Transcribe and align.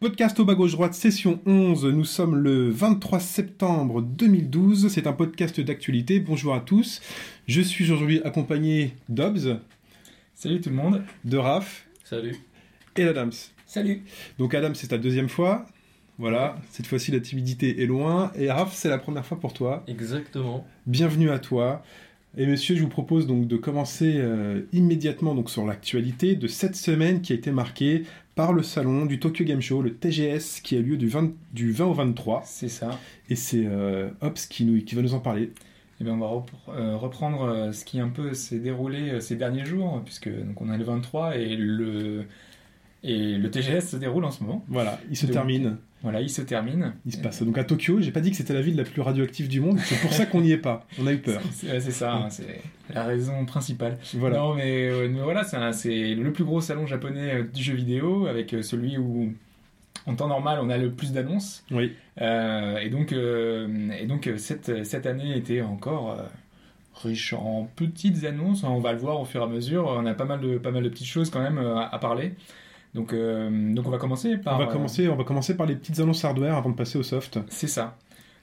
Podcast 0.00 0.40
au 0.40 0.46
bas 0.46 0.54
gauche 0.54 0.72
droite, 0.72 0.94
session 0.94 1.40
11. 1.44 1.84
Nous 1.84 2.06
sommes 2.06 2.34
le 2.36 2.70
23 2.70 3.20
septembre 3.20 4.00
2012. 4.00 4.88
C'est 4.88 5.06
un 5.06 5.12
podcast 5.12 5.60
d'actualité. 5.60 6.20
Bonjour 6.20 6.54
à 6.54 6.60
tous. 6.60 7.02
Je 7.46 7.60
suis 7.60 7.84
aujourd'hui 7.84 8.22
accompagné 8.24 8.94
d'Obs, 9.10 9.58
Salut 10.34 10.62
tout 10.62 10.70
le 10.70 10.76
monde. 10.76 11.02
de 11.26 11.36
Raph 11.36 11.86
Salut. 12.02 12.34
et 12.96 13.04
d'Adams. 13.04 13.30
Salut. 13.66 14.02
Donc 14.38 14.54
Adam, 14.54 14.72
c'est 14.72 14.86
ta 14.88 14.96
deuxième 14.96 15.28
fois. 15.28 15.66
Voilà, 16.16 16.56
cette 16.70 16.86
fois-ci 16.86 17.10
la 17.12 17.20
timidité 17.20 17.82
est 17.82 17.86
loin. 17.86 18.32
Et 18.38 18.50
Raph, 18.50 18.72
c'est 18.74 18.88
la 18.88 18.98
première 18.98 19.26
fois 19.26 19.38
pour 19.38 19.52
toi. 19.52 19.84
Exactement. 19.86 20.66
Bienvenue 20.86 21.28
à 21.30 21.38
toi. 21.38 21.82
Et 22.38 22.46
monsieur, 22.46 22.76
je 22.76 22.82
vous 22.82 22.88
propose 22.88 23.26
donc 23.26 23.48
de 23.48 23.56
commencer 23.56 24.14
euh, 24.16 24.62
immédiatement 24.72 25.34
donc 25.34 25.50
sur 25.50 25.66
l'actualité 25.66 26.36
de 26.36 26.46
cette 26.46 26.76
semaine 26.76 27.22
qui 27.22 27.32
a 27.32 27.36
été 27.36 27.50
marquée 27.50 28.04
par 28.34 28.52
le 28.52 28.62
salon 28.62 29.06
du 29.06 29.18
Tokyo 29.18 29.44
Game 29.44 29.60
Show, 29.60 29.82
le 29.82 29.94
TGS, 29.94 30.60
qui 30.62 30.76
a 30.76 30.80
lieu 30.80 30.96
du 30.96 31.08
20, 31.08 31.32
du 31.52 31.72
20 31.72 31.84
au 31.86 31.94
23. 31.94 32.42
C'est 32.44 32.68
ça. 32.68 32.98
Et 33.28 33.36
c'est 33.36 33.64
euh, 33.66 34.10
Ops 34.20 34.46
qui, 34.46 34.64
nous, 34.64 34.82
qui 34.82 34.94
va 34.94 35.02
nous 35.02 35.14
en 35.14 35.20
parler. 35.20 35.52
Eh 36.00 36.04
bien, 36.04 36.14
on 36.14 36.18
va 36.18 36.44
euh, 36.74 36.96
reprendre 36.96 37.42
euh, 37.42 37.72
ce 37.72 37.84
qui 37.84 38.00
un 38.00 38.08
peu 38.08 38.32
s'est 38.32 38.58
déroulé 38.58 39.10
euh, 39.10 39.20
ces 39.20 39.36
derniers 39.36 39.66
jours, 39.66 40.00
puisque 40.02 40.30
donc 40.30 40.60
on 40.60 40.72
est 40.72 40.78
le 40.78 40.84
23 40.84 41.36
et 41.36 41.56
le 41.56 42.24
et 43.02 43.36
le 43.36 43.50
TGS 43.50 43.80
se 43.80 43.96
déroule 43.96 44.24
en 44.24 44.30
ce 44.30 44.42
moment. 44.42 44.64
Voilà, 44.68 44.98
il 45.10 45.16
se 45.16 45.26
Donc, 45.26 45.34
termine. 45.34 45.76
Voilà, 46.02 46.22
il 46.22 46.30
se 46.30 46.40
termine. 46.40 46.94
Il 47.04 47.12
se 47.12 47.18
passe 47.18 47.42
donc 47.42 47.58
à 47.58 47.64
Tokyo. 47.64 48.00
J'ai 48.00 48.10
pas 48.10 48.20
dit 48.20 48.30
que 48.30 48.36
c'était 48.36 48.54
la 48.54 48.62
ville 48.62 48.74
la 48.74 48.84
plus 48.84 49.02
radioactive 49.02 49.48
du 49.48 49.60
monde. 49.60 49.78
C'est 49.80 50.00
pour 50.00 50.12
ça 50.12 50.24
qu'on 50.24 50.40
n'y 50.40 50.50
est 50.50 50.56
pas. 50.56 50.86
On 50.98 51.06
a 51.06 51.12
eu 51.12 51.18
peur. 51.18 51.42
C'est 51.52 51.80
ça, 51.90 52.14
hein, 52.14 52.30
c'est 52.30 52.62
la 52.88 53.04
raison 53.04 53.44
principale. 53.44 53.98
Voilà. 54.14 54.38
Non, 54.38 54.54
mais, 54.54 54.88
euh, 54.88 55.08
mais 55.10 55.20
voilà, 55.20 55.44
c'est 55.44 56.14
le 56.14 56.32
plus 56.32 56.44
gros 56.44 56.62
salon 56.62 56.86
japonais 56.86 57.34
euh, 57.34 57.42
du 57.42 57.62
jeu 57.62 57.74
vidéo, 57.74 58.26
avec 58.26 58.54
euh, 58.54 58.62
celui 58.62 58.96
où, 58.96 59.34
en 60.06 60.14
temps 60.14 60.28
normal, 60.28 60.58
on 60.62 60.70
a 60.70 60.78
le 60.78 60.90
plus 60.90 61.12
d'annonces. 61.12 61.64
Oui. 61.70 61.92
Euh, 62.22 62.78
et 62.78 62.88
donc, 62.88 63.12
euh, 63.12 63.90
et 64.00 64.06
donc 64.06 64.30
cette, 64.38 64.84
cette 64.86 65.04
année 65.06 65.36
était 65.36 65.60
encore 65.60 66.12
euh, 66.12 66.22
riche 66.94 67.34
en 67.34 67.68
petites 67.76 68.24
annonces. 68.24 68.64
On 68.64 68.80
va 68.80 68.92
le 68.92 68.98
voir 68.98 69.20
au 69.20 69.26
fur 69.26 69.42
et 69.42 69.44
à 69.44 69.48
mesure. 69.48 69.84
On 69.86 70.06
a 70.06 70.14
pas 70.14 70.24
mal 70.24 70.40
de, 70.40 70.56
pas 70.56 70.70
mal 70.70 70.82
de 70.82 70.88
petites 70.88 71.08
choses 71.08 71.28
quand 71.28 71.42
même 71.42 71.58
à, 71.58 71.88
à 71.92 71.98
parler. 71.98 72.32
Donc, 72.94 73.12
euh, 73.12 73.72
donc 73.74 73.86
on 73.86 73.90
va 73.90 73.98
commencer 73.98 74.36
par. 74.36 74.56
On 74.56 74.58
va 74.58 74.66
commencer. 74.66 75.08
On 75.08 75.16
va 75.16 75.24
commencer 75.24 75.56
par 75.56 75.66
les 75.66 75.76
petites 75.76 76.00
annonces 76.00 76.24
hardware 76.24 76.56
avant 76.56 76.70
de 76.70 76.74
passer 76.76 76.98
au 76.98 77.02
soft. 77.02 77.38
c'est 77.48 77.66
ça. 77.68 77.96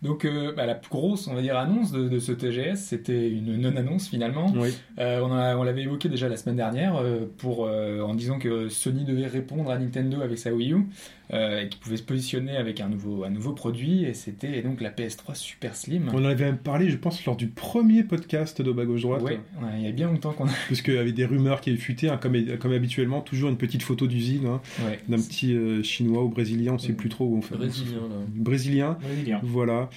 Donc 0.04 0.26
euh, 0.26 0.54
bah, 0.56 0.68
la 0.68 0.76
plus 0.76 0.92
grosse, 0.92 1.28
on 1.28 1.34
va 1.34 1.42
dire, 1.42 1.58
annonce 1.58 1.92
de, 1.92 2.08
de 2.08 2.20
ce 2.20 2.32
TGS, 2.32 2.76
c'était 2.76 3.30
une 3.32 3.58
non-annonce 3.60 4.08
finalement. 4.08 4.54
Oui. 4.56 4.70
Euh, 5.00 5.22
on 5.24 5.32
a- 5.34 5.58
on 5.58 5.64
l'avait 5.64 5.82
évoqué 5.82 6.08
déjà 6.08 6.30
la 6.30 6.38
semaine 6.38 6.56
dernière 6.56 6.98
euh, 6.98 7.22
pour, 7.40 7.62
en 7.62 8.14
disant 8.14 8.38
que 8.38 8.70
Sony 8.70 9.06
devait 9.06 9.26
répondre 9.26 9.72
à 9.72 9.80
Nintendo 9.80 10.22
avec 10.22 10.38
sa 10.38 10.54
Wii 10.54 10.74
U 10.74 10.86
euh, 11.34 11.62
et 11.64 11.70
qu'il 11.70 11.80
pouvait 11.80 11.98
se 11.98 12.04
positionner 12.04 12.56
avec 12.56 12.80
un 12.80 12.88
nouveau, 12.88 13.24
un 13.24 13.30
nouveau 13.30 13.52
produit 13.52 14.06
et 14.06 14.14
c'était 14.14 14.62
donc 14.62 14.80
la 14.82 14.92
PS3 14.92 15.36
Super 15.36 15.76
Slim. 15.76 16.10
On 16.14 16.18
en 16.18 16.26
avait 16.26 16.46
même 16.46 16.58
parlé, 16.58 16.90
je 16.90 16.98
pense, 16.98 17.24
lors 17.26 17.36
du 17.36 17.48
premier 17.48 18.04
podcast 18.04 18.62
de 18.62 18.72
bas 18.72 18.86
gauche 18.86 19.02
droite. 19.02 19.22
Ouais, 19.24 19.40
il 19.78 19.84
y 19.84 19.88
a 19.88 19.92
bien 19.92 20.08
longtemps 20.08 20.32
qu'on 20.34 20.46
a. 20.48 20.52
Parce 20.70 20.82
qu'il 20.82 20.94
y 20.94 20.98
avait 20.98 21.12
des 21.12 21.26
rumeurs 21.26 21.60
qui 21.62 21.70
avaient 21.70 21.80
fuité, 21.80 22.10
hein, 22.10 22.18
comme, 22.22 22.36
comme 22.60 22.72
habituellement, 22.72 23.22
toujours 23.22 23.50
une 23.50 23.58
petite 23.58 23.84
photo 23.84 24.08
d'usine 24.08 24.46
hein, 24.46 24.62
Ouais. 24.86 25.00
d'un 25.10 25.18
petit 25.18 25.54
euh, 25.54 25.84
chinois 25.84 26.24
ou 26.24 26.30
brésilien, 26.30 26.74
on 26.74 26.78
sait 26.78 26.94
plus 26.94 27.10
trop 27.10 27.26
où 27.26 27.38
on 27.38 27.42
fait. 27.42 27.56
Brésilien, 27.56 27.98
là. 27.98 28.16
Brésilien, 28.30 28.98
Brésilien. 29.02 29.40
voilà, 29.44 29.90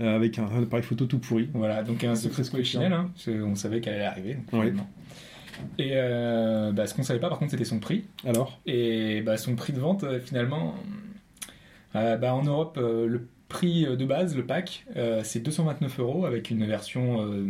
euh, 0.00 0.16
avec 0.16 0.38
un, 0.38 0.46
appareil 0.62 0.82
photo 0.84 1.04
tout 1.06 1.18
pourri. 1.18 1.48
Voilà, 1.52 1.82
donc 1.82 2.02
un 2.04 2.14
secret 2.14 2.42
polichinelle, 2.50 2.92
hein, 2.94 3.10
parce 3.14 3.36
qu'on 3.36 3.54
savait 3.54 3.80
qu'elle 3.80 3.94
allait 3.94 4.04
arriver. 4.04 4.38
donc, 4.50 4.62
Ouais. 4.62 4.72
Et 5.78 5.90
euh, 5.94 6.72
bah, 6.72 6.86
ce 6.86 6.94
qu'on 6.94 7.02
savait 7.02 7.20
pas 7.20 7.28
par 7.28 7.38
contre 7.38 7.50
c'était 7.52 7.64
son 7.64 7.78
prix. 7.80 8.04
Alors, 8.26 8.60
Et 8.66 9.22
bah, 9.22 9.36
son 9.36 9.54
prix 9.56 9.72
de 9.72 9.80
vente, 9.80 10.04
euh, 10.04 10.20
finalement, 10.20 10.74
euh, 11.96 12.16
bah, 12.16 12.34
en 12.34 12.42
Europe, 12.42 12.78
euh, 12.80 13.06
le 13.06 13.26
prix 13.48 13.84
de 13.84 14.04
base, 14.04 14.36
le 14.36 14.44
pack, 14.46 14.84
euh, 14.96 15.22
c'est 15.24 15.40
229 15.40 15.98
euros 16.00 16.24
avec 16.24 16.50
une 16.50 16.64
version 16.64 17.20
euh, 17.22 17.46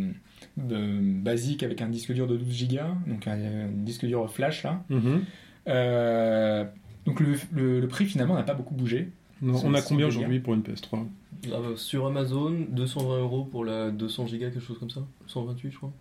de- 0.57 0.99
basique 1.21 1.61
avec 1.63 1.81
un 1.81 1.87
disque 1.89 2.11
dur 2.11 2.25
de 2.27 2.37
12 2.37 2.67
Go, 2.69 2.77
donc 3.07 3.27
un, 3.27 3.33
un 3.33 3.67
disque 3.71 4.05
dur 4.05 4.29
flash 4.31 4.63
là. 4.63 4.83
mhm. 4.89 5.21
Euh, 5.67 6.65
donc 7.05 7.19
le, 7.19 7.35
le- 7.53 7.79
le 7.79 7.87
prix 7.87 8.05
finalement 8.05 8.35
n'a 8.35 8.43
pas 8.43 8.55
beaucoup 8.55 8.73
bougé. 8.73 9.09
Non, 9.43 9.53
on 9.63 9.73
a 9.73 9.81
combien 9.81 10.07
aujourd'hui 10.07 10.39
pour 10.39 10.53
une 10.53 10.61
PS3 10.61 11.05
Ah 11.45 11.49
bah, 11.49 11.59
sur 11.75 12.05
Amazon, 12.07 12.51
220 12.69 13.19
euros 13.19 13.43
pour 13.43 13.65
la 13.65 13.89
200 13.91 14.27
gigas, 14.27 14.49
quelque 14.51 14.63
chose 14.65 14.77
comme 14.79 14.89
ça 14.91 15.01
128, 15.27 15.71
je 15.71 15.77
crois. 15.77 15.91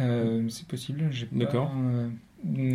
Euh, 0.00 0.42
c'est 0.48 0.66
possible, 0.66 1.08
j'ai 1.10 1.26
pas, 1.26 1.34
euh, 1.54 2.08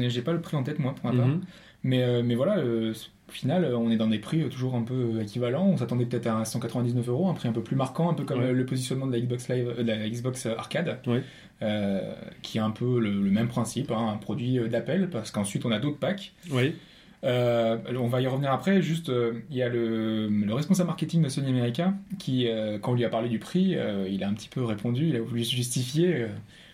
j'ai 0.10 0.22
pas 0.22 0.34
le 0.34 0.42
prix 0.42 0.58
en 0.58 0.64
tête 0.64 0.80
moi 0.80 0.94
pour 0.96 1.12
ma 1.12 1.18
part. 1.18 1.28
Mhm. 1.28 1.42
Mais, 1.84 2.04
euh, 2.04 2.22
mais 2.24 2.36
voilà, 2.36 2.58
au 2.64 3.32
final, 3.32 3.66
on 3.76 3.90
est 3.90 3.98
dans 3.98 4.08
des 4.08 4.20
prix 4.20 4.48
toujours 4.50 4.76
un 4.76 4.84
peu 4.84 5.20
équivalents. 5.22 5.66
On 5.68 5.78
s'attendait 5.78 6.06
peut-être 6.06 6.28
à 6.28 6.36
un 6.38 6.46
199 6.46 7.08
euros, 7.10 7.28
un 7.30 7.34
prix 7.34 7.48
un 7.50 7.54
peu 7.54 7.64
plus 7.64 7.76
marquant, 7.76 8.10
un 8.12 8.14
peu 8.14 8.24
comme 8.24 8.40
Ouais. 8.42 8.54
le 8.54 8.66
positionnement 8.66 9.08
de 9.08 9.14
la 9.14 9.20
Xbox 9.20 9.50
Live, 9.50 9.74
de 9.80 9.84
la 9.84 10.08
Xbox 10.10 10.46
Arcade, 10.46 11.00
Ouais. 11.08 11.24
euh, 11.64 12.14
qui 12.44 12.58
est 12.60 12.62
un 12.62 12.70
peu 12.72 13.00
le, 13.00 13.10
le 13.22 13.32
même 13.32 13.48
principe, 13.48 13.90
hein, 13.92 14.10
un 14.14 14.18
produit 14.18 14.60
d'appel, 14.70 15.10
parce 15.10 15.32
qu'ensuite 15.32 15.66
on 15.66 15.72
a 15.72 15.80
d'autres 15.80 15.98
packs. 16.00 16.34
Oui, 16.52 16.76
Euh, 17.24 17.78
on 18.00 18.08
va 18.08 18.20
y 18.22 18.26
revenir 18.28 18.52
après. 18.52 18.82
Juste, 18.82 19.10
euh, 19.10 19.34
il 19.52 19.56
y 19.58 19.62
a 19.62 19.70
le, 19.70 20.28
le 20.28 20.54
responsable 20.56 20.88
marketing 20.88 21.22
de 21.22 21.30
Sony 21.30 21.50
America 21.50 21.94
qui, 22.18 22.48
quand 22.82 22.92
on 22.94 22.96
lui 22.96 23.06
a 23.06 23.10
parlé 23.10 23.30
du 23.30 23.38
prix, 23.40 23.76
il 24.10 24.24
a 24.24 24.28
un 24.28 24.34
petit 24.34 24.50
peu 24.50 24.64
répondu, 24.64 25.08
il 25.10 25.16
a 25.16 25.22
voulu 25.22 25.44
justifier 25.44 26.26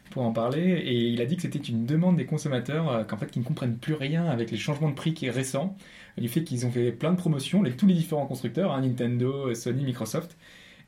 pour 0.09 0.23
en 0.23 0.31
parler, 0.31 0.61
et 0.61 0.93
il 0.93 1.21
a 1.21 1.25
dit 1.25 1.35
que 1.35 1.41
c'était 1.41 1.59
une 1.59 1.85
demande 1.85 2.17
des 2.17 2.25
consommateurs, 2.25 2.89
euh, 2.89 3.03
qu'en 3.03 3.17
fait, 3.17 3.29
qu'ils 3.31 3.41
ne 3.41 3.47
comprennent 3.47 3.77
plus 3.77 3.93
rien 3.93 4.25
avec 4.25 4.51
les 4.51 4.57
changements 4.57 4.89
de 4.89 4.95
prix 4.95 5.13
qui 5.13 5.27
est 5.27 5.31
récent, 5.31 5.75
du 6.17 6.27
fait 6.29 6.43
qu'ils 6.43 6.65
ont 6.65 6.71
fait 6.71 6.91
plein 6.91 7.11
de 7.11 7.17
promotions, 7.17 7.61
les, 7.63 7.71
tous 7.71 7.87
les 7.87 7.93
différents 7.93 8.25
constructeurs, 8.25 8.71
hein, 8.71 8.81
Nintendo, 8.81 9.53
Sony, 9.53 9.83
Microsoft. 9.83 10.37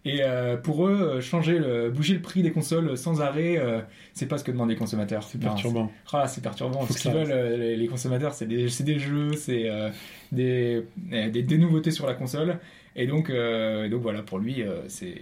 Et 0.05 0.19
euh, 0.21 0.55
pour 0.55 0.87
eux, 0.87 1.17
euh, 1.17 1.21
changer 1.21 1.59
le, 1.59 1.89
bouger 1.91 2.13
le 2.13 2.21
prix 2.21 2.41
des 2.41 2.51
consoles 2.51 2.97
sans 2.97 3.19
arrêt, 3.21 3.57
euh, 3.57 3.81
c'est 4.13 4.27
pas 4.27 4.37
ce 4.37 4.45
que 4.45 4.51
demandent 4.51 4.69
les 4.69 4.77
consommateurs. 4.77 5.23
c'est 5.23 5.39
perturbant. 5.39 5.91
ah, 6.13 6.25
c'est 6.27 6.41
perturbant. 6.41 6.85
Faut 6.85 6.93
Ce 6.93 6.99
qu'ils 7.01 7.11
veulent, 7.11 7.31
euh, 7.31 7.75
les, 7.75 7.87
consommateurs, 7.87 8.33
c'est 8.33 8.45
des, 8.45 8.67
des 8.67 8.99
jeux, 8.99 9.33
c'est 9.33 9.69
euh, 9.69 9.89
des, 10.31 10.85
euh, 11.11 11.29
des, 11.29 11.43
des 11.43 11.57
nouveautés 11.57 11.91
sur 11.91 12.07
la 12.07 12.13
console. 12.13 12.59
Et 12.95 13.07
donc, 13.07 13.29
euh, 13.29 13.85
et 13.85 13.89
donc 13.89 14.01
voilà, 14.01 14.23
pour 14.23 14.39
lui, 14.39 14.61
euh, 14.61 14.81
c'est 14.87 15.15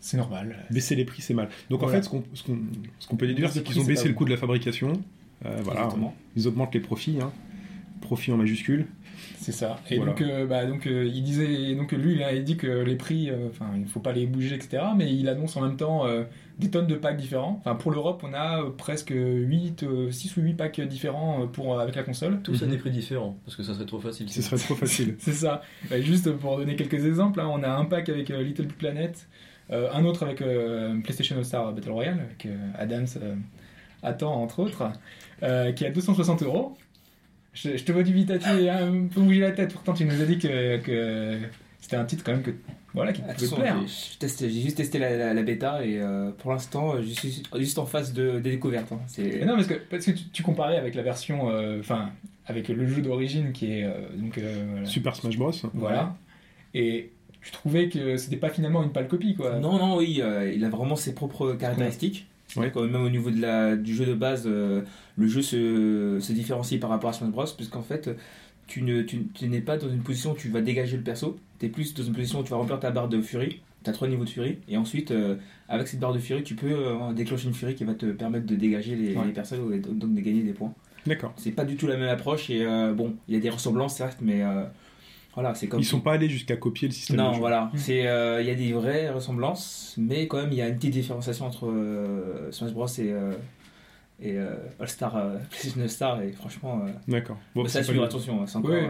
c'est 0.00 0.16
normal. 0.16 0.56
Baisser 0.70 0.96
les 0.96 1.04
prix, 1.04 1.22
c'est 1.22 1.34
mal. 1.34 1.48
Donc 1.68 1.82
en 1.82 1.88
fait, 1.88 2.02
ce 2.02 2.08
qu'on 2.08 2.24
ce 2.34 2.42
qu'on- 2.42 2.58
ce 2.98 3.06
qu'on 3.06 3.16
peut 3.16 3.26
déduire, 3.26 3.50
c'est 3.50 3.62
qu'ils 3.62 3.74
prix, 3.74 3.82
ont 3.82 3.86
baissé 3.86 4.08
le 4.08 4.14
coût 4.14 4.24
de 4.24 4.30
la 4.30 4.36
fabrication. 4.36 4.92
Euh, 5.46 5.56
voilà, 5.62 5.80
Exactement. 5.80 6.14
ils 6.36 6.48
augmentent 6.48 6.74
les 6.74 6.80
profits. 6.80 7.18
Hein. 7.22 7.32
Profit 8.00 8.32
en 8.32 8.36
majuscule. 8.38 8.86
C'est 9.38 9.52
ça. 9.52 9.80
Et 9.90 9.96
Voilà. 9.96 10.12
donc, 10.12 10.20
euh, 10.22 10.46
bah, 10.46 10.64
donc 10.66 10.86
euh, 10.86 11.04
il 11.12 11.22
disait, 11.22 11.74
donc 11.74 11.92
lui, 11.92 12.14
il 12.14 12.22
a 12.22 12.38
dit 12.38 12.56
que 12.56 12.66
les 12.66 12.94
prix, 12.96 13.28
euh, 13.30 13.48
enfin, 13.50 13.70
il 13.78 13.86
faut 13.86 14.00
pas 14.00 14.12
les 14.12 14.26
bouger, 14.26 14.54
etc. 14.54 14.82
Mais 14.96 15.12
il 15.14 15.28
annonce 15.28 15.56
en 15.56 15.62
même 15.62 15.76
temps 15.76 16.06
euh, 16.06 16.24
des 16.58 16.70
tonnes 16.70 16.86
de 16.86 16.94
packs 16.94 17.16
différents. 17.18 17.56
Enfin, 17.60 17.74
pour 17.74 17.90
l'Europe, 17.90 18.22
on 18.26 18.32
a 18.34 18.64
presque 18.76 19.12
8, 19.14 19.84
6 20.10 20.36
ou 20.36 20.42
8 20.42 20.54
packs 20.54 20.80
différents 20.82 21.42
euh, 21.42 21.46
pour, 21.46 21.78
avec 21.78 21.94
la 21.94 22.02
console. 22.02 22.40
Tous 22.42 22.62
à 22.62 22.66
Mhm. 22.66 22.72
des 22.72 22.78
prix 22.78 22.90
différents, 22.90 23.36
parce 23.44 23.56
que 23.56 23.62
ça 23.62 23.74
serait 23.74 23.86
trop 23.86 24.00
facile. 24.00 24.28
Ce 24.30 24.40
serait 24.42 24.56
trop 24.58 24.74
facile. 24.74 25.16
C'est 25.18 25.32
ça. 25.32 25.62
Bah, 25.90 26.00
juste 26.00 26.30
pour 26.32 26.56
donner 26.58 26.76
quelques 26.76 27.04
exemples, 27.06 27.40
hein, 27.40 27.48
on 27.50 27.62
a 27.62 27.70
un 27.70 27.84
pack 27.86 28.08
avec 28.08 28.30
euh, 28.30 28.42
Little 28.42 28.66
Big 28.66 28.76
Planet, 28.76 29.14
euh, 29.14 29.49
un 29.70 30.04
autre 30.04 30.24
avec 30.24 30.42
euh, 30.42 30.98
PlayStation 31.02 31.36
All 31.36 31.44
Star 31.44 31.72
Battle 31.72 31.90
Royale, 31.90 32.18
avec 32.20 32.46
euh, 32.46 32.56
Adams, 32.78 33.06
euh, 33.22 33.34
Attends, 34.02 34.42
entre 34.42 34.60
autres, 34.60 34.90
euh, 35.42 35.72
qui 35.72 35.84
est 35.84 35.88
à 35.88 35.90
260 35.90 36.42
euros. 36.42 36.76
Je, 37.52 37.76
je 37.76 37.84
te 37.84 37.92
vois 37.92 38.02
dubitatif, 38.02 38.48
hein, 38.48 38.92
un 38.92 39.06
peu 39.08 39.20
bouger 39.20 39.40
la 39.40 39.50
tête, 39.50 39.72
pourtant 39.72 39.92
tu 39.92 40.04
nous 40.04 40.20
as 40.22 40.24
dit 40.24 40.38
que, 40.38 40.78
que 40.78 41.38
c'était 41.80 41.96
un 41.96 42.04
titre 42.04 42.22
quand 42.24 42.32
même 42.32 42.42
que, 42.42 42.52
voilà, 42.94 43.12
qui 43.12 43.20
pouvait 43.34 43.46
plaire. 43.56 43.76
j'ai- 44.48 44.60
juste 44.62 44.76
testé 44.78 44.98
la, 44.98 45.16
la- 45.16 45.34
la 45.34 45.42
bêta 45.42 45.84
et 45.84 45.98
euh, 45.98 46.30
pour 46.30 46.52
l'instant, 46.52 46.94
euh, 46.94 47.02
je 47.02 47.08
suis 47.10 47.42
juste 47.58 47.78
en 47.78 47.86
phase 47.86 48.12
de, 48.12 48.32
de 48.34 48.38
découverte. 48.38 48.90
hein. 48.92 49.00
Mais 49.40 49.44
non, 49.44 49.56
parce 49.56 49.66
que, 49.66 49.74
parce 49.74 50.06
que 50.06 50.12
tu, 50.12 50.24
tu 50.32 50.42
comparais 50.42 50.76
avec 50.78 50.94
la 50.94 51.02
version, 51.02 51.50
euh, 51.50 51.80
enfin, 51.80 52.10
avec 52.46 52.68
le 52.68 52.86
jeu 52.86 53.02
d'origine 53.02 53.52
qui 53.52 53.72
est, 53.80 53.84
euh, 53.84 53.92
donc, 54.16 54.38
euh, 54.38 54.64
voilà. 54.70 54.86
Super 54.86 55.14
Smash 55.16 55.36
Bros. 55.36 55.52
Voilà. 55.74 56.16
Et 56.72 57.10
tu 57.42 57.50
trouvais 57.52 57.88
que 57.88 58.16
c'était 58.16 58.36
pas 58.36 58.50
finalement 58.50 58.82
une 58.82 58.92
pâle 58.92 59.08
copie, 59.08 59.34
quoi. 59.34 59.58
Non, 59.58 59.78
non, 59.78 59.96
oui, 59.98 60.20
euh, 60.22 60.52
il 60.54 60.64
a 60.64 60.68
vraiment 60.68 60.96
ses 60.96 61.14
propres 61.14 61.52
caractéristiques. 61.54 62.26
Ouais. 62.56 62.70
Quand 62.74 62.82
même 62.82 62.96
au 63.02 63.08
niveau 63.10 63.30
de 63.30 63.40
la, 63.40 63.76
du 63.76 63.94
jeu 63.94 64.04
de 64.06 64.14
base, 64.14 64.42
euh, 64.46 64.82
le 65.16 65.28
jeu 65.28 65.40
se, 65.40 66.18
se 66.20 66.32
différencie 66.32 66.80
par 66.80 66.90
rapport 66.90 67.10
à 67.10 67.12
Smash 67.12 67.30
Bros. 67.30 67.44
Puisqu'en 67.56 67.82
fait, 67.82 68.10
tu 68.66 68.82
ne- 68.82 69.02
tu- 69.02 69.26
tu 69.34 69.48
n'es 69.48 69.60
pas 69.60 69.76
dans 69.78 69.88
une 69.88 70.02
position 70.02 70.32
où 70.32 70.34
tu 70.36 70.48
vas 70.48 70.60
dégager 70.60 70.96
le 70.96 71.02
perso. 71.04 71.38
Tu 71.60 71.66
es 71.66 71.68
plus 71.68 71.94
dans 71.94 72.02
une 72.02 72.12
position 72.12 72.40
où 72.40 72.42
tu 72.42 72.50
vas 72.50 72.56
remplir 72.56 72.80
ta 72.80 72.90
barre 72.90 73.08
de 73.08 73.20
furie. 73.22 73.60
Tu 73.84 73.88
as 73.90 73.92
trois 73.92 74.08
niveaux 74.08 74.24
de 74.24 74.28
furie. 74.30 74.58
Et 74.68 74.76
ensuite, 74.76 75.10
euh, 75.12 75.36
avec 75.68 75.86
cette 75.88 76.00
barre 76.00 76.12
de 76.12 76.18
furie, 76.18 76.42
tu 76.42 76.54
peux 76.56 76.74
déclencher 77.14 77.46
une 77.46 77.54
furie 77.54 77.74
qui 77.76 77.84
va 77.84 77.94
te 77.94 78.06
permettre 78.06 78.46
de 78.46 78.56
dégager 78.56 78.96
les, 78.96 79.16
Ouais. 79.16 79.26
les 79.26 79.32
personnes 79.32 79.72
et 79.72 79.78
donc 79.78 80.12
de 80.14 80.20
gagner 80.20 80.42
des 80.42 80.52
points. 80.52 80.74
D'accord. 81.06 81.32
C'est 81.36 81.52
pas 81.52 81.64
du 81.64 81.76
tout 81.76 81.86
la 81.86 81.96
même 81.96 82.08
approche. 82.08 82.50
Et 82.50 82.66
bon, 82.94 83.14
il 83.28 83.34
y 83.34 83.36
a 83.38 83.40
des 83.40 83.48
ressemblances, 83.50 83.96
certes, 83.96 84.18
mais 84.20 84.42
voilà, 85.34 85.54
c'est 85.54 85.68
comme. 85.68 85.80
Ils 85.80 85.84
sont 85.84 86.00
pas 86.00 86.12
allés 86.14 86.28
jusqu'à 86.28 86.56
copier 86.56 86.88
le 86.88 86.94
système. 86.94 87.16
de 87.16 87.22
Non, 87.22 87.32
jeu. 87.34 87.38
voilà. 87.40 87.70
C'est, 87.76 88.06
euh, 88.06 88.40
il 88.42 88.48
y 88.48 88.50
a 88.50 88.54
des 88.54 88.72
vraies 88.72 89.10
ressemblances, 89.10 89.94
mais 89.98 90.26
quand 90.26 90.38
même, 90.38 90.50
il 90.52 90.58
y 90.58 90.62
a 90.62 90.68
une 90.68 90.76
petite 90.76 90.92
différenciation 90.92 91.46
entre 91.46 91.66
euh, 91.68 92.50
Smash 92.50 92.72
Bros 92.72 92.86
et, 92.88 93.12
euh, 93.12 93.32
et 94.22 94.36
euh, 94.36 94.50
All 94.80 94.88
Star, 94.88 95.16
euh, 95.16 95.36
PlayStation 95.50 95.80
All 95.82 95.88
Star. 95.88 96.22
Et 96.22 96.32
franchement, 96.32 96.82
euh, 96.84 96.90
D'accord. 97.08 97.38
Bon, 97.54 97.64
ça, 97.66 97.82
suivre, 97.82 98.02
attention. 98.04 98.44
C'est 98.46 98.56
encore, 98.56 98.70
Ouais, 98.72 98.88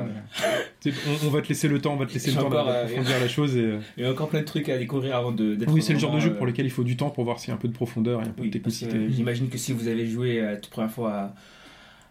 euh, 0.86 0.90
on, 1.22 1.26
on 1.26 1.30
va 1.30 1.42
te 1.42 1.48
laisser 1.48 1.68
le 1.68 1.78
temps, 1.80 1.92
on 1.92 1.96
va 1.96 2.06
te 2.06 2.14
laisser 2.14 2.30
le 2.30 2.38
temps 2.38 2.46
encore, 2.46 2.68
euh, 2.68 2.82
d'approfondir 2.84 3.20
la 3.20 3.28
chose. 3.28 3.56
Et... 3.56 3.74
il 3.98 4.02
y 4.04 4.06
a 4.06 4.10
encore 4.10 4.28
plein 4.30 4.40
de 4.40 4.44
trucs 4.46 4.68
à 4.70 4.78
découvrir 4.78 5.14
avant 5.16 5.32
de, 5.32 5.54
d'être. 5.54 5.70
Oui, 5.72 5.82
c'est 5.82 5.92
le 5.92 5.98
genre 5.98 6.14
de 6.14 6.20
jeu 6.20 6.34
pour 6.34 6.46
lequel 6.46 6.64
il 6.64 6.70
faut 6.72 6.84
du 6.84 6.96
temps 6.96 7.10
pour 7.10 7.24
voir 7.24 7.38
s'il 7.38 7.50
y 7.50 7.52
a 7.52 7.54
un 7.54 7.58
peu 7.58 7.68
de 7.68 7.74
profondeur 7.74 8.20
et 8.22 8.24
un 8.24 8.30
peu 8.30 8.42
Oui, 8.42 8.48
de 8.48 8.54
technicité. 8.54 8.96
j'imagine 9.10 9.48
que 9.50 9.58
si 9.58 9.72
vous 9.74 9.88
avez 9.88 10.06
joué 10.06 10.40
euh, 10.40 10.52
la 10.52 10.56
toute 10.56 10.70
première 10.72 10.90
fois 10.90 11.32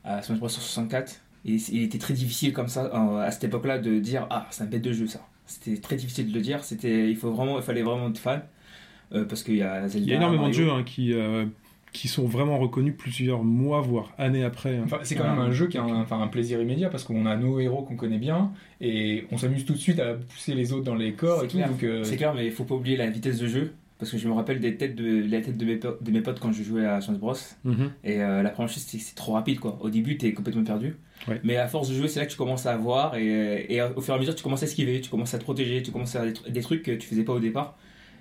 à, 0.04 0.18
à 0.18 0.22
Smash 0.22 0.38
Bros 0.40 0.50
sur 0.50 0.62
64, 0.62 1.20
il, 1.46 1.56
il 1.72 1.84
était 1.84 1.98
très 1.98 2.14
difficile 2.14 2.54
comme 2.54 2.68
ça 2.68 2.86
à 3.24 3.32
cette 3.32 3.44
époque-là 3.46 3.78
de 3.80 4.00
dire 4.00 4.28
ah 4.30 4.48
c'est 4.52 4.64
un 4.64 4.68
bête 4.68 4.82
de 4.84 4.92
jeu 4.94 5.08
ça. 5.08 5.20
C'était 5.46 5.78
très 5.78 5.96
difficile 5.96 6.30
de 6.30 6.34
le 6.36 6.42
dire. 6.42 6.64
C'était 6.64 7.10
il 7.10 7.16
faut 7.16 7.32
vraiment 7.32 7.58
il 7.58 7.64
fallait 7.64 7.82
vraiment 7.82 8.10
être 8.10 8.18
fan 8.20 8.42
euh, 9.14 9.26
parce 9.26 9.44
qu'il 9.44 9.56
y 9.56 9.64
a 9.64 9.88
Zelda, 9.88 10.06
Il 10.06 10.10
y 10.10 10.14
a 10.14 10.18
énormément 10.18 10.48
de 10.48 10.54
jeux 10.54 10.70
hein, 10.70 10.84
qui, 10.86 11.14
euh, 11.14 11.46
qui 11.92 12.08
sont 12.08 12.26
vraiment 12.28 12.60
reconnus 12.60 12.94
plusieurs 12.96 13.44
mois, 13.44 13.82
voire 13.82 14.14
années 14.20 14.44
après. 14.44 14.78
hein. 14.78 14.84
Enfin, 14.86 15.00
c'est 15.02 15.16
quand 15.16 15.24
même 15.24 15.40
un 15.40 15.52
jeu 15.52 15.66
qui 15.68 15.78
a 15.80 15.84
un, 15.84 16.02
enfin, 16.02 16.22
un 16.22 16.28
plaisir 16.28 16.62
immédiat 16.62 16.90
parce 16.90 17.04
qu'on 17.04 17.26
a 17.26 17.36
nos 17.36 17.60
héros 17.60 17.82
qu'on 17.82 17.96
connaît 17.96 18.20
bien 18.20 18.52
et 18.80 19.26
on 19.32 19.38
s'amuse 19.40 19.66
tout 19.66 19.74
de 19.74 19.80
suite 19.80 20.00
à 20.00 20.14
pousser 20.14 20.54
les 20.54 20.72
autres 20.74 20.84
dans 20.84 20.94
les 20.96 21.14
corps 21.14 21.40
C'est 21.42 21.58
et 21.58 21.64
tout. 21.64 21.86
euh, 21.86 22.04
clair, 22.16 22.34
mais 22.36 22.46
il 22.46 22.52
faut 22.52 22.66
pas 22.66 22.76
oublier 22.76 22.96
la 22.98 23.10
vitesse 23.10 23.40
de 23.40 23.48
jeu. 23.48 23.74
Parce 23.98 24.12
que 24.12 24.18
je 24.18 24.30
me 24.30 24.34
rappelle 24.34 24.62
des 24.62 24.78
têtes 24.78 24.96
de, 24.96 25.26
la 25.30 25.42
tête 25.42 25.58
de 25.58 25.66
mes, 25.66 25.76
de 25.78 26.12
mes 26.12 26.22
potes 26.22 26.40
quand 26.40 26.54
je 26.54 26.64
jouais 26.64 26.86
à 26.86 27.02
Smash 27.02 27.18
Bros. 27.18 27.34
Mhm. 27.66 27.92
Et 28.06 28.22
euh, 28.24 28.42
la 28.44 28.50
première 28.52 28.70
chose, 28.72 28.84
c'est 28.88 28.98
que 28.98 29.04
c'est 29.04 29.16
trop 29.16 29.34
rapide 29.34 29.60
quoi. 29.60 29.78
Au 29.82 29.90
début, 29.90 30.16
t'es 30.18 30.32
complètement 30.32 30.64
perdu. 30.64 30.96
Ouais. 31.28 31.40
Mais 31.44 31.58
à 31.58 31.68
force 31.68 31.90
de 31.90 31.94
jouer, 31.96 32.08
c'est 32.08 32.20
là 32.20 32.26
que 32.26 32.32
tu 32.32 32.38
commences 32.38 32.66
à 32.66 32.76
voir. 32.78 33.16
Et, 33.16 33.74
et 33.74 33.82
au 33.82 34.02
fur 34.02 34.14
et 34.14 34.18
à 34.18 34.20
mesure, 34.20 34.36
tu 34.36 34.44
commences 34.44 34.64
à 34.64 34.66
esquiver, 34.66 35.02
tu 35.02 35.10
commences 35.10 35.34
à 35.34 35.38
te 35.38 35.44
protéger, 35.44 35.84
tu 35.84 35.92
commences 35.92 36.16
à 36.16 36.22
faire 36.22 36.32
des, 36.32 36.40
tr- 36.40 36.50
des 36.52 36.62
trucs 36.62 36.84
que 36.84 36.92
tu 36.92 37.08
faisais 37.08 37.24
pas 37.24 37.34
au 37.34 37.40
départ. 37.40 37.76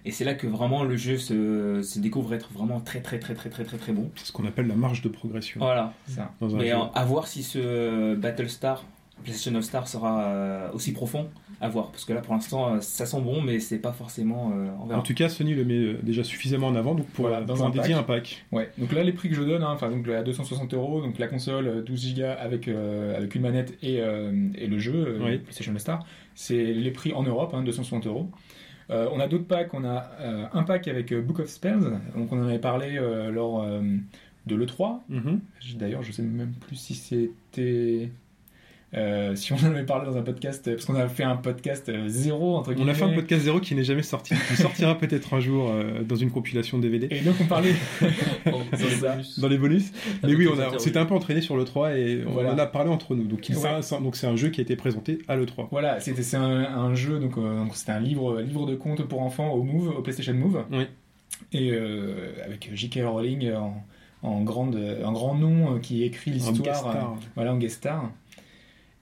Et 0.04 0.10
c'est 0.12 0.24
là 0.24 0.34
que 0.34 0.46
vraiment 0.46 0.84
le 0.84 0.96
jeu 0.96 1.18
se, 1.18 1.82
se 1.82 1.98
découvre 1.98 2.32
être 2.34 2.50
vraiment 2.52 2.80
très 2.80 3.00
très 3.00 3.18
très 3.18 3.34
très 3.34 3.50
très 3.50 3.64
très 3.64 3.76
très 3.78 3.92
bon. 3.92 4.10
C'est 4.16 4.26
ce 4.26 4.32
qu'on 4.32 4.46
appelle 4.46 4.66
la 4.66 4.74
marge 4.76 5.02
de 5.02 5.08
progression. 5.08 5.60
Voilà. 5.60 5.92
ça. 6.06 6.32
Dans 6.40 6.54
un 6.54 6.58
Mais 6.58 6.68
jeu. 6.68 6.74
euh, 6.76 6.84
à 6.94 7.04
voir 7.04 7.26
si 7.28 7.42
ce 7.42 8.14
Battlestar, 8.14 8.84
PlayStation 9.24 9.54
All 9.56 9.62
Star 9.64 9.88
sera 9.88 10.24
euh, 10.26 10.70
aussi 10.72 10.92
profond. 10.92 11.28
À 11.60 11.68
voir. 11.68 11.90
Parce 11.90 12.04
que 12.04 12.12
là, 12.12 12.20
pour 12.20 12.34
l'instant, 12.34 12.74
euh, 12.74 12.80
ça 12.80 13.04
sent 13.04 13.20
bon, 13.20 13.42
mais 13.42 13.58
c'est 13.58 13.78
pas 13.80 13.92
forcément. 13.92 14.52
euh, 14.54 14.68
on 14.80 14.86
verra. 14.86 15.00
En 15.00 15.02
tout 15.02 15.14
cas, 15.14 15.28
Sony 15.28 15.54
le 15.54 15.64
met 15.64 15.74
euh, 15.74 15.98
déjà 16.04 16.22
suffisamment 16.22 16.68
en 16.68 16.76
avant 16.76 16.94
donc 16.94 17.06
pour, 17.08 17.26
Voilà, 17.28 17.44
dans 17.44 17.54
pour 17.54 17.64
en 17.64 17.68
un 17.68 17.70
dédier 17.70 17.94
pack. 17.94 18.00
un 18.00 18.02
pack. 18.04 18.44
Ouais, 18.52 18.70
donc 18.78 18.92
là 18.92 19.02
les 19.02 19.12
prix 19.12 19.28
que 19.28 19.34
je 19.34 19.42
donne, 19.42 19.62
hein, 19.64 19.70
enfin 19.72 19.90
donc 19.90 20.06
à 20.08 20.22
260 20.22 20.72
euros, 20.74 21.00
donc 21.02 21.18
la 21.18 21.26
console 21.26 21.66
euh, 21.66 21.82
12 21.82 22.14
Go 22.14 22.22
avec, 22.38 22.68
euh, 22.68 23.16
avec 23.16 23.34
une 23.34 23.42
manette 23.42 23.76
et, 23.82 24.00
euh, 24.00 24.32
et 24.56 24.68
le 24.68 24.78
jeu, 24.78 24.94
euh, 24.94 25.18
Oui. 25.20 25.38
PlayStation 25.38 25.76
Star, 25.78 26.06
c'est 26.36 26.72
les 26.72 26.90
prix 26.92 27.12
en 27.12 27.24
Europe, 27.24 27.52
hein, 27.54 27.62
260 27.64 28.06
euros. 28.06 28.28
Euh, 28.90 29.08
on 29.12 29.18
a 29.18 29.26
d'autres 29.26 29.46
packs, 29.46 29.74
on 29.74 29.84
a 29.84 30.10
euh, 30.20 30.44
un 30.52 30.62
pack 30.62 30.86
avec 30.86 31.10
euh, 31.12 31.20
Book 31.20 31.40
of 31.40 31.48
Spells, 31.48 31.98
donc 32.16 32.32
on 32.32 32.40
en 32.40 32.46
avait 32.48 32.58
parlé 32.60 32.96
euh, 32.98 33.30
lors 33.32 33.62
euh, 33.64 33.80
de 34.46 34.54
l'E3. 34.54 35.00
Mhm. 35.08 35.40
D'ailleurs, 35.74 36.02
je 36.04 36.12
sais 36.12 36.22
même 36.22 36.52
plus 36.66 36.76
si 36.76 36.94
c'était. 36.94 38.10
Euh, 38.94 39.34
si 39.36 39.52
on 39.52 39.56
en 39.56 39.64
avait 39.66 39.84
parlé 39.84 40.06
dans 40.06 40.16
un 40.16 40.22
podcast, 40.22 40.70
parce 40.70 40.86
qu'on 40.86 40.94
a 40.94 41.08
fait 41.08 41.22
un 41.22 41.36
podcast 41.36 41.88
euh, 41.90 42.04
zéro 42.08 42.56
entre 42.56 42.72
guillemets. 42.72 42.90
On 42.90 42.92
a 42.92 42.94
fait 42.96 43.04
un 43.04 43.12
podcast 43.14 43.42
zéro 43.42 43.60
qui 43.60 43.74
n'est 43.74 43.84
jamais 43.84 44.02
sorti, 44.02 44.34
qui 44.48 44.56
sortira 44.56 44.96
peut-être 44.96 45.34
un 45.34 45.40
jour 45.40 45.68
euh, 45.70 46.02
dans 46.02 46.16
une 46.16 46.30
compilation 46.30 46.78
DVD. 46.78 47.06
Et 47.10 47.20
donc 47.20 47.34
on 47.40 47.44
parlait. 47.44 47.74
Dans 48.46 48.58
les 48.88 48.96
bonus. 48.96 49.38
Dans 49.40 49.48
les 49.48 49.58
bonus. 49.58 49.92
Mais 50.22 50.30
Avec 50.32 50.38
oui, 50.38 50.48
on, 50.48 50.78
s'était 50.78 50.98
un 50.98 51.04
peu 51.06 51.14
entraîné 51.14 51.40
sur 51.42 51.56
le 51.56 51.64
3 51.64 51.96
et 51.98 52.22
on 52.26 52.32
Voilà. 52.32 52.54
en 52.54 52.58
a 52.58 52.66
parlé 52.66 52.90
entre 52.90 53.14
nous. 53.14 53.24
Donc 53.24 53.40
Ouais. 53.48 53.80
c'est 54.12 54.26
un 54.26 54.36
jeu 54.36 54.48
qui 54.48 54.60
a 54.60 54.62
été 54.62 54.74
présenté 54.76 55.18
à 55.28 55.36
l'E3. 55.36 55.68
Voilà, 55.70 56.00
c'était 56.00 56.22
c'est 56.22 56.36
un, 56.38 56.44
un 56.64 56.94
jeu, 56.94 57.18
donc 57.18 57.36
euh, 57.36 57.64
c'était 57.74 57.92
un 57.92 58.00
livre, 58.00 58.40
livre 58.40 58.64
de 58.66 58.74
contes 58.74 59.02
pour 59.02 59.20
enfants 59.20 59.50
au 59.52 59.62
Move, 59.62 59.94
au 59.98 60.02
PlayStation 60.02 60.32
Move. 60.34 60.64
Oui. 60.72 60.84
Et 61.52 61.70
euh, 61.72 62.32
avec 62.44 62.70
J.K. 62.74 63.00
Rowling 63.04 63.52
en, 63.52 63.82
en, 64.22 64.42
grande, 64.42 64.78
en 65.04 65.12
grand 65.12 65.34
nom 65.34 65.74
euh, 65.74 65.78
qui 65.78 66.04
écrit 66.04 66.30
l'histoire. 66.30 66.74
star. 66.76 67.16
voilà, 67.34 67.52
en 67.52 67.58
guest 67.58 67.76
star. 67.76 68.10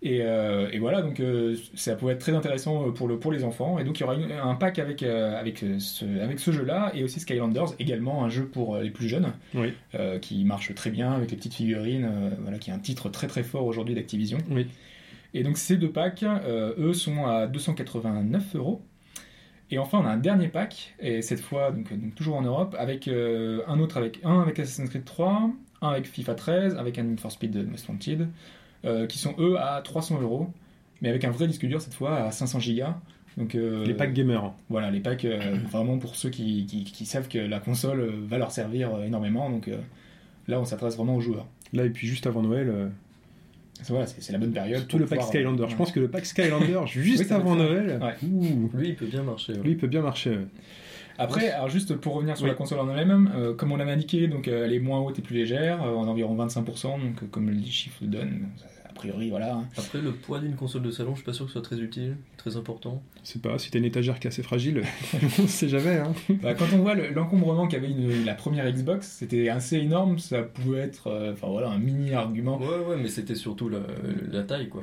Et, 0.02 0.20
euh, 0.22 0.68
et 0.72 0.78
voilà, 0.78 1.00
donc 1.02 1.20
euh, 1.20 1.56
ça 1.74 1.96
pourrait 1.96 2.14
être 2.14 2.20
très 2.20 2.34
intéressant 2.34 2.92
pour, 2.92 3.08
le, 3.08 3.18
pour 3.18 3.32
les 3.32 3.44
enfants. 3.44 3.78
Et 3.78 3.84
donc 3.84 3.98
il 3.98 4.02
y 4.02 4.04
aura 4.04 4.14
une- 4.14 4.30
un 4.30 4.54
pack 4.54 4.78
avec, 4.78 5.02
euh, 5.02 5.38
avec, 5.40 5.62
euh, 5.62 5.78
ce, 5.78 6.04
avec 6.20 6.38
ce 6.38 6.50
jeu-là 6.52 6.92
et 6.94 7.02
aussi 7.02 7.18
Skylanders, 7.18 7.74
également 7.78 8.22
un 8.24 8.28
jeu 8.28 8.44
pour 8.46 8.76
euh, 8.76 8.82
les 8.82 8.90
plus 8.90 9.08
jeunes, 9.08 9.32
Oui. 9.54 9.72
euh, 9.94 10.18
qui 10.18 10.44
marche 10.44 10.74
très 10.74 10.90
bien 10.90 11.12
avec 11.12 11.30
les 11.30 11.36
petites 11.36 11.54
figurines, 11.54 12.04
euh, 12.04 12.30
voilà, 12.42 12.58
qui 12.58 12.70
est 12.70 12.74
un 12.74 12.78
titre 12.78 13.08
très 13.08 13.26
très 13.26 13.42
fort 13.42 13.64
aujourd'hui 13.64 13.94
d'Activision. 13.94 14.38
Oui. 14.50 14.66
Et 15.34 15.42
donc 15.42 15.56
ces 15.56 15.76
deux 15.76 15.90
packs, 15.90 16.22
euh, 16.22 16.74
eux, 16.78 16.92
sont 16.92 17.26
à 17.26 17.46
289 17.46 18.54
euros. 18.54 18.82
Et 19.70 19.78
enfin, 19.78 19.98
on 20.00 20.06
a 20.06 20.10
un 20.10 20.16
dernier 20.18 20.46
pack, 20.48 20.94
et 21.00 21.22
cette 21.22 21.40
fois, 21.40 21.72
donc, 21.72 21.92
donc 21.92 22.14
toujours 22.14 22.36
en 22.36 22.42
Europe, 22.42 22.76
avec 22.78 23.08
euh, 23.08 23.62
un 23.66 23.80
autre 23.80 23.96
avec 23.96 24.20
un 24.24 24.40
avec 24.42 24.58
Assassin's 24.60 24.88
Creed 24.90 25.04
3, 25.04 25.50
un 25.82 25.88
avec 25.88 26.06
FIFA 26.06 26.34
13, 26.36 26.76
avec 26.76 26.98
un 26.98 27.02
Need 27.02 27.18
for 27.18 27.32
Speed 27.32 27.68
Most 27.68 27.88
Wanted, 27.88 28.28
euh, 28.84 29.06
qui 29.06 29.18
sont 29.18 29.34
eux 29.38 29.56
à 29.58 29.80
300 29.82 30.20
euros, 30.20 30.48
mais 31.02 31.08
avec 31.08 31.24
un 31.24 31.30
vrai 31.30 31.46
disque 31.46 31.66
dur 31.66 31.80
cette 31.80 31.94
fois 31.94 32.16
à 32.18 32.30
500 32.30 32.60
gigas. 32.60 32.96
Donc 33.36 33.54
euh, 33.54 33.84
Les 33.84 33.94
packs 33.94 34.14
gamers. 34.14 34.52
voilà, 34.70 34.90
les 34.90 35.00
packs 35.00 35.24
euh, 35.24 35.56
vraiment 35.70 35.98
pour 35.98 36.16
ceux 36.16 36.30
qui, 36.30 36.66
qui, 36.66 36.84
qui 36.84 37.04
savent 37.06 37.28
que 37.28 37.38
la 37.38 37.60
console 37.60 38.00
euh, 38.00 38.10
va 38.26 38.38
leur 38.38 38.50
servir 38.50 38.94
euh, 38.94 39.04
énormément. 39.04 39.50
Donc 39.50 39.68
euh, 39.68 39.76
là, 40.48 40.60
on 40.60 40.64
s'adresse 40.64 40.96
vraiment 40.96 41.16
aux 41.16 41.20
joueurs. 41.20 41.46
Là, 41.72 41.84
et 41.84 41.90
puis 41.90 42.06
juste 42.06 42.26
avant 42.26 42.42
Noël, 42.42 42.68
euh, 42.70 42.88
C'est- 43.82 43.90
Voilà, 43.92 44.06
c'est 44.06 44.32
la 44.32 44.38
bonne 44.38 44.52
période. 44.52 44.86
tout 44.88 44.96
le 44.98 45.04
pack 45.04 45.18
pouvoir, 45.18 45.28
Skylander. 45.34 45.66
Je 45.68 45.76
pense 45.76 45.92
que 45.92 46.00
le 46.00 46.08
pack 46.08 46.24
Skylander, 46.24 46.80
juste 46.86 47.24
Oui, 47.28 47.32
avant. 47.34 47.56
Noël, 47.56 48.00
Ouais. 48.00 48.14
ouh, 48.26 48.70
Lui, 48.72 48.88
il 48.88 48.94
peut 48.94 49.04
bien 49.04 49.22
marcher. 49.22 49.52
ouais. 49.52 49.62
lui, 49.62 49.72
il 49.72 49.76
peut 49.76 49.86
bien 49.86 50.00
marcher. 50.00 50.38
Après, 51.18 51.50
alors 51.50 51.68
juste 51.68 51.94
pour 51.96 52.14
revenir 52.14 52.36
sur 52.36 52.44
Oui. 52.44 52.50
la 52.50 52.56
console 52.56 52.80
en 52.80 52.94
elle-même, 52.96 53.30
euh, 53.36 53.54
comme 53.54 53.72
on 53.72 53.76
l'avait 53.76 53.92
indiqué, 53.92 54.28
donc 54.28 54.48
euh, 54.48 54.64
elle 54.64 54.72
est 54.72 54.78
moins 54.80 55.00
haute 55.00 55.18
et 55.18 55.22
plus 55.22 55.34
légère, 55.36 55.82
euh, 55.82 55.94
en 55.94 56.06
environ 56.08 56.36
25%, 56.36 57.00
donc 57.00 57.22
euh, 57.22 57.26
comme 57.30 57.50
le 57.50 57.60
chiffre 57.66 57.96
le 58.02 58.08
donne, 58.08 58.48
a 58.88 58.92
priori 58.92 59.28
voilà. 59.30 59.54
hein. 59.54 59.64
Après, 59.76 60.00
le 60.00 60.12
poids 60.12 60.38
d'une 60.40 60.54
console 60.56 60.82
de 60.82 60.90
salon, 60.90 61.10
je 61.12 61.16
suis 61.16 61.24
pas 61.24 61.32
sûr 61.32 61.44
que 61.46 61.50
ce 61.50 61.58
soit 61.58 61.62
très 61.62 61.78
utile, 61.80 62.16
très 62.36 62.56
important. 62.56 63.02
C'est 63.22 63.42
pas, 63.42 63.58
si 63.58 63.70
t'as 63.70 63.78
une 63.78 63.84
étagère 63.84 64.18
qui 64.20 64.26
est 64.26 64.30
assez 64.30 64.42
fragile, 64.42 64.82
on 65.42 65.46
sait 65.46 65.68
jamais. 65.68 65.96
Hein. 65.98 66.12
Bah, 66.42 66.54
quand 66.54 66.66
on 66.74 66.78
voit 66.78 66.94
le- 66.94 67.10
l'encombrement 67.10 67.66
qu'avait 67.66 67.88
la 68.24 68.34
première 68.34 68.70
Xbox, 68.70 69.06
c'était 69.06 69.48
assez 69.48 69.76
énorme, 69.78 70.18
ça 70.18 70.42
pouvait 70.42 70.80
être 70.80 71.08
euh, 71.08 71.32
enfin 71.32 71.48
voilà, 71.48 71.68
un 71.70 71.78
mini 71.78 72.12
argument. 72.14 72.58
Ouais, 72.58 72.84
ouais, 72.88 72.96
mais 73.00 73.08
c'était 73.08 73.34
surtout 73.34 73.68
la, 73.68 73.80
la 74.30 74.42
taille, 74.44 74.68
quoi. 74.68 74.82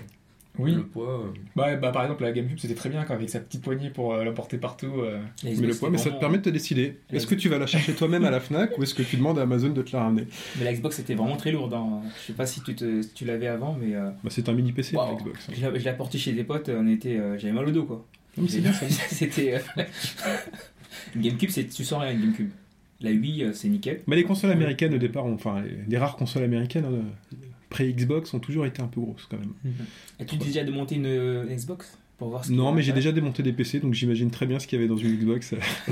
Oui, 0.60 0.74
Le 0.76 0.84
poids. 0.84 1.22
euh, 1.26 1.40
bah, 1.56 1.76
bah, 1.78 1.92
par 1.92 2.04
exemple 2.04 2.22
la 2.22 2.32
GameCube 2.32 2.60
c'était 2.60 2.76
très 2.76 2.90
bien 2.90 3.04
quand 3.06 3.16
avec 3.16 3.28
sa 3.30 3.40
petite 3.40 3.62
poignée 3.64 3.90
pour 3.90 4.14
euh, 4.14 4.24
l'emporter 4.24 4.58
partout. 4.58 5.02
euh. 5.02 5.20
Mais, 5.44 5.56
le 5.56 5.74
poids, 5.74 5.90
mais 5.90 5.98
ça 5.98 6.12
te 6.12 6.20
permet 6.20 6.38
de 6.38 6.44
te 6.44 6.50
décider. 6.50 7.00
Est-ce 7.12 7.26
que 7.26 7.34
tu 7.36 7.50
vas 7.50 7.58
la 7.58 7.66
chercher 7.66 7.94
toi-même 7.94 8.24
à 8.24 8.30
la 8.30 8.40
Fnac 8.40 8.78
ou 8.78 8.84
est-ce 8.84 8.94
que 8.94 9.02
tu 9.02 9.18
demandes 9.18 9.40
à 9.40 9.44
Amazon 9.44 9.70
de 9.70 9.82
te 9.82 9.96
la 9.96 10.04
ramener? 10.04 10.28
Mais 10.60 10.66
la 10.66 10.74
Xbox 10.74 11.00
était 11.00 11.16
vraiment 11.16 11.38
très 11.38 11.52
lourde. 11.52 11.74
hein. 11.74 12.02
Je 12.22 12.28
sais 12.28 12.34
pas 12.34 12.46
si 12.46 12.62
tu, 12.62 12.76
te- 12.76 13.02
si 13.02 13.10
tu 13.14 13.26
l'avais 13.26 13.48
avant, 13.48 13.76
mais 13.82 13.96
euh, 13.96 14.10
bah, 14.24 14.30
C'est 14.30 14.48
un 14.48 14.54
mini 14.54 14.72
PC 14.74 14.96
Wow. 14.96 15.08
la 15.08 15.16
Xbox. 15.16 15.48
hein. 15.50 15.54
je 15.58 15.68
l'ai 15.70 15.88
apporté 15.88 16.18
chez 16.20 16.34
des 16.34 16.44
potes. 16.44 16.70
On 16.70 16.88
était, 16.88 17.20
j'avais 17.40 17.54
mal 17.54 17.68
au 17.68 17.72
dos 17.72 17.86
quoi. 17.86 18.06
Ça. 18.48 18.72
C'était. 19.10 19.60
une 21.16 21.22
GameCube, 21.22 21.50
c'est- 21.50 21.68
tu 21.68 21.84
sens 21.84 22.02
rien 22.02 22.12
une 22.14 22.22
GameCube. 22.22 22.50
La 23.02 23.12
Wii, 23.12 23.48
c'est 23.54 23.68
nickel. 23.68 24.02
Mais 24.08 24.16
les 24.16 24.24
consoles 24.24 24.52
américaines 24.52 24.94
au 24.94 24.98
départ, 24.98 25.26
ont- 25.26 25.34
enfin 25.34 25.62
les, 25.62 25.78
les 25.90 25.98
rares 25.98 26.16
consoles 26.16 26.44
américaines 26.44 26.86
euh, 26.86 27.36
pré-Xbox 27.74 28.34
ont 28.34 28.40
toujours 28.40 28.66
été 28.66 28.82
un 28.82 28.88
peu 28.88 29.02
grosses 29.02 29.28
quand 29.30 29.40
même. 29.40 29.54
As-tu 30.20 30.38
déjà 30.38 30.64
démonté 30.64 30.96
une, 30.96 31.08
euh, 31.08 31.46
Xbox? 31.46 31.98
Pour 32.18 32.30
voir 32.30 32.44
ce 32.44 32.50
qu'il 32.50 32.56
y 32.58 32.60
Non, 32.60 32.72
mais 32.72 32.82
j'ai 32.82 32.92
déjà 32.94 33.12
démonté 33.12 33.44
des 33.44 33.54
PC, 33.54 33.80
donc 33.80 33.94
j'imagine 33.94 34.30
très 34.32 34.46
bien 34.46 34.60
ce 34.60 34.68
qu'il 34.68 34.78
y 34.78 34.82
avait 34.82 34.88
dans 34.90 34.98
une 34.98 35.16
Xbox. 35.18 35.54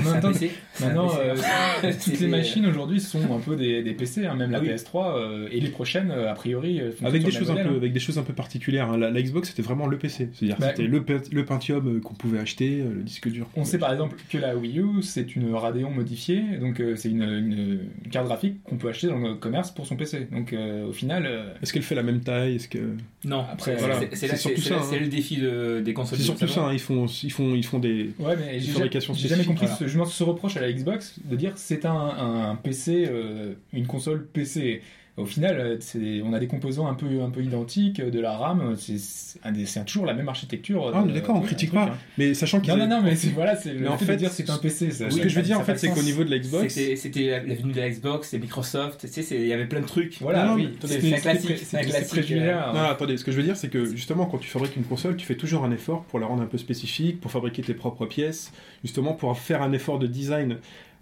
Maintenant, 0.80 1.10
euh, 1.18 1.34
toutes 1.82 1.92
C'était- 2.00 2.24
les 2.24 2.30
machines 2.30 2.66
aujourd'hui 2.66 3.00
sont 3.00 3.20
un 3.34 3.38
peu 3.40 3.56
des, 3.56 3.82
des 3.82 3.92
PC, 3.92 4.26
hein, 4.26 4.34
même 4.34 4.50
la 4.50 4.58
Ah 4.58 4.62
oui. 4.62 4.68
PS3 4.68 5.16
euh, 5.16 5.48
et 5.50 5.60
les 5.60 5.68
prochaines, 5.68 6.10
euh, 6.10 6.30
a 6.30 6.34
priori, 6.34 6.80
euh, 6.80 6.90
Avec 7.04 7.24
des, 7.24 7.30
choses 7.30 7.50
un 7.50 7.54
peu, 7.54 7.62
modèle, 7.64 7.76
avec 7.76 7.92
des 7.92 8.00
choses 8.00 8.18
un 8.18 8.22
peu 8.22 8.32
particulières. 8.32 8.90
hein. 8.90 8.96
La, 8.98 9.10
la 9.10 9.22
Xbox, 9.22 9.48
c'était 9.50 9.62
vraiment 9.62 9.86
le 9.86 9.98
PC. 9.98 10.28
C'est-à-dire 10.32 10.56
Bah, 10.58 10.68
c'était 10.70 10.84
le, 10.88 11.02
pe- 11.02 11.20
le 11.30 11.44
Pentium 11.44 11.96
euh, 11.96 12.00
qu'on 12.00 12.14
pouvait 12.14 12.38
acheter, 12.38 12.80
euh, 12.80 12.92
le 12.94 13.02
disque 13.02 13.28
dur. 13.30 13.48
On 13.56 13.64
sait 13.64 13.78
par 13.78 13.92
exemple 13.92 14.16
que 14.30 14.38
la 14.38 14.56
Wii 14.56 14.78
U, 14.80 15.02
c'est 15.02 15.34
une 15.36 15.52
Radeon 15.54 15.90
modifiée, 15.90 16.42
donc 16.60 16.80
euh, 16.80 16.96
c'est 16.96 17.10
une, 17.10 17.22
une- 17.22 17.80
une 18.04 18.10
carte 18.10 18.26
graphique 18.26 18.62
qu'on 18.64 18.76
peut 18.76 18.88
acheter 18.88 19.06
dans 19.08 19.18
le 19.18 19.34
commerce 19.34 19.70
pour 19.70 19.86
son 19.86 19.96
PC. 19.96 20.28
Donc 20.32 20.52
euh, 20.52 20.86
au 20.88 20.92
final, 20.92 21.26
euh, 21.26 21.52
Est-ce 21.62 21.72
qu'elle 21.72 21.82
fait 21.82 21.94
la 21.94 22.02
même 22.02 22.20
taille? 22.20 22.56
Est-ce 22.56 22.68
que 22.68 22.78
Non, 23.24 23.44
Après, 23.50 23.76
c'est 23.76 23.84
voilà. 23.86 24.00
c'est- 24.12 24.36
surtout 24.36 24.60
ça, 24.60 24.76
hein. 24.76 24.82
c'est 24.88 24.98
le 24.98 25.08
défi 25.08 25.36
de- 25.36 25.80
des 25.84 25.92
consoles. 25.92 26.18
C'est 26.22 26.26
surtout 26.26 26.48
ça 26.48 26.66
hein, 26.66 26.72
Ils 26.72 26.80
font, 26.80 27.06
ils 27.06 27.32
font, 27.32 27.54
ils 27.54 27.64
font 27.64 27.78
des. 27.78 28.10
ouais, 28.18 28.36
mais 28.36 28.60
j'ai 28.60 29.28
jamais 29.28 29.44
compris 29.44 29.66
voilà. 29.66 30.06
ce, 30.06 30.24
reproche 30.24 30.56
à 30.56 30.60
la 30.60 30.72
Xbox 30.72 31.16
de 31.24 31.36
dire 31.36 31.52
c'est 31.56 31.84
un, 31.84 31.92
un 31.92 32.56
PC, 32.56 33.06
euh, 33.10 33.54
une 33.72 33.86
console 33.86 34.26
PC. 34.26 34.82
Au 35.18 35.26
final, 35.26 35.60
euh, 35.60 35.76
c'est- 35.80 36.22
on 36.22 36.32
a 36.32 36.38
des 36.38 36.46
composants 36.46 36.86
un 36.86 36.94
peu, 36.94 37.20
un 37.22 37.28
peu 37.28 37.42
identiques, 37.42 38.00
euh, 38.00 38.10
de 38.10 38.18
la 38.18 38.34
RAM, 38.34 38.76
c'est 38.78 38.96
c'est 38.98 39.38
c'est 39.66 39.84
toujours 39.84 40.06
la 40.06 40.14
même 40.14 40.30
architecture. 40.30 40.90
Ah, 40.94 41.02
on 41.02 41.04
est 41.04 41.08
de- 41.08 41.12
d'accord, 41.14 41.36
on 41.36 41.42
critique 41.42 41.68
truc, 41.68 41.80
pas. 41.82 41.90
hein. 41.92 41.98
Mais 42.16 42.32
sachant 42.32 42.60
qu'ils 42.60 42.72
Non, 42.72 42.78
non, 42.78 42.88
non, 42.88 43.02
mais 43.02 43.14
c'est 43.14 43.28
voilà, 43.28 43.54
c'est 43.54 43.72
en 43.86 43.98
fait, 43.98 44.06
fait, 44.06 44.12
de 44.14 44.18
dire 44.20 44.30
c'est 44.32 44.48
un 44.48 44.56
PC. 44.56 44.90
ça- 44.90 45.10
Ce 45.10 45.20
que 45.20 45.28
je 45.28 45.36
veux 45.36 45.42
dire, 45.42 45.58
en 45.58 45.60
a 45.60 45.64
fait, 45.64 45.76
c'est 45.76 45.90
qu'au 45.90 46.02
niveau 46.02 46.24
de 46.24 46.30
la 46.30 46.38
Xbox, 46.38 46.72
C'était 46.96 47.26
la, 47.26 47.42
la 47.44 47.54
venue 47.54 47.72
de 47.72 47.80
la 47.80 47.90
Xbox, 47.90 48.32
et 48.32 48.38
Microsoft, 48.38 49.00
tu 49.02 49.08
sais, 49.08 49.20
c'est- 49.20 49.36
il 49.38 49.46
y 49.46 49.52
avait 49.52 49.66
plein 49.66 49.80
de 49.82 49.86
trucs. 49.86 50.16
Voilà, 50.22 50.46
Non, 50.46 50.54
oui, 50.54 50.70
c'est 50.82 50.98
classique, 51.20 51.58
c'est 51.58 51.80
classique, 51.82 52.08
préjugé-là, 52.08 52.72
Non, 52.72 52.80
hein. 52.80 52.84
attendez, 52.90 53.18
ce 53.18 53.24
que 53.24 53.32
je 53.32 53.36
veux 53.36 53.42
dire, 53.42 53.56
c'est 53.58 53.68
que 53.68 53.84
justement, 53.84 54.24
quand 54.24 54.38
tu 54.38 54.48
fabriques 54.48 54.76
une 54.76 54.84
console, 54.84 55.16
tu 55.16 55.26
fais 55.26 55.36
toujours 55.36 55.64
un 55.64 55.72
effort 55.72 56.04
pour 56.04 56.20
la 56.20 56.26
rendre 56.26 56.42
un 56.42 56.46
peu 56.46 56.56
spécifique, 56.56 57.20
pour 57.20 57.30
fabriquer 57.30 57.60
tes 57.60 57.74
propres 57.74 58.06
pièces, 58.06 58.50
justement 58.82 59.12
pour 59.12 59.36
faire 59.38 59.60
un 59.60 59.72
effort 59.74 59.98
de 59.98 60.06
design. 60.06 60.56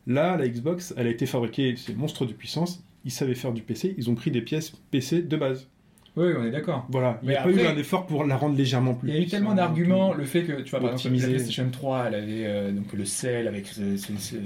Là, 0.09 0.37
la 0.37 0.49
Xbox, 0.49 0.95
elle 0.97 1.07
a 1.07 1.11
été 1.11 1.27
fabriquée, 1.27 1.75
c'est 1.77 1.97
monstre 1.97 2.27
de 2.27 2.33
puissance, 2.33 2.83
ils 3.05 3.11
savaient 3.11 3.35
faire 3.35 3.53
du 3.53 3.63
PC, 3.63 3.95
ils 3.97 4.11
ont 4.11 4.15
pris 4.15 4.31
des 4.31 4.43
pièces 4.43 4.73
PC 4.91 5.23
de 5.23 5.37
base. 5.37 5.69
Oui, 6.17 6.27
on 6.39 6.45
est 6.45 6.51
d'accord. 6.51 6.87
Voilà, 6.91 7.19
il 7.23 7.27
n'y 7.29 7.33
Mais 7.35 7.37
a 7.39 7.43
pas 7.45 7.51
eu 7.51 7.67
un 7.67 7.77
effort 7.79 8.05
pour 8.07 8.25
la 8.25 8.37
rendre 8.37 8.57
légèrement 8.57 8.95
plus 8.95 9.09
Il 9.11 9.15
y 9.15 9.19
a 9.19 9.21
eu 9.21 9.27
tellement 9.27 9.55
d'arguments, 9.55 10.11
tout. 10.11 10.19
le 10.19 10.25
fait 10.25 10.43
que, 10.43 10.61
tu 10.63 10.71
vois, 10.71 10.81
par 10.81 10.91
exemple, 10.91 11.07
Optimiser. 11.07 11.27
la 11.29 11.33
PlayStation 11.35 11.69
3, 11.71 12.05
elle 12.09 12.15
avait 12.17 12.47
euh, 12.47 12.73
donc 12.73 12.93
le 12.93 13.05
Cell 13.05 13.47
avec 13.47 13.67
ce, 13.69 13.97
ce- 13.97 14.13
ce- 14.19 14.37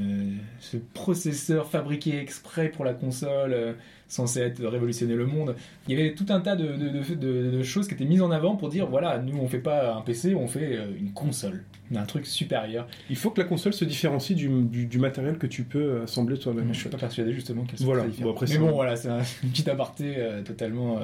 ce 0.60 0.76
processeur 0.92 1.66
fabriqué 1.70 2.18
exprès 2.18 2.68
pour 2.68 2.84
la 2.84 2.92
console, 2.92 3.52
euh, 3.54 3.72
censé 4.08 4.40
être 4.40 4.62
révolutionner 4.64 5.14
le 5.14 5.24
monde. 5.26 5.56
Il 5.88 5.98
y 5.98 6.00
avait 6.00 6.14
tout 6.14 6.26
un 6.28 6.40
tas 6.40 6.54
de, 6.54 6.66
de- 6.66 6.88
de- 6.90 7.14
de- 7.14 7.50
de 7.56 7.62
choses 7.62 7.88
qui 7.88 7.94
étaient 7.94 8.04
mises 8.04 8.20
en 8.22 8.30
avant 8.30 8.56
pour 8.56 8.68
dire, 8.68 8.86
voilà, 8.86 9.18
nous 9.18 9.38
on 9.38 9.48
fait 9.48 9.58
pas 9.58 9.94
un 9.96 10.02
PC, 10.02 10.34
on 10.34 10.46
fait 10.46 10.76
euh, 10.76 10.86
une 11.00 11.12
console, 11.12 11.64
un 11.96 12.04
truc 12.04 12.26
supérieur. 12.26 12.86
Il 13.08 13.16
faut 13.16 13.30
que 13.30 13.40
la 13.40 13.46
console 13.48 13.72
se 13.72 13.86
différencie 13.86 14.36
du, 14.36 14.48
du- 14.64 14.84
du 14.86 14.98
matériel 14.98 15.38
que 15.38 15.46
tu 15.46 15.62
peux 15.64 16.02
assembler 16.02 16.38
toi-même. 16.38 16.68
Je 16.74 16.78
suis 16.80 16.88
pas 16.90 16.98
persuadé 16.98 17.32
justement 17.32 17.64
qu'elle 17.64 17.78
soit 17.78 17.86
Voilà. 17.86 18.04
Bon, 18.20 18.32
après, 18.32 18.46
Mais 18.50 18.58
bon, 18.58 18.72
voilà, 18.72 18.96
c'est 18.96 19.08
un 19.08 19.18
une 19.42 19.48
petite 19.48 19.68
aparté 19.68 20.14
euh, 20.18 20.42
totalement. 20.42 21.00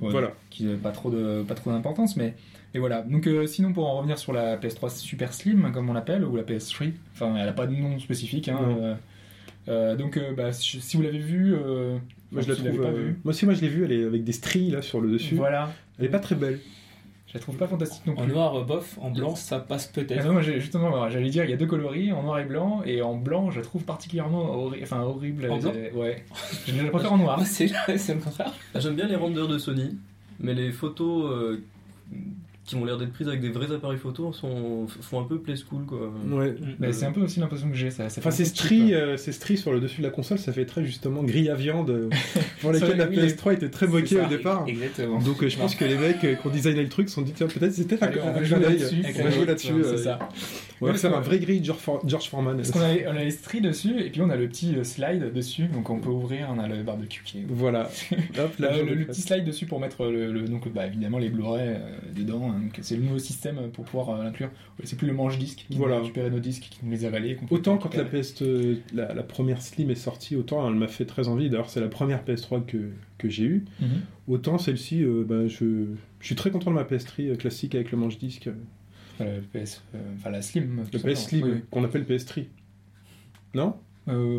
Ouais, 0.00 0.10
Voilà. 0.10 0.32
Qui 0.50 0.64
n'a 0.64 0.76
pas 0.76 0.90
trop 0.92 1.10
de 1.10 1.42
pas 1.46 1.54
trop 1.54 1.70
d'importance, 1.70 2.16
mais 2.16 2.34
et 2.74 2.78
voilà. 2.78 3.02
Donc 3.02 3.26
euh, 3.26 3.46
sinon 3.46 3.72
pour 3.72 3.88
en 3.88 3.96
revenir 3.98 4.18
sur 4.18 4.32
la 4.32 4.56
PS3 4.56 4.96
Super 4.96 5.34
Slim 5.34 5.70
comme 5.72 5.90
on 5.90 5.92
l'appelle 5.92 6.24
ou 6.24 6.36
la 6.36 6.42
PS3, 6.42 6.92
enfin 7.12 7.34
elle 7.36 7.48
a 7.48 7.52
pas 7.52 7.66
de 7.66 7.74
nom 7.74 7.98
spécifique. 7.98 8.48
Hein, 8.48 8.58
euh, 8.62 8.94
euh, 9.68 9.96
donc 9.96 10.18
bah, 10.36 10.52
si 10.52 10.96
vous 10.96 11.02
l'avez 11.02 11.18
vu, 11.18 11.54
Moi, 12.30 12.42
je 12.42 12.48
la 12.48 12.54
trouve. 12.54 12.82
pas 12.82 12.90
vu, 12.90 13.16
Moi 13.24 13.32
aussi, 13.32 13.44
moi, 13.44 13.54
je 13.54 13.60
l'ai 13.60 13.68
vue, 13.68 13.84
elle 13.84 13.92
est 13.92 14.04
avec 14.04 14.24
des 14.24 14.32
stries 14.32 14.70
là 14.70 14.82
sur 14.82 15.00
le 15.00 15.10
dessus. 15.10 15.34
voilà. 15.34 15.72
Elle 15.98 16.06
est 16.06 16.10
pas 16.10 16.18
très 16.18 16.34
belle. 16.34 16.60
Je 17.32 17.34
la 17.38 17.40
trouve 17.40 17.56
pas 17.56 17.68
fantastique 17.68 18.04
non 18.06 18.14
En 18.18 18.24
plus. 18.24 18.32
noir, 18.32 18.56
euh, 18.58 18.64
bof, 18.64 18.98
en 19.00 19.10
blanc, 19.10 19.36
ça 19.36 19.60
passe 19.60 19.88
Ah 19.92 20.00
peut-être. 20.00 20.26
non, 20.26 20.40
j'ai- 20.42 20.58
justement, 20.60 21.08
j'allais 21.08 21.30
dire, 21.30 21.44
il 21.44 21.50
y 21.50 21.52
a 21.52 21.56
deux 21.56 21.66
coloris, 21.66 22.10
en 22.12 22.24
noir 22.24 22.40
et 22.40 22.44
blanc, 22.44 22.82
et 22.84 23.02
en 23.02 23.14
blanc, 23.14 23.50
je 23.52 23.60
la 23.60 23.64
trouve 23.64 23.84
particulièrement 23.84 24.52
horri- 24.56 24.80
enfin, 24.82 25.00
horrible. 25.02 25.48
En 25.48 25.58
blanc 25.58 25.72
Euh, 25.74 25.90
Ouais. 25.94 26.24
Je 26.66 26.82
la 26.82 26.90
préfère 26.90 27.12
en 27.12 27.18
noir. 27.18 27.40
C'est 27.46 27.66
le 27.68 28.20
contraire. 28.20 28.52
Ah, 28.74 28.80
J'aime 28.80 28.96
bien 28.96 29.06
les 29.06 29.14
renders 29.14 29.46
de 29.46 29.58
Sony, 29.58 29.96
mais 30.40 30.54
les 30.54 30.72
photos 30.72 31.30
euh, 31.30 31.62
qui 32.64 32.76
ont 32.76 32.84
l'air 32.84 32.98
d'être 32.98 33.12
prises 33.12 33.28
avec 33.28 33.40
des 33.40 33.48
vrais 33.48 33.72
appareils 33.72 33.98
photo 33.98 34.32
sont, 34.32 34.86
font 34.86 35.20
un 35.20 35.24
peu 35.24 35.38
play 35.38 35.56
school 35.56 35.84
quoi. 35.86 36.12
Ouais. 36.30 36.54
Mais 36.78 36.92
c'est 36.92 37.06
un 37.06 37.12
peu 37.12 37.22
aussi 37.22 37.40
l'impression 37.40 37.68
que 37.68 37.76
j'ai. 37.76 37.90
Ça, 37.90 38.06
Enfin, 38.06 38.30
ces 38.30 38.44
stries, 38.44 38.94
euh, 38.94 39.16
ces 39.16 39.32
stries 39.32 39.56
sur 39.56 39.72
le 39.72 39.80
dessus 39.80 39.98
de 39.98 40.06
la 40.06 40.10
console, 40.10 40.38
ça 40.38 40.52
fait 40.52 40.66
très 40.66 40.84
justement 40.84 41.22
grille 41.22 41.48
à 41.48 41.54
viande, 41.54 41.90
euh, 41.90 42.10
pour 42.60 42.72
lesquelles 42.72 42.98
la 42.98 43.08
oui, 43.08 43.16
PS3 43.16 43.54
était 43.54 43.70
très 43.70 43.86
moquée 43.86 44.20
au 44.20 44.26
départ. 44.26 44.64
Exactement. 44.66 45.18
Donc 45.18 45.42
euh, 45.42 45.48
je 45.48 45.56
pense 45.56 45.74
que 45.74 45.84
les 45.84 45.96
mecs 45.96 46.22
euh, 46.24 46.34
qui 46.34 46.46
ont 46.46 46.50
designé 46.50 46.82
le 46.82 46.88
truc 46.88 47.08
se 47.08 47.16
sont 47.16 47.22
dit 47.22 47.32
tiens 47.32 47.46
peut-être 47.46 48.02
un, 48.02 48.10
on 48.24 48.32
va 48.32 48.44
jouer 48.44 48.60
là-dessus. 48.60 49.02
On 49.18 49.24
va 49.24 49.30
jouer 49.30 49.46
là-dessus. 49.46 49.74
C'est 49.82 49.88
euh, 49.88 50.04
ça. 50.04 50.18
On 50.82 50.86
va 50.86 50.94
faire 50.94 51.14
un 51.16 51.20
vrai 51.20 51.38
grille 51.38 51.62
George, 51.64 51.80
For- 51.80 52.02
George 52.08 52.28
Foreman. 52.28 52.56
Parce 52.56 52.70
qu'on 52.70 52.80
a, 52.80 52.92
les- 52.94 53.06
on 53.06 53.10
a 53.10 53.22
les 53.24 53.30
stries 53.30 53.60
dessus, 53.60 54.00
et 54.00 54.10
puis 54.10 54.22
on 54.22 54.30
a 54.30 54.36
le 54.36 54.48
petit 54.48 54.74
euh, 54.76 54.84
slide 54.84 55.32
dessus, 55.32 55.66
donc 55.66 55.90
on 55.90 55.98
peut 55.98 56.08
ouvrir, 56.08 56.48
on 56.54 56.58
a 56.58 56.66
le 56.68 56.82
barbecue 56.82 57.22
qui 57.24 57.38
est. 57.40 57.44
Voilà. 57.48 57.90
Hop, 58.38 58.58
là, 58.58 58.72
Euh, 58.74 58.84
le, 58.84 59.04
petit 59.06 59.20
slide 59.20 59.44
dessus 59.44 59.66
pour 59.66 59.78
mettre 59.80 60.06
le, 60.06 60.32
le- 60.32 60.48
donc 60.48 60.72
bah, 60.72 60.86
évidemment 60.86 61.18
les 61.18 61.28
Blu-ray 61.28 61.68
euh, 61.68 61.78
dedans. 62.16 62.50
hein, 62.50 62.62
c'est 62.80 62.96
le 62.96 63.02
nouveau 63.02 63.18
système 63.18 63.70
pour 63.72 63.84
pouvoir 63.84 64.10
euh, 64.18 64.24
l'inclure. 64.24 64.50
C'est 64.84 64.96
plus 64.96 65.06
le 65.08 65.12
manche 65.12 65.38
disque 65.38 65.66
qui 65.68 65.76
Voilà. 65.76 65.96
nous 65.96 66.00
a 66.00 66.02
récupéré 66.04 66.30
nos 66.30 66.38
disques, 66.40 66.68
qui 66.70 66.78
nous 66.82 66.90
les 66.92 67.04
avalait. 67.04 67.36
Autant 67.50 67.76
quand 67.76 67.92
la, 67.94 68.00
récupérer. 68.04 68.22
PS, 68.22 68.42
euh, 68.42 68.76
la, 68.94 69.12
la 69.12 69.22
première 69.22 69.60
Slim 69.60 69.90
est 69.90 69.94
sortie, 69.94 70.36
autant 70.36 70.66
elle 70.66 70.74
m'a 70.76 70.88
fait 70.88 71.04
très 71.04 71.28
envie. 71.28 71.50
D'ailleurs, 71.50 71.68
c'est 71.68 71.80
la 71.80 71.88
première 71.88 72.24
PS3 72.24 72.64
que, 72.64 72.78
que 73.18 73.28
j'ai 73.28 73.44
eue. 73.44 73.64
Mhm. 73.80 73.88
Autant 74.28 74.56
celle-ci, 74.56 75.04
bah, 75.26 75.46
je, 75.46 75.84
je 76.20 76.26
suis 76.26 76.34
très 76.36 76.50
content 76.50 76.70
de 76.70 76.76
ma 76.76 76.84
PS3 76.84 77.32
euh, 77.32 77.36
classique 77.36 77.74
avec 77.74 77.90
le 77.90 77.98
manche 77.98 78.16
disque. 78.18 78.48
Enfin, 78.48 78.56
la 79.24 79.40
PS, 79.64 79.82
euh, 79.94 79.98
enfin 80.16 80.30
la 80.30 80.42
Slim. 80.42 80.84
Le 80.92 80.98
PS 80.98 81.24
Slim. 81.28 81.44
Oui, 81.46 81.62
qu'on 81.70 81.84
appelle 81.84 82.04
PS3. 82.04 82.46
Non? 83.54 83.76
Oui. 84.06 84.14
Euh, 84.14 84.38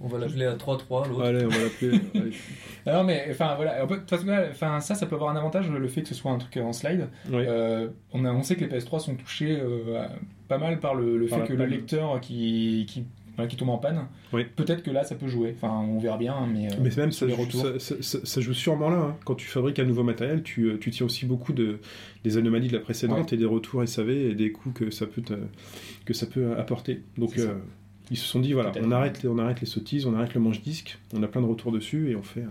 On 0.00 0.08
va 0.08 0.18
l'appeler 0.18 0.46
à 0.46 0.56
3-3 0.56 1.08
l'autre. 1.08 1.22
Allez, 1.22 1.44
on 1.44 1.48
va 1.48 1.58
l'appeler. 1.58 2.00
Ah 2.84 2.94
Non 2.94 3.04
mais 3.04 3.28
enfin 3.30 3.54
voilà, 3.54 3.84
enfin, 3.84 4.80
ça 4.80 4.96
ça 4.96 5.06
peut 5.06 5.14
avoir 5.14 5.30
un 5.30 5.36
avantage 5.36 5.70
le 5.70 5.86
fait 5.86 6.02
que 6.02 6.08
ce 6.08 6.14
soit 6.16 6.32
un 6.32 6.38
truc 6.38 6.56
en 6.56 6.72
slide. 6.72 7.08
Ouais. 7.30 7.46
Euh, 7.48 7.88
on, 8.12 8.24
a, 8.24 8.32
on 8.32 8.42
sait 8.42 8.56
que 8.56 8.64
les 8.64 8.76
PS3 8.76 8.98
sont 8.98 9.14
touchés 9.14 9.56
euh, 9.60 10.02
à- 10.02 10.10
pas 10.48 10.58
mal 10.58 10.80
par 10.80 10.96
le, 10.96 11.16
le 11.16 11.26
Par 11.28 11.40
fait 11.40 11.46
que 11.46 11.52
le 11.52 11.64
lecteur 11.66 12.20
qui, 12.20 12.84
qui, 12.88 13.04
voilà, 13.36 13.48
qui 13.48 13.56
tombe 13.56 13.70
en 13.70 13.78
panne. 13.78 14.06
Oui. 14.32 14.44
Peut-être 14.56 14.82
que 14.82 14.90
là 14.90 15.04
ça 15.04 15.14
peut 15.14 15.28
jouer. 15.28 15.54
Enfin 15.56 15.72
on 15.88 15.98
verra 15.98 16.18
bien, 16.18 16.46
mais, 16.46 16.66
euh, 16.72 16.76
Mais 16.80 16.90
même 16.96 17.12
ça, 17.12 17.26
les 17.26 17.34
joue- 17.34 17.40
retours. 17.42 17.62
ça, 17.62 17.78
ça- 17.78 17.94
ça- 18.00 18.18
ça 18.24 18.40
joue 18.40 18.54
sûrement 18.54 18.90
là. 18.90 18.98
hein. 18.98 19.16
Quand 19.24 19.34
tu 19.34 19.46
fabriques 19.46 19.78
un 19.78 19.84
nouveau 19.84 20.02
matériel, 20.02 20.42
tu, 20.42 20.64
euh, 20.66 20.78
tu 20.78 20.90
tiens 20.90 21.06
aussi 21.06 21.24
beaucoup 21.26 21.52
de, 21.52 21.78
des 22.24 22.36
anomalies 22.36 22.68
de 22.68 22.74
la 22.74 22.80
précédente 22.80 23.32
et 23.32 23.36
des 23.36 23.44
retours 23.46 23.82
SAV 23.86 24.10
et 24.10 24.34
des 24.34 24.52
coûts 24.52 24.70
que 24.72 24.90
ça 24.90 25.06
peut, 25.06 25.22
te- 25.22 25.34
que 26.04 26.12
ça 26.14 26.26
peut 26.26 26.56
apporter. 26.56 27.00
Donc 27.18 27.38
euh, 27.38 27.54
ils 28.10 28.16
se 28.18 28.26
sont 28.26 28.40
dit 28.40 28.52
voilà, 28.52 28.72
on 28.82 28.90
arrête, 28.90 29.22
les, 29.22 29.28
on 29.28 29.38
arrête 29.38 29.60
les 29.60 29.66
sottises, 29.66 30.04
on 30.06 30.14
arrête 30.14 30.34
le 30.34 30.40
manche-disque, 30.40 30.98
on 31.14 31.22
a 31.22 31.28
plein 31.28 31.40
de 31.40 31.46
retours 31.46 31.72
dessus 31.72 32.10
et 32.10 32.16
on 32.16 32.22
fait 32.22 32.42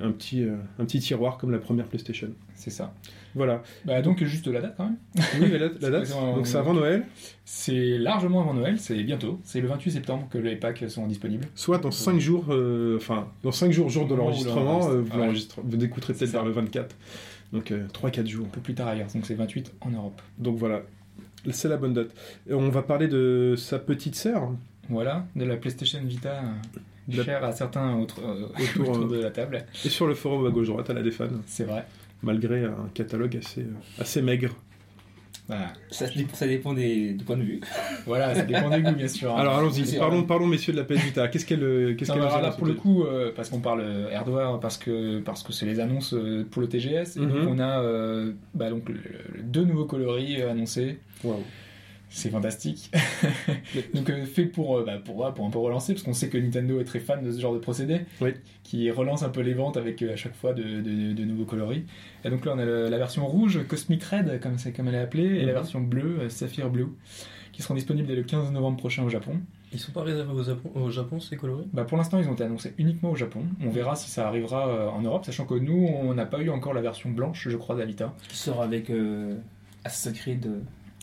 un, 0.00 0.06
un 0.06 0.12
petit, 0.12 0.44
un 0.78 0.84
petit 0.84 1.00
tiroir 1.00 1.36
comme 1.38 1.50
la 1.50 1.58
première 1.58 1.86
PlayStation. 1.86 2.28
c'est 2.54 2.70
ça. 2.70 2.94
Voilà. 3.34 3.62
Bah, 3.84 4.00
donc 4.02 4.22
juste 4.24 4.46
la 4.46 4.60
date 4.60 4.74
quand 4.76 4.84
même. 4.84 4.96
Oui, 5.40 5.50
la, 5.50 5.68
la 5.80 5.90
date, 5.98 6.12
en- 6.12 6.36
donc 6.36 6.46
c'est 6.46 6.56
avant 6.56 6.74
Noël, 6.74 7.04
C'est 7.44 7.98
largement 7.98 8.42
avant 8.42 8.54
Noël, 8.54 8.78
c'est 8.78 9.02
bientôt. 9.02 9.40
C'est 9.44 9.60
le 9.60 9.68
28 9.68 9.90
septembre 9.90 10.28
que 10.30 10.38
les 10.38 10.56
packs 10.56 10.84
sont 10.88 11.06
disponibles. 11.06 11.46
soit 11.54 11.78
dans 11.78 11.90
5 11.90 12.18
jours, 12.20 12.46
euh, 12.50 12.96
enfin, 12.96 13.28
dans 13.42 13.52
5 13.52 13.72
jours, 13.72 13.88
jour 13.90 14.06
de 14.06 14.14
l'enregistrement, 14.14 14.88
euh, 14.90 15.00
vous, 15.02 15.18
l'enregistrez- 15.18 15.60
vous 15.64 15.84
écouterez 15.84 16.12
C'est 16.14 16.20
peut-être 16.20 16.32
vers 16.32 16.44
le 16.44 16.52
24. 16.52 16.94
Donc 17.52 17.72
3-4 17.92 18.26
jours. 18.26 18.46
Un 18.46 18.50
peu 18.50 18.60
plus 18.60 18.74
tard 18.74 18.88
ailleurs, 18.88 19.08
donc 19.14 19.24
c'est 19.26 19.34
28 19.34 19.72
en 19.80 19.90
Europe. 19.90 20.20
Donc 20.38 20.56
voilà, 20.56 20.82
c'est 21.50 21.68
la 21.68 21.76
bonne 21.76 21.92
date. 21.94 22.10
Et 22.48 22.54
on 22.54 22.68
va 22.70 22.82
parler 22.82 23.08
de 23.08 23.54
sa 23.56 23.78
petite 23.78 24.14
sœur. 24.14 24.50
Voilà, 24.88 25.26
de 25.34 25.44
la 25.44 25.56
PlayStation 25.56 26.00
Vita, 26.04 26.40
euh, 26.42 26.78
De 27.08 27.18
la- 27.18 27.24
chère 27.24 27.44
à 27.44 27.52
certains 27.52 27.94
autres, 27.96 28.20
euh, 28.24 28.46
Autour, 28.78 28.88
autour 28.90 29.04
euh, 29.12 29.16
de 29.18 29.22
la 29.22 29.30
table. 29.30 29.64
Et 29.84 29.88
sur 29.88 30.06
le 30.06 30.14
forum 30.14 30.46
à 30.46 30.50
gauche-droite, 30.50 30.86
elle 30.90 30.98
a 30.98 31.02
des 31.02 31.10
fans, 31.10 31.26
C'est 31.46 31.64
vrai. 31.64 31.84
Malgré 32.24 32.64
un 32.64 32.88
catalogue 32.94 33.36
assez, 33.36 33.60
euh, 33.62 34.00
assez 34.00 34.22
maigre. 34.22 34.50
Voilà, 35.46 35.74
Ça, 35.90 36.06
dépend- 36.06 36.34
ça 36.34 36.46
dépend 36.46 36.72
des, 36.72 37.12
du 37.12 37.22
point 37.22 37.36
de 37.36 37.42
vue. 37.42 37.60
Voilà, 38.06 38.34
ça 38.34 38.42
dépend 38.44 38.70
des 38.70 38.80
goûts 38.80 38.94
bien 38.94 39.08
sûr. 39.08 39.30
hein. 39.30 39.40
Alors 39.40 39.58
allons-y, 39.58 39.98
parlons, 39.98 40.22
parlons 40.24 40.46
messieurs 40.46 40.72
de 40.72 40.78
la 40.78 40.84
PS. 40.84 41.12
Qu'est-ce 41.30 41.44
qu'elle 41.44 41.62
euh, 41.62 41.94
qu'est-ce 41.94 42.10
qu'elle 42.12 42.22
là, 42.22 42.50
pour 42.56 42.66
le 42.66 42.72
coup, 42.72 43.02
euh, 43.04 43.30
parce 43.36 43.50
qu'on 43.50 43.60
parle 43.60 43.82
euh, 43.82 44.16
hardware, 44.16 44.58
parce 44.60 44.78
que 44.78 45.20
parce 45.20 45.42
que 45.42 45.52
c'est 45.52 45.66
les 45.66 45.80
annonces 45.80 46.14
euh, 46.14 46.46
pour 46.50 46.62
le 46.62 46.68
TGS, 46.68 47.16
et 47.16 47.20
Mhm. 47.20 47.28
donc 47.28 47.48
on 47.50 47.58
a 47.58 47.82
euh, 47.82 48.32
bah, 48.54 48.70
donc 48.70 48.88
le- 48.88 48.94
le- 48.94 49.42
deux 49.42 49.64
nouveaux 49.64 49.84
coloris 49.84 50.40
euh, 50.40 50.50
annoncés. 50.50 50.98
Waouh. 51.22 51.42
C'est 52.10 52.30
fantastique. 52.30 52.92
donc 53.94 54.08
euh, 54.10 54.24
fait 54.24 54.44
pour 54.44 54.78
euh, 54.78 54.84
bah, 54.84 54.98
pour 55.04 55.26
un 55.26 55.50
peu 55.50 55.58
relancer, 55.58 55.94
parce 55.94 56.04
qu'on 56.04 56.12
sait 56.12 56.28
que 56.28 56.38
Nintendo 56.38 56.78
est 56.80 56.84
très 56.84 57.00
fan 57.00 57.24
de 57.24 57.32
ce 57.32 57.40
genre 57.40 57.52
de 57.54 57.58
procédé, 57.58 58.00
Oui. 58.20 58.30
qui 58.62 58.90
relance 58.90 59.22
un 59.24 59.30
peu 59.30 59.40
les 59.40 59.54
ventes 59.54 59.76
avec 59.76 60.00
euh, 60.02 60.12
à 60.12 60.16
chaque 60.16 60.34
fois 60.36 60.52
de, 60.52 60.62
de- 60.62 61.12
de 61.12 61.24
nouveaux 61.24 61.44
coloris. 61.44 61.84
Et 62.24 62.30
donc 62.30 62.44
là, 62.44 62.52
on 62.54 62.58
a 62.58 62.64
le- 62.64 62.88
la 62.88 62.98
version 62.98 63.26
rouge, 63.26 63.60
Cosmic 63.66 64.02
Red, 64.04 64.40
comme 64.40 64.58
c'est 64.58 64.72
comme 64.72 64.86
elle 64.88 64.94
est 64.94 64.98
appelée, 64.98 65.24
et 65.24 65.40
la 65.40 65.46
Mhm. 65.52 65.58
version 65.58 65.80
bleue, 65.80 66.18
euh, 66.20 66.28
Sapphire 66.28 66.70
Blue, 66.70 66.86
qui 67.52 67.62
seront 67.62 67.74
disponibles 67.74 68.06
dès 68.06 68.14
le 68.16 68.22
15 68.22 68.52
novembre 68.52 68.76
prochain 68.76 69.02
au 69.02 69.08
Japon. 69.08 69.40
Ils 69.72 69.80
sont 69.80 69.90
pas 69.90 70.02
réservés 70.02 70.32
au 70.32 70.44
Japon, 70.44 70.70
au 70.76 70.90
Japon 70.90 71.18
ces 71.18 71.36
coloris? 71.36 71.66
Bah 71.72 71.82
pour 71.82 71.98
l'instant, 71.98 72.20
ils 72.20 72.28
ont 72.28 72.34
été 72.34 72.44
annoncés 72.44 72.74
uniquement 72.78 73.10
au 73.10 73.16
Japon. 73.16 73.40
On 73.60 73.70
verra 73.70 73.96
si 73.96 74.08
ça 74.08 74.28
arrivera 74.28 74.68
euh, 74.68 74.88
en 74.88 75.02
Europe, 75.02 75.24
sachant 75.24 75.46
que 75.46 75.54
nous, 75.54 75.88
on 75.92 76.14
n'a 76.14 76.26
pas 76.26 76.38
eu 76.40 76.48
encore 76.50 76.74
la 76.74 76.80
version 76.80 77.10
blanche, 77.10 77.48
je 77.48 77.56
crois, 77.56 77.74
d'Alita. 77.74 78.14
Qui 78.28 78.36
sort 78.36 78.62
avec 78.62 78.88
euh, 78.90 79.34
Assassin's 79.82 80.16
Creed. 80.16 80.48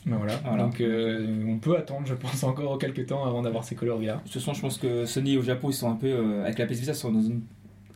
Ben 0.05 0.17
voilà. 0.17 0.35
Voilà. 0.45 0.63
Donc 0.63 0.81
euh, 0.81 1.45
on 1.47 1.57
peut 1.59 1.77
attendre, 1.77 2.07
je 2.07 2.15
pense, 2.15 2.43
encore 2.43 2.77
quelques 2.79 3.05
temps 3.05 3.25
avant 3.25 3.41
d'avoir 3.43 3.63
ces 3.63 3.75
coloris-là. 3.75 4.15
De 4.15 4.21
toute 4.23 4.31
façon, 4.33 4.53
je 4.53 4.61
pense 4.61 4.77
que 4.77 5.05
Sony 5.05 5.37
au 5.37 5.41
Japon, 5.43 5.69
ils 5.69 5.73
sont 5.73 5.89
un 5.91 5.95
peu. 5.95 6.07
euh, 6.07 6.43
avec 6.43 6.57
la 6.59 6.65
PS 6.65 6.79
Vita, 6.79 6.91
ils 6.93 6.95
sont 6.95 7.11
dans 7.11 7.21
une, 7.21 7.33
une 7.33 7.41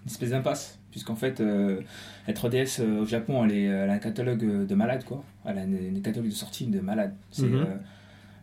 espèce 0.07 0.29
d'impasse. 0.29 0.79
Puisqu'en 0.91 1.15
fait, 1.15 1.41
euh, 1.41 1.81
la 2.27 2.33
3DS 2.33 2.79
euh, 2.79 3.01
au 3.01 3.05
Japon, 3.05 3.43
elle, 3.43 3.51
est, 3.51 3.63
elle 3.63 3.89
a 3.89 3.93
un 3.93 3.97
catalogue 3.99 4.65
de 4.65 4.75
malade, 4.75 5.03
quoi. 5.03 5.23
Elle 5.45 5.57
a 5.57 5.63
une, 5.63 5.97
un 5.97 6.01
catalogue 6.01 6.29
de 6.29 6.33
sortie 6.33 6.67
de 6.67 6.79
malade. 6.79 7.13
C'est, 7.31 7.47
Mhm. 7.47 7.55
euh, 7.55 7.65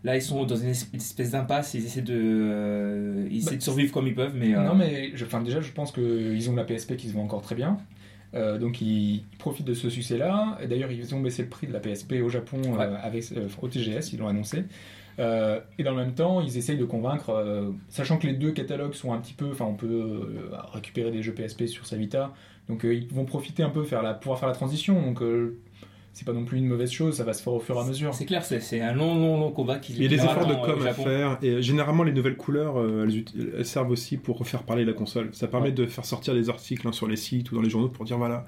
là, 0.05 0.17
ils 0.17 0.23
sont 0.23 0.45
dans 0.45 0.57
une 0.57 0.69
es- 0.69 0.87
une 0.93 0.99
espèce 1.01 1.31
d'impasse. 1.31 1.73
Ils 1.75 1.85
essaient 1.87 2.03
de, 2.03 2.13
euh, 2.21 3.27
ils 3.31 3.39
essaient 3.39 3.51
Bah, 3.53 3.57
de 3.57 3.63
survivre 3.63 3.93
comme 3.93 4.07
ils 4.07 4.15
peuvent, 4.15 4.35
mais. 4.37 4.55
euh, 4.55 4.65
Non 4.67 4.75
mais 4.75 5.13
je, 5.15 5.25
enfin, 5.25 5.41
déjà, 5.41 5.61
je 5.63 5.73
pense 5.73 5.93
qu'ils 5.93 6.51
ont 6.51 6.55
la 6.57 6.65
PSP 6.65 6.97
qui 6.97 7.09
se 7.09 7.15
vend 7.15 7.23
encore 7.23 7.41
très 7.43 7.55
bien. 7.55 7.79
Euh, 8.35 8.59
donc 8.59 8.81
ils, 8.81 9.17
ils 9.17 9.39
profitent 9.39 9.67
de 9.67 9.75
ce 9.75 9.91
succès-là. 9.91 10.59
D'ailleurs, 10.69 10.91
ils 10.91 11.15
ont 11.15 11.21
baissé 11.21 11.43
le 11.43 11.49
prix 11.49 11.67
de 11.67 11.73
la 11.73 11.81
PSP 11.81 12.15
au 12.25 12.29
Japon 12.29 12.61
euh, 12.67 12.97
avec, 13.03 13.25
euh, 13.33 13.49
au 13.61 13.69
TGS, 13.69 14.13
ils 14.13 14.19
l'ont 14.19 14.29
annoncé. 14.29 14.65
Euh, 15.19 15.61
et 15.79 15.83
dans 15.83 15.91
le 15.91 15.99
même 15.99 16.15
temps, 16.15 16.41
ils 16.41 16.57
essayent 16.57 16.79
de 16.79 16.87
convaincre, 16.87 17.73
sachant 17.89 18.17
que 18.17 18.27
les 18.27 18.33
deux 18.33 18.53
catalogues 18.53 18.95
sont 18.95 19.13
un 19.13 19.19
petit 19.19 19.35
peu, 19.35 19.51
enfin, 19.51 19.67
on 19.67 19.75
peut 19.75 20.35
récupérer 20.73 21.11
des 21.11 21.23
jeux 21.23 21.35
PSP 21.35 21.67
sur 21.67 21.87
sa 21.87 21.97
Vita, 21.97 22.33
donc 22.69 22.85
ils 22.85 23.13
vont 23.13 23.27
profiter 23.27 23.63
un 23.63 23.69
peu, 23.69 23.85
faire 23.85 24.03
la, 24.03 24.15
pouvoir 24.15 24.39
faire 24.39 24.49
la 24.49 24.55
transition. 24.55 25.03
Donc 25.03 25.21
c'est 26.13 26.27
pas 26.27 26.33
non 26.33 26.45
plus 26.45 26.59
une 26.59 26.67
mauvaise 26.67 26.91
chose, 26.91 27.17
ça 27.17 27.25
va 27.25 27.33
se 27.33 27.43
faire 27.43 27.55
au 27.55 27.61
fur 27.61 27.75
et 27.77 27.81
à 27.81 27.85
mesure. 27.85 28.13
C'est 28.13 28.27
clair, 28.27 28.45
c'est 28.45 28.81
un 28.81 28.93
long, 28.93 29.15
long, 29.15 29.41
long 29.41 29.51
combat 29.51 29.79
qui 29.79 29.95
Il 29.95 30.03
y 30.03 30.07
a 30.07 30.09
des 30.09 30.17
efforts 30.17 30.47
de 30.47 30.55
com 30.55 30.87
à 30.87 30.93
faire 30.93 31.39
et 31.43 31.63
généralement 31.63 32.03
les 32.03 32.13
nouvelles 32.13 32.37
couleurs 32.37 32.79
euh, 32.79 33.09
elles, 33.57 33.65
servent 33.65 33.91
aussi 33.91 34.19
pour 34.19 34.39
refaire 34.39 34.63
parler 34.63 34.85
la 34.85 34.93
console. 34.93 35.31
Ça 35.33 35.49
permet 35.49 35.73
de 35.73 35.87
faire 35.87 36.05
sortir 36.05 36.35
des 36.35 36.51
articles 36.51 36.87
hein, 36.87 36.93
sur 36.93 37.09
les 37.09 37.17
sites 37.17 37.51
ou 37.51 37.55
dans 37.55 37.63
les 37.63 37.71
journaux 37.71 37.89
pour 37.89 38.05
dire 38.05 38.19
voilà 38.19 38.45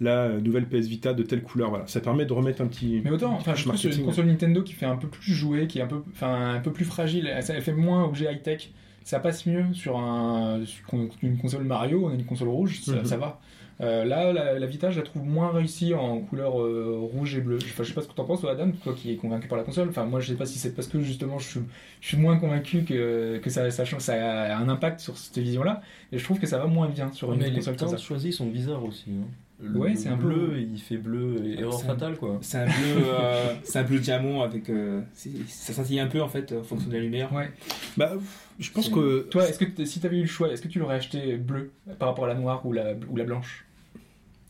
la 0.00 0.22
euh, 0.22 0.40
nouvelle 0.40 0.66
PS 0.66 0.86
Vita 0.86 1.12
de 1.12 1.22
telle 1.22 1.42
couleur. 1.42 1.70
Voilà, 1.70 1.86
ça 1.86 2.00
permet 2.00 2.24
de 2.24 2.32
remettre 2.32 2.62
un 2.62 2.66
petit. 2.66 3.02
Mais 3.04 3.10
autant, 3.10 3.32
enfin, 3.32 3.54
je 3.54 3.64
trouve 3.64 3.74
que 3.74 3.78
c'est 3.80 3.96
une 3.96 4.04
console 4.04 4.26
Nintendo 4.26 4.62
qui 4.62 4.72
fait 4.72 4.86
un 4.86 4.96
peu 4.96 5.08
plus 5.08 5.32
jouer, 5.32 5.66
qui 5.66 5.78
est 5.78 5.82
un 5.82 5.86
peu, 5.86 6.02
enfin, 6.12 6.54
un 6.54 6.60
peu 6.60 6.72
plus 6.72 6.84
fragile. 6.84 7.26
Elle, 7.26 7.44
elle 7.48 7.62
fait 7.62 7.72
moins 7.72 8.04
objet 8.04 8.32
high 8.32 8.42
tech. 8.42 8.70
Ça 9.02 9.18
passe 9.18 9.46
mieux 9.46 9.64
sur 9.72 9.98
un, 9.98 10.60
sur 10.64 10.84
une 11.22 11.38
console 11.38 11.64
Mario, 11.64 12.06
on 12.06 12.10
a 12.10 12.14
une 12.14 12.24
console 12.24 12.48
rouge, 12.48 12.80
ça, 12.82 12.92
Mhm. 12.92 13.04
ça 13.04 13.16
va. 13.16 13.40
Euh, 13.80 14.04
là, 14.04 14.32
la, 14.32 14.58
la 14.58 14.66
Vita, 14.66 14.90
je 14.90 14.98
la 15.00 15.06
trouve 15.06 15.24
moins 15.24 15.50
réussie 15.52 15.94
en 15.94 16.20
couleur 16.20 16.60
euh, 16.60 16.98
rouge 17.00 17.34
et 17.36 17.40
bleu. 17.40 17.56
Enfin, 17.62 17.82
je 17.82 17.88
sais 17.88 17.94
pas 17.94 18.02
ce 18.02 18.08
que 18.08 18.12
t'en 18.12 18.24
penses, 18.24 18.42
toi, 18.42 18.52
Adam, 18.52 18.70
toi 18.84 18.92
qui 18.94 19.10
es 19.12 19.16
convaincu 19.16 19.48
par 19.48 19.56
la 19.56 19.64
console. 19.64 19.88
Enfin, 19.88 20.04
moi, 20.04 20.20
je 20.20 20.28
sais 20.32 20.38
pas 20.38 20.44
si 20.46 20.58
c'est 20.58 20.74
parce 20.74 20.86
que 20.88 21.00
justement, 21.00 21.38
je 21.38 21.48
suis, 21.48 21.60
je 22.00 22.08
suis 22.08 22.16
moins 22.18 22.36
convaincu 22.36 22.82
que, 22.84 23.38
que 23.38 23.48
ça, 23.48 23.70
ça, 23.70 23.84
change- 23.86 24.02
ça 24.02 24.14
a 24.52 24.56
un 24.58 24.68
impact 24.68 25.00
sur 25.00 25.16
cette 25.16 25.38
vision-là. 25.38 25.80
Et 26.12 26.18
je 26.18 26.24
trouve 26.24 26.38
que 26.38 26.46
ça 26.46 26.58
va 26.58 26.66
moins 26.66 26.88
bien 26.88 27.10
sur 27.12 27.32
une 27.32 27.38
Mais 27.40 27.48
les 27.48 27.56
console 27.56 27.76
comme 27.76 27.88
ça. 27.88 27.96
choisies 27.96 28.32
sont 28.34 28.46
bizarres 28.46 28.84
aussi. 28.84 29.06
hein. 29.10 29.26
Le 29.62 29.78
Ouais, 29.78 29.94
c'est 29.94 30.08
un 30.08 30.16
peu- 30.16 30.26
bleu, 30.26 30.58
il 30.72 30.78
fait 30.80 30.96
bleu 30.96 31.42
et 31.44 31.60
erreur 31.60 31.74
un- 31.74 31.78
fatale 31.78 32.16
quoi. 32.16 32.38
C'est 32.40 32.56
un 32.58 32.64
bleu, 32.64 32.72
euh, 33.04 33.52
c'est 33.62 33.78
un 33.78 33.82
bleu 33.82 33.98
diamant 33.98 34.40
avec. 34.42 34.70
euh, 34.70 35.02
ça 35.14 35.74
scintille 35.74 36.00
un 36.00 36.06
peu 36.06 36.22
en 36.22 36.28
fait 36.28 36.52
en 36.52 36.62
fonction 36.62 36.88
de 36.88 36.94
la 36.94 37.00
lumière. 37.00 37.30
Ouais. 37.30 37.50
Bah, 37.98 38.12
je 38.58 38.70
pense 38.70 38.88
que 38.88 39.26
Toi, 39.30 39.46
est-ce 39.48 39.58
que 39.58 39.84
si 39.84 40.00
t'avais 40.00 40.16
eu 40.16 40.22
le 40.22 40.26
choix, 40.26 40.50
est-ce 40.50 40.62
que 40.62 40.68
tu 40.68 40.78
l'aurais 40.78 40.94
acheté 40.96 41.36
bleu 41.36 41.72
par 41.98 42.08
rapport 42.08 42.24
à 42.24 42.28
la 42.28 42.34
noire 42.36 42.64
ou 42.64 42.72
la, 42.72 42.92
ou 43.10 43.16
la 43.16 43.24
blanche? 43.24 43.66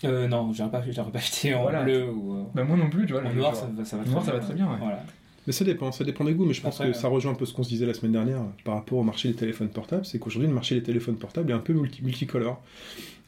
Euh, 0.05 0.29
non, 0.29 0.53
j'aurais 0.53 0.71
pas, 0.71 0.83
j'aurais 0.91 1.11
pas 1.11 1.19
acheté 1.19 1.55
en 1.55 1.63
Voilà. 1.63 1.83
bleu 1.83 2.11
ou 2.11 2.35
euh, 2.37 2.43
Bah 2.55 2.65
moi 2.65 2.77
non 2.77 2.89
plus, 2.91 3.07
tu 3.07 3.13
vois. 3.13 3.23
en 3.23 3.29
le- 3.29 3.35
noir. 3.35 3.55
genre- 3.55 3.61
Ça, 3.65 3.69
va- 3.77 3.85
ça 3.85 3.97
va 3.99 4.05
Noir, 4.05 4.25
ça 4.25 4.33
va 4.33 4.39
très 4.39 4.55
bien, 4.55 4.67
ouais. 4.67 4.77
Voilà. 4.81 5.03
Mais 5.47 5.53
ça 5.55 5.65
dépend, 5.65 5.91
ça 5.91 6.05
dépend 6.05 6.25
des 6.25 6.35
goûts, 6.35 6.45
mais 6.45 6.53
je 6.55 6.61
pense 6.61 6.79
Après, 6.81 6.93
que 6.93 6.97
ça 6.99 7.09
rejoint 7.09 7.33
un 7.33 7.35
peu 7.35 7.47
ce 7.47 7.53
qu'on 7.55 7.63
se 7.63 7.69
disait 7.71 7.87
la 7.87 7.95
semaine 7.95 8.13
dernière 8.13 8.43
par 8.65 8.75
rapport 8.75 8.99
au 8.99 9.03
marché 9.03 9.29
des 9.29 9.35
téléphones 9.35 9.71
portables, 9.71 10.05
c'est 10.05 10.19
qu'aujourd'hui 10.19 10.49
le 10.49 10.55
marché 10.55 10.75
des 10.75 10.83
téléphones 10.83 11.17
portables 11.17 11.51
est 11.51 11.55
un 11.55 11.59
peu 11.61 11.73
multi 11.73 12.05
multicolore 12.05 12.63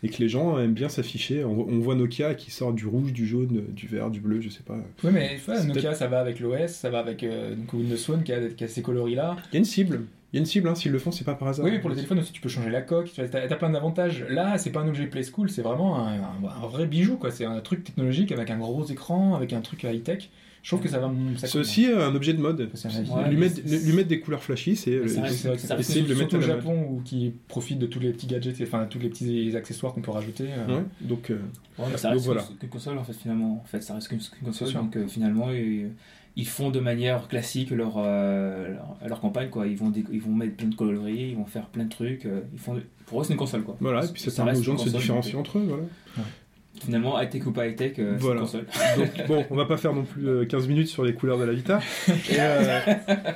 et 0.03 0.09
que 0.09 0.19
les 0.19 0.29
gens 0.29 0.59
aiment 0.59 0.75
bien 0.75 0.89
s'afficher. 0.91 1.43
On, 1.45 1.55
voit- 1.55 1.67
on 1.69 1.79
voit 1.81 1.95
Nokia 1.95 2.35
qui 2.35 2.51
sort 2.51 2.75
du 2.75 2.87
rouge, 2.87 3.13
du 3.13 3.27
jaune, 3.27 3.65
du 3.71 3.87
vert, 3.87 4.11
du 4.11 4.21
bleu, 4.21 4.41
je 4.43 4.51
sais 4.51 4.63
pas. 4.63 4.77
Ouais, 5.05 5.11
mais 5.11 5.39
Nokia, 5.67 5.95
ça 5.95 6.07
va 6.07 6.21
avec 6.21 6.39
l'OS, 6.39 6.71
ça 6.71 6.91
va 6.91 6.99
avec 6.99 7.23
euh, 7.25 7.55
donc 7.55 7.73
Windows 7.73 7.97
Phone 7.97 8.23
qui 8.23 8.33
a, 8.33 8.47
qui 8.49 8.65
a 8.65 8.69
ces 8.69 8.83
coloris-là. 8.83 9.37
Il 9.51 9.55
y 9.55 9.57
a 9.57 9.59
une 9.61 9.65
cible, 9.65 10.03
y 10.33 10.37
a 10.39 10.41
une 10.41 10.47
cible, 10.47 10.69
hein, 10.69 10.75
s'ils 10.75 10.93
le 10.93 10.99
font, 10.99 11.11
c'est 11.11 11.25
pas 11.25 11.35
par 11.35 11.49
hasard. 11.49 11.65
Oui, 11.67 11.79
pour 11.79 11.91
les 11.91 11.97
téléphones 11.97 12.19
aussi, 12.19 12.33
tu 12.33 12.41
peux 12.41 12.49
changer 12.49 12.71
la 12.71 12.81
coque, 12.83 13.13
tu 13.13 13.21
as, 13.21 13.27
plein 13.57 13.71
d'avantages. 13.71 14.25
Là, 14.31 14.57
c'est 14.59 14.71
pas 14.71 14.81
un 14.81 14.89
objet 14.89 15.07
Play 15.07 15.23
School, 15.25 15.51
c'est 15.51 15.63
vraiment 15.63 15.99
un, 16.07 16.15
un- 16.15 16.63
un 16.65 16.67
vrai 16.69 16.87
bijou, 16.87 17.17
quoi. 17.17 17.31
C'est 17.31 17.45
un 17.45 17.61
truc 17.61 17.85
technologique 17.85 18.33
avec 18.33 18.51
un 18.51 18.59
gros 18.59 18.85
écran, 18.87 19.35
avec 19.35 19.53
un 19.53 19.61
truc 19.61 19.83
high-tech. 19.85 20.31
Je 20.63 20.69
trouve 20.71 20.81
que 20.81 20.89
ça 20.89 21.01
va. 21.01 21.11
C'est 21.39 21.59
aussi 21.59 21.87
euh, 21.91 22.09
un 22.09 22.15
objet 22.15 22.35
de 22.35 22.41
mode. 22.41 22.61
Ouais, 22.61 23.29
lui, 23.31 23.37
mettre, 23.37 23.57
c'est- 23.67 23.85
lui 23.85 23.93
mettre 23.95 24.09
des 24.09 24.21
couleurs 24.21 24.45
flashy, 24.45 24.77
c'est 24.77 24.93
euh, 24.95 25.03
reste- 25.03 25.15
C'est 25.15 25.19
vrai 25.21 25.29
que 25.31 25.35
ça 25.35 25.67
c'est 25.69 25.75
reste 25.75 25.91
essayer 25.91 26.05
de 26.05 26.09
le 26.11 26.15
surtout 26.15 26.37
mettre 26.37 26.49
au. 26.49 26.53
Japon 26.53 26.87
où 26.89 27.01
qui 27.05 27.35
profite 27.49 27.81
de 27.81 27.87
tous 27.87 27.99
les 27.99 28.13
petits 28.13 28.29
gadgets, 28.29 28.55
enfin 28.63 28.87
tous 28.89 29.01
les 29.01 29.09
petits 29.09 29.57
accessoires 29.57 29.93
qu'on 29.93 30.03
peut 30.03 30.13
rajouter. 30.13 30.45
euh. 30.57 30.77
Ouais, 30.77 30.85
donc 31.01 31.31
euh, 31.33 31.41
Ouais, 31.81 31.87
mais 31.91 31.97
ça 31.97 32.09
Donc 32.11 32.15
reste 32.19 32.27
voilà. 32.27 32.43
qu'une 32.61 32.69
console 32.69 32.97
en 32.99 33.03
fait 33.03 33.13
finalement. 33.13 33.61
En 33.61 33.67
fait, 33.67 33.81
ça 33.83 33.95
reste 33.95 34.07
qu'une 34.07 34.21
console. 34.45 34.73
Donc 34.73 34.97
euh, 34.97 35.09
finalement, 35.09 35.49
ils 36.37 36.47
font 36.49 36.71
de 36.71 36.81
manière 36.81 37.29
classique 37.29 37.71
leur, 37.71 37.95
euh, 37.99 38.75
leur, 38.75 38.97
leur 39.09 39.21
campagne 39.21 39.51
quoi. 39.51 39.67
Ils 39.67 39.77
vont 39.77 39.93
ils 40.13 40.21
vont 40.21 40.33
mettre 40.35 40.57
plein 40.57 40.69
de 40.69 40.75
coloris, 40.75 41.31
ils 41.31 41.37
vont 41.37 41.45
faire 41.47 41.67
plein 41.67 41.85
de 41.85 41.91
trucs. 41.91 42.25
euh, 42.27 42.41
ils 42.53 42.59
font 42.59 42.81
pour 43.07 43.21
eux 43.21 43.25
c'est 43.25 43.33
une 43.33 43.39
console 43.39 43.63
quoi. 43.65 43.77
voilà, 43.81 44.05
et 44.05 44.09
puis 44.09 44.23
ça, 44.23 44.31
Ça 44.31 44.45
permet 44.45 44.59
aux 44.59 44.63
gens 44.63 44.75
de 44.75 44.81
se 44.81 44.89
différencier 44.89 45.35
entre 45.37 45.59
eux. 45.59 45.65
Voilà. 45.69 45.85
Finalement, 46.83 47.21
high 47.21 47.29
tech 47.29 47.47
ou 47.47 47.53
pas 47.53 47.69
high 47.69 47.77
tech, 47.77 47.93
euh, 47.99 48.15
c'est 48.17 48.23
Voilà. 48.23 48.41
une 48.41 48.47
console. 48.47 48.67
Donc, 48.97 49.27
bon, 49.29 49.45
on 49.51 49.55
va 49.57 49.67
pas 49.67 49.77
faire 49.77 49.93
non 49.93 50.05
plus 50.05 50.27
euh, 50.27 50.45
15 50.47 50.67
minutes 50.69 50.89
sur 50.89 51.05
les 51.05 51.13
couleurs 51.15 51.39
de 51.39 51.45
la 51.45 51.53
Vita. 51.53 51.81
Et, 52.09 52.13
euh, 52.41 52.81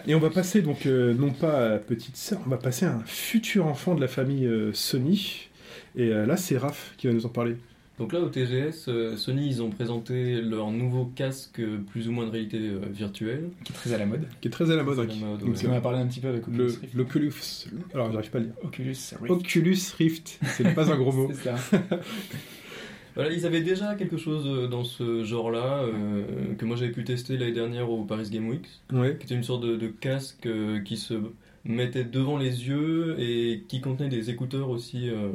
et 0.07 0.15
on 0.15 0.19
va 0.19 0.31
passer 0.31 0.63
donc, 0.63 0.87
euh, 0.87 1.13
non 1.15 1.31
pas 1.31 1.75
à 1.75 1.79
petite 1.79 2.17
sœur, 2.17 2.41
on 2.47 2.49
va 2.51 2.57
passer 2.57 2.87
à 2.87 2.95
un 2.95 3.03
futur 3.05 3.67
enfant 3.67 3.95
de 3.95 4.01
la 4.01 4.09
famille 4.09 4.47
euh, 4.47 4.73
Sony. 4.73 5.49
Et 5.97 6.09
euh, 6.09 6.25
là, 6.27 6.37
c'est 6.39 6.57
Raph 6.57 6.95
qui 6.97 7.07
va 7.09 7.13
nous 7.13 7.27
en 7.27 7.29
parler. 7.29 7.57
Donc 7.99 8.13
là 8.13 8.21
au 8.21 8.29
TGS, 8.29 8.89
euh, 8.89 9.17
Sony 9.17 9.47
ils 9.47 9.63
ont 9.63 9.71
présenté 9.71 10.41
leur 10.43 10.71
nouveau 10.71 11.07
casque 11.15 11.61
euh, 11.61 11.79
plus 11.91 12.09
ou 12.09 12.13
moins 12.13 12.27
de 12.27 12.31
réalité 12.31 12.59
euh, 12.59 12.81
virtuelle. 12.93 13.49
Qui 13.65 13.73
est 13.73 13.75
très 13.75 13.93
à 13.95 13.99
la 13.99 14.05
mode. 14.05 14.27
Qui 14.43 14.49
est 14.49 14.51
très 14.51 14.71
à 14.71 14.77
la 14.77 14.83
mode. 14.83 14.99
Hein, 14.99 15.03
à 15.03 15.07
la 15.07 15.13
qui- 15.15 15.21
mode, 15.21 15.41
donc, 15.41 15.49
ouais. 15.57 15.67
On 15.67 15.71
en 15.73 15.77
a 15.77 15.81
parlé 15.81 15.99
un 16.01 16.07
petit 16.07 16.21
peu 16.21 16.29
avec 16.29 16.43
Oculus 16.47 16.59
le, 16.59 16.65
Rift. 16.67 16.95
l'Oculus. 16.95 17.33
Alors, 17.95 18.13
j'arrive 18.13 18.31
pas 18.31 18.39
à 18.39 18.41
le 18.43 18.47
dire. 18.49 18.55
Oculus 18.63 18.97
Rift. 19.21 19.31
Oculus 19.31 19.79
Rift, 19.99 20.41
c'est 20.45 20.75
pas 20.75 20.93
un 20.93 20.97
gros 20.97 21.13
mot. 21.13 21.31
C'est 21.33 21.45
ça. 21.51 21.57
Voilà, 23.15 23.33
ils 23.33 23.47
avaient 23.47 23.63
déjà 23.63 23.95
quelque 23.95 24.19
chose 24.19 24.69
dans 24.69 24.85
ce 24.85 25.25
genre-là 25.25 25.85
euh, 25.85 26.23
que 26.59 26.67
moi 26.67 26.77
j'avais 26.77 26.93
pu 26.93 27.03
tester 27.03 27.39
l'année 27.39 27.53
dernière 27.53 27.89
au 27.91 28.05
Paris 28.05 28.29
Game 28.31 28.47
Week, 28.47 28.67
Ouais. 28.93 29.17
qui 29.19 29.25
était 29.25 29.35
une 29.35 29.43
sorte 29.43 29.63
de, 29.65 29.75
de 29.77 29.87
casque 29.87 30.45
euh, 30.45 30.81
qui 30.81 30.99
se 30.99 31.15
mettait 31.65 32.05
devant 32.05 32.37
les 32.37 32.69
yeux 32.69 33.17
et 33.19 33.63
qui 33.69 33.81
contenait 33.81 34.11
des 34.11 34.29
écouteurs 34.29 34.69
aussi, 34.69 35.09
euh, 35.09 35.31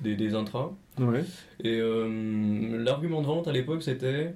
des, 0.00 0.16
des 0.16 0.34
intras. 0.34 0.72
Ouais. 0.98 1.24
Et 1.62 1.78
euh, 1.80 2.82
l'argument 2.82 3.20
de 3.20 3.26
vente 3.26 3.48
à 3.48 3.52
l'époque 3.52 3.82
c'était 3.82 4.34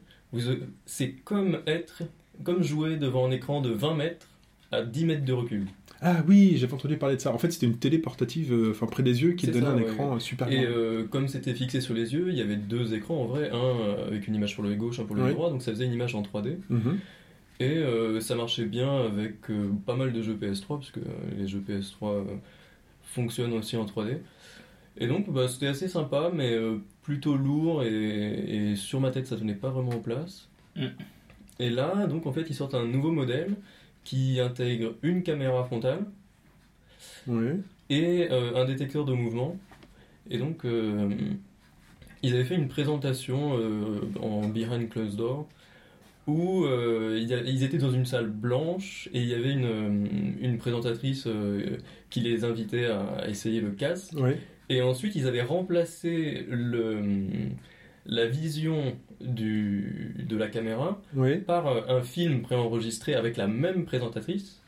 c'est 0.86 1.12
comme 1.24 1.58
être, 1.66 2.02
comme 2.42 2.62
jouer 2.62 2.96
devant 2.96 3.26
un 3.26 3.30
écran 3.30 3.60
de 3.60 3.70
20 3.70 3.94
mètres 3.94 4.28
à 4.70 4.82
10 4.82 5.04
mètres 5.04 5.24
de 5.24 5.32
recul. 5.32 5.66
Ah 6.00 6.24
oui, 6.26 6.54
j'avais 6.56 6.72
entendu 6.74 6.96
parler 6.96 7.16
de 7.16 7.20
ça. 7.20 7.32
En 7.32 7.38
fait, 7.38 7.50
c'était 7.52 7.66
une 7.66 7.76
télé 7.76 7.98
portative, 7.98 8.52
euh, 8.52 8.72
près 8.90 9.02
des 9.04 9.22
yeux, 9.22 9.32
qui 9.32 9.46
donnait 9.46 9.60
ça, 9.60 9.70
un 9.70 9.76
ouais, 9.76 9.82
écran 9.82 10.16
euh, 10.16 10.18
super 10.18 10.50
Et 10.50 10.64
euh, 10.64 11.04
comme 11.06 11.28
c'était 11.28 11.54
fixé 11.54 11.80
sur 11.80 11.94
les 11.94 12.12
yeux, 12.14 12.30
il 12.30 12.34
y 12.34 12.40
avait 12.40 12.56
deux 12.56 12.94
écrans 12.94 13.22
en 13.22 13.26
vrai, 13.26 13.50
un 13.52 14.06
avec 14.08 14.26
une 14.26 14.34
image 14.34 14.54
pour 14.56 14.64
l'œil 14.64 14.76
gauche, 14.76 14.98
un 14.98 15.04
pour 15.04 15.14
l'œil 15.14 15.26
Ouais. 15.26 15.32
droit, 15.34 15.50
donc 15.50 15.62
ça 15.62 15.70
faisait 15.70 15.84
une 15.84 15.92
image 15.92 16.14
en 16.14 16.22
3D. 16.22 16.56
Mhm. 16.70 16.98
Et 17.60 17.80
ça 18.20 18.34
marchait 18.34 18.64
bien 18.64 19.04
avec 19.04 19.36
pas 19.86 19.94
mal 19.94 20.12
de 20.12 20.22
jeux 20.22 20.34
PS3, 20.34 20.78
puisque 20.78 20.98
euh, 20.98 21.02
les 21.38 21.46
jeux 21.46 21.62
PS3 21.66 22.08
euh, 22.08 22.24
fonctionnent 23.04 23.52
aussi 23.52 23.76
en 23.76 23.84
3D. 23.84 24.18
Et 24.98 25.06
donc 25.06 25.30
bah, 25.30 25.48
c'était 25.48 25.68
assez 25.68 25.88
sympa, 25.88 26.30
mais 26.34 26.52
euh, 26.52 26.78
plutôt 27.02 27.36
lourd, 27.36 27.82
et, 27.82 28.70
et 28.72 28.76
sur 28.76 29.00
ma 29.00 29.10
tête 29.10 29.26
ça 29.26 29.36
tenait 29.36 29.54
pas 29.54 29.70
vraiment 29.70 29.92
en 29.92 30.00
place. 30.00 30.48
Mm. 30.76 30.86
Et 31.58 31.70
là, 31.70 32.06
donc 32.06 32.26
en 32.26 32.32
fait, 32.32 32.46
ils 32.48 32.54
sortent 32.54 32.74
un 32.74 32.86
nouveau 32.86 33.12
modèle 33.12 33.54
qui 34.04 34.40
intègre 34.40 34.94
une 35.02 35.22
caméra 35.22 35.64
frontale 35.64 36.06
et 37.88 38.28
euh, 38.30 38.56
un 38.56 38.64
détecteur 38.64 39.04
de 39.04 39.12
mouvement. 39.12 39.56
Et 40.30 40.38
donc, 40.38 40.64
euh, 40.64 41.08
ils 42.22 42.34
avaient 42.34 42.44
fait 42.44 42.56
une 42.56 42.68
présentation 42.68 43.58
euh, 43.58 44.00
en 44.20 44.48
behind 44.48 44.88
closed 44.88 45.16
door 45.16 45.48
où 46.26 46.64
euh, 46.64 47.18
ils 47.20 47.62
étaient 47.64 47.78
dans 47.78 47.90
une 47.90 48.06
salle 48.06 48.28
blanche 48.28 49.08
et 49.12 49.20
il 49.20 49.26
y 49.28 49.34
avait 49.34 49.52
une, 49.52 50.36
une 50.40 50.58
présentatrice 50.58 51.24
euh, 51.26 51.78
qui 52.10 52.20
les 52.20 52.44
invitait 52.44 52.86
à 52.86 53.28
essayer 53.28 53.60
le 53.60 53.70
casque. 53.70 54.14
Ouais. 54.16 54.38
Et 54.68 54.80
ensuite, 54.82 55.14
ils 55.16 55.26
avaient 55.26 55.42
remplacé 55.42 56.46
le, 56.48 57.02
la 58.06 58.26
vision 58.26 58.96
du, 59.20 60.14
de 60.28 60.36
la 60.36 60.48
caméra 60.48 61.00
par 61.46 61.66
euh, 61.68 61.80
un 61.88 62.02
film 62.02 62.42
préenregistré 62.42 63.14
avec 63.14 63.36
la 63.36 63.46
même 63.46 63.84
présentatrice. 63.84 64.58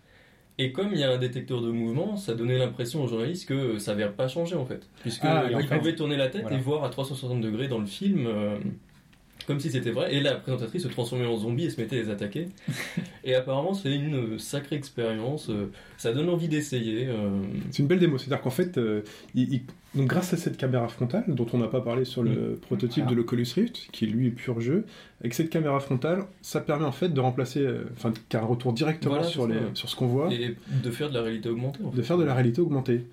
Et 0.58 0.70
comme 0.70 0.90
il 0.92 1.00
y 1.00 1.02
a 1.04 1.10
un 1.10 1.18
détecteur 1.18 1.60
de 1.62 1.70
mouvement, 1.70 2.16
ça 2.16 2.34
donnait 2.34 2.58
l'impression 2.58 3.02
aux 3.02 3.08
journalistes 3.08 3.48
que 3.48 3.78
ça 3.78 3.94
n'avait 3.96 4.12
pas 4.12 4.28
changé 4.28 4.54
en 4.54 4.64
fait. 4.64 4.88
Puisqu'ils 5.00 5.26
Ah, 5.26 5.48
fait- 5.48 5.78
pouvaient 5.78 5.96
tourner 5.96 6.16
la 6.16 6.28
tête 6.28 6.42
Voilà. 6.42 6.56
et 6.56 6.60
voir 6.60 6.84
à 6.84 6.90
360 6.90 7.40
degrés 7.40 7.66
dans 7.66 7.80
le 7.80 7.86
film 7.86 8.26
euh, 8.28 8.56
comme 9.46 9.60
si 9.60 9.70
c'était 9.70 9.90
vrai. 9.90 10.14
Et 10.14 10.20
la 10.20 10.34
présentatrice 10.36 10.82
se 10.82 10.88
transformait 10.88 11.26
en 11.26 11.36
zombie 11.36 11.64
et 11.66 11.70
se 11.70 11.80
mettait 11.80 11.98
à 11.98 12.02
les 12.02 12.10
attaquer. 12.10 12.48
et 13.24 13.34
apparemment, 13.34 13.74
c'est 13.74 13.94
une 13.94 14.38
sacrée 14.38 14.76
expérience. 14.76 15.48
euh, 15.50 15.66
Ça 15.96 16.12
donne 16.12 16.28
envie 16.28 16.48
d'essayer. 16.48 17.06
euh, 17.08 17.30
C'est 17.70 17.80
une 17.82 17.88
belle 17.88 17.98
démo. 17.98 18.18
C'est-à-dire 18.18 18.42
qu'en 18.42 18.50
fait, 18.50 18.78
euh, 18.78 19.02
il- 19.34 19.52
il- 19.52 19.62
donc 19.94 20.08
grâce 20.08 20.32
à 20.34 20.36
cette 20.36 20.56
caméra 20.56 20.88
frontale, 20.88 21.24
dont 21.28 21.46
on 21.52 21.58
n'a 21.58 21.68
pas 21.68 21.80
parlé 21.80 22.04
sur 22.04 22.22
le 22.24 22.58
prototype 22.60 23.04
Voilà. 23.04 23.10
de 23.10 23.14
l'Oculus 23.16 23.46
Rift, 23.54 23.88
qui 23.92 24.06
lui 24.06 24.26
est 24.26 24.30
pur 24.30 24.60
jeu, 24.60 24.86
avec 25.20 25.34
cette 25.34 25.50
caméra 25.50 25.78
frontale, 25.78 26.24
ça 26.42 26.60
permet 26.60 26.84
en 26.84 26.90
fait 26.92 27.10
de 27.10 27.20
remplacer, 27.20 27.60
euh, 27.60 27.84
enfin, 27.96 28.10
qu'il 28.12 28.22
y 28.32 28.36
a 28.36 28.42
un 28.42 28.46
retour 28.46 28.72
directement 28.72 29.14
Voilà, 29.14 29.28
sur, 29.28 29.46
les, 29.46 29.54
sur 29.74 29.88
ce 29.88 29.94
qu'on 29.94 30.08
voit, 30.08 30.32
Et 30.32 30.56
de 30.82 30.90
faire 30.90 31.10
de 31.10 31.14
la 31.14 31.22
réalité 31.22 31.48
augmentée. 31.48 31.78
en 31.84 31.90
de 31.90 32.02
faire 32.02 32.18
de 32.18 32.24
la 32.24 32.34
réalité 32.34 32.60
augmentée. 32.60 33.04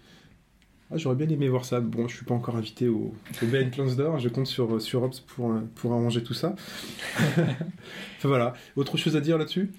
Ah, 0.94 0.98
J'aurais 0.98 1.16
bien 1.16 1.30
aimé 1.30 1.48
voir 1.48 1.64
ça. 1.66 1.80
Bon, 1.80 2.08
je 2.08 2.16
suis 2.18 2.26
pas 2.26 2.34
encore 2.34 2.56
invité 2.58 2.88
au, 2.88 3.14
au 3.42 3.46
BN 3.46 3.70
d'Or. 3.96 4.20
Je 4.20 4.30
compte 4.30 4.48
sur, 4.48 4.82
sur 4.82 5.04
Ops 5.04 5.22
pour, 5.22 5.52
euh, 5.52 5.60
pour 5.76 5.92
arranger 5.94 6.24
tout 6.24 6.34
ça. 6.34 6.54
enfin 7.38 8.28
voilà. 8.28 8.54
Autre 8.76 8.98
chose 8.98 9.16
à 9.16 9.22
dire 9.22 9.38
là-dessus? 9.38 9.72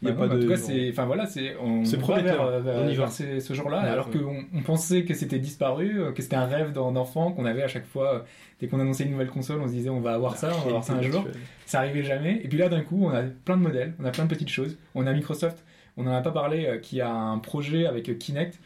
Il 0.00 0.06
y 0.08 0.10
a 0.10 0.14
Bah 0.14 0.28
pas 0.28 0.28
non, 0.28 0.34
de- 0.34 0.38
En 0.38 0.42
tout 0.42 0.48
cas, 0.50 0.56
c'est, 0.56 0.90
enfin 0.92 1.06
voilà, 1.06 1.26
c'est, 1.26 1.56
on, 1.60 1.84
C'est 1.84 1.96
on 1.96 2.00
va 2.00 2.06
prometteur. 2.06 2.50
vers, 2.50 2.60
vers- 2.60 2.82
On 2.84 2.88
y 2.88 2.94
va. 2.94 3.08
ce 3.08 3.52
genre-là, 3.52 3.82
Ouais, 3.82 3.88
alors 3.88 4.08
ouais. 4.08 4.20
qu'on 4.20 4.44
on 4.54 4.62
pensait 4.62 5.04
que 5.04 5.12
c'était 5.12 5.40
disparu, 5.40 6.00
euh, 6.00 6.12
que 6.12 6.22
c'était 6.22 6.36
un 6.36 6.46
rêve 6.46 6.72
d'en- 6.72 6.92
d'enfant 6.92 7.32
qu'on 7.32 7.44
avait 7.46 7.62
à 7.64 7.68
chaque 7.68 7.86
fois. 7.86 8.14
euh, 8.14 8.18
Dès 8.60 8.66
qu'on 8.68 8.80
annonçait 8.80 9.04
une 9.04 9.12
nouvelle 9.12 9.28
console, 9.30 9.60
on 9.60 9.66
se 9.68 9.72
disait 9.72 9.88
on 9.88 10.00
va 10.00 10.14
avoir 10.14 10.36
ça, 10.36 10.50
on 10.52 10.60
va 10.62 10.66
avoir 10.66 10.84
ça 10.84 10.94
un 10.94 11.02
jour. 11.02 11.24
Ça 11.64 11.78
arrivait 11.78 12.02
jamais. 12.02 12.40
Et 12.42 12.48
puis 12.48 12.58
là, 12.58 12.68
d'un 12.68 12.80
coup, 12.82 13.04
on 13.06 13.10
a 13.10 13.22
plein 13.22 13.56
de 13.56 13.62
modèles, 13.62 13.94
on 14.00 14.04
a 14.04 14.10
plein 14.10 14.24
de 14.24 14.28
petites 14.28 14.48
choses. 14.50 14.76
On 14.96 15.06
a 15.06 15.12
Microsoft, 15.12 15.64
on 15.96 16.02
n'en 16.04 16.12
a 16.12 16.20
pas 16.22 16.32
parlé, 16.32 16.66
euh, 16.66 16.78
qui 16.78 17.00
a 17.00 17.08
un 17.12 17.38
projet 17.38 17.86
avec 17.86 18.18
Kinect 18.18 18.54
euh, 18.56 18.58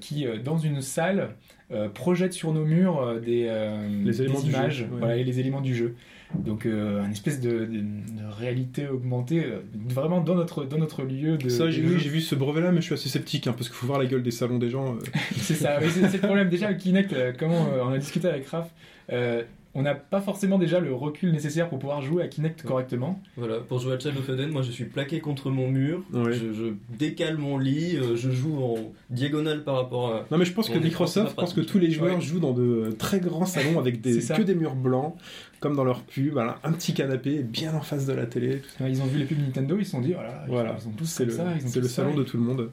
qui, 0.00 0.26
euh, 0.26 0.38
dans 0.38 0.58
une 0.58 0.80
salle, 0.80 1.30
euh, 1.72 1.88
projette 1.88 2.32
sur 2.32 2.52
nos 2.52 2.64
murs 2.64 3.00
euh, 3.00 3.18
des, 3.20 3.46
euh, 3.48 3.88
Les 4.04 4.20
éléments 4.22 4.40
des 4.40 4.46
jeu, 4.50 4.52
images 4.52 4.80
ouais. 4.82 4.98
voilà, 4.98 5.16
et 5.16 5.24
les 5.24 5.40
éléments 5.40 5.60
du 5.62 5.74
jeu. 5.74 5.94
Donc, 6.34 6.64
euh, 6.64 7.04
une 7.04 7.12
espèce 7.12 7.40
de, 7.40 7.50
de- 7.50 7.66
de 7.66 8.30
réalité 8.38 8.88
augmentée, 8.88 9.44
euh, 9.44 9.58
vraiment 9.88 10.20
dans 10.22 10.34
notre, 10.34 10.64
dans 10.64 10.78
notre 10.78 11.02
lieu 11.02 11.36
de. 11.36 11.48
Ça, 11.50 11.70
j'ai 11.70 11.82
de 11.82 11.86
vu, 11.88 12.20
ce 12.22 12.34
brevet-là, 12.34 12.72
mais 12.72 12.78
je 12.80 12.86
suis 12.86 12.94
assez 12.94 13.08
sceptique, 13.10 13.46
hein, 13.46 13.52
parce 13.52 13.68
qu'il 13.68 13.76
faut 13.76 13.86
voir 13.86 13.98
la 13.98 14.06
gueule 14.06 14.22
des 14.22 14.30
salons 14.30 14.58
des 14.58 14.70
gens. 14.70 14.94
euh. 14.94 14.98
C'est 15.36 15.54
ça, 15.54 15.78
oui, 15.82 15.88
c'est 15.92 16.12
le 16.14 16.18
problème. 16.26 16.48
Déjà, 16.48 16.66
avec 16.68 16.78
Kinect, 16.78 17.12
euh, 17.12 17.32
comment 17.38 17.68
euh, 17.72 17.82
on 17.84 17.92
a 17.92 17.98
discuté 17.98 18.28
avec 18.28 18.46
Raph, 18.48 18.70
euh, 19.12 19.42
on 19.74 19.82
n'a 19.82 19.94
pas 19.94 20.20
forcément 20.20 20.58
déjà 20.58 20.80
le 20.80 20.94
recul 20.94 21.32
nécessaire 21.32 21.68
pour 21.68 21.78
pouvoir 21.78 22.02
jouer 22.02 22.22
à 22.22 22.28
Kinect 22.28 22.62
correctement. 22.62 23.20
Voilà, 23.36 23.58
pour 23.60 23.78
jouer 23.78 23.94
à 23.94 23.98
Child 23.98 24.16
of 24.18 24.28
Eden, 24.28 24.50
moi 24.50 24.60
je 24.62 24.70
suis 24.70 24.84
plaqué 24.84 25.20
contre 25.20 25.50
mon 25.50 25.68
mur, 25.68 26.02
Ouais. 26.12 26.32
je, 26.34 26.52
je 26.52 26.64
décale 26.98 27.38
mon 27.38 27.56
lit, 27.56 27.96
euh, 27.96 28.14
je 28.16 28.30
joue 28.30 28.62
en 28.62 28.74
diagonale 29.10 29.64
par 29.64 29.76
rapport 29.76 30.14
à. 30.14 30.26
Non, 30.30 30.36
mais 30.38 30.44
je 30.44 30.52
pense 30.52 30.68
On 30.68 30.74
que 30.74 30.78
Microsoft 30.78 31.34
pense 31.36 31.54
que 31.54 31.60
tous 31.62 31.78
les 31.78 31.90
joueurs 31.90 32.16
Ouais. 32.16 32.20
jouent 32.20 32.40
dans 32.40 32.52
de 32.52 32.94
très 32.98 33.18
grands 33.20 33.46
salons 33.46 33.78
avec 33.78 34.00
des, 34.00 34.18
que 34.20 34.42
des 34.42 34.54
murs 34.54 34.74
blancs, 34.74 35.14
comme 35.60 35.74
dans 35.74 35.84
leur 35.84 36.02
pub, 36.02 36.32
voilà, 36.32 36.58
un 36.64 36.72
petit 36.72 36.92
canapé 36.92 37.42
bien 37.42 37.74
en 37.74 37.80
face 37.80 38.04
de 38.04 38.12
la 38.12 38.26
télé. 38.26 38.58
tout 38.76 38.84
Ils 38.86 39.00
ont 39.00 39.06
vu 39.06 39.20
les 39.20 39.24
pubs 39.24 39.38
Nintendo, 39.38 39.76
ils 39.78 39.84
se 39.86 39.92
sont 39.92 40.00
dit, 40.00 40.12
voilà, 40.12 40.44
Voilà, 40.48 40.76
ils 40.82 40.88
ont 40.88 40.92
tous 40.92 41.06
c'est 41.06 41.24
le, 41.24 41.30
ça. 41.30 41.44
ils 41.58 41.64
ont 41.64 41.68
c'est 41.68 41.80
le 41.80 41.86
tous 41.86 41.92
ça. 41.92 42.02
salon 42.02 42.14
de 42.14 42.24
tout 42.24 42.36
le 42.36 42.42
monde. 42.42 42.70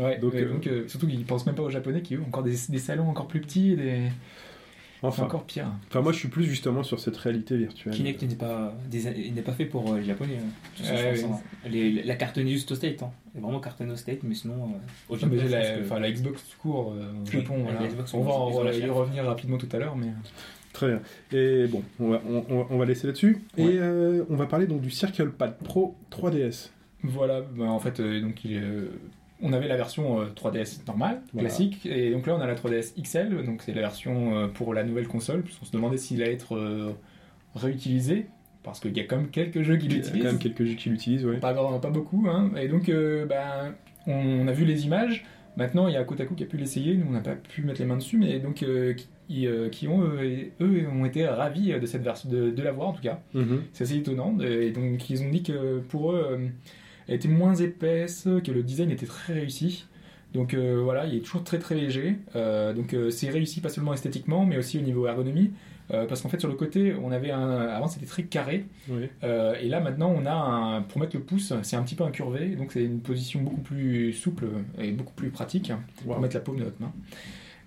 Ouais, 0.00 0.18
Donc, 0.18 0.32
ouais, 0.32 0.42
euh, 0.42 0.52
donc, 0.52 0.66
euh, 0.66 0.88
surtout 0.88 1.06
qu'ils 1.06 1.24
pensent 1.24 1.46
même 1.46 1.54
pas 1.54 1.62
aux 1.62 1.70
Japonais 1.70 2.00
qui 2.02 2.14
eux, 2.16 2.20
ont 2.20 2.26
encore 2.28 2.42
des, 2.42 2.54
des 2.70 2.78
salons 2.78 3.08
encore 3.08 3.28
plus 3.28 3.40
petits, 3.40 3.76
des... 3.76 4.00
Enfin, 5.02 5.22
encore 5.24 5.44
pire. 5.44 5.66
enfin, 5.88 6.02
moi 6.02 6.12
je 6.12 6.18
suis 6.18 6.28
plus 6.28 6.44
justement 6.44 6.82
sur 6.82 7.00
cette 7.00 7.16
réalité 7.16 7.56
virtuelle. 7.56 7.94
Kinect 7.94 8.22
n'est 8.22 8.34
pas, 8.34 8.74
des- 8.90 9.06
il 9.26 9.34
n'est 9.34 9.40
pas 9.42 9.52
fait 9.52 9.64
pour 9.64 9.92
euh, 9.92 9.98
les 9.98 10.04
japonais. 10.04 10.38
hein. 10.38 10.84
Hein. 10.84 11.38
Les- 11.68 12.02
la 12.02 12.14
cartonne 12.16 12.46
juste 12.48 12.70
au 12.72 12.74
state. 12.74 13.02
Hein. 13.02 13.10
Vraiment 13.34 13.60
cartonne 13.60 13.90
au 13.92 13.96
state, 13.96 14.22
mais 14.24 14.34
sinon, 14.34 14.54
euh, 14.54 14.66
au 15.08 15.14
Non, 15.14 15.20
Japon, 15.20 15.34
mais 15.36 15.42
je 15.42 15.48
la, 15.48 15.60
que- 16.08 16.12
Xbox 16.12 16.42
court 16.60 16.92
euh, 16.96 17.12
au 17.22 17.30
Japon, 17.30 17.56
la 17.66 17.72
voilà. 17.72 17.86
Xbox, 17.88 18.12
on 18.14 18.22
va 18.62 18.72
y 18.74 18.86
revenir 18.90 19.24
rapidement 19.24 19.56
tout 19.58 19.68
à 19.72 19.78
l'heure, 19.78 19.96
mais 19.96 20.08
Très 20.72 20.86
bien. 20.86 21.00
Et 21.32 21.66
bon, 21.66 21.82
on 21.98 22.10
va, 22.10 22.22
on, 22.28 22.44
on 22.48 22.58
va- 22.58 22.66
on 22.70 22.78
va 22.78 22.84
laisser 22.84 23.06
là-dessus. 23.08 23.38
Ouais. 23.58 23.64
Et 23.64 23.78
euh, 23.80 24.24
on 24.30 24.36
va 24.36 24.46
parler 24.46 24.66
donc 24.68 24.80
du 24.82 24.90
Circle 24.90 25.30
Pad 25.30 25.56
Pro 25.58 25.96
3DS. 26.12 26.70
Voilà, 27.02 27.40
bah, 27.40 27.64
en 27.64 27.80
fait, 27.80 27.98
euh, 27.98 28.20
donc 28.20 28.44
il 28.44 28.52
est, 28.52 28.60
euh, 28.60 28.90
on 29.42 29.52
avait 29.52 29.68
la 29.68 29.76
version 29.76 30.20
euh, 30.20 30.26
3DS 30.34 30.86
normale, 30.86 31.20
Voilà. 31.32 31.48
classique, 31.48 31.86
et 31.86 32.10
donc 32.10 32.26
là 32.26 32.36
on 32.36 32.40
a 32.40 32.46
la 32.46 32.54
3DS 32.54 32.94
XL, 33.02 33.44
donc 33.44 33.62
c'est 33.62 33.72
la 33.74 33.80
version 33.82 34.36
euh, 34.36 34.46
pour 34.48 34.74
la 34.74 34.84
nouvelle 34.84 35.08
console, 35.08 35.42
puisqu'on 35.42 35.66
se 35.66 35.72
demandait 35.72 35.96
s'il 35.98 36.22
allait 36.22 36.34
être 36.34 36.56
euh, 36.56 36.92
réutilisé, 37.54 38.26
parce 38.62 38.80
qu'il 38.80 38.96
y 38.96 39.00
a 39.00 39.04
quand 39.04 39.16
même 39.16 39.28
quelques 39.30 39.62
jeux 39.62 39.76
qui 39.76 39.86
Il 39.86 39.92
y 39.92 39.94
a 39.96 39.98
quand 39.98 40.04
l'utilisent. 40.06 40.24
même 40.24 40.38
quelques 40.38 40.64
jeux 40.64 40.74
qui 40.74 40.90
l'utilisent, 40.90 41.24
ouais. 41.26 41.38
Pas, 41.38 41.54
pas 41.78 41.90
beaucoup, 41.90 42.26
hein. 42.28 42.50
et 42.60 42.68
donc 42.68 42.88
euh, 42.88 43.26
ben, 43.26 43.74
on, 44.06 44.12
on 44.14 44.48
a 44.48 44.52
vu 44.52 44.64
les 44.64 44.84
images. 44.86 45.24
Maintenant, 45.56 45.88
il 45.88 45.94
y 45.94 45.96
a 45.96 46.04
Kotaku 46.04 46.34
qui 46.36 46.44
a 46.44 46.46
pu 46.46 46.56
l'essayer, 46.56 46.94
nous 46.94 47.06
on 47.08 47.12
n'a 47.12 47.20
pas 47.20 47.34
pu 47.34 47.62
mettre 47.62 47.80
les 47.80 47.86
mains 47.86 47.96
dessus, 47.96 48.16
mais 48.18 48.38
donc 48.38 48.62
euh, 48.62 48.94
qui, 49.28 49.46
euh, 49.48 49.68
qui 49.68 49.88
ont 49.88 50.00
eux, 50.02 50.86
ont 50.88 51.04
été 51.04 51.26
ravis 51.26 51.72
de 51.78 51.86
cette 51.86 52.02
version, 52.02 52.30
de, 52.30 52.50
de 52.50 52.62
l'avoir 52.62 52.88
en 52.88 52.92
tout 52.92 53.02
cas. 53.02 53.20
Mhm. 53.34 53.62
C'est 53.72 53.84
assez 53.84 53.96
étonnant. 53.96 54.38
Et 54.40 54.70
donc, 54.70 55.10
ils 55.10 55.22
ont 55.24 55.28
dit 55.28 55.42
que 55.42 55.80
pour 55.80 56.12
eux, 56.12 56.26
euh, 56.30 56.46
elle 57.10 57.16
était 57.16 57.28
moins 57.28 57.54
épaisse, 57.56 58.26
que 58.44 58.52
le 58.52 58.62
design 58.62 58.90
était 58.90 59.04
très 59.06 59.34
réussi. 59.34 59.84
Donc 60.32 60.54
euh, 60.54 60.80
voilà, 60.82 61.06
il 61.06 61.16
est 61.16 61.20
toujours 61.20 61.42
très 61.42 61.58
très 61.58 61.74
léger. 61.74 62.16
Euh, 62.36 62.72
donc 62.72 62.94
euh, 62.94 63.10
c'est 63.10 63.28
réussi 63.28 63.60
pas 63.60 63.68
seulement 63.68 63.92
esthétiquement, 63.92 64.46
mais 64.46 64.56
aussi 64.56 64.78
au 64.78 64.82
niveau 64.82 65.06
ergonomie. 65.06 65.50
Parce 66.08 66.22
qu'en 66.22 66.28
fait, 66.28 66.38
sur 66.38 66.48
le 66.48 66.54
côté, 66.54 66.94
on 67.02 67.10
avait 67.10 67.32
un. 67.32 67.50
Avant, 67.62 67.88
c'était 67.88 68.06
très 68.06 68.22
carré. 68.22 68.64
Et 69.60 69.68
là, 69.68 69.80
maintenant, 69.80 70.14
on 70.16 70.24
a 70.24 70.32
un. 70.32 70.82
Pour 70.82 71.00
mettre 71.00 71.16
le 71.16 71.22
pouce, 71.24 71.52
c'est 71.64 71.74
un 71.74 71.82
petit 71.82 71.96
peu 71.96 72.04
incurvé. 72.04 72.50
Donc, 72.50 72.70
c'est 72.70 72.84
une 72.84 73.00
position 73.00 73.40
beaucoup 73.40 73.60
plus 73.60 74.12
souple 74.12 74.46
et 74.78 74.92
beaucoup 74.92 75.14
plus 75.14 75.30
pratique 75.30 75.72
pour 76.04 76.14
Wow. 76.14 76.20
mettre 76.20 76.36
la 76.36 76.42
paume 76.42 76.58
de 76.58 76.62
notre 76.62 76.80
main. 76.80 76.92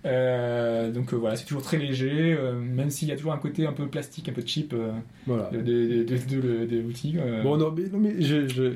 Euh, 0.06 0.90
donc 0.90 1.12
euh, 1.12 1.16
voilà, 1.16 1.34
c'est 1.36 1.46
toujours 1.46 1.62
très 1.62 1.78
léger, 1.78 2.34
euh, 2.38 2.54
même 2.60 2.90
s'il 2.90 3.08
y 3.08 3.12
a 3.12 3.16
toujours 3.16 3.32
un 3.32 3.38
côté 3.38 3.66
un 3.66 3.72
peu 3.72 3.86
plastique, 3.86 4.28
un 4.28 4.32
peu 4.32 4.42
cheap 4.44 4.72
euh, 4.74 4.90
Voilà. 5.26 5.48
de, 5.50 5.58
de, 5.62 6.02
de, 6.02 6.02
de- 6.02 6.40
de- 6.40 6.66
de 6.66 6.80
l'outil. 6.80 7.14
euh. 7.18 7.42
Bon, 7.42 7.56
non, 7.56 7.72
mais, 7.76 7.84
non, 7.90 7.98
mais 7.98 8.20
je, 8.20 8.46
je- 8.48 8.72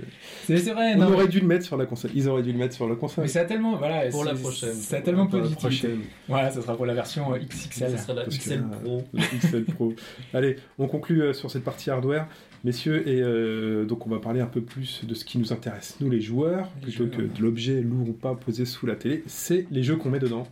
c'est 0.47 0.73
vrai, 0.73 0.95
on 0.95 0.99
non, 1.01 1.12
aurait 1.12 1.25
mais- 1.25 1.29
dû 1.31 1.41
le 1.41 1.47
mettre 1.47 1.64
sur 1.67 1.77
la 1.77 1.85
console. 1.87 2.11
Ils 2.14 2.29
auraient 2.29 2.43
dû 2.43 2.53
le 2.53 2.59
mettre 2.59 2.75
sur 2.75 2.88
la 2.88 2.95
console. 2.95 3.25
mais 3.25 3.29
ça 3.29 3.41
a 3.41 3.45
tellement, 3.45 3.77
voilà, 3.77 4.09
Pour 4.09 4.25
c'est- 4.25 4.33
la 4.33 4.35
prochaine. 4.38 4.73
Ça 4.75 4.97
a 4.97 5.01
tellement 5.01 5.27
peu 5.27 5.41
d'utilité. 5.43 5.88
Voilà, 6.29 6.51
ça 6.51 6.62
sera 6.62 6.77
pour 6.77 6.87
la 6.87 6.95
version 6.95 7.33
euh, 7.35 7.38
XXL. 7.38 7.91
Ça 7.91 7.99
sera 7.99 8.14
la 8.14 8.23
Parce 8.25 8.38
XL 8.38 8.61
euh, 8.61 8.79
Pro. 8.83 9.03
Le 9.12 9.38
XL 9.38 9.64
Pro. 9.64 9.95
Allez, 10.33 10.57
on 10.79 10.87
conclut 10.88 11.23
euh, 11.23 11.33
sur 11.35 11.51
cette 11.51 11.64
partie 11.64 11.91
hardware, 11.91 12.27
messieurs, 12.64 13.07
et 13.07 13.21
euh, 13.21 13.85
donc 13.85 14.07
on 14.07 14.11
va 14.11 14.19
parler 14.19 14.41
un 14.41 14.47
peu 14.47 14.62
plus 14.62 15.03
de 15.05 15.12
ce 15.14 15.25
qui 15.27 15.38
nous 15.38 15.53
intéresse, 15.53 15.97
nous 16.01 16.09
les 16.11 16.21
joueurs, 16.23 16.71
Les 16.77 16.83
plutôt 16.85 17.05
jeux, 17.05 17.11
que 17.11 17.23
ouais. 17.23 17.29
de 17.37 17.43
l'objet 17.43 17.81
lourd 17.83 18.09
ou 18.09 18.12
pas 18.12 18.35
posé 18.35 18.64
sous 18.64 18.87
la 18.87 18.97
télé, 18.97 19.23
c'est 19.27 19.67
les 19.71 19.83
jeux 19.83 19.97
qu'on 19.97 20.09
met 20.11 20.19
dedans. 20.19 20.47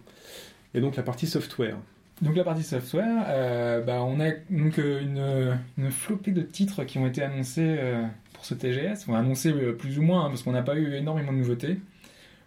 Et 0.76 0.80
donc 0.80 0.94
la 0.96 1.02
partie 1.02 1.26
software. 1.26 1.76
Donc 2.22 2.36
la 2.36 2.44
partie 2.44 2.62
software, 2.62 3.24
euh, 3.28 3.82
bah, 3.82 4.02
on 4.02 4.20
a 4.20 4.30
donc 4.50 4.78
euh, 4.78 5.02
une, 5.02 5.58
une 5.84 5.90
flopée 5.90 6.30
de 6.30 6.40
titres 6.42 6.84
qui 6.84 6.98
ont 6.98 7.06
été 7.06 7.22
annoncés 7.22 7.76
euh, 7.78 8.04
pour 8.32 8.44
ce 8.44 8.54
TGS. 8.54 9.04
On 9.08 9.14
a 9.14 9.18
annoncé 9.18 9.52
plus 9.78 9.98
ou 9.98 10.02
moins 10.02 10.24
hein, 10.26 10.28
parce 10.28 10.42
qu'on 10.42 10.52
n'a 10.52 10.62
pas 10.62 10.76
eu 10.76 10.94
énormément 10.94 11.32
de 11.32 11.38
nouveautés. 11.38 11.78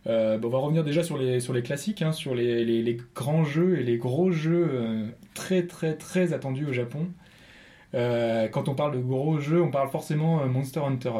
Euh, 0.08 0.38
bah, 0.38 0.48
on 0.48 0.52
va 0.52 0.58
revenir 0.60 0.84
déjà 0.84 1.04
sur 1.04 1.18
les, 1.18 1.40
sur 1.40 1.54
les 1.54 1.62
classiques, 1.62 2.02
hein, 2.02 2.12
sur 2.14 2.34
les, 2.34 2.64
les- 2.66 2.82
les 2.82 2.98
grands 3.16 3.44
jeux 3.44 3.78
et 3.80 3.84
les 3.84 3.98
gros 3.98 4.32
jeux 4.32 5.06
très 5.34 5.64
très 5.68 5.94
très 5.96 6.34
attendus 6.34 6.66
au 6.66 6.74
Japon. 6.74 7.08
Quand 7.94 8.70
on 8.70 8.76
parle 8.76 8.94
de 8.96 9.00
gros 9.02 9.40
jeux, 9.40 9.62
on 9.62 9.72
parle 9.72 9.90
forcément 9.90 10.46
Monster 10.48 10.80
Hunter 10.82 11.12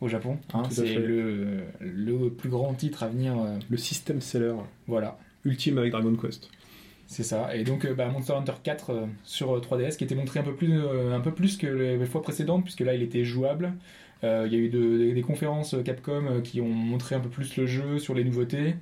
au 0.00 0.08
Japon. 0.08 0.38
hein. 0.52 0.62
C'est 0.70 0.94
le, 1.06 1.60
le 1.80 2.30
plus 2.30 2.48
grand 2.48 2.74
titre 2.74 3.02
à 3.02 3.08
venir. 3.08 3.34
Le 3.70 3.76
system 3.76 4.20
seller 4.20 4.54
voilà. 4.86 5.18
Ultime 5.46 5.78
avec 5.78 5.92
Dragon 5.92 6.14
Quest. 6.14 6.50
C'est 7.06 7.22
ça. 7.22 7.54
Et 7.56 7.62
donc, 7.62 7.84
euh, 7.84 7.94
bah, 7.94 8.08
Monster 8.08 8.32
Hunter 8.34 8.52
4 8.62 8.90
euh, 8.90 9.06
sur 9.22 9.56
euh, 9.56 9.60
3DS 9.60 9.96
qui 9.96 10.04
était 10.04 10.16
montré 10.16 10.40
un 10.40 10.42
peu 10.42 10.54
plus, 10.54 10.72
euh, 10.76 11.14
un 11.14 11.20
peu 11.20 11.30
plus 11.32 11.56
que 11.56 11.66
les, 11.68 12.04
fois 12.06 12.20
précédentes, 12.20 12.64
puisque 12.64 12.80
là, 12.80 12.94
il 12.94 13.02
était 13.02 13.24
jouable. 13.24 13.72
Euh, 14.24 14.44
Il 14.46 14.52
y 14.52 14.56
a 14.56 14.58
eu 14.58 14.68
de- 14.68 14.98
des- 14.98 15.12
des 15.14 15.22
conférences 15.22 15.74
euh, 15.74 15.82
Capcom 15.82 16.24
euh, 16.26 16.40
qui 16.40 16.60
ont 16.60 16.68
montré 16.68 17.14
un 17.14 17.20
peu 17.20 17.28
plus 17.28 17.56
le 17.56 17.66
jeu 17.66 17.98
sur 18.00 18.12
les 18.14 18.24
nouveautés. 18.24 18.74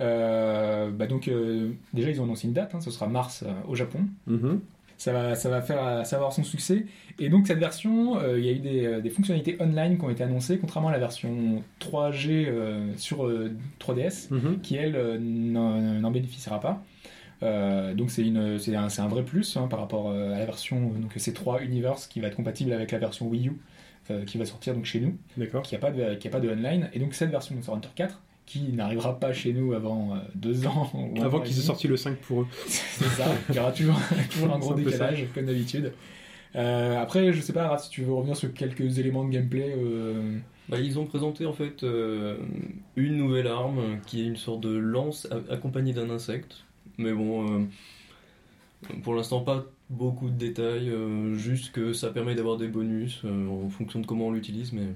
Euh, 0.00 0.90
bah, 0.90 1.06
donc, 1.06 1.26
euh, 1.28 1.70
déjà, 1.92 2.10
ils 2.10 2.20
ont 2.20 2.24
annoncé 2.24 2.46
une 2.46 2.52
date, 2.52 2.74
hein, 2.74 2.80
ce 2.80 2.90
sera 2.90 3.06
mars 3.08 3.42
euh, 3.46 3.52
au 3.66 3.74
Japon. 3.74 4.00
Mhm. 4.26 4.60
Ça 4.96 5.12
va, 5.12 5.34
ça 5.34 5.48
va 5.48 5.60
faire, 5.60 5.78
ça 6.06 6.16
va 6.16 6.20
avoir 6.20 6.32
son 6.32 6.44
succès. 6.44 6.86
Et 7.18 7.28
donc 7.28 7.46
cette 7.46 7.58
version, 7.58 8.18
euh, 8.18 8.38
il 8.38 8.44
y 8.44 8.48
a 8.48 8.52
eu 8.52 8.58
des, 8.58 8.86
euh, 8.86 9.00
des 9.00 9.10
fonctionnalités 9.10 9.56
online 9.60 9.98
qui 9.98 10.04
ont 10.04 10.10
été 10.10 10.22
annoncées, 10.22 10.58
contrairement 10.58 10.88
à 10.88 10.92
la 10.92 10.98
version 10.98 11.62
3G 11.80 12.46
euh, 12.48 12.86
sur 12.96 13.26
euh, 13.26 13.50
3DS 13.80 14.28
Mhm. 14.30 14.60
qui 14.62 14.76
elle 14.76 14.96
euh, 14.96 15.18
n'en 15.18 16.10
bénéficiera 16.10 16.60
pas. 16.60 16.82
Euh, 17.42 17.92
donc 17.94 18.10
c'est 18.10 18.22
un, 18.24 19.08
vrai 19.08 19.22
plus 19.24 19.56
hein, 19.56 19.66
par 19.68 19.80
rapport 19.80 20.10
euh, 20.10 20.32
à 20.34 20.38
la 20.38 20.46
version 20.46 20.92
euh, 20.94 20.98
donc 21.00 21.10
c'est 21.16 21.32
3 21.34 21.62
Universe 21.62 22.06
qui 22.06 22.20
va 22.20 22.28
être 22.28 22.36
compatible 22.36 22.72
avec 22.72 22.92
la 22.92 22.98
version 22.98 23.26
Wii 23.26 23.48
U 23.48 23.52
euh, 24.10 24.24
qui 24.24 24.38
va 24.38 24.44
sortir 24.46 24.72
donc 24.72 24.84
chez 24.84 25.00
nous 25.00 25.18
qui 25.64 25.74
a 25.74 25.78
pas 25.78 25.90
de 25.90 26.14
qui 26.14 26.28
a 26.28 26.30
pas 26.30 26.38
de 26.40 26.48
online 26.48 26.88
et 26.92 27.00
donc 27.00 27.12
cette 27.12 27.30
version 27.30 27.56
Monster 27.56 27.72
Hunter 27.72 27.88
4 27.96 28.20
qui 28.46 28.72
n'arrivera 28.72 29.18
pas 29.18 29.32
chez 29.32 29.52
nous 29.52 29.72
avant 29.72 30.14
euh, 30.14 30.18
deux 30.34 30.66
ans 30.66 30.90
ou 30.94 31.22
Avant 31.22 31.40
qu'ils 31.40 31.58
aient 31.58 31.62
sorti 31.62 31.88
le 31.88 31.96
5 31.96 32.16
pour 32.18 32.42
eux. 32.42 32.46
c'est 32.66 33.04
ça 33.08 33.26
il 33.48 33.54
y 33.54 33.58
aura 33.58 33.72
toujours 33.72 33.98
toujours 34.30 34.52
un 34.54 34.58
gros 34.58 34.76
ça. 34.76 34.82
décalage 34.82 35.26
comme 35.34 35.46
d'habitude 35.46 35.92
Euh, 36.56 36.96
après 37.02 37.32
je 37.32 37.40
sais 37.40 37.52
pas 37.52 37.68
Raph, 37.68 37.84
si 37.84 37.90
tu 37.90 38.02
veux 38.02 38.12
revenir 38.12 38.36
sur 38.36 38.52
quelques 38.54 38.98
éléments 38.98 39.24
de 39.24 39.30
gameplay 39.30 39.74
euh, 39.76 40.38
Bah, 40.68 40.78
ils 40.78 40.98
ont 41.00 41.04
présenté 41.06 41.46
en 41.46 41.52
fait 41.52 41.82
euh, 41.82 42.36
une 42.96 43.16
nouvelle 43.16 43.48
arme 43.48 43.98
qui 44.06 44.20
est 44.22 44.26
une 44.26 44.36
sorte 44.36 44.60
de 44.60 44.70
lance 44.76 45.26
a- 45.32 45.52
accompagnée 45.52 45.92
d'un 45.92 46.10
insecte. 46.10 46.64
Mais 46.96 47.12
bon, 47.12 47.60
euh, 47.60 47.64
pour 49.02 49.14
l'instant 49.14 49.40
pas 49.40 49.64
beaucoup 49.90 50.28
de 50.30 50.36
détails, 50.36 50.90
euh, 50.90 51.34
juste 51.34 51.72
que 51.72 51.92
ça 51.92 52.10
permet 52.10 52.34
d'avoir 52.34 52.56
des 52.56 52.68
bonus 52.68 53.20
euh, 53.24 53.48
en 53.48 53.68
fonction 53.68 54.00
de 54.00 54.06
comment 54.06 54.28
on 54.28 54.32
l'utilise. 54.32 54.72
Mais 54.72 54.86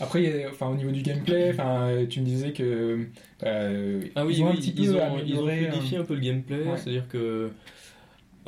Après, 0.00 0.46
enfin, 0.50 0.68
au 0.68 0.74
niveau 0.74 0.90
du 0.90 1.02
gameplay, 1.02 1.50
enfin, 1.50 2.06
tu 2.08 2.20
me 2.20 2.24
disais 2.26 2.52
que 2.52 3.08
euh, 3.44 4.08
ah 4.14 4.24
oui, 4.26 4.36
ils 4.36 4.42
ont 4.42 4.48
un 4.48 4.50
oui, 4.50 4.56
petit 4.56 4.72
ils, 4.76 4.88
peu 4.88 4.96
ont, 4.96 5.18
ils 5.24 5.42
ont 5.42 5.46
amélioré, 5.46 5.56
fluidifié 5.68 5.98
un 5.98 6.04
peu 6.04 6.14
le 6.14 6.20
gameplay, 6.20 6.64
Ouais. 6.64 6.76
c'est-à-dire 6.76 7.08
que 7.08 7.52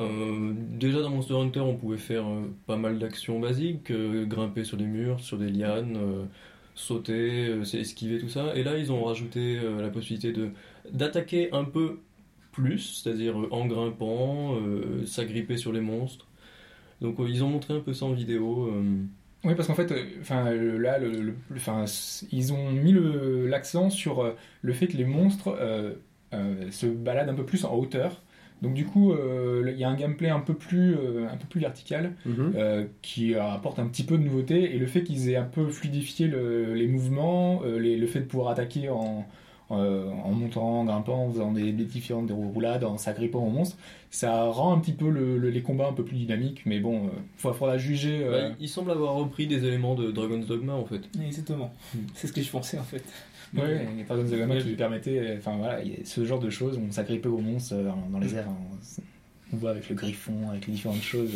euh, 0.01 0.53
déjà 0.55 1.01
dans 1.01 1.09
Monster 1.09 1.35
Hunter 1.35 1.61
on 1.61 1.77
pouvait 1.77 1.97
faire 1.97 2.27
euh, 2.27 2.53
pas 2.65 2.77
mal 2.77 2.99
d'actions 2.99 3.39
basiques, 3.39 3.91
euh, 3.91 4.25
grimper 4.25 4.63
sur 4.65 4.77
des 4.77 4.85
murs, 4.85 5.19
sur 5.21 5.37
des 5.37 5.49
lianes, 5.49 5.95
euh, 5.97 6.25
sauter, 6.75 7.47
euh, 7.47 7.63
esquiver 7.63 8.19
tout 8.19 8.29
ça. 8.29 8.55
Et 8.55 8.63
là 8.63 8.77
ils 8.77 8.91
ont 8.91 9.03
rajouté 9.03 9.57
euh, 9.59 9.81
la 9.81 9.89
possibilité 9.89 10.33
de 10.33 10.51
d'attaquer 10.91 11.51
un 11.53 11.63
peu 11.65 12.01
plus, 12.51 13.01
c'est-à-dire 13.03 13.39
euh, 13.39 13.47
en 13.51 13.65
grimpant, 13.67 14.55
euh, 14.57 15.05
s'agripper 15.05 15.57
sur 15.57 15.71
les 15.73 15.81
monstres. 15.81 16.27
Donc 17.01 17.19
euh, 17.19 17.29
ils 17.29 17.43
ont 17.43 17.49
montré 17.49 17.73
un 17.75 17.81
peu 17.81 17.93
ça 17.93 18.05
en 18.05 18.13
vidéo. 18.13 18.71
Oui, 19.45 19.53
parce 19.55 19.67
qu'en 19.67 19.75
fait, 19.75 19.91
euh, 19.91 20.03
enfin, 20.21 20.47
euh, 20.47 20.77
là, 20.79 20.97
le, 20.97 21.33
ils 22.31 22.51
ont 22.53 22.71
mis 22.71 22.93
l'accent 23.47 23.89
sur 23.89 24.21
euh, 24.23 24.35
le 24.61 24.73
fait 24.73 24.87
que 24.87 24.97
les 24.97 25.05
monstres 25.05 25.55
euh, 25.59 25.93
se 26.71 26.87
baladent 26.87 27.29
un 27.29 27.35
peu 27.35 27.45
plus 27.45 27.63
en 27.65 27.73
hauteur. 27.75 28.21
Donc 28.61 28.73
du 28.73 28.85
coup, 28.85 29.13
il 29.13 29.77
y 29.77 29.83
a 29.83 29.89
un 29.89 29.95
gameplay 29.95 30.29
un 30.29 30.39
peu 30.39 30.53
plus, 30.53 30.95
un 30.95 31.35
peu 31.37 31.45
plus 31.49 31.59
vertical 31.59 32.13
Mhm. 32.25 32.87
qui 33.01 33.35
apporte 33.35 33.79
un 33.79 33.85
petit 33.87 34.03
peu 34.03 34.17
de 34.17 34.23
nouveauté 34.23 34.73
et 34.75 34.79
le 34.79 34.87
fait 34.87 35.03
qu'ils 35.03 35.29
aient 35.29 35.35
un 35.35 35.43
peu 35.43 35.67
fluidifié 35.67 36.27
le- 36.27 36.73
les 36.73 36.87
mouvements, 36.87 37.61
les- 37.63 37.97
le 37.97 38.07
fait 38.07 38.21
de 38.21 38.25
pouvoir 38.25 38.49
attaquer 38.49 38.89
en, 38.89 39.25
euh, 39.71 40.09
en 40.23 40.31
montant, 40.31 40.81
en 40.81 40.85
grimpant, 40.85 41.25
en 41.25 41.31
faisant 41.31 41.51
des, 41.51 41.71
des 41.71 41.85
différentes 41.85 42.31
roulades, 42.31 42.83
en 42.83 42.97
s'agrippant 42.97 43.45
aux 43.45 43.49
monstres, 43.49 43.77
ça 44.11 44.43
rend 44.45 44.73
un 44.73 44.79
petit 44.79 44.93
peu 44.93 45.09
le- 45.09 45.37
le- 45.37 45.49
les 45.49 45.61
combats 45.61 45.87
un 45.87 45.93
peu 45.93 46.03
plus 46.03 46.17
dynamiques. 46.17 46.61
Mais 46.65 46.79
bon, 46.79 47.09
il 47.43 47.51
faudra 47.53 47.77
juger. 47.77 48.21
euh, 48.23 48.49
Bah, 48.49 48.55
il 48.59 48.69
semble 48.69 48.91
avoir 48.91 49.15
repris 49.15 49.47
des 49.47 49.65
éléments 49.65 49.95
de 49.95 50.11
Dragon's 50.11 50.45
Dogma 50.47 50.73
en 50.73 50.85
fait. 50.85 51.01
Exactement. 51.25 51.73
C'est 52.13 52.27
ce 52.27 52.33
que 52.33 52.41
je 52.41 52.49
pensais 52.51 52.77
en 52.77 52.83
fait. 52.83 53.03
Ouais, 53.55 53.87
pas 54.07 54.17
de 54.17 54.23
Dogma 54.23 54.57
qui 54.57 54.67
lui 54.69 54.75
permettait, 54.75 55.17
euh, 55.19 55.37
enfin 55.37 55.55
voilà, 55.57 55.79
ce 56.03 56.25
genre 56.25 56.39
de 56.39 56.49
choses, 56.49 56.77
on 56.77 56.91
s'agrippait 56.91 57.29
aux 57.29 57.37
monstres 57.37 57.73
euh, 57.75 57.89
dans 58.11 58.19
les 58.19 58.35
airs, 58.35 58.47
on, 58.49 58.75
on 59.53 59.57
voit 59.57 59.69
avec 59.71 59.89
le 59.89 59.95
griffon, 59.95 60.49
avec 60.49 60.65
les 60.67 60.73
différentes 60.73 61.01
choses, 61.03 61.31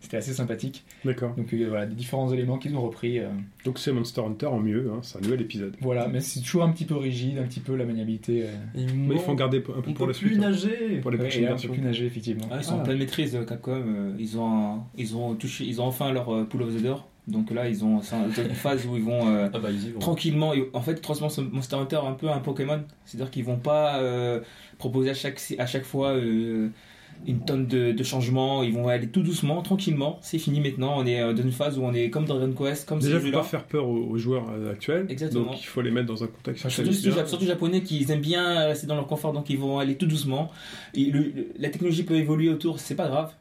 c'était 0.00 0.16
assez 0.18 0.32
sympathique. 0.34 0.84
D'accord. 1.04 1.34
Donc 1.34 1.52
euh, 1.54 1.66
voilà, 1.68 1.86
des 1.86 1.94
différents 1.94 2.30
éléments 2.32 2.58
qu'ils 2.58 2.76
ont 2.76 2.82
repris. 2.82 3.18
euh, 3.18 3.28
Donc 3.64 3.78
c'est 3.78 3.90
Monster 3.92 4.20
Hunter 4.20 4.46
en 4.46 4.60
mieux, 4.60 4.90
hein, 4.92 4.98
c'est 5.02 5.18
un 5.18 5.22
nouvel 5.22 5.40
épisode. 5.40 5.74
voilà, 5.80 6.08
mais 6.08 6.20
c'est 6.20 6.40
toujours 6.40 6.62
un 6.64 6.70
petit 6.72 6.84
peu 6.84 6.94
rigide, 6.96 7.38
un 7.38 7.44
petit 7.44 7.60
peu 7.60 7.74
la 7.74 7.84
maniabilité. 7.84 8.42
euh, 8.44 8.54
Il 8.74 8.94
Mais 8.94 9.14
il 9.14 9.18
faut 9.20 9.24
en 9.24 9.28
manque- 9.28 9.38
garder 9.38 9.58
un 9.58 9.60
peu 9.62 9.72
on 9.78 9.82
pour 9.82 9.94
peut 9.94 10.12
la 10.12 10.18
plus 10.18 10.28
suite. 10.28 10.38
hein, 10.42 10.50
nager. 10.50 10.98
pour 11.00 11.10
les 11.10 11.18
ouais, 11.18 11.40
là, 11.40 11.54
on 11.56 11.60
peut 11.60 11.68
plus 11.68 11.80
nager 11.82 12.06
effectivement. 12.06 12.44
Ah, 12.50 12.56
ils 12.58 12.64
sont 12.64 12.74
Ah. 12.76 12.80
en 12.80 12.84
pleine 12.84 12.98
maîtrise, 12.98 13.36
Capcom. 13.48 14.14
Ils 14.18 14.38
ont, 14.38 14.80
ils 14.98 15.16
ont 15.16 15.34
touché, 15.34 15.64
ils 15.64 15.80
ont 15.80 15.84
enfin 15.86 16.12
leur 16.12 16.34
euh, 16.34 16.44
Pool 16.44 16.62
of 16.62 16.74
the 16.76 16.82
Door. 16.82 17.08
Donc 17.26 17.50
là, 17.50 17.66
ils 17.70 17.82
ont 17.82 18.02
une 18.02 18.54
phase 18.54 18.86
où 18.86 18.96
ils 18.96 19.02
vont 19.02 19.26
euh, 19.34 19.48
Ah 19.54 19.58
bah 19.58 19.70
ils 19.70 19.94
vont. 19.94 19.98
tranquillement. 19.98 20.52
et 20.52 20.68
En 20.74 20.82
fait, 20.82 20.96
transformer 20.96 21.32
ce 21.32 21.40
Monster 21.40 21.76
Hunter 21.76 22.00
un 22.06 22.12
peu 22.12 22.28
un 22.28 22.38
Pokémon. 22.40 22.82
C'est-à-dire 23.06 23.30
qu'ils 23.30 23.44
vont 23.46 23.56
pas 23.56 23.98
euh, 24.00 24.40
proposer 24.76 25.08
à 25.08 25.14
chaque, 25.14 25.40
à 25.58 25.64
chaque 25.64 25.84
fois 25.84 26.10
euh, 26.10 26.68
une 27.26 27.40
tonne 27.44 27.66
de, 27.66 27.92
de 27.92 28.02
changements. 28.02 28.62
Ils 28.62 28.72
vont 28.74 28.88
aller 28.88 29.06
tout 29.08 29.22
doucement, 29.22 29.62
tranquillement. 29.62 30.18
C'est 30.22 30.38
fini 30.38 30.60
maintenant. 30.60 30.94
On 30.98 31.06
est 31.06 31.20
euh, 31.20 31.32
dans 31.32 31.42
une 31.42 31.52
phase 31.52 31.78
où 31.78 31.82
on 31.82 31.94
est 31.94 32.10
comme 32.10 32.24
Dragon 32.26 32.52
Quest, 32.52 32.86
comme 32.88 32.98
Déjà, 33.00 33.18
ces 33.20 33.26
faut 33.26 33.32
pas 33.38 33.42
faire 33.42 33.64
peur 33.64 33.88
aux, 33.88 34.04
aux 34.10 34.18
joueurs 34.18 34.46
euh, 34.50 34.72
actuels. 34.72 35.06
Exactement. 35.08 35.46
Donc 35.46 35.60
il 35.62 35.66
faut 35.66 35.80
les 35.80 35.90
mettre 35.90 36.06
dans 36.06 36.22
un 36.22 36.26
contexte. 36.26 36.66
Enfin, 36.66 36.82
Surtout, 36.82 36.92
surtout, 37.26 37.44
japonais 37.46 37.82
qui 37.82 38.04
aiment 38.10 38.20
bien 38.20 38.66
rester 38.66 38.86
dans 38.86 38.94
leur 38.96 39.06
confort, 39.06 39.32
donc 39.32 39.48
ils 39.50 39.58
vont 39.58 39.78
aller 39.78 39.96
tout 39.96 40.06
doucement. 40.06 40.50
Et 40.94 41.06
le- 41.06 41.20
le- 41.22 41.48
la 41.58 41.68
technologie 41.70 42.02
peut 42.02 42.16
évoluer 42.16 42.48
autour, 42.50 42.78
c'est 42.78 42.94
pas 42.94 43.08
grave. 43.08 43.32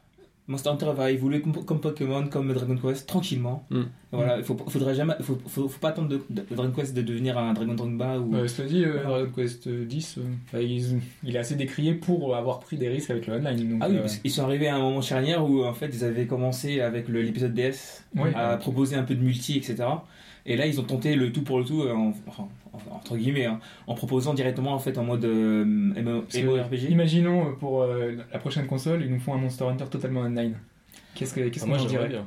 Monster 0.48 0.72
Hunter 0.72 0.92
va 0.96 1.10
évoluer 1.10 1.42
comme, 1.42 1.64
comme 1.64 1.80
Pokémon, 1.80 2.28
comme 2.28 2.54
Dragon 2.54 2.76
Quest, 2.76 3.08
tranquillement. 3.08 3.66
Mm. 3.70 3.82
Voilà, 4.12 4.38
il 4.38 4.44
faut, 4.44 4.58
faudrait 4.68 4.94
jamais, 4.94 5.14
faut, 5.22 5.40
faut, 5.48 5.70
faut 5.70 5.80
pas 5.80 5.90
attendre 5.90 6.10
de, 6.10 6.22
de 6.30 6.44
Dragon 6.54 6.72
Quest 6.72 6.94
de 6.94 7.02
devenir 7.02 7.38
un 7.38 7.54
Dragon 7.54 7.74
Dogma 7.74 8.18
ou. 8.18 8.36
Euh, 8.36 8.48
cela 8.48 8.68
dit, 8.68 8.84
euh, 8.84 9.04
Dragon 9.04 9.32
Quest 9.34 9.70
10, 9.70 10.18
euh, 10.18 10.22
bah, 10.52 10.62
il, 10.62 11.00
il 11.24 11.36
est 11.36 11.40
assez 11.40 11.56
décrié 11.56 11.94
pour 11.94 12.36
avoir 12.36 12.60
pris 12.60 12.78
des 12.78 12.90
risques 12.90 13.10
avec 13.10 13.26
le 13.26 13.36
online. 13.36 13.70
Donc, 13.70 13.80
Ah 13.82 13.88
oui, 13.90 13.96
euh, 13.96 14.02
parce 14.02 14.18
qu'ils 14.18 14.32
sont 14.32 14.44
arrivés 14.44 14.68
à 14.68 14.76
un 14.76 14.80
moment 14.80 15.02
charnière 15.02 15.50
où 15.50 15.64
en 15.64 15.74
fait 15.74 15.90
ils 15.94 16.04
avaient 16.04 16.28
commencé 16.28 16.82
avec 16.82 17.08
l'épisode 17.08 17.54
DS 17.54 18.04
à 18.36 18.58
proposer 18.58 18.98
un 18.98 19.04
peu 19.04 19.16
de 19.16 19.24
multi, 19.24 19.58
etc. 19.58 19.86
Et 20.46 20.56
là 20.58 20.66
ils 20.68 20.80
ont 20.80 20.84
tenté 20.84 21.16
le 21.16 21.32
tout 21.32 21.44
pour 21.44 21.60
le 21.60 21.66
tout, 21.66 21.84
euh, 21.84 21.94
en, 21.94 22.14
entre 22.92 23.16
guillemets, 23.18 23.46
hein, 23.46 23.60
en 23.88 23.96
proposant 23.96 24.34
directement 24.34 24.74
en 24.74 24.80
fait 24.80 24.98
en 24.98 25.04
mode 25.04 25.24
euh, 25.26 25.64
MMORPG. 25.66 26.90
Imaginons 26.90 27.48
euh, 27.48 27.52
pour 27.60 27.84
euh, 27.84 28.14
la 28.32 28.40
prochaine 28.40 28.66
console, 28.68 29.04
ils 29.04 29.12
nous 29.12 29.20
font 29.20 29.34
un 29.34 29.38
Monster 29.38 29.66
Hunter 29.66 29.86
totalement 29.90 30.22
online. 30.22 30.56
Qu'est-ce 31.16 31.34
que- 31.34 31.48
qu'est-ce 31.50 31.66
Ah, 31.72 31.78
qu'on 31.78 31.86
dirait 31.86 32.10
bien. 32.10 32.26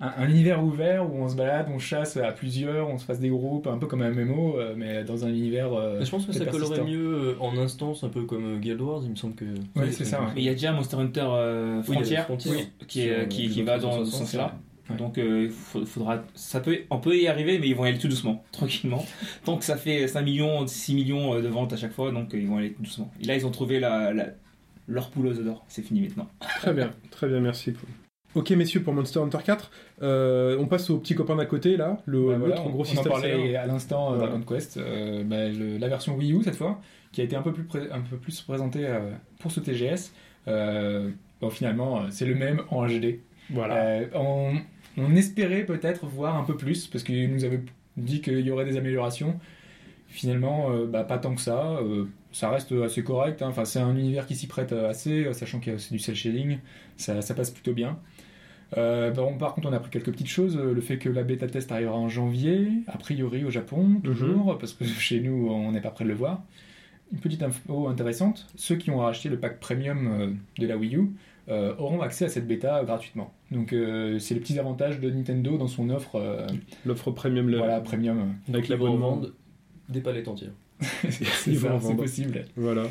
un, 0.00 0.12
un 0.16 0.28
univers 0.30 0.62
ouvert 0.62 1.04
où 1.12 1.16
on 1.22 1.28
se 1.28 1.34
balade, 1.36 1.66
on 1.74 1.78
chasse 1.80 2.16
à 2.16 2.30
plusieurs, 2.32 2.88
on 2.88 2.98
se 2.98 3.04
fasse 3.04 3.18
des 3.18 3.28
groupes, 3.30 3.66
un 3.66 3.78
peu 3.78 3.86
comme 3.86 4.02
un 4.02 4.10
MMO, 4.12 4.56
euh, 4.58 4.74
mais 4.76 5.02
dans 5.04 5.24
un 5.24 5.28
univers. 5.28 5.72
euh, 5.74 6.02
je 6.04 6.10
pense 6.10 6.24
que 6.24 6.32
ça 6.32 6.46
collerait 6.46 6.84
mieux 6.84 7.14
euh, 7.14 7.34
en 7.40 7.56
instance, 7.58 8.04
un 8.04 8.08
peu 8.08 8.22
comme 8.22 8.44
euh, 8.54 8.58
Guild 8.58 8.80
Wars, 8.80 9.00
il 9.04 9.10
me 9.10 9.16
semble 9.16 9.34
que. 9.34 9.44
Ouais, 9.76 9.90
c'est 9.90 10.04
ça, 10.04 10.20
ouais. 10.20 10.28
Mais 10.36 10.40
il 10.42 10.44
y 10.44 10.48
a 10.48 10.52
déjà 10.52 10.72
Monster 10.72 10.96
Hunter 10.98 11.26
euh, 11.28 11.82
Oui, 11.88 11.94
Frontier 11.94 12.18
oui, 12.46 12.68
qui, 12.86 13.00
est- 13.00 13.08
sur, 13.08 13.18
euh, 13.22 13.24
qui, 13.26 13.62
va 13.62 13.78
dans 13.78 13.90
ce 13.90 14.10
360, 14.10 14.20
sens-là. 14.26 14.54
Ouais. 14.90 14.96
Donc 14.96 15.18
euh, 15.18 15.50
faudra, 15.50 16.24
ça 16.34 16.60
peut, 16.60 16.78
on 16.90 16.98
peut 16.98 17.16
y 17.16 17.28
arriver, 17.28 17.58
mais 17.58 17.68
ils 17.68 17.74
vont 17.76 17.84
aller 17.84 17.98
tout 17.98 18.08
doucement, 18.08 18.42
tranquillement. 18.52 19.04
Tant 19.44 19.56
que 19.58 19.64
ça 19.64 19.76
fait 19.76 20.06
5 20.08 20.22
millions, 20.22 20.66
6 20.66 20.94
millions 20.94 21.34
euh, 21.34 21.42
de 21.42 21.48
ventes 21.48 21.72
à 21.72 21.76
chaque 21.76 21.92
fois, 21.92 22.10
donc 22.10 22.32
euh, 22.34 22.38
ils 22.38 22.48
vont 22.48 22.56
aller 22.58 22.72
tout 22.72 22.82
doucement. 22.82 23.10
Et 23.20 23.24
là, 23.24 23.34
ils 23.36 23.46
ont 23.46 23.50
trouvé 23.50 23.80
la, 23.80 24.12
la- 24.12 24.28
leur 24.86 25.10
poule 25.10 25.26
aux 25.26 25.34
d'or. 25.34 25.64
C'est 25.68 25.82
fini 25.82 26.00
maintenant. 26.00 26.28
Très 26.60 26.72
bien, 26.72 26.90
très 27.10 27.28
bien, 27.28 27.40
merci. 27.40 27.74
Ok 28.34 28.50
messieurs 28.50 28.82
pour 28.82 28.92
Monster 28.92 29.20
Hunter 29.20 29.38
4, 29.44 29.70
euh, 30.02 30.56
on 30.60 30.66
passe 30.66 30.90
au 30.90 30.98
petit 30.98 31.14
copain 31.14 31.34
d'à 31.36 31.46
côté 31.46 31.76
là, 31.78 31.96
le 32.04 32.28
Bah 32.28 32.36
voilà, 32.38 32.54
l'autre 32.56 32.66
on, 32.66 32.70
gros 32.70 32.80
on 32.80 32.82
en 32.82 32.84
système 32.84 33.10
parlait 33.10 33.56
à 33.56 33.66
l'instant 33.66 34.10
Voilà. 34.10 34.28
Dragon 34.28 34.42
Quest, 34.46 34.76
euh, 34.76 35.24
bah, 35.24 35.48
le- 35.48 35.78
la 35.78 35.88
version 35.88 36.14
Wii 36.14 36.32
U 36.34 36.42
cette 36.42 36.56
fois, 36.56 36.80
qui 37.10 37.22
a 37.22 37.24
été 37.24 37.36
un 37.36 37.42
peu 37.42 37.52
plus, 37.52 37.64
pré- 37.64 37.90
un 37.90 38.00
peu 38.02 38.16
plus 38.18 38.40
présentée 38.42 38.86
euh, 38.86 39.10
pour 39.40 39.50
ce 39.50 39.60
TGS. 39.60 40.12
Euh, 40.46 41.10
bon, 41.40 41.48
finalement, 41.50 42.02
c'est 42.10 42.26
le 42.26 42.34
même 42.34 42.62
en 42.70 42.86
HD. 42.86 43.20
Voilà. 43.50 43.76
Euh, 43.76 44.06
on, 44.14 44.52
on 44.98 45.14
espérait 45.16 45.64
peut-être 45.64 46.06
voir 46.06 46.36
un 46.36 46.44
peu 46.44 46.56
plus, 46.56 46.86
parce 46.88 47.04
qu'il 47.04 47.30
nous 47.32 47.44
avait 47.44 47.62
dit 47.96 48.20
qu'il 48.20 48.40
y 48.40 48.50
aurait 48.50 48.64
des 48.66 48.76
améliorations. 48.76 49.38
Finalement, 50.08 50.70
euh, 50.72 50.86
bah, 50.86 51.04
pas 51.04 51.18
tant 51.18 51.34
que 51.34 51.40
ça. 51.40 51.78
euh, 51.82 52.06
ça 52.32 52.50
reste 52.50 52.72
assez 52.72 53.02
correct. 53.02 53.42
hein. 53.42 53.48
Enfin, 53.48 53.64
c'est 53.64 53.78
un 53.80 53.96
univers 53.96 54.26
qui 54.26 54.36
s'y 54.36 54.46
prête 54.46 54.72
assez, 54.72 55.26
euh, 55.26 55.32
sachant 55.32 55.60
qu'il 55.60 55.70
y 55.70 55.72
a 55.72 55.76
aussi 55.76 55.92
du 55.92 55.98
cel 55.98 56.14
shading. 56.14 56.58
Ça, 56.96 57.20
ça 57.22 57.34
passe 57.34 57.50
plutôt 57.50 57.72
bien. 57.74 57.98
Euh, 58.76 59.10
bon, 59.10 59.36
par 59.38 59.54
contre, 59.54 59.68
on 59.68 59.72
a 59.72 59.76
appris 59.76 59.90
quelques 59.90 60.12
petites 60.12 60.28
choses. 60.28 60.56
Le 60.56 60.80
fait 60.80 60.98
que 60.98 61.08
la 61.08 61.22
bêta 61.22 61.46
test 61.46 61.72
arrivera 61.72 61.96
en 61.96 62.08
janvier, 62.08 62.68
a 62.86 62.98
priori 62.98 63.44
au 63.44 63.50
Japon, 63.50 64.00
toujours, 64.04 64.58
parce 64.58 64.72
que 64.74 64.84
chez 65.08 65.20
nous, 65.20 65.48
on 65.50 65.72
n'est 65.72 65.80
pas 65.80 65.90
prêt 65.90 66.04
de 66.04 66.10
le 66.10 66.16
voir. 66.16 66.42
Une 67.12 67.18
petite 67.20 67.42
info 67.42 67.88
intéressante 67.88 68.46
ceux 68.56 68.76
qui 68.76 68.90
ont 68.90 68.98
racheté 68.98 69.30
le 69.30 69.38
pack 69.38 69.60
premium 69.60 70.36
de 70.58 70.66
la 70.66 70.76
Wii 70.76 70.96
U 70.96 71.10
euh, 71.48 71.74
auront 71.78 72.00
accès 72.02 72.24
à 72.24 72.28
cette 72.28 72.46
bêta 72.46 72.82
gratuitement. 72.84 73.32
Donc, 73.50 73.72
euh, 73.72 74.18
c'est 74.18 74.34
les 74.34 74.40
petits 74.40 74.58
avantages 74.58 75.00
de 75.00 75.10
Nintendo 75.10 75.56
dans 75.56 75.66
son 75.68 75.88
offre 75.90 76.16
euh, 76.16 76.46
L'offre 76.84 77.10
premium 77.10 77.48
le- 77.48 77.58
voilà, 77.58 77.80
premium. 77.80 78.34
avec 78.48 78.68
l'abonnement. 78.68 79.20
des 79.88 80.00
palettes 80.00 80.28
entières. 80.28 80.52
c'est 81.10 81.96
possible. 81.96 82.44
Voilà. 82.56 82.84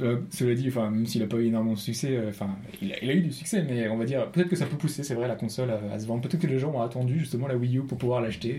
Euh, 0.00 0.18
cela 0.30 0.54
dit, 0.54 0.68
enfin, 0.68 0.90
même 0.90 1.06
s'il 1.06 1.20
n'a 1.22 1.26
pas 1.26 1.38
eu 1.38 1.46
énormément 1.46 1.74
de 1.74 1.78
succès, 1.78 2.16
euh, 2.16 2.28
enfin, 2.28 2.50
il, 2.80 2.92
a, 2.92 2.96
il 3.02 3.10
a 3.10 3.14
eu 3.14 3.20
du 3.20 3.32
succès, 3.32 3.64
mais 3.68 3.88
on 3.88 3.96
va 3.96 4.04
dire, 4.04 4.30
peut-être 4.30 4.48
que 4.48 4.54
ça 4.54 4.66
peut 4.66 4.76
pousser, 4.76 5.02
c'est 5.02 5.14
vrai, 5.14 5.26
la 5.26 5.34
console 5.34 5.70
à, 5.72 5.80
à 5.92 5.98
se 5.98 6.06
vendre. 6.06 6.22
Peut-être 6.22 6.40
que 6.40 6.46
les 6.46 6.58
gens 6.60 6.72
ont 6.72 6.80
attendu 6.82 7.18
justement 7.18 7.48
la 7.48 7.56
Wii 7.56 7.78
U 7.78 7.82
pour 7.82 7.98
pouvoir 7.98 8.20
l'acheter. 8.20 8.58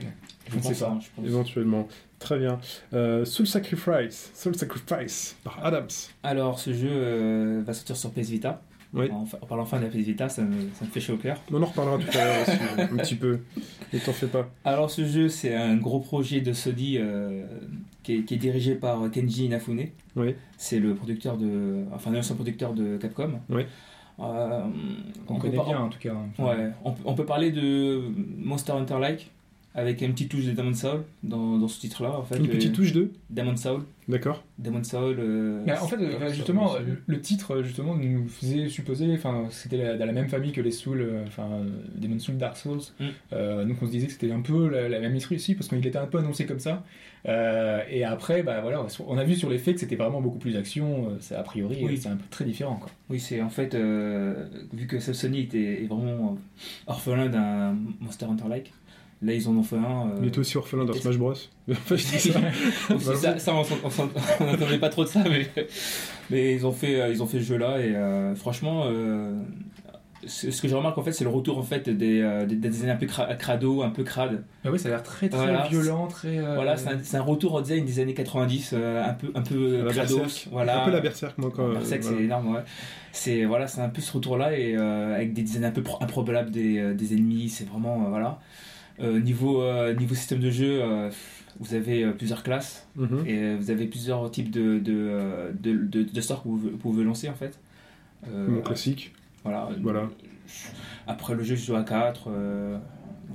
Je 0.49 0.57
ne 0.57 0.61
sais 0.61 0.75
pas. 0.83 0.91
hein, 0.91 0.99
je 1.01 1.07
pense. 1.15 1.25
Éventuellement. 1.25 1.87
Très 2.19 2.39
bien. 2.39 2.59
Euh, 2.93 3.23
Soul 3.23 3.47
Sacrifice. 3.47 4.31
Soul 4.33 4.55
Sacrifice 4.55 5.37
par 5.45 5.65
Adams. 5.65 5.87
Alors, 6.23 6.59
ce 6.59 6.73
jeu 6.73 6.89
euh, 6.91 7.61
va 7.65 7.73
sortir 7.73 7.95
sur 7.95 8.11
PS 8.11 8.29
Vita. 8.29 8.61
Oui. 8.93 9.09
En, 9.11 9.23
en 9.23 9.45
parlant 9.47 9.63
enfin 9.63 9.79
de 9.79 9.83
la 9.85 9.89
Vita, 9.89 10.29
ça 10.29 10.43
me, 10.43 10.53
ça 10.73 10.85
me 10.85 10.89
fait 10.91 10.99
chaud 10.99 11.13
au 11.13 11.17
cœur. 11.17 11.41
On 11.51 11.61
en 11.61 11.65
reparlera 11.65 11.97
tout 11.97 12.17
à 12.17 12.25
l'heure 12.25 12.89
un 12.91 12.97
petit 12.97 13.15
peu. 13.15 13.39
Ne 13.91 13.99
t'en 13.99 14.13
fais 14.13 14.27
pas. 14.27 14.47
Alors, 14.63 14.91
ce 14.91 15.03
jeu, 15.05 15.29
c'est 15.29 15.55
un 15.55 15.75
gros 15.77 15.99
projet 15.99 16.41
de 16.41 16.53
Sony 16.53 16.97
euh, 16.99 17.43
qui, 18.03 18.17
est, 18.17 18.23
qui 18.23 18.35
est 18.35 18.37
dirigé 18.37 18.75
par 18.75 19.09
Kenji 19.11 19.45
Inafune. 19.45 19.87
Oui. 20.15 20.35
C'est 20.57 20.79
le 20.79 20.93
producteur 20.93 21.37
de. 21.37 21.85
Enfin, 21.93 22.11
l'ancien 22.11 22.35
producteur 22.35 22.73
de 22.73 22.97
Capcom. 22.97 23.39
Oui. 23.49 23.63
Euh, 24.19 24.61
On, 25.27 25.39
connaît 25.39 25.53
bien 25.63 25.79
en 25.79 25.89
tout 25.89 25.97
cas. 25.97 26.13
hein. 26.13 26.27
Enfin, 26.37 26.55
Ouais, 26.55 26.69
on, 26.83 26.91
peut- 26.91 27.01
on 27.05 27.15
peut 27.15 27.25
parler 27.25 27.49
de 27.51 27.99
Monster 28.37 28.73
Hunter-like, 28.73 29.31
avec 29.75 30.01
une 30.01 30.11
petite 30.13 30.29
touche 30.29 30.45
de 30.45 30.51
Demon 30.51 30.73
Soul 30.73 31.03
dans, 31.23 31.57
dans 31.57 31.67
ce 31.67 31.79
titre-là. 31.79 32.11
En 32.17 32.23
fait, 32.23 32.37
Une 32.37 32.47
petite 32.47 32.69
Le- 32.69 32.75
touche 32.75 32.91
de 32.93 33.11
Demon 33.29 33.55
Soul. 33.57 33.81
D'accord. 34.07 34.43
Demon 34.59 34.83
Soul. 34.83 35.15
euh, 35.19 35.63
Mais 35.65 35.71
en 35.77 35.87
fait, 35.87 35.95
euh, 35.95 36.19
ça, 36.19 36.27
justement, 36.29 36.67
ça, 36.67 36.75
ça. 36.75 36.83
le, 36.83 36.97
le 37.07 37.21
titre 37.21 37.63
justement 37.63 37.95
nous 37.95 38.27
faisait 38.27 38.67
supposer, 38.69 39.11
enfin, 39.15 39.45
c'était 39.49 39.97
dans 39.97 40.05
la 40.05 40.11
même 40.11 40.27
famille 40.27 40.51
que 40.51 40.61
les 40.61 40.71
Souls, 40.71 41.01
euh, 41.01 41.23
enfin, 41.25 41.47
euh, 41.51 41.65
Demon 41.95 42.19
Souls, 42.19 42.37
Dark 42.37 42.57
Souls. 42.57 42.81
Mm. 42.99 43.05
Euh, 43.33 43.65
donc 43.65 43.77
on 43.81 43.85
se 43.87 43.91
disait 43.91 44.07
que 44.07 44.13
c'était 44.13 44.31
un 44.31 44.41
peu 44.41 44.69
la, 44.69 44.89
la 44.89 44.99
même 44.99 45.15
histoire 45.15 45.33
ici 45.39 45.55
parce 45.55 45.67
qu'il 45.69 45.85
était 45.87 45.97
un 45.97 46.05
peu 46.07 46.17
annoncé 46.19 46.45
comme 46.45 46.59
ça. 46.59 46.83
Euh, 47.27 47.79
et 47.89 48.03
après, 48.03 48.43
bah 48.43 48.59
voilà, 48.61 48.85
on 49.07 49.17
a 49.17 49.23
vu 49.23 49.35
sur 49.35 49.49
les 49.49 49.57
faits 49.57 49.75
que 49.75 49.79
c'était 49.79 49.95
vraiment 49.95 50.19
beaucoup 50.21 50.39
plus 50.39 50.55
euh, 50.57 51.15
c'est 51.21 51.35
a 51.35 51.43
priori, 51.43 51.77
Oui. 51.81 51.93
euh, 51.93 51.97
c'est 51.97 52.09
un 52.09 52.17
peu 52.17 52.25
très 52.29 52.43
différent, 52.43 52.75
quoi. 52.75 52.89
Oui, 53.09 53.19
c'est 53.21 53.41
en 53.41 53.49
fait, 53.49 53.73
euh, 53.75 54.45
vu 54.73 54.87
que 54.87 54.99
Sony 54.99 55.39
était 55.41 55.83
est 55.83 55.87
vraiment 55.87 56.33
euh, 56.33 56.61
orphelin 56.87 57.29
d'un 57.29 57.77
Monster 58.01 58.25
Hunter-like, 58.25 58.73
là 59.23 59.33
ils 59.33 59.47
en 59.47 59.55
ont 59.55 59.63
fait 59.63 59.77
un. 59.77 60.09
euh, 60.09 60.15
Il 60.21 60.27
était 60.27 60.39
aussi 60.39 60.57
orphelin 60.57 60.85
dans 60.85 60.93
Smash 60.93 61.17
Bros. 61.17 61.33
Ça. 61.87 61.95
aussi, 61.95 62.19
ça, 62.19 63.39
ça, 63.39 63.53
on 63.53 64.45
n'entendait 64.45 64.79
pas 64.79 64.89
trop 64.89 65.03
de 65.03 65.09
ça, 65.09 65.23
mais, 65.29 65.47
mais 66.29 66.53
ils 66.55 66.65
ont 66.65 66.71
fait, 66.73 67.01
euh, 67.01 67.09
ils 67.09 67.23
ont 67.23 67.27
fait 67.27 67.39
ce 67.39 67.45
jeu-là 67.45 67.79
et 67.79 67.95
euh, 67.95 68.35
franchement, 68.35 68.83
euh, 68.87 69.33
ce 70.25 70.61
que 70.61 70.67
je 70.69 70.75
remarque 70.75 70.97
en 70.97 71.03
fait, 71.03 71.11
c'est 71.11 71.23
le 71.25 71.29
retour 71.29 71.57
en 71.57 71.63
fait 71.63 71.89
des, 71.89 72.21
des, 72.47 72.55
des 72.55 72.69
designs 72.69 72.89
un 72.91 72.95
peu 72.95 73.05
cra- 73.05 73.35
crado, 73.37 73.81
un 73.83 73.89
peu 73.89 74.03
crade. 74.03 74.43
Bah 74.63 74.69
oui, 74.71 74.79
ça 74.79 74.87
a 74.87 74.91
l'air 74.91 75.03
très 75.03 75.27
très 75.29 75.37
Voilà. 75.41 75.67
violent, 75.67 76.07
très. 76.07 76.39
Voilà, 76.39 76.75
c'est 76.77 77.17
un, 77.17 77.21
retour 77.21 77.53
au 77.53 77.61
design 77.61 77.83
des 77.85 77.99
années 77.99 78.13
90, 78.13 78.71
euh, 78.73 79.03
un 79.03 79.13
peu, 79.13 79.31
un 79.35 79.41
peu 79.41 79.85
crado. 79.89 80.21
Voilà. 80.51 80.81
Un 80.81 80.85
peu 80.85 80.91
la 80.91 81.01
Berserk, 81.01 81.37
moi, 81.37 81.51
quand. 81.53 81.67
Berserk, 81.73 82.01
voilà. 82.03 82.17
c'est 82.17 82.23
énorme, 82.23 82.55
ouais. 82.55 82.61
C'est 83.11 83.43
voilà, 83.45 83.67
c'est 83.67 83.81
un 83.81 83.89
peu 83.89 84.01
ce 84.01 84.11
retour-là 84.13 84.57
et 84.57 84.75
avec 84.75 85.33
des 85.33 85.43
designs 85.43 85.65
un 85.65 85.71
peu 85.71 85.83
pro- 85.83 86.01
improbables 86.01 86.51
des, 86.51 86.93
des 86.93 87.13
ennemis. 87.13 87.49
C'est 87.49 87.67
vraiment 87.67 87.97
voilà. 88.09 88.39
Euh, 88.99 89.19
niveau 89.19 89.61
euh, 89.63 89.93
niveau 89.95 90.13
système 90.15 90.39
de 90.39 90.49
jeu, 90.51 90.79
euh, 90.83 91.09
vous 91.59 91.73
avez 91.73 92.05
plusieurs 92.11 92.43
classes 92.43 92.87
Mhm. 92.95 93.23
et 93.27 93.55
vous 93.55 93.71
avez 93.71 93.87
plusieurs 93.87 94.29
types 94.31 94.51
de 94.51 94.77
de, 94.79 95.51
de, 95.59 95.73
de, 95.85 96.03
de 96.03 96.21
sorts 96.21 96.43
que 96.43 96.47
vous, 96.49 96.57
vous 96.57 96.77
pouvez 96.77 97.03
lancer 97.03 97.27
en 97.29 97.33
fait. 97.33 97.59
Mon 98.31 98.61
classique. 98.61 99.13
Voilà. 99.43 99.69
Voilà. 99.81 100.09
Après 101.07 101.33
le 101.35 101.43
jeu, 101.43 101.55
je 101.55 101.65
joue 101.65 101.75
à 101.75 101.83
4. 101.83 102.25
euh, 102.29 102.77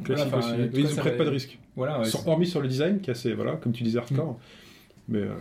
Voilà, 0.07 0.37
aussi. 0.39 0.49
Ils 0.75 0.83
ne 0.85 0.95
prennent 0.95 1.17
pas 1.17 1.25
de 1.25 1.31
risque. 1.31 1.59
Voilà, 1.77 2.01
ouais, 2.01 2.07
hormis 2.27 2.47
sur 2.47 2.61
le 2.61 2.69
design, 2.69 3.01
qui 3.01 3.11
est 3.11 3.13
assez, 3.13 3.33
voilà, 3.35 3.53
comme 3.57 3.73
tu 3.73 3.83
disais, 3.85 3.99
hardcore. 3.99 4.39
Mais 5.09 5.19
euh, 5.21 5.35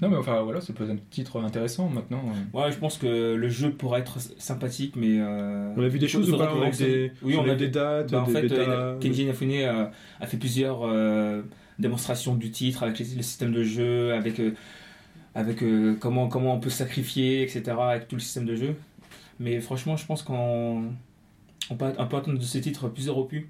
Non, 0.00 0.08
mais 0.08 0.16
enfin, 0.16 0.42
voilà, 0.42 0.60
ça 0.60 0.72
peut 0.72 0.84
être 0.84 0.90
un 0.90 0.98
titre 1.10 1.40
intéressant 1.42 1.88
maintenant. 1.88 2.22
Ouais, 2.52 2.72
je 2.72 2.76
pense 2.78 2.98
que 2.98 3.34
le 3.34 3.48
jeu 3.48 3.70
pourrait 3.70 4.00
être 4.00 4.18
sympathique, 4.38 4.96
mais. 4.96 5.18
euh, 5.20 5.72
on 5.76 5.82
a 5.82 5.88
vu 5.88 5.98
des 5.98 6.08
choses 6.08 6.30
ou 6.32 6.36
pas 6.36 6.52
On 6.54 6.62
a 6.62 6.70
des, 6.70 7.12
Oui, 7.22 7.36
on 7.36 7.42
on 7.44 7.48
a 7.48 7.52
a 7.52 7.54
des 7.54 7.68
dates, 7.68 8.10
Bah, 8.10 8.22
en 8.22 8.26
des 8.26 8.32
fait, 8.32 8.42
bêtas, 8.42 8.54
euh, 8.70 8.98
Kenji 8.98 9.22
Inafune 9.22 9.52
euh, 9.52 9.86
a 10.20 10.26
fait 10.26 10.36
plusieurs 10.36 10.80
euh, 10.82 11.42
démonstrations 11.78 12.34
du 12.34 12.50
titre 12.50 12.82
avec 12.82 12.98
les- 12.98 13.14
le 13.16 13.22
système 13.22 13.52
de 13.52 13.62
jeu, 13.62 14.12
avec, 14.12 14.40
euh, 14.40 14.52
avec 15.34 15.62
euh, 15.62 15.94
comment, 16.00 16.28
comment 16.28 16.54
on 16.54 16.60
peut 16.60 16.70
sacrifier, 16.70 17.42
etc., 17.42 17.62
avec 17.78 18.08
tout 18.08 18.16
le 18.16 18.20
système 18.20 18.44
de 18.46 18.56
jeu. 18.56 18.74
Mais 19.40 19.60
franchement, 19.60 19.96
je 19.96 20.04
pense 20.06 20.22
qu'on 20.22 20.84
on 21.70 21.76
peut, 21.76 21.92
on 21.98 22.06
peut 22.06 22.16
attendre 22.16 22.38
de 22.38 22.44
ce 22.44 22.58
titre 22.58 22.88
plusieurs 22.88 23.16
opus 23.18 23.46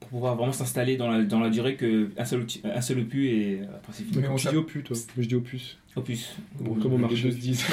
pour 0.00 0.08
pouvoir 0.10 0.36
vraiment 0.36 0.52
s'installer 0.52 0.96
dans 0.96 1.08
la, 1.10 1.22
dans 1.22 1.40
la 1.40 1.50
durée 1.50 1.76
qu'un 1.76 2.24
seul, 2.24 2.40
outil- 2.42 2.60
un 2.64 2.80
seul 2.80 3.00
opus 3.00 3.30
et 3.30 3.60
euh, 3.62 3.64
après 3.76 3.92
c'est 3.92 4.04
fini. 4.04 4.18
Mais 4.22 4.28
on 4.28 4.36
dis 4.36 4.56
opus, 4.56 4.84
toi. 4.84 4.96
Je 5.18 5.26
dis 5.26 5.34
opus. 5.34 5.78
Opus. 5.96 6.36
Bon, 6.60 6.74
comme 6.74 6.92
au 6.92 6.96
les 6.96 7.02
marché. 7.02 7.22
deux 7.22 7.30
se 7.30 7.36
disent. 7.36 7.64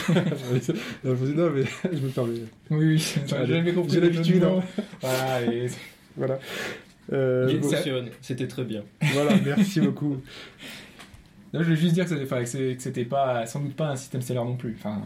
non, 1.04 1.16
je 1.16 1.32
non, 1.34 1.50
mais 1.52 1.64
je 1.92 2.00
me 2.00 2.10
permets. 2.10 2.34
Oui, 2.70 2.86
oui, 2.86 2.98
j'ai 3.28 3.46
jamais 3.54 3.74
compris. 3.74 3.94
j'ai 3.94 4.00
l'habitude, 4.02 4.40
de 4.40 4.46
hein. 4.46 4.64
Voilà, 5.02 5.42
et- 5.54 5.68
Voilà. 6.16 6.40
Euh, 7.12 7.60
bon, 7.60 7.70
c'était 8.22 8.48
très 8.48 8.64
bien. 8.64 8.84
voilà, 9.14 9.36
merci 9.46 9.82
beaucoup. 9.82 10.18
Non, 11.54 11.60
je 11.60 11.66
voulais 11.66 11.76
juste 11.78 11.94
dire 11.94 12.06
que 12.08 12.76
c'était, 12.80 13.06
pas, 13.06 13.46
sans 13.46 13.60
doute 13.60 13.76
pas 13.76 13.90
un 13.90 13.96
système 13.96 14.22
seller 14.22 14.40
non 14.40 14.56
plus. 14.58 14.76
Enfin, 14.80 15.02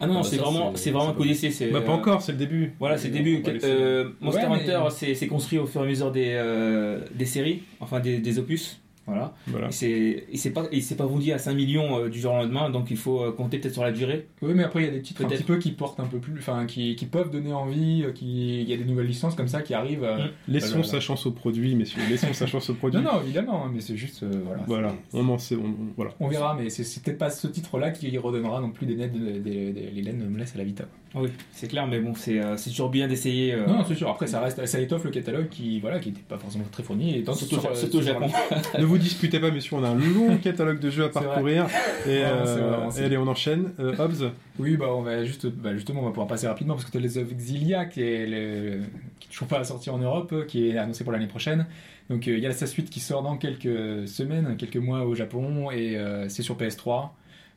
Ah 0.00 0.06
non, 0.08 0.14
Ah 0.14 0.16
bah 0.22 0.22
c'est 0.28 0.36
ça, 0.36 0.42
vraiment, 0.42 0.72
c'est- 0.74 0.82
c'est 0.84 0.90
vraiment 0.90 1.10
un 1.10 1.12
c'est 1.12 1.16
coup 1.16 1.24
d'essai. 1.24 1.50
c'est, 1.52 1.66
Bah, 1.68 1.80
pas 1.82 1.92
euh, 1.92 1.94
encore, 1.94 2.20
c'est 2.20 2.32
le 2.32 2.38
début. 2.38 2.72
Voilà, 2.80 2.98
c'est 2.98 3.08
le 3.08 3.14
début. 3.14 3.40
laisser- 3.42 3.60
Euh, 3.64 4.10
Monster 4.20 4.42
Ouais, 4.42 4.48
mais- 4.48 4.54
Hunter, 4.74 4.80
c'est 4.90 5.14
c'est 5.14 5.28
construit 5.28 5.58
au 5.58 5.66
fur 5.66 5.82
et 5.82 5.84
à 5.84 5.86
mesure 5.86 6.10
des, 6.10 6.32
euh, 6.34 6.98
des 7.14 7.26
séries, 7.26 7.62
enfin 7.80 8.00
des, 8.00 8.18
des 8.18 8.38
opus. 8.40 8.80
Voilà. 9.06 9.34
Voilà. 9.48 9.66
Il 9.68 9.72
s'est- 9.72 10.24
Il 10.32 10.38
s'est 10.38 10.50
pas, 10.52 10.64
pas 10.64 11.06
vendu 11.06 11.32
à 11.32 11.38
5 11.38 11.54
millions 11.54 11.98
euh, 11.98 12.08
du 12.08 12.20
jour 12.20 12.32
au 12.32 12.36
lendemain, 12.36 12.70
donc 12.70 12.90
il 12.90 12.96
faut 12.96 13.22
euh, 13.22 13.32
compter 13.32 13.58
peut-être 13.58 13.74
sur 13.74 13.82
la 13.84 13.92
durée. 13.92 14.26
oui, 14.42 14.52
mais 14.54 14.64
après 14.64 14.80
il 14.82 14.86
y 14.86 14.88
a 14.88 14.92
des 14.92 15.02
titres 15.02 15.22
un 15.22 15.28
Peut-être. 15.28 15.40
petit 15.40 15.46
peu 15.46 15.58
qui 15.58 15.72
portent 15.72 16.00
un 16.00 16.06
peu 16.06 16.18
plus, 16.18 16.38
enfin, 16.38 16.64
qui, 16.66 16.96
qui 16.96 17.06
peuvent 17.06 17.30
donner 17.30 17.52
envie. 17.52 18.02
euh, 18.04 18.12
Qui, 18.12 18.60
il 18.62 18.68
y 18.68 18.72
a 18.72 18.76
des 18.76 18.84
nouvelles 18.84 19.06
licences 19.06 19.34
comme 19.34 19.48
ça 19.48 19.62
qui 19.62 19.74
arrivent. 19.74 20.04
euh, 20.04 20.14
Mm. 20.24 20.28
Laissons 20.48 20.68
Voilà. 20.76 20.84
sa 20.84 21.00
chance 21.00 21.26
au 21.26 21.32
produit, 21.32 21.74
messieurs. 21.74 22.00
Laissons 22.08 22.32
sa 22.32 22.46
chance 22.46 22.70
au 22.70 22.74
produit. 22.74 23.00
Non, 23.00 23.12
non, 23.14 23.20
évidemment, 23.22 23.64
hein, 23.66 23.70
mais 23.74 23.80
c'est 23.80 23.96
juste, 23.96 24.22
euh, 24.22 24.30
voilà. 24.44 24.62
Voilà, 24.66 24.94
on 25.12 25.28
en 25.28 25.38
sait. 25.38 25.56
on- 25.56 25.64
on- 25.64 25.92
voilà. 25.96 26.12
On 26.20 26.28
verra, 26.28 26.54
mais 26.58 26.70
c'est, 26.70 27.02
peut-être 27.02 27.18
pas 27.18 27.30
ce 27.30 27.46
titre-là 27.46 27.90
qui 27.90 28.16
redonnera 28.16 28.60
non 28.60 28.70
plus 28.70 28.86
des 28.86 28.94
nets, 28.96 29.12
des, 29.12 29.40
des, 29.40 29.72
des- 29.72 29.90
les 29.90 30.02
laines 30.02 30.28
me 30.28 30.38
laissent 30.38 30.54
à 30.54 30.58
la 30.58 30.64
vita. 30.64 30.84
Oui, 31.16 31.28
c'est 31.52 31.68
clair, 31.68 31.86
mais 31.86 32.00
bon, 32.00 32.12
c'est 32.16 32.40
euh, 32.40 32.56
c'est 32.56 32.70
toujours 32.70 32.88
bien 32.90 33.06
d'essayer. 33.06 33.54
euh, 33.54 33.66
Non, 33.66 33.74
non, 33.78 33.84
c'est 33.86 33.94
sûr. 33.94 34.08
Après, 34.10 34.26
ça 34.26 34.40
reste, 34.40 34.64
ça 34.66 34.80
étoffe 34.80 35.04
le 35.04 35.10
catalogue 35.12 35.48
qui, 35.48 35.78
voilà, 35.78 36.00
qui 36.00 36.08
était 36.08 36.20
pas 36.28 36.38
forcément 36.38 36.64
très 36.72 36.82
fourni. 36.82 37.16
Et 37.16 37.22
tant 37.22 37.34
surtout, 37.34 37.60
sur- 37.60 37.76
surtout 37.76 38.02
sur- 38.02 38.14
Japon. 38.14 38.26
vous 38.94 39.02
disputez 39.02 39.40
pas, 39.40 39.50
messieurs, 39.50 39.76
on 39.76 39.84
a 39.84 39.88
un 39.88 39.94
long 39.94 40.36
catalogue 40.42 40.78
de 40.78 40.90
jeux 40.90 41.04
à 41.04 41.08
parcourir. 41.08 41.66
Et, 42.06 42.22
euh, 42.24 42.90
et 42.96 43.02
allez, 43.02 43.16
on 43.16 43.26
enchaîne. 43.26 43.72
Euh, 43.80 43.96
Hobbs 43.98 44.30
Oui, 44.58 44.76
bah 44.76 44.86
on 44.90 45.02
va 45.02 45.24
juste, 45.24 45.46
bah 45.46 45.74
justement, 45.74 46.00
on 46.00 46.04
va 46.04 46.10
pouvoir 46.10 46.28
passer 46.28 46.46
rapidement 46.46 46.74
parce 46.74 46.84
que 46.84 46.92
Tales 46.92 47.22
of 47.22 47.32
Exilia 47.32 47.86
qui 47.86 48.02
est, 48.02 48.26
le, 48.26 48.82
qui 49.18 49.28
est 49.28 49.30
toujours 49.32 49.48
pas 49.48 49.64
sorti 49.64 49.90
en 49.90 49.98
Europe, 49.98 50.32
euh, 50.32 50.44
qui 50.44 50.68
est 50.68 50.78
annoncé 50.78 51.02
pour 51.02 51.12
l'année 51.12 51.26
prochaine. 51.26 51.66
Donc 52.08 52.28
euh, 52.28 52.36
il 52.36 52.42
y 52.42 52.46
a 52.46 52.52
sa 52.52 52.66
suite 52.66 52.90
qui 52.90 53.00
sort 53.00 53.22
dans 53.22 53.36
quelques 53.36 54.06
semaines, 54.06 54.56
quelques 54.56 54.76
mois 54.76 55.04
au 55.04 55.14
Japon 55.14 55.70
et 55.70 55.98
c'est 56.28 56.42
sur 56.42 56.56
PS3. 56.56 57.10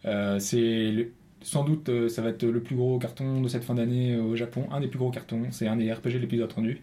Euh, 0.06 0.40
c'est 0.40 1.12
sans 1.42 1.64
doute 1.64 1.90
ça 2.10 2.22
va 2.22 2.30
être 2.30 2.44
le 2.44 2.62
plus 2.62 2.76
gros 2.76 2.98
carton 2.98 3.42
de 3.42 3.48
cette 3.48 3.64
fin 3.64 3.76
d'année 3.76 4.18
au 4.18 4.36
Japon, 4.36 4.68
un 4.72 4.80
des 4.80 4.88
plus 4.88 5.00
gros 5.00 5.12
cartons. 5.12 5.44
C'est 5.52 5.68
un 5.68 5.76
des 5.76 5.92
RPG 5.92 6.20
les 6.20 6.28
plus 6.28 6.42
attendus. 6.42 6.82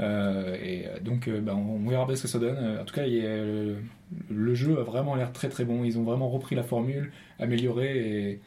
Euh, 0.00 0.56
et 0.62 0.86
euh, 0.86 1.00
donc 1.00 1.28
bah, 1.28 1.54
on 1.56 1.80
on 1.84 1.88
verra 1.88 2.06
bien 2.06 2.16
ce 2.16 2.22
que 2.22 2.28
ça 2.28 2.38
donne. 2.38 2.78
En 2.80 2.84
tout 2.84 2.94
cas, 2.94 3.06
il 3.06 3.14
y 3.14 3.26
a, 3.26 3.44
le 4.30 4.54
jeu 4.54 4.78
a 4.78 4.82
vraiment 4.82 5.14
l'air 5.14 5.32
très 5.32 5.48
très 5.48 5.64
bon. 5.64 5.84
Ils 5.84 5.98
ont 5.98 6.04
vraiment 6.04 6.28
repris 6.28 6.56
la 6.56 6.62
formule, 6.62 7.12
amélioré 7.38 8.30
et 8.30 8.40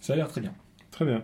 ça 0.00 0.12
a 0.12 0.16
l'air 0.16 0.28
très 0.28 0.40
bien. 0.40 0.52
Très 0.90 1.04
bien. 1.04 1.22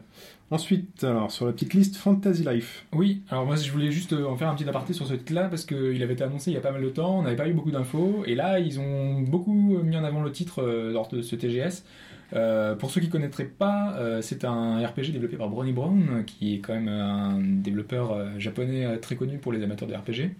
Ensuite, 0.51 1.03
alors, 1.03 1.33
sur 1.33 1.47
la 1.47 1.53
petite 1.53 1.75
liste, 1.75 1.97
Fantasy 1.97 2.45
Life. 2.45 2.85
Oui, 2.93 3.23
alors 3.31 3.47
moi 3.47 3.57
je 3.57 3.71
voulais 3.73 3.91
juste 3.91 4.13
en 4.13 4.37
faire 4.37 4.49
un 4.49 4.55
petit 4.55 4.69
aparté 4.69 4.93
sur 4.93 5.07
ce 5.07 5.15
titre-là 5.15 5.49
parce 5.49 5.65
qu'il 5.65 6.01
avait 6.03 6.13
été 6.13 6.23
annoncé 6.23 6.51
il 6.51 6.55
y 6.55 6.57
a 6.57 6.61
pas 6.61 6.71
mal 6.71 6.83
de 6.83 6.91
temps, 6.91 7.19
on 7.19 7.23
n'avait 7.23 7.35
pas 7.35 7.49
eu 7.49 7.55
beaucoup 7.55 7.71
d'infos, 7.71 8.23
et 8.27 8.35
là 8.35 8.61
ils 8.61 8.79
ont 8.79 9.21
beaucoup 9.21 9.53
mis 9.53 9.97
en 9.97 10.05
avant 10.05 10.23
le 10.23 10.31
titre 10.31 10.63
lors 10.63 11.09
de 11.09 11.23
ce 11.23 11.35
TGS. 11.35 11.85
Euh, 12.33 12.75
pour 12.75 12.91
ceux 12.91 13.01
qui 13.01 13.09
ne 13.09 13.13
connaîtraient 13.13 13.45
pas, 13.45 13.95
euh, 13.97 14.23
c'est 14.23 14.45
un 14.45 14.85
RPG 14.85 15.13
développé 15.13 15.37
par 15.37 15.49
Brony 15.49 15.73
Brown, 15.73 16.25
qui 16.27 16.55
est 16.55 16.59
quand 16.59 16.75
même 16.75 16.89
un 16.89 17.39
développeur 17.41 18.13
euh, 18.13 18.39
japonais 18.39 18.99
très 18.99 19.17
connu 19.17 19.39
pour 19.39 19.53
les 19.53 19.63
amateurs 19.63 19.89
de 19.89 19.95
RPG. 19.95 20.31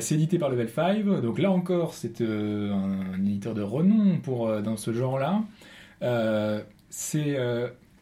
C'est 0.00 0.14
édité 0.14 0.38
par 0.38 0.50
Level 0.50 0.68
5, 0.68 1.04
donc 1.22 1.38
là 1.38 1.52
encore 1.52 1.94
c'est 1.94 2.20
un, 2.20 3.14
éditeur 3.20 3.54
de 3.54 3.62
renom 3.62 4.18
pour, 4.18 4.60
dans 4.60 4.76
ce 4.76 4.92
genre-là. 4.92 5.42
C'est 6.88 7.38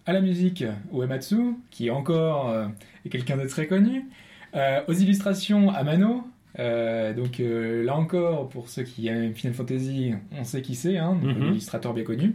à 0.06 0.12
la 0.14 0.20
musique 0.22 0.64
Uematsu, 0.90 1.56
qui 1.70 1.90
encore 1.90 2.54
est 3.04 3.08
quelqu'un 3.10 3.36
de 3.36 3.46
très 3.46 3.66
connu. 3.66 4.06
Aux 4.54 4.92
illustrations 4.94 5.68
Amano. 5.70 6.24
Euh, 6.58 7.12
donc 7.14 7.40
euh, 7.40 7.84
là 7.84 7.96
encore, 7.96 8.48
pour 8.48 8.68
ceux 8.68 8.82
qui 8.82 9.06
aiment 9.08 9.32
Final 9.34 9.54
Fantasy, 9.54 10.14
on 10.38 10.44
sait 10.44 10.60
qui 10.62 10.74
c'est, 10.74 10.98
hein, 10.98 11.16
donc, 11.22 11.36
Mhm. 11.36 11.42
un 11.42 11.50
illustrateur 11.52 11.94
bien 11.94 12.04
connu. 12.04 12.34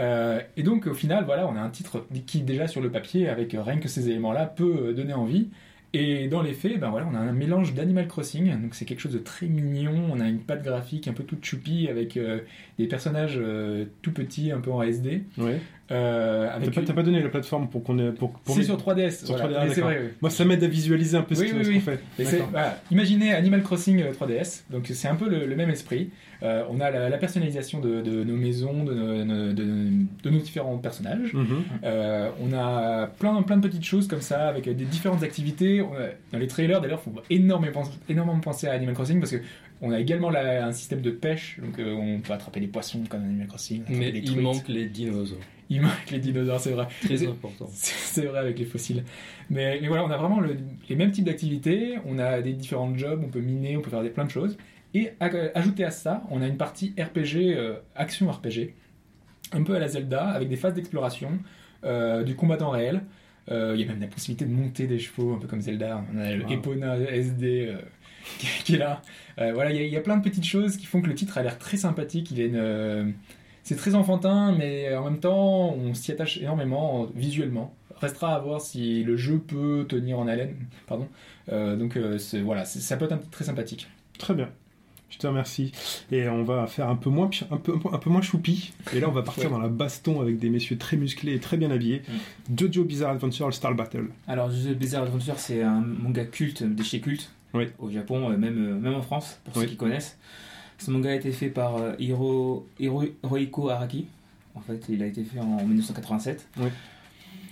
Euh, 0.00 0.40
et 0.56 0.62
donc 0.62 0.86
au 0.86 0.94
final, 0.94 1.24
voilà, 1.24 1.46
on 1.48 1.56
a 1.56 1.60
un 1.60 1.70
titre 1.70 2.06
qui 2.26 2.42
déjà 2.42 2.66
sur 2.68 2.80
le 2.80 2.90
papier, 2.90 3.28
avec 3.28 3.54
euh, 3.54 3.62
rien 3.62 3.78
que 3.78 3.88
ces 3.88 4.08
éléments-là, 4.08 4.46
peut 4.46 4.88
euh, 4.88 4.92
donner 4.92 5.12
envie. 5.14 5.48
Et 5.94 6.28
dans 6.28 6.42
les 6.42 6.52
faits, 6.52 6.78
ben 6.78 6.90
voilà, 6.90 7.08
on 7.10 7.14
a 7.14 7.18
un 7.18 7.32
mélange 7.32 7.72
d'Animal 7.74 8.06
Crossing, 8.08 8.60
donc 8.60 8.74
c'est 8.74 8.84
quelque 8.84 9.00
chose 9.00 9.14
de 9.14 9.18
très 9.18 9.46
mignon. 9.46 9.94
On 10.12 10.20
a 10.20 10.28
une 10.28 10.40
patte 10.40 10.62
graphique 10.62 11.08
un 11.08 11.14
peu 11.14 11.24
toute 11.24 11.42
choupi 11.44 11.88
avec 11.88 12.18
euh, 12.18 12.40
des 12.78 12.86
personnages 12.86 13.38
euh, 13.40 13.86
tout 14.02 14.12
petits, 14.12 14.52
un 14.52 14.60
peu 14.60 14.70
en 14.70 14.82
SD. 14.82 15.22
Ouais. 15.38 15.58
Euh, 15.90 16.46
T'as 16.48 16.52
avec 16.54 16.74
pas, 16.74 16.82
t'as 16.82 16.92
pas 16.92 17.02
donné 17.02 17.22
la 17.22 17.28
plateforme 17.30 17.68
pour 17.70 17.82
qu'on 17.82 17.98
ait. 17.98 18.12
Pour, 18.12 18.32
pour 18.32 18.54
c'est 18.54 18.62
sur 18.62 18.76
3DS. 18.76 19.24
Sur 19.24 19.36
voilà. 19.38 19.60
3DS, 19.60 19.62
Mais 19.62 19.68
c'est 19.68 19.74
d'accord. 19.76 19.90
vrai, 19.90 20.00
oui. 20.02 20.08
Moi, 20.20 20.30
ça 20.30 20.44
m'aide 20.44 20.62
à 20.62 20.66
visualiser 20.66 21.16
un 21.16 21.22
peu 21.22 21.34
ce 21.34 21.40
Oui, 21.40 21.50
qu'on 21.50 21.56
oui, 21.58 21.64
ce 21.64 21.68
oui. 21.70 21.74
qu'on 21.76 21.80
fait. 21.80 22.00
D'accord. 22.22 22.48
voilà, 22.50 22.78
imaginez 22.90 23.32
Animal 23.32 23.62
Crossing 23.62 24.02
euh, 24.02 24.12
3DS, 24.12 24.64
donc 24.70 24.86
c'est 24.92 25.08
un 25.08 25.14
peu 25.14 25.28
le, 25.30 25.46
le 25.46 25.56
même 25.56 25.70
esprit. 25.70 26.10
Euh, 26.42 26.62
on 26.70 26.78
a 26.80 26.90
la, 26.90 27.08
la 27.08 27.16
personnalisation 27.18 27.80
de, 27.80 28.00
de 28.02 28.22
nos 28.22 28.36
maisons, 28.36 28.84
de 28.84 28.92
nos, 28.94 29.24
de- 29.48 29.52
de- 29.52 29.90
de 30.22 30.30
nos 30.30 30.38
différents 30.38 30.76
personnages. 30.78 31.32
Mhm. 31.32 31.46
Euh, 31.84 32.28
on 32.40 32.52
a 32.52 33.06
plein, 33.18 33.40
plein 33.42 33.56
de 33.56 33.66
petites 33.66 33.84
choses 33.84 34.06
comme 34.08 34.20
ça, 34.20 34.46
avec 34.48 34.64
des 34.68 34.84
différentes 34.84 35.22
activités. 35.22 35.80
On 35.80 35.94
a- 35.94 36.10
dans 36.32 36.38
les 36.38 36.46
trailers, 36.46 36.80
d'ailleurs, 36.80 37.02
il 37.06 37.12
faut 37.12 37.20
énormément, 37.30 37.72
penser- 37.82 37.98
énormément 38.08 38.38
penser 38.40 38.66
à 38.68 38.72
Animal 38.72 38.94
Crossing 38.94 39.18
parce 39.20 39.32
que 39.32 39.38
on 39.80 39.90
a 39.90 39.98
également 40.00 40.28
la- 40.30 40.66
un 40.66 40.72
système 40.72 41.00
de 41.00 41.10
pêche, 41.10 41.58
donc 41.62 41.78
euh, 41.78 41.94
on 41.94 42.20
peut 42.20 42.32
attraper 42.34 42.60
des 42.60 42.66
poissons 42.66 43.02
comme 43.08 43.22
Animal 43.24 43.46
Crossing. 43.46 43.82
Mais 43.88 44.12
des 44.12 44.18
il 44.18 44.38
manque 44.40 44.68
les 44.68 44.86
dinosaures. 44.86 45.38
Il 45.70 45.82
manque 45.82 46.10
les 46.10 46.18
dinosaures, 46.18 46.60
c'est 46.60 46.70
vrai. 46.72 46.86
Très 47.02 47.16
C'est- 47.18 47.26
important. 47.28 47.66
c'est 47.72 48.26
vrai 48.26 48.38
avec 48.38 48.58
les 48.58 48.64
fossiles. 48.64 49.04
Mais, 49.50 49.78
mais 49.80 49.88
voilà, 49.88 50.04
on 50.04 50.10
a 50.10 50.16
vraiment 50.16 50.40
le- 50.40 50.56
les 50.88 50.96
mêmes 50.96 51.10
types 51.10 51.24
d'activités, 51.26 51.96
on 52.06 52.18
a 52.18 52.40
des 52.40 52.52
différents 52.52 52.94
jobs, 52.96 53.22
on 53.24 53.28
peut 53.28 53.40
miner, 53.40 53.76
on 53.76 53.80
peut 53.80 53.90
faire 53.90 54.02
des, 54.02 54.10
plein 54.10 54.24
de 54.24 54.30
choses. 54.30 54.56
Et 54.94 55.10
à- 55.20 55.30
ajouté 55.54 55.84
à 55.84 55.90
ça, 55.90 56.22
on 56.30 56.40
a 56.42 56.46
une 56.46 56.56
partie 56.56 56.94
RPG, 56.98 57.54
euh, 57.56 57.76
action 57.94 58.30
RPG, 58.30 58.74
un 59.52 59.62
peu 59.62 59.74
à 59.74 59.78
la 59.78 59.88
Zelda, 59.88 60.28
avec 60.28 60.48
des 60.48 60.56
phases 60.56 60.74
d'exploration, 60.74 61.38
euh, 61.84 62.22
du 62.24 62.34
combat 62.34 62.56
en 62.62 62.70
réel. 62.70 63.02
Euh, 63.50 63.72
Il 63.74 63.80
y 63.80 63.84
a 63.84 63.86
même 63.86 64.00
la 64.00 64.06
possibilité 64.08 64.44
de 64.44 64.50
monter 64.52 64.86
des 64.86 64.98
chevaux, 64.98 65.32
un 65.34 65.38
peu 65.38 65.46
comme 65.46 65.60
Zelda. 65.62 66.04
On 66.14 66.18
a 66.18 66.34
le 66.34 66.44
Wow. 66.44 66.50
Epona 66.52 66.96
SD 66.98 67.72
qui, 68.38 68.46
qui 68.64 68.74
est 68.74 68.78
là. 68.78 69.00
Voilà, 69.38 69.70
il 69.72 69.76
y, 69.76 69.80
a- 69.80 69.86
y 69.86 69.96
a 69.96 70.00
plein 70.00 70.16
de 70.18 70.22
petites 70.22 70.44
choses 70.44 70.76
qui 70.76 70.84
font 70.86 71.00
que 71.00 71.06
le 71.06 71.14
titre 71.14 71.38
a 71.38 71.42
l'air 71.42 71.58
très 71.58 71.76
sympathique. 71.78 72.30
Il 72.30 72.40
est 72.40 72.46
une, 72.48 73.14
c'est 73.68 73.76
très 73.76 73.94
enfantin, 73.94 74.52
mais 74.56 74.94
en 74.96 75.04
même 75.04 75.20
temps, 75.20 75.74
on 75.74 75.92
s'y 75.94 76.10
attache 76.12 76.38
énormément 76.38 77.06
visuellement. 77.14 77.74
Restera 78.00 78.34
à 78.34 78.38
voir 78.38 78.60
si 78.60 79.02
le 79.04 79.16
jeu 79.16 79.38
peut 79.38 79.84
tenir 79.88 80.18
en 80.18 80.26
haleine. 80.28 80.54
Pardon. 80.86 81.06
Euh, 81.52 81.76
donc 81.76 81.96
euh, 81.96 82.18
voilà, 82.44 82.64
c'est- 82.64 82.80
ça 82.80 82.96
peut 82.96 83.06
être 83.10 83.30
très 83.30 83.44
sympathique. 83.44 83.88
Très 84.18 84.34
bien. 84.34 84.48
Je 85.10 85.18
te 85.18 85.26
remercie. 85.26 85.72
Et 86.12 86.28
on 86.28 86.44
va 86.44 86.66
faire 86.66 86.88
un 86.88 86.94
peu 86.96 87.10
moins, 87.10 87.28
un 87.50 87.56
peu, 87.56 87.74
un 87.92 87.98
peu, 87.98 88.10
moins 88.10 88.20
choupi. 88.22 88.72
Et 88.94 89.00
là, 89.00 89.08
on 89.08 89.12
va 89.12 89.22
partir 89.22 89.44
Ouais. 89.44 89.50
dans 89.50 89.58
la 89.58 89.68
baston 89.68 90.20
avec 90.20 90.38
des 90.38 90.48
messieurs 90.50 90.76
très 90.78 90.96
musclés 90.96 91.34
et 91.34 91.40
très 91.40 91.56
bien 91.56 91.70
habillés. 91.70 92.02
Jojo 92.54 92.84
Bizarre 92.84 93.10
Adventure 93.12 93.52
Star 93.52 93.74
Battle. 93.74 94.08
Alors, 94.26 94.50
The 94.50 94.74
Bizarre 94.76 95.04
Adventure, 95.04 95.38
c'est 95.38 95.62
un 95.62 95.80
manga 95.80 96.24
culte, 96.26 96.62
de 96.62 96.82
chez 96.82 97.00
culte, 97.00 97.30
Oui. 97.54 97.68
au 97.78 97.90
Japon, 97.90 98.30
euh, 98.30 98.36
même, 98.36 98.78
même 98.80 98.94
en 98.94 99.02
France, 99.02 99.40
pour 99.44 99.56
Oui. 99.56 99.62
ceux 99.64 99.70
qui 99.70 99.76
connaissent. 99.76 100.18
Ce 100.78 100.90
manga 100.90 101.10
a 101.10 101.14
été 101.14 101.32
fait 101.32 101.48
par 101.48 101.76
euh, 101.76 101.92
Hiro, 101.98 102.66
Hiro- 102.78 103.04
Hirohiko 103.24 103.68
Araki. 103.70 104.06
En 104.54 104.60
fait, 104.60 104.82
il 104.88 105.02
a 105.02 105.06
été 105.06 105.22
fait 105.24 105.38
en 105.40 105.56
1987. 105.64 106.48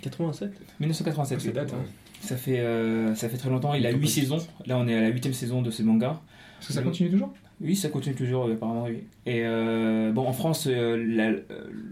87 0.03 0.53
1987, 0.81 1.41
Ça 1.41 1.47
oui. 1.49 1.53
date, 1.55 1.73
hein. 1.75 1.85
Ça 2.21 2.37
fait, 2.37 2.61
euh, 2.61 3.15
ça 3.15 3.29
fait 3.29 3.37
très 3.37 3.51
longtemps. 3.51 3.75
Il 3.75 3.87
a 3.87 3.91
Plutôt 3.91 4.03
8 4.03 4.07
pas 4.07 4.13
saisons. 4.13 4.39
Là, 4.67 4.79
on 4.79 4.89
est 4.89 4.95
à 4.97 5.01
la 5.03 5.09
8 5.09 5.33
saison 5.35 5.63
de 5.63 5.71
ce 5.71 5.83
manga. 5.83 6.21
Est-ce 6.61 6.69
que 6.69 6.73
ça 6.75 6.83
continue 6.83 7.11
toujours? 7.11 7.33
Oui, 7.61 7.75
ça 7.75 7.89
continue 7.89 8.15
toujours, 8.15 8.47
euh, 8.47 8.53
apparemment, 8.55 8.85
oui. 8.85 9.05
Et 9.25 9.43
euh, 9.45 10.13
bon, 10.13 10.27
en 10.27 10.33
France, 10.33 10.67
euh, 10.67 10.97
euh, 10.97 11.41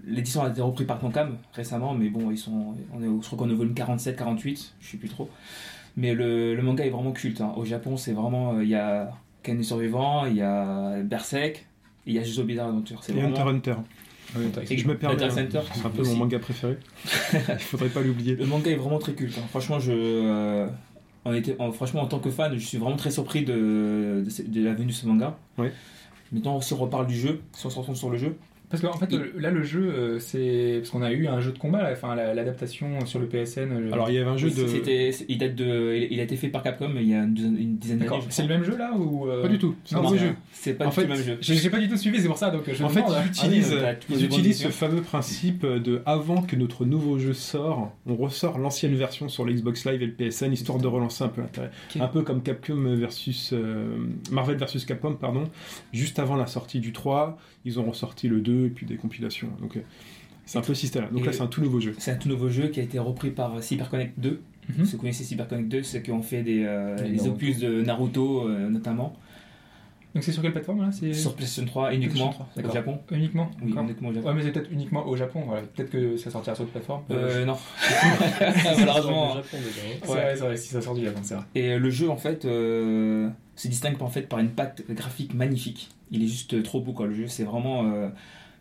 l'édition 0.06 0.42
a 0.42 0.50
été 0.50 0.60
reprise 0.60 0.86
par 0.86 0.98
Tonkam 1.00 1.36
récemment, 1.54 1.94
mais 1.94 2.08
bon, 2.10 2.30
ils 2.30 2.36
sont, 2.38 2.74
on 2.94 3.02
est, 3.02 3.06
je 3.22 3.26
crois 3.26 3.38
qu'on 3.38 3.48
est 3.48 3.54
au 3.54 3.56
volume 3.56 3.74
47, 3.74 4.16
48, 4.16 4.74
je 4.80 4.86
sais 4.90 4.96
plus 4.98 5.08
trop. 5.08 5.28
Mais 5.96 6.12
le, 6.14 6.54
le 6.54 6.62
manga 6.62 6.84
est 6.84 6.90
vraiment 6.90 7.12
culte. 7.12 7.40
hein. 7.40 7.52
Au 7.56 7.64
Japon, 7.64 7.96
c'est 7.96 8.12
vraiment. 8.12 8.54
euh, 8.54 8.62
Il 8.64 8.68
y 8.68 8.74
a 8.74 9.10
Ken 9.44 9.56
le 9.56 9.62
Survivant, 9.62 10.26
il 10.26 10.36
y 10.36 10.42
a 10.42 11.00
Berserk, 11.02 11.56
et 12.06 12.10
il 12.10 12.14
y 12.14 12.18
a 12.18 12.24
Jojo 12.24 12.42
Bizarre 12.44 12.68
Adventure. 12.68 12.98
C'est 13.02 13.12
Et 13.14 13.20
Hunter 13.20 13.34
vraiment. 13.42 13.50
Hunter. 13.50 13.74
Ouais, 14.36 14.46
t'as- 14.52 14.62
Et 14.62 14.76
je 14.78 14.88
me 14.88 14.96
permets, 14.98 15.22
Hunter 15.22 15.40
Hunter, 15.40 15.60
c'est 15.72 15.86
un 15.86 15.90
peu 15.90 16.02
mon 16.02 16.16
manga 16.16 16.38
préféré. 16.40 16.78
Il 17.48 17.58
faudrait 17.60 17.88
pas 17.90 18.00
l'oublier. 18.00 18.34
Le 18.34 18.46
manga 18.46 18.70
est 18.70 18.74
vraiment 18.76 18.98
très 18.98 19.12
culte. 19.12 19.38
hein. 19.38 19.44
Franchement, 19.50 19.78
je. 19.78 19.92
euh, 19.94 20.66
on 21.24 21.32
était, 21.34 21.54
en- 21.60 21.70
franchement, 21.72 22.02
en 22.02 22.06
tant 22.06 22.18
que 22.18 22.30
fan, 22.30 22.52
je 22.54 22.64
suis 22.66 22.78
vraiment 22.78 22.96
très 22.96 23.10
surpris 23.12 23.44
de, 23.44 24.24
de 24.46 24.64
la 24.64 24.74
venue 24.74 24.86
de 24.88 24.92
ce 24.92 25.06
manga. 25.06 25.38
Ouais. 25.56 25.72
Maintenant, 26.32 26.60
si 26.60 26.72
on 26.72 26.76
reparle 26.78 27.06
du 27.06 27.14
jeu, 27.16 27.40
si 27.52 27.64
on 27.66 27.70
se 27.70 27.78
retourne 27.78 27.96
sur 27.96 28.10
le 28.10 28.18
jeu, 28.18 28.36
Parce 28.70 28.82
qu'en 28.82 28.92
fait, 28.94 29.12
le- 29.12 29.32
là, 29.38 29.50
le 29.50 29.62
jeu, 29.62 29.82
euh, 29.82 30.18
c'est. 30.18 30.78
Parce 30.78 30.90
qu'on 30.90 31.02
a 31.02 31.12
eu 31.12 31.26
un 31.28 31.40
jeu 31.40 31.52
de 31.52 31.58
combat, 31.58 31.82
là, 31.82 31.90
enfin, 31.92 32.14
la- 32.14 32.34
l'adaptation 32.34 33.04
sur 33.06 33.20
le 33.20 33.26
PSN. 33.26 33.90
Alors 33.92 34.10
il 34.10 34.14
y 34.14 34.18
avait 34.18 34.28
un 34.30 34.36
jeu 34.36 34.48
Oui, 34.48 34.62
de. 34.62 34.66
c'était- 34.66 35.10
il, 35.28 35.38
date 35.38 35.54
de, 35.54 36.06
il 36.10 36.18
a 36.18 36.22
été 36.24 36.34
fait 36.36 36.48
par 36.48 36.62
Capcom 36.62 36.90
il 36.98 37.08
y 37.08 37.14
a 37.14 37.22
une 37.22 37.34
dizaine, 37.78 37.98
d'années. 37.98 38.10
C'est 38.30 38.42
le 38.42 38.48
même 38.48 38.64
jeu, 38.64 38.76
là 38.76 38.92
ou, 38.96 39.28
euh, 39.28 39.42
Pas 39.42 39.48
du 39.48 39.58
tout. 39.58 39.76
C'est 39.84 39.94
un 39.96 40.16
jeu. 40.16 40.32
C'est 40.52 40.74
pas 40.74 40.86
En 40.86 40.88
du 40.88 40.94
tout 40.94 41.00
fait, 41.02 41.06
le 41.06 41.14
même 41.14 41.22
jeu. 41.22 41.38
J'ai 41.40 41.70
pas 41.70 41.78
du 41.78 41.88
tout 41.88 41.96
suivi, 41.96 42.20
c'est 42.20 42.26
pour 42.26 42.38
ça, 42.38 42.50
donc 42.50 42.62
je 42.72 42.82
En 42.82 42.88
fait, 42.88 43.00
demande, 43.02 43.12
ils 43.12 43.18
hein. 43.18 43.26
utilisent, 43.28 43.76
Ah 43.84 43.90
oui, 44.10 44.16
ils 44.18 44.24
utilisent 44.24 44.62
ce 44.62 44.68
fameux 44.68 45.02
principe 45.02 45.64
de 45.66 46.02
avant 46.06 46.42
que 46.42 46.56
notre 46.56 46.84
nouveau 46.84 47.18
jeu 47.18 47.32
sort, 47.34 47.92
on 48.06 48.16
ressort 48.16 48.58
l'ancienne 48.58 48.94
version 48.96 49.28
sur 49.28 49.44
l'Xbox 49.44 49.84
Live 49.86 50.02
et 50.02 50.06
le 50.06 50.12
PSN 50.12 50.52
histoire 50.52 50.78
de 50.78 50.86
relancer 50.86 51.22
un 51.22 51.28
peu 51.28 51.42
l'intérêt. 51.42 51.70
Un 52.00 52.08
peu 52.08 52.22
comme 52.22 52.42
Capcom 52.42 52.96
versus 52.96 53.50
euh, 53.52 53.96
Marvel 54.32 54.56
versus 54.56 54.84
Capcom, 54.84 55.14
pardon. 55.14 55.44
Juste 55.92 56.18
avant 56.18 56.36
la 56.36 56.46
sortie 56.46 56.80
du 56.80 56.92
3, 56.92 57.38
ils 57.64 57.80
ont 57.80 57.84
ressorti 57.84 58.28
le 58.28 58.40
2 58.40 58.66
et 58.66 58.70
puis 58.70 58.86
des 58.86 58.96
compilations. 58.96 59.48
Donc 59.60 59.76
euh, 59.76 59.80
c'est 60.46 60.58
un 60.58 60.62
peu 60.62 60.74
système. 60.74 61.08
Donc 61.10 61.24
là, 61.24 61.32
c'est 61.32 61.42
un 61.42 61.46
tout 61.46 61.62
nouveau 61.62 61.80
jeu. 61.80 61.94
C'est 61.98 62.10
un 62.10 62.16
tout 62.16 62.28
nouveau 62.28 62.48
jeu 62.48 62.68
qui 62.68 62.80
a 62.80 62.82
été 62.82 62.98
repris 62.98 63.30
par 63.30 63.62
CyberConnect 63.62 64.18
2. 64.18 64.40
Mhm. 64.68 64.84
Si 64.84 64.92
vous 64.92 64.98
connaissez 64.98 65.24
CyberConnect 65.24 65.68
2, 65.68 65.82
c'est 65.82 66.02
qu'on 66.02 66.22
fait 66.22 66.42
des, 66.42 66.64
euh, 66.64 66.96
Les 67.06 67.26
opus 67.26 67.58
de 67.58 67.82
Naruto 67.82 68.48
euh, 68.48 68.68
notamment. 68.68 69.16
Donc 70.14 70.22
c'est 70.22 70.30
sur 70.32 70.42
quelle 70.42 70.52
plateforme, 70.52 70.82
là 70.82 70.90
C'est 70.92 71.12
Sur 71.12 71.34
PlayStation 71.34 71.66
3 71.66 71.92
uniquement 71.94 72.28
PlayStation 72.28 72.62
3, 72.62 72.70
au. 72.70 72.74
Japon. 72.74 72.98
Uniquement 73.10 73.50
Oui, 73.60 73.68
D'accord. 73.70 73.82
uniquement 73.84 74.08
au 74.08 74.12
Japon. 74.12 74.28
Ouais, 74.28 74.34
mais 74.34 74.42
c'est 74.42 74.52
peut-être 74.52 74.70
uniquement 74.72 75.06
au 75.08 75.16
Japon, 75.16 75.42
voilà. 75.46 75.62
Peut-être 75.62 75.90
que 75.90 76.16
ça 76.16 76.30
sortira 76.30 76.54
sur 76.54 76.64
d'autres 76.64 76.72
plateformes. 76.72 77.02
Euh, 77.10 77.44
non. 77.44 77.56
Malheureusement. 78.40 78.76
Malheureusement. 78.78 79.34
Japon 79.34 79.56
déjà. 79.58 79.80
hein. 79.86 79.98
c'est 80.02 80.06
vrai, 80.12 80.36
c'est 80.36 80.44
vrai, 80.44 80.56
si 80.56 80.68
ça 80.68 80.80
sort 80.80 80.94
du 80.94 81.04
Japon, 81.04 81.20
c'est 81.22 81.34
vrai. 81.34 81.44
Et 81.54 81.72
euh, 81.72 81.78
le 81.78 81.90
jeu 81.90 82.08
en 82.10 82.16
fait 82.16 82.44
euh, 82.44 83.28
se 83.56 83.68
distingue 83.68 84.00
en 84.02 84.08
fait 84.08 84.22
par 84.28 84.38
une 84.38 84.50
patte 84.50 84.82
graphique 84.90 85.34
magnifique. 85.34 85.88
Il 86.10 86.22
est 86.22 86.26
juste 86.28 86.54
euh, 86.54 86.62
trop 86.62 86.80
beau 86.80 86.92
quoi. 86.92 87.06
Le 87.06 87.14
jeu 87.14 87.26
c'est 87.26 87.44
vraiment 87.44 87.84
euh, 87.92 88.08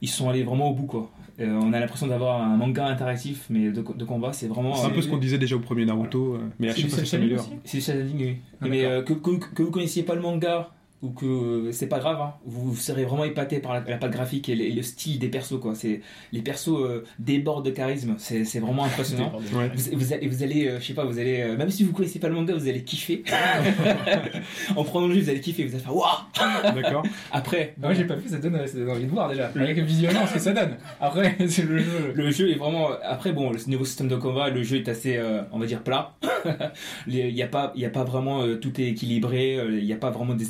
ils 0.02 0.10
sont 0.10 0.30
allés 0.30 0.44
vraiment 0.44 0.70
au 0.70 0.74
bout 0.74 0.86
quoi. 0.88 1.12
Euh, 1.40 1.48
on 1.62 1.74
a 1.74 1.80
l'impression 1.80 2.08
d'avoir 2.08 2.42
un 2.42 2.58
manga 2.58 2.86
interactif 2.86 3.46
mais 3.50 3.70
de, 3.72 3.82
de 3.82 4.06
combat 4.06 4.34
c'est 4.34 4.48
vraiment. 4.48 4.76
C'est 4.76 4.86
un 4.86 4.90
euh, 4.90 4.94
peu 4.94 5.02
ce 5.02 5.08
qu'on 5.10 5.18
disait 5.18 5.38
déjà 5.38 5.56
au 5.56 5.60
premier 5.60 5.86
Naruto, 5.86 6.36
euh, 6.36 6.40
mais 6.60 6.70
à 6.70 6.74
C'est 6.74 6.82
chaque 6.82 6.90
du 6.90 6.96
fois 6.96 7.00
ça 7.00 7.06
cel 7.06 7.20
shading 7.22 7.38
s'améliore. 7.38 7.60
aussi 7.66 7.82
C'est 7.82 8.04
du 8.04 8.24
oui. 8.24 8.38
Ah, 8.62 8.68
mais 8.70 8.86
euh, 8.86 9.02
que, 9.04 9.14
que, 9.14 9.32
que 9.54 9.64
vous 9.64 9.72
connaissiez 9.72 10.04
pas 10.04 10.16
le 10.16 10.22
manga 10.22 10.70
ou 11.04 11.10
que 11.12 11.26
euh, 11.26 11.72
c'est 11.72 11.88
pas 11.88 12.00
grave, 12.00 12.20
hein, 12.20 12.34
vous 12.46 12.76
serez 12.76 13.04
vraiment 13.06 13.26
épaté 13.26 13.60
par 13.60 13.74
la, 13.74 13.82
la 13.88 13.98
patte 13.98 14.12
graphique 14.12 14.50
et 14.50 14.56
le, 14.56 14.64
et 14.64 14.72
le 14.72 14.82
style 14.82 15.20
des 15.20 15.28
persos 15.28 15.60
quoi. 15.60 15.76
C'est 15.76 16.02
les 16.32 16.42
persos 16.42 16.70
euh, 16.70 17.04
débordent 17.20 17.66
de 17.66 17.72
charisme. 17.72 18.16
C'est 18.18 18.60
vraiment 18.60 18.86
impressionnant. 18.86 19.32
Ouais. 19.54 19.70
Vous, 19.76 19.98
vous 20.00 20.14
allez, 20.14 20.28
vous 20.28 20.42
allez, 20.44 20.68
euh, 20.68 20.80
je 20.80 20.86
sais 20.88 20.94
pas, 20.94 21.06
vous 21.06 21.20
allez, 21.20 21.42
euh, 21.42 21.58
même 21.58 21.70
si 21.70 21.84
vous 21.84 21.92
connaissez 21.94 22.20
pas 22.20 22.30
le 22.30 22.36
manga, 22.36 22.54
vous 22.56 22.68
allez 22.68 22.84
kiffer. 22.84 23.24
en 24.76 24.84
prenant 24.84 25.08
le 25.08 25.16
jeu, 25.16 25.22
vous 25.22 25.30
allez 25.30 25.42
kiffer, 25.42 25.66
vous 25.66 25.74
allez 25.76 25.84
faire 25.84 25.96
waouh. 25.96 26.74
D'accord. 26.76 27.04
Après, 27.32 27.74
Ah, 27.78 27.88
Moi 27.88 27.94
j'ai 27.94 28.06
pas 28.06 28.16
vu, 28.16 28.30
ça 28.30 28.38
donne, 28.38 28.66
ça 28.66 28.78
donne 28.78 28.90
envie 28.90 29.06
de 29.06 29.10
voir 29.12 29.30
déjà. 29.30 29.48
Avec 29.56 29.78
visuellement 29.80 30.26
ce 30.26 30.34
que 30.36 30.40
ça 30.40 30.54
donne. 30.54 30.78
Après, 31.00 31.36
c'est 31.48 31.64
le 31.64 31.80
jeu. 31.80 32.14
le 32.16 32.32
jeu 32.32 32.50
est 32.52 32.56
vraiment. 32.56 32.90
Après, 33.04 33.34
bon, 33.34 33.52
le 33.52 33.60
niveau 33.68 33.86
système 33.86 34.08
de 34.08 34.16
combat, 34.16 34.50
le 34.50 34.64
jeu 34.64 34.78
est 34.78 34.88
assez, 34.88 35.18
euh, 35.18 35.42
on 35.52 35.60
va 35.60 35.66
dire 35.66 35.84
plat. 35.84 36.16
Il 37.08 37.16
y 37.30 37.42
a 37.44 37.48
pas, 37.48 37.72
il 37.76 37.82
y 37.82 37.86
a 37.86 37.90
pas 37.90 38.04
vraiment 38.04 38.44
euh, 38.44 38.56
tout 38.56 38.80
est 38.80 38.86
équilibré. 38.86 39.58
Il 39.70 39.86
n'y 39.86 39.94
a 39.94 39.98
pas 39.98 40.10
vraiment 40.12 40.34
de 40.34 40.44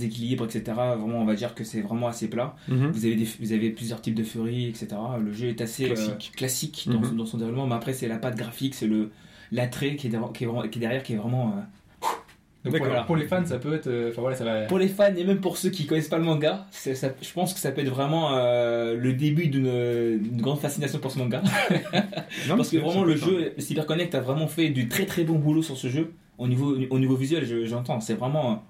etc. 0.46 0.64
Vraiment, 0.76 1.20
on 1.20 1.26
va 1.26 1.36
dire 1.36 1.54
que 1.56 1.64
c'est 1.64 1.82
vraiment 1.82 2.08
assez 2.08 2.28
plat. 2.28 2.56
Mhm. 2.68 2.92
Vous 2.92 3.06
avez, 3.06 3.16
des, 3.16 3.28
vous 3.40 3.52
avez 3.54 3.70
plusieurs 3.72 4.02
types 4.02 4.16
de 4.16 4.24
furies, 4.24 4.68
etc. 4.70 4.88
Le 5.24 5.32
jeu 5.34 5.48
est 5.50 5.62
assez 5.62 5.90
euh, 5.92 5.96
Classique. 6.36 6.88
dans, 6.92 7.00
Mhm. 7.00 7.06
son- 7.06 7.16
dans 7.16 7.26
son 7.26 7.38
déroulement, 7.38 7.68
mais 7.68 7.76
après, 7.76 7.94
c'est 7.94 8.08
la 8.08 8.18
patte 8.18 8.36
graphique, 8.38 8.76
c'est 8.76 8.88
le 8.88 9.12
l'attrait 9.52 9.96
qui 9.96 10.08
est, 10.08 10.10
derrière- 10.10 10.32
qui, 10.32 10.44
est 10.44 10.48
vraiment- 10.48 10.68
qui 10.68 10.80
est 10.80 10.82
derrière, 10.82 11.04
qui 11.04 11.14
est 11.14 11.18
vraiment. 11.18 11.54
euh, 11.58 11.62
Donc 12.66 12.78
pour, 13.08 13.18
les 13.18 13.28
fans, 13.28 13.46
ça 13.46 13.60
peut 13.60 13.74
être. 13.74 13.88
euh, 13.88 14.10
Enfin 14.12 14.22
voilà, 14.22 14.38
ça 14.38 14.46
va. 14.46 14.62
Pour 14.68 14.80
les 14.80 14.88
fans 14.88 15.14
et 15.18 15.26
même 15.26 15.42
pour 15.42 15.58
ceux 15.58 15.70
qui 15.70 15.86
connaissent 15.86 16.08
pas 16.08 16.18
le 16.18 16.24
manga, 16.24 16.66
ça- 16.72 16.94
je 17.22 17.34
pense 17.34 17.54
que 17.54 17.60
ça 17.60 17.72
peut 17.74 17.82
être 17.82 17.90
vraiment 17.90 18.30
euh, 18.38 18.96
le 18.96 19.12
début 19.12 19.48
d'une 19.48 20.38
grande 20.38 20.60
fascination 20.60 21.00
pour 21.00 21.12
ce 21.12 21.20
manga. 21.20 21.42
Non, 22.48 22.56
Parce 22.58 22.70
que 22.70 22.78
vraiment 22.78 23.04
le 23.04 23.16
jeu, 23.18 23.54
CyberConnect 23.58 24.16
a 24.16 24.22
vraiment 24.22 24.48
fait 24.48 24.70
du 24.70 24.88
très 24.88 25.06
très 25.06 25.24
bon 25.26 25.36
boulot 25.40 25.62
sur 25.62 25.78
ce 25.78 25.88
jeu. 25.90 26.14
Au 26.38 26.48
niveau, 26.48 26.76
au 26.90 27.00
niveau 27.00 27.16
visuel, 27.16 27.46
je- 27.46 27.66
j'entends, 27.66 28.00
c'est 28.00 28.16
vraiment. 28.16 28.64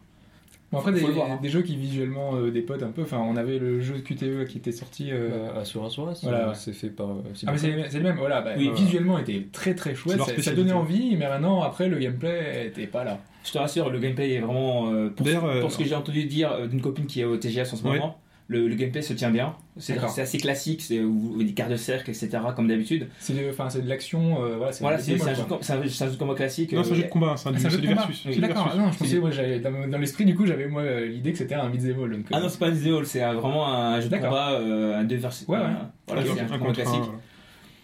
Bon, 0.73 0.79
après, 0.79 0.91
des, 0.91 0.99
voir, 1.01 1.31
hein. 1.31 1.39
des 1.41 1.49
jeux 1.49 1.61
qui 1.61 1.75
visuellement 1.77 2.35
euh, 2.35 2.51
des 2.51 2.61
potes 2.61 2.83
un 2.83 2.89
peu. 2.91 3.03
Enfin, 3.03 3.19
on 3.19 3.37
avait 3.37 3.59
le 3.59 3.79
jeu 3.79 3.99
QTE 3.99 4.45
qui 4.49 4.57
était 4.57 4.71
sorti. 4.71 5.09
euh, 5.11 5.57
Asura, 5.61 5.89
c'est 5.89 6.23
Voilà, 6.27 6.49
ouais. 6.49 6.55
c'est 6.55 6.73
fait 6.73 6.89
par. 6.89 7.09
euh, 7.11 7.13
Ah 7.47 7.51
mais 7.51 7.57
c'est 7.57 7.67
les 7.69 7.75
mêmes- 7.77 7.85
c'est 7.89 7.97
le 7.99 8.03
même, 8.03 8.17
voilà. 8.17 8.41
Bah, 8.41 8.51
Oui. 8.57 8.71
Visuellement, 8.75 9.17
il 9.19 9.21
était 9.21 9.47
très 9.51 9.75
très 9.75 9.95
chouette. 9.95 10.19
Ça, 10.19 10.41
ça 10.41 10.51
donnait 10.53 10.73
envie, 10.73 11.15
mais 11.15 11.29
maintenant, 11.29 11.61
après, 11.61 11.87
le 11.87 11.97
gameplay 11.99 12.65
était 12.67 12.87
pas 12.87 13.03
là. 13.03 13.19
Je 13.45 13.51
te 13.51 13.57
rassure, 13.57 13.89
le 13.89 13.99
gameplay 13.99 14.33
est 14.33 14.39
vraiment. 14.39 14.91
euh, 14.91 15.09
pour, 15.09 15.25
D'ailleurs, 15.25 15.45
euh, 15.45 15.61
pour 15.61 15.71
ce 15.71 15.77
que 15.77 15.83
j'ai 15.83 15.95
entendu 15.95 16.23
dire 16.25 16.51
euh, 16.51 16.67
d'une 16.67 16.81
copine 16.81 17.05
qui 17.05 17.21
est 17.21 17.25
au 17.25 17.37
TGS 17.37 17.71
en 17.73 17.75
ce 17.75 17.83
Ouais. 17.83 17.93
moment, 17.99 18.17
le, 18.53 18.67
le 18.69 18.75
gameplay 18.75 19.01
se 19.01 19.11
tient 19.13 19.29
bien. 19.31 19.55
C'est 19.77 19.97
c'est 20.07 20.21
assez 20.21 20.37
classique, 20.37 20.81
c'est 20.81 20.99
des 21.39 21.53
cartes 21.53 21.71
de 21.71 21.75
cercle, 21.75 22.09
etc. 22.11 22.29
comme 22.55 22.67
d'habitude. 22.67 23.07
C'est 23.19 23.33
de, 23.33 23.69
c'est 23.69 23.81
l'action. 23.89 24.43
euh, 24.43 24.55
voilà, 24.57 24.71
c'est 24.71 24.81
Voilà, 24.83 24.97
un 24.97 24.99
c'est 24.99 25.17
c'est 25.17 25.23
un, 25.29 25.33
beat'em 25.33 25.35
jeu 25.35 25.43
de 25.43 25.47
c'est 25.63 25.73
c'est 25.89 26.03
combat 26.17 26.35
classique. 26.35 26.71
Non, 26.73 26.83
c'est 26.83 26.91
un 26.91 26.93
euh, 26.93 26.95
jeu 26.97 27.03
de 27.03 27.09
combat, 27.09 27.35
c'est 27.35 27.49
un 27.49 27.53
Ah, 27.55 27.57
c'est 27.57 27.69
jeu 27.69 27.75
c'est 27.77 27.81
de 27.81 27.87
versus. 27.87 28.21
C'est 28.31 28.39
D'accord, 28.39 28.73
non, 28.77 28.91
je 28.91 28.97
pensais, 28.99 29.19
moi, 29.19 29.31
j'avais- 29.31 29.59
dans, 29.59 29.87
dans 29.89 29.97
l'esprit, 29.97 30.25
du 30.25 30.35
coup, 30.35 30.45
j'avais 30.45 30.67
moi 30.67 30.83
l'idée 31.01 31.31
que 31.31 31.37
c'était 31.39 31.55
un 31.55 31.69
beat'em 31.69 32.01
all. 32.03 32.11
Donc, 32.11 32.25
Ah 32.31 32.37
euh, 32.37 32.41
non, 32.41 32.49
c'est 32.49 32.59
pas 32.59 32.67
un 32.67 32.71
vidéo, 32.71 33.03
c'est 33.03 33.21
un- 33.23 33.33
vraiment 33.33 33.67
un 33.67 33.99
jeu 33.99 34.05
de 34.05 34.11
D'accord. 34.11 34.29
combat, 34.29 34.51
euh, 34.53 34.99
un 34.99 35.03
deux 35.03 35.15
versus. 35.17 35.47
Ouais, 35.47 35.57
ouais. 35.57 35.63
Voilà, 36.07 36.21
Un 36.21 36.25
c'est 36.25 36.41
un 36.41 36.57
combat 36.59 36.69
un, 36.69 36.73
classique. 36.73 37.01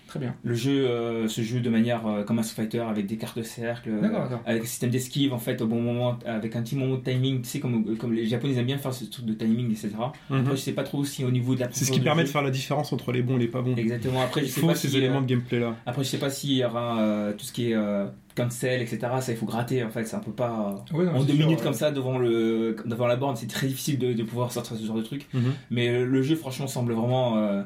Très 0.09 0.19
bien. 0.19 0.35
Le 0.43 0.53
jeu 0.55 0.85
euh, 0.87 1.27
se 1.27 1.41
joue 1.41 1.59
de 1.59 1.69
manière 1.69 2.05
euh, 2.05 2.23
comme 2.23 2.39
un 2.39 2.43
Fighter 2.43 2.79
avec 2.79 3.05
des 3.05 3.17
cartes 3.17 3.37
de 3.37 3.43
cercle, 3.43 3.89
euh, 3.89 4.01
D'accord, 4.01 4.23
d'accord. 4.23 4.41
avec 4.45 4.63
un 4.63 4.65
système 4.65 4.89
d'esquive 4.89 5.33
en 5.33 5.37
fait 5.37 5.61
au 5.61 5.67
bon 5.67 5.81
moment, 5.81 6.17
avec 6.25 6.55
un 6.55 6.61
petit 6.63 6.75
moment 6.75 6.95
de 6.95 7.01
timing. 7.03 7.41
Tu 7.41 7.47
sais, 7.49 7.59
comme, 7.59 7.95
comme 7.97 8.13
les 8.13 8.25
Japonais 8.25 8.55
aiment 8.57 8.65
bien 8.65 8.77
faire 8.77 8.93
ce 8.93 9.05
truc 9.05 9.25
de 9.25 9.33
timing, 9.33 9.71
etc. 9.71 9.89
Mhm. 10.29 10.39
Après, 10.39 10.55
je 10.55 10.61
sais 10.61 10.73
pas 10.73 10.83
trop 10.83 11.03
si 11.05 11.23
au 11.23 11.31
niveau 11.31 11.55
de 11.55 11.61
la. 11.61 11.67
C'est 11.71 11.85
ce 11.85 11.91
qui 11.91 11.99
permet 11.99 12.23
de 12.23 12.29
faire 12.29 12.41
la 12.41 12.51
différence 12.51 12.91
entre 12.91 13.11
les 13.11 13.21
bons 13.21 13.37
et 13.37 13.39
les 13.41 13.47
pas 13.47 13.61
bons. 13.61 13.75
Exactement. 13.75 14.21
Après, 14.21 14.41
je 14.41 14.47
Il 14.47 14.51
sais 14.51 14.61
faut 14.61 14.67
pas 14.67 14.75
ces 14.75 14.89
si, 14.89 14.97
éléments 14.97 15.19
euh, 15.19 15.21
de 15.21 15.25
gameplay 15.27 15.59
là. 15.59 15.75
Après, 15.85 16.03
je 16.03 16.09
sais 16.09 16.17
pas 16.17 16.29
s'il 16.29 16.53
y 16.53 16.63
aura 16.65 16.99
euh, 16.99 17.33
tout 17.33 17.45
ce 17.45 17.53
qui 17.53 17.71
est 17.71 17.75
euh, 17.75 18.07
cancel, 18.35 18.81
etc. 18.81 18.99
Ça, 19.21 19.31
il 19.31 19.37
faut 19.37 19.45
gratter 19.45 19.83
en 19.83 19.89
fait. 19.89 20.05
C'est 20.05 20.15
un 20.15 20.19
peu 20.19 20.31
pas. 20.31 20.83
Ouais, 20.91 21.05
non, 21.05 21.15
en 21.17 21.23
deux 21.23 21.33
sûr, 21.35 21.45
minutes 21.45 21.61
comme 21.61 21.73
ça 21.73 21.91
devant 21.91 22.17
le 22.17 22.75
devant 22.85 23.07
la 23.07 23.15
borne, 23.15 23.35
c'est 23.35 23.47
très 23.47 23.67
difficile 23.67 23.99
de, 23.99 24.13
de 24.13 24.23
pouvoir 24.23 24.51
sortir 24.51 24.75
ce 24.75 24.83
genre 24.85 24.95
de 24.97 25.03
truc. 25.03 25.27
Mhm. 25.33 25.53
Mais 25.69 26.03
le 26.03 26.21
jeu, 26.23 26.35
franchement, 26.35 26.67
semble 26.67 26.93
vraiment 26.93 27.37
euh, 27.37 27.61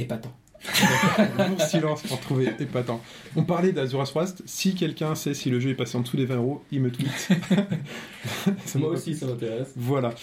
épatant. 0.00 0.32
Silence 1.68 2.02
pour 2.02 2.18
trouver 2.20 2.48
épatant. 2.58 3.00
On 3.36 3.44
parlait 3.44 3.72
d'Azuras 3.72 4.10
West. 4.16 4.42
Si 4.46 4.74
quelqu'un 4.74 5.14
sait 5.14 5.32
si 5.34 5.50
le 5.50 5.60
jeu 5.60 5.70
est 5.70 5.74
passé 5.74 5.96
en 5.96 6.00
dessous 6.00 6.16
des 6.16 6.26
20 6.26 6.36
euros, 6.36 6.62
il 6.72 6.80
me 6.82 6.90
tweet. 6.90 7.28
Moi 8.74 8.88
aussi, 8.88 9.14
ça 9.14 9.26
m'intéresse. 9.26 9.72
Voilà. 9.76 10.14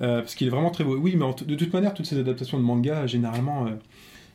Euh, 0.00 0.20
parce 0.20 0.34
qu'il 0.34 0.46
est 0.46 0.50
vraiment 0.50 0.70
très 0.70 0.84
beau. 0.84 0.96
Oui, 0.96 1.14
mais 1.16 1.24
de 1.46 1.54
toute 1.54 1.72
manière, 1.72 1.94
toutes 1.94 2.06
ces 2.06 2.18
adaptations 2.18 2.58
de 2.58 2.64
manga, 2.64 3.06
généralement, 3.06 3.66
euh, 3.66 3.70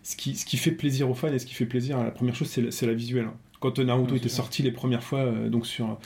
ce, 0.04 0.16
qui, 0.16 0.36
ce 0.36 0.45
qui 0.45 0.58
fait 0.58 0.72
plaisir 0.72 1.10
aux 1.10 1.14
fans 1.14 1.28
et 1.34 1.39
ce 1.39 1.45
qui 1.45 1.54
fait 1.54 1.66
plaisir, 1.66 2.02
la 2.02 2.12
première 2.12 2.36
chose, 2.36 2.47
c'est 2.47 2.62
la, 2.62 2.72
c'est 2.72 2.88
la 2.88 2.93
visuelle. 2.93 3.26
hein. 3.26 3.34
Quand 3.60 3.78
Naruto 3.80 4.12
Ouais, 4.14 4.18
était 4.18 4.30
sorti 4.30 4.64
les 4.64 4.72
premières 4.72 5.04
fois, 5.04 5.20
euh, 5.20 5.50
donc 5.50 5.68
sur. 5.68 6.00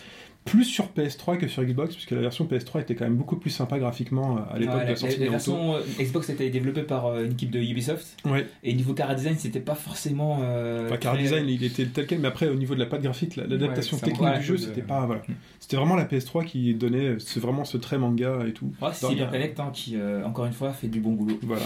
Plus 0.45 0.65
sur 0.65 0.89
PS3 0.95 1.37
que 1.37 1.47
sur 1.47 1.63
Xbox, 1.63 1.93
puisque 1.95 2.11
la 2.11 2.19
version 2.19 2.45
PS3 2.45 2.81
était 2.81 2.95
quand 2.95 3.05
même 3.05 3.15
beaucoup 3.15 3.37
plus 3.37 3.49
sympa 3.49 3.79
graphiquement 3.79 4.37
euh, 4.37 4.41
à 4.55 4.59
l'époque 4.59 4.75
Ouais, 4.75 4.81
de 4.81 4.85
la, 4.85 4.89
la 4.91 4.95
sortie 4.97 5.19
la 5.19 5.25
de 5.27 5.31
Naruto. 5.31 5.51
version 5.53 5.75
euh, 5.75 6.03
Xbox 6.03 6.29
était 6.29 6.49
développée 6.49 6.83
par 6.83 7.05
euh, 7.05 7.23
une 7.25 7.31
équipe 7.31 7.49
de 7.49 7.59
Ubisoft. 7.59 8.17
Ouais. 8.25 8.45
Et 8.63 8.73
niveau 8.73 8.93
cara 8.93 9.15
design, 9.15 9.35
c'était 9.37 9.61
pas 9.61 9.75
forcément. 9.75 10.39
Euh, 10.43 10.87
Enfin, 10.87 10.97
car 10.97 11.13
très- 11.13 11.23
design, 11.23 11.47
il 11.47 11.63
était 11.63 11.85
tel 11.85 12.05
quel, 12.07 12.19
mais 12.19 12.27
après, 12.27 12.49
au 12.49 12.55
niveau 12.55 12.73
de 12.75 12.79
la 12.79 12.85
patte 12.87 13.01
graphique, 13.03 13.37
la- 13.37 13.47
l'adaptation 13.47 13.95
Ouais, 13.97 14.03
technique 14.03 14.33
du 14.39 14.43
jeu, 14.43 14.53
de- 14.55 14.59
c'était 14.59 14.81
pas. 14.81 15.05
Voilà. 15.05 15.21
Mm. 15.29 15.33
C'était 15.61 15.77
vraiment 15.77 15.95
la 15.95 16.03
PS3 16.05 16.43
qui 16.43 16.73
donnait 16.73 17.07
euh, 17.07 17.19
c'est 17.19 17.39
vraiment 17.39 17.63
ce 17.63 17.77
trait 17.77 17.97
manga 17.97 18.39
et 18.45 18.51
tout. 18.51 18.73
Ouais, 18.81 18.89
c'est 18.91 19.07
CyberConnect 19.07 19.59
hein, 19.61 19.69
qui, 19.73 19.95
euh, 19.95 20.25
encore 20.25 20.45
une 20.45 20.51
fois, 20.53 20.73
fait 20.73 20.87
du 20.87 20.99
bon 20.99 21.13
boulot. 21.13 21.39
Voilà. 21.43 21.63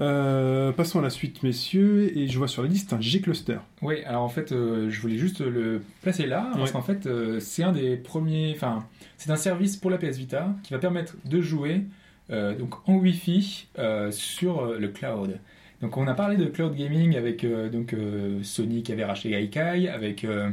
Euh, 0.00 0.72
passons 0.72 0.98
à 0.98 1.02
la 1.02 1.10
suite, 1.10 1.42
messieurs, 1.42 2.10
et 2.18 2.26
je 2.26 2.36
vois 2.38 2.48
sur 2.48 2.62
la 2.62 2.68
liste 2.68 2.92
un 2.92 3.00
G-Cluster. 3.00 3.58
Oui, 3.82 4.02
alors 4.04 4.22
en 4.22 4.28
fait, 4.28 4.50
euh, 4.52 4.90
je 4.90 5.00
voulais 5.00 5.16
juste 5.18 5.40
le 5.40 5.80
placer 6.02 6.26
là, 6.26 6.50
parce 6.54 6.72
qu'en 6.72 6.82
fait, 6.82 7.06
euh, 7.06 7.38
c'est 7.40 7.62
un 7.62 7.72
des 7.72 7.96
premiers. 7.96 8.15
Enfin, 8.54 8.86
c'est 9.16 9.30
un 9.30 9.36
service 9.36 9.76
pour 9.76 9.90
la 9.90 9.98
PS 9.98 10.16
Vita 10.16 10.54
qui 10.62 10.72
va 10.72 10.78
permettre 10.78 11.16
de 11.24 11.40
jouer 11.40 11.82
euh, 12.30 12.56
donc 12.56 12.88
en 12.88 12.96
Wi-Fi 12.96 13.68
euh, 13.78 14.10
sur 14.10 14.60
euh, 14.60 14.78
le 14.78 14.88
cloud. 14.88 15.38
Donc, 15.82 15.96
on 15.98 16.06
a 16.06 16.14
parlé 16.14 16.36
de 16.36 16.46
cloud 16.46 16.74
gaming 16.74 17.16
avec 17.16 17.44
euh, 17.44 17.68
donc 17.68 17.92
euh, 17.92 18.42
Sony 18.42 18.82
qui 18.82 18.92
avait 18.92 19.04
racheté 19.04 19.30
Gaikai, 19.30 19.88
avec 19.88 20.24
euh, 20.24 20.50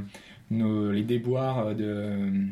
nos, 0.51 0.91
les 0.91 1.01
déboires 1.01 1.73
de, 1.73 2.09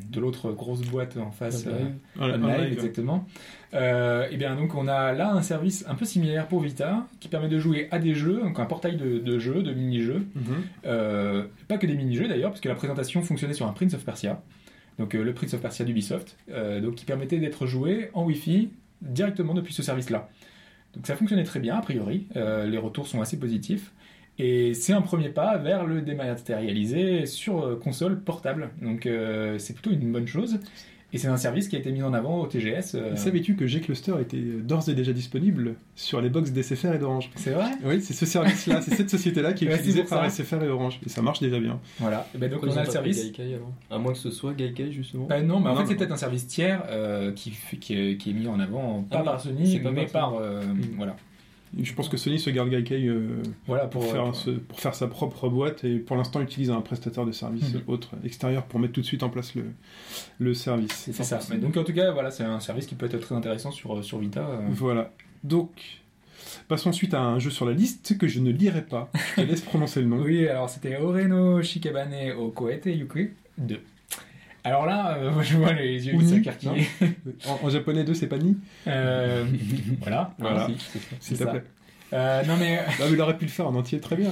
de 0.09 0.20
l'autre 0.20 0.51
grosse 0.51 0.82
boîte 0.82 1.18
en 1.18 1.32
face. 1.32 1.68
Euh, 1.68 2.38
live. 2.38 2.74
exactement. 2.74 3.26
Euh, 3.74 4.28
et 4.30 4.36
bien 4.38 4.55
donc 4.55 4.76
on 4.76 4.88
a 4.89 5.14
là 5.14 5.32
un 5.32 5.41
service 5.41 5.86
un 5.88 5.95
peu 5.95 6.03
similaire 6.03 6.47
pour 6.47 6.59
Vita 6.59 7.07
qui 7.22 7.30
permet 7.30 7.47
de 7.47 7.57
jouer 7.57 7.88
à 7.91 7.99
des 7.99 8.14
jeux, 8.16 8.41
donc 8.41 8.59
un 8.59 8.66
portail 8.66 8.97
de, 8.97 9.20
de 9.20 9.39
jeux, 9.39 9.64
de 9.64 9.74
mini-jeux. 9.74 10.26
Mhm. 10.36 10.43
Euh, 10.86 11.43
pas 11.68 11.78
que 11.78 11.88
des 11.88 11.95
mini-jeux 11.95 12.28
d'ailleurs, 12.28 12.49
parce 12.51 12.62
que 12.62 12.70
la 12.70 12.76
présentation 12.76 13.22
fonctionnait 13.22 13.53
sur 13.53 13.68
un 13.68 13.74
Prince 13.74 13.93
of 13.93 14.03
Persia, 14.03 14.41
donc 15.02 15.16
euh, 15.16 15.24
le 15.24 15.34
Prince 15.34 15.56
of 15.56 15.62
Persia 15.62 15.84
d'Ubisoft, 15.84 16.38
euh, 16.52 16.91
qui 16.93 17.06
permettait 17.06 17.39
d'être 17.39 17.66
joué 17.66 18.12
en 18.14 18.24
Wi-Fi 18.24 18.70
directement 19.02 19.56
depuis 19.56 19.74
ce 19.74 19.82
service-là. 19.82 20.30
Donc 20.95 21.08
ça 21.08 21.16
fonctionnait 21.16 21.43
très 21.43 21.60
bien 21.60 21.76
a 21.76 21.82
priori, 21.82 22.28
euh, 22.36 22.68
les 22.68 22.78
retours 22.78 23.08
sont 23.08 23.20
assez 23.20 23.39
positifs. 23.39 23.91
Et 24.38 24.74
c'est 24.76 24.93
un 24.93 25.02
premier 25.02 25.30
pas 25.30 25.58
vers 25.58 25.86
le 25.86 26.02
dématérialisé 26.02 27.26
sur 27.26 27.80
console 27.80 28.22
portable. 28.22 28.70
Donc 28.82 29.08
c'est 29.58 29.74
plutôt 29.74 29.91
une 29.91 30.12
bonne 30.12 30.26
chose. 30.26 30.58
Et 31.14 31.18
c'est 31.18 31.28
un 31.28 31.36
service 31.38 31.68
qui 31.68 31.76
a 31.76 31.80
été 31.80 31.91
mis 31.91 32.01
en 32.03 32.14
avant 32.14 32.39
au 32.39 32.47
TGS. 32.47 32.95
euh, 32.95 33.14
Et 33.14 33.18
Savais-tu 33.18 33.55
que 33.57 33.68
G-Cluster 33.68 34.14
était 34.22 34.38
d'ores 34.39 34.88
et 34.89 34.93
déjà 34.93 35.12
disponible 35.12 35.76
sur 35.95 36.22
les 36.22 36.30
box 36.30 36.51
d'SFR 36.51 36.93
et 36.93 36.99
d'Orange? 36.99 37.30
C'est 37.36 37.51
vrai? 37.51 37.72
Oui, 37.84 38.01
c'est 38.01 38.14
ce 38.14 38.26
service-là, 38.26 38.82
c'est 38.82 38.95
cette 38.95 39.09
société-là 39.09 39.51
qui 39.53 39.66
est 39.66 39.68
Ouais, 39.72 39.76
utilisée 39.76 40.03
par 40.03 40.30
ça. 40.32 40.43
SFR 40.43 40.64
et 40.64 40.70
Orange. 40.70 40.99
Et 41.05 41.09
ça 41.09 41.22
marche 41.22 41.41
déjà 41.41 41.59
bien. 41.59 41.80
Voilà. 41.99 42.28
Et 42.34 42.38
ben 42.38 42.49
donc 42.49 42.62
ils 42.64 42.70
on 42.70 42.78
a 42.78 42.80
le 42.82 42.86
pas 42.86 42.91
service. 42.91 43.26
Gaikai, 43.26 43.55
alors? 43.55 43.72
À 43.89 43.97
moins 43.97 44.14
que 44.14 44.20
ce 44.20 44.32
soit 44.32 44.53
Gaikai 44.53 44.91
justement. 44.91 45.26
Bah 45.26 45.41
non, 45.41 45.59
mais 45.59 45.70
en 45.70 45.74
Non, 45.76 45.82
fait 45.82 45.88
c'est 45.88 45.95
peut-être 45.95 46.12
un 46.14 46.18
service 46.18 46.47
tiers 46.47 46.84
euh, 46.89 47.34
qui, 47.34 47.51
est, 47.89 48.18
qui 48.18 48.30
est 48.30 48.34
mis 48.34 48.47
en 48.47 48.59
avant 48.62 49.03
pas 49.03 49.18
Ah 49.18 49.20
oui, 49.20 49.26
par 49.26 49.41
Sony, 49.41 49.80
pas 49.80 49.91
mais 49.91 50.05
par 50.05 50.36
voilà. 50.97 51.16
Je 51.80 51.93
pense 51.93 52.09
que 52.09 52.17
Sony 52.17 52.38
se 52.38 52.49
garde 52.49 52.69
Gaikai 52.69 53.07
euh, 53.07 53.41
Voilà 53.65 53.88
pour, 53.88 54.01
pour, 54.01 54.11
faire 54.11 54.24
pour- 54.26 54.36
ce- 54.36 54.49
pour 54.51 54.80
faire 54.80 54.93
sa 54.93 55.07
propre 55.07 55.47
boîte 55.47 55.84
et 55.86 55.99
pour 55.99 56.17
l'instant 56.17 56.41
utilise 56.41 56.69
un 56.69 56.82
prestataire 56.82 57.26
de 57.26 57.32
service 57.32 57.74
Mhm. 57.74 57.82
autre 57.88 58.09
extérieur 58.26 58.63
pour 58.65 58.80
mettre 58.80 58.93
tout 58.93 59.01
de 59.01 59.05
suite 59.05 59.24
en 59.24 59.30
place 59.30 59.55
le, 59.55 59.63
le 60.39 60.53
service. 60.53 60.91
C'est 61.11 61.24
ça. 61.24 61.39
Donc 61.61 61.78
en 61.78 61.84
tout 61.86 61.93
cas 61.93 62.11
voilà 62.11 62.30
c'est 62.32 62.43
un 62.43 62.59
service 62.59 62.86
qui 62.88 62.95
peut 62.95 63.05
être 63.05 63.19
très 63.19 63.36
intéressant 63.36 63.72
sur 63.72 64.03
sur 64.03 64.19
Vita. 64.19 64.41
euh. 64.41 64.67
Voilà. 64.72 65.11
Donc, 65.43 65.69
passons 66.67 66.89
ensuite 66.89 67.13
à 67.13 67.22
un 67.22 67.39
jeu 67.39 67.49
sur 67.49 67.65
la 67.65 67.74
liste 67.74 68.17
que 68.17 68.28
je 68.28 68.39
ne 68.41 68.51
lirai 68.51 68.82
pas. 68.84 69.09
Je 69.38 69.41
te 69.41 69.47
laisse 69.47 69.61
prononcer 69.61 70.01
le 70.01 70.07
nom. 70.07 70.17
Oui 70.22 70.47
alors 70.47 70.69
c'était 70.69 70.97
Oreno 70.97 71.61
Shikabane 71.63 72.32
o 72.38 72.49
Koete 72.49 72.88
Yuki 72.88 73.30
2. 73.57 73.80
Alors 74.64 74.86
là, 74.86 75.18
euh, 75.18 75.32
je 75.41 75.57
vois 75.57 75.74
les 75.74 76.07
yeux. 76.07 76.14
En, 77.47 77.59
en 77.66 77.70
japonais 77.70 78.03
2, 78.03 78.14
c'est 78.14 78.28
pas 78.28 78.38
ni 78.38 78.57
Euh, 78.88 79.45
voilà. 80.01 80.34
Voilà. 80.39 80.68
C'est 80.89 80.99
ça. 80.99 81.16
S'il 81.20 81.38
te 81.38 81.43
plaît. 81.43 81.64
Euh, 82.14 82.43
non 82.43 82.57
mais 82.57 82.80
Ah, 82.86 82.91
mais 82.99 83.12
il 83.14 83.22
aurait 83.22 83.38
pu 83.38 83.45
le 83.45 83.51
faire 83.51 83.68
en 83.68 83.76
entier, 83.76 83.99
très 83.99 84.16
bien. 84.18 84.32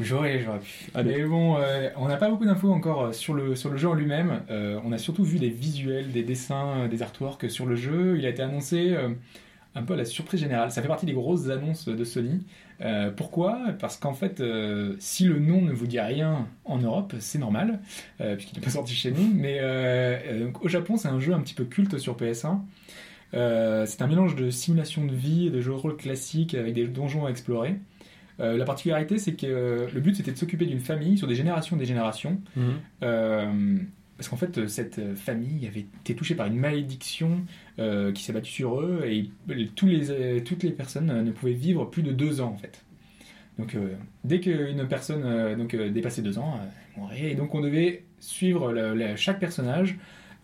J'aurais, 0.00 0.40
j'aurais 0.40 0.60
pu. 0.60 0.90
Allez. 0.94 1.16
Mais 1.16 1.24
bon, 1.24 1.56
euh, 1.58 1.90
on 1.96 2.06
n'a 2.08 2.16
pas 2.16 2.30
beaucoup 2.30 2.44
d'infos 2.46 2.72
encore 2.72 3.12
sur 3.14 3.34
le, 3.34 3.56
sur 3.56 3.68
le 3.70 3.76
jeu 3.76 3.88
en 3.88 3.94
lui-même. 3.94 4.42
Euh, 4.48 4.78
on 4.84 4.92
a 4.92 4.98
surtout 4.98 5.24
vu 5.24 5.38
des 5.38 5.48
visuels, 5.50 6.12
des 6.12 6.22
dessins, 6.22 6.86
des 6.88 7.02
artworks 7.02 7.50
sur 7.50 7.66
le 7.66 7.74
jeu. 7.74 8.16
Il 8.16 8.24
a 8.24 8.28
été 8.28 8.40
annoncé 8.42 8.92
euh, 8.92 9.08
un 9.74 9.82
peu 9.82 9.94
à 9.94 9.96
la 9.96 10.04
surprise 10.04 10.40
générale. 10.40 10.70
Ça 10.70 10.82
fait 10.82 10.88
partie 10.88 11.04
des 11.06 11.12
grosses 11.14 11.48
annonces 11.50 11.88
de 11.88 12.04
Sony. 12.04 12.40
Euh, 12.80 13.10
pourquoi? 13.10 13.60
Parce 13.80 13.96
qu'en 13.96 14.14
fait, 14.14 14.40
euh, 14.40 14.94
si 14.98 15.24
le 15.24 15.38
nom 15.38 15.60
ne 15.60 15.72
vous 15.72 15.86
dit 15.86 16.00
rien 16.00 16.46
en 16.64 16.78
Europe, 16.78 17.14
c'est 17.18 17.38
normal, 17.38 17.80
euh, 18.20 18.36
puisqu'il 18.36 18.56
n'est 18.56 18.64
pas 18.64 18.70
sorti 18.70 18.94
chez 18.94 19.10
nous. 19.10 19.28
Mais 19.34 19.60
donc, 20.38 20.64
au 20.64 20.68
Japon, 20.68 20.96
c'est 20.96 21.08
un 21.08 21.20
jeu 21.20 21.32
un 21.32 21.40
petit 21.40 21.54
peu 21.54 21.64
culte 21.64 21.98
sur 21.98 22.16
PS1. 22.16 22.60
Euh, 23.34 23.84
c'est 23.86 24.00
un 24.00 24.06
mélange 24.06 24.36
de 24.36 24.50
simulation 24.50 25.04
de 25.04 25.14
vie 25.14 25.48
et 25.48 25.50
de 25.50 25.60
jeux 25.60 25.72
de 25.72 25.76
rôle 25.76 25.96
classique 25.96 26.54
avec 26.54 26.74
des 26.74 26.86
donjons 26.86 27.26
à 27.26 27.30
explorer. 27.30 27.76
La 28.40 28.64
particularité, 28.64 29.18
c'est 29.18 29.34
que 29.34 29.88
le 29.92 30.00
but 30.00 30.14
c'était 30.14 30.30
de 30.30 30.38
s'occuper 30.38 30.64
d'une 30.64 30.78
famille 30.78 31.18
sur 31.18 31.26
des 31.26 31.34
générations 31.34 31.74
et 31.74 31.78
des 31.80 31.86
générations. 31.86 32.40
Euh, 33.02 33.78
parce 34.18 34.28
qu'en 34.28 34.36
fait, 34.36 34.58
euh, 34.58 34.66
cette 34.66 34.98
euh, 34.98 35.14
famille 35.14 35.64
avait 35.68 35.86
été 36.00 36.16
touchée 36.16 36.34
par 36.34 36.48
une 36.48 36.56
malédiction 36.56 37.40
euh, 37.78 38.12
qui 38.12 38.24
s'est 38.24 38.32
battue 38.32 38.50
sur 38.50 38.80
eux 38.80 39.04
et 39.06 39.30
toutes 39.76 40.62
les 40.64 40.72
personnes 40.72 41.22
ne 41.22 41.30
pouvaient 41.30 41.52
vivre 41.52 41.84
plus 41.84 42.02
de 42.02 42.10
deux 42.10 42.40
ans 42.40 42.48
en 42.48 42.56
fait. 42.56 42.84
Donc, 43.58 43.76
dès 44.22 44.38
qu'une 44.38 44.86
personne 44.86 45.66
dépassait 45.92 46.22
deux 46.22 46.38
ans, 46.38 46.60
elle 46.62 47.00
mourait. 47.00 47.32
Et 47.32 47.34
donc, 47.34 47.56
on 47.56 47.60
devait 47.60 48.04
suivre 48.20 48.72
chaque 49.16 49.40
personnage 49.40 49.96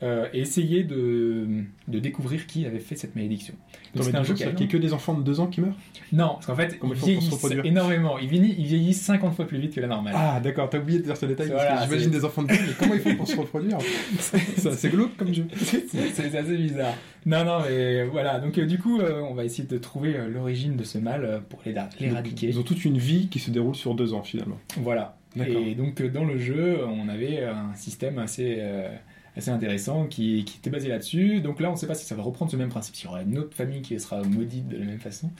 euh, 0.02 0.26
et 0.34 0.40
essayer 0.40 0.82
de, 0.82 1.46
de 1.88 1.98
découvrir 1.98 2.46
qui 2.46 2.66
avait 2.66 2.80
fait 2.80 2.96
cette 2.96 3.14
malédiction. 3.14 3.54
Donc, 3.94 4.06
mais 4.12 4.16
un 4.18 4.22
jeu 4.24 4.34
qui 4.34 4.42
c'est 4.42 4.48
a 4.48 4.52
que 4.66 4.76
des 4.76 4.92
enfants 4.92 5.14
de 5.14 5.22
2 5.22 5.40
ans 5.40 5.46
qui 5.46 5.60
meurent? 5.60 5.76
Non, 6.12 6.30
parce 6.34 6.46
qu'en 6.46 6.56
fait, 6.56 6.78
Comment 6.78 6.94
ils 6.94 7.00
vieillissent 7.00 7.46
énormément. 7.64 8.18
Ils 8.18 8.28
vieillissent, 8.28 8.56
ils 8.58 8.66
vieillissent 8.66 9.02
50 9.02 9.34
fois 9.36 9.46
plus 9.46 9.58
vite 9.58 9.74
que 9.74 9.80
la 9.80 9.86
normale. 9.86 10.12
Ah, 10.16 10.40
d'accord, 10.42 10.68
t'as 10.68 10.78
oublié 10.80 10.98
de 10.98 11.04
dire 11.04 11.16
ce 11.16 11.26
détail. 11.26 11.48
parce 11.48 11.62
Voilà, 11.62 11.76
que 11.80 11.84
j'imagine 11.86 12.12
c'est- 12.12 12.18
des 12.18 12.24
enfants 12.24 12.42
de 12.42 12.48
2 12.48 12.54
ans, 12.54 12.58
mais 12.66 12.72
comment 12.78 12.94
ils 12.94 13.00
font 13.00 13.14
pour 13.16 13.28
se 13.28 13.36
reproduire? 13.36 13.78
C'est 14.18 14.66
assez 14.68 14.88
glauque 14.90 15.16
comme 15.16 15.32
jeu. 15.32 15.46
c'est 15.56 15.88
c'est 15.88 16.36
assez 16.36 16.56
bizarre. 16.56 16.94
Non, 17.26 17.44
non, 17.44 17.58
mais 17.68 18.04
voilà. 18.04 18.40
Donc, 18.40 18.58
euh, 18.58 18.66
du 18.66 18.78
coup, 18.78 19.00
euh, 19.00 19.20
on 19.22 19.34
va 19.34 19.44
essayer 19.44 19.66
de 19.66 19.78
trouver 19.78 20.16
euh, 20.16 20.28
l'origine 20.28 20.76
de 20.76 20.84
ce 20.84 20.98
mal 20.98 21.24
euh, 21.24 21.38
pour 21.48 21.60
l'éra- 21.64 21.88
l'éradiquer. 22.00 22.48
Ils 22.48 22.58
ont 22.58 22.62
toute 22.64 22.84
une 22.84 22.98
vie 22.98 23.28
qui 23.28 23.38
se 23.38 23.50
déroule 23.50 23.74
sur 23.76 23.94
2 23.94 24.12
ans 24.12 24.22
finalement. 24.22 24.58
Voilà. 24.78 25.16
Et 25.36 25.74
donc, 25.74 26.00
euh, 26.00 26.08
dans 26.08 26.24
le 26.24 26.38
jeu, 26.38 26.78
on 26.86 27.08
avait 27.08 27.42
un 27.44 27.74
système 27.74 28.18
assez, 28.18 28.56
euh, 28.58 28.88
assez 29.36 29.50
intéressant 29.50 30.06
qui, 30.06 30.44
qui 30.44 30.58
était 30.58 30.70
basé 30.70 30.88
là-dessus. 30.88 31.40
Donc 31.40 31.60
là, 31.60 31.68
on 31.68 31.72
ne 31.72 31.76
sait 31.76 31.86
pas 31.86 31.94
si 31.94 32.06
ça 32.06 32.14
va 32.14 32.22
reprendre 32.22 32.50
ce 32.50 32.56
même 32.56 32.68
principe, 32.68 32.94
s'il 32.96 33.06
y 33.06 33.08
aura 33.08 33.22
une 33.22 33.38
autre 33.38 33.54
famille 33.54 33.82
qui 33.82 33.98
sera 33.98 34.22
maudite 34.22 34.68
de 34.68 34.76
la 34.76 34.84
même 34.84 35.00
façon. 35.00 35.30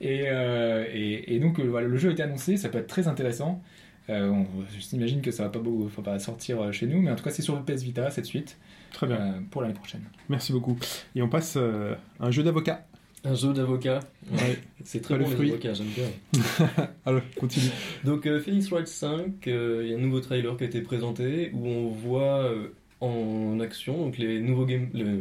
Et, 0.00 0.24
euh, 0.26 0.84
et, 0.92 1.34
et 1.34 1.38
donc, 1.40 1.58
euh, 1.60 1.64
voilà, 1.64 1.86
le 1.88 1.96
jeu 1.96 2.08
a 2.10 2.12
été 2.12 2.22
annoncé, 2.22 2.56
ça 2.56 2.68
peut 2.68 2.78
être 2.78 2.86
très 2.86 3.08
intéressant. 3.08 3.62
Euh, 4.10 4.28
on, 4.28 4.46
je 4.74 4.80
s'imagine 4.80 5.20
que 5.20 5.30
ça 5.30 5.44
va 5.44 5.48
pas, 5.48 5.60
beau, 5.60 5.88
faut 5.88 6.02
pas 6.02 6.18
sortir 6.18 6.72
chez 6.72 6.86
nous, 6.86 7.00
mais 7.00 7.10
en 7.10 7.14
tout 7.16 7.24
cas, 7.24 7.30
c'est 7.30 7.42
sur 7.42 7.54
le 7.56 7.62
PS 7.62 7.82
Vita 7.82 8.10
cette 8.10 8.26
suite 8.26 8.58
Très 8.92 9.06
bien, 9.06 9.16
euh, 9.16 9.40
pour 9.50 9.62
l'année 9.62 9.74
prochaine. 9.74 10.02
merci 10.28 10.52
beaucoup. 10.52 10.76
Et 11.14 11.22
on 11.22 11.28
passe 11.28 11.54
euh, 11.56 11.94
à 12.20 12.26
un 12.26 12.30
jeu 12.30 12.42
d'avocat. 12.42 12.84
Un 13.24 13.34
jeu 13.34 13.52
d'avocat. 13.52 14.00
Ouais. 14.32 14.58
C'est 14.84 15.00
très 15.00 15.16
Pas 15.16 15.22
bon 15.22 15.30
le 15.30 15.44
les 15.44 15.74
j'aime 15.74 15.86
bien. 15.86 16.68
Alors, 17.06 17.22
continue. 17.38 17.70
Donc 18.04 18.26
euh, 18.26 18.40
Phoenix 18.40 18.68
Wright 18.70 18.88
5, 18.88 19.46
euh, 19.46 19.82
il 19.84 19.90
y 19.90 19.94
a 19.94 19.96
un 19.96 20.00
nouveau 20.00 20.18
trailer 20.18 20.56
qui 20.56 20.64
a 20.64 20.66
été 20.66 20.80
présenté 20.80 21.52
où 21.54 21.66
on 21.68 21.88
voit 21.88 22.42
euh, 22.44 22.74
en 23.02 23.60
action 23.60 23.96
donc 23.98 24.18
les 24.18 24.40
nouveaux, 24.40 24.64
game, 24.66 24.88
le, 24.94 25.20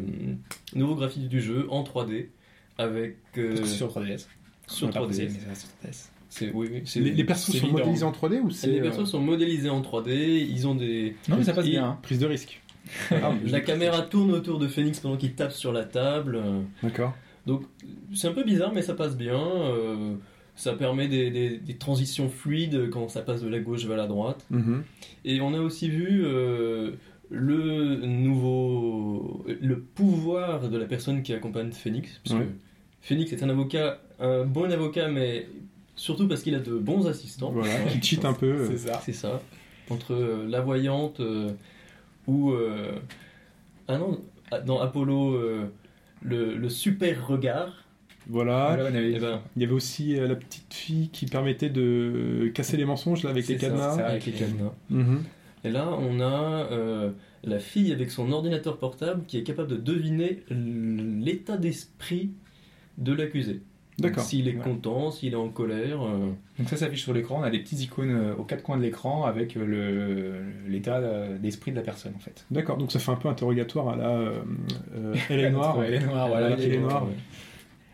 nouveaux 0.76 0.96
graphismes 0.96 1.28
du 1.28 1.42
jeu 1.42 1.68
en 1.70 1.84
3D 1.84 2.28
avec 2.78 3.18
euh, 3.38 3.50
Parce 3.50 3.62
que 3.62 3.66
c'est 3.68 3.76
sur 3.76 3.90
3DS. 3.90 4.28
sur 4.68 4.88
On 4.88 4.92
l'a 4.92 4.94
pas 4.94 5.00
3D. 5.02 5.04
précisé, 5.06 5.28
mais 5.34 5.40
ça 5.40 5.50
reste 5.50 5.62
sur 5.62 5.90
3DS. 5.90 6.08
C'est 6.30 6.52
oui, 6.54 6.70
oui, 6.72 6.82
c'est- 6.86 7.02
Les, 7.02 7.12
les 7.12 7.24
persos 7.26 7.52
c'est 7.52 7.58
sont 7.60 7.68
modélisés 7.68 8.06
en 8.06 8.12
3D 8.14 8.40
ou 8.40 8.50
c'est. 8.52 8.68
les 8.68 8.80
euh, 8.80 8.84
persos 8.84 9.06
sont 9.10 9.20
modélisés 9.20 9.70
en 9.70 9.82
3D, 9.82 10.48
ils 10.50 10.66
ont 10.68 10.76
des 10.76 11.16
Non, 11.28 11.36
mais 11.38 11.44
ça 11.44 11.54
passe 11.54 11.66
Et- 11.66 11.72
bien. 11.72 11.86
hein. 11.86 12.00
Prise 12.02 12.20
de 12.20 12.26
risque. 12.28 12.62
Ah, 13.12 13.34
la 13.46 13.60
caméra 13.62 14.02
tourne 14.02 14.32
autour 14.32 14.58
de 14.58 14.68
Phoenix 14.68 15.00
pendant 15.00 15.18
qu'il 15.18 15.34
tape 15.34 15.52
sur 15.52 15.72
la 15.72 15.84
table. 15.84 16.36
euh, 16.38 16.62
D'accord. 16.82 17.14
Donc 17.46 17.64
c'est 18.14 18.28
un 18.28 18.34
peu 18.34 18.44
bizarre, 18.44 18.72
mais 18.74 18.82
ça 18.82 18.94
passe 18.94 19.18
bien. 19.18 19.40
euh, 19.40 20.14
ça 20.56 20.74
permet 20.74 21.08
des, 21.08 21.30
des- 21.32 21.58
des 21.58 21.76
transitions 21.76 22.30
fluides 22.30 22.90
quand 22.90 23.08
ça 23.10 23.22
passe 23.22 23.42
de 23.42 23.48
la 23.50 23.60
gauche 23.60 23.86
vers 23.86 23.98
la 23.98 24.08
droite. 24.08 24.46
Mhm. 24.52 24.84
Et 25.26 25.42
on 25.42 25.54
a 25.54 25.60
aussi 25.60 25.90
vu 25.90 26.22
euh, 26.26 26.92
le 27.32 27.96
nouveau, 28.06 29.44
le 29.62 29.80
pouvoir 29.80 30.70
de 30.70 30.78
la 30.78 30.86
personne 30.86 31.24
qui 31.24 31.34
accompagne 31.34 31.72
Phoenix, 31.72 32.20
puisque 32.24 32.40
Ouais. 32.40 32.48
Phoenix 33.02 33.32
est 33.34 33.42
un 33.44 33.50
avocat, 33.50 34.00
un 34.20 34.44
bon 34.46 34.72
avocat, 34.72 35.08
mais 35.08 35.48
surtout 35.96 36.28
parce 36.28 36.44
qu'il 36.44 36.54
a 36.56 36.60
de 36.60 36.74
bons 36.78 37.08
assistants. 37.08 37.52
Voilà, 37.52 37.70
Ouais, 37.86 37.92
qui 38.00 38.02
cheat 38.02 38.26
un 38.26 38.34
peu. 38.34 38.48
euh. 38.52 38.68
C'est 38.70 38.78
ça. 38.90 39.02
C'est 39.04 39.14
ça. 39.14 39.42
Entre 39.90 40.14
euh, 40.14 40.46
la 40.48 40.62
voyante 40.62 41.20
euh, 41.20 41.50
ou 42.28 42.52
euh, 42.52 42.92
ah 43.88 43.98
non, 43.98 44.20
dans 44.66 44.80
Apollo 44.80 45.34
euh, 45.36 45.66
le, 46.22 46.56
le 46.56 46.70
super 46.70 47.28
regard. 47.28 47.86
Voilà. 48.28 48.76
Voilà, 48.76 48.86
avait- 48.88 49.14
Eh 49.16 49.20
ben, 49.20 49.42
Il 49.56 49.62
y 49.64 49.66
avait 49.66 49.74
aussi 49.74 50.16
euh, 50.20 50.28
la 50.28 50.36
petite 50.36 50.74
fille 50.74 51.10
qui 51.10 51.26
permettait 51.26 51.70
de 51.70 52.52
casser 52.54 52.78
les 52.78 52.86
mensonges 52.86 53.24
là 53.24 53.32
avec 53.32 53.48
les 53.48 53.56
ça, 53.58 53.68
cadenas. 53.68 53.96
ça. 53.96 54.08
avec 54.08 54.26
les 54.28 54.32
cadenas. 54.34 54.74
Mhm. 54.90 55.24
Et 55.64 55.70
là, 55.70 55.90
on 56.00 56.20
a 56.20 56.68
euh, 56.72 57.12
la 57.44 57.60
fille 57.60 57.92
avec 57.92 58.10
son 58.12 58.32
ordinateur 58.32 58.78
portable 58.78 59.24
qui 59.28 59.38
est 59.38 59.44
capable 59.44 59.70
de 59.70 59.78
deviner 59.78 60.40
l'état 60.50 61.58
d'esprit 61.58 62.32
de 62.98 63.14
l'accusé. 63.14 63.62
D'accord. 64.00 64.24
S'il 64.24 64.48
est 64.48 64.56
Ouais. 64.56 64.64
content, 64.64 65.12
s'il 65.12 65.34
est 65.34 65.36
en 65.38 65.50
colère. 65.50 66.02
euh, 66.02 66.32
Donc 66.58 66.70
ça 66.70 66.78
s'affiche 66.78 67.04
sur 67.04 67.14
l'écran, 67.14 67.40
on 67.42 67.44
a 67.44 67.52
des 67.52 67.60
petites 67.60 67.82
icônes 67.84 68.10
euh, 68.16 68.34
aux 68.36 68.44
quatre 68.44 68.64
coins 68.64 68.78
de 68.78 68.82
l'écran 68.82 69.26
avec 69.26 69.56
l'état 70.68 71.28
d'esprit 71.40 71.72
de 71.72 71.76
la 71.76 71.82
personne 71.84 72.14
en 72.16 72.20
fait. 72.20 72.46
D'accord, 72.52 72.78
donc 72.78 72.92
ça 72.92 73.00
fait 73.00 73.12
un 73.12 73.16
peu 73.16 73.30
interrogatoire 73.30 73.90
à 73.90 73.96
la 73.96 74.10
euh, 74.10 74.42
euh, 74.96 75.16
Elle 75.30 75.40
est 75.42 75.52
noire. 75.52 75.84
Elle 75.84 75.94
est 75.96 76.00
noire, 76.06 76.28
voilà, 76.30 76.50
elle 76.52 76.74
est 76.74 76.78
noire. 76.80 77.06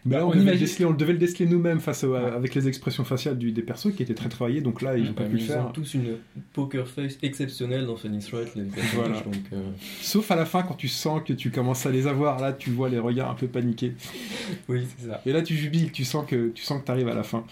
Là, 0.09 0.25
on, 0.25 0.27
On 0.27 0.29
devait 0.29 0.37
le 0.37 0.41
imagine- 0.43 0.59
déceler, 0.61 0.85
on 0.85 0.91
le 0.91 0.97
devait 0.97 1.13
le 1.13 1.19
déceler 1.19 1.45
nous-mêmes 1.45 1.79
face 1.79 2.03
au- 2.03 2.13
Ouais. 2.13 2.19
avec 2.19 2.55
les 2.55 2.67
expressions 2.67 3.03
faciales 3.03 3.37
du, 3.37 3.51
des 3.51 3.61
persos 3.61 3.93
qui 3.95 4.03
étaient 4.03 4.13
très 4.13 4.29
travaillées, 4.29 4.61
donc 4.61 4.81
là, 4.81 4.97
ils 4.97 5.05
n'ont 5.05 5.13
pas 5.13 5.23
pu 5.23 5.31
le 5.31 5.35
mais 5.37 5.41
ils 5.43 5.47
faire. 5.47 5.65
ont 5.67 5.71
tous 5.71 5.93
une 5.95 6.17
poker 6.53 6.87
face 6.87 7.17
exceptionnelle 7.21 7.85
dans 7.85 7.95
Phoenix 7.95 8.29
Wright, 8.31 8.55
les 8.55 8.63
personnages, 8.63 8.93
Voilà. 8.95 9.21
donc, 9.21 9.35
euh, 9.53 9.61
Sauf 10.01 10.29
à 10.31 10.35
la 10.35 10.45
fin, 10.45 10.63
quand 10.63 10.75
tu 10.75 10.87
sens 10.87 11.21
que 11.25 11.33
tu 11.33 11.51
commences 11.51 11.85
à 11.85 11.91
les 11.91 12.07
avoir, 12.07 12.39
là, 12.39 12.53
tu 12.53 12.69
vois 12.69 12.89
les 12.89 12.99
regards 12.99 13.29
un 13.31 13.35
peu 13.35 13.47
paniqués. 13.47 13.93
Oui, 14.69 14.87
c'est 14.97 15.07
ça. 15.07 15.21
Et 15.25 15.31
là, 15.33 15.41
tu 15.41 15.55
jubiles, 15.55 15.91
tu 15.91 16.05
sens 16.05 16.25
que 16.27 16.49
tu 16.49 16.63
sens 16.63 16.81
que 16.83 16.91
arrives 16.91 17.07
à 17.09 17.13
la 17.15 17.23
fin. 17.23 17.43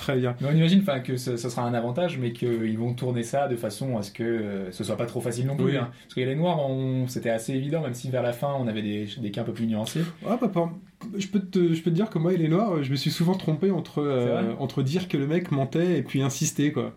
Très 0.00 0.16
bien. 0.16 0.34
Mais 0.40 0.48
on 0.50 0.52
imagine 0.56 0.82
que 1.04 1.18
ce, 1.18 1.36
ce 1.36 1.50
sera 1.50 1.62
un 1.62 1.74
avantage, 1.74 2.16
mais 2.18 2.32
qu'ils 2.32 2.78
vont 2.78 2.94
tourner 2.94 3.22
ça 3.22 3.48
de 3.48 3.56
façon 3.56 3.98
à 3.98 4.02
ce 4.02 4.10
que 4.10 4.22
euh, 4.24 4.72
ce 4.72 4.82
soit 4.82 4.96
pas 4.96 5.04
trop 5.04 5.20
facile 5.20 5.46
non 5.46 5.56
plus. 5.56 5.64
Oui. 5.66 5.76
hein. 5.76 5.90
Parce 6.04 6.14
que 6.14 6.20
les 6.20 6.34
noirs, 6.34 6.58
on- 6.58 7.06
c'était 7.06 7.28
assez 7.28 7.52
évident, 7.52 7.82
même 7.82 7.92
si 7.92 8.08
vers 8.10 8.22
la 8.22 8.32
fin 8.32 8.54
on 8.58 8.66
avait 8.66 8.80
des, 8.80 9.06
des 9.18 9.30
cas 9.30 9.42
un 9.42 9.44
peu 9.44 9.52
plus 9.52 9.66
nuancés. 9.66 10.00
Ah, 10.26 10.38
par- 10.38 10.72
je, 11.18 11.26
peux 11.26 11.40
te, 11.40 11.74
je 11.74 11.82
peux 11.82 11.90
te 11.90 11.94
dire 11.94 12.08
que 12.08 12.18
moi 12.18 12.32
et 12.32 12.38
les 12.38 12.48
noirs, 12.48 12.82
je 12.82 12.90
me 12.90 12.96
suis 12.96 13.10
souvent 13.10 13.34
trompé 13.34 13.70
entre, 13.70 13.98
euh, 13.98 14.54
entre 14.58 14.82
dire 14.82 15.06
que 15.06 15.18
le 15.18 15.26
mec 15.26 15.50
mentait 15.50 15.98
et 15.98 16.02
puis 16.02 16.22
insister, 16.22 16.72
quoi. 16.72 16.96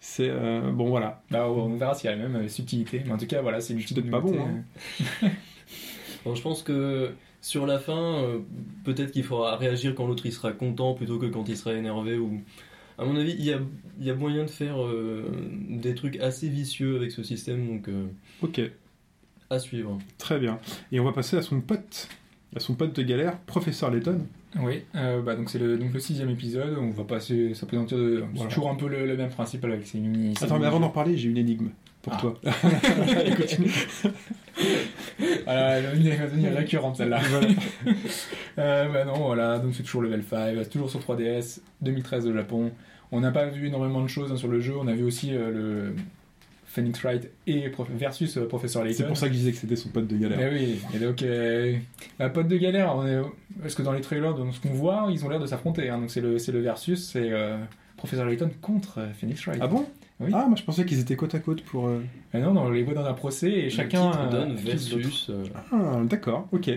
C'est. 0.00 0.28
euh, 0.30 0.72
bon, 0.72 0.88
voilà. 0.88 1.22
Bah, 1.30 1.48
on 1.50 1.76
verra 1.76 1.94
s'il 1.94 2.08
y 2.08 2.12
a 2.12 2.16
la 2.16 2.26
même 2.28 2.48
subtilité. 2.48 3.02
Mais 3.04 3.12
en 3.12 3.18
tout 3.18 3.26
cas, 3.26 3.42
voilà, 3.42 3.60
c'est 3.60 3.74
une 3.74 3.80
petite 3.80 4.10
pas 4.10 4.20
bon, 4.20 4.34
hein. 4.40 5.28
Alors, 6.24 6.34
je 6.36 6.42
pense 6.42 6.62
que 6.62 7.10
sur 7.42 7.66
la 7.66 7.78
fin, 7.78 8.22
euh, 8.22 8.38
peut-être 8.84 9.10
qu'il 9.12 9.24
faudra 9.24 9.56
réagir 9.56 9.94
quand 9.94 10.06
l'autre 10.06 10.24
il 10.24 10.32
sera 10.32 10.52
content 10.52 10.94
plutôt 10.94 11.18
que 11.18 11.26
quand 11.26 11.46
il 11.48 11.56
sera 11.58 11.74
énervé. 11.74 12.16
Ou... 12.16 12.40
À 12.98 13.04
mon 13.04 13.16
avis, 13.16 13.32
il 13.38 13.44
y 13.44 13.52
a, 13.52 13.58
il 13.98 14.06
y 14.06 14.10
a 14.10 14.14
moyen 14.14 14.44
de 14.44 14.50
faire 14.50 14.80
euh, 14.82 15.24
des 15.68 15.94
trucs 15.94 16.16
assez 16.20 16.48
vicieux 16.48 16.96
avec 16.96 17.10
ce 17.10 17.22
système, 17.22 17.66
donc 17.66 17.88
euh, 17.88 18.06
Ok, 18.42 18.60
à 19.50 19.58
suivre. 19.58 19.98
très 20.18 20.38
bien. 20.38 20.58
Et 20.92 21.00
on 21.00 21.04
va 21.04 21.12
passer 21.12 21.36
à 21.36 21.42
son 21.42 21.60
pote, 21.60 22.08
à 22.54 22.60
son 22.60 22.74
pote 22.74 22.94
de 22.94 23.02
galère, 23.02 23.38
professeur 23.40 23.90
Layton. 23.90 24.20
Oui, 24.60 24.82
euh, 24.94 25.20
bah, 25.22 25.34
donc 25.34 25.48
c'est 25.50 25.58
le, 25.58 25.78
donc 25.78 25.92
le 25.94 25.98
sixième 26.00 26.28
épisode. 26.30 26.76
On 26.78 26.90
va 26.90 27.04
passer, 27.04 27.54
ça 27.54 27.64
présente 27.66 27.92
de, 27.94 28.20
c'est 28.20 28.26
Voilà. 28.36 28.50
toujours 28.50 28.70
un 28.70 28.74
peu 28.76 28.86
le, 28.86 29.04
le 29.06 29.16
même 29.16 29.30
principe 29.30 29.64
avec 29.64 29.84
ces 29.86 29.98
mini. 29.98 30.34
Attends, 30.40 30.58
mais 30.60 30.66
avant 30.66 30.78
d'en 30.80 30.90
parler, 30.90 31.16
j'ai 31.16 31.28
une 31.30 31.38
énigme 31.38 31.70
pour 32.02 32.12
Ah. 32.12 32.18
toi. 32.20 32.38
Voilà, 35.44 35.94
une 35.94 36.06
une 36.38 36.48
récurrente 36.48 36.96
celle-là. 36.96 37.20
Voilà. 37.30 37.48
Euh, 38.58 38.88
bah 38.92 39.04
non, 39.06 39.14
voilà, 39.14 39.58
donc 39.58 39.74
c'est 39.74 39.82
toujours 39.82 40.02
level 40.02 40.22
5, 40.22 40.54
c'est 40.62 40.68
toujours 40.68 40.90
sur 40.90 41.00
3DS, 41.00 41.60
2013 41.80 42.26
au 42.26 42.34
Japon. 42.34 42.70
On 43.10 43.20
n'a 43.20 43.30
pas 43.30 43.46
vu 43.46 43.66
énormément 43.68 44.02
de 44.02 44.08
choses 44.08 44.30
hein, 44.30 44.36
sur 44.36 44.48
le 44.48 44.60
jeu, 44.60 44.74
on 44.78 44.86
a 44.88 44.92
vu 44.92 45.04
aussi 45.04 45.34
euh, 45.34 45.50
le 45.50 45.94
Phoenix 46.66 47.00
Wright 47.02 47.30
et 47.46 47.68
Prof- 47.70 47.88
versus 47.96 48.36
euh, 48.36 48.46
Professeur 48.46 48.84
Layton. 48.84 48.98
C'est 48.98 49.06
pour 49.06 49.16
ça 49.16 49.28
que 49.28 49.32
je 49.32 49.38
disais 49.38 49.52
que 49.52 49.56
c'était 49.58 49.76
son 49.76 49.88
pote 49.88 50.06
de 50.06 50.16
galère. 50.18 50.38
Eh 50.40 50.54
oui, 50.54 50.80
et 50.94 50.98
donc, 50.98 51.24
la 52.18 52.28
pote 52.28 52.48
de 52.48 52.56
galère, 52.58 52.94
on 52.94 53.06
est... 53.06 53.20
parce 53.62 53.74
que 53.74 53.82
dans 53.82 53.92
les 53.92 54.02
trailers, 54.02 54.34
dans 54.34 54.52
ce 54.52 54.60
qu'on 54.60 54.68
voit, 54.74 55.08
ils 55.10 55.24
ont 55.24 55.30
l'air 55.30 55.40
de 55.40 55.46
s'affronter. 55.46 55.88
hein. 55.88 55.98
donc 55.98 56.10
c'est 56.10 56.20
le, 56.20 56.36
le 56.36 56.60
versus, 56.60 57.02
c'est 57.10 57.30
euh, 57.32 57.56
Professeur 57.96 58.26
Layton 58.26 58.50
contre 58.60 59.00
Phoenix 59.18 59.42
Wright. 59.46 59.60
Ah 59.62 59.66
bon? 59.66 59.86
Oui. 60.20 60.30
Ah, 60.32 60.46
moi 60.46 60.56
je 60.56 60.62
pensais 60.62 60.84
qu'ils 60.84 61.00
étaient 61.00 61.16
côte 61.16 61.34
à 61.34 61.40
côte 61.40 61.62
pour. 61.62 61.88
euh, 61.88 62.00
Mais 62.32 62.40
non, 62.40 62.52
non, 62.52 62.62
on 62.66 62.70
les 62.70 62.82
voit 62.84 62.94
dans 62.94 63.04
un 63.04 63.14
procès 63.14 63.50
et 63.50 63.70
chacun. 63.70 64.06
le 64.06 64.12
titre 64.12 64.24
euh, 64.24 64.30
donne 64.30 64.54
versus. 64.54 65.26
euh, 65.30 65.44
Ah, 65.72 66.00
d'accord, 66.04 66.48
ok. 66.52 66.70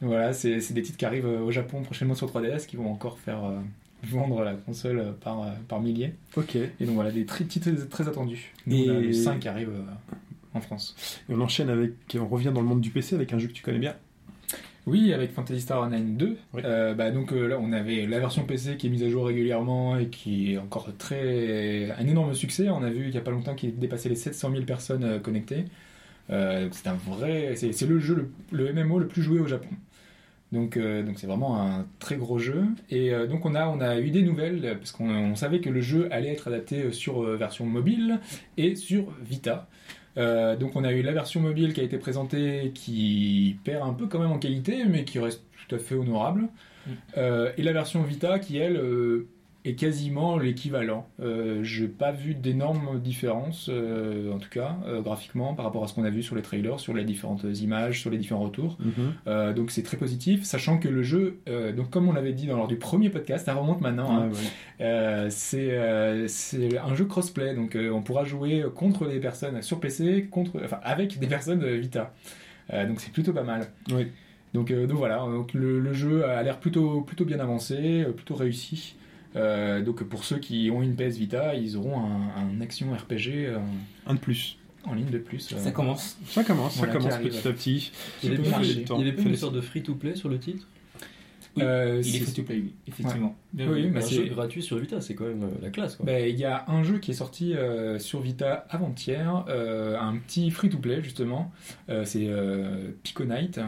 Voilà, 0.00 0.32
c'est 0.32 0.60
c'est 0.60 0.74
des 0.74 0.82
titres 0.82 0.98
qui 0.98 1.04
arrivent 1.04 1.26
au 1.26 1.50
Japon 1.52 1.82
prochainement 1.82 2.14
sur 2.14 2.26
3DS 2.28 2.66
qui 2.66 2.76
vont 2.76 2.90
encore 2.90 3.18
faire 3.18 3.44
euh, 3.44 3.58
vendre 4.04 4.42
la 4.42 4.54
console 4.54 5.14
par, 5.22 5.42
euh, 5.42 5.50
par 5.68 5.80
milliers. 5.80 6.12
Ok. 6.36 6.56
Et 6.56 6.70
Et 6.80 6.84
donc 6.86 6.96
voilà, 6.96 7.12
des 7.12 7.24
tri- 7.24 7.46
titres 7.46 7.70
très 7.88 8.08
attendus. 8.08 8.52
Nous, 8.66 8.76
Et- 8.76 8.90
on 8.90 8.96
a 8.96 9.00
le 9.00 9.12
5 9.12 9.38
qui 9.40 9.48
arrive 9.48 9.68
euh, 9.70 9.82
en 10.54 10.60
France. 10.60 10.96
on 11.28 11.40
enchaîne 11.40 11.70
avec. 11.70 11.92
On 12.18 12.26
revient 12.26 12.50
dans 12.52 12.60
le 12.60 12.66
monde 12.66 12.80
du 12.80 12.90
PC 12.90 13.14
avec 13.14 13.32
un 13.32 13.38
jeu 13.38 13.46
que 13.48 13.52
tu 13.52 13.62
connais 13.62 13.78
bien. 13.78 13.94
Oui, 14.86 15.12
avec 15.12 15.32
Fantasy 15.32 15.60
Star 15.60 15.80
Online 15.82 16.16
2. 16.16 16.38
Oui. 16.54 16.62
Euh, 16.64 16.92
bah, 16.94 17.12
donc 17.12 17.32
euh, 17.32 17.46
là, 17.46 17.58
on 17.60 17.72
avait 17.72 18.06
la 18.06 18.18
version 18.18 18.44
PC 18.44 18.76
qui 18.76 18.88
est 18.88 18.90
mise 18.90 19.04
à 19.04 19.08
jour 19.08 19.26
régulièrement 19.26 19.96
et 19.96 20.08
qui 20.08 20.54
est 20.54 20.58
encore 20.58 20.88
très 20.98 21.90
un 21.92 22.06
énorme 22.06 22.34
succès. 22.34 22.68
On 22.68 22.82
a 22.82 22.90
vu 22.90 23.06
il 23.06 23.14
y 23.14 23.18
a 23.18 23.20
pas 23.20 23.30
longtemps 23.30 23.54
qu'il 23.54 23.78
dépassait 23.78 24.08
les 24.08 24.16
700 24.16 24.50
000 24.50 24.64
personnes 24.64 25.04
euh, 25.04 25.18
connectées. 25.20 25.66
Euh, 26.30 26.68
c'est 26.72 26.88
un 26.88 26.94
vrai, 26.94 27.54
c'est 27.56 27.80
le 27.86 28.00
jeu, 28.00 28.32
le, 28.50 28.64
le 28.66 28.72
MMO 28.84 28.98
le 28.98 29.08
plus 29.08 29.22
joué 29.22 29.40
au 29.40 29.46
Japon. 29.48 29.70
Donc 30.52 30.78
donc 30.78 31.18
c'est 31.18 31.26
vraiment 31.26 31.60
un 31.62 31.86
très 31.98 32.16
gros 32.16 32.38
jeu. 32.38 32.64
Et 32.90 33.10
donc 33.28 33.46
on 33.46 33.54
a 33.54 33.66
on 33.68 33.80
a 33.80 33.98
eu 34.00 34.10
des 34.10 34.22
nouvelles 34.22 34.76
parce 34.78 34.92
qu'on 34.92 35.08
on 35.10 35.34
savait 35.34 35.60
que 35.60 35.70
le 35.70 35.80
jeu 35.80 36.08
allait 36.12 36.30
être 36.32 36.48
adapté 36.48 36.92
sur 36.92 37.22
version 37.22 37.66
mobile 37.66 38.20
et 38.58 38.76
sur 38.76 39.12
Vita. 39.22 39.68
Euh, 40.18 40.56
donc 40.56 40.76
on 40.76 40.84
a 40.84 40.92
eu 40.92 41.02
la 41.02 41.12
version 41.12 41.40
mobile 41.40 41.72
qui 41.72 41.80
a 41.80 41.84
été 41.84 41.96
présentée 41.98 42.72
qui 42.74 43.56
perd 43.64 43.88
un 43.88 43.94
peu 43.94 44.06
quand 44.06 44.18
même 44.18 44.32
en 44.32 44.38
qualité 44.38 44.84
mais 44.84 45.04
qui 45.04 45.18
reste 45.18 45.42
tout 45.68 45.74
à 45.74 45.78
fait 45.78 45.94
honorable. 45.94 46.48
Euh, 47.16 47.52
et 47.56 47.62
la 47.62 47.72
version 47.72 48.02
Vita 48.02 48.38
qui 48.38 48.58
elle 48.58 48.76
euh, 48.76 49.28
est 49.64 49.74
quasiment 49.74 50.38
l'équivalent. 50.38 51.06
Euh, 51.20 51.62
J'ai 51.62 51.86
pas 51.86 52.10
vu 52.10 52.34
d'énormes 52.34 52.98
différences 53.00 53.68
euh, 53.72 54.32
en 54.32 54.38
tout 54.38 54.48
cas 54.48 54.76
euh, 54.86 55.00
graphiquement 55.02 55.54
par 55.54 55.64
rapport 55.64 55.84
à 55.84 55.86
ce 55.88 55.94
qu'on 55.94 56.02
a 56.04 56.10
vu 56.10 56.22
sur 56.22 56.34
les 56.34 56.42
trailers, 56.42 56.80
sur 56.80 56.94
les 56.94 57.04
différentes 57.04 57.44
images, 57.60 58.00
sur 58.00 58.10
les 58.10 58.18
différents 58.18 58.42
retours. 58.42 58.76
Euh, 59.26 59.52
donc 59.52 59.70
c'est 59.70 59.82
très 59.84 59.96
positif, 59.96 60.42
sachant 60.44 60.78
que 60.78 60.88
le 60.88 61.02
jeu, 61.02 61.38
donc 61.76 61.90
comme 61.90 62.08
on 62.08 62.12
l'avait 62.12 62.32
dit 62.32 62.46
dans 62.46 62.56
lors 62.56 62.66
du 62.68 62.76
premier 62.76 63.08
podcast, 63.10 63.46
ça 63.46 63.54
remonte 63.54 63.80
maintenant. 63.80 64.10
hein, 64.10 64.28
Ouais, 64.28 64.34
ouais. 64.34 64.84
euh, 64.86 65.26
c'est 65.30 66.26
c'est 66.28 66.78
un 66.78 66.94
jeu 66.94 67.04
crossplay, 67.04 67.54
donc 67.54 67.76
on 67.92 68.02
pourra 68.02 68.24
jouer 68.24 68.64
contre 68.74 69.06
des 69.06 69.20
personnes 69.20 69.62
sur 69.62 69.78
PC, 69.80 70.26
contre, 70.30 70.60
enfin 70.64 70.80
avec 70.82 71.18
des 71.18 71.26
personnes 71.28 71.64
Vita. 71.76 72.12
Donc 72.72 73.00
c'est 73.00 73.12
plutôt 73.12 73.32
pas 73.32 73.42
mal. 73.44 73.66
Oui. 73.92 74.08
Donc, 74.54 74.70
donc 74.72 74.98
voilà, 74.98 75.18
donc 75.18 75.54
le, 75.54 75.78
le 75.80 75.92
jeu 75.94 76.26
a 76.26 76.42
l'air 76.42 76.58
plutôt, 76.58 77.00
plutôt 77.00 77.24
bien 77.24 77.40
avancé, 77.40 78.04
plutôt 78.16 78.34
réussi. 78.34 78.96
Euh, 79.36 79.82
donc 79.82 80.02
pour 80.04 80.24
ceux 80.24 80.38
qui 80.38 80.70
ont 80.70 80.82
une 80.82 80.94
PS 80.94 81.16
Vita, 81.16 81.54
ils 81.54 81.76
auront 81.76 82.00
un, 82.00 82.56
un 82.56 82.60
action 82.60 82.92
RPG 82.92 83.28
euh, 83.46 83.58
Un 84.06 84.14
de 84.14 84.18
plus. 84.18 84.58
en 84.84 84.94
ligne 84.94 85.10
de 85.10 85.18
plus. 85.18 85.52
euh. 85.52 85.58
Ça 85.58 85.70
commence. 85.70 86.18
Ça 86.26 86.44
commence, 86.44 86.76
Voilà, 86.76 86.92
ça 86.92 86.98
commence 86.98 87.16
petit 87.18 87.48
à 87.48 87.52
petit. 87.52 87.92
Il 88.22 88.30
y 88.30 88.34
avait 88.34 89.12
pas, 89.12 89.22
une 89.22 89.36
sorte 89.36 89.54
de 89.54 89.60
free-to-play 89.60 90.14
sur 90.16 90.28
le 90.28 90.38
titre 90.38 90.66
Oui, 91.56 91.62
Euh, 91.64 92.00
Il 92.04 92.16
est 92.16 92.18
c'est- 92.18 92.24
free 92.24 92.32
to 92.34 92.42
play, 92.42 92.56
oui, 92.56 92.72
effectivement. 92.88 93.36
Bien 93.52 93.70
Oui, 93.70 93.86
bah, 93.88 94.00
Un 94.02 94.08
jeu 94.08 94.24
gratuit 94.26 94.62
sur 94.62 94.78
Vita, 94.78 95.00
c'est 95.00 95.14
quand 95.14 95.26
même 95.26 95.42
euh, 95.44 95.48
la 95.62 95.70
classe. 95.70 95.98
Ben, 96.02 96.28
Il 96.28 96.38
y 96.38 96.44
a 96.44 96.64
un 96.68 96.82
jeu 96.82 96.98
qui 96.98 97.10
est 97.10 97.14
sorti 97.14 97.54
euh, 97.54 97.98
sur 97.98 98.20
Vita 98.20 98.66
avant-hier, 98.70 99.44
euh, 99.48 99.98
un 99.98 100.16
petit 100.16 100.50
free-to-play 100.50 101.02
justement, 101.02 101.52
Euh, 101.88 102.04
c'est 102.04 102.26
euh, 102.28 102.90
Pico 103.02 103.24
Night, 103.24 103.60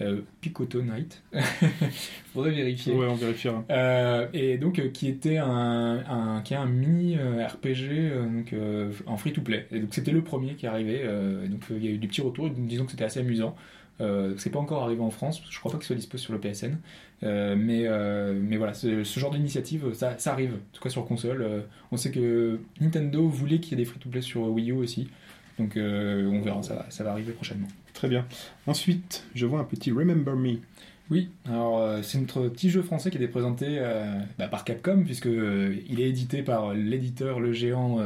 euh, 0.00 0.20
Picoto 0.40 0.82
Night, 0.82 1.22
faudrait 2.32 2.52
vérifier. 2.52 2.94
Ouais, 2.94 3.06
on 3.06 3.14
vérifiera. 3.14 3.64
Euh, 3.70 4.26
et 4.32 4.58
donc 4.58 4.78
euh, 4.78 4.88
qui 4.88 5.08
était 5.08 5.38
un, 5.38 6.02
un 6.08 6.40
qui 6.42 6.54
est 6.54 6.56
un 6.56 6.66
mini 6.66 7.16
RPG 7.16 7.90
euh, 7.90 8.24
donc 8.26 8.54
en 9.06 9.16
free 9.16 9.32
to 9.32 9.42
play. 9.42 9.66
Et 9.72 9.80
donc 9.80 9.90
c'était 9.92 10.12
le 10.12 10.22
premier 10.22 10.54
qui 10.54 10.66
arrivait. 10.66 11.02
euh, 11.04 11.46
donc 11.48 11.64
il 11.70 11.84
y 11.84 11.88
a 11.88 11.90
eu 11.90 11.98
des 11.98 12.06
petits 12.08 12.22
retours. 12.22 12.50
disons 12.50 12.84
que 12.84 12.92
c'était 12.92 13.04
assez 13.04 13.20
amusant. 13.20 13.54
C'est 14.38 14.48
pas 14.50 14.58
encore 14.58 14.84
arrivé 14.84 15.02
en 15.02 15.10
France. 15.10 15.42
Je 15.50 15.58
crois 15.58 15.70
pas 15.70 15.76
qu'il 15.76 15.86
soit 15.86 15.96
dispo 15.96 16.16
sur 16.16 16.32
le 16.32 16.40
PSN. 16.40 16.78
Mais 17.22 17.86
mais 18.34 18.56
voilà, 18.56 18.72
ce, 18.72 19.04
ce 19.04 19.20
genre 19.20 19.30
d'initiative, 19.30 19.92
ça, 19.92 20.16
ça 20.18 20.32
arrive. 20.32 20.54
En 20.54 20.72
tout 20.72 20.82
cas 20.82 20.88
sur 20.88 21.04
console. 21.04 21.64
On 21.92 21.98
sait 21.98 22.10
que 22.10 22.60
Nintendo 22.80 23.28
voulait 23.28 23.58
qu'il 23.60 23.72
y 23.72 23.74
ait 23.80 23.84
des 23.84 23.90
free 23.90 23.98
to 24.00 24.08
play 24.08 24.22
sur 24.22 24.42
Wii 24.50 24.70
U 24.70 24.74
aussi. 24.76 25.08
Donc 25.58 25.76
euh, 25.76 26.24
on 26.26 26.40
verra, 26.40 26.62
ça, 26.62 26.86
ça 26.88 27.04
va 27.04 27.10
arriver 27.12 27.32
prochainement. 27.32 27.68
Très 27.94 28.08
bien. 28.08 28.26
Ensuite, 28.66 29.24
je 29.34 29.46
vois 29.46 29.60
un 29.60 29.64
petit 29.64 29.90
Remember 29.90 30.36
Me. 30.36 30.58
Oui, 31.10 31.28
alors 31.44 31.78
euh, 31.78 32.02
c'est 32.02 32.20
notre 32.20 32.48
petit 32.48 32.70
jeu 32.70 32.82
français 32.82 33.10
qui 33.10 33.18
a 33.18 33.20
été 33.20 33.28
présenté 33.28 33.66
euh, 33.68 34.20
bah, 34.38 34.46
par 34.46 34.64
Capcom, 34.64 35.02
puisque 35.04 35.26
euh, 35.26 35.74
est 35.90 36.08
édité 36.08 36.42
par 36.42 36.72
l'éditeur, 36.72 37.40
le 37.40 37.52
géant 37.52 37.98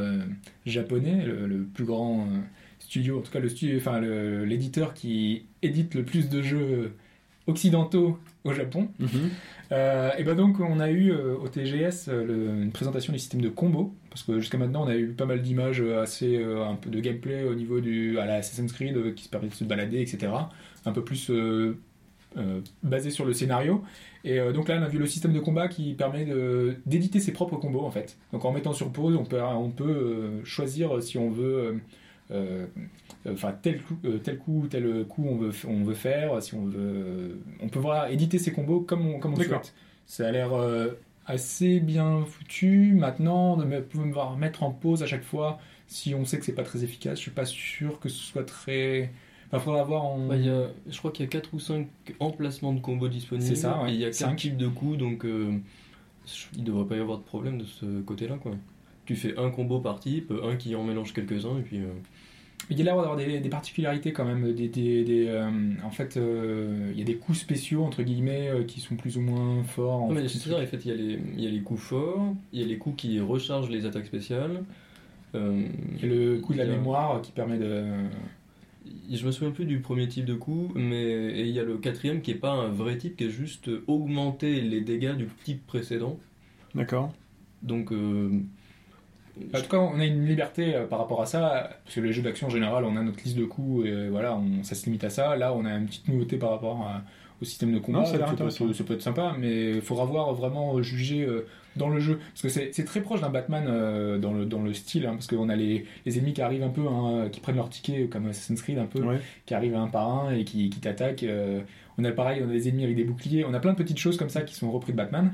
japonais, 0.65 1.23
le, 1.23 1.63
plus 1.65 1.85
grand 1.85 2.27
studio, 2.79 3.19
en 3.19 3.21
tout 3.21 3.31
cas 3.31 3.39
l'éditeur 3.39 4.93
qui 4.93 5.45
édite 5.61 5.93
le 5.93 6.03
plus 6.03 6.29
de 6.29 6.41
jeux 6.41 6.93
occidentaux 7.47 8.17
au 8.43 8.53
Japon. 8.53 8.89
Euh, 9.71 10.11
et 10.17 10.23
ben 10.23 10.35
donc 10.35 10.59
on 10.59 10.79
a 10.79 10.91
eu 10.91 11.11
euh, 11.11 11.35
au 11.35 11.47
TGS 11.47 12.07
euh, 12.07 12.23
le- 12.23 12.63
une 12.63 12.71
présentation 12.71 13.11
du 13.13 13.17
système 13.19 13.41
de 13.41 13.49
combo 13.49 13.93
parce 14.11 14.21
que 14.21 14.39
jusqu'à 14.39 14.59
maintenant 14.59 14.83
on 14.85 14.87
a 14.87 14.95
eu 14.95 15.07
pas 15.07 15.25
mal 15.25 15.41
d'images 15.41 15.81
assez 15.81 16.37
euh, 16.37 16.63
un 16.63 16.75
peu 16.75 16.91
de 16.91 16.99
gameplay 16.99 17.43
au 17.43 17.55
niveau 17.55 17.79
du 17.81 18.19
à 18.19 18.25
la 18.27 18.35
Assassin's 18.35 18.71
Creed 18.71 19.15
qui 19.15 19.23
se 19.23 19.29
permet 19.29 19.47
de 19.47 19.53
se 19.55 19.63
balader 19.63 19.99
etc 20.01 20.31
un 20.85 20.91
peu 20.91 21.03
plus 21.03 21.31
basé 22.83 23.09
sur 23.11 23.25
le 23.25 23.33
scénario. 23.33 23.81
Et 24.23 24.39
donc 24.53 24.67
là 24.67 24.77
on 24.79 24.83
a 24.83 24.87
vu 24.89 24.97
le 24.99 25.05
système 25.07 25.31
de 25.33 25.39
combat 25.39 25.67
qui 25.67 25.93
permet 25.93 26.27
d'éditer 26.85 27.19
ses 27.19 27.31
propres 27.31 27.55
combos 27.57 27.81
en 27.85 27.91
fait. 27.91 28.17
Donc 28.33 28.43
en 28.45 28.51
mettant 28.51 28.73
sur 28.73 28.91
pause 28.91 29.15
on 29.15 29.23
peut 29.23 29.41
on 29.41 29.69
peut 29.69 30.41
choisir 30.43 31.01
si 31.01 31.17
on 31.17 31.29
veut 31.31 31.79
enfin 32.31 33.53
tel 33.61 33.81
coup, 33.81 33.97
euh, 34.05 34.17
tel 34.17 34.37
coup, 34.37 34.67
tel 34.69 35.05
coup 35.07 35.25
on 35.27 35.35
veut, 35.35 35.51
on 35.67 35.83
veut 35.83 35.93
faire, 35.93 36.41
si 36.41 36.53
on 36.55 36.65
veut, 36.65 36.73
euh, 36.77 37.35
on 37.61 37.69
peut 37.69 37.79
voir 37.79 38.09
éditer 38.09 38.37
ses 38.39 38.51
combos 38.51 38.81
comme 38.81 39.05
on, 39.07 39.19
comme 39.19 39.33
on 39.33 39.35
souhaite. 39.37 39.73
Ça 40.05 40.27
a 40.27 40.31
l'air 40.31 40.53
euh, 40.53 40.89
assez 41.25 41.79
bien 41.79 42.23
foutu. 42.25 42.93
Maintenant, 42.93 43.57
de 43.57 43.65
me- 43.65 43.81
pouvoir 43.81 44.37
mettre 44.37 44.63
en 44.63 44.71
pause 44.71 45.01
à 45.03 45.07
chaque 45.07 45.23
fois 45.23 45.59
si 45.87 46.13
on 46.15 46.25
sait 46.25 46.39
que 46.39 46.45
c'est 46.45 46.53
pas 46.55 46.63
très 46.63 46.83
efficace. 46.83 47.17
Je 47.17 47.21
suis 47.23 47.31
pas 47.31 47.45
sûr 47.45 47.99
que 47.99 48.09
ce 48.09 48.17
soit 48.23 48.43
très. 48.45 49.11
Enfin, 49.51 49.59
faudra 49.59 49.83
voir 49.83 50.03
en. 50.05 50.27
Bah, 50.27 50.35
il 50.35 50.45
y 50.45 50.49
a, 50.49 50.67
je 50.89 50.97
crois 50.97 51.11
qu'il 51.11 51.25
y 51.25 51.27
a 51.27 51.31
4 51.31 51.53
ou 51.53 51.59
5 51.59 51.87
emplacements 52.19 52.73
de 52.73 52.79
combos 52.79 53.07
disponibles. 53.07 53.47
C'est 53.47 53.55
ça, 53.61 53.81
ouais. 53.83 53.93
Il 53.93 53.99
y 53.99 54.03
a 54.03 54.07
4 54.09 54.15
Cinq. 54.15 54.35
types 54.37 54.57
de 54.57 54.67
coups, 54.67 54.97
donc 54.97 55.25
euh, 55.25 55.51
il 56.55 56.63
devrait 56.63 56.85
pas 56.85 56.95
y 56.95 56.99
avoir 56.99 57.17
de 57.19 57.23
problème 57.23 57.57
de 57.59 57.65
ce 57.65 58.01
côté-là. 58.01 58.37
quoi. 58.37 58.51
Tu 59.05 59.15
fais 59.15 59.37
un 59.37 59.51
combo 59.51 59.79
par 59.79 59.99
type, 59.99 60.33
un 60.43 60.55
qui 60.55 60.75
en 60.75 60.83
mélange 60.83 61.13
quelques-uns, 61.13 61.59
et 61.59 61.61
puis. 61.61 61.77
euh, 61.79 61.89
il 62.69 62.77
y 62.77 62.81
a 62.81 62.85
l'air 62.85 62.95
d'avoir 62.97 63.15
des, 63.15 63.39
des 63.39 63.49
particularités 63.49 64.11
quand 64.11 64.25
même. 64.25 64.53
Des, 64.53 64.67
des- 64.69 65.03
des, 65.03 65.27
euh, 65.27 65.49
en 65.83 65.91
fait, 65.91 66.17
euh, 66.17 66.89
il 66.93 66.97
y 66.99 67.01
a 67.01 67.05
des 67.05 67.15
coups 67.15 67.37
spéciaux, 67.37 67.83
entre 67.83 68.01
guillemets, 68.03 68.47
euh, 68.49 68.63
qui 68.63 68.79
sont 68.79 68.95
plus 68.95 69.17
ou 69.17 69.21
moins 69.21 69.63
forts. 69.63 70.03
en 70.03 70.09
fait. 70.15 70.27
c'est 70.27 70.49
ça, 70.49 70.57
en 70.59 70.65
fait, 70.65 70.83
il 70.85 70.87
y, 70.87 70.91
a 70.91 70.95
les, 70.95 71.19
il 71.37 71.43
y 71.43 71.47
a 71.47 71.51
les 71.51 71.61
coups 71.61 71.81
forts, 71.81 72.33
il 72.53 72.61
y 72.61 72.63
a 72.63 72.67
les 72.67 72.77
coups 72.77 72.95
qui 72.97 73.19
rechargent 73.19 73.69
les 73.69 73.85
attaques 73.85 74.07
spéciales. 74.07 74.63
euh, 75.35 75.61
Il 76.01 76.07
y 76.09 76.11
a 76.11 76.15
le 76.15 76.39
coup 76.39 76.53
de 76.53 76.57
la 76.57 76.63
a- 76.63 76.67
mémoire 76.67 77.21
qui 77.21 77.31
permet 77.31 77.57
de. 77.59 77.83
Je 79.11 79.25
me 79.25 79.31
souviens 79.31 79.51
plus 79.51 79.65
du 79.65 79.79
premier 79.79 80.07
type 80.07 80.25
de 80.25 80.35
coup, 80.35 80.71
mais 80.75 81.03
et 81.03 81.41
il 81.41 81.49
y 81.51 81.59
a 81.59 81.63
le 81.63 81.77
quatrième 81.77 82.21
qui 82.21 82.31
est 82.31 82.35
pas 82.35 82.51
un 82.51 82.69
vrai 82.69 82.97
type, 82.97 83.15
qui 83.17 83.23
est 83.25 83.29
juste 83.29 83.69
augmenter 83.87 84.61
les 84.61 84.81
dégâts 84.81 85.15
du 85.15 85.27
type 85.43 85.65
précédent. 85.65 86.19
D'accord. 86.75 87.11
Donc, 87.63 87.91
euh, 87.91 88.29
En 89.53 89.61
tout 89.61 89.67
cas, 89.69 89.77
on 89.77 89.99
a 89.99 90.05
une 90.05 90.25
liberté 90.25 90.75
euh, 90.75 90.85
par 90.87 90.99
rapport 90.99 91.21
à 91.21 91.25
ça, 91.25 91.69
parce 91.83 91.95
que 91.95 92.01
les 92.01 92.13
jeux 92.13 92.21
d'action 92.21 92.47
en 92.47 92.49
général, 92.49 92.85
on 92.85 92.95
a 92.95 93.01
notre 93.01 93.21
liste 93.23 93.37
de 93.37 93.43
coups, 93.45 93.85
et 93.85 93.89
euh, 93.89 94.07
voilà, 94.09 94.35
on, 94.37 94.63
ça 94.63 94.75
se 94.75 94.85
limite 94.85 95.03
à 95.03 95.09
ça. 95.09 95.35
Là, 95.35 95.53
on 95.53 95.65
a 95.65 95.71
une 95.73 95.87
petite 95.87 96.07
nouveauté 96.07 96.37
par 96.37 96.51
rapport 96.51 96.81
à- 96.81 97.01
au 97.41 97.45
système 97.45 97.73
de 97.73 97.79
combat. 97.79 97.99
Non, 97.99 98.05
ça 98.05 98.17
peut, 98.17 98.23
être- 98.47 98.73
ça 98.73 98.83
peut 98.85 98.93
être 98.93 99.01
sympa, 99.01 99.35
mais 99.37 99.71
il 99.71 99.81
faudra 99.81 100.05
voir 100.05 100.33
vraiment 100.33 100.81
juger 100.81 101.25
euh, 101.25 101.45
dans 101.75 101.89
le 101.89 101.99
jeu. 101.99 102.17
Parce 102.29 102.41
que 102.43 102.47
c'est 102.71 102.85
très 102.85 103.01
proche 103.01 103.19
d'un 103.19 103.29
Batman 103.29 103.65
euh, 103.67 104.17
dans, 104.17 104.31
le, 104.33 104.45
dans 104.45 104.61
le 104.61 104.73
style, 104.73 105.05
hein, 105.05 105.11
parce 105.15 105.27
qu'on 105.27 105.49
a 105.49 105.55
les, 105.57 105.85
les 106.05 106.17
ennemis 106.17 106.31
qui 106.31 106.41
arrivent 106.41 106.63
un 106.63 106.69
peu, 106.69 106.87
hein, 106.87 107.27
qui 107.29 107.41
prennent 107.41 107.57
leur 107.57 107.69
ticket, 107.69 108.07
comme 108.07 108.27
Assassin's 108.27 108.61
Creed 108.61 108.77
un 108.79 108.85
peu, 108.85 109.01
Ouais. 109.03 109.19
qui 109.45 109.53
arrivent 109.53 109.75
un 109.75 109.87
par 109.87 110.07
un 110.27 110.31
et 110.33 110.45
qui, 110.45 110.69
qui 110.69 110.79
t'attaquent. 110.79 111.23
euh, 111.23 111.59
on 111.97 112.05
a 112.05 112.11
pareil, 112.13 112.41
on 112.41 112.49
a 112.49 112.53
des 112.53 112.69
ennemis 112.69 112.85
avec 112.85 112.95
des 112.95 113.03
boucliers, 113.03 113.43
on 113.43 113.53
a 113.53 113.59
plein 113.59 113.73
de 113.73 113.77
petites 113.77 113.99
choses 113.99 114.15
comme 114.17 114.29
ça 114.29 114.41
qui 114.43 114.55
sont 114.55 114.71
repris 114.71 114.93
de 114.93 114.97
Batman. 114.97 115.33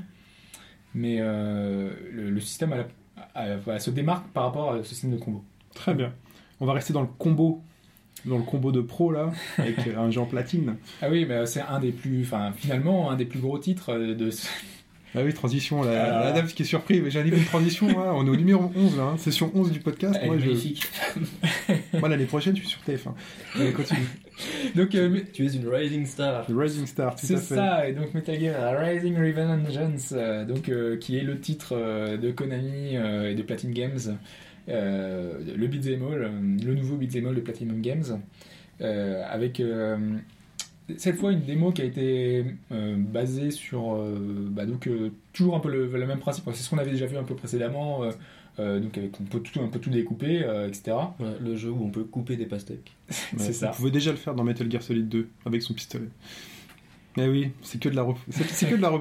Mais 0.94 1.18
euh, 1.20 1.90
le, 2.12 2.30
le 2.30 2.40
système 2.40 2.72
a 2.72 2.76
la- 2.78 2.88
a- 3.34 3.78
se 3.78 3.90
démarque 3.90 4.26
par 4.28 4.44
rapport 4.44 4.72
à 4.74 4.78
ce 4.78 4.88
système 4.90 5.10
de 5.12 5.16
combo. 5.18 5.42
Très 5.74 5.94
bien. 5.94 6.12
On 6.60 6.66
va 6.66 6.72
rester 6.74 6.92
dans 6.92 7.00
le 7.02 7.08
combo, 7.18 7.60
dans 8.24 8.36
le 8.38 8.44
combo 8.44 8.70
de 8.72 8.80
pro 8.80 9.10
là, 9.12 9.30
avec 9.58 9.78
euh, 9.86 9.96
un 9.98 10.10
Jean 10.10 10.26
Platine. 10.26 10.76
Ah 11.00 11.08
oui, 11.10 11.24
mais 11.28 11.44
c'est 11.46 11.60
un 11.62 11.80
des 11.80 11.92
plus, 11.92 12.22
enfin 12.22 12.52
finalement 12.54 13.10
un 13.10 13.16
des 13.16 13.24
plus 13.24 13.40
gros 13.40 13.58
titres 13.58 13.90
euh, 13.92 14.14
de. 14.14 14.30
Ah 15.14 15.20
oui, 15.24 15.34
transition. 15.34 15.82
La, 15.82 16.20
Ah. 16.20 16.24
la 16.24 16.32
dame 16.32 16.46
qui 16.46 16.62
est 16.62 16.66
surpris, 16.66 17.00
mais 17.02 17.10
j'arrive 17.10 17.34
une 17.36 17.44
transition. 17.44 17.88
hein. 17.90 18.12
On 18.14 18.26
est 18.26 18.30
au 18.30 18.36
numéro 18.36 18.70
11 18.74 18.96
là, 18.96 19.02
hein. 19.04 19.16
session 19.18 19.50
11 19.54 19.70
du 19.70 19.78
podcast. 19.80 20.18
Elle 20.20 20.28
Moi, 20.28 20.38
je... 20.38 21.98
Moi 21.98 22.08
l'année 22.08 22.24
prochaine, 22.24 22.56
je 22.56 22.62
suis 22.62 22.70
sur 22.70 22.80
TF1. 22.80 23.12
Allez, 23.60 23.72
continue. 23.72 24.00
Donc 24.74 24.94
euh, 24.94 25.20
tu 25.32 25.44
es 25.46 25.52
une 25.54 25.68
rising 25.68 26.06
star. 26.06 26.46
The 26.46 26.52
Rising 26.56 26.86
Star, 26.86 27.14
c'est 27.18 27.36
ça, 27.36 27.86
et 27.86 27.92
donc 27.92 28.14
Metal 28.14 28.38
Gear 28.40 28.78
Rising 28.80 29.16
Revengeance, 29.16 30.14
euh, 30.16 30.44
donc 30.46 30.68
euh, 30.70 30.96
qui 30.96 31.18
est 31.18 31.22
le 31.22 31.38
titre 31.38 31.76
de 32.16 32.30
Konami 32.30 32.94
et 32.94 33.34
de 33.34 33.42
Platinum 33.42 33.74
Games, 33.74 34.18
le 34.68 35.66
beat'em 35.66 36.02
all, 36.10 36.30
le 36.64 36.74
nouveau 36.74 36.96
beat'em 36.96 37.26
all 37.26 37.34
de 37.34 37.40
Platinum 37.40 37.80
Games, 37.82 38.20
avec 38.80 39.60
euh, 39.60 39.98
cette 40.96 41.16
fois 41.16 41.32
une 41.32 41.42
démo 41.42 41.72
qui 41.72 41.82
a 41.82 41.84
été 41.84 42.44
euh, 42.72 42.96
basée 42.96 43.50
sur 43.50 43.94
euh, 43.94 44.48
bah, 44.50 44.66
donc 44.66 44.86
euh, 44.86 45.10
toujours 45.32 45.56
un 45.56 45.60
peu 45.60 45.70
le, 45.70 45.86
le 45.86 46.06
même 46.06 46.18
principe 46.18 46.44
c'est 46.52 46.62
ce 46.62 46.70
qu'on 46.70 46.78
avait 46.78 46.90
déjà 46.90 47.06
vu 47.06 47.16
un 47.16 47.24
peu 47.24 47.34
précédemment 47.34 48.02
donc 48.58 48.98
avec 48.98 49.18
on 49.18 49.24
peut 49.24 49.40
tout 49.40 49.60
un 49.60 49.68
peu 49.68 49.78
tout 49.78 49.88
découper 49.88 50.44
etc 50.68 50.96
le 51.40 51.56
jeu 51.56 51.70
où 51.70 51.82
on 51.82 51.90
peut 51.90 52.04
couper 52.04 52.36
des 52.36 52.46
pastèques. 52.46 52.92
Ouais, 53.08 53.38
c'est 53.38 53.52
ça 53.52 53.70
Vous 53.70 53.76
pouvez 53.76 53.90
déjà 53.90 54.10
le 54.10 54.16
faire 54.16 54.34
dans 54.34 54.44
Metal 54.44 54.70
Gear 54.70 54.82
Solid 54.82 55.08
2 55.08 55.28
avec 55.46 55.62
son 55.62 55.72
pistolet. 55.72 56.08
Eh 57.18 57.28
oui, 57.28 57.50
c'est 57.62 57.78
que 57.80 57.88
de 57.90 57.96
la 57.96 58.06
c'est 58.30 58.68
que 58.70 58.74
de 58.74 58.80
la 58.80 58.90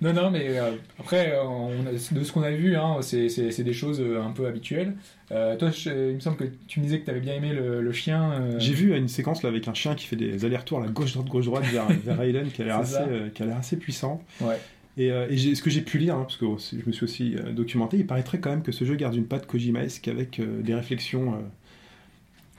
non 0.00 0.12
non 0.12 0.30
mais 0.30 0.46
euh, 0.48 0.72
après 0.98 1.32
euh, 1.32 1.42
on 1.44 1.86
a- 1.86 1.92
de 1.92 2.24
ce 2.24 2.32
qu'on 2.32 2.42
a 2.42 2.50
vu 2.52 2.76
hein, 2.76 2.98
c'est 3.02 3.62
des 3.62 3.72
choses 3.72 4.00
euh, 4.00 4.22
un 4.22 4.30
peu 4.30 4.46
habituelles. 4.46 4.94
Euh, 5.32 5.56
toi 5.56 5.70
je- 5.70 6.10
il 6.10 6.14
me 6.14 6.20
semble 6.20 6.36
que 6.36 6.44
tu 6.68 6.80
me 6.80 6.84
disais 6.84 7.00
que 7.00 7.04
tu 7.04 7.10
avais 7.10 7.20
bien 7.20 7.34
aimé 7.34 7.52
le, 7.52 7.82
le 7.82 7.92
chien 7.92 8.32
euh, 8.32 8.58
J'ai 8.60 8.74
vu 8.74 8.96
une 8.96 9.08
séquence 9.08 9.42
là 9.42 9.48
avec 9.48 9.66
un 9.68 9.74
chien 9.74 9.94
qui 9.94 10.06
fait 10.06 10.16
des 10.16 10.44
allers-retours 10.44 10.78
à 10.78 10.82
la 10.86 10.90
gauche 10.92 11.12
droite 11.14 11.28
gauche 11.28 11.46
droite 11.46 11.64
vers, 11.64 11.88
vers 11.88 12.18
Raiden 12.18 12.48
qui 12.50 12.62
a 12.62 12.64
l'air 12.66 12.78
assez 12.78 12.98
qui 13.34 13.42
a 13.42 13.46
l'air 13.46 13.56
assez 13.56 13.76
puissant. 13.76 14.22
Ouais. 14.40 14.58
Et, 14.96 15.08
ce 15.08 15.60
que 15.62 15.70
j'ai 15.70 15.80
pu 15.80 15.98
lire, 15.98 16.14
hein, 16.14 16.22
parce 16.22 16.36
que 16.36 16.44
aussi- 16.44 16.78
je 16.80 16.86
me 16.86 16.92
suis 16.92 17.02
aussi 17.02 17.34
documenté, 17.52 17.96
il 17.96 18.06
paraîtrait 18.06 18.38
quand 18.38 18.50
même 18.50 18.62
que 18.62 18.70
ce 18.70 18.84
jeu 18.84 18.94
garde 18.94 19.16
une 19.16 19.26
patte 19.26 19.46
Kojimaesque 19.46 20.06
avec 20.06 20.40
des 20.62 20.74
réflexions 20.74 21.34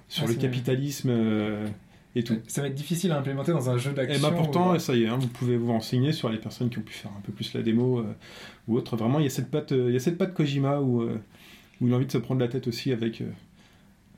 sur 0.10 0.26
Ah, 0.26 0.28
le 0.28 0.34
capitalisme 0.36 1.10
euh, 1.12 1.66
et 2.16 2.24
tout. 2.24 2.38
ça 2.47 2.61
va 2.61 2.68
être 2.68 2.76
difficile 2.76 3.11
à 3.11 3.18
implémenter 3.20 3.51
dans 3.51 3.70
un 3.70 3.78
jeu 3.78 3.91
Et 3.91 3.93
d'action 3.93 4.22
bah 4.30 4.34
pourtant, 4.36 4.74
où- 4.76 4.80
ça 4.80 4.95
y 4.95 5.03
est, 5.03 5.07
hein, 5.07 5.18
vous 5.20 5.28
pouvez 5.28 5.57
vous 5.57 5.68
renseigner 5.72 6.11
sur 6.13 6.30
les 6.30 6.38
personnes 6.38 6.70
qui 6.70 6.78
ont 6.80 6.84
pu 6.84 6.93
faire 6.93 7.11
un 7.18 7.22
peu 7.22 7.32
plus 7.32 7.53
la 7.53 7.61
démo 7.61 7.99
euh, 7.99 8.05
ou 8.68 8.78
autre. 8.78 8.95
Vraiment, 8.95 9.20
il 9.20 9.24
y 9.24 9.28
a 9.28 9.30
cette 9.30 9.51
patte, 9.51 9.72
euh, 9.74 9.86
il 9.89 9.93
y 9.93 9.97
a 9.97 9.99
cette 9.99 10.18
patte 10.18 10.34
Kojima 10.34 10.80
où, 10.82 11.01
euh, 11.01 11.18
où 11.82 11.88
il 11.88 11.93
a 11.93 11.95
envie 11.97 12.05
de 12.05 12.11
se 12.11 12.18
prendre 12.18 12.39
la 12.41 12.47
tête 12.47 12.68
aussi 12.68 12.91
avec, 12.91 13.22
euh, 13.22 13.26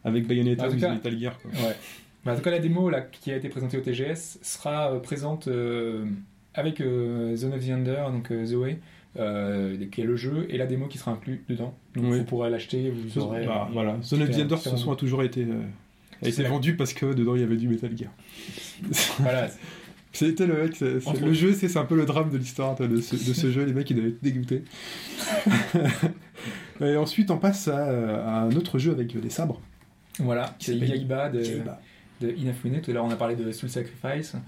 avec 0.04 0.28
Bayonetta 0.28 0.68
En 0.70 0.74
ou 0.74 0.80
cas- 0.80 0.93
Metal 0.93 1.20
Gear. 1.20 1.38
Quoi. 1.39 1.52
Ouais. 1.52 1.76
Bah, 2.26 2.34
en 2.34 2.36
tout 2.36 2.41
cas, 2.41 2.52
la 2.52 2.60
démo 2.60 2.89
là, 2.89 3.02
qui 3.02 3.32
a 3.32 3.36
été 3.38 3.50
présentée 3.50 3.78
au 3.78 3.82
TGS 3.82 4.39
sera 4.41 5.02
présente 5.02 5.48
avec 6.54 6.80
Zone 6.82 7.54
of 7.54 7.66
the 7.66 7.70
Under, 7.70 8.12
donc 8.12 8.32
Zoé, 8.45 8.80
euh, 9.18 9.78
qui 9.91 10.02
est 10.02 10.06
le 10.06 10.16
jeu, 10.16 10.45
et 10.50 10.58
la 10.58 10.66
démo 10.66 10.88
qui 10.88 10.98
sera 10.98 11.12
inclue 11.12 11.43
dedans. 11.50 11.74
Donc 11.95 12.06
Oui. 12.12 12.18
vous 12.20 12.26
pourrez 12.26 12.50
l'acheter, 12.50 12.89
vous 12.91 13.18
aurez. 13.22 13.45
bah, 13.45 13.66
euh, 13.68 13.74
voilà. 13.74 13.98
Zone 14.04 14.22
of 14.24 14.30
the 14.30 14.39
est 14.52 14.58
ce 14.58 14.76
son 14.78 14.91
a 14.91 14.95
toujours 14.95 15.24
été, 15.24 15.43
euh, 15.43 15.62
a 16.22 16.32
C'est 16.32 16.43
vendu 16.43 16.76
parce 16.76 16.93
que 16.93 17.13
dedans 17.13 17.36
il 17.36 17.41
y 17.41 17.43
avait 17.43 17.57
du 17.57 17.68
Metal 17.68 17.95
Gear. 17.97 18.11
Voilà. 19.20 19.49
C'était 20.13 20.47
le 20.47 20.63
mec, 20.63 20.80
le 20.80 21.34
jeu, 21.34 21.53
c'est 21.53 21.78
un 21.78 21.86
peu 21.86 21.95
le 21.95 22.05
drame 22.05 22.32
de 22.32 22.38
l'histoire 22.38 22.76
de, 22.76 22.99
ce, 23.01 23.15
de 23.15 23.34
ce 23.34 23.51
jeu. 23.51 23.65
Les 23.65 23.74
mecs, 23.74 23.88
ils 23.91 23.95
devaient 23.95 24.09
être 24.09 24.24
dégoûtés. 24.24 24.63
Et 26.82 26.95
ensuite, 26.95 27.30
on 27.30 27.38
passe 27.38 27.68
à, 27.68 27.86
à 28.26 28.39
un 28.41 28.51
autre 28.55 28.80
jeu 28.80 28.91
avec 28.91 29.20
des 29.20 29.30
sabres. 29.30 29.61
voilà. 30.20 30.55
C'est 30.59 30.76
Yaiba 30.76 31.30
de, 31.30 31.43
Yaiba. 31.43 31.80
de 32.22 32.32
Inafune. 32.32 32.82
Tout 32.82 32.91
à 32.91 32.93
l'heure, 32.95 33.05
on 33.05 33.11
a 33.11 33.15
parlé 33.15 33.36
de 33.36 33.51
Soul 33.51 33.70
Sacrifice. 33.70 34.34
Mhm. 34.34 34.41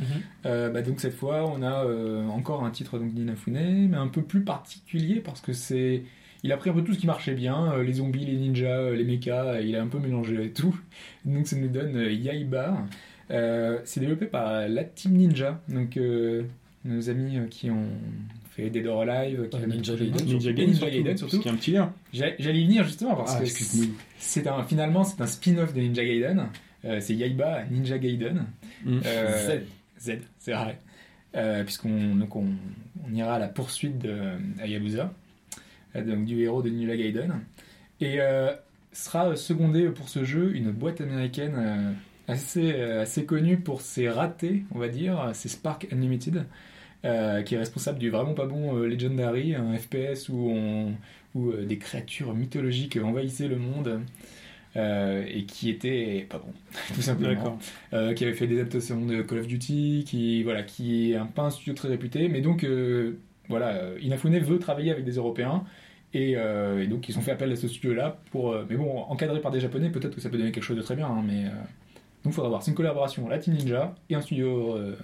Euh, 0.48 0.70
bah, 0.70 0.82
donc 0.82 1.00
cette 1.00 1.16
fois, 1.16 1.46
on 1.46 1.62
a 1.62 1.86
euh, 1.86 2.26
encore 2.28 2.64
un 2.64 2.72
titre 2.72 2.98
donc 2.98 3.14
d'Inafune, 3.14 3.90
mais 3.90 3.98
un 3.98 4.08
peu 4.08 4.24
plus 4.24 4.42
particulier 4.42 5.20
parce 5.20 5.42
que 5.42 5.54
c'est. 5.54 6.04
Il 6.44 6.52
a 6.54 6.58
pris 6.58 6.70
un 6.70 6.74
peu 6.74 6.84
tout 6.84 6.94
ce 6.94 7.00
qui 7.00 7.08
marchait 7.08 7.34
bien, 7.36 7.74
euh, 7.74 7.84
les 7.84 7.94
zombies, 7.94 8.26
les 8.26 8.36
ninjas, 8.38 8.68
euh, 8.80 8.96
les 8.96 9.04
mechas, 9.04 9.60
il 9.62 9.76
a 9.76 9.82
un 9.82 9.88
peu 9.88 10.00
mélangé 10.00 10.52
tout. 10.56 10.78
Donc 11.26 11.48
ça 11.48 11.56
nous 11.58 11.68
donne 11.68 11.96
euh, 11.98 12.12
Yaiba. 12.12 12.86
Euh, 13.32 13.80
c'est 13.84 14.00
développé 14.00 14.26
par 14.26 14.68
la 14.68 14.84
Team 14.84 15.14
Ninja, 15.14 15.62
donc 15.70 15.98
euh, 15.98 16.44
nos 16.86 17.10
amis 17.10 17.38
qui 17.52 17.70
ont 17.70 17.86
fait 18.52 18.70
Dead 18.72 18.88
or 18.88 19.02
Alive, 19.02 19.50
qui 19.50 19.58
ont 19.58 19.68
Ninja 19.68 19.96
fait- 19.96 20.06
Gaiden, 20.06 20.26
Ninja 20.28 20.52
Gaiden, 20.54 20.74
Ninja 20.74 20.90
Gaiden 20.90 21.18
surtout. 21.18 21.38
Parce 21.42 21.60
qu'il 21.60 21.74
y 21.74 21.78
a 21.78 21.84
un 21.84 21.90
petit 21.92 22.20
lien. 22.20 22.34
J'allais 22.40 22.62
y 22.62 22.66
venir 22.66 22.84
justement 22.86 23.16
parce 23.16 23.36
Ah, 23.36 23.42
que 23.42 23.46
c'est 24.18 24.48
un, 24.48 24.64
finalement 24.64 25.04
c'est 25.04 25.22
un 25.22 25.28
spin-off 25.28 25.74
de 25.74 25.82
Ninja 25.82 26.04
Gaiden. 26.04 26.48
Euh, 26.86 27.00
c'est 27.02 27.14
Yaiba 27.14 27.66
Ninja 27.70 27.98
Gaiden. 28.00 28.46
Mm. 28.86 29.00
Euh, 29.06 29.60
Z, 30.00 30.12
c'est 30.40 30.54
vrai. 30.54 30.80
Puisqu'on 31.66 32.16
donc 32.16 32.36
on, 32.36 32.46
on 33.08 33.14
ira 33.14 33.36
à 33.36 33.40
la 33.40 33.48
poursuite 33.50 34.00
de 34.00 34.18
Hayabusa, 34.60 35.14
donc 35.96 36.26
du 36.26 36.42
héros 36.42 36.62
de 36.62 36.70
Ninja 36.70 36.96
Gaiden. 36.96 37.42
Et 38.02 38.22
euh, 38.22 38.52
sera 38.94 39.36
secondé 39.36 39.90
pour 39.90 40.10
ce 40.10 40.24
jeu 40.24 40.56
une 40.56 40.72
boîte 40.72 41.02
américaine 41.02 41.56
euh, 41.58 41.92
assez, 42.28 42.74
euh, 42.74 43.02
assez 43.04 43.26
connue 43.26 43.58
pour 43.60 43.82
ses 43.82 44.10
ratés, 44.10 44.64
on 44.72 44.80
va 44.80 44.88
dire. 44.90 45.32
C'est 45.34 45.50
Spark 45.50 45.88
Unlimited. 45.92 46.46
euh, 47.06 47.42
qui 47.44 47.56
est 47.56 47.58
responsable 47.58 48.00
du 48.00 48.10
vraiment 48.10 48.34
pas 48.34 48.46
bon 48.46 48.76
euh, 48.78 48.88
Legendary, 48.88 49.56
un 49.56 49.78
FPS 49.78 50.30
où, 50.30 50.50
on, 50.52 50.94
où 51.36 51.52
euh, 51.52 51.66
des 51.66 51.78
créatures 51.78 52.34
mythologiques 52.36 52.98
envahissaient 53.02 53.48
le 53.48 53.58
monde 53.58 54.02
euh, 54.76 55.26
et 55.28 55.46
qui 55.46 55.70
était 55.70 56.28
pas 56.30 56.38
bon, 56.40 56.54
tout 56.94 57.02
simplement 57.02 57.58
euh, 57.94 58.14
qui 58.14 58.24
avait 58.26 58.34
fait 58.34 58.48
des 58.48 58.60
adaptations 58.60 59.06
de 59.06 59.22
Call 59.24 59.40
of 59.40 59.48
Duty, 59.48 60.04
qui 60.08 60.44
voilà, 60.44 60.64
qui 60.64 61.12
est 61.12 61.16
un, 61.16 61.26
pas 61.26 61.44
un 61.44 61.50
studio 61.50 61.74
très 61.74 61.88
réputé, 61.90 62.30
mais 62.30 62.42
donc 62.42 62.64
euh, 62.64 63.18
voilà, 63.50 63.70
euh, 63.70 63.98
Inafune 64.02 64.38
veut 64.40 64.60
travailler 64.60 64.92
avec 64.92 65.04
des 65.04 65.14
Européens. 65.18 65.64
Et, 66.14 66.34
euh, 66.38 66.82
et 66.84 66.88
donc 66.88 67.08
ils 67.08 67.18
ont 67.20 67.22
fait 67.22 67.32
appel 67.32 67.52
à 67.52 67.56
ce 67.56 67.68
studio-là 67.68 68.20
pour, 68.32 68.52
euh, 68.52 68.66
mais 68.68 68.76
bon, 68.78 68.98
encadré 69.10 69.42
par 69.42 69.52
des 69.52 69.60
Japonais, 69.60 69.90
peut-être 69.92 70.16
que 70.16 70.22
ça 70.22 70.30
peut 70.30 70.38
donner 70.40 70.52
quelque 70.52 70.64
chose 70.64 70.78
de 70.78 70.82
très 70.82 70.96
bien, 70.96 71.06
hein, 71.08 71.22
mais 71.24 71.46
euh, 71.46 71.50
donc 72.24 72.34
faudra 72.34 72.50
voir. 72.50 72.64
C'est 72.64 72.72
une 72.72 72.78
collaboration, 72.78 73.28
la 73.30 73.38
Team 73.38 73.54
Ninja 73.54 73.94
et 74.10 74.16
un 74.16 74.22
studio 74.22 74.76
euh, 74.76 74.96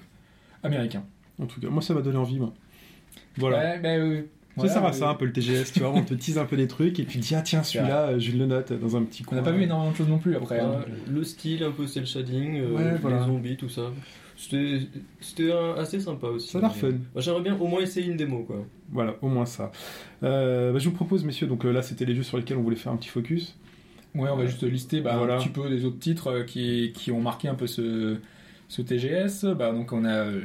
américain. 0.64 1.04
En 1.40 1.46
tout 1.46 1.60
cas, 1.62 1.68
moi, 1.70 1.82
ça 1.84 1.94
m'a 1.94 2.02
donné 2.02 2.18
envie. 2.18 2.40
Moi. 2.40 2.54
Voilà. 3.38 3.78
Bah, 3.78 3.90
euh, 3.90 4.24
Ça 4.58 4.80
à 4.82 4.90
euh, 4.90 4.92
ça 4.94 5.10
un 5.10 5.14
peu 5.16 5.26
le 5.26 5.32
TGS, 5.34 5.74
tu 5.74 5.82
vois, 5.82 5.92
on 5.92 6.02
te 6.02 6.14
tease 6.16 6.38
un 6.40 6.46
peu 6.46 6.58
des 6.58 6.68
trucs 6.68 7.00
et 7.00 7.04
puis 7.04 7.20
dis 7.20 7.36
ah 7.36 7.42
tiens 7.42 7.62
celui-là 7.62 8.18
je 8.18 8.32
le 8.32 8.46
note 8.46 8.74
dans 8.74 8.96
un 8.98 9.04
petit 9.04 9.22
On 9.24 9.30
coin. 9.30 9.38
n'a 9.38 9.44
pas 9.44 9.52
vu 9.52 9.62
énormément 9.64 9.92
de 9.92 9.96
choses 9.98 10.08
non 10.10 10.18
plus 10.18 10.36
après. 10.36 10.60
hein. 10.60 10.86
Le 11.08 11.24
style, 11.24 11.62
un 11.64 11.72
peu 11.72 11.86
shading, 11.86 12.60
euh, 12.62 12.72
Ouais, 12.72 12.96
voilà. 13.02 13.20
les 13.20 13.26
zombies, 13.26 13.58
tout 13.58 13.70
ça. 13.70 13.92
C'était 14.38 15.52
assez 15.78 16.00
sympa 16.00 16.28
aussi. 16.28 16.50
Ça 16.50 16.58
a 16.58 16.62
l'air 16.62 16.72
Mais- 16.76 16.80
fun. 16.92 16.98
J'aimerais 17.18 17.42
bien 17.42 17.58
au 17.58 17.68
moins 17.68 17.82
essayer 17.82 18.08
une 18.12 18.18
démo, 18.18 18.44
quoi. 18.44 18.66
Voilà, 18.92 19.16
au 19.22 19.28
moins 19.30 19.46
ça. 19.46 19.72
Euh, 20.24 20.74
bah, 20.74 20.80
je 20.80 20.90
vous 20.90 20.96
propose 20.96 21.24
messieurs, 21.24 21.48
donc 21.48 21.66
euh, 21.66 21.72
là 21.72 21.82
c'était 21.82 22.06
les 22.06 22.16
jeux 22.16 22.24
sur 22.24 22.38
lesquels 22.38 22.58
on 22.58 22.62
voulait 22.62 22.76
faire 22.76 22.92
un 22.92 22.98
petit 22.98 23.10
focus. 23.10 23.58
Ouais, 24.14 24.30
on 24.30 24.38
va 24.38 24.46
juste 24.46 24.64
lister 24.64 25.02
bah, 25.02 25.18
Voilà. 25.18 25.36
un 25.36 25.40
petit 25.40 25.50
peu 25.50 25.70
des 25.70 25.84
autres 25.86 26.00
titres 26.00 26.28
euh, 26.28 26.44
qui, 26.44 26.92
qui 26.94 27.12
ont 27.12 27.20
marqué 27.22 27.48
un 27.48 27.56
peu 27.56 27.68
ce, 27.68 28.18
ce 28.68 28.82
TGS. 28.82 29.46
Bah, 29.58 29.72
donc 29.72 29.92
on 29.94 30.06
a 30.06 30.14
euh, 30.26 30.42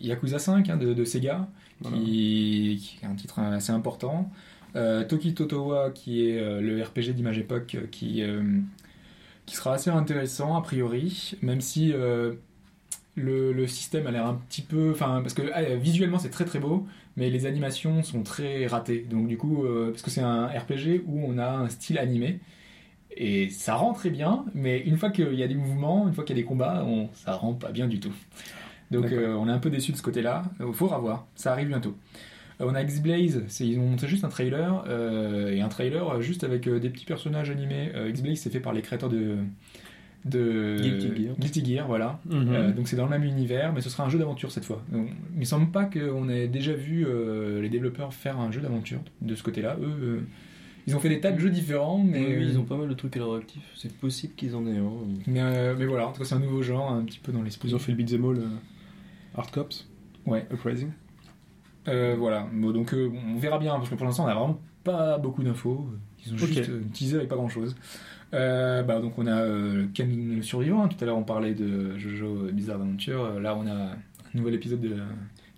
Yakuza 0.00 0.38
5 0.38 0.68
hein, 0.70 0.76
de, 0.76 0.92
de 0.94 1.04
Sega, 1.04 1.48
Voilà. 1.80 1.96
qui, 1.96 2.78
qui 2.98 3.04
est 3.04 3.08
un 3.08 3.14
titre 3.14 3.38
assez 3.40 3.72
important. 3.72 4.30
Euh, 4.76 5.04
Toki 5.04 5.34
Totowa, 5.34 5.90
qui 5.90 6.28
est 6.28 6.38
euh, 6.40 6.60
le 6.60 6.82
RPG 6.82 7.14
d'Image 7.14 7.38
Époque, 7.38 7.74
euh, 7.76 7.86
qui, 7.90 8.22
euh, 8.22 8.42
qui 9.46 9.56
sera 9.56 9.74
assez 9.74 9.90
intéressant 9.90 10.56
a 10.56 10.62
priori, 10.62 11.32
même 11.42 11.60
si 11.62 11.92
euh, 11.92 12.34
le, 13.18 13.52
le 13.52 13.66
système 13.66 14.06
a 14.06 14.10
l'air 14.10 14.26
un 14.26 14.34
petit 14.48 14.62
peu. 14.62 14.90
Enfin, 14.92 15.20
parce 15.22 15.34
que 15.34 15.42
ah, 15.54 15.62
visuellement 15.76 16.18
c'est 16.18 16.30
très 16.30 16.44
très 16.44 16.58
beau, 16.58 16.86
mais 17.16 17.30
les 17.30 17.46
animations 17.46 18.02
sont 18.02 18.22
très 18.22 18.66
ratées. 18.66 19.06
Donc, 19.10 19.28
du 19.28 19.36
coup, 19.36 19.64
euh, 19.64 19.90
parce 19.90 20.02
que 20.02 20.10
c'est 20.10 20.20
un 20.22 20.46
RPG 20.46 21.02
où 21.06 21.20
on 21.26 21.38
a 21.38 21.48
un 21.50 21.68
style 21.68 21.98
animé. 21.98 22.40
Et 23.16 23.48
ça 23.50 23.74
rend 23.74 23.94
très 23.94 24.10
bien, 24.10 24.44
mais 24.54 24.78
une 24.80 24.96
fois 24.96 25.10
qu'il 25.10 25.34
y 25.34 25.42
a 25.42 25.48
des 25.48 25.54
mouvements, 25.56 26.06
une 26.06 26.14
fois 26.14 26.22
qu'il 26.24 26.36
y 26.36 26.38
a 26.38 26.42
des 26.42 26.46
combats, 26.46 26.84
on, 26.86 27.08
ça 27.14 27.32
rend 27.34 27.54
pas 27.54 27.72
bien 27.72 27.88
du 27.88 27.98
tout. 28.00 28.12
Donc 28.90 29.06
euh, 29.12 29.34
on 29.34 29.48
est 29.48 29.52
un 29.52 29.58
peu 29.58 29.70
déçu 29.70 29.90
de 29.92 29.96
ce 29.96 30.02
côté-là. 30.02 30.44
Il 30.60 30.72
faut 30.72 30.86
revoir, 30.86 31.26
ça 31.34 31.52
arrive 31.52 31.68
bientôt. 31.68 31.96
Euh, 32.60 32.66
on 32.68 32.74
a 32.74 32.82
X-Blaze, 32.82 33.44
c'est- 33.48 33.66
ils 33.66 33.78
ont 33.78 33.88
montré 33.88 34.06
juste 34.08 34.24
un 34.24 34.28
trailer, 34.28 34.84
et 35.52 35.60
un 35.60 35.68
trailer 35.68 36.20
juste 36.22 36.44
avec 36.44 36.68
des 36.68 36.90
petits 36.90 37.06
personnages 37.06 37.50
animés. 37.50 37.90
X-Blaze 38.08 38.38
c'est 38.38 38.50
fait 38.50 38.60
par 38.60 38.72
les 38.72 38.82
créateurs 38.82 39.08
de, 39.10 39.38
de 40.24 40.76
Guilty 40.80 41.22
Gear. 41.22 41.34
Guilty 41.38 41.64
Gear, 41.64 41.86
voilà. 41.86 42.20
Mhm. 42.26 42.48
Euh, 42.50 42.72
donc 42.72 42.88
c'est 42.88 42.96
dans 42.96 43.04
le 43.04 43.10
même 43.10 43.24
univers, 43.24 43.72
mais 43.72 43.80
ce 43.80 43.90
sera 43.90 44.04
un 44.04 44.08
jeu 44.08 44.18
d'aventure 44.18 44.50
cette 44.50 44.64
fois. 44.64 44.82
Donc, 44.90 45.08
il 45.34 45.40
me 45.40 45.44
semble 45.44 45.70
pas 45.70 45.84
qu'on 45.84 46.28
ait 46.28 46.48
déjà 46.48 46.72
vu 46.72 47.06
euh, 47.06 47.60
les 47.62 47.68
développeurs 47.68 48.12
faire 48.12 48.38
un 48.38 48.50
jeu 48.50 48.60
d'aventure 48.60 49.00
de 49.22 49.34
ce 49.34 49.42
côté-là. 49.42 49.76
Eux, 49.80 49.96
euh, 50.02 50.20
ils 50.88 50.96
ont 50.96 51.00
fait 51.00 51.10
des 51.10 51.20
tas 51.20 51.32
de 51.32 51.38
jeux 51.38 51.50
différents, 51.50 51.98
mais, 51.98 52.38
Oui, 52.38 52.46
ils 52.48 52.58
ont 52.58 52.64
pas 52.64 52.76
mal 52.76 52.88
de 52.88 52.94
trucs 52.94 53.14
à 53.16 53.20
leur 53.20 53.34
actif. 53.34 53.60
C'est 53.76 53.92
possible 53.92 54.32
qu'ils 54.34 54.56
en 54.56 54.66
aient 54.66 54.78
un. 54.78 54.90
mais, 55.26 55.40
euh, 55.40 55.74
mais 55.78 55.84
voilà, 55.84 56.08
en 56.08 56.12
tout 56.12 56.20
cas 56.20 56.24
c'est 56.24 56.34
un 56.34 56.38
nouveau 56.38 56.62
genre, 56.62 56.90
un 56.90 57.04
petit 57.04 57.18
peu 57.18 57.30
dans 57.30 57.42
l'esprit. 57.42 57.68
Ils 57.68 57.74
ont 57.74 57.78
fait 57.78 57.92
le 57.92 57.98
beat'em 57.98 58.24
all 58.24 58.38
euh, 58.38 58.46
Hard 59.36 59.50
Cops. 59.50 59.86
Ouais. 60.24 60.46
Uprising. 60.50 60.88
Euh, 61.86 62.16
voilà, 62.18 62.46
Bon, 62.52 62.70
donc 62.72 62.92
euh, 62.92 63.10
on 63.34 63.38
verra 63.38 63.58
bien, 63.58 63.76
parce 63.76 63.88
que 63.88 63.94
pour 63.94 64.06
l'instant 64.06 64.24
on 64.24 64.28
a 64.28 64.34
vraiment 64.34 64.60
pas 64.84 65.18
beaucoup 65.18 65.42
d'infos. 65.42 65.88
Ils 66.26 66.34
ont 66.34 66.36
juste 66.36 66.68
euh, 66.68 66.82
teasé 66.92 67.16
avec 67.16 67.28
pas 67.28 67.36
grand 67.36 67.48
chose. 67.48 67.76
bah, 68.32 69.00
donc 69.00 69.18
on 69.18 69.26
a 69.26 69.40
euh, 69.42 69.86
Ken 69.94 70.36
le 70.36 70.42
survivant, 70.42 70.84
hein. 70.84 70.88
tout 70.88 71.02
à 71.02 71.06
l'heure 71.06 71.16
on 71.16 71.22
parlait 71.24 71.54
de 71.54 71.96
Jojo 71.96 72.50
Bizarre 72.52 72.76
Adventure, 72.76 73.24
Euh, 73.24 73.40
là 73.40 73.56
on 73.56 73.66
a 73.66 73.72
un 73.72 73.96
nouvel 74.34 74.54
épisode 74.54 74.80
de 74.80 74.96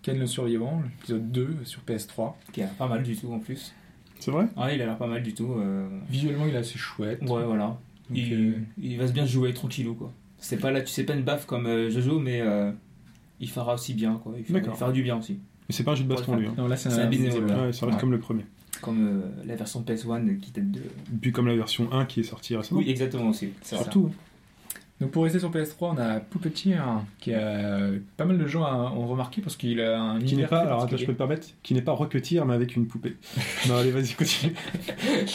Ken 0.02 0.18
le 0.18 0.26
survivant, 0.26 0.82
l'épisode 0.84 1.30
2 1.32 1.56
sur 1.64 1.82
PS3. 1.82 2.34
Qui 2.52 2.62
a 2.62 2.66
pas 2.66 2.86
mal 2.86 3.02
du 3.02 3.16
tout 3.16 3.32
en 3.32 3.38
plus. 3.38 3.74
C'est 4.20 4.30
vrai? 4.30 4.46
Ouais, 4.56 4.76
il 4.76 4.82
a 4.82 4.86
l'air 4.86 4.98
pas 4.98 5.06
mal 5.06 5.22
du 5.22 5.34
tout. 5.34 5.52
euh, 5.54 5.88
Visuellement 6.10 6.46
il 6.46 6.54
est 6.54 6.58
assez 6.58 6.78
chouette. 6.78 7.20
Ouais, 7.22 7.44
voilà. 7.44 7.66
Donc, 7.66 7.78
il, 8.18 8.32
euh, 8.34 8.52
il 8.78 8.98
va 8.98 9.06
se 9.08 9.12
bien 9.12 9.24
jouer 9.26 9.52
tranquillou 9.54 9.94
quoi. 9.94 10.12
C'est 10.38 10.58
pas 10.58 10.70
là, 10.70 10.80
tu 10.80 10.88
sais 10.88 11.04
pas 11.04 11.14
une 11.14 11.22
baffe 11.22 11.46
comme 11.46 11.66
euh, 11.66 11.90
Jojo, 11.90 12.18
mais 12.18 12.40
euh, 12.40 12.70
il 13.40 13.48
fera 13.50 13.74
aussi 13.74 13.94
bien 13.94 14.14
quoi. 14.22 14.34
Il 14.38 14.44
fera, 14.44 14.58
il 14.58 14.64
fera 14.78 14.92
du 14.92 15.02
bien 15.02 15.16
aussi. 15.18 15.38
Mais 15.70 15.74
c'est 15.76 15.84
pas 15.84 15.92
un 15.92 15.94
jeu 15.94 16.02
de 16.02 16.08
baston, 16.08 16.34
lui. 16.34 16.48
hein. 16.48 16.54
non, 16.58 16.66
là 16.66 16.76
c'est 16.76 16.88
un. 16.88 17.08
Ouais, 17.08 17.28
ça 17.28 17.62
reste 17.68 17.82
Ouais. 17.82 17.92
comme 18.00 18.10
le 18.10 18.18
premier. 18.18 18.44
Comme 18.82 19.06
euh, 19.06 19.44
la 19.46 19.54
version 19.54 19.82
PS1 19.82 20.40
qui 20.40 20.50
date 20.50 20.68
de. 20.68 20.80
Puis 21.22 21.30
comme 21.30 21.46
la 21.46 21.54
version 21.54 21.92
1 21.92 22.06
qui 22.06 22.18
est 22.18 22.24
sortie 22.24 22.56
récemment. 22.56 22.80
Oui, 22.80 22.90
exactement 22.90 23.28
aussi. 23.28 23.50
Surtout. 23.62 24.10
Donc 25.00 25.12
pour 25.12 25.22
rester 25.22 25.38
sur 25.38 25.50
PS3, 25.52 25.74
on 25.92 25.96
a 25.96 26.18
Puppeteer, 26.18 26.82
qui 27.20 27.32
a 27.32 27.88
pas 28.16 28.24
mal 28.24 28.36
de 28.36 28.46
gens 28.48 28.64
ont 28.94 29.06
remarqué 29.06 29.40
parce 29.40 29.56
qu'il 29.56 29.80
a 29.80 29.98
un 30.00 30.18
Qui 30.20 30.34
n'est 30.34 30.46
pas, 30.48 30.58
alors 30.62 30.82
attends, 30.82 30.96
je 30.96 31.06
peux 31.06 31.12
te 31.12 31.18
permettre, 31.18 31.46
qui 31.62 31.72
n'est 31.72 31.82
pas 31.82 31.92
Rocketeer 31.92 32.44
mais 32.44 32.54
avec 32.54 32.74
une 32.74 32.86
poupée. 32.88 33.16
non, 33.68 33.76
allez, 33.76 33.92
vas-y, 33.92 34.12
continue. 34.14 34.52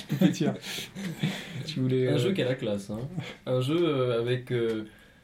Puppeteer. 0.10 0.52
Tu 1.66 1.80
voulais, 1.80 2.10
Un 2.10 2.14
euh, 2.14 2.18
jeu 2.20 2.34
qui 2.34 2.42
a 2.42 2.46
la 2.46 2.56
classe. 2.56 2.90
Hein. 2.92 3.00
Un 3.48 3.62
jeu 3.62 3.78
euh, 3.80 4.22
avec 4.22 4.52
euh, 4.52 4.84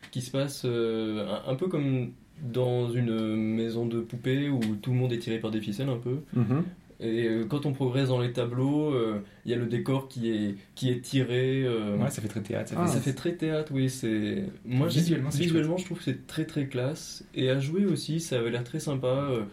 qui 0.09 0.22
se 0.22 0.32
passe 0.32 0.64
euh, 0.66 1.28
un, 1.45 1.51
un 1.51 1.55
peu 1.55 1.68
comme 1.68 2.12
dans 2.42 2.89
une 2.92 3.36
maison 3.36 3.86
de 3.86 4.00
poupées 4.02 4.50
où 4.50 4.60
tout 4.82 4.92
le 4.92 4.98
monde 4.98 5.14
est 5.14 5.20
tiré 5.20 5.39
par 5.39 5.52
des 5.52 5.62
ficelles 5.62 5.89
un 5.89 5.98
peu. 5.98 6.20
Mhm. 6.34 6.64
Et 7.04 7.28
euh, 7.28 7.46
quand 7.46 7.66
on 7.66 7.74
progresse 7.74 8.10
dans 8.10 8.20
les 8.22 8.32
tableaux, 8.32 8.94
euh, 8.94 9.22
il 9.46 9.52
y 9.52 9.56
a 9.56 9.58
le 9.58 9.66
décor 9.66 10.08
qui 10.08 10.30
est 10.30 10.56
qui 10.76 10.89
est 10.92 11.02
tiré. 11.02 11.64
euh, 11.66 11.98
Ouais, 11.98 12.10
ça 12.12 12.22
fait 12.22 12.28
très 12.28 12.42
théâtre. 12.42 12.70
Ça 12.70 12.76
Ah, 12.80 12.86
fait- 12.86 12.94
ça 12.94 13.00
fait 13.02 13.14
très 13.14 13.34
théâtre, 13.34 13.72
oui. 13.74 13.89
C'est 13.89 14.44
moi 14.66 14.88
Visuellement, 14.88 15.30
visuellement, 15.30 15.78
je 15.78 15.86
trouve 15.86 15.98
que 15.98 16.04
c'est 16.04 16.28
très 16.28 16.46
très 16.46 16.68
classe. 16.68 17.26
Et 17.34 17.50
à 17.50 17.58
jouer 17.60 17.86
aussi, 17.86 18.20
ça 18.20 18.38
avait 18.39 18.52
l'air 18.52 18.64
très 18.64 18.80
sympa. 18.80 19.08
Euh, 19.08 19.44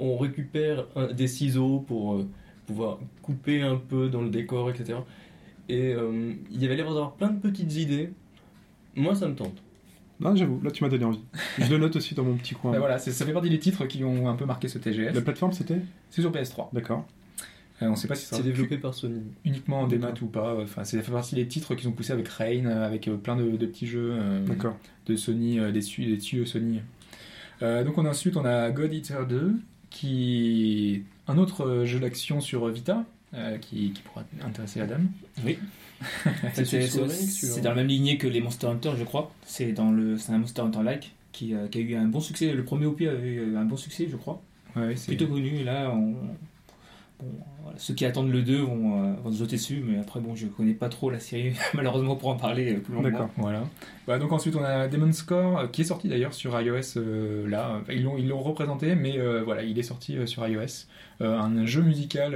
On 0.00 0.16
récupère 0.16 0.86
un- 0.94 1.12
des 1.12 1.26
ciseaux 1.26 1.80
pour 1.80 2.14
euh, 2.14 2.28
pouvoir 2.66 3.00
couper 3.22 3.62
un 3.62 3.76
peu 3.76 4.08
dans 4.08 4.20
le 4.22 4.28
décor, 4.30 4.70
etc. 4.70 4.98
Et 5.68 5.92
euh, 5.92 6.34
il 6.52 6.62
y 6.62 6.66
avait 6.66 6.76
l'air 6.76 6.86
d'avoir 6.86 7.14
plein 7.14 7.30
de 7.30 7.40
petites 7.40 7.74
idées. 7.74 8.10
Moi, 8.94 9.14
ça 9.16 9.26
me 9.26 9.34
tente. 9.34 9.60
Non, 10.20 10.34
j'avoue, 10.34 10.60
là 10.62 10.70
tu 10.70 10.82
m'as 10.82 10.90
donné 10.90 11.04
envie. 11.04 11.20
Je 11.58 11.70
le 11.70 11.78
note 11.78 11.94
aussi 11.96 12.14
dans 12.14 12.24
mon 12.24 12.34
petit 12.34 12.54
coin. 12.54 12.72
Bah 12.72 12.78
voilà, 12.80 12.98
ça 12.98 13.24
fait 13.24 13.32
partie 13.32 13.50
des 13.50 13.58
titres 13.58 13.86
qui 13.86 14.02
ont 14.04 14.28
un 14.28 14.34
peu 14.34 14.44
marqué 14.46 14.66
ce 14.68 14.78
TGS. 14.78 15.14
La 15.14 15.20
plateforme 15.20 15.52
c'était? 15.52 15.80
C'est 16.10 16.22
sur 16.22 16.32
PS3. 16.32 16.68
D'accord. 16.72 17.06
Euh, 17.80 17.86
on 17.88 17.94
sait 17.94 18.08
pas 18.08 18.16
si 18.16 18.26
ça 18.26 18.36
C'est 18.36 18.42
développé 18.42 18.76
par 18.78 18.92
Sony. 18.92 19.22
uniquement 19.44 19.82
en 19.82 19.86
démat 19.86 20.12
ou 20.20 20.26
pas. 20.26 20.56
Enfin, 20.60 20.82
c'est- 20.82 20.96
ça 20.96 21.02
fait 21.04 21.12
partie 21.12 21.36
des 21.36 21.46
titres 21.46 21.76
qu'ils 21.76 21.86
ont 21.88 21.92
poussés 21.92 22.12
avec 22.12 22.26
Rain, 22.26 22.66
euh, 22.66 22.84
avec 22.84 23.06
euh, 23.06 23.16
plein 23.16 23.36
de, 23.36 23.56
de 23.56 23.66
petits 23.66 23.86
jeux 23.86 24.14
euh, 24.18 24.44
D'accord. 24.44 24.76
de 25.06 25.14
Sony, 25.14 25.60
euh, 25.60 25.70
des, 25.70 25.78
des 25.80 26.18
studios 26.20 26.44
Sony. 26.46 26.80
Euh, 27.62 27.84
donc 27.84 27.96
on 27.98 28.04
a 28.04 28.08
ensuite 28.10 28.36
on 28.36 28.44
a 28.44 28.70
God 28.72 28.92
Eater 28.92 29.24
2, 29.28 29.52
qui 29.90 30.94
est 31.28 31.30
un 31.30 31.38
autre 31.38 31.84
jeu 31.84 32.00
d'action 32.00 32.40
sur 32.40 32.66
Vita, 32.68 33.04
euh, 33.34 33.58
qui, 33.58 33.92
qui 33.92 34.02
pourra 34.02 34.24
intéresser 34.44 34.80
Adam. 34.80 34.96
Oui. 35.44 35.58
C'est 36.64 37.60
dans 37.62 37.70
la 37.70 37.74
même 37.76 37.86
lignée 37.88 38.18
que 38.18 38.26
les 38.26 38.40
Monster 38.40 38.66
Hunter, 38.68 38.92
je 38.98 39.04
crois. 39.04 39.30
C'est 39.44 39.72
dans 39.72 39.90
le, 39.90 40.16
c'est 40.18 40.32
un 40.32 40.38
Monster 40.38 40.62
Hunter 40.62 40.82
like 40.84 41.12
qui, 41.32 41.54
euh, 41.54 41.68
qui 41.68 41.78
a 41.78 41.80
eu 41.80 41.94
un 41.96 42.06
bon 42.06 42.20
succès. 42.20 42.52
Le 42.52 42.64
premier 42.64 42.86
OP 42.86 43.00
a 43.00 43.04
eu 43.14 43.56
un 43.56 43.64
bon 43.64 43.76
succès, 43.76 44.08
je 44.10 44.16
crois. 44.16 44.40
Ouais, 44.76 44.94
c'est 44.96 45.08
Plutôt 45.16 45.26
connu. 45.32 45.56
Et 45.56 45.64
là, 45.64 45.90
on- 45.92 46.12
bon, 47.20 47.26
voilà, 47.62 47.78
ceux 47.78 47.94
qui 47.94 48.04
attendent 48.04 48.30
le 48.30 48.42
2 48.42 48.58
vont, 48.58 49.02
euh, 49.02 49.12
vont 49.24 49.32
se 49.32 49.38
jeter 49.38 49.56
dessus, 49.56 49.82
mais 49.84 49.98
après, 49.98 50.20
bon, 50.20 50.34
je 50.36 50.46
connais 50.46 50.74
pas 50.74 50.88
trop 50.88 51.10
la 51.10 51.18
série, 51.20 51.52
malheureusement, 51.74 52.16
pour 52.16 52.28
en 52.30 52.36
parler 52.36 52.74
euh, 52.74 52.80
plus 52.80 52.94
longuement. 52.94 53.10
D'accord. 53.10 53.30
Voilà. 53.36 53.64
Bah, 54.06 54.18
donc 54.18 54.32
ensuite 54.32 54.56
on 54.56 54.62
a 54.64 54.88
Demon's 54.88 55.22
Core 55.22 55.58
euh, 55.58 55.66
qui 55.66 55.82
est 55.82 55.84
sorti 55.84 56.08
d'ailleurs 56.08 56.32
sur 56.32 56.58
iOS 56.60 56.96
euh, 56.96 57.48
là. 57.48 57.80
Ils 57.90 58.02
l'ont 58.04 58.16
ils 58.16 58.26
l'ont 58.28 58.40
représenté, 58.40 58.94
mais 58.94 59.18
euh, 59.18 59.42
voilà, 59.42 59.62
il 59.64 59.78
est 59.78 59.82
sorti 59.82 60.16
euh, 60.16 60.26
sur 60.26 60.46
iOS. 60.46 60.86
Euh, 61.20 61.36
un 61.38 61.66
jeu 61.66 61.82
musical. 61.82 62.34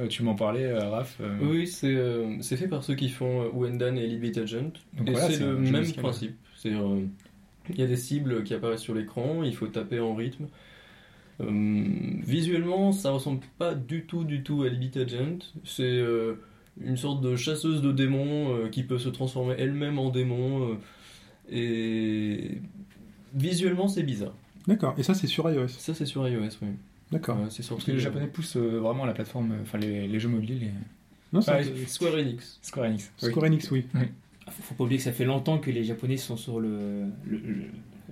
Euh, 0.00 0.06
tu 0.08 0.22
m'en 0.22 0.34
parlais, 0.34 0.64
euh, 0.64 0.88
Raph. 0.90 1.16
euh, 1.20 1.38
Oui, 1.42 1.66
c'est 1.66 1.94
euh, 1.94 2.36
c'est 2.40 2.56
fait 2.56 2.68
par 2.68 2.82
ceux 2.84 2.94
qui 2.94 3.08
font 3.08 3.42
euh, 3.42 3.48
Wendan 3.52 3.96
et 3.96 4.04
Elite 4.04 4.38
Agent. 4.38 4.72
Donc 4.98 5.08
et 5.08 5.12
voilà, 5.12 5.30
c'est 5.30 5.40
le 5.40 5.56
même 5.58 5.80
musical. 5.80 6.02
principe. 6.02 6.36
Euh, 6.66 7.00
il 7.70 7.78
y 7.78 7.82
a 7.82 7.86
des 7.86 7.96
cibles 7.96 8.44
qui 8.44 8.54
apparaissent 8.54 8.80
sur 8.82 8.94
l'écran, 8.94 9.42
il 9.42 9.54
faut 9.54 9.66
taper 9.66 10.00
en 10.00 10.14
rythme. 10.14 10.46
Euh, 11.40 11.84
visuellement, 12.24 12.92
ça 12.92 13.10
ressemble 13.10 13.40
pas 13.58 13.74
du 13.74 14.04
tout, 14.04 14.24
du 14.24 14.42
tout 14.42 14.62
à 14.62 14.68
Elite 14.68 14.96
Agent. 14.96 15.38
C'est 15.64 15.82
euh, 15.82 16.34
une 16.80 16.96
sorte 16.96 17.22
de 17.22 17.36
chasseuse 17.36 17.82
de 17.82 17.92
démons 17.92 18.54
euh, 18.54 18.68
qui 18.68 18.82
peut 18.84 18.98
se 18.98 19.08
transformer 19.08 19.54
elle-même 19.58 19.98
en 19.98 20.10
démon. 20.10 20.70
euh, 20.72 20.74
et 21.50 22.58
visuellement, 23.34 23.88
c'est 23.88 24.02
bizarre. 24.02 24.34
D'accord. 24.66 24.94
Et 24.98 25.02
ça 25.02 25.14
c'est 25.14 25.26
sur 25.26 25.48
iOS. 25.50 25.68
Ça, 25.68 25.94
c'est 25.94 26.06
sur 26.06 26.26
iOS, 26.28 26.48
oui. 26.62 26.68
D'accord. 27.12 27.36
Ouais, 27.38 27.44
c'est 27.50 27.58
Parce 27.58 27.68
sorti. 27.68 27.86
que 27.86 27.92
les 27.92 27.98
Japonais 28.00 28.26
poussent 28.26 28.56
euh, 28.56 28.78
vraiment 28.80 29.04
la 29.06 29.12
plateforme, 29.12 29.52
euh, 29.52 29.62
enfin 29.62 29.78
les, 29.78 30.08
les 30.08 30.18
jeux 30.20 30.28
mobiles, 30.28 30.58
les... 30.60 30.70
Non, 31.32 31.40
c'est 31.40 31.50
Ah, 31.52 31.58
Euh, 31.60 31.86
Square 31.86 32.14
Enix. 32.14 32.58
Square 32.62 32.86
Enix. 32.86 33.12
oui. 33.22 33.28
Square 33.30 33.44
Enix, 33.46 33.70
oui. 33.70 33.84
Faut, 34.48 34.62
faut 34.62 34.74
pas 34.74 34.84
oublier 34.84 34.98
que 34.98 35.04
ça 35.04 35.12
fait 35.12 35.24
longtemps 35.24 35.58
que 35.58 35.70
les 35.70 35.84
Japonais 35.84 36.16
sont 36.16 36.36
sur 36.36 36.60
le, 36.60 37.04
le, 37.26 37.38
le- 37.38 37.54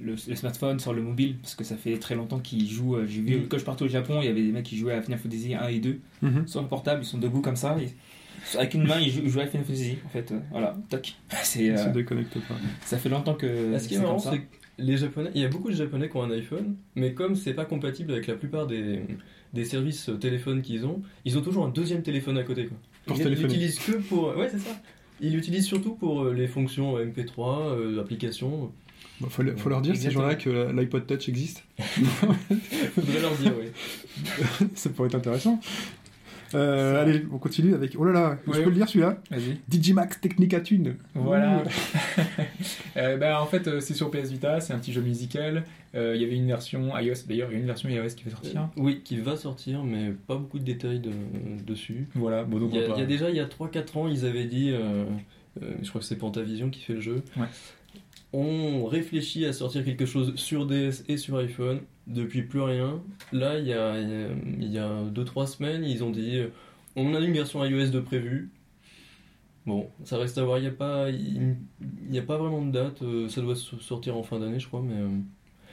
le- 0.01 0.16
le 0.28 0.34
smartphone, 0.36 0.80
sur 0.80 0.92
le 0.92 1.03
mobile, 1.03 1.36
parce 1.40 1.55
que 1.55 1.62
ça 1.64 1.76
fait 1.76 1.97
très 1.99 2.14
longtemps 2.16 2.40
qu'ils 2.40 2.68
jouent. 2.68 2.97
euh, 2.97 3.07
J'ai 3.07 3.20
vu, 3.22 3.36
Mm. 3.36 3.49
quand 3.49 3.59
je 3.59 3.64
partais 3.64 3.84
au 3.84 3.88
Japon, 3.88 4.18
il 4.20 4.26
y 4.26 4.28
avait 4.28 4.42
des 4.42 4.51
mecs 4.53 4.64
qui 4.64 4.76
jouaient 4.76 4.95
à 4.95 5.03
Final 5.03 5.18
Fantasy 5.20 5.55
1 5.55 5.68
et 5.68 5.78
2 5.78 6.01
Mhm. 6.22 6.47
sur 6.49 6.61
le 6.62 6.68
portable, 6.68 7.03
ils 7.03 7.07
sont 7.07 7.18
debout 7.18 7.40
comme 7.40 7.57
ça. 7.57 7.76
et- 7.80 7.95
avec 8.59 8.74
une 8.74 8.84
main, 8.86 8.99
ils 9.01 9.11
jouent, 9.11 9.22
ils 9.24 9.30
jouent 9.30 9.40
à 9.40 9.47
Final 9.47 9.64
Fantasy, 9.64 9.97
en 10.05 10.09
fait. 10.09 10.32
euh, 10.32 10.40
voilà, 10.51 10.76
toc. 10.90 11.14
C'est, 11.45 11.76
Ça 11.76 11.86
euh, 11.88 11.92
déconnecte 11.92 12.34
pas. 12.40 12.55
ça 12.84 12.99
fait 12.99 13.09
longtemps 13.09 13.34
que. 13.34 13.78
Ce 13.78 13.88
qui 13.88 13.95
est 13.95 13.99
marrant, 14.01 14.18
c'est 14.18 14.42
les 14.78 14.96
Japonais, 14.96 15.30
il 15.34 15.40
y 15.40 15.44
a 15.44 15.48
beaucoup 15.48 15.70
de 15.70 15.76
Japonais 15.76 16.08
qui 16.08 16.16
ont 16.16 16.22
un 16.22 16.30
iPhone, 16.30 16.76
mais 16.96 17.12
comme 17.14 17.36
c'est 17.36 17.54
pas 17.54 17.64
compatible 17.64 18.12
avec 18.12 18.26
la 18.26 18.34
plupart 18.34 18.66
des, 18.66 19.00
des 19.52 19.64
services 19.64 20.08
euh, 20.08 20.14
téléphones 20.16 20.62
qu'ils 20.62 20.84
ont, 20.86 21.02
ils 21.24 21.38
ont 21.38 21.42
toujours 21.42 21.64
un 21.66 21.70
deuxième 21.70 22.02
téléphone 22.02 22.38
à 22.38 22.42
côté. 22.42 22.66
Quoi. 22.66 22.76
Pour 23.06 23.20
ils 23.20 23.28
l'utilisent 23.28 23.78
que 23.78 23.92
pour. 23.92 24.36
Ouais, 24.36 24.48
c'est 24.50 24.58
ça. 24.58 24.70
Ils 25.20 25.32
l'utilisent 25.32 25.66
surtout 25.66 25.94
pour 25.94 26.24
euh, 26.24 26.32
les 26.34 26.48
fonctions 26.48 26.98
MP3, 26.98 27.68
euh, 27.70 28.00
applications. 28.00 28.72
Bon, 29.20 29.28
faut, 29.28 29.42
le- 29.42 29.56
faut 29.56 29.68
leur 29.68 29.80
dire 29.80 29.94
ces 29.94 30.06
Exactement. 30.08 30.24
gens-là 30.24 30.34
que 30.34 30.72
l'iPod 30.80 31.06
Touch 31.06 31.28
existe. 31.28 31.62
Faudrait 31.78 33.20
leur 33.20 33.34
dire, 33.36 33.52
oui. 33.58 34.66
ça 34.74 34.90
pourrait 34.90 35.06
être 35.08 35.14
intéressant. 35.14 35.60
Euh, 36.55 37.02
allez, 37.02 37.24
on 37.32 37.38
continue 37.38 37.74
avec. 37.74 37.94
Oh 37.98 38.05
là 38.05 38.12
là, 38.12 38.38
je 38.46 38.52
peux 38.61 38.70
le 38.70 38.76
lire 38.76 38.88
celui-là 38.88 39.18
Vas-y. 39.30 39.59
Digimax 39.68 40.20
Technica 40.20 40.61
Tune. 40.61 40.96
Voilà. 41.14 41.62
Euh, 42.96 43.16
bah, 43.16 43.42
en 43.42 43.46
fait, 43.46 43.66
euh, 43.66 43.80
c'est 43.80 43.92
sur 43.94 44.09
PS 44.11 44.30
Vita, 44.30 44.61
c'est 44.61 44.72
un 44.72 44.78
petit 44.78 44.92
jeu 44.92 45.00
musical. 45.00 45.64
Euh, 45.96 46.12
Il 46.14 46.22
y 46.22 46.24
avait 46.24 46.36
une 46.36 46.46
version 46.46 46.96
iOS, 46.96 47.26
d'ailleurs, 47.28 47.48
il 47.50 47.55
y 47.55 47.57
a 47.57 47.61
une 47.61 47.66
version 47.66 47.88
iOS 47.88 48.09
qui 48.16 48.24
va 48.24 48.30
sortir. 48.30 48.68
Oui, 48.76 49.00
qui 49.05 49.16
va 49.18 49.36
sortir, 49.36 49.82
mais 49.82 50.12
pas 50.28 50.36
beaucoup 50.36 50.61
de 50.61 50.64
détails 50.64 51.00
de- 51.00 51.11
dessus. 51.66 52.07
Voilà, 52.14 52.44
bon, 52.44 52.61
donc 52.61 52.70
Il 52.72 52.76
y, 52.76 52.78
on 52.78 52.84
a, 52.84 52.88
va 52.88 52.94
il 52.94 52.98
y 52.98 53.02
a 53.02 53.05
pas- 53.05 53.09
déjà, 53.11 53.30
il 53.30 53.36
y 53.36 53.40
a 53.40 53.46
3-4 53.46 53.96
ans, 53.98 54.07
ils 54.09 54.24
avaient 54.24 54.44
dit, 54.44 54.70
euh, 54.70 55.05
euh, 55.62 55.72
je 55.82 55.88
crois 55.88 56.00
que 56.00 56.07
c'est 56.07 56.16
Pantavision 56.16 56.70
qui 56.70 56.80
fait 56.82 56.94
le 56.94 57.00
jeu, 57.00 57.22
Ouais. 57.36 57.46
On 58.37 58.85
réfléchit 58.87 59.45
à 59.47 59.53
sortir 59.53 59.85
quelque 59.85 60.07
chose 60.07 60.35
sur 60.37 60.66
DS 60.66 61.05
et 61.09 61.16
sur 61.16 61.37
iPhone, 61.37 61.80
depuis 62.07 62.43
plus 62.43 62.61
rien. 62.61 63.01
Là, 63.32 63.59
il 63.59 63.66
y 63.66 63.72
a, 63.72 63.99
il 64.01 64.72
y 64.72 64.78
a 64.78 65.05
2-3 65.14 65.47
semaines, 65.47 65.85
ils 65.85 66.03
ont 66.03 66.11
dit, 66.11 66.39
euh, 66.39 66.49
on 66.97 67.14
a 67.14 67.20
une 67.20 67.32
version 67.32 67.64
iOS 67.64 67.91
de 67.91 68.01
prévu, 68.01 68.51
Bon, 69.66 69.89
ça 70.05 70.18
reste 70.18 70.37
à 70.37 70.45
voir. 70.45 70.59
Il 70.59 70.62
n'y 70.62 70.66
a, 70.68 70.72
pas- 70.72 71.09
il, 71.09 71.57
il 72.07 72.14
y 72.14 72.18
a 72.18 72.22
pas 72.22 72.37
vraiment 72.37 72.61
de 72.66 72.70
date. 72.70 73.01
euh, 73.03 73.30
ça 73.30 73.41
doit 73.41 73.55
so- 73.57 73.78
sortir 73.80 74.14
en 74.14 74.22
fin 74.22 74.39
d'année, 74.39 74.61
je 74.61 74.66
crois. 74.68 74.82
Mais, 74.82 74.93
euh, 75.01 75.09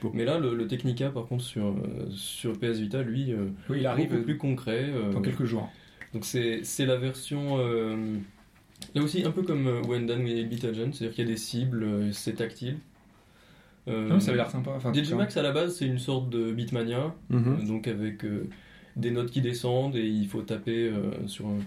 Bon. 0.01 0.12
mais 0.14 0.24
là, 0.24 0.39
le, 0.39 0.55
le 0.55 0.66
Technica, 0.66 1.09
par 1.09 1.26
contre, 1.28 1.43
sur, 1.43 1.76
sur 2.09 2.53
PS 2.57 2.80
Vita, 2.80 3.01
lui, 3.03 3.34
Oui, 3.70 3.80
il 3.82 3.86
arrive 3.86 4.09
beaucoup 4.12 4.24
plus 4.24 4.38
concret. 4.38 4.86
euh, 4.89 5.12
dans 5.12 5.22
quelques 5.22 5.43
jours. 5.43 5.70
Donc 6.14 6.24
c'est 6.24 6.62
c'est 6.64 6.86
la 6.86 6.95
version. 6.95 7.57
euh, 7.59 8.16
là 8.95 9.01
aussi, 9.01 9.23
un 9.23 9.32
peu 9.32 9.41
comme 9.43 9.67
euh, 9.67 9.82
Wendan 9.84 10.25
et 10.27 10.43
Beat 10.43 10.63
Agent, 10.65 10.91
c'est-à-dire 10.93 11.15
qu'il 11.15 11.25
y 11.25 11.27
a 11.27 11.32
des 11.32 11.38
cibles, 11.38 11.84
euh, 11.84 12.11
c'est 12.11 12.34
tactile. 12.34 12.77
Euh, 13.88 14.07
Non, 14.07 14.15
mais 14.15 14.19
ça 14.19 14.29
avait 14.29 14.38
l'air 14.38 14.51
sympa. 14.51 14.71
Enfin. 14.75 14.91
Digimax 14.91 15.36
à 15.38 15.41
la 15.41 15.51
base, 15.51 15.75
c'est 15.77 15.88
une 15.88 15.97
sorte 15.99 16.29
de 16.29 16.51
Beatmania, 16.51 17.15
Mhm. 17.29 17.57
euh, 17.61 17.65
donc 17.67 17.88
avec 17.88 18.23
euh, 18.25 18.47
des 18.95 19.09
notes 19.11 19.32
qui 19.32 19.41
descendent 19.41 19.95
et 19.95 20.05
il 20.05 20.27
faut 20.27 20.41
taper 20.43 20.88
euh, 20.88 21.27
sur 21.27 21.47
un. 21.47 21.57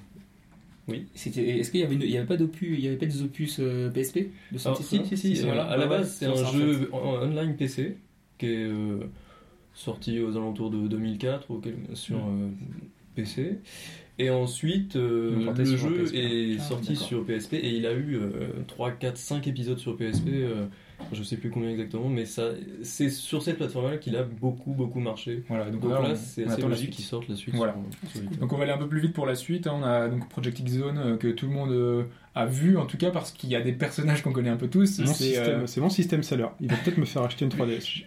C'était- 1.14 1.58
Est-ce 1.58 1.70
qu'il 1.70 1.80
y 1.80 1.82
avait, 1.82 1.94
une- 1.94 2.02
il 2.02 2.10
y 2.10 2.18
avait 2.18 2.26
pas 2.26 2.36
d'opus, 2.36 2.76
il 2.78 2.84
y 2.84 2.88
avait 2.88 2.98
pas 2.98 3.06
des 3.06 3.22
opus 3.22 3.56
euh, 3.58 3.88
PSP 3.90 4.16
de 4.52 4.58
Alors, 4.62 4.76
sortie 4.76 5.00
si, 5.16 5.16
si, 5.16 5.42
voilà, 5.42 5.64
à 5.64 5.78
la 5.78 5.86
base, 5.86 6.12
c'est 6.18 6.26
un 6.26 6.36
ça, 6.36 6.46
en 6.46 6.52
jeu 6.52 6.74
fait. 6.74 6.88
online 6.92 7.56
PC 7.56 7.96
qui 8.36 8.46
est 8.46 8.64
euh, 8.66 8.98
sorti 9.72 10.20
aux 10.20 10.36
alentours 10.36 10.70
de 10.70 10.86
2004 10.86 11.50
ou 11.50 11.58
quel- 11.58 11.74
sur 11.94 12.18
euh, 12.18 12.50
PC. 13.14 13.60
Et 14.18 14.30
ensuite, 14.30 14.94
euh, 14.96 15.52
le 15.56 15.64
jeu 15.64 15.90
PSP. 16.04 16.14
est 16.14 16.56
Ah, 16.58 16.62
sorti 16.62 16.94
sur 16.96 17.24
PSP 17.24 17.54
et 17.54 17.70
il 17.76 17.84
a 17.86 17.94
eu 17.94 18.20
3, 18.68 18.92
4, 18.92 19.16
5 19.16 19.46
épisodes 19.48 19.78
sur 19.78 19.96
PSP. 19.96 20.28
euh, 20.28 20.66
je 21.12 21.22
sais 21.24 21.36
plus 21.36 21.50
combien 21.50 21.70
exactement, 21.70 22.08
mais 22.08 22.24
ça, 22.24 22.50
c'est 22.82 23.10
sur 23.10 23.42
cette 23.42 23.56
plateforme-là 23.56 23.96
qu'il 23.98 24.16
a 24.16 24.22
beaucoup, 24.22 24.72
beaucoup 24.72 25.00
marché. 25.00 25.42
Voilà, 25.48 25.68
donc, 25.68 25.80
Donc 25.80 25.90
là, 25.90 26.14
c'est 26.14 26.46
on 26.46 26.50
assez 26.50 26.62
logique 26.62 26.90
qu'ils 26.90 27.04
sortent 27.04 27.28
la 27.28 27.34
suite. 27.34 27.56
Voilà. 27.56 27.74
sur- 28.02 28.10
sur 28.12 28.20
Vita. 28.20 28.36
Donc 28.36 28.52
on 28.52 28.56
va 28.56 28.62
aller 28.62 28.72
un 28.72 28.78
peu 28.78 28.86
plus 28.88 29.00
vite 29.00 29.12
pour 29.12 29.26
la 29.26 29.34
suite. 29.34 29.66
hein. 29.66 29.74
On 29.76 29.82
a 29.82 30.08
donc 30.08 30.28
Project 30.28 30.60
X 30.60 30.72
Zone 30.74 30.98
euh, 30.98 31.16
que 31.16 31.28
tout 31.28 31.46
le 31.46 31.52
monde 31.52 31.72
euh, 31.72 32.04
a 32.36 32.46
vu, 32.46 32.78
en 32.78 32.86
tout 32.86 32.96
cas 32.96 33.10
parce 33.10 33.32
qu'il 33.32 33.50
y 33.50 33.56
a 33.56 33.60
des 33.60 33.72
personnages 33.72 34.22
qu'on 34.22 34.32
connaît 34.32 34.48
un 34.50 34.56
peu 34.56 34.68
tous. 34.68 35.00
Mon 35.00 35.06
C'est 35.06 35.24
système- 35.24 35.62
euh, 35.62 35.66
C'est 35.66 35.80
mon 35.80 35.90
système 35.90 36.22
seller. 36.22 36.46
Il 36.60 36.70
va 36.70 36.76
peut-être 36.76 36.98
me 36.98 37.04
faire 37.04 37.22
acheter 37.22 37.44
une 37.44 37.50
3DS. 37.50 38.04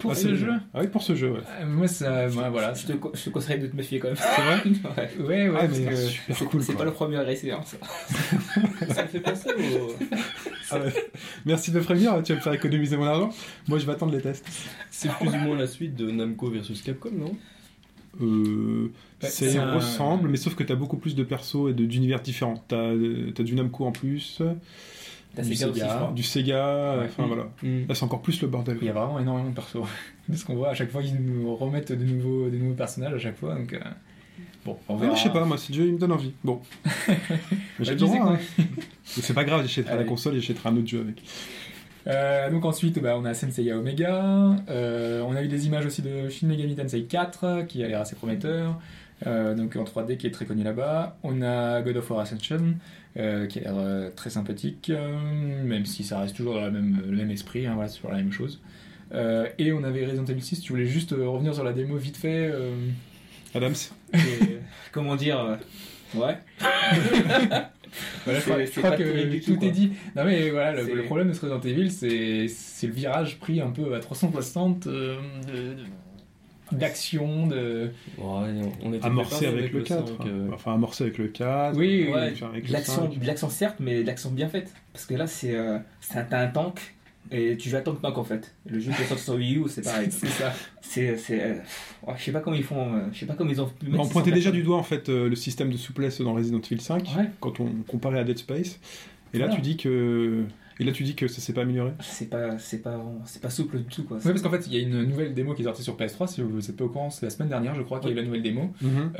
Pour 0.00 0.10
Ah, 0.10 0.14
ce 0.16 0.34
jeu. 0.34 0.50
Ah 0.74 0.80
oui, 0.80 0.88
pour 0.88 1.02
ce 1.02 1.14
jeu, 1.14 1.30
ouais. 1.30 1.40
euh, 1.60 1.66
Moi, 1.66 1.86
ça, 1.86 2.26
voilà. 2.26 2.74
Je 2.74 2.86
te, 2.86 2.92
co- 2.94 3.12
je 3.14 3.22
te 3.24 3.30
conseillerais 3.30 3.62
de 3.62 3.66
te 3.68 3.76
méfier 3.76 3.98
quand 4.00 4.08
même. 4.08 4.16
C'est 4.16 4.42
vrai 4.42 4.62
Ouais. 5.20 5.24
Ouais, 5.24 5.48
ouais, 5.50 5.58
Ah, 5.62 5.66
parce 5.68 5.78
que- 5.78 6.34
C'est 6.34 6.44
cool. 6.46 6.62
c'est 6.62 6.72
quoi. 6.72 6.78
pas 6.80 6.84
le 6.86 6.92
premier 6.92 7.30
essai, 7.32 7.52
hein, 7.52 7.60
ça. 7.64 7.76
Ça 8.94 9.02
me 9.04 9.08
fait 9.08 9.20
penser 9.20 9.50
au. 9.50 9.94
Ah 10.72 10.78
ouais. 10.78 10.92
Merci 11.46 11.70
de 11.70 11.78
me 11.78 11.84
prévenir, 11.84 12.20
tu 12.24 12.32
vas 12.32 12.38
me 12.38 12.42
faire 12.42 12.52
économiser 12.54 12.96
mon 12.96 13.04
argent. 13.06 13.30
Moi, 13.68 13.78
je 13.78 13.86
vais 13.86 13.92
attendre 13.92 14.12
les 14.12 14.20
tests. 14.20 14.46
C'est 14.90 15.10
plus 15.12 15.28
ou 15.28 15.36
moins 15.36 15.56
la 15.56 15.66
suite 15.66 15.94
de 15.94 16.10
Namco 16.10 16.50
versus 16.50 16.82
Capcom, 16.82 17.10
non? 17.12 17.36
Euh, 18.20 18.90
Ouais, 19.22 19.28
ça 19.28 19.46
c'est 19.50 19.58
un- 19.58 19.74
ressemble, 19.74 20.28
mais 20.30 20.36
sauf 20.36 20.54
que 20.54 20.62
t'as 20.64 20.74
beaucoup 20.74 20.96
plus 20.96 21.14
de 21.14 21.22
persos 21.22 21.70
et 21.70 21.74
de- 21.74 21.84
d'univers 21.84 22.20
différents. 22.20 22.62
T'as 22.68 22.88
as 22.90 23.42
du 23.42 23.54
Namco 23.54 23.84
en 23.84 23.92
plus, 23.92 24.40
T'as 25.34 25.42
du 25.42 25.54
Sega 25.54 25.70
aussi, 25.70 25.80
je 25.80 25.84
crois. 25.86 26.12
du 26.14 26.22
Sega, 26.22 26.98
Ouais. 26.98 27.04
enfin 27.06 27.26
voilà. 27.26 27.44
Hmm. 27.62 27.86
Là, 27.88 27.94
c'est 27.94 28.04
encore 28.04 28.22
plus 28.22 28.40
le 28.42 28.48
bordel. 28.48 28.78
Il 28.80 28.86
y 28.86 28.90
a 28.90 28.92
vraiment 28.92 29.18
énormément 29.20 29.48
de 29.50 29.54
persos. 29.54 29.76
de 30.28 30.36
ce 30.36 30.44
qu'on 30.44 30.54
voit, 30.56 30.70
à 30.70 30.74
chaque 30.74 30.90
fois, 30.90 31.02
ils 31.02 31.14
nous 31.14 31.54
remettent 31.54 31.92
de 31.92 32.04
nouveaux, 32.04 32.48
de 32.50 32.56
nouveaux 32.56 32.74
personnages 32.74 33.14
à 33.14 33.18
chaque 33.18 33.36
fois. 33.36 33.54
Donc, 33.54 33.72
euh, 33.72 33.78
bon, 34.64 34.76
on 34.88 34.96
Ah, 34.96 35.00
verra. 35.00 35.14
je 35.14 35.22
sais 35.22 35.30
pas, 35.30 35.44
moi, 35.44 35.56
ce 35.58 35.72
jeu, 35.72 35.86
il 35.86 35.92
me 35.94 35.98
donne 35.98 36.12
envie. 36.12 36.32
Bon. 36.42 36.60
J'ai 37.80 37.92
le 37.92 37.96
droit, 37.98 38.32
hein. 38.34 38.38
C'est 39.04 39.34
pas 39.34 39.44
grave, 39.44 39.62
j'achèterai 39.62 39.96
la 39.96 40.04
console 40.04 40.34
et 40.36 40.40
j'achèterai 40.40 40.68
un 40.68 40.76
autre 40.76 40.88
jeu 40.88 41.00
avec. 41.00 41.22
Euh, 42.06 42.50
donc 42.50 42.64
ensuite, 42.64 42.98
bah, 43.00 43.14
on 43.18 43.24
a 43.24 43.34
Senseiya 43.34 43.76
Omega. 43.76 44.56
Euh, 44.70 45.22
on 45.26 45.34
a 45.36 45.42
eu 45.42 45.48
des 45.48 45.66
images 45.66 45.84
aussi 45.86 46.00
de 46.02 46.28
Shin 46.28 46.46
Megami 46.46 46.74
Tensei 46.74 47.04
4 47.04 47.66
qui 47.68 47.84
a 47.84 47.88
l'air 47.88 48.00
assez 48.00 48.16
prometteur. 48.16 48.78
Euh, 49.26 49.54
donc 49.54 49.76
en 49.76 49.84
3D 49.84 50.16
qui 50.16 50.26
est 50.26 50.30
très 50.30 50.46
connu 50.46 50.62
là-bas. 50.64 51.18
On 51.22 51.42
a 51.42 51.82
God 51.82 51.98
of 51.98 52.10
War 52.10 52.20
Ascension 52.20 52.74
euh, 53.16 53.46
qui 53.46 53.58
a 53.58 53.62
l'air 53.62 53.74
euh, 53.76 54.10
très 54.14 54.30
sympathique, 54.30 54.90
euh, 54.90 55.62
même 55.64 55.84
si 55.86 56.04
ça 56.04 56.20
reste 56.20 56.36
toujours 56.36 56.54
dans 56.54 56.60
la 56.60 56.70
même, 56.70 57.02
le 57.08 57.16
même 57.16 57.30
esprit. 57.30 57.66
hein, 57.66 57.74
voilà, 57.74 57.88
c'est 57.88 57.96
toujours 57.96 58.12
la 58.12 58.18
même 58.18 58.32
chose. 58.32 58.60
Euh, 59.12 59.46
et 59.58 59.72
on 59.72 59.82
avait 59.82 60.06
Resident 60.06 60.24
Evil 60.26 60.42
6. 60.42 60.60
Tu 60.60 60.72
voulais 60.72 60.86
juste 60.86 61.12
euh, 61.12 61.28
revenir 61.28 61.52
sur 61.54 61.64
la 61.64 61.72
démo 61.72 61.96
vite 61.96 62.16
fait. 62.16 62.48
euh, 62.52 62.70
Adams 63.54 63.74
Et, 64.14 64.18
comment 64.92 65.16
dire 65.16 65.40
euh, 65.40 65.56
Ouais. 66.14 66.38
Voilà, 68.24 68.38
je 68.38 68.44
crois, 68.44 68.60
je 68.64 68.70
c'est 68.70 68.80
crois 68.80 68.90
pas 68.90 68.96
que 68.96 69.44
tout, 69.44 69.64
est 69.64 69.70
dit. 69.72 69.90
Non 70.14 70.24
mais 70.24 70.50
voilà, 70.50 70.80
le, 70.80 71.02
problème 71.02 71.28
de 71.28 71.32
ce 71.32 71.40
Resident 71.40 71.60
Evil, 71.60 71.90
c'est 71.90 72.46
c'est 72.46 72.86
le 72.86 72.92
virage 72.92 73.38
pris 73.40 73.60
un 73.60 73.70
peu 73.70 73.92
à 73.94 73.98
360 73.98 74.86
euh, 74.86 75.16
de- 75.48 75.52
de- 75.74 75.76
d'action, 76.72 77.46
de... 77.46 77.90
Ouais, 78.18 78.24
on 78.82 78.92
était 78.92 79.04
amorcé 79.06 79.36
préparé 79.46 79.58
avec 79.58 79.72
le 79.72 79.82
4. 79.82 80.06
5, 80.18 80.26
euh, 80.26 80.48
Enfin, 80.52 80.74
amorcé 80.74 81.04
avec 81.04 81.18
le 81.18 81.28
4. 81.28 81.76
Oui, 81.76 82.04
oui, 82.06 82.12
Ouais, 82.12 82.32
avec 82.42 82.66
de 82.68 82.72
l'action, 82.72 83.10
5. 83.10 83.18
de 83.18 83.26
l'action 83.26 83.48
certes, 83.50 83.76
mais 83.80 84.02
de 84.02 84.06
l'action 84.06 84.30
bien 84.30 84.48
faite. 84.48 84.72
Parce 84.92 85.06
que 85.06 85.14
là, 85.14 85.26
c'est 85.26 85.54
euh, 85.54 85.78
c'est 86.00 86.18
un, 86.18 86.24
t'as 86.24 86.40
un 86.42 86.48
tank 86.48 86.80
et 87.32 87.56
tu 87.56 87.68
joues 87.68 87.76
à 87.76 87.80
tank 87.80 88.00
tank 88.02 88.18
en 88.18 88.24
fait. 88.24 88.52
Le 88.66 88.80
jeu 88.80 88.90
qui 88.92 89.02
est 89.02 89.06
sorti 89.06 89.22
sur 89.24 89.34
Wii 89.34 89.56
U, 89.58 89.64
c'est 89.68 89.82
pareil. 89.82 90.08
C'est 90.10 90.26
ça. 90.26 90.52
C'est, 90.82 91.16
c'est, 91.16 91.40
euh, 91.40 91.54
ouais, 92.08 92.14
je 92.18 92.24
sais 92.24 92.32
pas 92.32 92.40
comment 92.40 92.56
ils 92.56 92.64
font, 92.64 92.92
euh, 92.94 93.00
je 93.12 93.20
sais 93.20 93.26
pas 93.26 93.34
comment 93.34 93.50
ils 93.50 93.60
ont. 93.60 93.66
pu 93.68 93.86
mettre 93.86 94.00
on 94.00 94.02
600 94.04 94.12
pointait 94.12 94.32
déjà 94.32 94.50
du 94.50 94.64
doigt 94.64 94.76
en 94.78 94.82
fait 94.82 95.08
euh, 95.08 95.28
le 95.28 95.36
système 95.36 95.70
de 95.70 95.76
souplesse 95.76 96.20
dans 96.20 96.32
Resident 96.34 96.58
Evil 96.60 96.80
5 96.80 97.02
Ouais. 97.16 97.30
quand 97.38 97.60
on 97.60 97.68
comparait 97.86 98.18
à 98.18 98.24
Dead 98.24 98.38
Space. 98.38 98.80
Et 99.32 99.38
là 99.38 99.48
tu 99.48 99.60
dis 99.60 99.76
que 99.76 100.42
et 100.80 100.84
là 100.84 100.90
tu 100.92 101.04
dis 101.04 101.14
que 101.14 101.28
ça 101.28 101.40
s'est 101.40 101.52
pas 101.52 101.60
amélioré. 101.62 101.92
C'est 102.00 102.28
pas, 102.30 102.58
c'est 102.58 102.82
pas, 102.82 102.98
c'est 103.26 103.40
pas 103.42 103.50
souple 103.50 103.78
du 103.78 103.84
tout 103.84 104.02
quoi. 104.04 104.16
Oui, 104.16 104.22
parce 104.32 104.42
qu'en 104.42 104.50
fait, 104.50 104.66
il 104.66 104.74
y 104.74 104.78
a 104.78 104.80
une 104.80 105.04
nouvelle 105.04 105.34
démo 105.34 105.54
qui 105.54 105.62
est 105.62 105.64
sortie 105.66 105.82
sur 105.84 105.96
PS3, 105.96 106.26
si 106.26 106.40
vous 106.40 106.56
n'êtes 106.58 106.76
pas 106.76 106.84
au 106.84 106.88
courant, 106.88 107.10
c'est 107.10 107.26
la 107.26 107.30
semaine 107.30 107.48
dernière, 107.50 107.74
je 107.74 107.82
crois, 107.82 108.00
qu'il 108.00 108.08
y 108.08 108.12
a 108.12 108.14
eu 108.14 108.18
la 108.18 108.24
nouvelle 108.24 108.42
démo. 108.42 108.70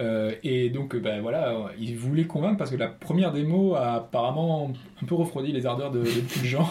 Euh, 0.01 0.33
et 0.43 0.71
donc, 0.71 0.95
euh, 0.95 1.01
ben 1.01 1.21
voilà, 1.21 1.71
ils 1.79 1.97
voulaient 1.97 2.25
convaincre 2.25 2.57
parce 2.57 2.71
que 2.71 2.77
la 2.77 2.89
première 2.89 3.33
démo 3.33 3.75
a 3.75 3.95
apparemment 3.97 4.73
un 5.03 5.07
peu 5.07 5.15
refroidi 5.15 5.53
les 5.53 5.67
ardeurs 5.67 5.91
de, 5.91 6.01
beaucoup 6.01 6.41
de 6.41 6.47
gens. 6.47 6.71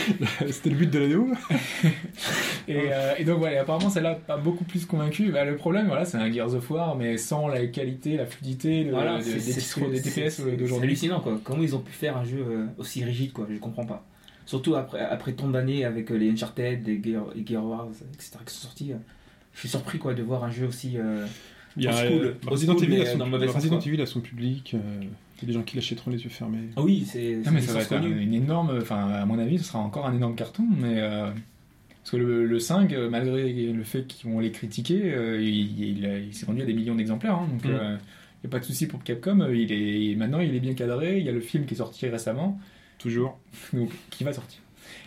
C'était 0.50 0.70
le 0.70 0.76
but 0.76 0.90
de 0.90 0.98
la 0.98 1.06
démo. 1.08 1.28
Et, 2.68 2.92
euh, 2.92 3.14
et 3.18 3.24
donc, 3.24 3.38
voilà, 3.38 3.62
apparemment, 3.62 3.90
celle-là 3.90 4.14
pas 4.14 4.36
beaucoup 4.36 4.64
plus 4.64 4.86
convaincu. 4.86 5.32
Bah, 5.32 5.44
le 5.44 5.56
problème, 5.56 5.86
voilà, 5.88 6.04
c'est 6.04 6.18
un 6.18 6.30
Gears 6.30 6.54
of 6.54 6.70
War, 6.70 6.94
mais 6.96 7.16
sans 7.16 7.48
la 7.48 7.66
qualité, 7.66 8.16
la 8.16 8.26
fluidité 8.26 8.84
le- 8.84 8.92
Voilà, 8.92 9.18
des, 9.18 9.24
des 9.34 9.40
c'est- 9.40 9.80
TPS 9.80 10.02
c'est- 10.12 10.30
C'est 10.30 10.56
d'aujourd'hui. 10.56 10.86
hallucinant 10.88 11.20
quoi. 11.20 11.40
Comment 11.42 11.62
ils 11.62 11.74
ont 11.74 11.80
pu 11.80 11.92
faire 11.92 12.16
un 12.16 12.24
jeu 12.24 12.44
aussi 12.78 13.02
rigide 13.02 13.32
quoi 13.32 13.46
Je 13.50 13.58
comprends 13.58 13.86
pas. 13.86 14.04
Surtout 14.50 14.74
après, 14.74 14.98
après 15.00 15.32
tant 15.32 15.48
d'années 15.48 15.84
avec 15.84 16.10
euh, 16.10 16.16
les 16.16 16.28
Uncharted, 16.30 16.84
les 16.84 17.00
Gear, 17.00 17.26
les 17.36 17.46
Gear 17.46 17.64
Wars, 17.64 17.88
etc. 18.14 18.32
qui 18.44 18.52
sont 18.52 18.62
sortis. 18.66 18.92
euh, 18.92 18.96
Je 19.54 19.60
suis 19.60 19.68
surpris 19.68 19.98
quoi 19.98 20.12
de 20.12 20.22
voir 20.24 20.42
un 20.42 20.50
jeu 20.50 20.66
aussi. 20.66 20.94
euh, 20.96 21.24
Il 21.76 21.84
y 21.84 21.86
a 21.86 21.90
Old 21.90 21.98
school, 22.08 22.26
euh, 22.26 22.50
Resident, 22.50 22.72
school, 22.76 22.84
Evil, 22.92 23.00
a 23.02 23.06
son, 23.06 23.18
Resident. 23.54 23.78
Evil 23.80 24.00
a 24.02 24.06
son 24.06 24.20
public. 24.20 24.74
euh, 24.74 24.78
Il 25.02 25.42
y 25.42 25.44
a 25.44 25.46
des 25.46 25.52
gens 25.52 25.62
qui 25.62 25.76
l'achèteront 25.76 26.10
les 26.10 26.20
yeux 26.24 26.30
fermés. 26.30 26.68
Ah 26.76 26.82
oui, 26.82 27.04
c'est. 27.06 27.38
Ah, 27.46 27.50
mais 27.52 27.60
c'est 27.60 27.68
ça 27.68 27.72
va 27.74 27.80
une 27.80 28.04
être 28.12 28.16
un- 28.18 28.20
une 28.22 28.34
énorme. 28.34 28.76
Enfin, 28.82 29.08
à 29.10 29.24
mon 29.24 29.38
avis, 29.38 29.58
ce 29.58 29.64
sera 29.66 29.78
encore 29.78 30.06
un 30.06 30.14
énorme 30.16 30.34
carton, 30.34 30.64
mais. 30.80 30.94
euh, 30.98 31.30
parce 32.02 32.10
que 32.10 32.16
le, 32.16 32.44
le 32.44 32.58
5, 32.58 32.92
euh, 32.92 33.08
malgré 33.08 33.52
le 33.72 33.84
fait 33.84 34.04
qu'on 34.22 34.40
l'ait 34.40 34.50
critiqué, 34.50 35.00
euh, 35.14 35.40
il, 35.40 35.98
il, 35.98 36.06
a- 36.06 36.18
il 36.18 36.34
s'est 36.34 36.44
vendu 36.46 36.62
à 36.62 36.64
des 36.64 36.74
millions 36.74 36.96
d'exemplaires. 36.96 37.34
hein, 37.36 37.46
donc, 37.52 37.60
il 37.64 37.70
Mm. 37.70 37.98
n'y 38.42 38.48
a 38.48 38.50
pas 38.50 38.58
de 38.58 38.64
souci 38.64 38.86
pour 38.88 39.02
Capcom. 39.04 39.46
Il 39.52 39.70
est, 39.70 40.16
maintenant, 40.16 40.40
il 40.40 40.54
est 40.56 40.60
bien 40.60 40.74
cadré. 40.74 41.18
Il 41.20 41.24
y 41.24 41.28
a 41.28 41.32
le 41.32 41.40
film 41.40 41.66
qui 41.66 41.74
est 41.74 41.76
sorti 41.76 42.08
récemment, 42.08 42.58
Toujours. 43.00 43.38
donc 43.72 43.90
qui 44.10 44.22
va 44.24 44.32
sortir. 44.32 44.60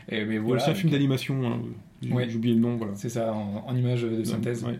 Et, 0.10 0.26
mais 0.26 0.38
voilà, 0.38 0.62
aussi 0.62 0.72
un 0.72 0.76
film 0.76 0.92
d'animation. 0.92 1.46
hein, 1.50 1.60
j'ai 2.02 2.12
Ouais. 2.12 2.28
j'ai 2.30 2.36
oublié 2.36 2.54
le 2.56 2.60
nom. 2.62 2.76
Voilà. 2.76 2.94
c'est 2.96 3.08
ça, 3.10 3.34
en, 3.34 3.64
en 3.66 3.76
image 3.76 4.02
de 4.04 4.24
synthèse, 4.26 4.64
Ouais. 4.66 4.80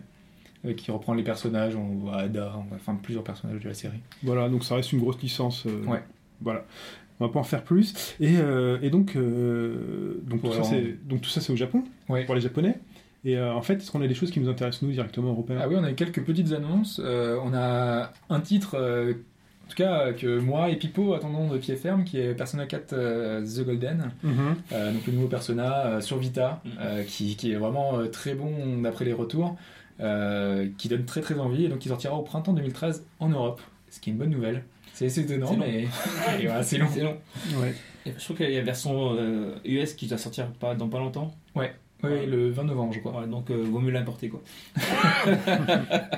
euh, 0.66 0.74
qui 0.74 0.90
reprend 0.90 1.14
les 1.14 1.22
personnages. 1.22 1.74
On 1.76 1.94
voit 1.94 2.16
Ada, 2.18 2.52
on 2.58 2.62
voit 2.64 2.76
enfin 2.76 2.98
plusieurs 3.02 3.24
personnages 3.24 3.60
de 3.60 3.68
la 3.68 3.74
série. 3.74 4.00
Voilà, 4.22 4.48
donc 4.50 4.62
ça 4.64 4.74
reste 4.74 4.92
une 4.92 5.00
grosse 5.00 5.20
licence. 5.22 5.64
euh, 5.66 5.82
Ouais. 5.86 6.02
Voilà. 6.42 6.64
On 7.20 7.26
va 7.26 7.32
pas 7.32 7.38
en 7.40 7.44
faire 7.44 7.62
plus. 7.62 7.94
Et, 8.20 8.36
euh, 8.38 8.78
et 8.82 8.90
donc, 8.90 9.14
euh, 9.16 10.20
donc, 10.24 10.42
tout 10.42 10.52
ça, 10.52 10.64
c'est, 10.64 10.98
donc 11.06 11.20
tout 11.22 11.30
ça, 11.30 11.40
c'est 11.40 11.52
au 11.52 11.56
Japon, 11.56 11.84
Ouais. 12.08 12.24
pour 12.24 12.34
les 12.34 12.40
Japonais. 12.40 12.78
Et 13.24 13.38
euh, 13.38 13.54
en 13.54 13.62
fait, 13.62 13.74
est-ce 13.74 13.90
qu'on 13.90 14.02
a 14.02 14.06
des 14.08 14.14
choses 14.14 14.30
qui 14.30 14.40
nous 14.40 14.48
intéressent, 14.50 14.82
nous, 14.82 14.90
directement 14.90 15.30
européens 15.30 15.58
Ah 15.62 15.68
oui, 15.68 15.76
on 15.78 15.84
a 15.84 15.92
quelques 15.92 16.22
petites 16.24 16.52
annonces. 16.52 17.00
Euh, 17.02 17.38
on 17.42 17.54
a 17.54 18.12
un 18.28 18.40
titre, 18.40 18.74
euh, 18.78 19.14
en 19.64 19.70
tout 19.70 19.76
cas, 19.76 20.12
que 20.12 20.38
moi 20.38 20.68
et 20.68 20.76
Pipo 20.76 21.14
attendons 21.14 21.48
de 21.48 21.58
pied 21.58 21.74
ferme, 21.76 22.04
qui 22.04 22.18
est 22.20 22.34
Persona 22.34 22.66
4 22.66 22.92
euh, 22.92 23.42
The 23.44 23.64
Golden. 23.64 24.10
Mhm. 24.22 24.56
Euh, 24.72 24.92
donc 24.92 25.06
le 25.06 25.12
nouveau 25.14 25.28
Persona 25.28 25.86
euh, 25.86 26.00
sur 26.00 26.18
Vita, 26.18 26.60
Mhm. 26.64 26.70
euh, 26.80 27.02
qui, 27.04 27.36
qui 27.36 27.52
est 27.52 27.56
vraiment 27.56 27.98
euh, 27.98 28.06
très 28.06 28.34
bon 28.34 28.80
d'après 28.82 29.04
les 29.04 29.12
retours, 29.14 29.56
euh, 30.00 30.68
qui 30.78 30.88
donne 30.88 31.04
très 31.04 31.20
très 31.20 31.38
envie, 31.38 31.64
et 31.64 31.68
donc 31.68 31.78
qui 31.78 31.88
sortira 31.88 32.14
au 32.14 32.22
printemps 32.22 32.52
2013 32.52 33.04
en 33.20 33.28
Europe, 33.30 33.60
ce 33.90 34.00
qui 34.00 34.10
est 34.10 34.12
une 34.12 34.18
bonne 34.18 34.30
nouvelle. 34.30 34.64
C'est 34.92 35.06
assez 35.06 35.22
étonnant, 35.22 35.56
mais 35.56 35.82
et 36.40 36.46
voilà, 36.46 36.62
c'est 36.62 36.78
long. 36.78 36.86
Ouais. 37.60 37.74
Je 38.06 38.22
trouve 38.22 38.36
qu'il 38.36 38.50
y 38.50 38.54
a 38.54 38.58
la 38.58 38.64
version 38.64 39.16
euh, 39.18 39.54
US 39.64 39.94
qui 39.94 40.06
doit 40.06 40.18
sortir 40.18 40.46
pas, 40.52 40.74
dans 40.74 40.88
pas 40.88 40.98
longtemps. 40.98 41.34
Oui, 42.10 42.26
le 42.30 42.50
20 42.50 42.64
novembre, 42.64 42.92
je 42.92 43.00
crois. 43.00 43.20
Ouais, 43.20 43.26
donc 43.26 43.50
euh, 43.50 43.62
vaut 43.70 43.80
mieux 43.80 43.90
l'importer 43.90 44.28
quoi. 44.28 44.42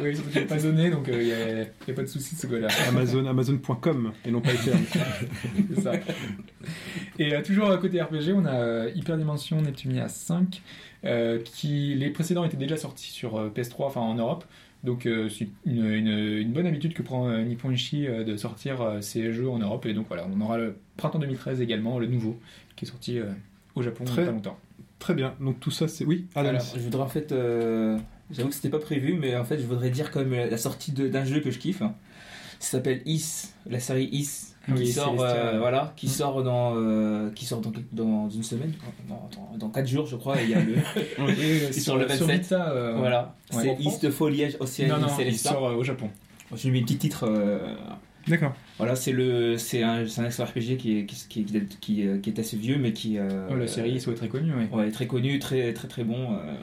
oui, 0.02 0.14
surtout 0.14 0.30
qu'il 0.30 0.40
n'est 0.42 0.46
pas 0.46 0.58
donné, 0.60 0.90
donc 0.90 1.06
il 1.08 1.18
n'y 1.18 1.32
a, 1.32 1.58
y 1.60 1.90
a 1.90 1.92
pas 1.94 2.02
de 2.02 2.06
souci 2.06 2.34
de 2.34 2.40
ce 2.40 2.46
côté-là. 2.46 2.68
Amazon, 2.88 3.26
Amazon.com, 3.26 4.12
et 4.24 4.30
non 4.30 4.40
pas 4.40 4.52
Ethereum. 4.54 4.80
C'est 5.74 5.80
ça. 5.82 5.92
Et 7.18 7.34
euh, 7.34 7.42
toujours 7.42 7.70
à 7.70 7.78
côté 7.78 8.00
RPG, 8.00 8.32
on 8.34 8.44
a 8.44 8.52
euh, 8.54 8.90
Hyperdimension 8.94 9.60
Neptunia 9.60 10.08
5, 10.08 10.62
euh, 11.04 11.38
qui 11.44 11.94
les 11.94 12.10
précédents 12.10 12.44
étaient 12.44 12.56
déjà 12.56 12.76
sortis 12.76 13.10
sur 13.10 13.36
euh, 13.36 13.50
PS3, 13.54 13.84
enfin 13.86 14.00
en 14.00 14.14
Europe, 14.14 14.44
Donc 14.84 15.06
euh, 15.06 15.28
c'est 15.28 15.48
une, 15.64 15.84
une- 15.86 16.08
une 16.08 16.52
bonne 16.52 16.66
habitude 16.66 16.92
que 16.94 17.02
prend 17.02 17.28
euh, 17.28 17.42
Nippon 17.42 17.70
Ichi 17.70 18.06
euh, 18.06 18.24
de 18.24 18.36
sortir 18.36 18.80
euh, 18.82 19.00
ces 19.00 19.32
jeux 19.32 19.48
en 19.48 19.58
Europe. 19.58 19.86
Et 19.86 19.94
donc 19.94 20.06
voilà, 20.08 20.26
on 20.32 20.40
aura 20.40 20.58
le 20.58 20.76
printemps 20.96 21.18
2013 21.18 21.60
également, 21.60 21.98
le 21.98 22.06
nouveau, 22.06 22.38
qui 22.76 22.84
est 22.84 22.88
sorti 22.88 23.18
euh, 23.18 23.24
au 23.74 23.82
Japon 23.82 24.04
il 24.04 24.08
y 24.08 24.12
a 24.12 24.14
Très- 24.14 24.24
pas 24.26 24.32
longtemps. 24.32 24.58
Très 24.98 25.14
bien. 25.14 25.34
Donc 25.40 25.60
tout 25.60 25.70
ça, 25.70 25.88
c'est. 25.88 26.04
Oui, 26.04 26.26
Adams. 26.34 26.56
Alors, 26.56 26.66
je 26.74 26.80
voudrais 26.80 27.02
en 27.02 27.08
fait. 27.08 27.32
euh, 27.32 27.98
J'avoue 28.30 28.48
que 28.48 28.54
c'était 28.54 28.70
pas 28.70 28.78
prévu, 28.80 29.14
mais 29.14 29.36
en 29.36 29.44
fait, 29.44 29.58
je 29.58 29.66
voudrais 29.66 29.90
dire 29.90 30.10
même 30.16 30.50
la 30.50 30.56
sortie 30.58 30.90
d'un 30.92 31.24
jeu 31.24 31.40
que 31.40 31.50
je 31.50 31.58
kiffe. 31.58 31.78
Ça 32.58 32.78
s'appelle 32.78 33.02
Is, 33.04 33.50
la 33.68 33.78
série 33.78 34.08
Is, 34.10 34.54
qui 34.64 34.72
Oui, 34.72 34.90
sort, 34.90 35.14
euh, 35.20 35.58
voilà, 35.58 35.92
qui 35.94 36.06
Mm. 36.06 36.10
sort 36.10 36.42
dans, 36.42 36.72
euh, 36.76 37.30
qui 37.32 37.44
sort 37.44 37.60
dans, 37.60 37.70
dans 37.92 38.30
une 38.30 38.42
semaine, 38.42 38.72
dans, 39.08 39.28
dans, 39.36 39.56
dans 39.58 39.68
4 39.68 39.86
jours, 39.86 40.06
je 40.06 40.16
crois. 40.16 40.40
Il 40.40 40.48
y 40.50 40.54
a 40.54 40.60
le, 40.60 40.76
sur 41.72 41.98
le 41.98 42.06
27. 42.06 42.40
Vita, 42.40 42.70
euh, 42.70 42.94
voilà, 42.96 43.36
Ouais. 43.52 43.62
c'est 43.78 43.84
Is 43.84 43.98
de 44.02 44.10
Foliage 44.10 44.56
Océanie 44.58 44.90
Non, 44.90 44.98
non, 44.98 45.08
il 45.20 45.38
sort 45.38 45.66
euh, 45.68 45.74
au 45.74 45.84
Japon. 45.84 46.08
J'ai 46.54 46.70
mis 46.70 46.80
un 46.80 46.82
petit 46.84 46.96
titre. 46.96 47.28
D'accord. 48.28 48.54
Voilà, 48.78 48.96
c'est 48.96 49.12
le, 49.12 49.56
c'est 49.56 49.82
un, 49.82 50.04
un 50.04 50.24
action 50.24 50.44
RPG 50.44 50.76
qui 50.78 50.98
est, 50.98 51.06
qui, 51.06 51.16
qui, 51.28 51.44
qui, 51.44 51.60
qui, 51.80 52.20
qui 52.22 52.30
est 52.30 52.38
assez 52.38 52.56
vieux, 52.56 52.76
mais 52.78 52.92
qui. 52.92 53.18
euh, 53.18 53.48
Oh, 53.50 53.54
la 53.54 53.68
série 53.68 54.00
soit 54.00 54.14
très 54.14 54.28
connue, 54.28 54.52
oui. 54.56 54.64
Ouais, 54.72 54.90
très 54.90 55.06
connu, 55.06 55.38
très 55.38 55.72
très 55.72 55.88
très 55.88 56.04
bon. 56.04 56.32
euh, 56.34 56.54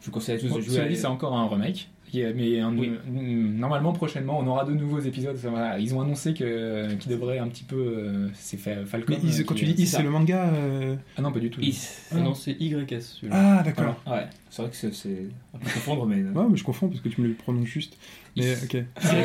je 0.00 0.06
vous 0.06 0.12
conseille 0.12 0.36
à 0.36 0.38
tous 0.38 0.48
Bon, 0.48 0.56
de 0.56 0.60
jouer. 0.62 0.74
cela 0.76 0.84
à- 0.86 0.88
dit, 0.88 0.96
c'est 0.96 1.06
encore 1.06 1.36
un 1.36 1.46
remake. 1.48 1.90
Mais 2.14 2.60
un- 2.60 2.76
Oui. 2.76 2.90
mm, 3.10 3.56
normalement, 3.58 3.92
prochainement, 3.92 4.38
on 4.38 4.46
aura 4.46 4.64
de 4.64 4.72
nouveaux 4.72 5.00
épisodes. 5.00 5.36
Voilà, 5.42 5.78
Ils 5.78 5.94
ont 5.94 6.00
annoncé 6.00 6.34
que- 6.34 6.92
qu'ils 6.94 7.10
devraient 7.12 7.38
un 7.38 7.48
petit 7.48 7.64
peu. 7.64 7.76
euh, 7.76 8.28
c'est 8.34 8.56
Fa- 8.58 8.84
Falcon. 8.84 9.16
Mais 9.22 9.28
Is- 9.28 9.40
euh, 9.40 9.44
quand 9.44 9.54
tu 9.54 9.64
dis 9.64 9.82
Is, 9.82 9.86
c'est 9.86 10.02
le 10.02 10.10
manga. 10.10 10.44
euh, 10.52 10.96
Ah 11.16 11.22
non, 11.22 11.32
pas 11.32 11.40
du 11.40 11.50
tout. 11.50 11.60
Is. 11.60 11.88
Ah 12.12 12.16
non, 12.20 12.34
c'est 12.34 12.52
YS 12.60 13.00
celui-là. 13.00 13.58
Ah, 13.58 13.62
d'accord. 13.62 14.00
Ouais, 14.06 14.26
c'est 14.50 14.62
vrai 14.62 14.70
que 14.70 14.76
c'est, 14.76 14.92
c'est... 14.94 15.26
on 15.54 15.58
peut 15.58 15.70
confondre, 15.72 16.06
mais. 16.06 16.16
Ouais, 16.22 16.44
mais 16.50 16.56
je 16.56 16.64
confonds 16.64 16.88
parce 16.88 17.00
que 17.00 17.08
tu 17.08 17.20
me 17.20 17.28
le 17.28 17.34
prononces 17.34 17.66
juste. 17.66 17.96
Mais 18.36 18.52
Is. 18.52 18.64
ok. 18.64 18.76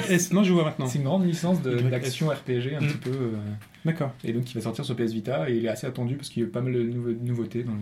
S. 0.09 0.31
Non, 0.33 0.43
je 0.43 0.53
vois 0.53 0.63
maintenant. 0.65 0.85
C'est 0.87 0.99
une 0.99 1.05
grande 1.05 1.25
licence 1.25 1.61
d'action 1.61 2.27
RPG, 2.29 2.75
un 2.75 2.81
Mm. 2.81 2.87
petit 2.87 2.97
peu. 2.97 3.09
euh, 3.11 3.31
D'accord. 3.85 4.11
et 4.23 4.33
donc, 4.33 4.43
qui 4.45 4.53
va 4.55 4.61
sortir 4.61 4.83
sur 4.85 4.95
PS 4.95 5.11
Vita. 5.13 5.49
Et 5.49 5.57
il 5.57 5.65
est 5.65 5.69
assez 5.69 5.87
attendu 5.87 6.15
parce 6.15 6.29
qu'il 6.29 6.43
y 6.43 6.45
a 6.45 6.49
pas 6.49 6.61
mal 6.61 6.73
de 6.73 6.81
nouveautés 7.23 7.63
dans 7.63 7.71
le, 7.73 7.77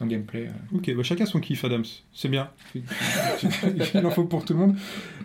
dans 0.00 0.06
le 0.06 0.10
gameplay. 0.10 0.46
euh. 0.48 0.76
Ok, 0.76 0.92
bah 0.94 1.02
chacun 1.04 1.26
son 1.26 1.38
kiff, 1.40 1.64
Adams. 1.64 1.84
C'est 2.12 2.28
bien. 2.28 2.50
Il 2.74 4.04
en 4.06 4.10
faut 4.10 4.24
pour 4.24 4.44
tout 4.44 4.54
le 4.54 4.58
monde. 4.58 4.76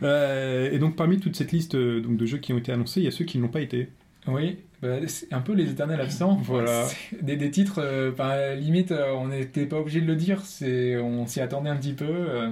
Euh, 0.04 0.70
et 0.72 0.78
donc, 0.78 0.96
parmi 0.96 1.20
toute 1.20 1.36
cette 1.36 1.52
liste 1.52 1.76
euh, 1.76 2.02
donc, 2.02 2.18
de 2.18 2.26
jeux 2.26 2.38
qui 2.38 2.54
ont 2.54 2.58
été 2.58 2.72
annoncés, 2.72 3.02
il 3.02 3.06
y 3.06 3.08
a 3.08 3.12
ceux 3.12 3.26
qui 3.26 3.38
ne 3.38 3.44
l'ont 3.44 3.50
pas 3.50 3.62
été. 3.62 3.90
Oui, 4.28 4.58
bah, 4.82 4.98
c'est 5.08 5.32
un 5.34 5.42
peu 5.42 5.54
les 5.54 5.70
éternels 5.72 6.02
absents. 6.02 6.36
Voilà. 6.44 6.88
Des, 7.22 7.38
des 7.38 7.52
titres, 7.52 7.80
euh, 7.84 8.12
bah, 8.12 8.56
limite, 8.56 8.92
on 8.92 9.28
n'était 9.30 9.66
pas 9.66 9.80
obligé 9.80 10.02
de 10.02 10.08
le 10.08 10.16
dire, 10.16 10.42
c'est, 10.46 10.98
on 10.98 11.26
s'y 11.28 11.40
attendait 11.42 11.70
un 11.70 11.78
petit 11.78 11.94
peu. 11.94 12.52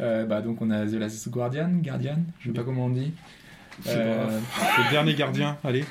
euh, 0.00 0.24
bah, 0.26 0.40
donc 0.40 0.62
on 0.62 0.70
a 0.70 0.86
The 0.86 0.94
Last 0.94 1.28
Guardian, 1.28 1.70
Guardian, 1.82 2.18
je 2.40 2.48
sais 2.48 2.54
pas 2.54 2.62
comment 2.62 2.86
on 2.86 2.90
dit. 2.90 3.12
Euh, 3.86 4.38
Le 4.78 4.90
dernier 4.90 5.14
gardien, 5.14 5.56
allez. 5.64 5.84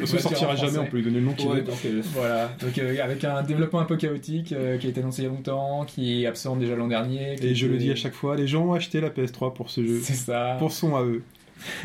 on 0.00 0.06
Ça 0.06 0.18
sortira 0.18 0.56
jamais, 0.56 0.78
on 0.78 0.86
peut 0.86 0.96
lui 0.98 1.04
donner 1.04 1.20
le 1.20 1.26
nom 1.26 1.32
qu'il 1.32 1.48
Ouais, 1.48 1.56
veut. 1.56 1.62
donc, 1.62 1.78
euh, 1.84 2.02
Voilà, 2.14 2.50
donc 2.60 2.76
euh, 2.78 2.96
avec 3.02 3.24
un 3.24 3.42
développement 3.42 3.80
un 3.80 3.84
peu 3.84 3.96
chaotique 3.96 4.46
qui 4.48 4.54
a 4.54 4.74
été 4.74 5.00
annoncé 5.00 5.22
il 5.22 5.24
y 5.26 5.28
a 5.28 5.30
longtemps, 5.30 5.84
qui 5.84 6.22
est 6.22 6.26
absent 6.26 6.56
déjà 6.56 6.76
l'an 6.76 6.88
dernier. 6.88 7.36
Et 7.44 7.54
je 7.54 7.66
le 7.66 7.76
dis 7.76 7.90
à 7.90 7.96
chaque 7.96 8.14
fois, 8.14 8.36
les 8.36 8.46
gens 8.46 8.66
ont 8.66 8.72
acheté 8.72 9.00
la 9.00 9.10
PS3 9.10 9.52
pour 9.54 9.70
ce 9.70 9.84
jeu. 9.84 10.00
C'est 10.02 10.14
ça. 10.14 10.56
Pour 10.58 10.72
son 10.72 10.96
à 10.96 11.02
eux. 11.02 11.22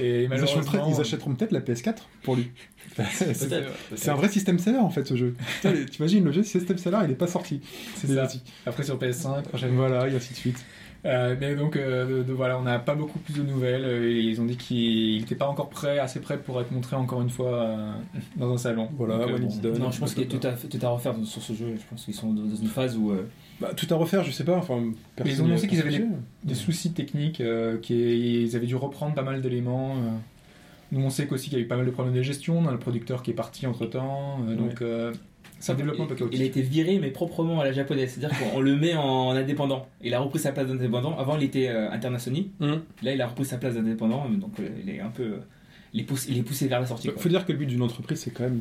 Et 0.00 0.24
Ils 0.24 0.28
malheureusement, 0.28 0.60
achèteront, 0.62 0.92
ils 0.92 1.00
achèteront 1.00 1.34
peut-être 1.34 1.52
la 1.52 1.60
PS4 1.60 1.98
pour 2.24 2.34
lui. 2.34 2.50
c'est 3.12 4.08
un 4.08 4.14
vrai 4.14 4.28
système 4.28 4.58
seller 4.58 4.78
en 4.78 4.90
fait 4.90 5.06
ce 5.06 5.14
jeu. 5.16 5.34
T'imagines, 5.90 6.24
le 6.24 6.32
jeu 6.32 6.42
système 6.42 6.78
seller 6.78 6.98
il 7.04 7.10
est 7.12 7.16
pas 7.16 7.26
sorti. 7.28 7.60
c'est 7.96 8.08
ça. 8.08 8.28
Après 8.66 8.82
sur 8.82 8.98
PS5, 8.98 9.42
prochainement. 9.42 9.86
Voilà, 9.86 10.08
et 10.08 10.14
ainsi 10.16 10.32
de 10.32 10.38
suite. 10.38 10.64
Euh, 11.06 11.36
mais 11.38 11.54
donc, 11.54 11.76
euh, 11.76 12.20
de- 12.20 12.22
de- 12.22 12.32
voilà, 12.32 12.58
on 12.58 12.62
n'a 12.62 12.78
pas 12.78 12.94
beaucoup 12.94 13.18
plus 13.18 13.34
de 13.34 13.42
nouvelles. 13.42 13.84
euh, 13.84 14.10
et 14.10 14.20
ils 14.22 14.40
ont 14.40 14.46
dit 14.46 14.56
qu'il 14.56 15.20
n'était 15.20 15.34
pas 15.34 15.46
encore 15.48 15.68
prêt, 15.68 15.98
assez 15.98 16.18
prêt 16.20 16.38
pour 16.38 16.58
être 16.60 16.70
montré 16.72 16.96
encore 16.96 17.20
une 17.20 17.28
fois 17.28 17.52
euh, 17.62 17.92
dans 18.36 18.52
un 18.54 18.56
salon. 18.56 18.88
Voilà, 18.96 19.18
Donc, 19.18 19.28
euh, 19.30 19.38
bon. 19.38 19.48
is 19.48 19.58
done. 19.60 19.78
Non, 19.78 19.90
je 19.90 20.00
pense 20.00 20.14
qu'il 20.14 20.22
y 20.22 20.26
a 20.26 20.38
tout 20.38 20.46
à, 20.46 20.52
tout 20.52 20.78
à 20.86 20.88
refaire 20.88 21.14
sur 21.24 21.42
ce 21.42 21.52
jeu. 21.52 21.74
Je 21.76 21.82
pense 21.90 22.04
qu'ils 22.06 22.14
sont 22.14 22.32
dans 22.32 22.46
une 22.56 22.68
phase 22.68 22.96
où. 22.96 23.10
euh, 23.12 23.26
Bah, 23.60 23.72
tout 23.76 23.86
à 23.90 23.96
refaire, 23.96 24.24
je 24.24 24.30
sais 24.30 24.44
pas. 24.44 24.56
Enfin, 24.56 24.82
Ils 25.26 25.42
ont 25.42 25.44
annoncé 25.44 25.68
qu'ils 25.68 25.80
avaient 25.80 26.04
des 26.42 26.54
soucis 26.54 26.92
techniques, 26.92 27.40
euh, 27.42 27.76
qu'ils 27.78 28.56
avaient 28.56 28.66
dû 28.66 28.76
reprendre 28.76 29.14
pas 29.14 29.22
mal 29.22 29.42
d'éléments. 29.42 29.96
euh. 29.96 30.10
Nous, 30.92 31.00
on 31.04 31.10
sait 31.10 31.26
qu'aussi 31.26 31.50
qu'il 31.50 31.58
y 31.58 31.60
a 31.60 31.64
eu 31.64 31.68
pas 31.68 31.76
mal 31.76 31.86
de 31.86 31.90
problèmes 31.90 32.14
de 32.14 32.22
gestion. 32.22 32.58
On 32.58 32.66
a 32.66 32.72
le 32.72 32.78
producteur 32.78 33.22
qui 33.22 33.30
est 33.30 33.34
parti 33.34 33.66
entre 33.66 33.84
temps. 33.86 34.38
donc, 34.56 34.80
euh, 34.80 35.12
c'est 35.60 35.72
un 35.72 35.74
développement 35.76 36.06
peu 36.06 36.14
il, 36.14 36.18
chaotique. 36.18 36.38
il 36.38 36.42
a 36.42 36.46
été 36.46 36.62
viré, 36.62 36.98
mais 36.98 37.10
proprement 37.10 37.60
à 37.60 37.64
la 37.64 37.72
japonaise. 37.72 38.10
C'est-à-dire 38.16 38.38
qu'on 38.52 38.60
le 38.60 38.76
met 38.76 38.94
en 38.94 39.30
indépendant. 39.30 39.86
Il 40.02 40.12
a 40.14 40.20
repris 40.20 40.38
sa 40.38 40.52
place 40.52 40.66
d'indépendant. 40.68 41.16
Avant, 41.18 41.36
il 41.36 41.44
était 41.44 41.68
euh, 41.68 41.90
international. 41.90 42.42
Hum. 42.60 42.82
Là, 43.02 43.14
il 43.14 43.20
a 43.22 43.26
repris 43.26 43.44
sa 43.44 43.56
place 43.58 43.74
d'indépendant. 43.74 44.28
Donc, 44.30 44.60
euh, 44.60 44.68
il 44.82 44.90
est 44.90 45.00
un 45.00 45.08
peu. 45.08 45.22
euh, 45.22 45.36
il, 45.94 46.00
est 46.00 46.04
poussé, 46.04 46.30
il 46.32 46.38
est 46.38 46.42
poussé 46.42 46.66
vers 46.68 46.80
la 46.80 46.86
sortie. 46.86 47.06
Bah, 47.06 47.14
quoi. 47.14 47.22
faut 47.22 47.28
dire 47.28 47.46
que 47.46 47.52
le 47.52 47.58
but 47.58 47.66
d'une 47.66 47.82
entreprise, 47.82 48.18
c'est 48.20 48.30
quand 48.32 48.42
même 48.44 48.60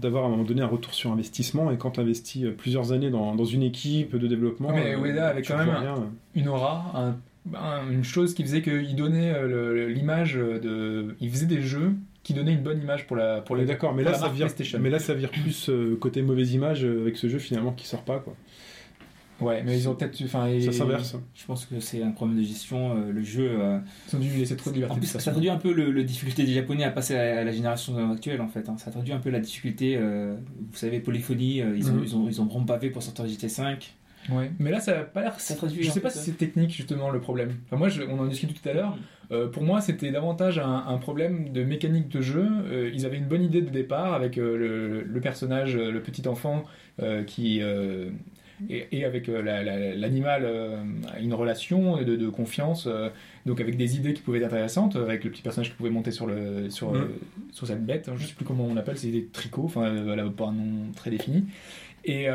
d'avoir 0.00 0.24
à 0.24 0.26
un 0.28 0.30
moment 0.30 0.44
donné 0.44 0.62
un 0.62 0.66
retour 0.66 0.94
sur 0.94 1.10
investissement. 1.12 1.70
Et 1.70 1.76
quand 1.76 1.90
tu 1.92 2.00
investis 2.00 2.46
plusieurs 2.56 2.92
années 2.92 3.10
dans, 3.10 3.34
dans 3.34 3.44
une 3.44 3.62
équipe 3.64 4.16
de 4.16 4.26
développement, 4.28 4.70
mais 4.72 4.94
euh, 4.94 5.00
Ueda 5.04 5.28
avait 5.28 5.42
quand 5.42 5.58
même 5.58 5.70
rien. 5.70 5.94
une 6.34 6.48
aura, 6.48 6.92
un- 6.94 7.16
un- 7.58 7.90
une 7.90 8.04
chose 8.04 8.32
qui 8.34 8.42
faisait 8.44 8.62
qu'il 8.62 8.94
donnait 8.94 9.32
euh, 9.34 9.88
l'image 9.88 10.34
de. 10.34 11.16
Il 11.20 11.30
faisait 11.30 11.46
des 11.46 11.62
jeux 11.62 11.94
qui 12.22 12.34
donnaient 12.34 12.52
une 12.54 12.62
bonne 12.62 12.80
image 12.80 13.06
pour 13.06 13.16
la 13.16 13.40
pour 13.40 13.56
les 13.56 13.64
d'accord, 13.64 13.94
mais 13.94 14.04
là, 14.04 14.14
ça 14.14 14.28
vire, 14.28 14.48
mais 14.80 14.90
là 14.90 14.98
ça 14.98 15.14
vire 15.14 15.30
plus 15.30 15.68
euh, 15.68 15.96
côté 16.00 16.22
mauvaise 16.22 16.52
image 16.52 16.84
euh, 16.84 17.02
avec 17.02 17.16
ce 17.16 17.28
jeu 17.28 17.38
finalement 17.38 17.72
qui 17.72 17.86
sort 17.86 18.02
pas. 18.04 18.18
Quoi. 18.20 18.36
Ouais, 19.40 19.62
mais 19.64 19.76
ils 19.76 19.88
ont 19.88 19.94
peut-être. 19.96 20.22
Enfin, 20.24 20.48
ils- 20.48 20.62
Ça 20.62 20.72
s'inverse. 20.72 21.16
Je 21.34 21.44
pense 21.46 21.66
que 21.66 21.80
c'est 21.80 22.00
un 22.00 22.12
problème 22.12 22.38
de 22.38 22.44
gestion. 22.44 22.96
euh, 22.96 23.10
le 23.10 23.22
jeu. 23.24 23.48
euh, 23.50 23.78
Ils 24.12 24.16
ont 24.16 24.18
dû 24.20 24.28
laisser 24.28 24.56
trop 24.56 24.70
de 24.70 24.76
liberté. 24.76 24.92
En 24.94 24.98
plus, 24.98 25.12
de 25.12 25.18
ça 25.18 25.30
traduit 25.32 25.50
un 25.50 25.56
peu 25.56 25.72
le, 25.72 25.90
le 25.90 26.04
difficulté 26.04 26.44
des 26.44 26.52
Japonais 26.52 26.84
à 26.84 26.90
passer 26.92 27.16
à, 27.16 27.40
à 27.40 27.44
la 27.44 27.50
génération 27.50 28.12
actuelle, 28.12 28.40
en 28.40 28.46
fait. 28.46 28.68
hein. 28.68 28.76
Ça 28.78 28.92
traduit 28.92 29.12
un 29.12 29.18
peu 29.18 29.30
la 29.30 29.40
difficulté. 29.40 29.96
euh, 29.96 30.36
vous 30.70 30.76
savez, 30.76 31.00
Polyphonie, 31.00 31.60
euh, 31.60 31.76
ils, 31.76 31.90
ont, 31.90 31.94
Mhm. 31.94 32.02
ils, 32.04 32.16
ont, 32.16 32.28
ils 32.28 32.40
ont 32.40 32.44
vraiment 32.44 32.66
pavé 32.66 32.90
pour 32.90 33.02
sortir 33.02 33.24
GT5. 33.26 33.94
Ouais. 34.30 34.52
Mais 34.60 34.70
là, 34.70 34.78
ça 34.78 35.00
a 35.00 35.02
pas 35.02 35.22
l'air. 35.22 35.40
Ça 35.40 35.56
traduit 35.56 35.82
Je 35.82 35.90
sais 35.90 35.98
pas 35.98 36.10
si 36.10 36.18
c'est 36.20 36.38
technique 36.38 36.70
justement 36.70 37.10
le 37.10 37.18
problème. 37.20 37.56
Enfin, 37.66 37.76
moi, 37.76 37.88
je- 37.88 38.02
on 38.02 38.20
en 38.20 38.26
discutait 38.26 38.54
tout 38.54 38.68
à 38.68 38.72
l'heure. 38.74 38.96
Euh, 39.32 39.48
pour 39.48 39.62
moi, 39.62 39.80
c'était 39.80 40.10
davantage 40.10 40.58
un, 40.58 40.84
un 40.86 40.98
problème 40.98 41.52
de 41.52 41.64
mécanique 41.64 42.08
de 42.10 42.20
jeu. 42.20 42.46
Euh, 42.70 42.90
ils 42.92 43.06
avaient 43.06 43.16
une 43.18 43.26
bonne 43.28 43.42
idée 43.42 43.62
de 43.62 43.70
départ 43.70 44.12
avec 44.14 44.36
euh, 44.38 44.56
le, 44.56 45.02
le 45.02 45.20
personnage, 45.20 45.76
le 45.76 46.00
petit 46.00 46.28
enfant, 46.28 46.64
qui 47.26 47.60
et, 48.70 48.86
et 48.92 49.04
avec 49.04 49.28
euh, 49.28 49.42
la- 49.42 49.64
la- 49.64 49.94
l'animal 49.96 50.42
euh, 50.44 50.76
a 51.12 51.18
une 51.18 51.34
relation 51.34 51.96
de, 52.02 52.14
de 52.14 52.28
confiance. 52.28 52.86
euh, 52.86 53.08
donc 53.44 53.60
avec 53.60 53.76
des 53.76 53.96
idées 53.96 54.12
qui 54.14 54.22
pouvaient 54.22 54.38
être 54.38 54.44
intéressantes, 54.52 54.94
avec 54.94 55.24
le 55.24 55.30
petit 55.30 55.42
personnage 55.42 55.70
qui 55.70 55.76
pouvait 55.76 55.90
monter 55.90 56.12
sur 56.12 56.26
le 56.28 56.70
sur 56.70 56.94
euh, 56.94 57.08
sur 57.50 57.66
cette 57.66 57.84
bête. 57.84 58.08
hein, 58.08 58.14
je 58.16 58.24
sais 58.26 58.34
plus 58.34 58.44
comment 58.44 58.66
on 58.66 58.74
l'appelle, 58.74 58.98
c'est 58.98 59.10
des 59.10 59.26
tricots. 59.26 59.64
Enfin, 59.64 59.86
elle 59.86 60.04
n'a 60.14 60.30
pas 60.30 60.46
un 60.46 60.52
nom 60.52 60.92
très 60.94 61.10
défini. 61.10 61.44
Et 62.04 62.28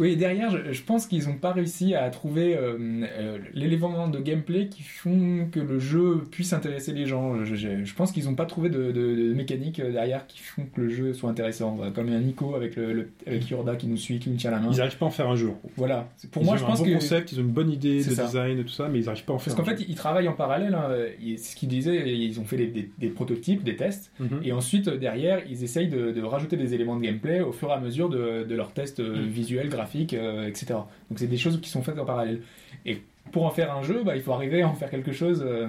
oui, 0.00 0.16
derrière, 0.16 0.50
je, 0.50 0.72
je 0.72 0.82
pense 0.82 1.06
qu'ils 1.06 1.26
n'ont 1.28 1.36
pas 1.36 1.52
réussi 1.52 1.94
à 1.94 2.08
trouver 2.10 2.56
euh, 2.56 2.76
euh, 3.02 3.38
l'élément 3.52 4.08
de 4.08 4.18
gameplay 4.18 4.68
qui 4.68 4.82
font 4.82 5.48
que 5.50 5.60
le 5.60 5.78
jeu 5.78 6.22
puisse 6.30 6.52
intéresser 6.52 6.92
les 6.92 7.06
gens. 7.06 7.44
Je, 7.44 7.54
je- 7.54 7.84
je 7.84 7.94
pense 7.94 8.12
qu'ils 8.12 8.24
n'ont 8.24 8.34
pas 8.34 8.46
trouvé 8.46 8.68
de, 8.70 8.92
de- 8.92 9.14
de 9.14 9.32
mécanique 9.34 9.80
euh, 9.80 9.92
derrière 9.92 10.26
qui 10.26 10.38
font 10.40 10.64
que 10.74 10.80
le 10.80 10.88
jeu 10.88 11.12
soit 11.14 11.30
intéressant. 11.30 11.78
Comme 11.94 12.08
un 12.08 12.20
Nico 12.20 12.54
avec, 12.54 12.76
le, 12.76 12.92
le- 12.92 13.10
avec 13.26 13.48
Yorda 13.48 13.76
qui 13.76 13.86
nous 13.86 13.96
suit, 13.96 14.18
qui 14.18 14.30
nous 14.30 14.36
tient 14.36 14.50
la 14.50 14.58
main. 14.60 14.68
Ils 14.70 14.78
n'arrivent 14.78 14.98
pas 14.98 15.06
à 15.06 15.08
en 15.08 15.12
faire 15.12 15.28
un 15.28 15.36
jeu. 15.36 15.50
Voilà. 15.76 16.08
Pour 16.30 16.42
Ils 16.42 16.46
moi, 16.46 16.54
ont 16.54 16.58
je 16.58 16.64
un 16.64 16.66
pense 16.68 16.78
bon 16.80 16.84
que. 16.86 16.92
concept, 16.94 17.32
ils 17.32 17.38
ont 17.38 17.42
une 17.42 17.48
bonne 17.52 17.70
idée 17.70 17.98
de 17.98 18.10
ça. 18.10 18.24
design 18.26 18.58
et 18.58 18.62
tout 18.64 18.68
ça, 18.68 18.88
mais 18.88 19.00
ils 19.00 19.06
n'arrivent 19.06 19.24
pas 19.24 19.32
à 19.32 19.36
en 19.36 19.38
faire 19.38 19.54
Parce 19.54 19.66
qu'en 19.68 19.72
un 19.72 19.76
fait, 19.76 19.84
ils 19.88 19.94
travaillent 19.94 20.28
en 20.28 20.32
parallèle. 20.34 20.74
hein. 20.74 20.88
Ce 21.36 21.54
qu'ils 21.56 21.68
disaient. 21.68 22.08
Ils 22.16 22.40
ont 22.40 22.44
fait 22.44 22.56
des, 22.56 22.66
des- 22.66 22.90
des 22.98 23.08
prototypes, 23.08 23.62
des 23.64 23.76
tests. 23.76 24.12
Mhm. 24.20 24.40
Et 24.44 24.52
ensuite, 24.52 24.88
derrière, 24.88 25.40
ils 25.48 25.62
essayent 25.64 25.88
de, 25.88 26.10
de 26.12 26.22
rajouter 26.22 26.56
des 26.56 26.74
éléments 26.74 26.96
de 26.96 27.02
gameplay 27.02 27.40
au 27.40 27.52
fur 27.52 27.68
et 27.70 27.72
à 27.72 27.80
mesure 27.80 28.08
de, 28.08 28.44
leurs 28.54 28.72
tests 28.72 29.00
Mm. 29.00 29.26
visuels, 29.28 29.68
graphiques, 29.68 29.83
euh, 30.14 30.46
etc. 30.48 30.66
Donc, 31.10 31.18
c'est 31.18 31.26
des 31.26 31.36
choses 31.36 31.60
qui 31.60 31.68
sont 31.70 31.82
faites 31.82 31.98
en 31.98 32.04
parallèle. 32.04 32.40
Et 32.86 33.02
pour 33.32 33.44
en 33.44 33.50
faire 33.50 33.74
un 33.74 33.82
jeu, 33.82 34.02
bah, 34.04 34.16
il 34.16 34.22
faut 34.22 34.32
arriver 34.32 34.62
à 34.62 34.68
en 34.68 34.74
faire 34.74 34.90
quelque 34.90 35.12
chose 35.12 35.42
euh, 35.46 35.68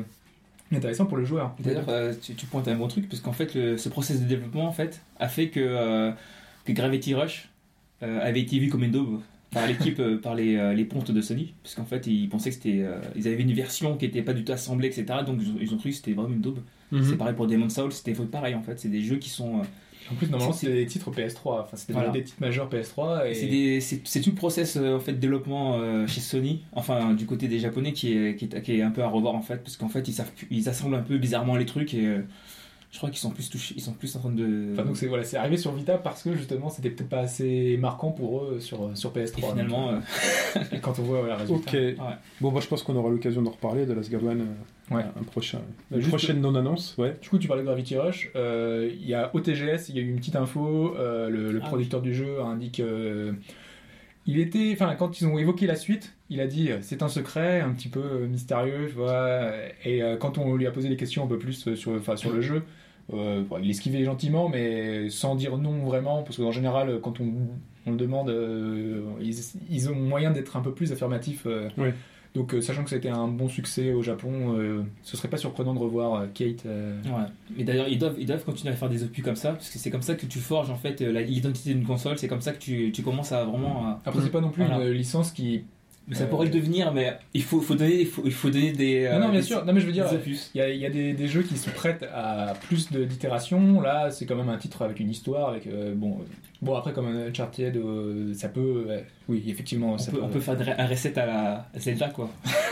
d'intéressant 0.71 1.05
pour 1.05 1.17
le 1.17 1.25
joueur. 1.25 1.55
D'ailleurs, 1.59 1.89
euh, 1.89 2.13
tu, 2.21 2.33
tu 2.35 2.45
pointes 2.45 2.67
à 2.67 2.71
un 2.71 2.75
bon 2.75 2.87
truc, 2.87 3.07
parce 3.09 3.21
qu'en 3.21 3.31
fait, 3.33 3.53
le- 3.55 3.77
ce 3.77 3.89
process 3.89 4.19
de 4.21 4.25
développement 4.27 4.67
en 4.67 4.71
fait, 4.71 5.01
a 5.19 5.27
fait 5.27 5.49
que, 5.49 5.59
euh, 5.61 6.11
que 6.65 6.71
Gravity 6.71 7.13
Rush 7.13 7.49
euh, 8.03 8.19
avait 8.21 8.41
été 8.41 8.59
vu 8.59 8.69
comme 8.69 8.83
une 8.83 8.91
daube 8.91 9.21
par 9.51 9.67
l'équipe, 9.67 9.99
euh, 9.99 10.17
par 10.17 10.35
les, 10.35 10.57
euh, 10.57 10.73
les 10.73 10.83
pontes 10.83 11.11
de 11.11 11.21
Sony, 11.21 11.53
parce 11.63 11.75
qu'en 11.75 11.85
fait, 11.85 12.07
ils 12.07 12.27
pensaient 12.27 12.49
que 12.49 12.55
c'était. 12.55 12.81
euh, 12.81 12.99
ils 13.15 13.25
avaient 13.27 13.41
une 13.41 13.53
version 13.53 13.95
qui 13.95 14.05
n'était 14.05 14.21
pas 14.21 14.33
du 14.33 14.43
tout 14.43 14.51
assemblée, 14.51 14.87
etc. 14.87 15.05
Donc, 15.25 15.39
ils 15.41 15.49
ont, 15.49 15.55
ils 15.61 15.73
ont 15.73 15.77
cru 15.77 15.91
que 15.91 15.95
c'était 15.95 16.11
vraiment 16.11 16.33
une 16.33 16.41
daube. 16.41 16.59
Mhm. 16.91 17.03
C'est 17.03 17.15
pareil 17.17 17.35
pour 17.35 17.47
Demon's 17.47 17.73
Souls, 17.73 17.91
c'était 17.93 18.13
pareil 18.13 18.53
en 18.53 18.61
fait. 18.61 18.79
C'est 18.79 18.89
des 18.89 19.01
jeux 19.01 19.15
qui 19.17 19.29
sont. 19.29 19.61
En 20.11 20.15
plus, 20.15 20.29
normalement, 20.29 20.53
C'est- 20.53 20.67
des 20.71 20.85
titres 20.85 21.11
PS3. 21.11 21.61
Enfin, 21.61 21.77
c'était 21.77 21.93
Voilà. 21.93 22.09
des 22.09 22.23
titres 22.23 22.39
majeurs 22.41 22.69
PS3. 22.69 23.27
Et... 23.27 23.79
C'est 23.81 24.21
tout 24.21 24.29
le 24.31 24.35
process 24.35 24.77
euh, 24.77 24.95
en 24.95 24.99
fait 24.99 25.13
de 25.13 25.17
développement 25.17 25.79
euh, 25.79 26.05
chez 26.07 26.21
Sony, 26.21 26.63
enfin 26.73 27.13
du 27.13 27.25
côté 27.25 27.47
des 27.47 27.59
Japonais 27.59 27.93
qui 27.93 28.13
est, 28.17 28.35
qui 28.35 28.45
est, 28.45 28.61
qui 28.61 28.77
est 28.77 28.81
un 28.81 28.91
peu 28.91 29.03
à 29.03 29.07
revoir 29.07 29.35
en 29.35 29.41
fait, 29.41 29.57
parce 29.63 29.77
qu'en 29.77 29.89
fait 29.89 30.07
ils 30.07 30.13
savent 30.13 30.31
plus- 30.31 30.47
ils 30.51 30.69
assemblent 30.69 30.95
un 30.95 31.01
peu 31.01 31.17
bizarrement 31.17 31.55
les 31.55 31.65
trucs 31.65 31.93
et 31.93 32.05
euh, 32.05 32.21
Je 32.95 32.99
crois 33.01 33.09
qu'ils 33.09 33.19
sont 33.19 33.31
plus 33.31 33.49
touchés, 33.49 33.73
ils 33.75 33.81
sont 33.81 33.91
plus 33.91 34.15
en 34.15 34.19
train 34.21 34.29
de. 34.31 34.69
Enfin, 34.71 34.85
donc 34.85 34.95
c'est 34.95 35.07
voilà, 35.07 35.25
c'est 35.25 35.35
arrivé 35.35 35.57
sur 35.57 35.73
Vita 35.73 35.97
parce 35.97 36.23
que 36.23 36.33
justement 36.33 36.69
c'était 36.69 36.89
peut-être 36.89 37.09
pas 37.09 37.19
assez 37.19 37.75
marquant 37.77 38.11
pour 38.11 38.43
eux 38.45 38.61
sur, 38.61 38.89
sur 38.97 39.11
PS3. 39.11 39.37
Et 39.39 39.41
finalement, 39.41 39.91
donc, 39.91 40.01
euh, 40.55 40.59
et 40.71 40.79
quand 40.79 40.97
on 40.99 41.03
voit 41.03 41.19
voilà, 41.19 41.35
le 41.35 41.41
résultat. 41.41 41.77
Ok. 41.77 42.17
Bon, 42.39 42.51
moi 42.51 42.61
je 42.61 42.67
pense 42.67 42.83
qu'on 42.83 42.95
aura 42.95 43.09
l'occasion 43.09 43.41
d'en 43.41 43.51
reparler 43.51 43.85
de 43.85 43.91
Last 43.91 44.09
Guard 44.09 44.23
One. 44.23 44.41
euh, 44.41 44.95
Ouais. 44.95 45.01
Un 45.19 45.23
prochain. 45.23 45.57
Bah, 45.91 45.97
Une 45.97 46.03
juste- 46.03 46.09
prochaine 46.09 46.39
non-annonce, 46.39 46.95
ouais. 46.97 47.15
Du 47.21 47.27
coup, 47.27 47.37
tu 47.37 47.49
parlais 47.49 47.63
de 47.63 47.67
Gravity 47.67 47.97
Rush. 47.97 48.29
euh, 48.37 48.89
Il 48.93 49.05
y 49.05 49.13
a 49.13 49.29
au 49.35 49.41
TGS, 49.41 49.89
il 49.89 49.95
y 49.95 49.99
a 49.99 50.01
eu 50.01 50.07
une 50.09 50.17
petite 50.17 50.37
info. 50.37 50.95
euh, 50.97 51.27
le 51.29 51.51
le 51.51 51.59
Ah, 51.61 51.67
producteur 51.67 52.01
du 52.01 52.13
jeu 52.13 52.39
indique. 52.41 52.79
euh, 52.79 53.33
il 54.27 54.39
était, 54.39 54.71
enfin, 54.73 54.95
quand 54.95 55.19
ils 55.21 55.27
ont 55.27 55.37
évoqué 55.37 55.67
la 55.67 55.75
suite, 55.75 56.13
il 56.31 56.39
a 56.41 56.47
dit 56.47 56.71
euh, 56.71 56.77
c'est 56.81 57.03
un 57.03 57.09
secret, 57.09 57.61
un 57.61 57.69
petit 57.71 57.89
peu 57.89 57.99
euh, 57.99 58.27
mystérieux, 58.27 58.87
tu 58.87 58.95
vois. 58.95 59.51
Et 59.83 60.01
euh, 60.01 60.17
quand 60.17 60.37
on 60.39 60.55
lui 60.55 60.65
a 60.65 60.71
posé 60.71 60.89
des 60.89 60.95
questions 60.97 61.23
un 61.23 61.27
peu 61.27 61.37
plus 61.37 61.67
euh, 61.67 61.75
sur, 61.75 61.91
enfin, 61.91 62.15
sur 62.15 62.31
le 62.31 62.41
jeu, 62.41 62.63
euh, 63.13 63.43
il 63.61 63.69
esquivait 63.69 64.03
gentiment, 64.03 64.49
mais 64.49 65.09
sans 65.09 65.35
dire 65.35 65.57
non 65.57 65.79
vraiment, 65.85 66.23
parce 66.23 66.37
qu'en 66.37 66.51
général, 66.51 66.99
quand 67.01 67.19
on, 67.19 67.31
on 67.85 67.91
le 67.91 67.97
demande, 67.97 68.29
euh, 68.29 69.01
ils, 69.21 69.35
ils 69.69 69.89
ont 69.89 69.95
moyen 69.95 70.31
d'être 70.31 70.57
un 70.57 70.61
peu 70.61 70.73
plus 70.73 70.91
affirmatifs. 70.91 71.43
euh. 71.45 71.69
Donc, 72.33 72.53
euh, 72.53 72.59
sachant 72.59 72.83
que 72.83 72.89
ça 72.89 72.97
a 72.97 72.99
été 72.99 73.07
un 73.07 73.29
bon 73.29 73.47
succès 73.47 73.93
au 73.93 74.01
Japon, 74.01 74.57
ce 75.03 75.15
serait 75.15 75.29
pas 75.29 75.37
surprenant 75.37 75.73
de 75.73 75.79
revoir 75.79 76.25
Kate. 76.33 76.65
Ouais. 76.65 77.11
Mais 77.55 77.63
d'ailleurs, 77.63 77.87
ils 77.87 77.97
doivent, 77.97 78.15
ils 78.19 78.25
doivent 78.25 78.43
continuer 78.43 78.73
à 78.73 78.75
faire 78.75 78.89
des 78.89 79.03
opus 79.03 79.23
comme 79.23 79.37
ça, 79.37 79.53
parce 79.53 79.69
que 79.69 79.77
c'est 79.79 79.89
comme 79.89 80.01
ça 80.01 80.15
que 80.15 80.25
tu 80.25 80.39
forges 80.39 80.69
en 80.69 80.75
fait 80.75 80.99
l'identité 80.99 81.73
d'une 81.73 81.85
console. 81.85 82.17
C'est 82.17 82.27
comme 82.27 82.41
ça 82.41 82.51
que 82.51 82.59
tu, 82.59 82.91
tu 82.91 83.03
commences 83.03 83.31
à 83.31 83.45
vraiment. 83.45 83.85
à- 83.87 84.01
Après, 84.05 84.21
c'est 84.21 84.31
pas 84.31 84.41
non 84.41 84.49
plus 84.49 84.65
Voilà. 84.65 84.83
une 84.85 84.91
licence 84.91 85.31
qui. 85.31 85.63
Mais 86.07 86.13
ça 86.15 86.25
Euh, 86.25 86.27
pourrait 86.27 86.45
le 86.45 86.51
devenir, 86.51 86.93
mais 86.93 87.17
il 87.33 87.41
faut, 87.41 87.61
faut 87.61 87.73
donner, 87.73 88.01
il 88.01 88.05
faut, 88.05 88.21
il 88.25 88.31
faut 88.31 88.49
donner 88.51 88.71
des. 88.73 89.09
non, 89.11 89.19
non, 89.21 89.25
euh, 89.27 89.31
bien 89.31 89.39
des- 89.39 89.45
sûr. 89.45 89.65
Non, 89.65 89.73
mais 89.73 89.79
je 89.81 89.87
veux 89.87 89.91
dire, 89.91 90.05
il 90.53 90.59
y 90.59 90.61
a, 90.61 90.69
il 90.69 90.79
y 90.79 90.85
a 90.85 90.89
des, 90.91 91.13
des 91.13 91.27
jeux 91.27 91.41
qui 91.41 91.57
sont 91.57 91.71
prêts 91.71 91.97
à 92.13 92.53
plus 92.67 92.91
d'itérations. 92.91 93.81
Là, 93.81 94.11
c'est 94.11 94.25
quand 94.27 94.35
même 94.35 94.49
un 94.49 94.57
titre 94.57 94.83
avec 94.83 94.99
une 94.99 95.09
histoire. 95.09 95.49
Avec, 95.49 95.65
euh, 95.65 95.93
bon, 95.95 96.19
bon, 96.65 96.75
après, 96.75 96.93
comme 96.93 97.07
un 97.07 97.27
Uncharted, 97.27 97.77
euh, 97.77 98.33
ça 98.33 98.49
peut. 98.49 98.85
ouais, 98.87 99.05
oui, 99.27 99.43
effectivement, 99.47 99.93
On 99.93 99.97
ça 99.97 100.11
peut, 100.11 100.19
on 100.21 100.29
peut 100.29 100.39
faire 100.39 100.57
un 100.77 100.87
recette 100.87 101.17
à 101.17 101.25
la 101.25 101.67
à 101.73 101.79
Zelda 101.79 102.09
quoi. 102.09 102.29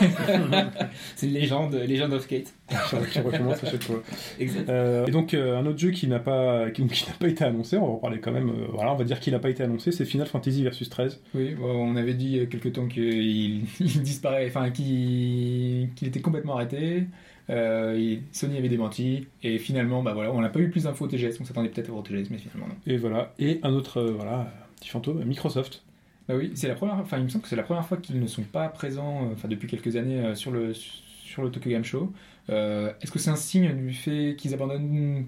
c'est 1.16 1.26
une 1.26 1.32
légende, 1.32 1.74
légende 1.74 2.12
of 2.12 2.26
Kate. 2.26 2.52
qui 3.12 3.18
recommence 3.18 3.62
à 3.62 3.70
chaque 3.70 3.82
fois. 3.82 4.02
Exact. 4.38 4.68
Euh, 4.68 5.06
et 5.06 5.10
donc, 5.10 5.34
euh, 5.34 5.58
un 5.58 5.66
autre 5.66 5.78
jeu 5.78 5.90
qui 5.90 6.06
n'a 6.06 6.18
pas, 6.18 6.70
qui, 6.70 6.86
qui 6.86 7.06
n'a 7.06 7.14
pas 7.18 7.28
été 7.28 7.44
annoncé, 7.44 7.76
on 7.76 7.86
va 7.86 7.92
en 7.92 7.96
parler 7.96 8.20
quand 8.20 8.32
même, 8.32 8.48
euh, 8.48 8.66
voilà, 8.72 8.92
on 8.92 8.96
va 8.96 9.04
dire 9.04 9.20
qu'il 9.20 9.32
n'a 9.32 9.38
pas 9.38 9.50
été 9.50 9.62
annoncé, 9.62 9.92
c'est 9.92 10.04
Final 10.04 10.26
Fantasy 10.26 10.62
Versus 10.62 10.88
13. 10.88 11.20
Oui, 11.34 11.54
bon, 11.54 11.66
on 11.66 11.96
avait 11.96 12.14
dit 12.14 12.26
il 12.26 12.36
y 12.36 12.40
a 12.40 12.46
quelques 12.46 12.72
temps 12.72 12.86
qu'il 12.86 13.64
il 13.80 14.02
disparaît, 14.02 14.46
enfin 14.48 14.70
qu'il 14.70 15.90
qu'il 15.94 16.08
était 16.08 16.20
complètement 16.20 16.54
arrêté. 16.54 17.04
Euh, 17.50 18.16
Sony 18.32 18.56
avait 18.56 18.68
démenti 18.68 19.26
et 19.42 19.58
finalement, 19.58 20.02
bah 20.02 20.14
voilà, 20.14 20.32
on 20.32 20.40
n'a 20.40 20.48
pas 20.48 20.60
eu 20.60 20.70
plus 20.70 20.84
d'infos 20.84 21.04
au 21.04 21.08
TGS. 21.08 21.38
On 21.40 21.44
s'attendait 21.44 21.68
peut-être 21.68 21.88
à 21.88 21.92
voir 21.92 22.00
au 22.00 22.06
TGS, 22.06 22.30
mais 22.30 22.38
finalement 22.38 22.68
non. 22.68 22.76
Et 22.86 22.96
voilà. 22.96 23.32
Et 23.38 23.60
un 23.62 23.72
autre, 23.72 23.98
euh, 23.98 24.12
voilà, 24.12 24.52
petit 24.80 24.88
fantôme, 24.88 25.22
Microsoft. 25.24 25.82
Bah 26.28 26.34
oui, 26.36 26.52
c'est 26.54 26.68
la 26.68 26.74
première. 26.74 26.96
Enfin, 26.96 27.18
il 27.18 27.24
me 27.24 27.28
semble 27.28 27.42
que 27.42 27.48
c'est 27.48 27.56
la 27.56 27.62
première 27.62 27.84
fois 27.86 27.98
qu'ils 27.98 28.18
ne 28.18 28.26
sont 28.26 28.44
pas 28.44 28.68
présents, 28.68 29.24
euh, 29.26 29.32
enfin 29.34 29.48
depuis 29.48 29.68
quelques 29.68 29.96
années 29.96 30.34
sur 30.34 30.50
le 30.50 30.72
sur 30.74 31.42
le 31.42 31.50
Tokyo 31.50 31.68
Game 31.70 31.84
Show. 31.84 32.12
Est-ce 32.48 33.10
que 33.10 33.18
c'est 33.18 33.30
un 33.30 33.36
signe 33.36 33.74
du 33.74 33.92
fait 33.92 34.34
qu'ils 34.38 34.54
abandonnent 34.54 35.26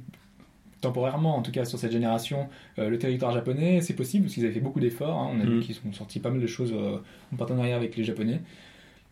temporairement, 0.80 1.36
en 1.36 1.42
tout 1.42 1.50
cas 1.50 1.64
sur 1.64 1.78
cette 1.78 1.92
génération, 1.92 2.48
euh, 2.78 2.88
le 2.90 2.98
territoire 2.98 3.32
japonais? 3.32 3.80
C'est 3.80 3.94
possible 3.94 4.24
parce 4.24 4.34
qu'ils 4.34 4.44
avaient 4.44 4.54
fait 4.54 4.60
beaucoup 4.60 4.80
d'efforts. 4.80 5.18
hein. 5.18 5.30
On 5.34 5.40
a 5.40 5.44
vu 5.44 5.60
qu'ils 5.60 5.76
ont 5.88 5.92
sorti 5.92 6.20
pas 6.20 6.30
mal 6.30 6.40
de 6.40 6.46
choses 6.46 6.72
euh, 6.74 6.98
en 7.32 7.36
partenariat 7.36 7.76
avec 7.76 7.96
les 7.96 8.04
Japonais. 8.04 8.40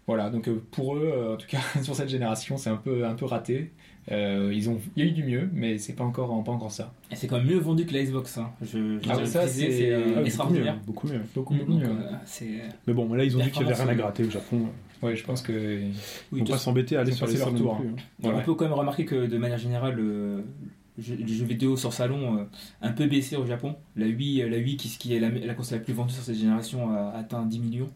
Voilà, 0.07 0.29
donc 0.31 0.49
euh, 0.49 0.63
pour 0.71 0.97
eux, 0.97 1.03
euh, 1.15 1.35
en 1.35 1.37
tout 1.37 1.47
cas 1.47 1.61
sur 1.83 1.95
cette 1.95 2.09
génération, 2.11 2.57
c'est 2.59 2.71
un 2.71 2.77
peu 2.77 3.07
un 3.07 3.15
peu 3.15 3.25
raté. 3.25 3.73
Euh, 4.13 4.53
ils 4.55 4.69
ont, 4.69 4.79
il 4.97 5.05
y 5.05 5.09
a 5.09 5.11
eu 5.11 5.15
du 5.15 5.25
mieux, 5.25 5.49
mais 5.55 5.79
c'est 5.79 5.95
pas 5.95 6.05
encore 6.05 6.45
pas 6.45 6.53
encore 6.53 6.71
ça. 6.71 6.93
Et 7.11 7.17
c'est 7.17 7.27
quand 7.27 7.39
même 7.39 7.47
mieux 7.47 7.59
vendu 7.59 7.87
que 7.87 7.95
la 7.95 8.03
Xbox. 8.05 8.37
Hein. 8.37 8.51
Je, 8.61 8.99
je 8.99 9.09
Ah 9.09 9.15
oui, 9.15 9.21
le 9.21 9.27
ça, 9.27 9.49
c'est- 9.49 9.93
ah 9.95 9.97
euh, 9.97 9.99
oui, 9.99 10.05
beaucoup 10.05 10.19
mieux. 10.21 10.27
extraordinaire. 10.27 10.79
Beaucoup 10.87 11.07
mieux. 11.09 11.21
Beaucoup 11.35 11.55
beaucoup 11.55 11.73
Donc, 11.73 11.83
mieux. 11.83 11.89
euh, 11.89 12.11
c'est 12.27 12.49
Mais 12.87 12.93
bon, 12.93 13.11
là, 13.15 13.25
ils 13.25 13.35
ont 13.35 13.41
dit 13.43 13.51
qu'il 13.51 13.65
n'y 13.65 13.73
avait 13.73 13.83
rien 13.83 13.91
à 13.93 13.95
gratter 13.95 14.25
au 14.25 14.31
Japon. 14.31 14.67
Ouais, 15.03 15.17
je 15.17 15.25
pense 15.25 15.41
que 15.41 15.53
oui, 15.53 15.93
Ils 16.33 16.39
vont 16.39 16.45
de- 16.45 16.51
pas 16.51 16.59
s'embêter 16.59 16.97
à 16.99 17.01
aller 17.01 17.13
sur 17.13 17.27
les 17.27 17.37
salons 17.37 17.55
tour, 17.57 17.75
non 17.75 17.81
plus, 17.81 17.89
hein. 17.89 18.31
On 18.37 18.41
peut 18.43 18.55
quand 18.55 18.65
même 18.67 18.75
remarquer 18.75 19.07
que 19.07 19.27
de 19.27 19.39
manière 19.39 19.57
générale, 19.59 19.95
le, 19.97 20.45
jeu- 20.99 21.17
les 21.19 21.33
jeux 21.35 21.45
vidéo 21.47 21.79
sur 21.79 21.95
salon 21.95 22.39
euh, 22.41 22.45
un 22.83 22.93
peu 22.93 23.07
baissé 23.07 23.37
au 23.37 23.47
Japon. 23.47 23.75
La 23.97 24.05
Wii, 24.07 24.43
la 24.51 24.59
Wii 24.59 24.77
qui, 24.77 24.89
qui 24.99 25.15
est 25.17 25.21
la, 25.21 25.31
la 25.31 25.55
console 25.55 25.79
la 25.79 25.85
plus 25.85 25.95
vendue 25.95 26.13
sur 26.13 26.23
cette 26.23 26.37
génération, 26.37 26.91
a 26.95 27.11
atteint 27.19 27.45
10 27.47 27.59
millions, 27.59 27.89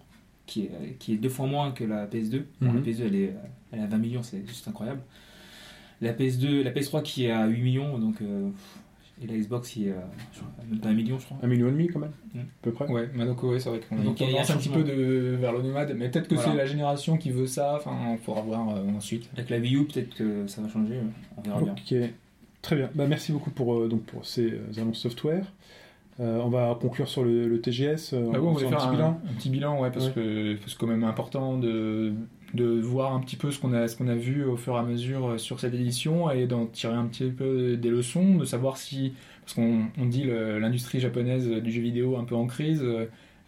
qui 0.49 0.62
est, 0.65 0.97
qui 0.99 1.12
est 1.12 1.16
deux 1.16 1.29
fois 1.29 1.47
moins 1.47 1.70
que 1.70 1.85
la 1.85 2.07
PS2. 2.07 2.43
Bon, 2.61 2.73
Mhm. 2.73 2.77
La 2.77 2.81
PS2, 2.83 3.03
elle 3.07 3.15
est, 3.15 3.35
elle 3.70 3.79
est 3.79 3.83
à 3.83 3.87
20 3.87 3.99
millions, 3.99 4.23
c'est 4.25 4.45
juste 4.47 4.66
incroyable. 4.66 5.01
La 6.01 6.12
PS2, 6.12 6.62
la 6.65 6.70
PS3 6.73 7.03
qui 7.03 7.27
est 7.27 7.31
à 7.31 7.47
8 7.47 7.61
millions, 7.62 7.99
donc, 7.99 8.20
euh, 8.23 8.49
et 9.23 9.27
la 9.27 9.35
Xbox 9.37 9.69
qui 9.70 9.89
est 9.89 9.95
même 10.70 10.79
pas 10.79 10.91
un 10.91 10.95
million, 10.95 11.19
je 11.19 11.25
crois. 11.25 11.39
Un 11.43 11.49
million 11.49 11.66
et 11.69 11.73
demi 11.73 11.89
quand 11.89 11.99
même, 11.99 12.12
Mm. 12.35 12.39
à 12.39 12.43
peu 12.62 12.70
près. 12.73 12.87
Ouais, 12.87 13.09
mais 13.15 13.27
donc 13.27 13.43
ouais, 13.43 13.59
c'est 13.59 13.69
vrai 13.69 13.81
qu'on 13.81 13.97
Donc, 13.97 14.20
y 14.20 14.25
a 14.37 14.41
un 14.41 14.45
petit 14.57 14.69
peu 14.69 14.85
de, 14.85 15.37
vers 15.41 15.53
le 15.53 15.61
nomade, 15.62 15.93
mais 15.97 16.09
peut-être 16.09 16.29
que 16.29 16.37
Voilà. 16.37 16.53
c'est 16.53 16.57
la 16.57 16.66
génération 16.66 17.16
qui 17.16 17.31
veut 17.31 17.49
ça, 17.49 17.75
enfin, 17.77 17.97
il 18.12 18.19
faudra 18.19 18.43
voir 18.43 18.77
euh, 18.77 18.85
ensuite. 18.97 19.29
Avec 19.37 19.51
la 19.51 19.59
Wii 19.59 19.75
U, 19.77 19.85
peut-être 19.87 20.15
que 20.15 20.47
ça 20.47 20.62
va 20.62 20.69
changer, 20.69 20.95
on 21.37 21.41
verra 21.43 21.61
bien. 21.62 21.73
Ok, 21.73 22.11
très 22.62 22.77
bien. 22.77 22.91
Bah, 22.95 23.07
merci 23.09 23.33
beaucoup 23.33 23.51
pour, 23.51 23.75
euh, 23.75 23.89
donc, 23.89 24.03
pour 24.05 24.25
ces 24.25 24.55
annonces 24.79 25.01
software. 25.01 25.53
Euh, 26.20 26.40
on 26.43 26.49
va 26.49 26.77
conclure 26.81 27.09
sur 27.09 27.23
le, 27.24 27.47
le 27.47 27.61
TGS. 27.61 28.12
euh, 28.12 28.31
Bah 28.32 28.40
ouais, 28.40 28.47
on 28.49 28.53
voulait 28.53 28.66
faire 28.69 28.78
petit 28.78 28.89
un, 28.89 28.90
bilan. 28.93 29.20
un 29.31 29.35
petit 29.35 29.51
bilan, 29.51 29.81
ouais, 29.81 29.90
parce 29.90 30.07
Ouais. 30.07 30.12
que 30.12 30.57
c'est 30.66 30.77
quand 30.77 30.89
même 30.89 31.05
important 31.05 31.57
de, 31.59 32.12
de 32.55 32.65
voir 32.81 33.15
un 33.15 33.20
petit 33.20 33.36
peu 33.36 33.53
ce 33.53 33.61
qu'on 33.61 33.73
a, 33.73 33.86
ce 33.86 33.97
qu'on 33.97 34.09
a 34.09 34.16
vu 34.16 34.45
au 34.45 34.57
fur 34.57 34.74
et 34.74 34.78
à 34.78 34.82
mesure 34.82 35.27
euh, 35.28 35.39
sur 35.39 35.61
cette 35.61 35.74
édition 35.74 36.28
et 36.31 36.47
d'en 36.49 36.66
tirer 36.66 36.95
un 36.95 37.07
petit 37.07 37.31
peu 37.31 37.77
des 37.77 37.90
leçons, 37.90 38.36
de 38.36 38.45
savoir 38.45 38.78
si, 38.78 39.12
parce 39.45 39.55
qu'on 39.55 39.82
on 39.97 40.07
dit 40.07 40.24
le- 40.24 40.59
l'industrie 40.59 40.99
japonaise 40.99 41.49
du 41.49 41.70
jeu 41.70 41.82
vidéo 41.82 42.16
un 42.16 42.24
peu 42.24 42.35
en 42.35 42.47
crise, 42.47 42.85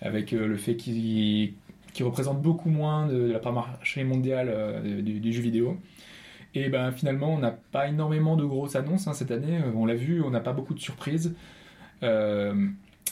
avec 0.00 0.30
le 0.30 0.56
fait 0.56 0.76
qu'il 0.76 1.54
qui 1.92 2.04
représente 2.04 2.40
beaucoup 2.40 2.70
moins 2.70 3.08
de 3.08 3.32
la 3.32 3.40
part 3.40 3.52
marché 3.52 4.04
mondiale 4.04 4.48
euh, 4.48 5.02
du, 5.02 5.18
du 5.18 5.32
jeu 5.32 5.42
vidéo. 5.42 5.76
Et 6.54 6.68
ben 6.68 6.92
finalement, 6.92 7.34
on 7.34 7.38
n'a 7.38 7.50
pas 7.50 7.88
énormément 7.88 8.36
de 8.36 8.44
grosses 8.44 8.76
annonces 8.76 9.08
hein, 9.08 9.12
cette 9.12 9.32
année. 9.32 9.58
On 9.74 9.86
l'a 9.86 9.96
vu, 9.96 10.22
on 10.22 10.30
n'a 10.30 10.38
pas 10.40 10.52
beaucoup 10.52 10.72
de 10.74 10.78
surprises. 10.80 11.34
Euh, 12.02 12.54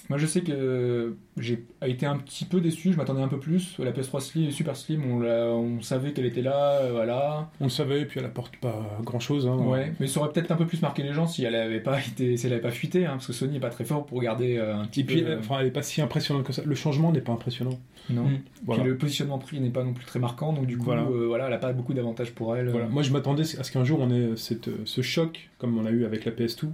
moi, 0.08 0.18
je 0.18 0.24
sais 0.24 0.40
que 0.40 1.16
j'ai 1.36 1.64
été 1.84 2.06
un 2.06 2.16
petit 2.16 2.46
peu 2.46 2.62
déçu. 2.62 2.92
Je 2.92 2.96
m'attendais 2.96 3.20
un 3.20 3.28
peu 3.28 3.38
plus. 3.38 3.76
La 3.78 3.92
PS3 3.92 4.20
Slim, 4.20 4.50
Super 4.50 4.74
Slim, 4.74 5.02
on, 5.04 5.82
savait 5.82 6.12
qu'elle 6.12 6.24
était 6.24 6.40
là, 6.40 6.80
euh, 6.80 6.92
voilà. 6.92 7.50
On 7.60 7.64
le 7.64 7.70
savait, 7.70 8.00
et 8.00 8.04
puis 8.06 8.18
elle 8.18 8.24
apporte 8.26 8.56
pas 8.56 8.98
grand 9.04 9.20
chose. 9.20 9.46
Hein. 9.46 9.56
Ouais, 9.58 9.92
mais 10.00 10.06
ça 10.06 10.20
aurait 10.20 10.32
peut-être 10.32 10.50
un 10.50 10.56
peu 10.56 10.66
plus 10.66 10.80
marqué 10.80 11.02
les 11.02 11.12
gens 11.12 11.26
si 11.26 11.44
elle 11.44 11.54
avait 11.54 11.80
pas 11.80 11.98
été, 12.00 12.38
si 12.38 12.46
elle 12.46 12.54
avait 12.54 12.62
pas 12.62 12.70
fuité, 12.70 13.04
hein, 13.04 13.12
parce 13.12 13.26
que 13.26 13.34
Sony 13.34 13.58
est 13.58 13.60
pas 13.60 13.68
très 13.68 13.84
fort 13.84 14.06
pour 14.06 14.22
garder 14.22 14.56
euh, 14.56 14.78
un 14.78 14.86
petit 14.86 15.00
Et 15.00 15.04
puis, 15.04 15.22
peu. 15.22 15.30
euh, 15.30 15.38
enfin, 15.40 15.58
elle 15.60 15.66
est 15.66 15.72
pas 15.72 15.82
si 15.82 16.00
impressionnante 16.00 16.44
que 16.46 16.54
ça. 16.54 16.62
Le 16.64 16.74
changement 16.74 17.12
n'est 17.12 17.20
pas 17.20 17.32
impressionnant. 17.32 17.78
non. 18.08 18.24
Mm. 18.24 18.38
Voilà. 18.64 18.82
Puis 18.82 18.90
le 18.90 18.96
positionnement 18.96 19.38
prix 19.38 19.60
n'est 19.60 19.68
pas 19.68 19.84
non 19.84 19.92
plus 19.92 20.06
très 20.06 20.18
marquant, 20.18 20.54
donc 20.54 20.66
du 20.66 20.78
coup, 20.78 20.84
Voilà. 20.84 21.02
euh, 21.02 21.26
voilà, 21.26 21.48
elle 21.48 21.52
a 21.52 21.58
pas 21.58 21.74
beaucoup 21.74 21.92
d'avantages 21.92 22.32
pour 22.32 22.56
elle. 22.56 22.70
Voilà. 22.70 22.86
Moi, 22.88 23.02
je 23.02 23.12
m'attendais 23.12 23.42
à 23.42 23.62
ce 23.62 23.70
qu'un 23.70 23.84
jour 23.84 23.98
on 24.00 24.10
ait 24.10 24.36
cette, 24.36 24.70
ce 24.86 25.02
choc, 25.02 25.50
comme 25.58 25.76
on 25.76 25.84
a 25.84 25.90
eu 25.90 26.06
avec 26.06 26.24
la 26.24 26.32
PS2, 26.32 26.64
euh, 26.64 26.68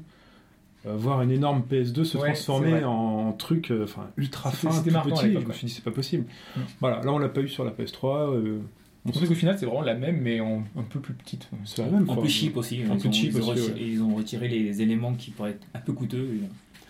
voir 0.85 1.23
une 1.23 1.31
énorme 1.31 1.63
PS2 1.71 2.05
se 2.05 2.19
Ouais, 2.19 2.29
transformer 2.33 2.85
en 2.85 3.33
truc 3.33 3.71
euh, 3.71 3.85
enfin, 3.85 4.07
ultra 4.17 4.51
fin, 4.51 4.69
tout 4.71 4.83
petit. 4.85 5.33
Je 5.33 5.39
me 5.47 5.53
suis 5.53 5.67
dit, 5.67 5.73
c'est 5.73 5.85
pas 5.85 5.91
possible. 5.91 6.25
Mm. 6.57 6.61
Voilà, 6.81 7.01
là, 7.03 7.13
on 7.13 7.19
l'a 7.19 7.29
pas 7.29 7.41
eu 7.41 7.49
sur 7.49 7.65
la 7.65 7.71
PS3. 7.71 8.35
euh, 8.35 8.59
on 9.07 9.13
sait 9.13 9.27
qu'au 9.27 9.35
final, 9.35 9.57
c'est 9.59 9.67
vraiment 9.67 9.83
la 9.83 9.95
même, 9.95 10.21
mais 10.23 10.41
en, 10.41 10.65
un 10.79 10.83
peu 10.83 10.99
plus 11.01 11.13
petite. 11.15 11.49
C'est 11.65 11.83
la 11.83 11.91
même. 11.91 12.03
Un 12.03 12.15
quoi. 12.15 12.23
peu 12.23 12.29
cheap 12.29 12.57
aussi. 12.57 12.83
Un 12.83 12.95
ils, 12.97 13.03
peu 13.03 13.09
ont, 13.09 13.13
cheap 13.13 13.33
ils, 13.33 13.37
ont 13.37 13.41
aussi, 13.41 13.51
retiré, 13.51 13.73
ouais. 13.81 13.87
ils 13.89 14.03
ont 14.03 14.15
retiré 14.15 14.49
les 14.49 14.83
éléments 14.83 15.13
qui 15.15 15.31
pourraient 15.31 15.51
être 15.51 15.67
un 15.75 15.81
peu 15.81 15.93
coûteux 15.93 16.27
et- 16.43 16.49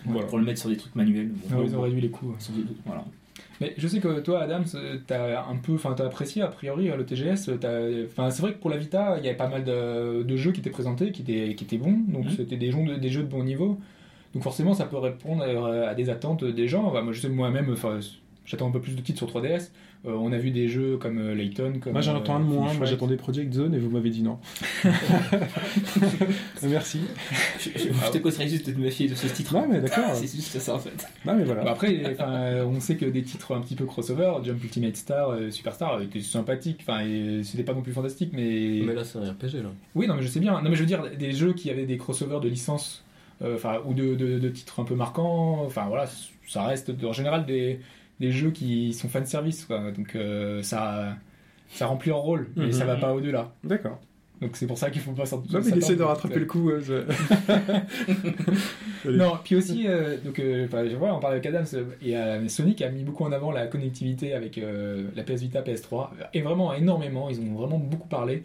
Voilà. 0.09 0.27
pour 0.27 0.37
le 0.37 0.45
mettre 0.45 0.59
sur 0.61 0.69
des 0.69 0.77
trucs 0.77 0.95
manuels. 0.95 1.29
Bon, 1.49 1.57
Ouais, 1.57 1.65
ils 1.67 1.75
ont 1.75 1.81
réduit 1.81 2.01
les 2.01 2.09
coûts. 2.09 2.33
Voilà. 2.85 3.03
Mais 3.61 3.73
je 3.77 3.87
sais 3.87 3.99
que 3.99 4.19
toi, 4.19 4.41
Adam, 4.41 4.61
t'as 5.07 5.45
un 5.47 5.55
peu, 5.57 5.73
enfin, 5.75 5.93
t'as 5.95 6.05
apprécié 6.05 6.41
a 6.41 6.47
priori 6.47 6.87
le 6.95 7.05
TGS. 7.05 7.49
Enfin, 8.07 8.29
c'est 8.29 8.41
vrai 8.41 8.53
que 8.53 8.59
pour 8.59 8.69
la 8.69 8.77
Vita, 8.77 9.15
il 9.17 9.25
y 9.25 9.27
avait 9.27 9.37
pas 9.37 9.47
mal 9.47 9.63
de, 9.63 10.23
de 10.23 10.35
jeux 10.37 10.51
qui 10.51 10.59
étaient 10.61 10.69
présentés, 10.69 11.11
qui 11.11 11.21
étaient, 11.21 11.55
qui 11.55 11.63
étaient 11.63 11.77
bons. 11.77 11.97
Donc 12.07 12.25
Mhm. 12.25 12.31
c'était 12.31 12.57
des 12.57 12.71
jeux, 12.71 12.83
de, 12.85 12.95
des 12.95 13.09
jeux 13.09 13.23
de 13.23 13.27
bon 13.29 13.43
niveau. 13.43 13.79
Donc 14.33 14.43
forcément, 14.43 14.73
ça 14.73 14.85
peut 14.85 14.97
répondre 14.97 15.43
à, 15.43 15.89
à 15.89 15.95
des 15.95 16.09
attentes 16.09 16.43
des 16.43 16.67
gens. 16.67 16.85
Enfin, 16.85 17.01
moi, 17.01 17.13
je 17.13 17.21
sais 17.21 17.29
moi-même, 17.29 17.71
enfin, 17.71 17.99
j'attends 18.45 18.67
un 18.67 18.71
peu 18.71 18.81
plus 18.81 18.95
de 18.95 19.01
titres 19.01 19.19
sur 19.19 19.27
3DS. 19.27 19.71
Euh, 20.07 20.11
on 20.11 20.31
a 20.31 20.37
vu 20.37 20.51
des 20.51 20.67
jeux 20.67 20.97
comme 20.97 21.17
euh, 21.17 21.33
Layton, 21.33 21.79
comme. 21.81 21.93
Moi, 21.93 22.01
j'en 22.01 22.13
euh, 22.13 22.17
attends 22.19 22.35
un 22.35 22.39
de 22.39 22.45
moins. 22.45 22.65
Finish 22.67 22.77
Moi, 22.77 22.85
j'attendais 22.87 23.15
Project 23.15 23.53
Zone 23.53 23.73
et 23.73 23.79
vous 23.79 23.89
m'avez 23.89 24.11
dit 24.11 24.21
non. 24.21 24.37
Merci. 26.63 26.99
Je, 27.59 27.69
je- 27.75 27.93
je 27.93 28.11
te 28.11 28.17
conseillerais 28.19 28.49
juste 28.49 28.67
de 28.67 28.71
te 28.73 28.79
méfier 28.79 29.07
de 29.07 29.15
ce 29.15 29.27
titre. 29.27 29.53
Non, 29.53 29.67
mais 29.69 29.79
d'accord. 29.79 30.05
C'est 30.13 30.27
juste 30.33 30.57
ça 30.59 30.75
en 30.75 30.79
fait. 30.79 31.07
Non, 31.25 31.35
mais 31.35 31.43
Bah, 31.45 31.53
voilà. 31.55 31.71
après, 31.71 32.15
on 32.65 32.79
sait 32.79 32.95
que 32.95 33.05
des 33.05 33.23
titres 33.23 33.55
un 33.55 33.61
petit 33.61 33.75
peu 33.75 33.85
crossover, 33.85 34.33
Jump 34.43 34.63
Ultimate 34.63 34.95
Star, 34.95 35.29
euh, 35.29 35.51
Superstar, 35.51 36.01
étaient 36.01 36.21
sympathiques. 36.21 36.81
Enfin, 36.87 37.01
c'était 37.43 37.63
pas 37.63 37.73
non 37.73 37.81
plus 37.81 37.93
fantastique, 37.93 38.31
mais. 38.33 38.81
Mais 38.85 38.93
là, 38.93 39.03
c'est 39.03 39.17
un 39.19 39.31
RPG 39.31 39.63
là. 39.63 39.69
Oui, 39.95 40.07
non, 40.07 40.15
mais 40.15 40.21
je 40.23 40.27
sais 40.27 40.39
bien. 40.39 40.61
Non, 40.61 40.69
mais 40.69 40.75
je 40.75 40.81
veux 40.81 40.87
dire, 40.87 41.03
des 41.17 41.31
jeux 41.31 41.53
qui 41.53 41.69
avaient 41.69 41.85
des 41.85 41.97
crossovers 41.97 42.39
de 42.41 42.49
licences, 42.49 43.03
euh, 43.41 43.55
enfin, 43.55 43.79
ou 43.85 43.93
de, 43.93 44.15
de- 44.15 44.39
de 44.39 44.49
titres 44.49 44.79
un 44.79 44.83
peu 44.85 44.95
marquants, 44.95 45.63
enfin, 45.65 45.85
voilà, 45.87 46.05
ça 46.47 46.63
reste 46.65 46.91
en 47.03 47.13
général 47.13 47.45
des, 47.45 47.79
des 48.19 48.31
jeux 48.31 48.51
qui 48.51 48.93
sont 48.93 49.09
fan 49.09 49.25
service, 49.25 49.65
quoi. 49.65 49.91
Donc, 49.91 50.15
euh, 50.15 50.61
ça, 50.63 51.17
ça 51.69 51.87
remplit 51.87 52.09
leur 52.09 52.19
rôle, 52.19 52.47
mais 52.55 52.65
Mhm. 52.67 52.71
ça 52.71 52.85
va 52.85 52.95
pas 52.95 53.13
au-delà. 53.13 53.51
D'accord. 53.63 53.99
Donc 54.41 54.57
c'est 54.57 54.67
pour 54.67 54.77
ça 54.77 54.89
qu'il 54.89 55.01
faut 55.01 55.13
pas 55.13 55.25
sortir. 55.25 55.53
Non, 55.53 55.61
mais 55.65 55.71
il 55.71 55.77
essaie 55.77 55.95
de 55.95 56.03
rattraper 56.03 56.39
le 56.41 56.45
coup. 56.45 56.69
euh, 56.69 56.81
je-. 56.81 57.03
Non, 59.09 59.33
puis 59.43 59.55
aussi, 59.55 59.87
euh, 59.87 60.17
donc, 60.23 60.35
je 60.37 60.95
vois, 60.95 61.13
on 61.15 61.19
parle 61.19 61.33
avec 61.33 61.45
Adams, 61.45 61.65
et 62.03 62.49
Sony 62.49 62.75
qui 62.75 62.83
a 62.83 62.89
mis 62.89 63.03
beaucoup 63.03 63.23
en 63.23 63.31
avant 63.31 63.51
la 63.51 63.67
connectivité 63.67 64.33
avec 64.33 64.59
la 65.15 65.23
PS 65.23 65.41
Vita, 65.41 65.61
PS3, 65.61 66.09
et 66.33 66.41
vraiment 66.41 66.73
énormément, 66.73 67.29
ils 67.29 67.39
ont 67.39 67.53
vraiment 67.53 67.77
beaucoup 67.77 68.07
parlé 68.07 68.43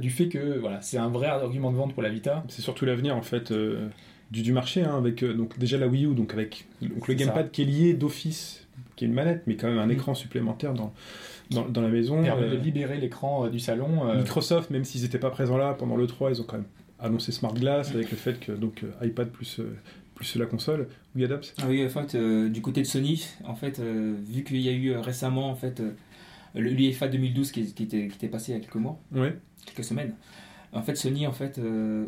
du 0.00 0.10
fait 0.10 0.28
que 0.28 0.58
voilà, 0.58 0.80
c'est 0.82 0.98
un 0.98 1.08
vrai 1.08 1.28
argument 1.28 1.70
de 1.70 1.76
vente 1.76 1.94
pour 1.94 2.02
la 2.02 2.10
Vita. 2.10 2.44
C'est 2.48 2.62
surtout 2.62 2.84
l'avenir 2.84 3.16
en 3.16 3.22
fait 3.22 3.52
du, 4.30 4.42
du 4.42 4.52
marché, 4.52 4.82
hein, 4.82 4.96
avec 4.98 5.24
donc 5.24 5.58
déjà 5.58 5.78
la 5.78 5.86
Wii 5.86 6.06
U, 6.06 6.14
donc 6.14 6.32
avec 6.32 6.66
donc, 6.80 7.08
le 7.08 7.14
gamepad 7.14 7.50
qui 7.50 7.62
est 7.62 7.66
lié 7.66 7.94
d'office, 7.94 8.61
qui 9.02 9.06
est 9.06 9.08
une 9.08 9.14
manette, 9.14 9.42
mais 9.48 9.56
quand 9.56 9.66
même 9.68 9.78
un 9.80 9.86
Mm. 9.86 9.90
écran 9.92 10.14
supplémentaire 10.14 10.74
dans, 10.74 10.92
dans, 11.50 11.68
dans 11.68 11.80
la 11.82 11.88
maison. 11.88 12.22
permet 12.22 12.44
euh, 12.46 12.50
de 12.52 12.56
libérer 12.56 12.98
l'écran 12.98 13.46
euh, 13.46 13.48
du 13.50 13.58
salon. 13.58 14.08
euh, 14.08 14.18
Microsoft, 14.18 14.70
même 14.70 14.84
s'ils 14.84 15.02
n'étaient 15.02 15.18
pas 15.18 15.30
présents 15.30 15.56
là 15.58 15.74
pendant 15.74 15.96
le 15.96 16.06
3, 16.06 16.30
ils 16.30 16.40
ont 16.40 16.44
quand 16.44 16.56
même 16.58 16.66
annoncé 17.00 17.32
Smart 17.32 17.52
Glass 17.52 17.90
avec 17.92 18.10
le 18.12 18.16
fait 18.16 18.38
que 18.38 18.52
donc 18.52 18.84
euh, 18.84 19.04
iPad 19.06 19.28
plus 19.28 19.58
euh, 19.58 19.74
plus 20.14 20.36
la 20.36 20.46
console. 20.46 20.86
Oui, 21.16 21.24
Adams. 21.24 21.40
Ah 21.60 21.64
oui, 21.68 21.84
en 21.84 21.88
fait, 21.88 22.14
euh, 22.14 22.48
du 22.48 22.60
côté 22.62 22.82
de 22.82 22.86
Sony, 22.86 23.26
en 23.44 23.56
fait, 23.56 23.80
euh, 23.80 24.14
vu 24.24 24.44
qu'il 24.44 24.60
y 24.60 24.68
a 24.68 24.72
eu 24.72 24.90
euh, 24.92 25.00
récemment 25.00 25.50
en 25.50 25.56
fait, 25.56 25.80
euh, 25.80 25.90
le- 26.54 26.70
l'UEFA 26.70 27.08
2012 27.08 27.50
qui, 27.50 27.72
qui 27.74 27.82
était, 27.82 28.06
qui 28.06 28.14
était 28.16 28.28
passé 28.28 28.52
il 28.52 28.54
y 28.54 28.58
a 28.58 28.60
quelques 28.60 28.76
mois, 28.76 29.00
Ouais. 29.12 29.34
quelques 29.66 29.82
semaines, 29.84 30.14
en 30.72 30.82
fait, 30.82 30.94
Sony 30.94 31.26
en 31.26 31.32
fait, 31.32 31.58
euh, 31.58 32.06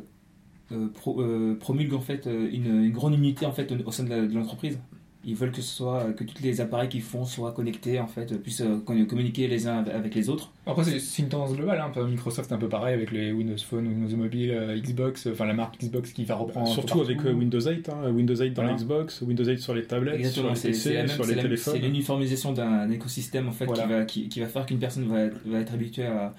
euh, 0.71 0.89
pro- 0.95 1.21
euh, 1.21 1.57
promulgue 1.59 1.95
en 1.95 2.01
fait, 2.01 2.27
une, 2.27 2.85
une 2.85 2.93
grande 2.93 3.15
unité 3.15 3.47
en 3.47 3.53
fait, 3.53 3.73
au, 3.85 3.91
sein 3.91 4.05
de 4.05 4.33
l'entreprise. 4.33 4.79
Ils 5.27 5.35
veulent 5.35 5.53
que 5.53 5.63
ce 5.63 5.75
soit 5.77 6.13
que 6.13 6.23
tous 6.25 6.43
les 6.43 6.61
appareils 6.61 6.89
qu'ils 6.89 7.03
font 7.03 7.25
soient 7.25 7.53
connectés 7.53 7.99
en 7.99 8.07
fait, 8.07 8.37
puissent 8.43 8.61
euh, 8.61 8.79
communiquer 8.85 9.49
les 9.49 9.67
uns 9.67 9.83
avec 9.85 10.15
les 10.15 10.29
autres. 10.29 10.53
Après, 10.67 10.85
c'est- 10.85 10.99
c'est 10.99 11.23
une 11.23 11.29
tendance 11.29 11.55
globale. 11.57 11.81
Hein. 11.81 12.07
Microsoft, 12.07 12.49
c'est 12.49 12.55
un 12.55 12.59
peu 12.59 12.69
pareil 12.69 12.95
avec 12.95 13.11
les 13.11 13.33
Windows 13.33 13.57
Phone, 13.57 13.87
Windows 13.87 14.17
Mobile, 14.17 14.51
euh, 14.51 14.79
Xbox, 14.79 15.27
enfin 15.33 15.47
la 15.47 15.55
marque 15.55 15.79
Xbox 15.81 16.13
qui 16.13 16.25
va 16.25 16.35
reprendre. 16.35 16.69
Surtout 16.69 17.01
avec 17.01 17.25
euh, 17.25 17.33
Windows 17.33 17.61
8, 17.61 17.89
hein, 17.89 18.11
Windows 18.11 18.37
8 18.37 18.51
dans 18.51 18.63
Voilà. 18.63 18.71
la 18.73 18.77
Xbox, 18.79 19.23
Windows 19.23 19.45
8 19.45 19.59
sur 19.59 19.75
les 19.75 19.85
tablettes, 19.85 20.17
Exactement, 20.17 20.55
sur 20.55 20.67
les 20.69 20.73
PC, 20.75 20.93
même- 20.95 21.09
sur 21.09 21.25
les 21.27 21.35
la- 21.37 21.43
téléphones. 21.43 21.75
c'est 21.75 21.81
l'uniformisation 21.81 22.53
d'un 22.53 22.91
écosystème 22.91 23.49
en 23.49 23.53
fait 23.53 23.65
Voilà. 23.65 23.83
qui, 23.85 23.89
va, 23.89 24.05
qui, 24.05 24.29
qui 24.29 24.41
va 24.41 24.47
faire 24.47 24.67
qu'une 24.67 24.79
personne 24.79 25.05
va, 25.07 25.29
va 25.47 25.59
être 25.61 25.73
habituée 25.73 26.05
à 26.07 26.35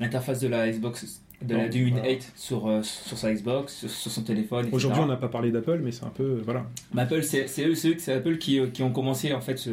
l'interface 0.00 0.40
de 0.40 0.48
la 0.48 0.70
Xbox, 0.70 1.22
de 1.40 1.54
la 1.54 1.62
Donc, 1.64 1.70
du 1.70 1.84
Win 1.84 1.94
voilà. 1.94 2.08
8 2.10 2.32
sur, 2.34 2.66
euh, 2.66 2.82
sur 2.82 3.16
sa 3.16 3.32
Xbox, 3.32 3.72
sur, 3.80 3.90
sur 3.90 4.10
son 4.10 4.22
téléphone. 4.22 4.66
Aujourd'hui, 4.72 5.00
on 5.00 5.06
n'a 5.06 5.16
pas 5.16 5.28
parlé 5.28 5.52
d'Apple, 5.52 5.80
mais 5.84 5.92
c'est 5.92 6.04
un 6.04 6.08
peu 6.10 6.22
euh, 6.24 6.40
voilà. 6.44 6.64
Mais 6.92 7.02
Apple, 7.02 7.22
c'est 7.22 7.44
eux, 7.44 7.74
c'est 7.74 7.88
eux- 7.90 7.96
c'est 7.98 8.12
Apple 8.12 8.38
qui, 8.38 8.58
euh, 8.58 8.66
qui 8.66 8.82
ont 8.82 8.90
commencé 8.90 9.32
en 9.32 9.40
fait 9.40 9.56
ce, 9.56 9.70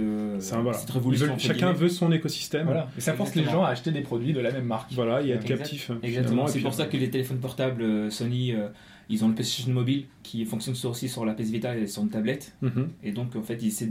un 0.53 0.61
voilà. 0.61 0.77
cette 0.77 0.91
révolution. 0.91 1.25
veulent- 1.27 1.39
chacun 1.39 1.53
guillemets. 1.71 1.73
veut 1.73 1.89
son 1.89 2.11
écosystème. 2.11 2.65
Voilà. 2.65 2.87
Et 2.97 3.01
ça 3.01 3.13
force 3.13 3.33
les 3.35 3.45
gens 3.45 3.63
à 3.63 3.69
acheter 3.69 3.91
des 3.91 4.01
produits 4.01 4.33
de 4.33 4.39
la 4.41 4.51
même 4.51 4.65
marque. 4.65 4.91
Voilà, 4.93 5.21
et 5.23 5.29
être 5.31 5.41
Exact- 5.41 5.57
captif. 5.57 5.91
Exactement. 6.03 6.47
C'est 6.47 6.59
pour 6.59 6.73
ça 6.73 6.85
que 6.85 6.97
les 6.97 7.09
téléphones 7.09 7.39
portables 7.39 7.81
euh, 7.81 8.09
Sony, 8.11 8.53
euh, 8.53 8.67
ils 9.09 9.23
ont 9.23 9.27
le 9.27 9.33
PlayStation 9.35 9.71
Mobile 9.73 10.05
qui 10.23 10.43
fonctionne 10.45 10.75
aussi 10.89 11.07
sur 11.09 11.25
la 11.25 11.33
PS 11.33 11.49
Vita 11.51 11.77
et 11.77 11.87
sur 11.87 12.01
une 12.01 12.09
tablette. 12.09 12.53
Mhm. 12.61 12.89
Et 13.03 13.11
donc 13.11 13.35
en 13.35 13.41
fait, 13.43 13.57
ils 13.61 13.67
essaient 13.67 13.89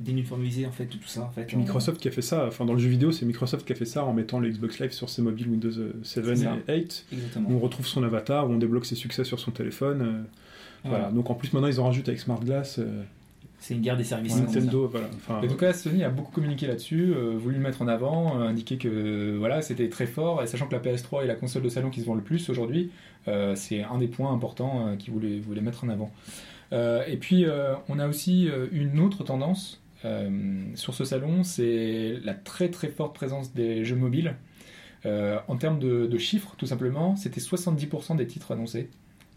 d'uniformiser 0.00 0.66
en 0.66 0.72
fait 0.72 0.86
tout 0.86 0.98
ça 1.06 1.22
en 1.22 1.30
fait. 1.30 1.52
En- 1.54 1.58
Microsoft 1.58 2.00
qui 2.00 2.08
a 2.08 2.10
fait 2.10 2.22
ça, 2.22 2.46
enfin 2.46 2.64
dans 2.64 2.72
le 2.74 2.78
jeu 2.78 2.88
vidéo, 2.88 3.12
c'est 3.12 3.24
Microsoft 3.26 3.66
qui 3.66 3.72
a 3.72 3.76
fait 3.76 3.84
ça 3.84 4.04
en 4.04 4.12
mettant 4.12 4.40
le 4.40 4.48
Xbox 4.50 4.78
Live 4.80 4.92
sur 4.92 5.08
ses 5.08 5.22
mobiles 5.22 5.48
Windows 5.48 5.70
euh, 5.78 5.92
7 6.02 6.24
C'est 6.24 6.36
ça. 6.36 6.56
et 6.68 6.76
8. 6.80 7.06
Exactement. 7.12 7.48
où 7.50 7.54
on 7.54 7.58
retrouve 7.58 7.86
son 7.86 8.02
avatar, 8.02 8.48
où 8.48 8.52
on 8.52 8.58
débloque 8.58 8.86
ses 8.86 8.94
succès 8.96 9.24
sur 9.24 9.38
son 9.40 9.50
téléphone. 9.50 10.00
euh, 10.02 10.22
voilà. 10.84 10.98
Voilà. 10.98 11.12
Donc 11.14 11.30
en 11.30 11.34
plus 11.34 11.52
maintenant 11.52 11.68
ils 11.68 11.78
en 11.80 11.84
rajoutent 11.84 12.08
avec 12.08 12.20
Smart 12.20 12.40
Glass, 12.40 12.78
euh, 12.78 13.02
C'est 13.62 13.74
une 13.74 13.80
guerre 13.80 13.96
des 13.96 14.02
services. 14.02 14.36
Nintendo, 14.36 14.88
voilà. 14.88 15.06
Enfin, 15.14 15.40
Et 15.40 15.46
donc 15.46 15.62
là, 15.62 15.72
Sony 15.72 16.02
a 16.02 16.10
beaucoup 16.10 16.32
communiqué 16.32 16.66
là-dessus, 16.66 17.14
euh, 17.14 17.36
voulu 17.38 17.54
le 17.54 17.60
mettre 17.60 17.80
en 17.80 17.86
avant, 17.86 18.40
euh, 18.40 18.48
indiquer 18.48 18.76
que 18.76 18.88
euh, 18.88 19.36
voilà, 19.38 19.62
c'était 19.62 19.88
très 19.88 20.06
fort, 20.06 20.42
et 20.42 20.48
sachant 20.48 20.66
que 20.66 20.74
la 20.74 20.80
PS3 20.80 21.22
est 21.22 21.28
la 21.28 21.36
console 21.36 21.62
de 21.62 21.68
salon 21.68 21.88
qui 21.88 22.00
se 22.00 22.06
vend 22.06 22.14
le 22.14 22.22
plus 22.22 22.50
aujourd'hui, 22.50 22.90
euh, 23.28 23.54
c'est 23.54 23.84
un 23.84 23.98
des 23.98 24.08
points 24.08 24.32
importants 24.32 24.88
euh, 24.88 24.96
qu'ils 24.96 25.12
voulaient, 25.12 25.38
voulaient 25.38 25.60
mettre 25.60 25.84
en 25.84 25.88
avant. 25.90 26.10
Euh, 26.72 27.04
et 27.06 27.16
puis, 27.16 27.44
euh, 27.44 27.74
on 27.88 28.00
a 28.00 28.08
aussi 28.08 28.48
euh, 28.48 28.66
une 28.72 28.98
autre 28.98 29.22
tendance 29.22 29.80
euh, 30.04 30.64
sur 30.74 30.94
ce 30.94 31.04
salon, 31.04 31.44
c'est 31.44 32.16
la 32.24 32.34
très 32.34 32.68
très 32.68 32.88
forte 32.88 33.14
présence 33.14 33.54
des 33.54 33.84
jeux 33.84 33.94
mobiles. 33.94 34.34
Euh, 35.06 35.38
en 35.46 35.56
termes 35.56 35.78
de, 35.78 36.06
de 36.06 36.18
chiffres, 36.18 36.54
tout 36.56 36.66
simplement, 36.66 37.14
c'était 37.14 37.40
70% 37.40 38.16
des 38.16 38.26
titres 38.26 38.52
annoncés. 38.52 38.88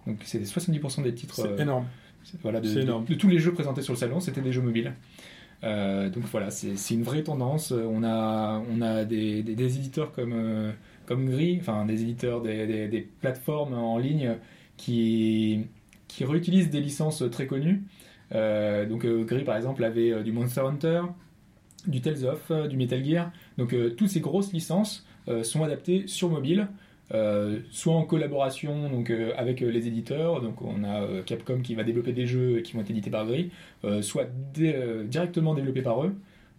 Donc 0.08 0.18
c'était 0.24 0.46
70% 0.46 1.04
des 1.04 1.14
titres 1.14 1.36
c'est 1.36 1.48
euh, 1.48 1.58
énorme. 1.58 1.86
Voilà, 2.42 2.60
de, 2.60 3.14
tous 3.16 3.28
les 3.28 3.40
jeux 3.40 3.54
présentés 3.54 3.82
sur 3.82 3.94
le 3.94 4.00
salon, 4.00 4.20
c'était 4.20 4.42
des 4.42 4.52
jeux 4.52 4.62
mobiles. 4.62 4.94
Euh, 5.64 6.10
donc 6.10 6.24
voilà, 6.26 6.52
c'est 6.52 6.94
une 6.94 7.04
vraie 7.04 7.24
tendance. 7.24 7.72
On 7.72 8.04
a, 8.04 8.62
on 8.72 8.82
a 8.82 9.06
des, 9.06 9.42
des- 9.44 9.56
des 9.56 9.78
éditeurs 9.78 10.12
comme, 10.12 10.34
euh, 10.34 10.72
comme 11.06 11.30
Gris, 11.30 11.58
enfin 11.60 11.86
des 11.86 12.02
éditeurs, 12.02 12.42
des, 12.42 13.08
plateformes 13.22 13.74
en 13.74 13.98
ligne 13.98 14.38
qui, 14.78 15.66
qui 16.08 16.26
réutilisent 16.26 16.70
des 16.70 16.82
licences 16.82 17.24
très 17.32 17.48
connues. 17.48 17.84
Euh, 18.34 18.86
donc 18.86 19.06
Gris 19.06 19.44
par 19.44 19.56
exemple 19.56 19.84
avait 19.84 20.24
du 20.24 20.32
Monster 20.32 20.62
Hunter, 20.62 21.02
du 21.88 22.02
Tales 22.02 22.26
of, 22.26 22.52
du 22.68 22.78
Metal 22.78 23.04
Gear. 23.04 23.32
Donc 23.58 23.76
toutes 23.98 24.10
ces 24.10 24.20
grosses 24.22 24.52
licences 24.54 25.06
sont 25.44 25.64
adaptées 25.64 26.04
sur 26.08 26.30
mobile. 26.30 26.68
Euh, 27.14 27.60
soit 27.70 27.94
en 27.94 28.04
collaboration 28.04 28.90
donc, 28.90 29.12
euh, 29.12 29.32
avec 29.38 29.62
euh, 29.62 29.70
les 29.70 29.88
éditeurs, 29.88 30.42
donc 30.42 30.62
on 30.64 30.84
a 30.84 31.22
Capcom 31.24 31.60
qui 31.60 31.76
va 31.76 31.84
développer 31.84 32.14
des 32.14 32.26
jeux 32.26 32.62
qui 32.62 32.74
vont 32.74 32.82
être 32.82 32.90
édités 32.90 33.12
par 33.12 33.28
Gris, 33.28 33.52
euh, 33.84 34.02
soit 34.02 34.28
directement 34.56 35.54
développés 35.54 35.84
par 35.84 36.04
eux. 36.04 36.16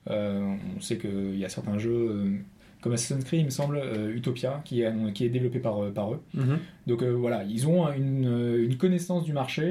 On 0.08 0.80
sait 0.80 0.98
qu'il 0.98 1.36
y 1.36 1.44
a 1.44 1.48
certains 1.48 1.78
jeux 1.78 2.38
comme 2.80 2.92
Assassin's 2.92 3.24
Creed, 3.24 3.40
il 3.40 3.46
me 3.46 3.50
semble, 3.50 3.82
Utopia, 4.14 4.62
qui 4.64 4.82
est, 4.82 5.12
qui 5.14 5.24
est 5.24 5.28
développé 5.30 5.58
par, 5.58 5.90
par 5.92 6.12
eux. 6.12 6.20
Mhm. 6.34 6.58
Donc 6.86 7.02
voilà, 7.02 7.42
ils 7.42 7.66
ont 7.66 7.92
une, 7.92 8.56
une 8.56 8.76
connaissance 8.76 9.24
du 9.24 9.32
marché 9.32 9.68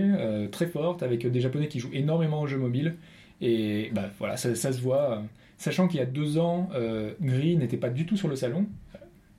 très 0.51 0.67
forte 0.67 1.03
avec 1.03 1.25
des 1.25 1.39
Japonais 1.39 1.69
qui 1.69 1.79
jouent 1.79 1.93
énormément 1.93 2.41
aux 2.41 2.47
jeux 2.47 2.57
mobiles. 2.57 2.95
Et 3.39 3.91
bah, 3.93 4.09
voilà, 4.19 4.35
ça, 4.35 4.55
ça 4.55 4.73
se 4.73 4.81
voit. 4.81 5.23
Sachant 5.57 5.87
qu'il 5.87 6.01
y 6.01 6.03
a 6.03 6.05
deux 6.05 6.37
ans, 6.37 6.69
Gris 7.21 7.55
n'était 7.55 7.77
pas 7.77 7.89
du 7.89 8.05
tout 8.05 8.17
sur 8.17 8.27
le 8.27 8.35
salon. 8.35 8.65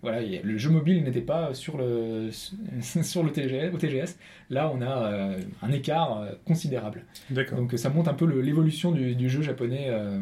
Euh, 0.07 0.11
Voilà, 0.13 0.41
le 0.43 0.59
jeu 0.59 0.71
mobile 0.71 1.03
n'était 1.03 1.21
pas 1.21 1.53
sur 1.55 1.77
le, 1.79 2.31
sur 2.81 3.23
le 3.23 3.31
TGS, 3.33 3.75
au 3.75 3.79
TGS. 3.79 4.17
Là, 4.51 4.71
on 4.75 4.81
a 4.81 5.13
euh, 5.13 5.39
un 5.63 5.73
écart 5.73 6.21
euh, 6.21 6.33
considérable. 6.45 7.05
D'accord. 7.31 7.59
Donc 7.59 7.73
ça 7.77 7.91
montre 7.91 8.09
un 8.11 8.15
peu 8.15 8.27
l'évolution 8.41 8.93
du, 8.93 9.15
du 9.15 9.29
jeu 9.29 9.43
japonais, 9.43 9.87
euh, 9.89 10.21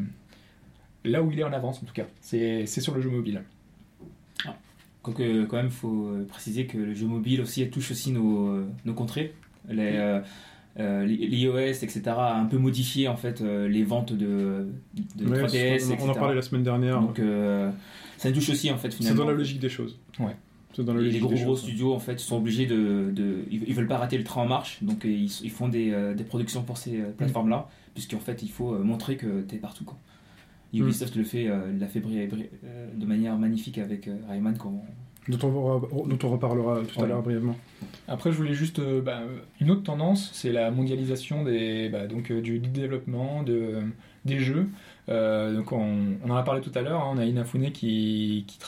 là 1.04 1.22
où 1.22 1.30
il 1.30 1.38
est 1.38 1.44
en 1.44 1.52
avance 1.52 1.82
en 1.82 1.86
tout 1.86 1.94
cas. 1.94 2.06
C'est 2.20 2.66
sur 2.66 2.94
le 2.94 3.00
jeu 3.00 3.10
mobile. 3.10 3.42
Quoique, 5.02 5.44
quand 5.44 5.56
même, 5.58 5.66
il 5.66 5.72
faut 5.72 6.06
euh, 6.06 6.26
préciser 6.26 6.64
que 6.66 6.78
le 6.78 6.94
jeu 6.94 7.06
mobile 7.06 7.42
aussi 7.42 7.68
touche 7.68 7.90
aussi 7.90 8.10
nos, 8.10 8.48
euh, 8.48 8.66
nos 8.86 8.94
contrées. 8.94 9.34
Les, 9.68 9.96
euh, 9.96 10.20
euh, 10.80 11.04
l'iOS, 11.04 11.82
etc., 11.84 12.02
a 12.06 12.34
un 12.36 12.46
peu 12.46 12.56
modifié 12.56 13.06
en 13.06 13.16
fait 13.16 13.42
euh, 13.42 13.68
les 13.68 13.84
ventes 13.84 14.14
de, 14.14 14.66
de 15.16 15.26
Ouais, 15.28 15.42
3DS, 15.42 15.88
on, 15.90 15.92
etc. 15.92 16.08
en 16.08 16.14
parlait 16.14 16.34
la 16.34 16.40
semaine 16.40 16.62
dernière. 16.62 17.00
Donc, 17.02 17.18
euh, 17.18 17.70
ça 18.24 18.32
touche 18.32 18.50
aussi 18.50 18.70
en 18.70 18.76
fait 18.78 18.90
c'est 18.90 18.98
finalement. 18.98 19.24
dans 19.24 19.30
la 19.30 19.36
logique 19.36 19.60
des 19.60 19.68
choses. 19.68 19.98
Ouais. 20.18 20.36
C'est 20.74 20.84
dans 20.84 20.92
la 20.94 21.00
Et 21.00 21.04
logique 21.04 21.14
les 21.20 21.26
gros 21.26 21.34
des 21.34 21.40
gros 21.42 21.52
choses. 21.52 21.62
studios 21.62 21.92
en 21.94 22.00
fait 22.00 22.18
sont 22.18 22.36
obligés 22.36 22.66
de, 22.66 23.10
de 23.12 23.44
ils, 23.50 23.72
veulent 23.74 23.86
pas 23.86 23.98
rater 23.98 24.18
le 24.18 24.24
train 24.24 24.42
en 24.42 24.48
marche 24.48 24.82
donc 24.82 25.04
euh, 25.04 25.08
ils, 25.08 25.30
ils 25.44 25.50
font 25.50 25.68
des, 25.68 25.92
euh, 25.92 26.14
des 26.14 26.24
productions 26.24 26.62
pour 26.64 26.78
ces 26.78 26.96
plateformes 27.16 27.48
là 27.48 27.68
puisqu'en 27.94 28.18
fait 28.18 28.42
il 28.42 28.50
faut 28.50 28.74
euh, 28.74 28.78
montrer 28.82 29.16
que 29.16 29.42
tu 29.42 29.54
es 29.54 29.58
partout 29.58 29.84
quoi. 29.84 29.96
Mm. 30.72 30.78
Ubisoft 30.82 31.14
le 31.14 31.22
fait 31.22 31.46
euh, 31.46 31.72
l'a 31.78 31.86
fait 31.86 32.00
bri- 32.00 32.28
bri- 32.28 32.48
euh, 32.64 32.88
de 32.92 33.06
manière 33.06 33.36
magnifique 33.38 33.78
avec 33.78 34.08
euh, 34.08 34.16
Rayman 34.28 34.56
quand 34.58 34.84
Dont 35.28 35.38
on, 35.48 35.78
re- 35.78 36.08
dont 36.08 36.18
on 36.28 36.30
reparlera 36.32 36.80
tout 36.82 37.00
à 37.02 37.06
l'heure 37.06 37.22
brièvement. 37.22 37.56
Après, 38.08 38.30
je 38.30 38.36
voulais 38.36 38.52
juste 38.52 38.78
euh, 38.80 39.00
bah, 39.00 39.22
une 39.60 39.70
autre 39.70 39.82
tendance, 39.84 40.28
c'est 40.34 40.52
la 40.52 40.70
mondialisation 40.70 41.44
des, 41.44 41.88
bah, 41.88 42.06
donc, 42.06 42.30
euh, 42.30 42.42
du 42.42 42.58
développement 42.58 43.42
de, 43.42 43.76
des 44.26 44.40
jeux. 44.40 44.66
Euh, 45.08 45.54
donc 45.54 45.72
on, 45.72 46.16
en 46.28 46.36
a 46.36 46.42
parlé 46.42 46.60
tout 46.60 46.72
à 46.74 46.82
l'heure. 46.82 47.02
hein, 47.02 47.12
on 47.14 47.18
a 47.18 47.24
Inafune 47.24 47.70
qui, 47.72 48.44
qui, 48.46 48.58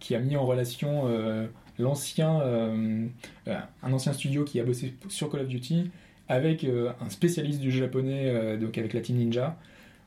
qui 0.00 0.14
a 0.14 0.18
mis 0.18 0.36
en 0.36 0.44
relation 0.44 1.04
euh, 1.06 1.46
l'ancien, 1.78 2.40
euh, 2.40 3.06
un 3.46 3.92
ancien 3.92 4.12
studio 4.12 4.44
qui 4.44 4.60
a 4.60 4.64
bossé 4.64 4.94
sur 5.08 5.30
Call 5.30 5.42
of 5.42 5.48
Duty 5.48 5.90
avec 6.28 6.64
un 6.64 7.10
spécialiste 7.10 7.60
du 7.60 7.70
japonais, 7.70 8.56
donc 8.56 8.78
avec 8.78 8.94
la 8.94 9.02
Team 9.02 9.16
Ninja. 9.16 9.58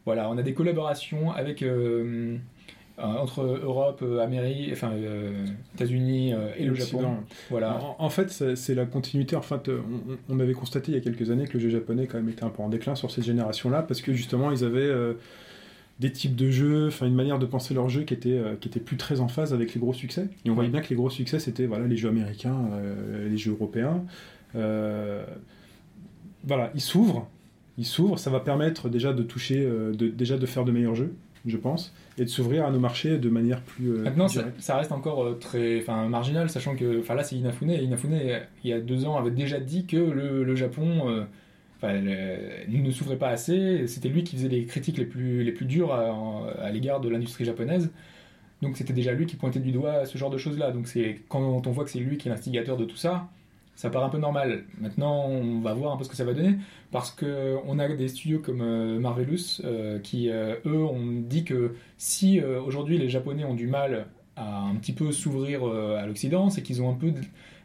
Voilà, 0.05 0.29
on 0.31 0.37
a 0.39 0.41
des 0.41 0.55
collaborations 0.55 1.31
avec 1.31 1.63
entre 2.97 3.41
Europe, 3.63 4.01
euh, 4.01 4.19
Amérique, 4.19 4.69
enfin 4.73 4.91
euh, 4.93 5.45
États-Unis 5.75 6.33
euh, 6.33 6.49
et 6.57 6.65
le 6.65 6.71
Occident. 6.71 7.01
Japon. 7.01 7.15
Voilà. 7.49 7.79
En, 7.99 8.05
en 8.05 8.09
fait, 8.09 8.31
c'est 8.55 8.75
la 8.75 8.85
continuité. 8.85 9.35
En 9.35 9.41
fait, 9.41 9.69
euh, 9.69 9.81
on, 10.29 10.35
on 10.35 10.39
avait 10.39 10.53
constaté 10.53 10.91
il 10.91 10.95
y 10.95 10.97
a 10.97 11.01
quelques 11.01 11.29
années 11.29 11.45
que 11.45 11.53
le 11.53 11.59
jeu 11.59 11.69
japonais 11.69 12.07
quand 12.07 12.17
même 12.17 12.29
était 12.29 12.43
un 12.43 12.49
peu 12.49 12.63
en 12.63 12.69
déclin 12.69 12.95
sur 12.95 13.11
cette 13.11 13.23
génération-là 13.25 13.83
parce 13.83 14.01
que 14.01 14.13
justement 14.13 14.51
ils 14.51 14.63
avaient 14.63 14.79
euh, 14.81 15.13
des 15.99 16.11
types 16.11 16.35
de 16.35 16.49
jeux, 16.49 16.87
enfin 16.87 17.05
une 17.05 17.15
manière 17.15 17.39
de 17.39 17.45
penser 17.45 17.73
leur 17.73 17.87
jeu 17.89 18.01
qui 18.03 18.13
était 18.13 18.29
euh, 18.37 18.55
qui 18.59 18.67
était 18.67 18.79
plus 18.79 18.97
très 18.97 19.19
en 19.19 19.27
phase 19.27 19.53
avec 19.53 19.73
les 19.75 19.79
gros 19.79 19.93
succès. 19.93 20.27
Et 20.45 20.49
on 20.49 20.55
voyait 20.55 20.69
bien 20.69 20.81
que 20.81 20.89
les 20.89 20.95
gros 20.95 21.09
succès 21.09 21.39
c'était 21.39 21.65
voilà 21.67 21.85
les 21.85 21.97
jeux 21.97 22.09
américains, 22.09 22.57
euh, 22.73 23.29
les 23.29 23.37
jeux 23.37 23.51
européens. 23.51 24.03
Euh, 24.55 25.23
voilà, 26.43 26.71
ils 26.73 26.81
s'ouvrent, 26.81 27.27
ils 27.77 27.85
s'ouvrent. 27.85 28.17
Ça 28.17 28.29
va 28.29 28.39
permettre 28.39 28.89
déjà 28.89 29.13
de 29.13 29.21
toucher, 29.21 29.63
euh, 29.65 29.93
de, 29.93 30.07
déjà 30.07 30.37
de 30.37 30.45
faire 30.45 30.65
de 30.65 30.71
meilleurs 30.71 30.95
jeux. 30.95 31.13
Je 31.45 31.57
pense, 31.57 31.93
et 32.17 32.23
de 32.23 32.29
s'ouvrir 32.29 32.65
à 32.65 32.71
nos 32.71 32.79
marchés 32.79 33.17
de 33.17 33.29
manière 33.29 33.61
plus. 33.61 33.91
euh, 33.91 34.03
Maintenant, 34.03 34.27
ça, 34.27 34.77
reste 34.77 34.91
encore 34.91 35.23
euh, 35.23 35.33
très 35.39 35.83
marginal, 36.09 36.49
sachant 36.49 36.75
que 36.75 37.01
là, 37.07 37.23
c'est 37.23 37.35
Inafune. 37.35 37.71
Et 37.71 37.83
Inafune, 37.83 38.19
il 38.63 38.69
y 38.69 38.73
a 38.73 38.79
deux 38.79 39.05
ans, 39.05 39.17
avait 39.17 39.31
déjà 39.31 39.59
dit 39.59 39.85
que 39.85 39.97
le, 39.97 40.43
le 40.43 40.55
Japon 40.55 41.09
euh, 41.83 42.65
ne 42.67 42.91
s'ouvrait 42.91 43.17
pas 43.17 43.29
assez. 43.29 43.87
C'était 43.87 44.09
lui 44.09 44.23
qui 44.23 44.35
faisait 44.35 44.49
les 44.49 44.65
critiques 44.65 44.97
les 44.97 45.05
plus, 45.05 45.43
les 45.43 45.51
plus 45.51 45.65
dures 45.65 45.93
à, 45.93 46.49
à 46.61 46.71
l'égard 46.71 46.99
de 47.01 47.09
l'industrie 47.09 47.45
japonaise. 47.45 47.91
Donc, 48.61 48.75
c'était 48.75 48.93
déjà 48.93 49.11
lui 49.13 49.25
qui 49.27 49.35
pointait 49.35 49.59
du 49.59 49.71
doigt 49.71 50.05
ce 50.05 50.17
genre 50.17 50.31
de 50.31 50.37
choses-là. 50.37 50.71
Donc, 50.71 50.87
c'est 50.87 51.19
quand 51.29 51.67
on 51.67 51.71
voit 51.71 51.83
que 51.83 51.91
c'est 51.91 51.99
lui 51.99 52.17
qui 52.17 52.27
est 52.27 52.31
l'instigateur 52.31 52.75
de 52.77 52.85
tout 52.85 52.97
ça, 52.97 53.29
ça 53.77 53.89
paraît 53.89 54.05
un 54.05 54.09
peu 54.09 54.17
normal. 54.17 54.65
Maintenant, 54.81 55.27
on 55.27 55.61
va 55.61 55.73
voir 55.73 55.93
un 55.93 55.97
peu 55.97 56.03
ce 56.03 56.09
que 56.09 56.17
ça 56.17 56.25
va 56.25 56.33
donner, 56.33 56.55
parce 56.91 57.11
que 57.11 57.55
on 57.65 57.79
a 57.79 57.87
des 57.87 58.09
studios 58.09 58.39
comme 58.39 58.61
euh, 58.61 58.99
Marvelous 58.99 59.61
euh, 59.63 59.99
qui, 59.99 60.29
euh, 60.29 60.55
eux, 60.65 60.83
ont 60.83 61.21
dit 61.21 61.45
que 61.45 61.75
si 61.97 62.41
aujourd'hui 62.41 62.97
les 62.97 63.07
Japonais 63.07 63.45
ont 63.45 63.53
du 63.53 63.67
mal 63.67 64.07
à 64.35 64.61
un 64.63 64.75
petit 64.75 64.93
peu 64.93 65.13
s'ouvrir 65.13 65.63
à 65.63 66.05
l'Occident, 66.05 66.49
c'est 66.49 66.61
qu'ils 66.61 66.81
ont 66.81 66.89
un 66.89 66.95
peu 66.95 67.13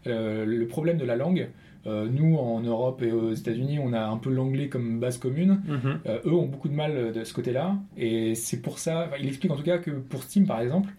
le 0.07 0.65
problème 0.67 0.99
de 0.99 1.05
la 1.05 1.17
langue. 1.17 1.49
Euh, 1.87 2.09
nous, 2.09 2.37
en 2.37 2.61
Europe 2.61 3.03
et 3.03 3.11
aux 3.11 3.33
États-Unis, 3.33 3.79
on 3.83 3.93
a 3.93 4.01
un 4.01 4.17
peu 4.17 4.31
l'anglais 4.31 4.69
comme 4.69 5.01
base 5.01 5.19
commune. 5.19 5.61
Mhm. 5.67 5.99
Euh, 6.07 6.21
eux 6.27 6.33
ont 6.33 6.47
beaucoup 6.47 6.69
de 6.69 6.75
mal 6.75 7.13
de 7.13 7.25
ce 7.25 7.35
côté-là, 7.35 7.77
et 7.97 8.35
c'est 8.35 8.63
pour 8.63 8.79
ça. 8.79 9.11
il 9.19 9.27
explique 9.27 9.51
en 9.51 9.57
tout 9.57 9.65
cas 9.65 9.79
que 9.79 9.91
pour 9.91 10.23
Steam, 10.23 10.47
par 10.47 10.61
exemple, 10.61 10.91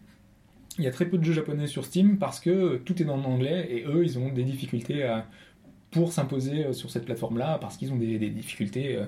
il 0.78 0.84
y 0.84 0.88
a 0.88 0.92
très 0.92 1.06
peu 1.06 1.18
de 1.18 1.24
jeux 1.24 1.34
japonais 1.34 1.68
sur 1.68 1.86
Steam 1.86 2.18
parce 2.18 2.40
que 2.40 2.78
tout 2.78 3.02
est 3.02 3.10
en 3.10 3.24
anglais 3.24 3.68
et 3.70 3.86
eux, 3.86 4.04
ils 4.04 4.18
ont 4.18 4.30
des 4.30 4.44
difficultés 4.44 5.08
pour 5.94 6.12
s'imposer 6.12 6.66
euh, 6.66 6.74
sur 6.74 6.90
cette 6.90 7.06
plateforme-là 7.06 7.58
parce 7.62 7.78
qu'ils 7.78 7.94
ont 7.94 7.96
des, 7.96 8.18
difficultés 8.18 8.98
euh, 8.98 9.06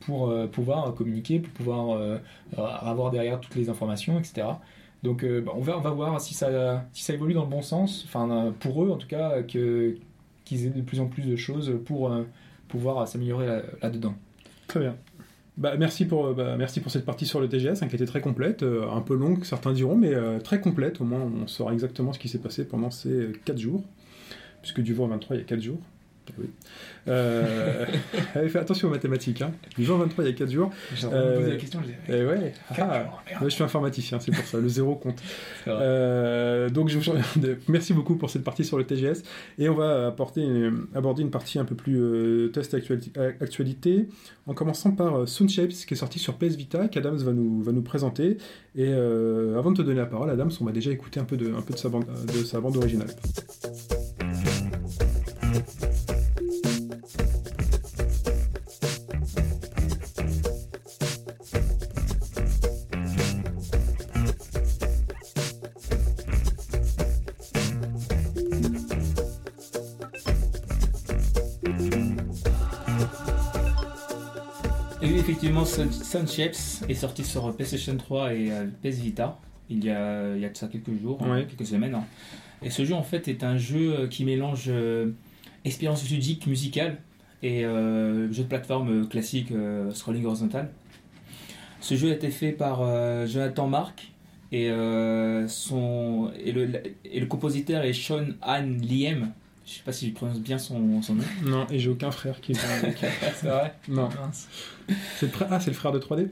pour 0.00 0.28
euh, 0.28 0.46
pouvoir 0.46 0.94
communiquer, 0.94 1.40
pour 1.40 1.52
pouvoir 1.52 2.20
avoir 2.56 3.10
derrière 3.10 3.40
toutes 3.40 3.56
les 3.56 3.68
informations, 3.68 4.18
etc. 4.18 4.46
Donc 5.02 5.24
bah, 5.24 5.52
on, 5.54 5.60
va, 5.60 5.78
voir 5.90 6.20
si 6.20 6.34
ça, 6.34 6.84
évolue 7.08 7.34
dans 7.34 7.44
le 7.44 7.50
bon 7.50 7.62
sens, 7.62 8.04
enfin 8.06 8.52
pour 8.60 8.84
eux 8.84 8.90
en 8.90 8.96
tout 8.96 9.08
cas, 9.08 9.42
qu'ils 9.42 9.96
aient 10.50 10.70
de 10.70 10.82
plus 10.82 11.00
en 11.00 11.06
plus 11.06 11.22
de 11.22 11.36
choses 11.36 11.78
pour 11.84 12.12
pouvoir 12.68 13.06
s'améliorer 13.08 13.46
là- 13.46 13.62
là-dedans. 13.82 14.14
Très 14.66 14.80
bien. 14.80 14.96
Bah, 15.56 15.76
merci, 15.78 16.04
pour, 16.04 16.26
euh, 16.26 16.34
bah, 16.34 16.56
merci 16.58 16.80
pour 16.80 16.92
cette 16.92 17.06
partie 17.06 17.24
sur 17.24 17.40
le 17.40 17.48
TGS, 17.48 17.82
hein, 17.82 17.88
qui 17.88 17.96
était 17.96 18.04
très 18.06 18.20
complète, 18.20 18.62
euh, 18.62 18.90
un 18.90 19.00
peu 19.00 19.14
longue, 19.14 19.42
certains 19.44 19.72
diront, 19.72 19.96
mais 19.96 20.14
euh, 20.14 20.38
très 20.38 20.60
complète. 20.60 21.00
Au 21.00 21.04
moins, 21.04 21.20
on 21.20 21.46
saura 21.46 21.72
exactement 21.72 22.12
ce 22.12 22.18
qui 22.18 22.28
s'est 22.28 22.38
passé 22.38 22.66
pendant 22.66 22.90
ces 22.90 23.32
4 23.46 23.58
jours, 23.58 23.82
puisque 24.60 24.82
du 24.82 24.92
20 24.92 25.04
au 25.04 25.08
23, 25.08 25.36
il 25.36 25.38
y 25.38 25.42
a 25.42 25.46
4 25.46 25.60
jours. 25.60 25.78
Oui. 26.38 26.46
Euh, 27.08 27.86
fais 28.48 28.58
attention 28.58 28.88
aux 28.88 28.90
mathématiques. 28.90 29.42
Hein. 29.42 29.52
20 29.78 29.94
au 29.94 29.98
23, 29.98 30.24
il 30.24 30.30
y 30.30 30.30
a 30.30 30.36
4 30.36 30.50
jours. 30.50 30.70
J'ai 30.94 31.06
Euh, 31.12 31.38
posé 31.38 31.50
la 31.52 31.56
question, 31.56 31.80
je 32.08 32.12
ouais, 32.24 32.52
Quatre 32.74 32.88
ah, 32.90 33.02
jours, 33.04 33.22
ouais, 33.42 33.50
je 33.50 33.54
suis 33.54 33.62
informaticien, 33.64 34.18
c'est 34.20 34.32
pour 34.32 34.44
ça, 34.44 34.58
le 34.58 34.68
zéro 34.68 34.96
compte. 34.96 35.22
Euh, 35.68 36.68
donc 36.68 36.88
je 36.88 36.98
vous 36.98 37.04
merci 37.68 37.92
beaucoup 37.92 38.16
pour 38.16 38.30
cette 38.30 38.44
partie 38.44 38.64
sur 38.64 38.76
le 38.78 38.84
TGS 38.84 39.22
et 39.58 39.68
on 39.68 39.74
va 39.74 40.08
apporter 40.08 40.42
une- 40.42 40.86
aborder 40.94 41.22
une 41.22 41.30
partie 41.30 41.58
un 41.58 41.64
peu 41.64 41.74
plus 41.74 41.98
euh, 42.00 42.48
test 42.48 42.74
actuali- 42.74 43.12
euh, 43.16 43.32
actualité 43.40 44.08
en 44.46 44.54
commençant 44.54 44.90
par 44.92 45.28
Sound 45.28 45.50
Shapes 45.50 45.68
qui 45.70 45.94
est 45.94 45.96
sorti 45.96 46.18
sur 46.18 46.34
PS 46.34 46.56
Vita 46.56 46.88
qu'Adams 46.88 47.16
va 47.18 47.32
nous, 47.32 47.62
va 47.62 47.72
nous 47.72 47.82
présenter 47.82 48.38
et 48.74 48.92
avant 48.92 49.70
de 49.72 49.76
te 49.76 49.82
donner 49.82 49.96
la 49.98 50.06
parole 50.06 50.30
Adams 50.30 50.50
on 50.60 50.64
va 50.64 50.72
déjà 50.72 50.90
écouter 50.90 51.20
un 51.20 51.24
peu 51.24 51.36
de, 51.36 51.52
un 51.54 51.62
peu 51.62 51.72
de, 51.74 51.78
sa, 51.78 51.88
bande, 51.88 52.04
de 52.26 52.44
sa 52.44 52.60
bande 52.60 52.76
originale. 52.76 53.08
Effectivement, 75.36 75.64
Sun- 75.64 75.92
Sunshapes 75.92 76.88
est 76.88 76.94
sorti 76.94 77.22
sur 77.24 77.54
PlayStation 77.54 77.96
3 77.96 78.32
et 78.34 78.50
euh, 78.50 78.66
PS 78.82 78.96
Vita 79.00 79.38
il 79.68 79.84
y 79.84 79.90
a, 79.90 80.34
il 80.34 80.40
y 80.40 80.44
a 80.44 80.48
de 80.48 80.56
ça 80.56 80.68
quelques 80.68 80.98
jours, 81.00 81.20
hein, 81.22 81.30
Ouais. 81.30 81.46
quelques 81.46 81.66
semaines. 81.66 81.94
hein. 81.94 82.04
Et 82.62 82.70
ce 82.70 82.84
jeu, 82.84 82.94
en 82.94 83.02
fait, 83.02 83.28
est 83.28 83.42
un 83.44 83.58
jeu 83.58 83.94
euh, 83.98 84.06
qui 84.08 84.24
mélange 84.24 84.66
euh, 84.68 85.10
expérience 85.64 86.08
ludique, 86.08 86.46
musicale 86.46 86.98
et 87.42 87.64
euh, 87.66 88.32
jeu 88.32 88.44
de 88.44 88.48
plateforme 88.48 89.06
classique 89.08 89.50
euh, 89.52 89.92
scrolling 89.92 90.24
horizontal. 90.24 90.70
Ce 91.80 91.94
jeu 91.96 92.10
a 92.10 92.14
été 92.14 92.30
fait 92.30 92.52
par 92.52 92.80
Jonathan 93.28 93.68
Mark 93.68 94.10
et, 94.50 94.70
son, 95.46 96.32
et, 96.42 96.50
le, 96.50 96.70
et 97.04 97.20
le 97.20 97.26
compositeur 97.26 97.84
est 97.84 97.92
Sean 97.92 98.24
Han 98.42 98.62
Liem. 98.80 99.32
Je 99.66 99.72
sais 99.72 99.82
pas 99.84 99.92
si 99.92 100.08
je 100.08 100.14
prononce 100.14 100.38
bien 100.40 100.58
son, 100.58 101.02
son 101.02 101.16
nom. 101.16 101.24
Non 101.44 101.66
et 101.70 101.78
j'ai 101.78 101.90
aucun 101.90 102.10
frère 102.12 102.40
qui 102.40 102.52
est 102.52 102.54
C'est 103.34 103.48
vrai 103.48 103.74
non 103.88 104.08
c'est 105.18 105.26
le 105.26 105.32
frère 105.32 105.48
ah 105.50 105.58
c'est 105.60 105.70
le 105.70 105.76
frère 105.76 105.90
de 105.92 105.98
3D 105.98 106.28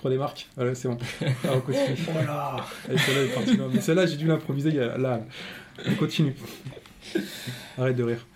3D 0.00 0.16
Mark 0.18 0.48
voilà 0.56 0.74
c'est 0.76 0.86
bon 0.88 0.96
Ah, 1.44 1.48
on 1.54 1.60
continue 1.60 1.96
Voilà 2.12 2.56
Allez, 2.88 2.98
celle-là 2.98 3.22
est 3.24 3.34
partie. 3.34 3.56
Non, 3.58 3.68
mais 3.72 3.80
celle-là, 3.80 4.06
j'ai 4.06 4.16
dû 4.16 4.26
l'improviser 4.26 4.68
il 4.70 4.76
y 4.76 4.80
a- 4.80 4.96
là. 4.98 5.20
On 5.86 5.94
continue. 5.94 6.34
Arrête 7.78 7.96
de 7.96 8.02
rire. 8.04 8.26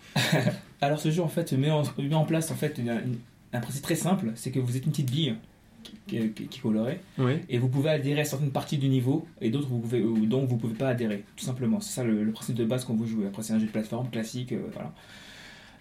Alors 0.80 0.98
ce 0.98 1.10
jeu 1.10 1.22
en 1.22 1.28
fait 1.28 1.52
met 1.52 1.70
en, 1.70 1.82
met 1.98 2.14
en 2.14 2.24
place 2.24 2.50
en 2.50 2.54
fait 2.56 2.78
une- 2.78 2.88
une- 2.88 3.18
un 3.52 3.60
principe 3.60 3.82
très 3.82 3.94
simple, 3.94 4.32
c'est 4.34 4.50
que 4.50 4.58
vous 4.60 4.76
êtes 4.76 4.84
une 4.86 4.90
petite 4.92 5.10
bille 5.10 5.36
qui, 5.82 6.30
qui, 6.30 6.46
qui 6.48 6.60
Oui. 6.64 7.32
et 7.48 7.58
vous 7.58 7.68
pouvez 7.68 7.90
adhérer 7.90 8.20
à 8.20 8.24
certaines 8.24 8.50
parties 8.50 8.78
du 8.78 8.88
niveau 8.88 9.26
et 9.40 9.50
d'autres 9.50 9.68
vous 9.68 9.78
pouvez 9.78 10.02
ou 10.02 10.26
dont 10.26 10.44
vous 10.44 10.56
pouvez 10.56 10.74
pas 10.74 10.88
adhérer 10.88 11.24
tout 11.36 11.44
simplement. 11.44 11.80
C'est 11.80 11.92
ça 11.94 12.04
le, 12.04 12.22
le 12.24 12.32
principe 12.32 12.56
de 12.56 12.64
base 12.64 12.84
quand 12.84 12.94
vous 12.94 13.06
jouez. 13.06 13.26
Après 13.26 13.42
c'est 13.42 13.52
un 13.52 13.58
jeu 13.58 13.66
de 13.66 13.70
plateforme 13.72 14.08
classique, 14.10 14.52
euh, 14.52 14.62
voilà. 14.72 14.92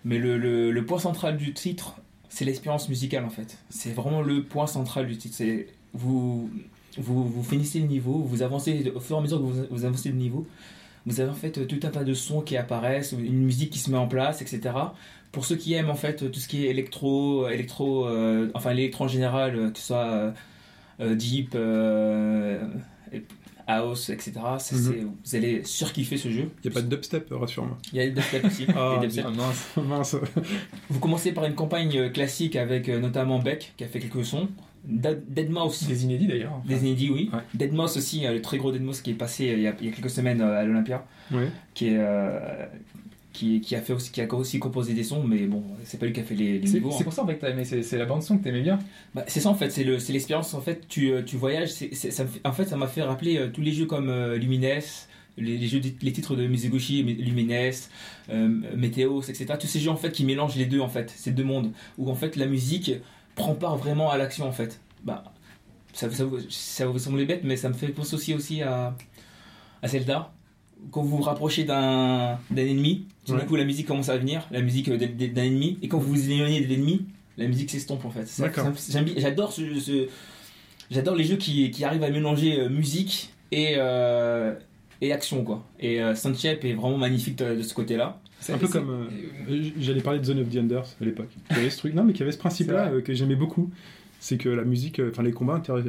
Mais 0.05 0.17
le, 0.17 0.37
le- 0.37 0.71
le 0.71 0.85
point 0.85 0.99
central 0.99 1.37
du 1.37 1.53
titre, 1.53 1.95
c'est 2.29 2.45
l'expérience 2.45 2.87
musicale 2.89 3.25
en 3.25 3.29
fait. 3.29 3.57
C'est 3.69 3.91
vraiment 3.91 4.21
le 4.21 4.43
point 4.43 4.67
central 4.67 5.07
du 5.07 5.17
titre. 5.17 5.35
C'est 5.35 5.67
vous, 5.93 6.49
vous 6.97 7.27
vous 7.27 7.43
finissez 7.43 7.79
le 7.79 7.87
niveau, 7.87 8.19
vous 8.19 8.41
avancez 8.41 8.91
au 8.95 8.99
fur 8.99 9.15
et 9.15 9.19
à 9.19 9.21
mesure 9.21 9.37
que 9.39 9.43
vous, 9.43 9.65
vous 9.69 9.85
avancez 9.85 10.09
le 10.09 10.15
niveau. 10.15 10.47
Vous 11.05 11.21
avez 11.21 11.29
en 11.29 11.33
fait 11.33 11.65
tout 11.67 11.79
un 11.83 11.89
tas 11.89 12.03
de 12.03 12.13
sons 12.13 12.41
qui 12.41 12.55
apparaissent, 12.57 13.13
une 13.13 13.41
musique 13.43 13.71
qui 13.71 13.79
se 13.79 13.89
met 13.89 13.97
en 13.97 14.07
place, 14.07 14.41
etc. 14.41 14.75
Pour 15.31 15.45
ceux 15.45 15.55
qui 15.55 15.73
aiment 15.73 15.89
en 15.91 15.95
fait 15.95 16.31
tout 16.31 16.39
ce 16.39 16.47
qui 16.47 16.65
est 16.65 16.69
électro, 16.69 17.47
électro, 17.47 18.07
euh, 18.07 18.49
enfin 18.55 18.73
l'électro 18.73 19.03
en 19.05 19.07
général, 19.07 19.55
euh, 19.55 19.69
que 19.71 19.77
ce 19.77 19.85
soit 19.87 20.07
euh, 20.09 20.31
euh, 21.01 21.15
deep, 21.15 21.51
euh, 21.55 22.59
house, 23.67 24.09
etc. 24.09 24.33
Mhm. 24.71 25.11
vous 25.23 25.35
allez 25.35 25.63
surkiffer 25.63 26.17
ce 26.17 26.29
jeu. 26.29 26.49
Il 26.63 26.69
n'y 26.71 26.73
a 26.75 26.79
pas 26.79 26.81
de 26.81 26.87
dubstep, 26.89 27.27
rassure-moi. 27.31 27.77
Il 27.93 27.99
y 27.99 28.01
a 28.01 28.05
des 28.05 28.11
dubstep 28.11 28.43
aussi. 28.45 28.65
Ah, 28.75 28.97
des 28.99 29.05
dubstep. 29.07 29.25
mince. 29.35 29.69
mince. 29.77 30.15
Vous 30.89 30.99
commencez 30.99 31.31
par 31.31 31.45
une 31.45 31.53
campagne 31.53 31.95
euh, 31.97 32.09
classique 32.09 32.55
avec 32.55 32.89
euh, 32.89 32.99
notamment 32.99 33.37
Beck 33.37 33.73
qui 33.77 33.83
a 33.83 33.87
fait 33.87 33.99
quelques 33.99 34.25
sons, 34.25 34.49
Da- 34.83 35.13
Deadmau5 35.13 35.87
Des 35.87 36.03
inédits 36.05 36.25
d'ailleurs. 36.27 36.53
enfin. 36.53 36.67
des 36.67 36.79
inédits, 36.81 37.11
oui. 37.11 37.29
Ouais. 37.31 37.41
Deadmau5 37.67 37.97
aussi, 37.99 38.25
euh, 38.25 38.33
le 38.33 38.41
très 38.41 38.57
gros 38.57 38.71
Deadmau5 38.73 39.01
qui 39.03 39.11
est 39.11 39.13
passé 39.13 39.49
euh, 39.51 39.53
il 39.57 39.61
y 39.61 39.67
a, 39.67 39.75
il 39.79 39.85
y 39.85 39.89
a 39.89 39.91
quelques 39.91 40.09
semaines 40.09 40.41
euh, 40.41 40.59
à 40.59 40.63
l'Olympia, 40.63 41.05
Oui. 41.31 41.43
qui, 41.75 41.89
est, 41.89 41.97
euh, 41.99 42.39
qui, 43.39 43.61
qui 43.61 43.75
a 43.75 43.81
fait 43.81 43.93
aussi, 43.93 44.11
qui 44.11 44.21
a 44.21 44.33
aussi 44.33 44.59
composé 44.59 44.93
des 44.93 45.03
sons, 45.03 45.23
mais 45.23 45.45
bon, 45.47 45.63
c'est 45.85 45.97
pas 45.99 46.05
lui 46.05 46.13
qui 46.13 46.19
a 46.19 46.23
fait 46.23 46.35
les, 46.35 46.59
les 46.59 46.67
C'est 46.67 46.77
hein. 46.79 46.81
pour 47.03 47.13
ça 47.13 47.23
en 47.23 47.27
fait 47.27 47.35
que 47.35 47.41
t'as 47.41 47.51
aimé, 47.51 47.63
c'est 47.63 47.97
la 47.97 48.05
bande 48.05 48.21
son 48.21 48.37
que 48.37 48.43
t'aimais 48.43 48.61
bien. 48.61 48.79
Bah, 49.15 49.23
c'est 49.27 49.39
ça 49.39 49.49
en 49.49 49.55
fait, 49.55 49.69
c'est 49.69 49.83
le- 49.83 49.99
c'est 49.99 50.11
l'expérience 50.13 50.53
en 50.53 50.61
fait. 50.61 50.87
Tu, 50.87 51.11
euh, 51.11 51.23
tu 51.23 51.37
voyages, 51.37 51.69
ça 51.71 52.25
en 52.43 52.51
fait, 52.51 52.65
ça 52.65 52.75
m'a 52.75 52.87
fait 52.87 53.01
rappeler 53.01 53.37
euh, 53.37 53.47
tous 53.49 53.61
les 53.61 53.71
jeux 53.71 53.85
comme 53.85 54.09
euh, 54.09 54.37
Lumines, 54.37 54.79
les, 55.37 55.57
les 55.57 55.67
jeux, 55.67 55.79
les 56.01 56.11
titres 56.11 56.35
de 56.35 56.45
Mizuguchi, 56.47 57.03
Mi- 57.03 57.15
Lumines, 57.15 57.71
euh, 58.29 58.47
Meteos, 58.75 59.21
etc. 59.23 59.53
Tous 59.59 59.67
ces 59.67 59.79
jeux 59.79 59.89
en 59.91 59.95
fait 59.95 60.11
qui 60.11 60.25
mélangent 60.25 60.57
les 60.57 60.65
deux 60.65 60.81
en 60.81 60.89
fait, 60.89 61.09
ces 61.15 61.31
deux 61.31 61.45
mondes 61.45 61.71
où 61.97 62.09
en 62.11 62.15
fait 62.15 62.35
la 62.35 62.45
musique 62.45 62.91
prend 63.35 63.55
part 63.55 63.77
vraiment 63.77 64.11
à 64.11 64.17
l'action 64.17 64.45
en 64.45 64.51
fait. 64.51 64.81
Bah, 65.05 65.23
ça, 65.93 66.11
ça, 66.11 66.25
vous- 66.25 66.39
ça 66.49 66.87
vous 66.87 66.99
semble 66.99 67.25
bête, 67.25 67.41
mais 67.45 67.55
ça 67.55 67.69
me 67.69 67.73
fait 67.73 67.87
penser 67.87 68.15
aussi 68.15 68.33
aussi 68.33 68.61
à, 68.61 68.95
à 69.81 69.87
Zelda. 69.87 70.33
Quand 70.91 71.01
vous 71.03 71.17
vous 71.17 71.23
rapprochez 71.23 71.63
d'un 71.65 72.39
d'un 72.51 72.65
ennemi, 72.65 73.05
tout 73.25 73.33
d'un 73.33 73.39
Ouais. 73.39 73.45
coup 73.45 73.55
la 73.55 73.65
musique 73.65 73.85
commence 73.87 74.09
à 74.09 74.17
venir, 74.17 74.47
la 74.51 74.61
musique 74.61 74.89
d'un 74.89 75.07
d'un 75.07 75.43
ennemi, 75.43 75.77
et 75.81 75.87
quand 75.87 75.99
vous 75.99 76.13
vous 76.13 76.31
éloignez 76.31 76.61
de 76.61 76.67
l'ennemi, 76.67 77.05
la 77.37 77.47
musique 77.47 77.69
s'estompe 77.69 78.05
en 78.05 78.09
fait. 78.09 78.27
J'adore 79.17 79.51
ce, 79.53 79.79
ce- 79.79 80.07
j'adore 80.91 81.15
les 81.15 81.23
jeux 81.23 81.35
qui, 81.37 81.69
qui 81.71 81.83
arrivent 81.83 82.03
à 82.03 82.09
mélanger 82.09 82.59
euh, 82.61 82.69
musique 82.69 83.31
et, 83.51 83.73
euh, 83.77 84.53
et 85.01 85.11
action 85.13 85.43
quoi. 85.43 85.63
Et 85.79 86.01
euh, 86.01 86.15
Sunshap 86.15 86.63
est 86.65 86.73
vraiment 86.73 86.97
magnifique 86.97 87.37
de, 87.37 87.55
de 87.55 87.61
ce 87.61 87.73
côté-là. 87.73 88.19
Un 88.47 88.57
peu 88.57 88.67
comme. 88.69 88.89
euh, 89.49 89.63
J'allais 89.79 89.99
parler 90.01 90.19
de 90.19 90.23
Zone 90.23 90.39
of 90.39 90.49
the 90.49 90.57
Enders 90.57 90.85
à 91.01 91.03
l'époque. 91.05 91.29
Qui 91.49 91.55
avait 91.55 91.69
ce 91.69 91.77
truc. 91.77 91.93
Non, 91.93 92.05
mais 92.05 92.13
qui 92.13 92.23
avait 92.23 92.31
ce 92.31 92.37
principe-là 92.37 92.85
C'est 92.89 92.95
euh, 92.95 93.01
que 93.01 93.13
j'aimais 93.13 93.35
beaucoup. 93.35 93.69
C'est 94.21 94.37
que 94.37 94.47
la 94.47 94.63
musique, 94.63 94.99
euh, 94.99 95.09
enfin 95.11 95.23
les 95.23 95.33
combats, 95.33 95.61
euh, 95.69 95.81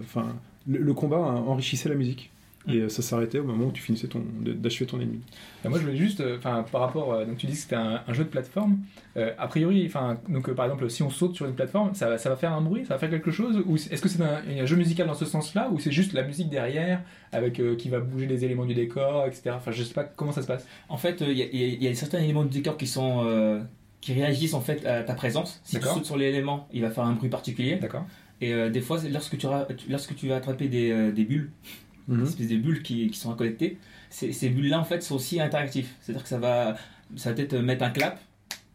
enfin 0.00 0.26
le, 0.68 0.78
le 0.78 0.94
combat 0.94 1.16
euh, 1.18 1.48
enrichissait 1.48 1.88
la 1.88 1.94
musique. 1.94 2.30
Et 2.68 2.78
euh, 2.78 2.88
ça 2.88 3.02
s'arrêtait 3.02 3.38
au 3.38 3.44
moment 3.44 3.66
où 3.66 3.72
tu 3.72 3.82
finissais 3.82 4.06
ton, 4.06 4.22
d'achever 4.40 4.86
ton 4.86 5.00
ennemi. 5.00 5.20
Bah, 5.64 5.70
moi, 5.70 5.78
je 5.78 5.84
voulais 5.84 5.96
juste, 5.96 6.20
euh, 6.20 6.38
enfin, 6.38 6.64
par 6.70 6.80
rapport, 6.82 7.12
euh, 7.12 7.24
donc 7.24 7.36
tu 7.38 7.46
dis 7.46 7.52
que 7.52 7.58
c'était 7.58 7.76
un, 7.76 8.02
un 8.06 8.12
jeu 8.12 8.24
de 8.24 8.28
plateforme. 8.28 8.78
Euh, 9.16 9.32
a 9.38 9.48
priori, 9.48 9.84
enfin, 9.86 10.18
donc 10.28 10.48
euh, 10.48 10.54
par 10.54 10.66
exemple, 10.66 10.88
si 10.90 11.02
on 11.02 11.10
saute 11.10 11.34
sur 11.34 11.46
une 11.46 11.54
plateforme, 11.54 11.94
ça, 11.94 12.08
va- 12.10 12.18
ça 12.18 12.28
va 12.30 12.36
faire 12.36 12.52
un 12.52 12.60
bruit, 12.60 12.84
ça 12.86 12.94
va 12.94 12.98
faire 12.98 13.10
quelque 13.10 13.30
chose, 13.30 13.62
ou 13.66 13.76
est-ce 13.76 14.00
que 14.00 14.08
c'est 14.08 14.22
un, 14.22 14.40
un 14.60 14.66
jeu 14.66 14.76
musical 14.76 15.06
dans 15.06 15.14
ce 15.14 15.24
sens-là, 15.26 15.70
ou 15.72 15.78
c'est 15.78 15.92
juste 15.92 16.12
la 16.12 16.22
musique 16.22 16.48
derrière, 16.50 17.00
avec 17.32 17.58
euh, 17.60 17.74
qui 17.76 17.88
va 17.88 18.00
bouger 18.00 18.26
les 18.26 18.44
éléments 18.44 18.64
du 18.66 18.74
décor, 18.74 19.26
etc. 19.26 19.50
Enfin, 19.56 19.72
je 19.72 19.82
sais 19.82 19.94
pas 19.94 20.04
comment 20.04 20.32
ça 20.32 20.42
se 20.42 20.46
passe. 20.46 20.66
En 20.88 20.96
fait, 20.96 21.20
euh, 21.22 21.32
il 21.32 21.38
y, 21.38 21.42
y 21.42 21.84
y 21.84 21.88
a 21.88 21.94
certains 21.94 22.18
éléments 22.20 22.44
du 22.44 22.50
décor 22.50 22.76
qui 22.76 22.86
sont 22.86 23.24
euh, 23.26 23.60
qui 24.00 24.12
réagissent 24.14 24.54
en 24.54 24.60
fait 24.60 24.84
à 24.86 25.02
ta 25.04 25.14
présence. 25.14 25.60
Si 25.64 25.78
tu 25.78 25.82
sautes 25.86 26.06
sur 26.06 26.16
l'élément, 26.16 26.68
il 26.72 26.82
va 26.82 26.90
faire 26.90 27.04
un 27.04 27.12
bruit 27.12 27.28
particulier. 27.30 27.76
D'accord. 27.76 28.04
Et 28.40 28.52
euh, 28.52 28.68
des 28.70 28.80
fois, 28.80 28.98
lorsque 29.12 29.38
tu, 29.38 29.46
lorsque 29.88 30.16
tu 30.16 30.26
vas 30.26 30.34
attraper 30.36 30.66
des, 30.66 30.90
euh, 30.90 31.12
des 31.12 31.22
bulles, 31.24 31.52
Des 32.08 32.22
espèces 32.22 32.48
de 32.48 32.56
bulles 32.56 32.82
qui, 32.82 33.12
sont 33.14 33.34
connectées, 33.34 33.78
ces, 34.10 34.32
ces 34.32 34.48
bulles-là 34.48 34.80
en 34.80 34.84
fait 34.84 35.02
sont 35.02 35.16
aussi 35.16 35.40
interactifs. 35.40 35.94
C'est-à-dire 36.00 36.22
que 36.22 36.28
ça 36.28 36.38
va, 36.38 36.76
ça 37.16 37.30
va 37.30 37.36
peut-être 37.36 37.54
mettre 37.56 37.84
un 37.84 37.90
clap, 37.90 38.20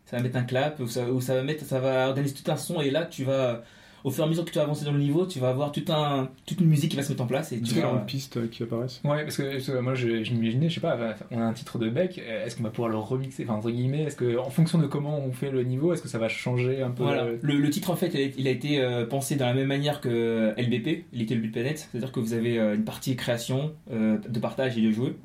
ça 0.06 0.18
va 0.18 0.24
mettre 0.24 0.38
un 0.38 0.44
clap, 0.44 0.80
ou 0.80 0.84
ou 0.84 1.22
ça 1.22 1.36
va 1.36 1.44
mettre, 1.44 1.66
ça 1.66 1.80
va 1.80 2.08
organiser 2.08 2.34
tout 2.34 2.49
un 2.52 2.58
son. 2.58 2.82
Et 2.82 2.90
là, 2.90 3.06
tu 3.06 3.24
vas, 3.24 3.64
au 4.08 4.12
fur 4.12 4.24
et 4.24 4.28
à 4.28 4.30
mesure 4.30 4.46
que 4.46 4.52
tu 4.52 4.58
vas 4.58 4.64
avancer 4.64 4.86
dans 4.86 4.94
le 4.94 5.00
niveau, 5.00 5.26
tu 5.26 5.40
vas 5.40 5.50
avoir 5.50 5.72
tout 5.72 5.84
un, 5.90 6.30
toute 6.46 6.62
une 6.62 6.68
musique 6.68 6.92
qui 6.92 6.98
va 6.98 7.04
se 7.04 7.10
mettre 7.10 7.24
en 7.24 7.28
place. 7.28 7.52
Et 7.52 7.58
tu 7.58 7.66
vas, 7.66 7.68
Différentes 7.74 8.06
pistes 8.06 8.38
euh, 8.38 8.48
qui 8.48 8.64
apparaissent. 8.64 9.02
Ouais, 9.04 9.24
parce 9.24 9.38
que, 9.38 9.52
parce 9.52 9.68
que 9.68 9.80
moi, 9.80 9.96
je, 9.96 10.24
je 10.24 10.34
m'imaginais, 10.34 10.70
je 10.70 10.76
sais 10.76 10.82
pas, 10.82 10.98
on 11.32 11.40
a 11.40 11.44
un 11.44 11.54
titre 11.54 11.78
de 11.78 11.90
bec, 11.90 12.20
euh, 12.20 12.46
est-ce 12.46 12.56
qu'on 12.56 12.64
va 12.64 12.70
pouvoir 12.70 12.90
le 12.90 12.98
remixer, 12.98 13.44
enfin, 13.44 13.56
entre 13.56 13.70
guillemets, 13.70 14.04
est-ce 14.04 14.16
que, 14.16 14.38
en 14.38 14.50
fonction 14.50 14.78
de 14.78 14.88
comment 14.88 15.20
on 15.20 15.32
fait 15.32 15.52
le 15.52 15.64
niveau, 15.64 15.94
est-ce 15.94 16.02
que 16.02 16.08
ça 16.08 16.20
va 16.20 16.30
changer 16.30 16.82
un 16.82 16.92
peu 16.92 17.04
Voilà. 17.04 17.26
Le, 17.42 17.58
le 17.58 17.70
titre 17.70 17.90
en 17.92 17.96
fait, 17.96 18.08
il 18.14 18.22
a, 18.22 18.32
il 18.38 18.48
a 18.48 18.52
été 18.52 18.80
euh, 18.80 19.06
pensé 19.06 19.36
dans 19.36 19.46
la 19.46 19.54
même 19.54 19.68
manière 19.68 20.02
que 20.02 20.54
LBP, 20.58 21.06
Little 21.14 21.40
Big 21.40 21.52
Planet, 21.52 21.78
c'est-à-dire 21.78 22.12
que 22.12 22.20
vous 22.20 22.34
avez 22.34 22.58
euh, 22.60 22.76
une 22.76 22.86
partie 22.86 23.16
création, 23.16 23.74
euh, 23.92 24.18
de 24.18 24.40
partage 24.40 24.78
et 24.78 24.82
de 24.82 24.92
jouer. 24.92 25.16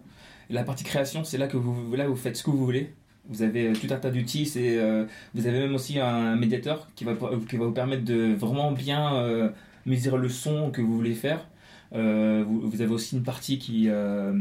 La 0.51 0.65
partie 0.65 0.85
création, 0.85 1.25
c'est 1.25 1.39
là 1.39 1.47
que 1.47 1.57
vous, 1.57 1.95
là 1.95 2.07
vous 2.09 2.17
faites 2.17 2.37
ce 2.37 2.43
que 2.43 2.51
vous 2.51 2.65
voulez. 2.65 2.93
Vous 3.29 3.43
avez 3.43 3.69
euh, 3.69 3.73
tout 3.75 3.93
un 3.93 3.97
tas 3.99 4.11
d'outils, 4.11 4.47
c'est, 4.47 4.79
euh, 4.79 5.05
vous 5.35 5.47
avez 5.47 5.61
même 5.61 5.75
aussi 5.75 5.99
un 6.01 6.35
médiateur 6.37 6.89
qui 6.97 7.05
va, 7.05 7.15
qui 7.49 7.57
va 7.57 7.67
vous 7.67 7.73
permettre 7.73 8.05
de 8.05 8.35
vraiment 8.35 8.73
bien 8.73 9.15
euh, 9.17 9.49
mesurer 9.87 10.19
le 10.19 10.29
son 10.29 10.71
que 10.71 10.81
vous 10.83 10.95
voulez 10.95 11.15
faire. 11.15 11.47
Euh, 11.95 12.43
vous, 12.47 12.61
vous 12.69 12.81
avez 12.83 12.93
aussi 12.93 13.17
une 13.17 13.23
partie 13.23 13.59
qui, 13.59 13.87
euh, 13.89 14.33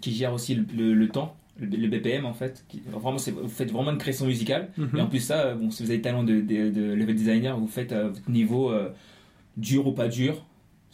qui 0.00 0.12
gère 0.14 0.32
aussi 0.32 0.54
le, 0.54 0.64
le- 0.76 0.94
le 0.94 1.08
temps, 1.08 1.36
le, 1.60 1.88
BPM 1.88 2.26
en 2.26 2.34
fait. 2.34 2.64
Qui, 2.68 2.82
vraiment, 2.86 3.16
vous 3.16 3.48
faites 3.48 3.70
vraiment 3.72 3.90
une 3.92 3.98
création 3.98 4.26
musicale. 4.26 4.68
Mhm. 4.76 4.90
Et 4.96 5.00
en 5.00 5.06
plus 5.06 5.20
ça, 5.20 5.46
euh, 5.46 5.54
bon, 5.54 5.70
si 5.70 5.82
vous 5.82 5.90
avez 5.90 5.98
le 5.98 6.02
talent 6.02 6.24
de, 6.24 6.40
de, 6.40 6.70
de 6.70 6.92
level 6.94 7.14
designer, 7.14 7.58
vous 7.58 7.68
faites 7.68 7.92
à 7.92 8.08
votre 8.08 8.30
niveau 8.30 8.70
euh, 8.70 8.90
dur 9.56 9.86
ou 9.86 9.92
pas 9.92 10.08
dur. 10.08 10.44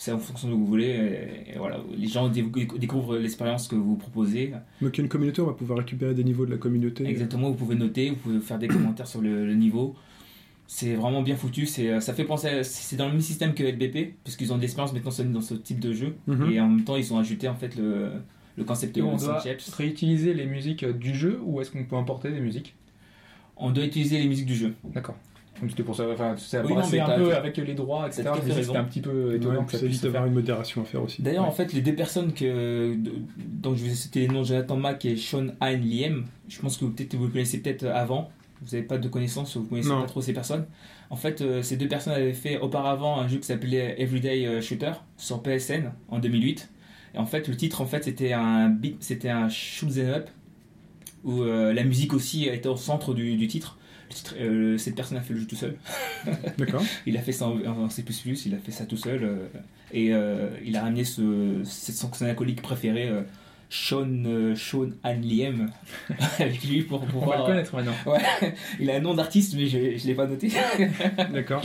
C'est 0.05 0.11
en 0.11 0.19
fonction 0.19 0.49
de 0.49 0.53
ce 0.53 0.57
que 0.57 0.61
vous 0.61 0.67
voulez. 0.67 0.87
Et, 0.87 1.55
et 1.55 1.59
voilà, 1.59 1.79
les 1.97 2.09
gens 2.09 2.29
dé- 2.29 2.45
découvrent 2.77 3.17
l'expérience 3.19 3.69
que 3.69 3.77
vous 3.77 3.95
proposez. 3.95 4.53
Donc 4.81 4.97
il 4.97 4.99
y 4.99 5.01
a 5.01 5.05
une 5.05 5.09
communauté, 5.09 5.41
on 5.43 5.47
va 5.47 5.53
pouvoir 5.53 5.79
récupérer 5.79 6.13
des 6.13 6.25
niveaux 6.25 6.45
de 6.45 6.51
la 6.51 6.57
communauté. 6.57 7.07
Exactement, 7.07 7.49
vous 7.51 7.55
pouvez 7.55 7.77
noter, 7.77 8.11
vous 8.11 8.17
pouvez 8.17 8.41
faire 8.41 8.59
des 8.59 8.67
commentaires 8.77 9.07
sur 9.07 9.21
le, 9.21 9.47
le 9.47 9.55
niveau. 9.55 9.95
C'est 10.67 10.95
vraiment 10.95 11.23
bien 11.23 11.37
foutu. 11.37 11.67
C'est, 11.67 11.89
euh, 11.89 12.01
ça 12.01 12.15
fait 12.15 12.25
penser, 12.25 12.49
à- 12.49 12.65
c'est 12.65 12.97
dans 12.97 13.07
le 13.07 13.13
même 13.13 13.21
système 13.21 13.55
que 13.55 13.63
LBP, 13.63 14.15
puisqu'ils 14.25 14.53
ont 14.53 14.57
de 14.57 14.63
l'expérience 14.63 14.93
maintenant 14.93 15.13
dans 15.35 15.41
ce 15.41 15.55
type 15.55 15.79
de 15.79 15.93
jeu. 15.93 16.17
Mhm. 16.27 16.51
Et 16.51 16.61
en 16.61 16.69
même 16.69 16.83
temps, 16.85 16.97
ils 16.97 17.13
ont 17.15 17.19
ajouté 17.19 17.47
en 17.47 17.55
fait 17.55 17.77
le, 17.77 18.09
le 18.57 18.65
concept 18.65 18.97
Et 18.97 19.01
de 19.03 19.07
on 19.07 19.17
doit 19.17 19.41
réutiliser 19.77 20.35
les 20.35 20.47
musiques 20.47 20.85
du 20.85 21.15
jeu 21.15 21.39
ou 21.45 21.61
est-ce 21.61 21.71
qu'on 21.71 21.85
peut 21.85 21.95
importer 21.97 22.33
des 22.33 22.41
musiques? 22.41 22.75
On 23.57 23.71
doit 23.71 23.85
utiliser 23.85 24.19
les 24.19 24.27
musiques 24.27 24.47
du 24.47 24.57
jeu. 24.57 24.75
D'accord. 24.83 25.15
Donc 25.63 25.71
c'était 25.71 25.85
pour 25.85 25.95
ça, 25.97 26.05
enfin, 26.13 26.35
ça 26.37 26.61
Oui, 26.63 26.71
non, 26.71 26.75
paraissait 26.75 26.97
mais 26.97 27.03
un 27.03 27.17
peu 27.17 27.35
avec 27.35 27.57
les 27.57 27.75
droits, 27.75 28.07
etc. 28.09 28.25
C'était 28.45 28.77
un 28.77 28.85
petit 28.85 29.01
peu 29.01 29.37
étonnant 29.37 29.61
Ouais, 29.61 29.67
que 29.67 29.77
ça 29.79 29.87
puisse 29.87 30.03
d'avoir 30.03 30.27
une 30.27 30.35
modération 30.35 30.83
à 30.83 30.85
faire 30.85 31.03
aussi. 31.03 31.23
D'ailleurs, 31.23 31.45
Ouais. 31.45 31.49
en 31.49 31.53
fait, 31.53 31.73
les 31.73 31.81
deux 31.83 31.95
personnes 31.95 32.33
que, 32.33 32.97
dont 33.39 33.75
je 33.77 33.85
vous 33.85 33.91
ai 33.91 33.95
cité 33.95 34.21
les 34.21 34.29
noms, 34.29 34.43
Jonathan 34.43 34.77
Mack 34.77 35.05
et 35.05 35.17
Sean 35.17 35.47
Hein 35.61 35.77
Liem, 35.77 36.25
je 36.49 36.61
pense 36.61 36.77
que 36.77 36.85
vous, 36.85 36.91
peut-être, 36.91 37.15
vous 37.15 37.27
le 37.27 37.31
connaissez 37.31 37.59
peut-être 37.63 37.87
avant. 37.87 38.31
Vous 38.61 38.75
n'avez 38.77 38.87
pas 38.87 38.99
de 38.99 39.07
connaissances, 39.09 39.57
vous 39.57 39.65
connaissez 39.65 39.89
Non. 39.89 40.01
pas 40.03 40.07
trop 40.09 40.21
ces 40.21 40.33
personnes. 40.33 40.67
En 41.11 41.17
fait, 41.17 41.41
euh, 41.41 41.63
ces 41.63 41.77
deux 41.77 41.89
personnes 41.89 42.13
avaient 42.15 42.33
fait 42.33 42.59
auparavant 42.59 43.21
un 43.21 43.29
jeu 43.29 43.39
qui 43.39 43.47
s'appelait 43.47 43.95
Everyday 44.01 44.47
euh, 44.47 44.61
Shooter 44.61 44.93
sur 45.17 45.43
PSN 45.43 45.93
en 46.09 46.19
2008. 46.19 46.71
Et 47.15 47.19
en 47.19 47.27
fait, 47.27 47.47
le 47.49 47.57
titre, 47.57 47.81
en 47.83 47.87
fait, 47.87 48.03
c'était 48.05 48.33
un 48.33 48.69
beat, 48.69 48.97
c'était 49.03 49.29
un 49.31 49.49
shoot 49.49 49.91
'em 49.97 50.09
up 50.09 50.31
où 51.25 51.43
euh, 51.43 51.73
la 51.73 51.85
musique 51.85 52.15
aussi 52.15 52.47
était 52.47 52.69
au 52.69 52.77
centre 52.77 53.15
du, 53.15 53.37
du 53.37 53.47
titre. 53.47 53.79
Euh, 54.41 54.79
cette 54.79 54.95
personne 54.95 55.19
a 55.19 55.21
fait 55.21 55.35
le 55.35 55.41
jeu 55.41 55.47
tout 55.47 55.57
seul. 55.57 55.77
D'accord. 56.59 56.83
Il 57.07 57.17
a 57.17 57.23
fait 57.23 57.33
ça 57.33 57.47
en, 57.49 57.59
en 57.67 57.89
C++, 57.91 58.05
il 58.47 58.55
a 58.55 58.59
fait 58.59 58.73
ça 58.73 58.87
tout 58.87 58.97
seul. 58.97 59.23
euh, 59.23 59.47
et 59.93 60.13
euh, 60.13 60.49
il 60.65 60.77
a 60.77 60.83
ramené 60.83 61.05
ce, 61.05 61.61
son, 61.65 62.11
acolyte 62.25 62.63
préféré, 62.63 63.11
Sean, 63.69 64.07
Sean 64.57 64.91
avec 66.39 66.65
lui 66.65 66.83
pour 66.83 67.03
On 67.03 67.05
va 67.05 67.07
le 67.07 67.13
pouvoir. 67.13 67.47
connaître 67.47 67.75
maintenant. 67.75 67.95
il 68.81 68.91
a 68.91 68.97
un 68.97 69.01
nom 69.01 69.15
d'artiste, 69.15 69.55
mais 69.55 69.67
je 69.67 69.79
ne 69.79 70.07
l'ai 70.07 70.15
pas 70.15 70.27
noté. 70.27 70.51
D'accord. 71.33 71.63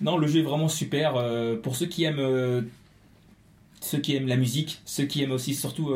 non, 0.00 0.16
le 0.16 0.26
jeu 0.28 0.40
est 0.40 0.44
vraiment 0.44 0.68
super. 0.68 1.14
pour 1.62 1.74
ceux 1.76 1.86
qui 1.86 2.04
aiment, 2.04 2.64
ceux 3.80 3.98
qui 3.98 4.14
aiment 4.14 4.28
la 4.28 4.36
musique, 4.36 4.80
ceux 4.84 5.04
qui 5.04 5.22
aiment 5.22 5.32
aussi 5.32 5.54
surtout 5.54 5.92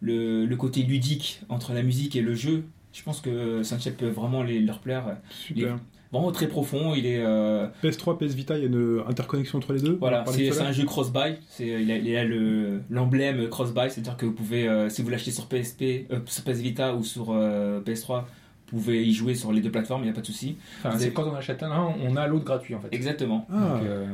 le, 0.00 0.46
le 0.46 0.56
côté 0.56 0.82
ludique 0.82 1.40
entre 1.48 1.72
la 1.74 1.82
musique 1.82 2.16
et 2.16 2.22
le 2.22 2.34
jeu, 2.34 2.64
je 2.98 3.02
pense 3.04 3.20
que 3.20 3.62
Sunshine 3.62 3.92
peut 3.94 4.08
vraiment 4.08 4.42
les, 4.42 4.60
leur 4.60 4.80
plaire. 4.80 5.16
Super. 5.30 5.78
Vraiment 6.10 6.32
très 6.32 6.48
profond, 6.48 6.94
il 6.94 7.04
est. 7.06 7.20
euh, 7.22 7.66
PS3, 7.84 8.16
PS 8.18 8.34
Vita, 8.34 8.56
il 8.56 8.60
y 8.62 8.64
a 8.64 8.66
une 8.68 9.02
interconnexion 9.06 9.58
entre 9.58 9.74
les 9.74 9.80
deux. 9.82 9.98
Voilà, 10.00 10.24
c'est 10.26 10.58
un 10.60 10.72
jeu 10.72 10.84
cross-buy. 10.84 11.36
C'est- 11.48 11.66
Il 11.66 11.90
a, 11.92 11.96
il 11.98 12.16
a 12.16 12.24
le- 12.24 12.80
l'emblème 12.90 13.46
cross-buy, 13.50 13.90
c'est-à-dire 13.90 14.16
que 14.16 14.24
vous 14.26 14.32
pouvez, 14.32 14.66
euh, 14.66 14.88
si 14.88 15.02
vous 15.02 15.10
l'achetez 15.10 15.30
sur 15.30 15.46
PSP, 15.46 16.06
euh, 16.10 16.18
sur 16.26 16.44
PS 16.44 16.60
Vita 16.60 16.94
ou 16.94 17.04
sur 17.04 17.26
euh, 17.30 17.80
PS3, 17.82 18.24
vous 18.72 18.78
pouvez 18.78 19.06
y 19.06 19.12
jouer 19.12 19.34
sur 19.34 19.52
les 19.52 19.60
deux 19.60 19.70
plateformes, 19.70 20.00
il 20.02 20.06
n'y 20.06 20.10
a 20.10 20.14
pas 20.14 20.22
de 20.22 20.26
souci. 20.26 20.56
Enfin, 20.78 20.96
c'est 20.96 21.04
avez- 21.04 21.12
quand 21.12 21.28
on 21.28 21.34
achète 21.34 21.62
un, 21.62 21.88
on 22.02 22.16
a 22.16 22.26
l'autre 22.26 22.44
gratuit 22.46 22.74
en 22.74 22.80
fait. 22.80 22.88
Exactement. 22.92 23.46
Ah, 23.52 23.54
Donc, 23.78 23.82
euh, 23.86 24.06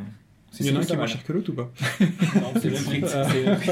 il 0.60 0.66
y 0.66 0.70
en 0.70 0.74
a 0.74 0.78
un 0.78 0.82
c'est 0.82 0.86
qui 0.88 0.92
est 0.92 0.96
moins 0.96 1.06
cher 1.06 1.22
que 1.24 1.32
l'autre 1.32 1.50
ou 1.50 1.54
pas? 1.54 1.70
Non, 2.40 2.52
c'est 2.60 2.70
le 2.70 2.74
même 2.74 2.84
prix. 2.84 3.02
C'est 3.06 3.38
le 3.40 3.44
même 3.46 3.56
prix. 3.60 3.70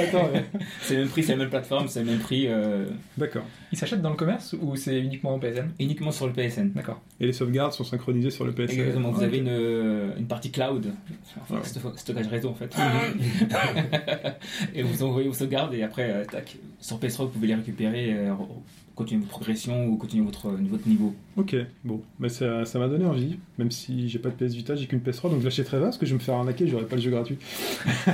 C'est 0.83 0.95
le 0.95 1.01
même 1.01 1.09
prix, 1.09 1.23
c'est 1.25 1.33
la 1.33 1.39
même 1.39 1.51
plateforme, 1.51 1.89
c'est 1.89 2.01
le 2.01 2.07
même 2.07 2.19
prix, 2.21 2.47
euh, 2.49 2.87
D'accord. 3.19 3.43
Il 3.73 3.79
s'achète 3.79 4.03
dans 4.03 4.11
le 4.11 4.17
commerce 4.17 4.55
ou 4.61 4.77
c'est 4.77 5.01
uniquement 5.01 5.35
au 5.35 5.39
PSN 5.39 5.71
uniquement 5.81 6.11
sur 6.13 6.27
le 6.27 6.33
PSN. 6.35 6.73
D'accord. 6.75 7.01
Et 7.21 7.27
les 7.27 7.33
sauvegardes 7.33 7.73
sont 7.73 7.85
synchronisées 7.85 8.31
sur 8.31 8.45
le 8.45 8.53
PS. 8.53 8.71
Exactement, 8.73 9.11
vous 9.11 9.23
Ah, 9.23 9.25
avez 9.25 9.39
une, 9.39 9.49
euh, 9.49 10.11
une 10.19 10.27
partie 10.27 10.51
cloud, 10.51 10.93
enfin, 11.41 11.57
Ouais. 11.57 11.93
stockage 11.97 12.27
réseau 12.29 12.51
en 12.51 12.55
fait. 12.55 12.75
et 14.75 14.83
vous 14.83 15.03
envoyez 15.03 15.29
vos 15.29 15.35
sauvegardes 15.35 15.75
et 15.75 15.83
après, 15.83 16.11
euh, 16.11 16.25
tac, 16.25 16.57
sur 16.81 16.99
PS3, 16.99 17.25
vous 17.25 17.29
pouvez 17.31 17.47
les 17.49 17.55
récupérer, 17.55 18.13
euh, 18.15 18.33
continuer 18.95 19.21
votre 19.21 19.31
progression 19.31 19.87
ou 19.87 19.97
continuer 19.97 20.25
votre, 20.25 20.51
votre 20.51 20.87
niveau. 20.87 21.15
Ok, 21.37 21.57
bon, 21.85 22.03
mais 22.19 22.29
ça 22.29 22.65
ça 22.67 22.79
m'a 22.79 22.89
donné 22.89 23.07
envie, 23.07 23.39
même 23.57 23.71
si 23.71 24.09
j'ai 24.09 24.19
pas 24.19 24.29
de 24.29 24.35
PS 24.35 24.53
Vita, 24.55 24.75
j'ai 24.75 24.87
qu'une 24.87 24.99
PS3, 25.01 25.31
donc 25.31 25.41
je 25.41 25.45
l'achèterai 25.45 25.79
pas 25.79 25.85
parce 25.85 25.99
que 25.99 26.05
je 26.05 26.11
vais 26.13 26.19
me 26.19 26.23
faire 26.23 26.35
arnaquer, 26.35 26.69
j'aurai 26.69 26.85
pas 26.85 26.97
le 26.97 27.03
jeu 27.03 27.11
gratuit. 27.11 27.39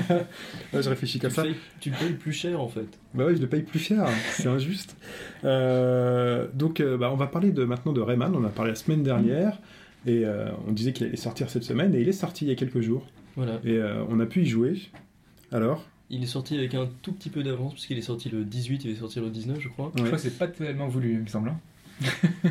ouais, 0.73 0.83
je 0.83 0.89
réfléchis 0.89 1.19
comme 1.19 1.31
le, 1.31 1.35
ça. 1.35 1.43
payes, 1.43 1.57
tu 1.81 1.91
le 1.91 1.97
payes 1.97 2.13
plus 2.13 2.33
cher 2.33 2.61
en 2.61 2.69
fait. 2.69 2.87
Bah 3.15 3.25
ouais, 3.25 3.35
je 3.37 3.41
le 3.41 3.47
paye 3.49 3.63
plus 3.63 3.79
cher, 3.79 4.07
c'est 4.33 4.49
injuste. 4.49 4.97
Euh, 5.45 6.47
donc, 6.55 6.81
euh, 6.81 6.97
bah, 6.97 7.11
on 7.13 7.17
va 7.17 7.27
parler 7.27 7.51
de, 7.51 7.65
maintenant 7.65 7.93
de 7.93 8.01
Rayman, 8.01 8.35
on 8.35 8.39
en 8.39 8.45
a 8.45 8.49
parlé 8.51 8.73
la 8.73 8.77
semaine 8.77 9.03
dernière, 9.03 9.59
et 10.07 10.25
euh, 10.25 10.51
on 10.67 10.73
disait 10.73 10.93
qu'il 10.93 11.07
allait 11.07 11.17
sortir 11.17 11.49
cette 11.51 11.65
semaine, 11.65 11.95
et 11.95 12.01
il 12.01 12.09
est 12.09 12.13
sorti 12.13 12.45
il 12.45 12.49
y 12.49 12.53
a 12.53 12.55
quelques 12.55 12.81
jours, 12.81 13.07
Voilà. 13.37 13.61
et 13.65 13.73
euh, 13.79 14.05
on 14.11 14.21
a 14.21 14.27
pu 14.27 14.43
y 14.43 14.47
jouer. 14.47 14.79
Alors? 15.53 15.85
Il 16.11 16.23
est 16.23 16.27
sorti 16.27 16.57
avec 16.57 16.75
un 16.75 16.89
tout 17.03 17.13
petit 17.13 17.31
peu 17.31 17.43
d'avance, 17.43 17.73
puisqu'il 17.75 17.99
est 17.99 18.03
sorti 18.03 18.29
le 18.29 18.45
18, 18.45 18.85
il 18.85 18.91
est 18.91 18.95
sorti 18.97 19.21
le 19.21 19.31
19, 19.31 19.59
je 19.61 19.69
crois. 19.69 19.91
Je 19.97 20.01
Ouais. 20.03 20.09
crois 20.09 20.17
que 20.19 20.23
c'est 20.23 20.39
pas 20.39 20.49
tellement 20.49 20.89
voulu, 20.89 21.13
il 21.15 21.21
me 21.21 21.27
semble. 21.27 21.51
hein. 21.51 21.59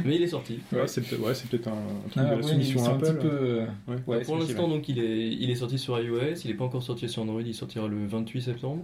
Mais 0.05 0.15
il 0.17 0.21
est 0.23 0.27
sorti. 0.27 0.59
Ouais, 0.73 0.87
c'est 0.87 1.01
peut-être 1.01 1.21
ouais, 1.23 1.31
peut-être 1.49 1.67
un, 1.69 1.71
un 1.71 2.09
truc 2.09 2.17
Ah, 2.17 2.23
de 2.25 2.29
la 2.31 2.35
ouais, 2.35 2.43
soumission 2.43 2.79
ils 2.81 2.83
sont 2.83 2.91
un 2.91 2.95
Apple. 2.95 3.05
petit 3.05 3.27
peu. 3.27 3.59
Ouais. 3.87 3.95
ouais, 4.07 4.21
pour 4.23 4.35
l'instant, 4.37 4.37
possible. 4.39 4.69
donc, 4.69 4.89
il 4.89 4.99
est, 4.99 5.27
il 5.29 5.49
est 5.49 5.55
sorti 5.55 5.77
sur 5.79 5.97
iOS, 5.99 6.33
il 6.43 6.47
n'est 6.51 6.53
pas 6.57 6.65
encore 6.65 6.83
sorti 6.83 7.07
sur 7.07 7.21
Android, 7.21 7.41
il 7.41 7.53
sortira 7.55 7.87
le 7.87 8.05
28 8.07 8.41
septembre. 8.41 8.83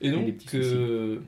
Et 0.00 0.08
Et 0.08 0.10
donc, 0.10 0.34
euh, 0.54 1.20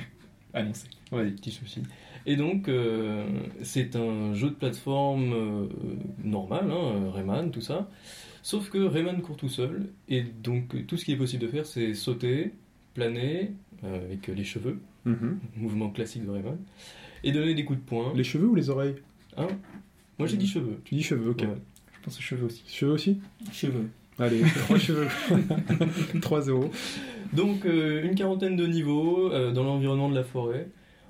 Annoncé. 0.54 0.86
ouais, 1.12 1.24
des 1.24 1.30
petits 1.32 1.50
soucis. 1.50 1.82
Et 2.26 2.36
donc, 2.36 2.68
euh, 2.68 3.24
c'est 3.62 3.96
un 3.96 4.34
jeu 4.34 4.50
de 4.50 4.54
plateforme 4.54 5.32
euh, 5.32 5.66
normal, 6.22 6.70
hein, 6.70 7.10
Rayman, 7.12 7.50
tout 7.50 7.60
ça. 7.60 7.90
Sauf 8.42 8.70
que 8.70 8.78
Rayman 8.78 9.20
court 9.22 9.36
tout 9.36 9.48
seul, 9.48 9.88
et 10.08 10.22
donc 10.22 10.86
tout 10.86 10.96
ce 10.96 11.04
qui 11.04 11.12
est 11.12 11.16
possible 11.16 11.42
de 11.42 11.48
faire, 11.48 11.66
c'est 11.66 11.94
sauter, 11.94 12.52
planer, 12.94 13.52
euh, 13.84 14.04
avec 14.04 14.26
les 14.28 14.44
cheveux, 14.44 14.78
Mhm. 15.04 15.38
mouvement 15.56 15.90
classique 15.90 16.24
de 16.24 16.30
Rayman, 16.30 16.58
et 17.24 17.32
donner 17.32 17.54
des 17.54 17.64
coups 17.64 17.80
de 17.80 17.84
poing. 17.84 18.12
Les 18.14 18.22
cheveux 18.24 18.46
ou 18.48 18.54
les 18.54 18.68
oreilles? 18.70 18.96
Hein? 19.36 19.48
Moi 20.18 20.28
j'ai 20.28 20.36
dit 20.36 20.46
cheveux. 20.46 20.78
Tu 20.84 20.94
dis 20.94 21.02
cheveux, 21.02 21.30
ok. 21.30 21.40
Ouais. 21.42 21.48
Je 21.92 22.00
pense 22.04 22.18
aux 22.18 22.22
cheveux 22.22 22.46
aussi. 22.46 22.62
Cheveux 22.68 22.92
aussi? 22.92 23.20
Cheveux. 23.52 23.88
Allez, 24.22 24.40
trois 24.64 24.78
cheveux. 24.78 25.08
3-0. 26.16 26.70
Donc 27.32 27.64
euh, 27.64 28.02
une 28.04 28.14
quarantaine 28.14 28.56
de 28.56 28.66
niveaux 28.66 29.30
euh, 29.32 29.52
dans 29.52 29.64
l'environnement 29.64 30.08
de 30.08 30.14
la 30.14 30.24
forêt. 30.24 30.68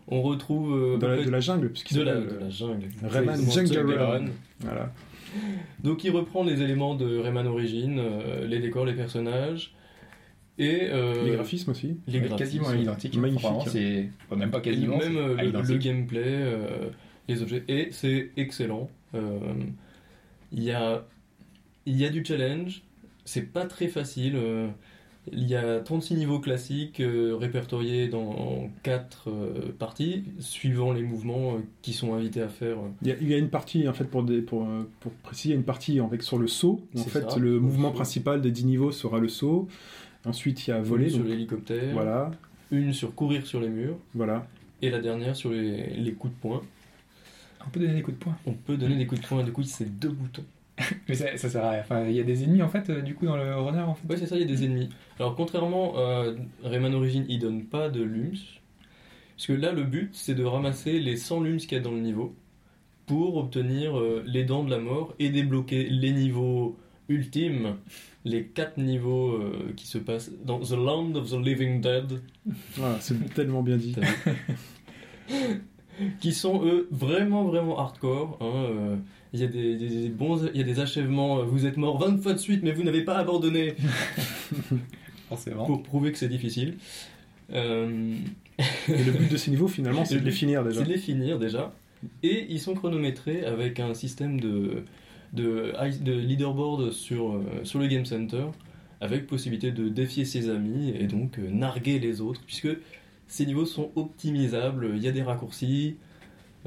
On 0.09 0.23
retrouve 0.23 0.73
euh, 0.75 0.97
à 0.97 0.99
peu 0.99 1.07
la, 1.09 1.17
près- 1.17 1.25
de 1.27 1.31
la 1.31 1.41
jungle, 1.41 1.69
puisqu'il 1.71 1.97
de 1.99 2.03
la- 2.03 2.15
s'appelle, 2.15 2.35
de 2.39 2.39
la 2.45 2.51
jungle. 2.51 2.87
Rayman 3.05 3.51
Jungle 3.51 3.73
Jungle 3.75 3.95
Run. 3.95 4.07
Run. 4.19 4.25
Voilà. 4.61 4.93
Donc 5.83 6.05
il 6.05 6.11
reprend 6.11 6.45
les 6.45 6.61
éléments 6.63 6.95
de 6.95 7.19
Rayman 7.19 7.47
Origins, 7.47 7.99
euh, 7.99 8.47
les 8.47 8.59
décors, 8.59 8.85
les 8.85 8.95
personnages. 8.95 9.75
Et 10.59 10.81
euh, 10.91 11.25
Les 11.25 11.33
graphismes 11.33 11.71
aussi. 11.71 11.97
les 12.07 12.19
graphismes. 12.21 12.37
quasiment 12.37 12.69
à 12.69 12.75
l'identique. 12.75 13.17
Magnifique. 13.17 13.43
Vraiment, 13.43 13.65
c'est 13.67 14.11
enfin, 14.29 14.37
même 14.37 14.51
pas 14.51 14.61
quasiment. 14.61 14.99
même 14.99 15.17
euh, 15.17 15.35
c'est 15.35 15.41
à 15.41 15.43
le, 15.45 15.47
l'identique. 15.49 15.71
le 15.71 15.79
gameplay, 15.79 16.23
euh, 16.27 16.67
les 17.29 17.43
objets, 17.43 17.65
et 17.69 17.89
c'est 17.91 18.31
excellent. 18.37 18.91
Euh, 19.15 19.39
Il 20.53 20.63
y, 20.63 20.71
a, 20.73 21.05
il 21.87 21.97
y 21.97 22.05
a 22.05 22.11
du 22.11 22.23
challenge, 22.25 22.83
c'est 23.25 23.53
pas 23.53 23.67
très 23.67 23.89
facile. 23.89 24.35
euh, 24.37 24.69
il 25.33 25.47
y 25.49 25.55
a 25.55 25.79
36 25.79 26.17
niveaux 26.17 26.41
classiques 26.41 26.99
euh, 26.99 27.37
répertoriés 27.37 28.09
dans 28.09 28.69
4 28.83 29.31
parties, 29.79 30.25
suivant 30.41 30.93
les 30.93 31.03
mouvements 31.05 31.55
euh, 31.55 31.59
qui 31.81 31.93
sont 31.93 32.13
invités 32.15 32.43
à 32.43 32.49
faire. 32.49 32.79
euh. 32.79 32.89
Il 33.03 33.09
y, 33.09 33.13
a, 33.13 33.17
il 33.21 33.29
y 33.29 33.35
a 33.35 33.39
une 33.39 33.49
partie, 33.49 33.87
en 33.87 33.93
fait, 33.93 34.03
pour, 34.03 34.25
des, 34.25 34.43
pour, 34.43 34.65
euh, 34.67 34.83
pour 34.99 35.13
préciser, 35.13 35.51
il 35.51 35.53
y 35.53 35.55
a 35.55 35.59
une 35.59 35.65
partie 35.65 36.01
avec, 36.01 36.25
sur 36.25 36.39
le 36.39 36.49
saut. 36.49 36.81
En 36.97 37.05
fait, 37.05 37.31
ça, 37.31 37.39
le 37.39 37.61
mouvement 37.61 37.91
saut. 37.91 37.95
principal 37.95 38.41
des 38.43 38.51
10 38.51 38.65
niveaux 38.67 38.91
sera 38.91 39.21
le 39.21 39.29
saut. 39.29 39.69
Ensuite, 40.25 40.67
il 40.67 40.71
y 40.71 40.73
a 40.73 40.81
voler. 40.83 41.05
Une 41.05 41.11
sur 41.11 41.25
l'hélicoptère, 41.25 41.93
voilà, 41.93 42.31
une 42.73 42.93
sur 42.93 43.15
courir 43.15 43.47
sur 43.47 43.61
les 43.61 43.69
murs, 43.69 43.97
voilà. 44.15 44.47
et 44.83 44.91
la 44.91 45.01
dernière 45.01 45.37
sur 45.37 45.51
les, 45.51 45.87
les 45.95 46.13
coups 46.15 46.33
de 46.35 46.39
poing. 46.41 46.63
On 47.65 47.71
peut 47.71 47.79
donner 47.79 47.95
des 47.95 48.03
coups 48.03 48.19
de 48.19 48.25
poing. 48.25 48.37
On 48.47 48.53
peut 48.55 48.77
donner 48.77 48.97
des 48.97 49.07
coups 49.07 49.21
de 49.21 49.27
poing, 49.27 49.45
du 49.45 49.53
coup 49.53 49.63
c'est 49.63 49.99
deux 50.01 50.09
boutons. 50.09 50.43
Mais 51.09 51.15
ça, 51.15 51.37
ça 51.37 51.49
sert 51.49 51.65
à 51.65 51.71
rien. 51.71 51.81
Enfin, 51.81 52.07
il 52.09 52.15
y 52.15 52.21
a 52.21 52.25
des 52.25 52.45
ennemis 52.45 52.63
en 52.63 52.69
fait, 52.69 52.89
euh, 52.91 53.03
du 53.03 53.15
coup, 53.15 53.27
dans 53.27 53.37
le 53.37 53.55
runner 53.57 53.81
en 53.83 53.95
fait. 53.95 54.07
Ouais, 54.09 54.17
c'est 54.17 54.27
ça, 54.27 54.37
il 54.37 54.41
y 54.41 54.45
a 54.45 54.49
des 54.49 54.65
ennemis. 54.65 54.89
Alors, 55.19 55.35
contrairement 55.35 55.97
à 55.99 56.25
Rayman 56.65 56.95
Origins, 56.95 57.25
il 57.29 57.39
donne 57.39 57.65
pas 57.65 57.89
de 57.89 58.03
lums. 58.03 58.33
Parce 59.37 59.47
que 59.47 59.53
là, 59.53 59.73
le 59.73 59.83
but, 59.85 60.11
c'est 60.13 60.35
de 60.35 60.45
ramasser 60.45 60.99
les 61.01 61.17
100 61.17 61.41
lums 61.41 61.57
qu'il 61.59 61.73
y 61.73 61.77
a 61.77 61.81
dans 61.81 61.91
le 61.93 62.01
niveau 62.01 62.35
pour 63.07 63.37
obtenir 63.37 63.99
euh, 63.99 64.23
les 64.27 64.45
dents 64.45 64.65
de 64.65 64.71
la 64.71 64.79
mort 64.79 65.15
et 65.19 65.29
débloquer 65.31 65.85
les 65.91 66.13
niveaux 66.13 66.77
ultimes, 67.09 67.77
les 68.25 68.45
4 68.45 68.79
niveaux 68.79 69.33
euh, 69.33 69.73
qui 69.77 69.87
se 69.87 69.99
passent 69.99 70.31
dans 70.45 70.61
The 70.61 70.73
Land 70.73 71.15
of 71.17 71.31
the 71.31 71.45
Living 71.45 71.81
Dead, 71.81 72.21
Voilà, 72.77 72.97
c'est 73.01 73.35
tellement 73.35 73.63
bien 73.63 73.77
dit. 73.77 73.95
qui 76.21 76.33
sont 76.33 76.65
eux 76.65 76.89
vraiment, 76.91 77.45
vraiment 77.45 77.79
hardcore. 77.79 78.39
hein, 78.41 78.65
euh, 78.71 78.97
Il 79.35 79.41
y, 79.41 79.45
a 79.45 79.47
des, 79.47 79.77
des- 79.77 79.89
des 79.89 80.09
bons, 80.11 80.47
il 80.53 80.59
y 80.59 80.61
a 80.61 80.67
des 80.67 80.81
achèvements, 80.81 81.39
euh, 81.41 81.45
vous 81.45 81.65
êtes 81.65 81.79
mort 81.79 81.99
20 81.99 82.19
fois 82.23 82.35
de 82.35 82.39
suite, 82.39 82.63
mais 82.63 82.73
vous 82.73 82.83
n'avez 82.83 83.03
pas 83.03 83.17
abandonné. 83.17 83.75
Forcément. 85.29 85.65
pour 85.65 85.83
prouver 85.83 86.13
que 86.13 86.19
c'est 86.19 86.29
difficile. 86.29 86.75
Euh, 87.53 88.15
Et 88.89 89.05
le 89.05 89.13
but 89.13 89.31
de 89.33 89.37
ces 89.43 89.51
niveaux, 89.51 89.69
finalement, 89.69 90.05
c'est 90.05 90.19
de 90.21 90.25
les 90.25 90.31
finir 90.31 90.63
déjà. 90.65 90.81
c'est 90.81 90.87
de 90.87 90.93
les 90.93 90.99
finir 90.99 91.39
déjà. 91.39 91.73
Et 92.23 92.47
ils 92.51 92.61
sont 92.61 92.75
chronométrés 92.75 93.45
avec 93.45 93.81
un 93.81 93.95
système 93.95 94.41
de, 94.41 94.85
de, 95.33 95.73
de 96.03 96.13
leaderboard 96.13 96.91
sur, 96.93 97.33
euh, 97.37 97.43
sur 97.65 97.79
le 97.79 97.87
Game 97.87 98.05
Center, 98.05 98.45
avec 99.01 99.27
possibilité 99.27 99.73
de 99.73 99.89
défier 99.89 100.25
ses 100.25 100.51
amis 100.51 100.93
et 100.99 101.07
donc 101.07 101.39
narguer 101.39 101.99
les 101.99 102.21
autres, 102.21 102.43
puisque 102.47 102.69
ces 103.29 103.47
niveaux 103.47 103.65
sont 103.67 103.91
optimisables, 103.97 104.93
il 104.95 105.03
y 105.03 105.09
a 105.09 105.13
des 105.13 105.23
raccourcis. 105.23 105.97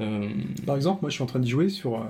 Euh, 0.00 0.28
Par 0.66 0.76
exemple, 0.76 1.00
moi, 1.02 1.10
je 1.10 1.14
suis 1.14 1.22
en 1.22 1.26
train 1.26 1.38
d'y 1.38 1.48
jouer 1.48 1.68
sur, 1.68 1.96
euh, 1.96 2.04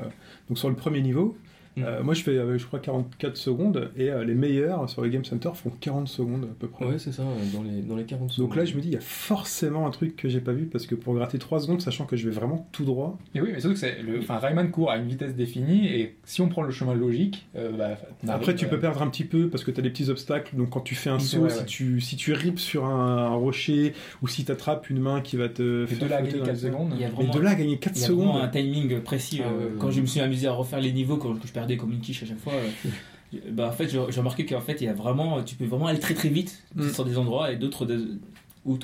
donc 0.48 0.58
sur 0.58 0.68
le 0.68 0.74
premier 0.74 1.00
niveau. 1.00 1.36
Mm. 1.76 1.82
Euh, 1.84 2.02
moi, 2.02 2.14
je 2.14 2.22
fais, 2.22 2.30
euh, 2.32 2.58
je 2.58 2.66
crois, 2.66 2.78
44 2.78 3.36
secondes. 3.36 3.90
Et 3.96 4.10
euh, 4.10 4.24
les 4.24 4.34
meilleurs 4.34 4.88
sur 4.88 5.02
le 5.02 5.08
Game 5.08 5.24
Center 5.24 5.50
font 5.54 5.70
40 5.80 6.08
secondes 6.08 6.44
à 6.44 6.54
peu 6.58 6.68
près. 6.68 6.86
ouais, 6.86 6.98
c'est 6.98 7.12
ça, 7.12 7.22
dans 7.52 7.62
les, 7.62 7.82
dans 7.82 7.96
les 7.96 8.04
40 8.04 8.30
secondes. 8.30 8.48
Donc 8.48 8.56
là, 8.56 8.64
je 8.64 8.74
me 8.74 8.80
dis, 8.80 8.88
il 8.88 8.94
y 8.94 8.96
a 8.96 9.00
forcément 9.00 9.86
un 9.86 9.90
truc 9.90 10.16
que 10.16 10.28
j'ai 10.28 10.40
pas 10.40 10.52
vu 10.52 10.66
parce 10.66 10.86
que 10.86 10.94
pour 10.94 11.14
gratter 11.14 11.38
3 11.38 11.60
secondes, 11.60 11.82
sachant 11.82 12.06
que 12.06 12.16
je 12.16 12.28
vais 12.28 12.34
vraiment 12.34 12.68
tout 12.72 12.84
droit, 12.84 13.18
Mais 13.34 13.40
oui, 13.40 13.50
mais 13.52 13.60
surtout 13.60 13.74
que 13.74 13.80
c'est 13.80 14.02
le, 14.02 14.18
enfin, 14.20 14.38
Rayman 14.38 14.70
court 14.70 14.90
à 14.90 14.96
une 14.96 15.06
vitesse 15.08 15.34
définie 15.34 15.86
et 15.88 16.16
si 16.24 16.40
on 16.40 16.48
prend 16.48 16.62
le 16.62 16.70
chemin 16.70 16.94
logique, 16.94 17.46
euh, 17.56 17.72
bah, 17.72 17.98
Après, 18.28 18.54
tu 18.54 18.66
peux 18.66 18.78
perdre 18.78 19.02
un 19.02 19.08
petit 19.08 19.24
peu 19.24 19.48
parce 19.48 19.64
que 19.64 19.70
tu 19.70 19.80
as 19.80 19.82
des 19.82 19.90
petits 19.90 20.08
obstacles. 20.08 20.56
Donc, 20.56 20.70
quand 20.70 20.80
tu 20.80 20.94
fais 20.94 21.10
un 21.10 21.18
saut, 21.18 21.48
si, 21.48 21.58
ouais. 21.58 21.64
tu, 21.66 22.00
si 22.00 22.16
tu 22.16 22.32
ripes 22.32 22.58
sur 22.58 22.86
un, 22.86 23.26
un 23.26 23.34
rocher 23.34 23.92
ou 24.22 24.28
si 24.28 24.44
tu 24.44 24.52
attrapes 24.52 24.88
une 24.90 25.00
main 25.00 25.20
qui 25.20 25.36
va 25.36 25.48
te 25.48 25.86
Mais 25.90 25.96
de 25.96 26.06
là 26.06 26.16
à 26.16 26.22
gagner 26.22 26.38
dans 26.38 26.44
4 26.46 26.54
les 26.54 26.66
airs. 26.66 26.72
secondes. 26.72 26.90
Il 26.94 27.00
y 27.00 27.04
a 27.04 27.08
Mais 27.08 27.14
vraiment, 27.14 27.34
de 27.34 27.40
là 27.40 27.50
à 27.50 27.54
gagner 27.54 27.78
4 27.78 27.96
il 27.96 28.00
y 28.00 28.04
a 28.04 28.06
secondes. 28.06 28.26
vraiment 28.28 28.42
un 28.42 28.48
timing 28.48 29.00
précis. 29.00 29.40
Ah 29.44 29.48
euh, 29.48 29.68
quand 29.78 29.90
je 29.90 30.00
me 30.00 30.06
suis 30.06 30.20
amusé 30.20 30.46
à 30.46 30.52
refaire 30.52 30.80
les 30.80 30.92
niveaux, 30.92 31.16
quand, 31.16 31.34
je 31.44 31.52
perdais 31.52 31.65
comme 31.76 31.92
une 31.92 32.00
quiche 32.00 32.22
à 32.22 32.26
chaque 32.26 32.38
fois, 32.38 32.52
euh, 32.54 33.38
bah, 33.50 33.68
en 33.68 33.72
fait, 33.72 33.88
j'ai 33.88 33.98
remarqué 33.98 34.46
qu'en 34.46 34.60
fait, 34.60 34.80
il 34.80 34.84
y 34.84 34.88
a 34.88 34.92
vraiment, 34.94 35.42
tu 35.42 35.56
peux 35.56 35.64
vraiment 35.64 35.86
aller 35.88 35.98
très 35.98 36.14
très 36.14 36.28
vite 36.28 36.62
Mm. 36.76 36.88
sur 36.90 37.04
des 37.04 37.18
endroits 37.18 37.50
et 37.50 37.56
d'autres 37.56 37.84
t- 37.84 37.96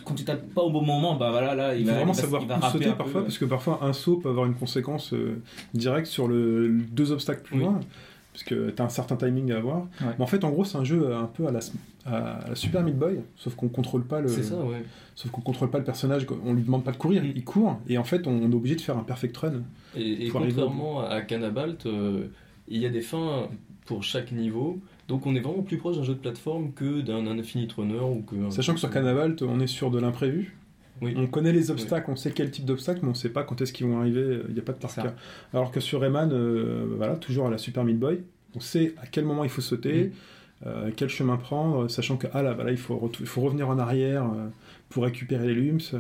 quand 0.04 0.14
tu 0.14 0.24
tapes 0.24 0.48
pas 0.54 0.62
au 0.62 0.70
bon 0.70 0.82
moment, 0.82 1.16
bah 1.16 1.30
voilà, 1.30 1.54
là, 1.54 1.74
il 1.74 1.80
Il 1.80 1.84
faut 1.86 1.90
va 1.92 1.96
vraiment 1.98 2.12
il 2.12 2.16
va- 2.16 2.20
savoir 2.22 2.42
il 2.42 2.48
va 2.48 2.56
où 2.56 2.60
rapper 2.60 2.72
sauter 2.78 2.90
peu, 2.90 2.96
parfois 2.96 3.20
euh. 3.20 3.24
parce 3.24 3.38
que 3.38 3.44
parfois 3.44 3.78
un 3.84 3.92
saut 3.92 4.16
peut 4.16 4.28
avoir 4.28 4.46
une 4.46 4.54
conséquence 4.54 5.12
euh, 5.12 5.40
directe 5.74 6.06
sur 6.06 6.26
le, 6.28 6.68
le- 6.68 6.82
deux 6.82 7.12
obstacles 7.12 7.42
plus 7.42 7.56
Oui. 7.58 7.64
loin 7.64 7.80
parce 8.32 8.44
que 8.44 8.70
tu 8.70 8.80
as 8.80 8.84
un 8.86 8.88
certain 8.88 9.16
timing 9.16 9.52
à 9.52 9.58
avoir. 9.58 9.80
Ouais. 10.00 10.14
Mais 10.18 10.22
en 10.22 10.26
fait, 10.26 10.42
en 10.44 10.50
gros, 10.50 10.64
c'est 10.64 10.78
un 10.78 10.84
jeu 10.84 11.14
un 11.14 11.26
peu 11.26 11.46
à 11.46 11.50
la, 11.50 11.60
à 12.06 12.48
la 12.48 12.54
Super 12.54 12.82
Meat 12.82 12.96
Boy, 12.96 13.20
sauf 13.36 13.54
qu'on 13.56 13.68
contrôle 13.68 14.04
pas 14.04 14.20
le, 14.22 14.28
C'est 14.28 14.42
ça, 14.44 14.56
ouais. 14.56 14.82
sauf 15.14 15.30
qu'on 15.30 15.42
contrôle 15.42 15.68
pas 15.70 15.76
le 15.78 15.84
personnage. 15.84 16.26
On 16.46 16.54
lui 16.54 16.62
demande 16.62 16.82
pas 16.82 16.92
de 16.92 16.96
courir, 16.96 17.22
Mm. 17.22 17.32
il 17.36 17.44
court 17.44 17.78
et 17.88 17.98
en 17.98 18.04
fait, 18.04 18.26
on 18.26 18.50
est 18.50 18.54
obligé 18.54 18.76
de 18.76 18.80
faire 18.80 18.96
un 18.96 19.02
perfect 19.04 19.36
run. 19.36 19.62
Et, 19.96 20.26
et 20.26 20.28
contrairement 20.30 21.00
à 21.04 21.20
Canabalt, 21.20 21.84
euh, 21.84 22.28
il 22.68 22.78
y 22.78 22.86
a 22.86 22.90
des 22.90 23.00
fins 23.02 23.48
pour 23.86 24.02
chaque 24.04 24.32
niveau, 24.32 24.80
donc 25.08 25.26
on 25.26 25.34
est 25.34 25.40
vraiment 25.40 25.62
plus 25.62 25.76
proche 25.78 25.96
d'un 25.96 26.04
jeu 26.04 26.14
de 26.14 26.18
plateforme 26.20 26.72
que 26.72 27.00
d'un 27.00 27.26
Infinite 27.38 27.72
Runner 27.72 28.00
ou 28.00 28.22
que. 28.22 28.50
Sachant 28.50 28.74
que 28.74 28.80
sur 28.80 28.90
Canavalt, 28.90 29.42
on 29.42 29.60
est 29.60 29.66
sur 29.66 29.90
de 29.90 29.98
l'imprévu. 29.98 30.56
Oui. 31.00 31.14
On 31.16 31.26
connaît 31.26 31.52
les 31.52 31.70
obstacles, 31.72 32.10
on 32.10 32.16
sait 32.16 32.30
quel 32.30 32.50
type 32.52 32.64
d'obstacles, 32.64 33.00
mais 33.02 33.08
on 33.10 33.14
sait 33.14 33.30
pas 33.30 33.42
quand 33.42 33.60
est-ce 33.60 33.72
qu'ils 33.72 33.86
vont 33.88 33.98
arriver. 33.98 34.40
Il 34.48 34.54
n'y 34.54 34.60
a 34.60 34.62
pas 34.62 34.72
de 34.72 34.78
par 34.78 34.94
cas. 34.94 35.14
Alors 35.52 35.72
que 35.72 35.80
sur 35.80 36.00
Rayman, 36.00 36.30
euh, 36.32 36.86
voilà, 36.96 37.16
toujours 37.16 37.48
à 37.48 37.50
la 37.50 37.58
Super 37.58 37.82
Meat 37.82 37.98
Boy, 37.98 38.20
on 38.54 38.60
sait 38.60 38.94
à 39.02 39.06
quel 39.06 39.24
moment 39.24 39.42
il 39.42 39.50
faut 39.50 39.60
sauter, 39.62 40.04
Mm. 40.04 40.10
euh, 40.68 40.90
quel 40.94 41.08
chemin 41.08 41.36
prendre, 41.38 41.88
sachant 41.88 42.16
que 42.16 42.28
ah 42.32 42.42
là, 42.42 42.54
bah 42.54 42.62
là, 42.62 42.70
il 42.70 42.76
faut, 42.76 42.94
retou- 42.96 43.20
il 43.22 43.26
faut 43.26 43.40
revenir 43.40 43.68
en 43.68 43.78
arrière 43.80 44.24
euh, 44.26 44.46
pour 44.90 45.02
récupérer 45.02 45.48
les 45.52 45.54
lums. 45.60 45.80
euh, 45.94 45.98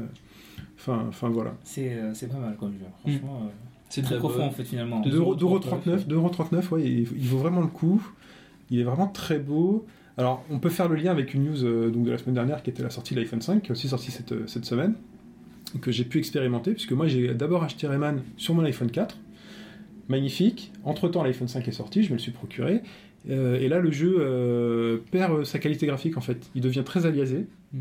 Enfin, 0.78 1.04
enfin 1.08 1.28
voilà. 1.30 1.54
C'est 1.64 1.94
euh, 1.94 2.12
c'est 2.14 2.28
pas 2.28 2.38
mal 2.38 2.56
comme 2.56 2.72
jeu. 2.72 2.84
Franchement, 3.00 3.42
euh, 3.44 3.48
C'est 3.92 4.00
très 4.00 4.16
profond 4.16 4.44
en 4.44 4.50
fait 4.50 4.64
finalement. 4.64 5.00
De- 5.00 5.10
2,39€, 5.10 6.06
2,39€, 6.06 6.68
ouais, 6.70 6.82
il, 6.82 7.00
il 7.00 7.28
vaut 7.28 7.36
vraiment 7.36 7.60
le 7.60 7.66
coup. 7.66 8.02
Il 8.70 8.80
est 8.80 8.84
vraiment 8.84 9.06
très 9.06 9.38
beau. 9.38 9.84
Alors, 10.16 10.42
on 10.50 10.58
peut 10.58 10.70
faire 10.70 10.88
le 10.88 10.96
lien 10.96 11.10
avec 11.10 11.34
une 11.34 11.44
news 11.44 11.62
euh, 11.64 11.90
donc 11.90 12.04
de 12.04 12.10
la 12.10 12.16
semaine 12.16 12.34
dernière 12.34 12.62
qui 12.62 12.70
était 12.70 12.82
la 12.82 12.88
sortie 12.88 13.14
de 13.14 13.20
l'iPhone 13.20 13.42
5, 13.42 13.60
qui 13.62 13.68
est 13.68 13.72
aussi 13.72 13.88
sortie 13.88 14.10
cette, 14.10 14.32
euh, 14.32 14.46
cette 14.46 14.64
semaine, 14.64 14.94
que 15.82 15.92
j'ai 15.92 16.04
pu 16.04 16.16
expérimenter, 16.18 16.72
puisque 16.72 16.92
moi 16.92 17.06
j'ai 17.06 17.34
d'abord 17.34 17.64
acheté 17.64 17.86
Rayman 17.86 18.22
sur 18.38 18.54
mon 18.54 18.64
iPhone 18.64 18.90
4. 18.90 19.18
Magnifique. 20.08 20.72
Entre 20.84 21.08
temps, 21.08 21.22
l'iPhone 21.22 21.48
5 21.48 21.68
est 21.68 21.72
sorti, 21.72 22.02
je 22.02 22.08
me 22.08 22.14
le 22.14 22.18
suis 22.18 22.32
procuré. 22.32 22.80
Euh, 23.28 23.60
et 23.60 23.68
là, 23.68 23.78
le 23.78 23.90
jeu 23.90 24.16
euh, 24.18 24.98
perd 25.10 25.44
sa 25.44 25.58
qualité 25.58 25.86
graphique 25.86 26.16
en 26.16 26.22
fait. 26.22 26.50
Il 26.54 26.62
devient 26.62 26.82
très 26.84 27.04
aliasé. 27.04 27.46
Mm. 27.74 27.80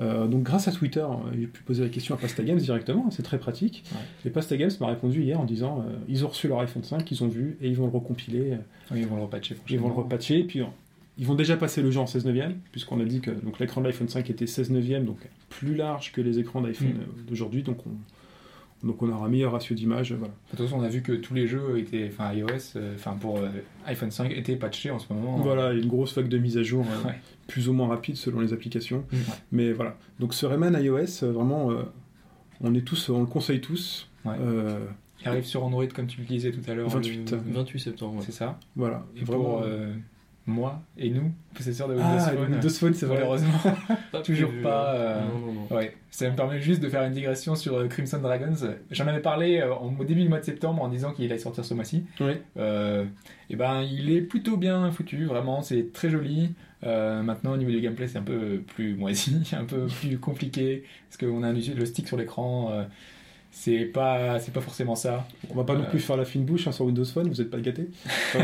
Euh, 0.00 0.26
donc, 0.28 0.42
grâce 0.44 0.68
à 0.68 0.72
Twitter, 0.72 1.00
euh, 1.00 1.30
j'ai 1.38 1.46
pu 1.46 1.62
poser 1.62 1.82
la 1.82 1.88
question 1.88 2.14
à 2.14 2.18
Pasta 2.18 2.42
Games 2.44 2.58
directement, 2.58 3.10
c'est 3.10 3.22
très 3.24 3.38
pratique. 3.38 3.84
Et 4.24 4.30
Pasta 4.30 4.56
Games 4.56 4.70
m'a 4.80 4.86
répondu 4.88 5.22
hier 5.22 5.40
en 5.40 5.44
disant 5.44 5.84
euh, 5.88 5.96
ils 6.08 6.24
ont 6.24 6.28
reçu 6.28 6.46
leur 6.48 6.60
iPhone 6.60 6.84
5, 6.84 7.10
ils 7.10 7.24
ont 7.24 7.28
vu 7.28 7.56
et 7.60 7.68
ils 7.68 7.74
vont 7.76 7.86
le 7.86 7.92
recompiler, 7.92 8.52
euh, 8.52 8.56
Oui, 8.92 9.00
ils 9.00 9.06
vont 9.06 9.16
le 9.16 9.22
repatcher. 9.22 9.56
ils 9.68 9.78
vont 9.78 9.88
le 9.88 9.94
repatcher. 9.94 10.44
Puis 10.44 10.60
euh, 10.60 10.66
ils 11.18 11.26
vont 11.26 11.34
déjà 11.34 11.56
passer 11.56 11.82
le 11.82 11.90
jeu 11.90 11.98
en 11.98 12.06
16 12.06 12.26
neuvième, 12.26 12.54
puisqu'on 12.70 13.00
a 13.00 13.04
dit 13.04 13.20
que 13.20 13.32
donc, 13.32 13.58
l'écran 13.58 13.80
de 13.80 13.86
l'iPhone 13.86 14.08
5 14.08 14.30
était 14.30 14.46
16 14.46 14.70
neuvième, 14.70 15.04
donc 15.04 15.18
plus 15.48 15.74
large 15.74 16.12
que 16.12 16.20
les 16.20 16.38
écrans 16.38 16.60
d'iPhone 16.60 16.90
Mm. 16.90 17.28
d'aujourd'hui. 17.28 17.62
Donc 17.64 17.78
on, 17.86 17.90
donc 18.84 19.02
on 19.02 19.08
aura 19.10 19.26
un 19.26 19.28
meilleur 19.28 19.52
ratio 19.52 19.74
d'image. 19.74 20.12
Voilà. 20.12 20.32
De 20.52 20.56
toute 20.56 20.66
façon, 20.66 20.78
on 20.80 20.82
a 20.84 20.88
vu 20.88 21.02
que 21.02 21.12
tous 21.12 21.34
les 21.34 21.46
jeux 21.46 21.78
étaient, 21.78 22.10
enfin 22.12 22.32
iOS, 22.32 22.76
euh, 22.76 22.94
enfin 22.94 23.12
pour 23.20 23.38
euh, 23.38 23.48
iPhone 23.86 24.10
5 24.10 24.30
étaient 24.32 24.56
patchés 24.56 24.90
en 24.90 24.98
ce 24.98 25.12
moment. 25.12 25.36
Voilà, 25.38 25.72
il 25.72 25.78
y 25.78 25.80
a 25.80 25.82
une 25.82 25.88
grosse 25.88 26.14
vague 26.14 26.28
de 26.28 26.38
mise 26.38 26.56
à 26.58 26.62
jour, 26.62 26.84
euh, 26.88 27.08
Ouais. 27.08 27.14
plus 27.46 27.68
ou 27.68 27.72
moins 27.72 27.88
rapide 27.88 28.16
selon 28.16 28.40
les 28.40 28.52
applications. 28.52 29.04
Mm. 29.12 29.16
Mais 29.52 29.72
voilà. 29.72 29.96
Donc 30.20 30.34
ce 30.34 30.46
Rayman 30.46 30.76
iOS, 30.80 31.22
vraiment, 31.32 31.70
euh, 31.72 31.82
on 32.60 32.74
est 32.74 32.82
tous, 32.82 33.08
on 33.10 33.20
le 33.20 33.26
conseille 33.26 33.60
tous. 33.60 34.08
Ouais. 34.24 34.34
Euh, 34.40 34.78
Il 35.22 35.28
arrive 35.28 35.44
sur 35.44 35.64
Android 35.64 35.86
comme 35.88 36.06
tu 36.06 36.20
le 36.20 36.26
disais 36.26 36.52
tout 36.52 36.60
à 36.70 36.74
l'heure. 36.74 36.88
28. 36.88 37.32
le- 37.32 37.38
28 37.52 37.80
septembre. 37.80 38.16
ouais. 38.18 38.22
C'est 38.24 38.32
ça. 38.32 38.58
voilà. 38.76 39.04
Et 39.16 39.24
vraiment. 39.24 39.44
pour 39.44 39.62
euh, 39.64 39.92
moi 40.48 40.80
et 40.96 41.10
nous, 41.10 41.30
possesseurs 41.54 41.88
de 41.88 41.94
Windows 41.94 42.06
ah, 42.08 42.30
le 42.32 42.38
Phone, 42.38 42.52
Windows 42.52 42.68
Phone, 42.70 42.94
c'est 42.94 43.06
malheureusement, 43.06 43.52
Pas 44.12 44.20
Toujours 44.22 44.48
prévu, 44.48 44.62
pas, 44.62 44.92
hein. 44.92 44.96
euh, 44.96 45.20
Non, 45.32 45.38
non, 45.46 45.52
non. 45.70 45.76
Ouais, 45.76 45.94
ça 46.10 46.28
me 46.30 46.34
permet 46.36 46.60
juste 46.60 46.80
de 46.82 46.88
faire 46.88 47.02
une 47.04 47.12
digression 47.12 47.54
sur 47.54 47.76
euh, 47.76 47.86
Crimson 47.88 48.18
Dragons. 48.18 48.54
J'en 48.90 49.06
avais 49.06 49.20
parlé 49.20 49.58
euh, 49.60 49.74
en- 49.74 49.94
au 49.98 50.04
début 50.04 50.22
du 50.22 50.28
mois 50.28 50.40
de 50.40 50.44
septembre 50.44 50.82
en 50.82 50.88
disant 50.88 51.12
qu'il 51.12 51.26
allait 51.26 51.38
sortir 51.38 51.64
ce 51.64 51.74
mois-ci. 51.74 52.04
Oui. 52.20 52.32
Euh, 52.56 53.04
et 53.50 53.56
ben, 53.56 53.82
il 53.82 54.10
est 54.10 54.22
plutôt 54.22 54.56
bien 54.56 54.90
foutu, 54.90 55.24
vraiment, 55.26 55.62
c'est 55.62 55.92
très 55.92 56.10
joli. 56.10 56.54
Euh, 56.84 57.22
maintenant, 57.22 57.52
au 57.52 57.56
niveau 57.56 57.70
du 57.72 57.80
gameplay, 57.80 58.06
c'est 58.08 58.18
un 58.18 58.22
peu 58.22 58.62
plus 58.74 58.94
moisi, 58.94 59.42
un 59.58 59.64
peu 59.64 59.86
plus 59.86 60.18
compliqué, 60.18 60.84
parce 61.08 61.18
qu'on 61.18 61.42
a 61.42 61.48
un- 61.48 61.52
le 61.52 61.84
stick 61.84 62.06
sur 62.08 62.16
l'écran. 62.16 62.70
C'est 63.50 63.84
pas, 63.86 64.38
c'est 64.38 64.52
pas 64.52 64.60
forcément 64.60 64.94
ça. 64.94 65.26
On 65.50 65.54
va 65.54 65.64
pas 65.64 65.74
non 65.74 65.82
Euh, 65.84 65.90
plus 65.90 66.00
faire 66.00 66.16
la 66.16 66.24
fine 66.24 66.44
bouche 66.44 66.66
hein, 66.68 66.72
sur 66.72 66.84
Windows 66.84 67.04
Phone, 67.04 67.28
vous 67.28 67.40
êtes 67.40 67.50
pas 67.50 67.58
gâtés. 67.60 67.88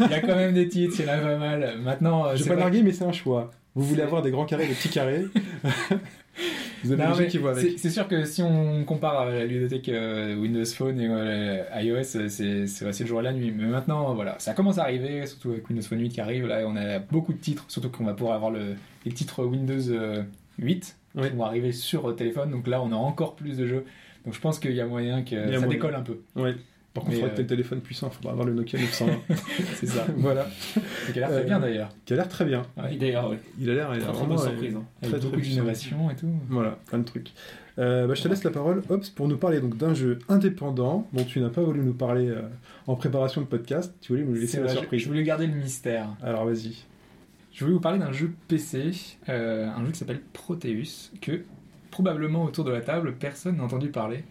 Il 0.00 0.10
y 0.10 0.14
a 0.14 0.20
quand 0.20 0.36
même 0.36 0.54
des 0.54 0.68
titres, 0.68 0.94
en 1.02 1.08
a 1.08 1.18
pas 1.18 1.36
mal. 1.38 1.78
Maintenant, 1.82 2.26
euh, 2.26 2.32
Je 2.32 2.38
c'est 2.42 2.48
vais 2.48 2.54
pas 2.56 2.60
larguer, 2.60 2.82
mais 2.82 2.92
c'est 2.92 3.04
un 3.04 3.12
choix. 3.12 3.50
Vous 3.74 3.84
voulez 3.84 4.00
C'est- 4.00 4.06
avoir 4.06 4.22
des 4.22 4.30
grands 4.30 4.44
carrés, 4.44 4.66
des 4.66 4.74
petits 4.74 4.88
carrés. 4.90 5.24
Vous 6.84 6.90
avez 6.90 7.00
Non, 7.04 7.10
mais 7.16 7.28
qui 7.28 7.38
avec. 7.38 7.60
c'est- 7.60 7.78
C'est 7.78 7.90
sûr 7.90 8.08
que 8.08 8.24
si 8.24 8.42
on 8.42 8.82
compare 8.84 9.20
à 9.20 9.26
la 9.30 9.44
ludothèque 9.44 9.88
euh, 9.88 10.34
Windows 10.34 10.64
Phone 10.64 10.98
et 11.00 11.06
euh, 11.08 11.62
iOS, 11.80 12.02
c'est 12.28 12.66
c'est 12.66 13.00
le 13.00 13.06
jour 13.06 13.20
et 13.20 13.22
la 13.22 13.32
nuit. 13.32 13.52
Mais 13.56 13.66
maintenant, 13.66 14.12
voilà, 14.14 14.34
ça 14.40 14.52
commence 14.52 14.78
à 14.78 14.82
arriver, 14.82 15.24
surtout 15.26 15.50
avec 15.52 15.68
Windows 15.68 15.82
Phone 15.86 16.00
8 16.00 16.08
qui 16.08 16.20
arrive. 16.20 16.46
Là, 16.46 16.62
on 16.66 16.74
a 16.74 16.98
beaucoup 16.98 17.32
de 17.32 17.38
titres, 17.38 17.64
surtout 17.68 17.88
qu'on 17.88 18.04
va 18.04 18.14
pouvoir 18.14 18.34
avoir 18.34 18.50
le, 18.50 18.74
les 19.06 19.12
titres 19.12 19.44
Windows 19.44 19.90
euh, 19.90 20.22
8 20.58 20.96
Oui. 21.14 21.28
qui 21.30 21.36
vont 21.36 21.44
arriver 21.44 21.72
sur 21.72 22.14
téléphone. 22.16 22.50
Donc 22.50 22.66
là, 22.66 22.82
on 22.82 22.92
a 22.92 22.96
encore 22.96 23.34
plus 23.36 23.56
de 23.56 23.66
jeux. 23.66 23.84
Donc 24.24 24.34
je 24.34 24.40
pense 24.40 24.58
qu'il 24.58 24.72
y 24.72 24.80
a 24.80 24.86
moyen 24.86 25.22
que 25.22 25.34
a 25.36 25.44
ça 25.52 25.58
moyen. 25.58 25.66
décolle 25.68 25.94
un 25.94 26.02
peu. 26.02 26.18
Ouais. 26.36 26.54
Par 26.94 27.04
contre, 27.04 27.16
il 27.16 27.22
faudrait 27.22 27.40
euh, 27.40 27.44
téléphone 27.46 27.80
puissant, 27.80 28.10
il 28.12 28.14
faudra 28.16 28.32
avoir 28.32 28.46
le 28.46 28.52
Nokia 28.52 28.78
920. 28.78 29.12
C'est 29.76 29.86
ça. 29.86 30.06
voilà. 30.16 30.46
Qui 31.12 31.18
a 31.18 31.20
l'air 31.20 31.28
très 31.30 31.40
Euh, 31.40 31.44
bien 31.44 31.58
d'ailleurs. 31.58 31.88
Qui 32.04 32.12
a 32.12 32.16
l'air 32.16 32.28
très 32.28 32.44
bien. 32.44 32.62
Et 32.90 32.96
D'ailleurs, 32.96 33.30
ouais. 33.30 33.38
Il 33.58 33.70
a 33.70 33.74
l'air 33.74 33.88
Très, 33.88 33.98
très 34.00 34.12
vraiment 34.12 34.34
euh, 34.34 34.44
surprise. 34.44 34.74
hein. 34.76 34.84
Avec 35.00 35.10
très, 35.12 35.20
très 35.20 35.28
beaucoup 35.30 35.40
d'innovation 35.40 36.10
et 36.10 36.16
tout. 36.16 36.28
Voilà, 36.50 36.78
plein 36.86 36.98
de 36.98 37.04
trucs. 37.04 37.30
Euh, 37.78 38.06
bah, 38.06 38.12
je 38.14 38.22
te 38.22 38.28
laisse 38.28 38.44
la 38.44 38.50
parole, 38.50 38.82
Hobbs, 38.90 39.08
pour 39.16 39.26
nous 39.26 39.38
parler 39.38 39.60
donc 39.60 39.78
d'un 39.78 39.94
jeu 39.94 40.18
indépendant 40.28 41.08
dont 41.14 41.24
tu 41.24 41.40
n'as 41.40 41.48
pas 41.48 41.62
voulu 41.62 41.80
nous 41.80 41.94
parler 41.94 42.28
euh, 42.28 42.42
en 42.86 42.94
préparation 42.94 43.40
de 43.40 43.46
podcast. 43.46 43.94
Tu 44.02 44.12
voulais 44.12 44.24
nous 44.26 44.34
laisser 44.34 44.58
la 44.58 44.64
vrai, 44.64 44.72
surprise. 44.74 45.00
Je 45.00 45.08
voulais 45.08 45.22
garder 45.24 45.46
le 45.46 45.54
mystère. 45.54 46.08
Alors 46.22 46.44
vas-y. 46.44 46.76
Je 47.52 47.60
voulais 47.64 47.74
vous 47.74 47.80
parler 47.80 47.98
d'un 47.98 48.12
jeu 48.12 48.32
PC, 48.48 48.92
euh, 49.28 49.68
un 49.68 49.84
jeu 49.84 49.92
qui 49.92 49.98
s'appelle 49.98 50.22
Proteus, 50.32 51.10
que 51.20 51.44
probablement 51.90 52.44
autour 52.44 52.64
de 52.64 52.70
la 52.70 52.80
table, 52.80 53.14
personne 53.16 53.58
n'a 53.58 53.64
entendu 53.64 53.88
parler. 53.90 54.24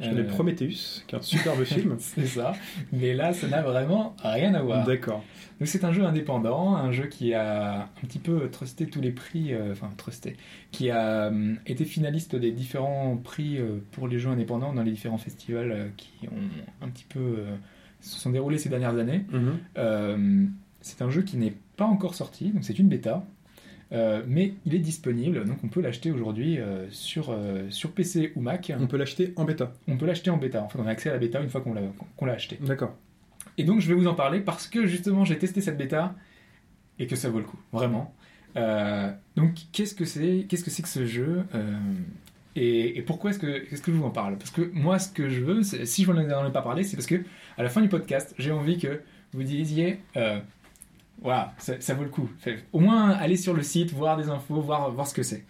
Je 0.00 0.10
connais 0.10 0.20
Euh, 0.22 0.28
Prometheus, 0.28 1.02
qui 1.06 1.14
est 1.14 1.18
un 1.18 1.22
superbe 1.22 1.64
film. 1.64 1.96
C'est 1.98 2.26
ça, 2.26 2.52
mais 2.92 3.14
là, 3.14 3.32
ça 3.32 3.48
n'a 3.48 3.62
vraiment 3.62 4.14
rien 4.22 4.54
à 4.54 4.62
voir. 4.62 4.84
D'accord. 4.86 5.24
Donc 5.58 5.66
c'est 5.66 5.82
un 5.82 5.92
jeu 5.92 6.04
indépendant, 6.04 6.76
un 6.76 6.92
jeu 6.92 7.06
qui 7.06 7.34
a 7.34 7.82
un 7.82 8.06
petit 8.06 8.20
peu 8.20 8.48
trusté 8.48 8.86
tous 8.86 9.00
les 9.00 9.10
prix, 9.10 9.52
euh, 9.54 9.72
enfin 9.72 9.90
trusté, 9.96 10.36
qui 10.70 10.90
a 10.90 11.30
euh, 11.32 11.54
été 11.66 11.84
finaliste 11.84 12.36
des 12.36 12.52
différents 12.52 13.16
prix 13.16 13.58
pour 13.90 14.06
les 14.06 14.18
jeux 14.20 14.30
indépendants 14.30 14.72
dans 14.72 14.82
les 14.84 14.92
différents 14.92 15.18
festivals 15.18 15.90
qui 15.96 16.28
ont 16.28 16.84
un 16.84 16.88
petit 16.88 17.06
peu 17.08 17.38
se 18.00 18.20
sont 18.20 18.30
déroulés 18.30 18.58
ces 18.58 18.68
dernières 18.68 18.96
années. 18.96 19.24
Mhm. 19.32 20.52
C'est 20.80 21.02
un 21.02 21.10
jeu 21.10 21.22
qui 21.22 21.36
n'est 21.36 21.54
pas 21.78 21.86
encore 21.86 22.14
sorti, 22.14 22.50
donc 22.50 22.64
c'est 22.64 22.78
une 22.78 22.88
bêta, 22.88 23.24
euh, 23.92 24.22
mais 24.26 24.52
il 24.66 24.74
est 24.74 24.80
disponible, 24.80 25.46
donc 25.46 25.58
on 25.64 25.68
peut 25.68 25.80
l'acheter 25.80 26.10
aujourd'hui 26.10 26.58
euh, 26.58 26.86
sur, 26.90 27.30
euh, 27.30 27.70
sur 27.70 27.92
PC 27.92 28.32
ou 28.36 28.42
Mac. 28.42 28.70
On 28.78 28.86
peut 28.86 28.98
l'acheter 28.98 29.32
en 29.36 29.44
bêta. 29.46 29.72
On 29.86 29.96
peut 29.96 30.04
l'acheter 30.04 30.28
en 30.28 30.36
bêta, 30.36 30.62
en 30.62 30.68
fait 30.68 30.78
on 30.78 30.86
a 30.86 30.90
accès 30.90 31.08
à 31.08 31.12
la 31.14 31.18
bêta 31.18 31.40
une 31.40 31.48
fois 31.48 31.62
qu'on 31.62 31.72
l'a 31.72 31.80
qu'on 32.16 32.26
l'a 32.26 32.34
acheté. 32.34 32.58
D'accord. 32.60 32.94
Et 33.56 33.64
donc 33.64 33.80
je 33.80 33.88
vais 33.88 33.94
vous 33.94 34.06
en 34.06 34.14
parler 34.14 34.40
parce 34.40 34.66
que 34.68 34.86
justement 34.86 35.24
j'ai 35.24 35.38
testé 35.38 35.62
cette 35.62 35.78
bêta 35.78 36.14
et 36.98 37.06
que 37.06 37.16
ça 37.16 37.30
vaut 37.30 37.38
le 37.38 37.44
coup, 37.46 37.58
vraiment. 37.72 38.14
Donc 39.36 39.54
qu'est-ce 39.72 39.94
que 39.94 40.04
c'est 40.04 40.44
Qu'est-ce 40.48 40.64
que 40.64 40.70
c'est 40.70 40.82
que 40.82 40.88
ce 40.88 41.06
jeu 41.06 41.44
et, 42.56 42.98
et 42.98 43.02
pourquoi 43.02 43.30
est-ce 43.30 43.38
que, 43.38 43.46
est-ce 43.72 43.80
que 43.82 43.92
je 43.92 43.96
vous 43.96 44.04
en 44.04 44.10
parle? 44.10 44.36
Parce 44.36 44.50
que 44.50 44.62
moi 44.74 44.98
ce 44.98 45.08
que 45.12 45.28
je 45.28 45.40
veux, 45.40 45.62
c'est- 45.62 45.86
si 45.86 46.02
je 46.04 46.10
n'en 46.10 46.46
ai 46.48 46.52
pas 46.52 46.62
parlé, 46.62 46.82
c'est 46.82 46.96
parce 46.96 47.06
que 47.06 47.22
à 47.56 47.62
la 47.62 47.68
fin 47.68 47.80
du 47.80 47.88
podcast, 47.88 48.34
j'ai 48.36 48.50
envie 48.50 48.78
que 48.78 49.00
vous 49.32 49.44
disiez, 49.44 50.00
voilà, 51.22 51.54
ça, 51.58 51.80
ça 51.80 51.94
vaut 51.94 52.04
le 52.04 52.10
coup. 52.10 52.28
Fait- 52.38 52.64
au 52.72 52.80
moins 52.80 53.10
aller 53.10 53.36
sur 53.36 53.54
le 53.54 53.62
site, 53.62 53.92
voir 53.92 54.16
des 54.16 54.28
infos, 54.28 54.60
voir, 54.60 54.90
voir 54.92 55.06
ce 55.06 55.14
que 55.14 55.22
c'est. 55.22 55.44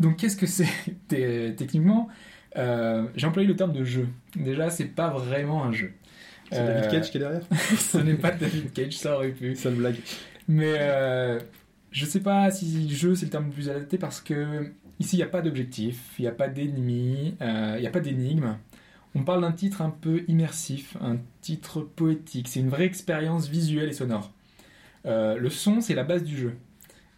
Donc 0.00 0.16
qu'est-ce 0.16 0.36
que 0.36 0.46
c'est 0.46 0.68
Techniquement, 1.08 2.08
euh, 2.56 3.06
j'ai 3.14 3.26
employé 3.26 3.46
le 3.48 3.56
terme 3.56 3.72
de 3.72 3.84
jeu. 3.84 4.08
Déjà, 4.34 4.70
c'est 4.70 4.86
pas 4.86 5.10
vraiment 5.10 5.64
un 5.64 5.72
jeu. 5.72 5.92
C'est 6.50 6.58
Euh, 6.58 6.74
David 6.80 6.90
Cage 6.90 7.10
qui 7.10 7.16
est 7.18 7.20
derrière? 7.20 7.42
ce 7.78 7.98
n'est 7.98 8.14
pas 8.14 8.32
David 8.32 8.72
Cage, 8.72 8.96
ça 8.98 9.14
aurait 9.16 9.30
pu. 9.30 9.54
Sale 9.54 9.74
blague. 9.74 9.96
Mais 10.48 10.74
euh, 10.78 11.38
je 11.92 12.04
sais 12.06 12.20
pas 12.20 12.50
si 12.50 12.88
jeu 12.92 13.14
c'est 13.14 13.26
le 13.26 13.30
terme 13.30 13.46
le 13.46 13.52
plus 13.52 13.68
adapté 13.70 13.98
parce 13.98 14.20
que 14.20 14.72
ici 14.98 15.14
il 15.16 15.18
n'y 15.20 15.22
a 15.24 15.28
pas 15.28 15.42
d'objectif, 15.42 16.14
il 16.18 16.22
n'y 16.22 16.28
a 16.28 16.32
pas 16.32 16.48
d'ennemi, 16.48 17.36
euh, 17.40 17.74
il 17.76 17.80
n'y 17.82 17.86
a 17.86 17.90
pas 17.90 18.00
d'énigme. 18.00 18.56
On 19.14 19.22
parle 19.22 19.42
d'un 19.42 19.52
titre 19.52 19.80
un 19.82 19.90
peu 19.90 20.24
immersif, 20.28 20.96
un 21.00 21.18
titre 21.40 21.80
poétique. 21.82 22.48
C'est 22.48 22.60
une 22.60 22.68
vraie 22.68 22.84
expérience 22.86 23.48
visuelle 23.48 23.88
et 23.88 23.92
sonore. 23.92 24.32
Euh, 25.06 25.36
le 25.36 25.50
son, 25.50 25.80
c'est 25.80 25.94
la 25.94 26.04
base 26.04 26.24
du 26.24 26.36
jeu. 26.36 26.56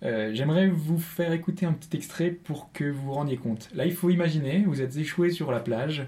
Euh, 0.03 0.31
J'aimerais 0.35 0.69
vous 0.69 0.99
faire 0.99 1.33
écouter 1.33 1.67
un 1.67 1.73
petit 1.73 1.97
extrait 1.97 2.31
pour 2.31 2.73
que 2.73 2.85
vous 2.85 3.03
vous 3.03 3.13
rendiez 3.13 3.37
compte. 3.37 3.69
Là, 3.75 3.87
il 3.87 3.93
faut 3.93 4.11
imaginer, 4.11 4.65
vous 4.67 4.83
êtes 4.83 4.97
échoué 4.97 5.31
sur 5.31 5.53
la 5.53 5.61
plage, 5.61 6.07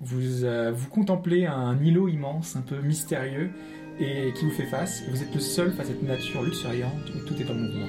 vous, 0.00 0.44
euh, 0.44 0.72
vous 0.74 0.88
contemplez 0.88 1.46
un 1.46 1.78
îlot 1.82 2.08
immense, 2.08 2.56
un 2.56 2.62
peu 2.62 2.80
mystérieux, 2.80 3.50
et 3.98 4.32
qui 4.34 4.44
vous 4.44 4.50
fait 4.50 4.66
face. 4.66 5.02
Et 5.06 5.10
vous 5.10 5.22
êtes 5.22 5.34
le 5.34 5.40
seul 5.40 5.72
face 5.72 5.86
à 5.86 5.88
cette 5.90 6.02
nature 6.02 6.42
luxuriante 6.42 7.10
où 7.14 7.26
tout 7.26 7.34
est 7.40 7.50
en 7.50 7.54
mouvement. 7.54 7.86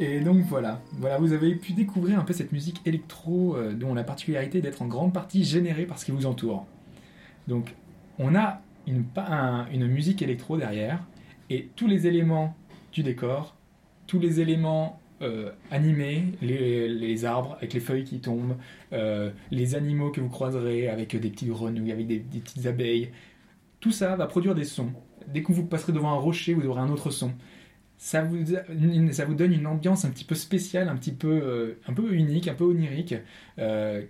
Et 0.00 0.20
donc 0.20 0.44
voilà, 0.44 0.80
voilà, 0.92 1.18
vous 1.18 1.32
avez 1.32 1.54
pu 1.56 1.72
découvrir 1.72 2.20
un 2.20 2.22
peu 2.22 2.32
cette 2.32 2.52
musique 2.52 2.80
électro 2.86 3.56
euh, 3.56 3.72
dont 3.72 3.94
la 3.94 4.04
particularité 4.04 4.60
d'être 4.60 4.80
en 4.80 4.86
grande 4.86 5.12
partie 5.12 5.42
générée 5.42 5.86
par 5.86 5.98
ce 5.98 6.04
qui 6.04 6.12
vous 6.12 6.24
entoure. 6.24 6.66
Donc 7.48 7.74
on 8.18 8.36
a 8.36 8.60
une, 8.86 9.86
musique 9.86 10.22
électro 10.22 10.56
derrière 10.56 11.04
et 11.50 11.68
tous 11.74 11.88
les 11.88 12.06
éléments 12.06 12.54
du 12.92 13.02
décor, 13.02 13.56
tous 14.06 14.20
les 14.20 14.40
éléments 14.40 15.00
euh, 15.20 15.50
animés, 15.72 16.26
les, 16.42 16.88
les 16.88 17.24
arbres 17.24 17.56
avec 17.58 17.74
les 17.74 17.80
feuilles 17.80 18.04
qui 18.04 18.20
tombent, 18.20 18.56
euh, 18.92 19.30
les 19.50 19.74
animaux 19.74 20.10
que 20.10 20.20
vous 20.20 20.28
croiserez 20.28 20.88
avec 20.88 21.16
des 21.16 21.30
petites 21.30 21.48
grenouilles, 21.48 21.90
avec 21.90 22.06
des, 22.06 22.20
des 22.20 22.38
petites 22.38 22.66
abeilles, 22.66 23.10
tout 23.80 23.90
ça 23.90 24.14
va 24.14 24.26
produire 24.26 24.54
des 24.54 24.64
sons. 24.64 24.92
Dès 25.26 25.42
que 25.42 25.52
vous 25.52 25.66
passerez 25.66 25.92
devant 25.92 26.12
un 26.12 26.18
rocher, 26.18 26.54
vous 26.54 26.66
aurez 26.68 26.80
un 26.80 26.88
autre 26.88 27.10
son 27.10 27.32
ça 27.98 28.22
vous, 28.22 28.38
ça 29.12 29.24
vous 29.24 29.34
donne 29.34 29.52
une 29.52 29.66
ambiance 29.66 30.04
un 30.04 30.10
petit 30.10 30.24
peu 30.24 30.34
spéciale, 30.34 30.88
un 30.88 30.96
petit 30.96 31.12
peu, 31.12 31.40
euh, 31.42 31.78
un 31.86 31.92
peu 31.92 32.12
unique, 32.14 32.48
un 32.48 32.54
peu 32.54 32.64
onirique, 32.64 33.16
euh, 33.58 34.02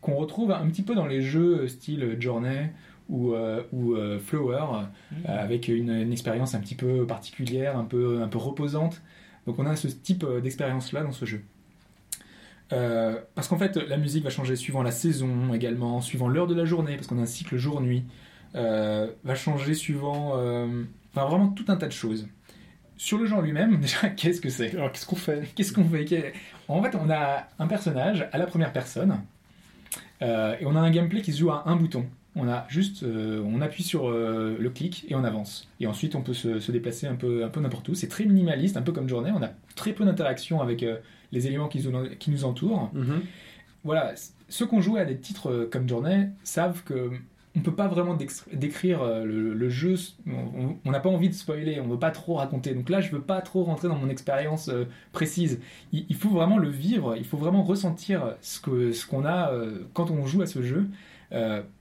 qu'on 0.00 0.16
retrouve 0.16 0.50
un 0.50 0.66
petit 0.68 0.82
peu 0.82 0.94
dans 0.94 1.06
les 1.06 1.22
jeux 1.22 1.66
style 1.68 2.16
Journey 2.20 2.70
ou, 3.08 3.32
euh, 3.32 3.62
ou 3.72 3.94
euh, 3.94 4.18
Flower, 4.18 4.64
euh, 5.12 5.16
avec 5.26 5.68
une, 5.68 5.90
une 5.90 6.12
expérience 6.12 6.54
un 6.54 6.60
petit 6.60 6.74
peu 6.74 7.06
particulière, 7.06 7.78
un 7.78 7.84
peu, 7.84 8.22
un 8.22 8.28
peu 8.28 8.38
reposante. 8.38 9.00
Donc 9.46 9.58
on 9.58 9.66
a 9.66 9.76
ce 9.76 9.88
type 9.88 10.24
euh, 10.24 10.40
d'expérience-là 10.40 11.02
dans 11.02 11.12
ce 11.12 11.24
jeu. 11.24 11.40
Euh, 12.72 13.18
parce 13.34 13.48
qu'en 13.48 13.56
fait, 13.56 13.76
la 13.76 13.96
musique 13.96 14.24
va 14.24 14.30
changer 14.30 14.56
suivant 14.56 14.82
la 14.82 14.90
saison 14.90 15.54
également, 15.54 16.02
suivant 16.02 16.28
l'heure 16.28 16.46
de 16.46 16.54
la 16.54 16.66
journée, 16.66 16.96
parce 16.96 17.06
qu'on 17.06 17.18
a 17.18 17.22
un 17.22 17.26
cycle 17.26 17.56
jour-nuit, 17.56 18.04
euh, 18.56 19.10
va 19.24 19.34
changer 19.34 19.74
suivant... 19.74 20.32
euh, 20.36 20.84
enfin, 21.14 21.26
vraiment 21.26 21.48
tout 21.48 21.64
un 21.68 21.76
tas 21.76 21.86
de 21.86 21.92
choses. 21.92 22.28
Sur 22.98 23.16
le 23.18 23.24
genre 23.26 23.40
lui-même, 23.40 23.76
déjà, 23.80 24.10
qu'est-ce 24.10 24.40
que 24.42 24.50
c'est 24.50 24.74
Alors 24.76 24.92
qu'est-ce 24.92 25.06
qu'on 25.06 25.16
fait? 25.16 25.48
Qu'est-ce 25.54 25.72
qu'on 25.72 25.84
fait 25.88 26.32
En 26.68 26.82
fait, 26.82 26.94
on 26.96 27.08
a 27.10 27.48
un 27.58 27.66
personnage 27.66 28.28
à 28.32 28.36
la 28.38 28.46
première 28.46 28.72
personne 28.72 29.20
euh, 30.20 30.56
et 30.60 30.66
on 30.66 30.76
a 30.76 30.80
un 30.80 30.90
gameplay 30.90 31.22
qui 31.22 31.32
se 31.32 31.38
joue 31.38 31.50
à 31.50 31.62
un 31.68 31.76
bouton. 31.76 32.04
On 32.36 32.48
a 32.48 32.66
juste, 32.68 33.02
euh, 33.04 33.42
on 33.46 33.60
appuie 33.62 33.82
sur 33.82 34.08
euh, 34.08 34.56
le 34.60 34.70
clic 34.70 35.06
et 35.08 35.14
on 35.14 35.24
avance. 35.24 35.68
Et 35.80 35.86
ensuite, 35.86 36.14
on 36.14 36.20
peut 36.22 36.34
se, 36.34 36.60
se 36.60 36.70
déplacer 36.72 37.06
un 37.06 37.14
peu, 37.14 37.44
un 37.44 37.48
peu 37.48 37.60
n'importe 37.60 37.88
où. 37.88 37.94
C'est 37.94 38.08
très 38.08 38.24
minimaliste, 38.26 38.76
un 38.76 38.82
peu 38.82 38.92
comme 38.92 39.08
Journée. 39.08 39.30
On 39.34 39.42
a 39.42 39.50
très 39.74 39.92
peu 39.92 40.04
d'interaction 40.04 40.60
avec 40.60 40.84
les 41.32 41.46
éléments 41.46 41.68
qui, 41.68 41.80
nous- 41.88 42.10
qui 42.18 42.30
nous 42.30 42.44
entourent. 42.44 42.90
Mhm. 42.94 43.22
Voilà, 43.84 44.12
ceux 44.48 44.66
qui 44.66 44.74
ont 44.74 44.80
joué 44.80 45.00
à 45.00 45.04
des 45.04 45.16
titres 45.18 45.68
comme 45.70 45.88
Journey 45.88 46.28
savent 46.44 46.82
que 46.84 47.10
on 47.58 47.60
peut 47.60 47.74
pas 47.74 47.88
vraiment 47.88 48.16
décrire 48.52 49.02
euh, 49.02 49.24
le, 49.24 49.68
jeu. 49.68 49.96
On- 50.84 50.90
n'a 50.90 51.00
pas 51.00 51.08
envie 51.08 51.28
de 51.28 51.34
spoiler, 51.34 51.80
on 51.80 51.88
veut 51.88 51.98
pas 51.98 52.10
trop 52.10 52.34
raconter. 52.34 52.74
Donc 52.74 52.88
là, 52.88 53.00
je 53.00 53.10
veux 53.10 53.20
pas 53.20 53.40
trop 53.40 53.64
rentrer 53.64 53.88
dans 53.88 53.96
mon 53.96 54.08
expérience 54.08 54.68
euh, 54.68 54.84
précise. 55.12 55.60
Il, 55.92 56.14
faut 56.14 56.28
vraiment 56.28 56.58
le 56.58 56.68
vivre, 56.68 57.16
il 57.16 57.24
faut 57.24 57.36
vraiment 57.36 57.62
ressentir 57.62 58.36
ce 58.40 58.60
qu'on 58.60 59.24
a 59.24 59.50
euh, 59.52 59.80
quand 59.92 60.10
on 60.10 60.24
joue 60.26 60.42
à 60.42 60.46
ce 60.46 60.62
jeu. 60.62 60.88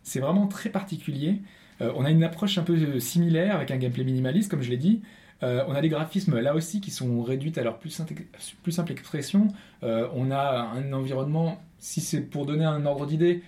C'est 0.04 0.20
vraiment 0.20 0.48
très 0.48 0.70
particulier. 0.70 1.41
On 1.80 2.04
a 2.04 2.12
une 2.12 2.24
approche 2.24 2.58
un 2.58 2.64
peu 2.64 2.99
similaire 2.99 3.56
avec 3.56 3.72
un 3.72 3.78
gameplay 3.78 4.04
minimaliste, 4.04 4.52
comme 4.52 4.62
je 4.62 4.70
l'ai 4.70 4.78
dit. 4.78 5.02
On 5.41 5.74
a 5.74 5.80
des 5.80 5.88
graphismes 5.88 6.38
là 6.40 6.54
aussi 6.54 6.82
qui 6.82 6.91
sont 6.91 7.22
réduits 7.22 7.54
à 7.56 7.64
leur 7.64 7.78
plus 7.78 7.91
simple, 7.91 8.91
expression. 8.91 9.48
On 9.84 10.32
a 10.32 10.70
un 10.76 10.91
environnement, 10.91 11.62
si 11.80 12.02
c'est 12.02 12.20
pour 12.20 12.45
donner 12.45 12.66
un 12.66 12.86
ordre 12.86 13.06
d'idée, 13.06 13.41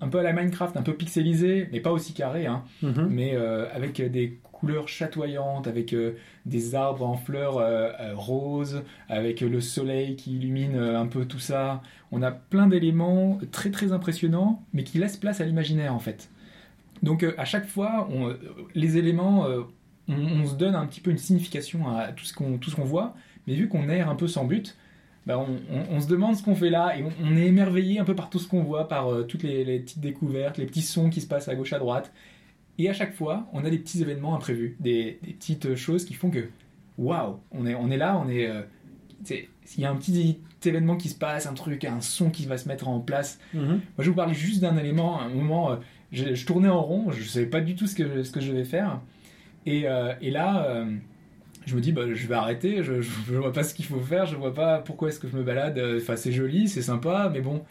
un 0.00 0.08
peu 0.08 0.18
à 0.18 0.22
la 0.22 0.32
Minecraft, 0.32 0.76
un 0.76 0.82
peu 0.82 0.94
pixelisé, 0.94 1.68
mais 1.72 1.80
pas 1.80 1.92
aussi 1.92 2.12
carré, 2.14 2.46
hein, 2.46 2.62
Mhm. 2.82 3.08
mais 3.10 3.32
euh, 3.34 3.66
avec 3.74 4.00
des 4.00 4.38
couleurs 4.52 4.88
chatoyantes, 4.88 5.66
avec 5.66 5.92
euh, 5.94 6.12
des 6.46 6.74
arbres 6.74 7.06
en 7.06 7.16
fleurs 7.16 7.58
euh, 7.58 7.90
euh, 8.00 8.12
roses, 8.14 8.82
avec 9.08 9.40
le 9.40 9.60
soleil 9.60 10.16
qui 10.16 10.36
illumine 10.36 10.76
euh, 10.76 10.98
un 11.00 11.06
peu 11.06 11.24
tout 11.24 11.38
ça. 11.38 11.82
On 12.12 12.22
a 12.22 12.30
plein 12.30 12.66
d'éléments 12.66 13.38
très 13.52 13.70
très 13.70 13.92
impressionnants, 13.92 14.62
mais 14.72 14.84
qui 14.84 14.98
laissent 14.98 15.16
place 15.16 15.40
à 15.40 15.44
l'imaginaire 15.44 15.94
en 15.94 15.98
fait. 15.98 16.30
Donc 17.02 17.22
euh, 17.22 17.32
à 17.38 17.44
chaque 17.44 17.66
fois, 17.66 18.08
on- 18.12 18.28
euh, 18.28 18.34
les 18.74 18.96
éléments, 18.98 19.46
euh, 19.46 19.62
on, 20.08 20.14
on 20.42 20.46
se 20.46 20.54
donne 20.54 20.74
un 20.74 20.86
petit 20.86 21.00
peu 21.00 21.10
une 21.10 21.18
signification 21.18 21.88
à 21.96 22.12
tout 22.12 22.24
ce 22.24 22.34
qu'on 22.34 22.58
tout 22.58 22.68
ce 22.70 22.76
qu'on 22.76 22.84
voit, 22.84 23.14
mais 23.46 23.54
vu 23.54 23.68
qu'on 23.68 23.88
erre 23.88 24.10
un 24.10 24.16
peu 24.16 24.26
sans 24.28 24.44
but, 24.44 24.76
bah, 25.30 25.38
on, 25.38 25.74
on- 25.74 25.96
on 25.96 26.00
se 26.00 26.06
demande 26.08 26.34
ce 26.36 26.42
qu'on 26.42 26.54
fait 26.54 26.70
là 26.70 26.96
et 26.96 27.02
on, 27.02 27.10
on 27.24 27.36
est 27.36 27.46
émerveillé 27.46 27.98
un 28.00 28.04
peu 28.04 28.14
par 28.14 28.28
tout 28.30 28.38
ce 28.38 28.48
qu'on 28.48 28.62
voit, 28.62 28.88
par 28.88 29.08
euh, 29.12 29.22
toutes 29.22 29.42
les, 29.42 29.64
les 29.64 29.78
petites 29.80 30.00
découvertes, 30.00 30.58
les 30.58 30.66
petits 30.66 30.82
sons 30.82 31.08
qui 31.10 31.20
se 31.20 31.26
passent 31.26 31.48
à 31.48 31.54
gauche 31.54 31.72
à 31.72 31.78
droite. 31.78 32.12
Et 32.78 32.88
à 32.88 32.92
chaque 32.92 33.12
fois, 33.14 33.46
on 33.52 33.64
a 33.64 33.70
des 33.70 33.78
petits 33.78 34.00
événements 34.02 34.34
imprévus, 34.34 34.76
des, 34.80 35.18
des 35.22 35.32
petites 35.32 35.74
choses 35.74 36.04
qui 36.04 36.14
font 36.14 36.30
que 36.30 36.48
waouh, 36.98 37.38
on 37.52 37.66
est, 37.66 37.74
on 37.74 37.90
est 37.90 37.96
là, 37.98 38.18
on 38.24 38.28
est. 38.28 38.46
euh, 38.48 38.62
il 39.30 39.82
y 39.82 39.84
a 39.84 39.90
un 39.90 39.96
petit 39.96 40.38
événement 40.64 40.96
qui 40.96 41.08
se 41.10 41.14
passe, 41.14 41.46
un 41.46 41.52
truc, 41.54 41.84
un 41.84 42.00
son 42.00 42.30
qui 42.30 42.46
va 42.46 42.56
se 42.58 42.66
mettre 42.68 42.88
en 42.88 43.00
place. 43.00 43.38
Mhm. 43.54 43.62
Moi, 43.66 43.80
je 43.98 44.02
vais 44.04 44.08
vous 44.10 44.14
parler 44.16 44.34
juste 44.34 44.60
d'un 44.62 44.76
élément. 44.78 45.20
À 45.20 45.24
un 45.24 45.28
moment, 45.28 45.72
euh, 45.72 45.76
je, 46.12 46.34
je 46.34 46.46
tournais 46.46 46.68
en 46.68 46.80
rond, 46.82 47.10
je 47.10 47.20
ne 47.20 47.24
savais 47.28 47.46
pas 47.46 47.60
du 47.60 47.74
tout 47.74 47.86
ce 47.86 47.94
que, 47.94 48.22
ce 48.22 48.30
que 48.32 48.40
je 48.40 48.50
devais 48.50 48.64
faire. 48.64 49.00
Et, 49.66 49.82
euh, 49.86 50.12
et 50.22 50.30
là, 50.30 50.64
euh, 50.66 50.86
je 51.66 51.76
me 51.76 51.80
dis, 51.80 51.92
bah, 51.92 52.02
je 52.12 52.26
vais 52.26 52.34
arrêter, 52.34 52.82
je, 52.82 53.00
je, 53.02 53.10
je 53.28 53.34
vois 53.34 53.52
pas 53.52 53.62
ce 53.62 53.74
qu'il 53.74 53.84
faut 53.84 54.00
faire, 54.00 54.26
je 54.26 54.36
vois 54.36 54.54
pas 54.54 54.78
pourquoi 54.78 55.08
est-ce 55.08 55.20
que 55.20 55.28
je 55.28 55.36
me 55.36 55.42
balade. 55.42 55.80
Enfin, 55.98 56.16
c'est 56.16 56.32
joli, 56.32 56.68
c'est 56.68 56.82
sympa, 56.82 57.30
mais 57.32 57.40
bon. 57.40 57.62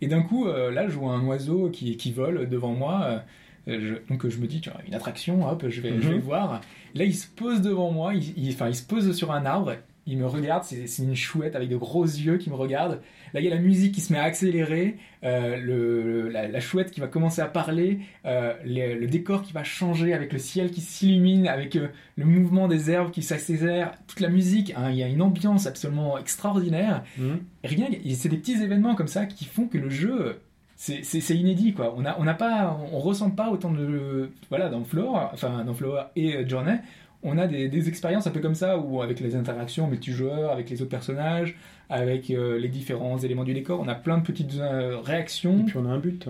Et 0.00 0.06
d'un 0.08 0.22
coup, 0.22 0.46
euh, 0.48 0.70
là, 0.70 0.88
je 0.88 0.94
vois 0.96 1.12
un 1.12 1.24
oiseau 1.26 1.70
qui, 1.70 1.96
qui 1.96 2.12
vole 2.12 2.48
devant 2.48 2.72
moi. 2.72 3.22
euh, 3.68 3.78
je- 3.80 3.94
donc 4.12 4.28
je 4.28 4.36
me 4.38 4.46
dis, 4.46 4.60
tiens, 4.60 4.74
une 4.86 4.94
attraction, 4.94 5.48
hop, 5.48 5.64
je 5.68 5.80
vais, 5.80 6.00
je 6.00 6.08
vais 6.08 6.14
Mhm. 6.16 6.20
voir. 6.20 6.60
Là, 6.94 7.04
il 7.04 7.14
se 7.14 7.26
pose 7.28 7.62
devant 7.62 7.90
moi, 7.90 8.14
il, 8.14 8.36
il- 8.36 8.52
enfin, 8.52 8.68
il 8.68 8.74
se 8.74 8.82
pose 8.86 9.12
sur 9.16 9.32
un 9.32 9.46
arbre, 9.46 9.74
il 10.06 10.18
me 10.18 10.26
regarde, 10.26 10.64
c'est 10.64 11.02
une 11.02 11.14
chouette 11.16 11.56
avec 11.56 11.68
de 11.68 11.76
gros 11.76 12.04
yeux 12.04 12.36
qui 12.36 12.50
me 12.50 12.54
regarde. 12.56 13.00
Là, 13.32 13.40
il 13.40 13.44
y 13.44 13.50
a 13.50 13.54
la 13.54 13.60
musique 13.60 13.92
qui 13.94 14.00
se 14.00 14.12
met 14.12 14.18
à 14.18 14.24
accélérer, 14.24 14.96
euh, 15.24 15.56
le, 15.56 16.28
la, 16.28 16.46
la 16.46 16.60
chouette 16.60 16.90
qui 16.90 17.00
va 17.00 17.08
commencer 17.08 17.40
à 17.40 17.46
parler, 17.46 17.98
euh, 18.26 18.52
les- 18.64 18.94
le 18.94 19.06
décor 19.06 19.42
qui 19.42 19.52
va 19.52 19.64
changer 19.64 20.12
avec 20.12 20.32
le 20.32 20.38
ciel 20.38 20.70
qui 20.70 20.80
s'illumine, 20.82 21.48
avec 21.48 21.74
euh, 21.76 21.88
le 22.16 22.24
mouvement 22.26 22.68
des 22.68 22.90
herbes 22.90 23.10
qui 23.10 23.22
s'accélèrent, 23.22 23.92
toute 24.06 24.20
la 24.20 24.28
musique. 24.28 24.72
hein, 24.76 24.90
il 24.90 24.96
y 24.96 25.02
a 25.02 25.08
une 25.08 25.22
ambiance 25.22 25.66
absolument 25.66 26.16
extraordinaire. 26.18 27.02
Mhm. 27.18 27.38
Rien, 27.64 27.86
c'est 28.14 28.28
des 28.28 28.36
petits 28.36 28.62
événements 28.62 28.94
comme 28.94 29.08
ça 29.08 29.26
qui 29.26 29.46
font 29.46 29.66
que 29.66 29.78
le 29.78 29.88
jeu, 29.90 30.40
c'est 30.76 31.34
inédit 31.36 31.72
quoi. 31.72 31.94
On 31.96 32.04
a, 32.04 32.16
on 32.18 32.24
pas, 32.34 32.78
on 32.92 32.98
ressent 32.98 33.30
pas 33.30 33.50
autant 33.50 33.72
de, 33.72 34.30
voilà, 34.50 34.68
dans 34.68 34.84
Floor, 34.84 35.30
enfin 35.32 35.64
dans 35.64 35.74
et 36.14 36.46
Journey, 36.48 36.78
on 37.24 37.36
a 37.38 37.46
des, 37.46 37.68
des 37.68 37.88
expériences 37.88 38.26
un 38.26 38.30
peu 38.30 38.40
comme 38.40 38.54
ça 38.54 38.78
où 38.78 39.02
avec 39.02 39.18
les 39.20 39.34
interactions 39.34 39.88
multijoueurs, 39.88 40.52
avec 40.52 40.70
les 40.70 40.80
autres 40.82 40.90
personnages, 40.90 41.56
avec 41.90 42.30
euh, 42.30 42.58
les 42.58 42.68
différents 42.68 43.18
éléments 43.18 43.44
du 43.44 43.54
décor, 43.54 43.80
on 43.80 43.88
a 43.88 43.94
plein 43.94 44.18
de 44.18 44.22
petites 44.22 44.54
euh, 44.58 44.98
réactions. 45.00 45.60
Et 45.60 45.64
puis 45.64 45.76
on 45.78 45.86
a 45.86 45.88
un 45.90 45.98
but. 45.98 46.28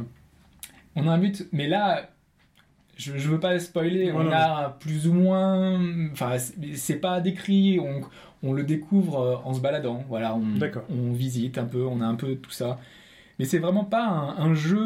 On 0.96 1.06
a 1.08 1.12
un 1.12 1.18
but, 1.18 1.46
mais 1.52 1.66
là, 1.66 2.08
je, 2.96 3.18
je 3.18 3.28
veux 3.28 3.40
pas 3.40 3.58
spoiler, 3.58 4.12
on 4.12 4.20
a 4.32 4.76
plus 4.80 5.08
ou 5.08 5.12
moins. 5.12 5.80
Enfin, 6.12 6.38
c'est- 6.38 7.00
pas 7.00 7.20
décrit, 7.20 7.80
on, 7.80 8.02
on 8.48 8.52
le 8.52 8.62
découvre 8.62 9.20
euh, 9.20 9.36
en 9.44 9.52
se 9.54 9.60
baladant. 9.60 10.04
Voilà, 10.08 10.36
on, 10.36 10.42
on 10.88 11.12
visite 11.12 11.58
un 11.58 11.64
peu, 11.64 11.84
on 11.84 12.00
a 12.00 12.06
un 12.06 12.14
peu 12.14 12.36
tout 12.36 12.52
ça. 12.52 12.78
Mais 13.40 13.44
c'est 13.46 13.58
vraiment 13.58 13.84
pas 13.84 14.04
un, 14.06 14.36
un 14.38 14.54
jeu 14.54 14.78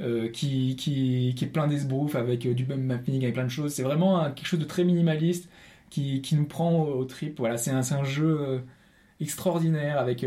euh, 0.00 0.28
qui, 0.28 0.76
qui, 0.76 1.34
qui 1.36 1.44
est 1.44 1.48
plein 1.48 1.66
d'esbrouf 1.66 2.14
avec 2.16 2.46
euh, 2.46 2.54
du 2.54 2.64
bump 2.64 2.80
mapping, 2.82 3.22
avec 3.22 3.34
plein 3.34 3.44
de 3.44 3.48
choses. 3.48 3.72
C'est 3.72 3.82
vraiment 3.82 4.20
un- 4.20 4.30
quelque 4.30 4.46
chose 4.48 4.60
de 4.60 4.64
très 4.64 4.84
minimaliste 4.84 5.48
qui, 5.90 6.20
qui 6.22 6.34
nous 6.34 6.46
prend 6.46 6.72
au, 6.72 6.94
au 7.00 7.04
trip. 7.04 7.38
Voilà, 7.38 7.56
c'est 7.56 7.70
un, 7.70 7.82
c'est 7.82 7.94
un 7.94 8.04
jeu 8.04 8.36
euh, 8.40 8.58
extraordinaire 9.20 9.98
avec. 9.98 10.24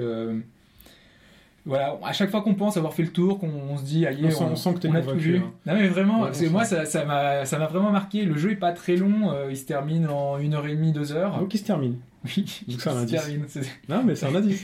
voilà, 1.66 2.00
à 2.04 2.14
chaque 2.14 2.30
fois 2.30 2.42
qu'on 2.42 2.56
pense 2.56 2.78
avoir 2.78 2.94
fait 2.94 3.04
le 3.04 3.12
tour, 3.12 3.40
qu'on 3.40 3.50
on 3.50 3.78
se 3.78 3.84
dit, 3.84 4.06
allez, 4.06 4.26
On 4.28 4.32
sent- 4.32 4.44
on 4.52 4.56
sent 4.56 4.74
que 4.76 4.80
t'es 4.80 4.88
a 4.96 5.02
tout 5.02 5.16
vu. 5.16 5.38
hein. 5.38 5.52
Non 5.66 5.74
mais 5.74 5.88
vraiment, 5.90 6.22
Ouais, 6.22 6.32
que 6.32 6.48
moi 6.50 6.64
ça 6.64 6.86
ça 6.86 7.04
m'a 7.04 7.44
vraiment 7.68 7.92
marqué. 7.92 8.24
Le 8.24 8.38
jeu 8.38 8.52
est 8.52 8.56
pas 8.56 8.72
très 8.72 8.96
long, 8.96 9.32
euh, 9.32 9.48
il 9.50 9.58
se 9.58 9.66
termine 9.66 10.08
en 10.08 10.38
une 10.40 10.54
heure 10.54 10.66
et 10.66 10.76
demie, 10.76 10.94
deux 10.94 11.12
heures. 11.12 11.38
Donc 11.40 11.54
il 11.54 11.58
se 11.58 11.66
termine. 11.66 11.98
Oui, 12.36 12.46
Donc 12.68 12.82
c'est 12.82 12.90
un 12.90 12.94
il 12.94 12.98
indice. 12.98 13.12
termine, 13.12 13.46
Non, 13.90 14.04
mais 14.04 14.16
c'est 14.16 14.26
un 14.26 14.36
indice. 14.36 14.64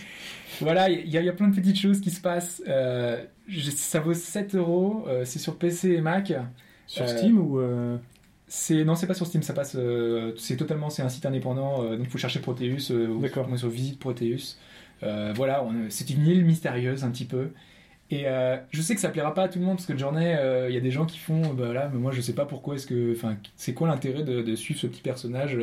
voilà, 0.62 0.90
il 0.90 1.10
y, 1.10 1.18
a- 1.18 1.22
il 1.22 1.26
y 1.26 1.30
a 1.30 1.34
plein 1.34 1.48
de 1.48 1.56
petites 1.56 1.80
choses 1.80 2.02
qui 2.02 2.12
se 2.12 2.22
passent. 2.22 2.62
Euh, 2.68 3.24
je- 3.48 3.72
ça 3.72 4.00
vaut 4.00 4.14
7 4.14 4.56
euros. 4.56 5.06
euh, 5.08 5.24
C'est 5.26 5.40
sur 5.40 5.58
PC 5.58 5.92
et 5.94 6.02
Mac. 6.02 6.34
Sur 6.88 7.04
Euh, 7.04 7.08
Steam 7.08 7.38
ou. 7.40 7.60
C'est 8.48 8.84
non, 8.84 8.94
c'est 8.96 9.08
pas 9.08 9.14
sur 9.16 9.26
Steam. 9.26 9.42
Ça 9.42 9.54
passe. 9.54 9.76
euh, 9.76 10.34
c'est 10.38 10.58
totalement. 10.58 10.90
C'est 10.90 11.02
un 11.02 11.10
site 11.10 11.26
indépendant. 11.26 11.84
euh, 11.84 11.98
donc 11.98 12.08
faut 12.10 12.18
chercher 12.18 12.40
Proteus. 12.40 12.92
euh, 12.92 13.18
D'accord. 13.20 13.48
Sur 13.58 13.70
Visite 13.70 14.00
Proteus. 14.00 14.58
Voilà, 15.02 15.66
c'est 15.90 16.10
une 16.12 16.26
île 16.28 16.46
mystérieuse 16.46 17.04
un 17.04 17.10
petit 17.12 17.26
peu. 17.26 17.50
Et 18.12 18.26
je 18.72 18.82
sais 18.82 18.94
que 18.96 19.02
ça 19.02 19.10
plaira 19.10 19.34
pas 19.34 19.44
à 19.44 19.48
tout 19.50 19.58
le 19.60 19.66
monde 19.66 19.78
parce 19.78 19.88
que 19.88 19.98
Journée, 19.98 20.38
il 20.70 20.74
y 20.74 20.78
a 20.78 20.82
des 20.82 20.92
gens 20.92 21.06
qui 21.06 21.18
font, 21.18 21.54
bah 21.54 21.74
là, 21.74 21.90
mais 21.92 22.00
moi 22.00 22.12
je 22.12 22.22
sais 22.22 22.34
pas 22.34 22.46
pourquoi 22.46 22.76
est-ce 22.76 22.86
que, 22.86 23.12
enfin, 23.14 23.38
c'est 23.56 23.74
quoi 23.74 23.88
l'intérêt 23.88 24.24
de, 24.24 24.42
de 24.44 24.56
suivre 24.56 24.80
ce 24.80 24.88
petit 24.88 25.02
personnage 25.02 25.58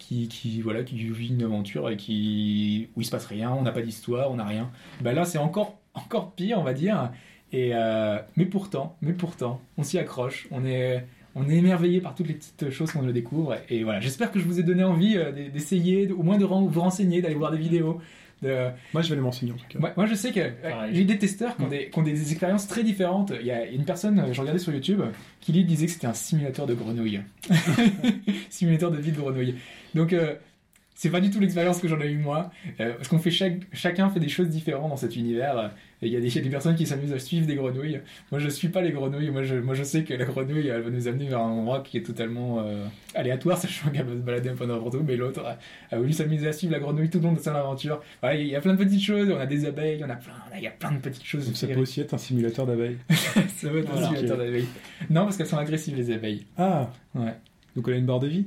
qui, 0.00 0.60
voilà, 0.62 0.82
qui 0.82 0.96
vit 0.96 1.28
une 1.28 1.42
aventure 1.42 1.90
et 1.90 1.96
qui, 1.96 2.88
où 2.96 3.00
il 3.00 3.04
se 3.04 3.10
passe 3.10 3.26
rien, 3.26 3.50
on 3.52 3.62
n'a 3.62 3.72
pas 3.72 3.82
d'histoire, 3.82 4.30
on 4.30 4.36
n'a 4.36 4.44
rien. 4.44 4.70
Bah 5.00 5.12
là, 5.12 5.24
c'est 5.24 5.38
encore, 5.38 5.78
encore 5.94 6.32
pire, 6.32 6.58
on 6.58 6.64
va 6.64 6.74
dire. 6.74 7.10
Et 7.52 7.70
euh, 7.74 8.18
mais 8.36 8.46
pourtant, 8.46 8.96
mais 9.02 9.12
pourtant, 9.12 9.60
on 9.76 9.82
s'y 9.82 9.98
accroche, 9.98 10.46
on 10.50 10.64
est, 10.64 11.04
on 11.34 11.48
est 11.48 11.56
émerveillé 11.56 12.00
par 12.00 12.14
toutes 12.14 12.28
les 12.28 12.34
petites 12.34 12.70
choses 12.70 12.92
qu'on 12.92 13.02
découvre. 13.02 13.56
Et 13.68 13.84
voilà, 13.84 14.00
j'espère 14.00 14.30
que 14.30 14.38
je 14.38 14.44
vous 14.44 14.60
ai 14.60 14.62
donné 14.62 14.84
envie 14.84 15.16
euh, 15.16 15.32
d'essayer, 15.50 16.10
au 16.12 16.22
moins 16.22 16.38
de 16.38 16.44
vous 16.44 16.80
renseigner, 16.80 17.22
d'aller 17.22 17.34
voir 17.34 17.50
des 17.50 17.58
vidéos. 17.58 18.00
De, 18.42 18.68
Moi, 18.94 19.02
je 19.02 19.10
vais 19.10 19.16
les 19.16 19.20
m'enseigner 19.20 19.52
en 19.52 19.56
tout 19.56 19.66
cas. 19.68 19.78
moi, 19.78 19.92
moi, 19.96 20.06
je 20.06 20.14
sais 20.14 20.32
que 20.32 20.40
euh, 20.40 20.50
Pareil. 20.70 20.94
j'ai 20.94 21.04
des 21.04 21.18
testeurs 21.18 21.56
qui 21.56 21.62
ont 21.62 21.68
des, 21.68 21.90
qui 21.90 21.98
ont 21.98 22.02
des 22.02 22.30
expériences 22.32 22.66
très 22.66 22.82
différentes. 22.82 23.32
Il 23.38 23.46
y 23.46 23.50
a 23.50 23.66
une 23.66 23.84
personne, 23.84 24.18
euh, 24.18 24.32
je 24.32 24.40
regardais 24.40 24.58
sur 24.58 24.72
YouTube, 24.72 25.02
qui 25.40 25.52
lui 25.52 25.64
disait 25.64 25.86
que 25.86 25.92
c'était 25.92 26.06
un 26.06 26.14
simulateur 26.14 26.66
de 26.66 26.74
grenouille. 26.74 27.20
simulateur 28.50 28.90
de 28.90 28.96
vie 28.98 29.12
de 29.12 29.20
grenouille. 29.20 29.56
Donc, 29.94 30.12
euh, 30.12 30.34
c'est 31.00 31.08
pas 31.08 31.22
du 31.22 31.30
tout 31.30 31.40
l'expérience 31.40 31.80
que 31.80 31.88
j'en 31.88 31.98
ai 31.98 32.10
eu 32.10 32.18
moi. 32.18 32.50
Euh, 32.78 32.92
parce 32.92 33.08
qu'on 33.08 33.18
fait 33.18 33.30
chaque, 33.30 33.54
chacun 33.72 34.10
fait 34.10 34.20
des 34.20 34.28
choses 34.28 34.48
différentes 34.50 34.90
dans 34.90 34.98
cet 34.98 35.16
univers. 35.16 35.56
Euh, 35.58 35.68
Il 36.02 36.08
y, 36.12 36.16
a 36.16 36.20
des, 36.20 36.26
il 36.28 36.34
y 36.36 36.38
a 36.38 36.42
des 36.42 36.50
personnes 36.50 36.74
qui 36.74 36.84
s'amusent 36.84 37.14
à 37.14 37.18
suivre 37.18 37.46
des 37.46 37.54
grenouilles. 37.54 38.02
Moi, 38.30 38.38
je 38.38 38.50
suis 38.50 38.68
pas 38.68 38.82
les 38.82 38.90
grenouilles. 38.92 39.30
Moi, 39.30 39.42
je, 39.42 39.54
moi, 39.54 39.74
je 39.74 39.82
sais 39.82 40.04
que 40.04 40.12
la 40.12 40.26
grenouille, 40.26 40.68
elle 40.68 40.82
va 40.82 40.90
nous 40.90 41.08
amener 41.08 41.26
vers 41.26 41.38
un 41.38 41.52
endroit 41.52 41.80
qui 41.82 41.96
est 41.96 42.02
totalement 42.02 42.60
euh, 42.60 42.84
aléatoire, 43.14 43.56
sachant 43.62 43.88
qu'elle 43.88 44.04
va 44.04 44.12
se 44.12 44.18
balader 44.18 44.50
un 44.50 44.54
peu 44.56 44.66
n'importe 44.66 44.96
où. 44.96 45.02
Mais 45.02 45.16
l'autre 45.16 45.42
a, 45.42 45.56
a 45.90 45.98
voulu 45.98 46.12
s'amuser 46.12 46.48
à 46.48 46.52
suivre 46.52 46.74
la 46.74 46.80
grenouille 46.80 47.08
tout 47.08 47.16
le 47.16 47.24
long 47.24 47.32
de 47.32 47.38
son 47.40 47.54
aventure. 47.54 48.02
Voilà, 48.20 48.36
il 48.36 48.48
y 48.48 48.54
a 48.54 48.60
plein 48.60 48.74
de 48.74 48.84
petites 48.84 49.02
choses. 49.02 49.30
On 49.30 49.40
a 49.40 49.46
des 49.46 49.64
abeilles, 49.64 50.04
on 50.06 50.10
a 50.10 50.16
plein, 50.16 50.34
il 50.54 50.62
y 50.62 50.66
a 50.66 50.70
plein 50.70 50.92
de 50.92 50.98
petites 50.98 51.24
choses. 51.24 51.46
Donc 51.46 51.56
ça 51.56 51.66
peut 51.66 51.80
aussi 51.80 52.02
être 52.02 52.12
un 52.12 52.18
simulateur 52.18 52.66
d'abeilles. 52.66 52.98
Ça 53.56 53.70
va 53.70 53.78
être 53.78 53.90
un 53.90 54.02
simulateur 54.06 54.36
d'abeilles. 54.36 54.68
Non, 55.08 55.22
parce 55.24 55.38
qu'elles 55.38 55.46
sont 55.46 55.56
agressives, 55.56 55.96
les 55.96 56.12
abeilles. 56.12 56.44
Ah 56.58 56.90
Ouais. 57.14 57.32
Donc 57.74 57.88
on 57.88 57.92
a 57.92 57.96
une 57.96 58.04
barre 58.04 58.20
de 58.20 58.26
vie 58.26 58.44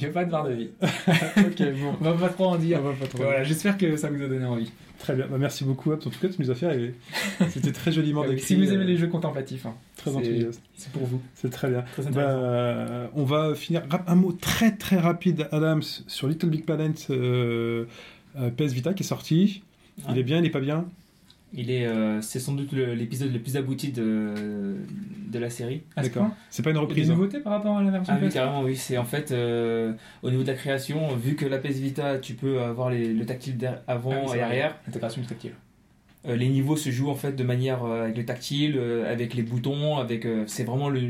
J'ai 0.00 0.08
pas 0.08 0.24
de 0.24 0.30
barre 0.30 0.48
de 0.48 0.52
vie. 0.54 0.70
Ok, 0.82 1.62
bon. 1.80 1.94
On 2.00 2.04
va 2.04 2.12
pas 2.14 2.28
trop 2.30 2.46
en 2.46 2.54
On 2.54 2.58
dire. 2.58 2.80
va 2.80 2.92
pas 2.92 3.06
trop. 3.06 3.18
Voilà, 3.22 3.44
j'espère 3.44 3.76
que 3.78 3.96
ça 3.96 4.08
vous 4.10 4.22
a 4.22 4.26
donné 4.28 4.44
envie. 4.44 4.70
Très 4.98 5.14
bien. 5.14 5.26
Bah, 5.30 5.36
merci 5.38 5.64
beaucoup, 5.64 5.92
Abs. 5.92 6.06
En 6.06 6.10
tout 6.10 6.18
cas, 6.20 6.28
tu 6.28 6.40
nous 6.42 6.50
as 6.50 6.54
fait 6.54 6.66
rêver. 6.68 6.94
C'était 7.50 7.72
très 7.72 7.92
joliment 7.92 8.22
décrit. 8.24 8.40
si 8.44 8.54
vous 8.56 8.72
aimez 8.72 8.84
euh, 8.84 8.86
les 8.86 8.96
jeux 8.96 9.06
contemplatifs, 9.08 9.66
hein, 9.66 9.74
Très 9.96 10.14
enthousiaste. 10.14 10.62
c'est 10.74 10.92
pour 10.92 11.04
vous. 11.06 11.20
C'est 11.34 11.50
très 11.50 11.70
bien. 11.70 11.84
Très 11.96 12.10
Bah, 12.10 13.10
on 13.14 13.24
va 13.24 13.54
finir. 13.54 13.82
Un 14.06 14.14
mot 14.14 14.32
très 14.32 14.76
très 14.76 14.96
rapide, 14.96 15.48
Adams, 15.52 15.82
sur 16.06 16.28
Little 16.28 16.48
Big 16.50 16.64
Planet 16.64 17.06
euh, 17.10 17.84
euh, 18.38 18.50
PS 18.50 18.72
Vita 18.72 18.92
qui 18.94 19.02
est 19.02 19.06
sorti. 19.06 19.62
Il 20.08 20.16
est 20.18 20.22
bien, 20.22 20.38
il 20.38 20.46
est 20.46 20.50
pas 20.50 20.60
bien? 20.60 20.86
Il 21.52 21.70
est, 21.70 21.86
euh, 21.86 22.20
c'est 22.20 22.38
sans 22.38 22.52
doute 22.52 22.72
l'épisode 22.72 23.32
le 23.32 23.40
plus 23.40 23.56
abouti 23.56 23.90
de, 23.90 24.76
de 25.30 25.38
la 25.40 25.50
série. 25.50 25.82
Ce 25.96 26.02
D'accord. 26.02 26.28
C'est 26.48 26.62
pas 26.62 26.70
une 26.70 26.78
reprise. 26.78 27.06
des 27.06 27.10
hein. 27.12 27.14
nouveautés 27.16 27.40
par 27.40 27.52
rapport 27.54 27.76
à 27.78 27.82
la 27.82 27.90
version 27.90 28.14
Ah 28.16 28.20
oui, 28.22 28.28
carrément, 28.28 28.62
oui. 28.62 28.76
C'est 28.76 28.96
en 28.98 29.04
fait 29.04 29.32
euh, 29.32 29.92
au 30.22 30.30
niveau 30.30 30.42
de 30.42 30.48
la 30.48 30.54
création, 30.54 31.08
vu 31.16 31.34
que 31.34 31.46
la 31.46 31.58
PS 31.58 31.78
Vita, 31.78 32.18
tu 32.18 32.34
peux 32.34 32.60
avoir 32.60 32.90
les- 32.90 33.12
le 33.12 33.26
tactile 33.26 33.56
avant 33.88 34.12
Ah 34.14 34.30
oui, 34.30 34.38
et 34.38 34.42
arrière. 34.42 34.76
Intégration 34.86 35.22
tactile. 35.22 35.52
Euh, 36.28 36.36
les 36.36 36.48
niveaux 36.48 36.76
se 36.76 36.90
jouent 36.90 37.10
en 37.10 37.14
fait 37.16 37.32
de 37.34 37.42
manière 37.42 37.82
euh, 37.84 38.04
avec 38.04 38.16
le 38.16 38.24
tactile, 38.24 38.76
euh, 38.76 39.10
avec 39.10 39.34
les 39.34 39.42
boutons, 39.42 39.96
avec. 39.98 40.26
euh, 40.26 40.44
c'est 40.46 40.64
vraiment 40.64 40.88
le. 40.88 41.00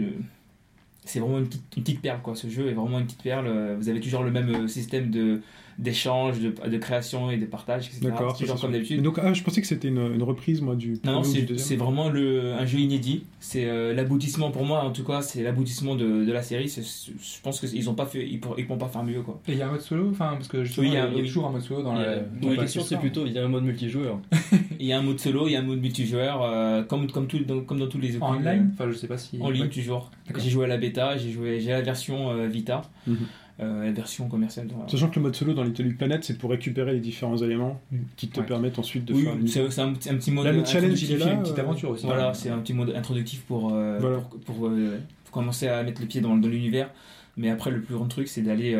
C'est 1.05 1.19
vraiment 1.21 1.39
une 1.39 1.47
petite, 1.49 1.77
une 1.77 1.83
petite 1.83 2.01
perle 2.03 2.21
quoi. 2.23 2.35
Ce 2.37 2.49
jeu 2.49 2.69
est 2.69 2.75
vraiment 2.75 2.99
une 2.99 3.07
petite 3.07 3.23
perle. 3.23 3.51
Vous 3.79 3.89
avez 3.89 4.01
toujours 4.01 4.23
le 4.23 4.31
même 4.31 4.69
système 4.69 5.11
de 5.11 5.41
d'échange, 5.81 6.39
de, 6.41 6.53
de 6.69 6.79
création 6.79 7.31
et 7.31 7.37
de 7.39 7.47
partage, 7.47 7.87
etc. 7.87 8.01
D'accord. 8.03 8.37
C'est 8.37 8.45
toujours 8.45 8.61
comme 8.61 8.73
d'habitude. 8.73 9.03
Donc, 9.03 9.19
ah, 9.23 9.33
je 9.33 9.43
pensais 9.43 9.61
que 9.61 9.67
c'était 9.67 9.89
une, 9.89 10.13
une 10.15 10.23
reprise, 10.23 10.61
moi, 10.61 10.77
du 10.77 10.99
Non, 11.05 11.23
c'est 11.25 11.77
vraiment 11.77 12.09
le, 12.11 12.53
un 12.53 12.67
jeu 12.67 12.79
inédit. 12.79 13.25
C'est 13.41 13.65
euh, 13.65 13.95
l'aboutissement 13.95 14.51
pour 14.51 14.65
moi, 14.65 14.85
en 14.85 14.91
tout 14.91 15.05
cas, 15.05 15.23
c'est 15.23 15.43
l'aboutissement 15.43 15.95
de, 15.97 16.25
de 16.25 16.33
la 16.33 16.43
série. 16.43 16.69
Je 16.69 17.41
pense 17.43 17.61
qu'ils 17.61 17.89
ont 17.89 17.95
pas 17.95 18.07
fait, 18.07 18.27
ils, 18.29 18.39
pour- 18.39 18.59
ils 18.59 18.67
pourront 18.67 18.79
pas 18.79 18.89
faire 18.89 19.03
mieux 19.03 19.23
quoi. 19.23 19.41
Et 19.49 19.53
il 19.53 19.59
y 19.59 19.63
a 19.63 19.69
un 19.69 19.73
mode 19.73 19.81
solo, 19.81 20.09
enfin, 20.11 20.33
parce 20.35 20.49
que 20.49 20.65
justement, 20.65 20.87
Oui, 20.87 20.93
il 20.93 20.97
y 20.97 20.99
a- 21.01 21.07
il 21.09 21.13
y 21.13 21.19
a 21.19 21.23
oui. 21.23 21.27
toujours 21.27 21.47
un 21.47 21.51
mode 21.51 21.63
solo 21.63 21.83
dans 21.83 21.95
Il 21.97 22.01
y 22.03 22.05
a- 22.05 22.11
la. 22.11 22.17
donc 22.21 22.41
dans 22.43 22.51
la 22.51 22.57
question 22.57 22.83
c'est 22.83 22.99
plutôt 22.99 23.25
il 23.27 23.33
y 23.33 23.39
a 23.39 23.45
un 23.45 23.49
mode 23.49 23.65
multijoueur. 23.65 24.19
Il 24.81 24.87
y 24.87 24.93
a 24.95 24.99
un 24.99 25.03
mode 25.03 25.21
solo, 25.21 25.47
il 25.47 25.53
y 25.53 25.57
a 25.57 25.61
un 25.61 25.63
mode 25.63 25.81
multijoueur, 25.81 26.43
euh, 26.43 26.83
comme 26.85 27.07
comme 27.11 27.27
tout, 27.27 27.39
dans, 27.41 27.61
comme 27.61 27.79
dans 27.79 27.87
tous 27.87 27.99
les 27.99 28.17
En 28.23 28.37
online 28.37 28.71
Enfin, 28.73 28.91
je 28.91 28.97
sais 28.97 29.07
pas 29.09 29.19
si. 29.19 29.39
En 29.41 29.51
ligne 29.51 29.69
toujours. 29.69 30.11
J'ai 30.39 30.49
joué 30.51 30.65
à 30.65 30.69
la 30.69 30.79
bêta, 30.79 31.17
j'ai 31.19 31.31
joué, 31.33 31.61
j'ai 31.61 31.71
la 31.71 31.83
version 31.83 32.31
euh, 32.31 32.47
Vita, 32.47 32.83
Mhm. 33.07 33.17
Euh, 33.61 33.85
la 33.85 33.93
version 33.93 34.29
commerciale. 34.29 34.67
de- 34.69 34.73
Sachant 34.91 35.09
que 35.11 35.17
le 35.17 35.23
mode 35.23 35.37
solo 35.37 35.53
dans 35.55 35.63
Little 35.65 35.85
Big 35.85 35.97
Planet, 35.99 36.25
c'est 36.25 36.39
pour 36.39 36.51
récupérer 36.51 36.93
les 36.95 37.01
différents 37.01 37.37
éléments 37.37 37.81
qui 38.17 38.29
te 38.29 38.41
Ouais. 38.41 38.47
permettent 38.47 38.79
ensuite 38.79 39.05
de 39.05 39.13
Oui, 39.15 39.23
faire 39.25 39.35
une 39.37 39.47
c'est 39.49 39.81
un, 39.81 39.93
petit- 39.93 40.09
un 40.11 40.15
petit 40.17 40.31
mode. 40.31 40.47
Là, 40.47 40.53
le 40.53 40.65
challenge, 40.65 41.03
il 41.03 41.13
est 41.13 41.15
introductif. 41.15 41.19
là. 41.27 41.33
une 41.35 41.43
petite 41.43 41.59
euh, 41.59 41.63
aventure 41.63 41.91
aussi. 41.91 42.07
Voilà, 42.07 42.33
c'est 42.35 42.51
un 42.51 42.59
petit 42.59 42.73
mode 42.75 42.95
introductif 42.97 43.43
pour, 43.43 43.73
euh, 43.73 43.99
Voilà. 44.01 44.19
pour, 44.19 44.41
pour, 44.41 44.67
euh, 44.69 44.99
pour 45.25 45.33
commencer 45.33 45.69
à 45.69 45.83
mettre 45.83 46.01
les 46.01 46.07
pieds 46.07 46.21
dans, 46.21 46.37
dans 46.37 46.49
l'univers. 46.49 46.91
Mais 47.37 47.51
après, 47.51 47.71
le 47.71 47.81
plus 47.81 47.95
grand 47.95 48.07
truc, 48.09 48.29
c'est 48.29 48.43
d'aller 48.43 48.75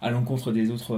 à 0.00 0.10
l'encontre 0.10 0.52
des 0.52 0.70
autres, 0.70 0.96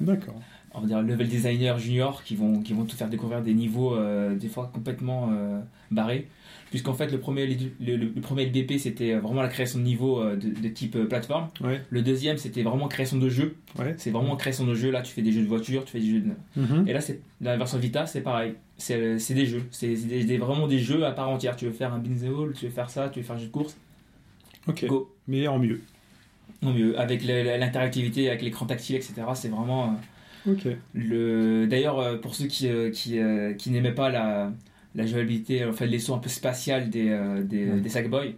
D'accord. 0.00 0.34
on 0.74 0.80
va 0.80 0.86
dire, 0.86 1.00
level 1.00 1.28
designers 1.28 1.74
juniors 1.78 2.24
qui 2.24 2.34
vont, 2.36 2.60
qui 2.60 2.72
vont 2.72 2.84
te 2.84 2.94
faire 2.94 3.08
découvrir 3.08 3.42
des 3.42 3.54
niveaux, 3.54 3.94
euh, 3.94 4.34
des 4.34 4.48
fois 4.48 4.70
complètement 4.74 5.30
euh, 5.32 5.60
barrés. 5.90 6.28
Puisqu'en 6.72 6.94
fait, 6.94 7.12
le 7.12 7.20
premier, 7.20 7.46
le, 7.46 7.54
le- 7.80 7.96
le 8.14 8.20
premier 8.20 8.46
LBP, 8.46 8.78
c'était 8.78 9.14
vraiment 9.16 9.42
la 9.42 9.48
création 9.48 9.78
de 9.78 9.84
niveaux 9.84 10.20
euh, 10.20 10.36
de, 10.36 10.48
de 10.48 10.68
type 10.68 10.96
euh, 10.96 11.04
plateforme. 11.06 11.48
Ouais. 11.60 11.80
Le 11.90 12.02
deuxième, 12.02 12.38
c'était 12.38 12.62
vraiment 12.64 12.88
création 12.88 13.18
de 13.18 13.28
jeu. 13.28 13.54
Ouais. 13.78 13.94
C'est 13.98 14.10
vraiment 14.10 14.34
création 14.36 14.64
de 14.66 14.74
jeu. 14.74 14.90
Là, 14.90 15.02
tu 15.02 15.12
fais 15.12 15.22
des 15.22 15.32
jeux 15.32 15.42
de 15.42 15.46
voiture, 15.48 15.84
tu 15.84 15.92
fais 15.92 16.00
des 16.00 16.10
jeux 16.10 16.20
de... 16.20 16.30
Mhm. 16.60 16.88
Et 16.88 16.92
là, 16.94 17.00
c'est 17.02 17.20
la 17.42 17.56
version 17.58 17.78
Vita, 17.78 18.06
c'est 18.06 18.22
pareil. 18.22 18.54
C'est 18.78 19.18
c'est 19.18 19.34
des 19.34 19.44
jeux. 19.46 19.62
C'est 19.70 19.94
des- 19.94 20.24
des- 20.24 20.38
vraiment 20.38 20.66
des 20.66 20.78
jeux 20.78 21.04
à 21.04 21.12
part 21.12 21.28
entière. 21.28 21.54
Tu 21.56 21.66
veux 21.66 21.72
faire 21.72 21.92
un 21.94 21.98
binzéol, 21.98 22.54
tu 22.54 22.64
veux 22.64 22.70
faire 22.72 22.88
ça, 22.90 23.10
tu 23.10 23.20
veux 23.20 23.24
faire 23.26 23.36
un 23.36 23.38
jeu 23.38 23.46
de 23.46 23.52
course. 23.52 23.76
Ok. 24.66 24.86
Go. 24.86 25.14
Mais 25.28 25.46
en 25.46 25.58
mieux. 25.58 25.82
Non 26.62 26.72
mieux. 26.72 26.98
Avec 26.98 27.22
l'interactivité, 27.24 28.28
avec 28.28 28.40
l'écran 28.42 28.66
tactile, 28.66 28.96
etc. 28.96 29.12
C'est 29.34 29.48
vraiment 29.50 29.98
euh, 30.46 30.52
Ok. 30.52 30.66
le. 30.94 31.66
D'ailleurs, 31.66 31.98
euh, 31.98 32.16
pour 32.16 32.34
ceux 32.34 32.46
qui 32.46 32.68
euh, 32.68 32.90
qui, 32.90 33.18
euh, 33.18 33.52
qui 33.54 33.70
n'aimaient 33.70 33.92
pas 33.94 34.08
la 34.10 34.52
la 34.94 35.06
jouabilité, 35.06 35.64
enfin 35.64 35.86
les 35.86 35.98
sauts 35.98 36.14
un 36.14 36.18
peu 36.18 36.28
spatiales 36.28 36.90
des 36.90 37.08
euh, 37.10 37.42
des, 37.42 37.66
Ouais. 37.70 37.80
des 37.80 37.88
Sackboy. 37.88 38.36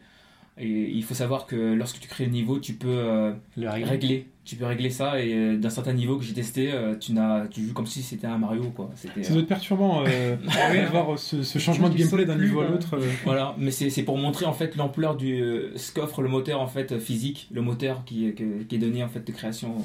Et 0.56 0.68
il 0.88 1.02
faut 1.02 1.14
savoir 1.14 1.46
que 1.46 1.56
lorsque 1.74 1.98
tu 1.98 2.06
crées 2.06 2.26
le 2.26 2.30
niveau, 2.30 2.60
tu 2.60 2.74
peux 2.74 2.86
euh, 2.88 3.32
Le 3.56 3.68
régler. 3.68 4.28
Tu 4.44 4.54
peux 4.56 4.66
régler 4.66 4.90
ça 4.90 5.20
et 5.20 5.32
euh, 5.34 5.56
d'un 5.56 5.70
certain 5.70 5.94
niveau 5.94 6.16
que 6.18 6.22
j'ai 6.24 6.34
testé, 6.34 6.70
euh, 6.70 6.94
tu 6.96 7.12
n'as 7.14 7.46
tu 7.48 7.66
joues 7.66 7.72
comme 7.72 7.86
si 7.86 8.02
c'était 8.02 8.26
un 8.28 8.36
Mario 8.38 8.62
quoi. 8.76 8.90
Ça 8.94 9.08
doit 9.32 9.40
être 9.42 9.48
perturbant 9.48 10.04
euh, 10.06 10.36
de 10.44 10.90
voir 10.90 11.18
ce, 11.18 11.42
ce 11.42 11.58
changement 11.58 11.88
de 11.88 11.96
gameplay 11.96 12.24
d'un 12.26 12.36
niveau 12.36 12.60
à 12.60 12.68
l'autre. 12.68 12.96
Voilà, 13.24 13.56
mais 13.58 13.70
c'est 13.72 13.88
c'est 13.90 14.02
pour 14.04 14.18
montrer 14.18 14.44
en 14.44 14.52
fait 14.52 14.76
l'ampleur 14.76 15.16
du 15.16 15.42
ce 15.76 15.92
qu'offre 15.92 16.20
le 16.22 16.28
moteur 16.28 16.60
en 16.60 16.66
fait 16.68 16.98
physique, 16.98 17.48
le 17.50 17.62
moteur 17.62 18.04
qui, 18.04 18.32
qui 18.68 18.74
est 18.76 18.78
donné 18.78 19.02
en 19.02 19.08
fait 19.08 19.26
de 19.26 19.32
création 19.32 19.76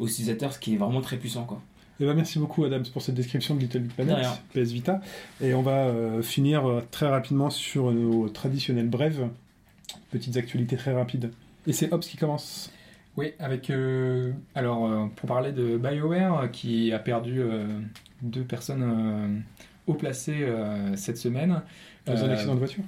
aux 0.00 0.06
utilisateurs, 0.08 0.52
ce 0.52 0.58
qui 0.58 0.74
est 0.74 0.76
vraiment 0.76 1.00
très 1.00 1.16
puissant 1.16 1.44
quoi. 1.44 1.62
Eh 2.02 2.06
ben, 2.06 2.14
merci 2.14 2.38
beaucoup 2.38 2.64
Adams 2.64 2.86
pour 2.94 3.02
cette 3.02 3.14
description 3.14 3.54
de 3.54 3.60
Little 3.60 3.80
Big 3.80 3.92
Planet. 3.92 4.26
PS 4.54 4.72
Vita. 4.72 5.02
Et 5.42 5.52
on 5.52 5.60
va 5.60 5.84
euh, 5.84 6.22
finir 6.22 6.66
euh, 6.66 6.82
très 6.90 7.06
rapidement 7.06 7.50
sur 7.50 7.92
nos 7.92 8.30
traditionnelles 8.30 8.88
brèves. 8.88 9.28
Petites 10.10 10.38
actualités 10.38 10.76
très 10.76 10.94
rapides. 10.94 11.30
Et 11.66 11.74
c'est 11.74 11.92
Hobbs 11.92 12.00
qui 12.00 12.16
commence. 12.16 12.72
Oui, 13.18 13.34
avec. 13.38 13.68
euh, 13.68 14.32
alors, 14.54 14.86
euh, 14.86 15.06
pour 15.14 15.28
parler 15.28 15.52
de 15.52 15.76
BioWare, 15.76 16.50
qui 16.50 16.90
a 16.90 16.98
perdu 16.98 17.42
deux 18.22 18.44
personnes 18.44 19.44
haut 19.86 19.94
placées 19.94 20.46
cette 20.96 21.18
semaine. 21.18 21.60
Dans 22.06 22.24
un 22.24 22.30
accident 22.30 22.54
de 22.54 22.60
voiture 22.60 22.84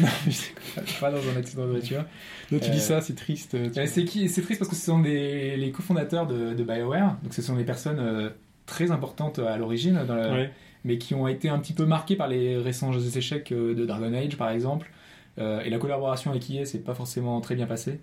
Non, 0.00 0.08
c'est- 0.30 0.54
Pas 1.00 1.10
dans 1.10 1.18
un 1.18 1.36
accident 1.36 1.64
de 1.66 1.70
voiture. 1.72 2.04
Là, 2.50 2.58
tu 2.58 2.68
Euh, 2.70 2.72
dis 2.72 2.80
ça, 2.80 3.00
c'est 3.00 3.14
triste. 3.14 3.50
tu- 3.72 3.80
Euh, 3.80 3.86
c'est 3.86 4.04
qui 4.04 4.28
C'est 4.28 4.42
triste 4.42 4.58
parce 4.60 4.70
que 4.70 4.76
ce 4.76 4.84
sont 4.86 5.00
des, 5.00 5.56
les 5.56 5.70
cofondateurs 5.70 6.26
de, 6.26 6.54
de 6.54 6.64
BioWare, 6.64 7.16
donc 7.22 7.32
ce 7.34 7.42
sont 7.42 7.56
des 7.56 7.64
personnes 7.64 7.98
euh, 7.98 8.30
très 8.66 8.90
importantes 8.90 9.38
à 9.38 9.56
l'origine, 9.56 10.04
dans 10.06 10.14
la- 10.14 10.32
Ouais. 10.32 10.50
mais 10.84 10.98
qui 10.98 11.14
ont 11.14 11.28
été 11.28 11.48
un 11.48 11.58
petit 11.58 11.72
peu 11.74 11.84
marquées 11.86 12.16
par 12.16 12.28
les 12.28 12.56
récents 12.56 12.92
échecs 12.92 13.52
euh, 13.52 13.74
de 13.74 13.84
Dragon 13.86 14.12
Age 14.14 14.36
par 14.36 14.50
exemple. 14.50 14.90
Euh, 15.38 15.60
et 15.62 15.70
la 15.70 15.78
collaboration 15.78 16.30
avec 16.30 16.48
EA, 16.50 16.64
c'est 16.64 16.78
pas 16.84 16.94
forcément 16.94 17.40
très 17.40 17.54
bien 17.56 17.66
passé. 17.66 18.00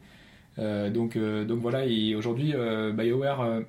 Euh, 0.59 0.89
donc, 0.89 1.15
euh, 1.15 1.45
donc 1.45 1.59
voilà, 1.61 1.85
et 1.85 2.13
aujourd'hui, 2.15 2.51
euh, 2.53 2.91
BioWare 2.91 3.41
euh, 3.41 3.61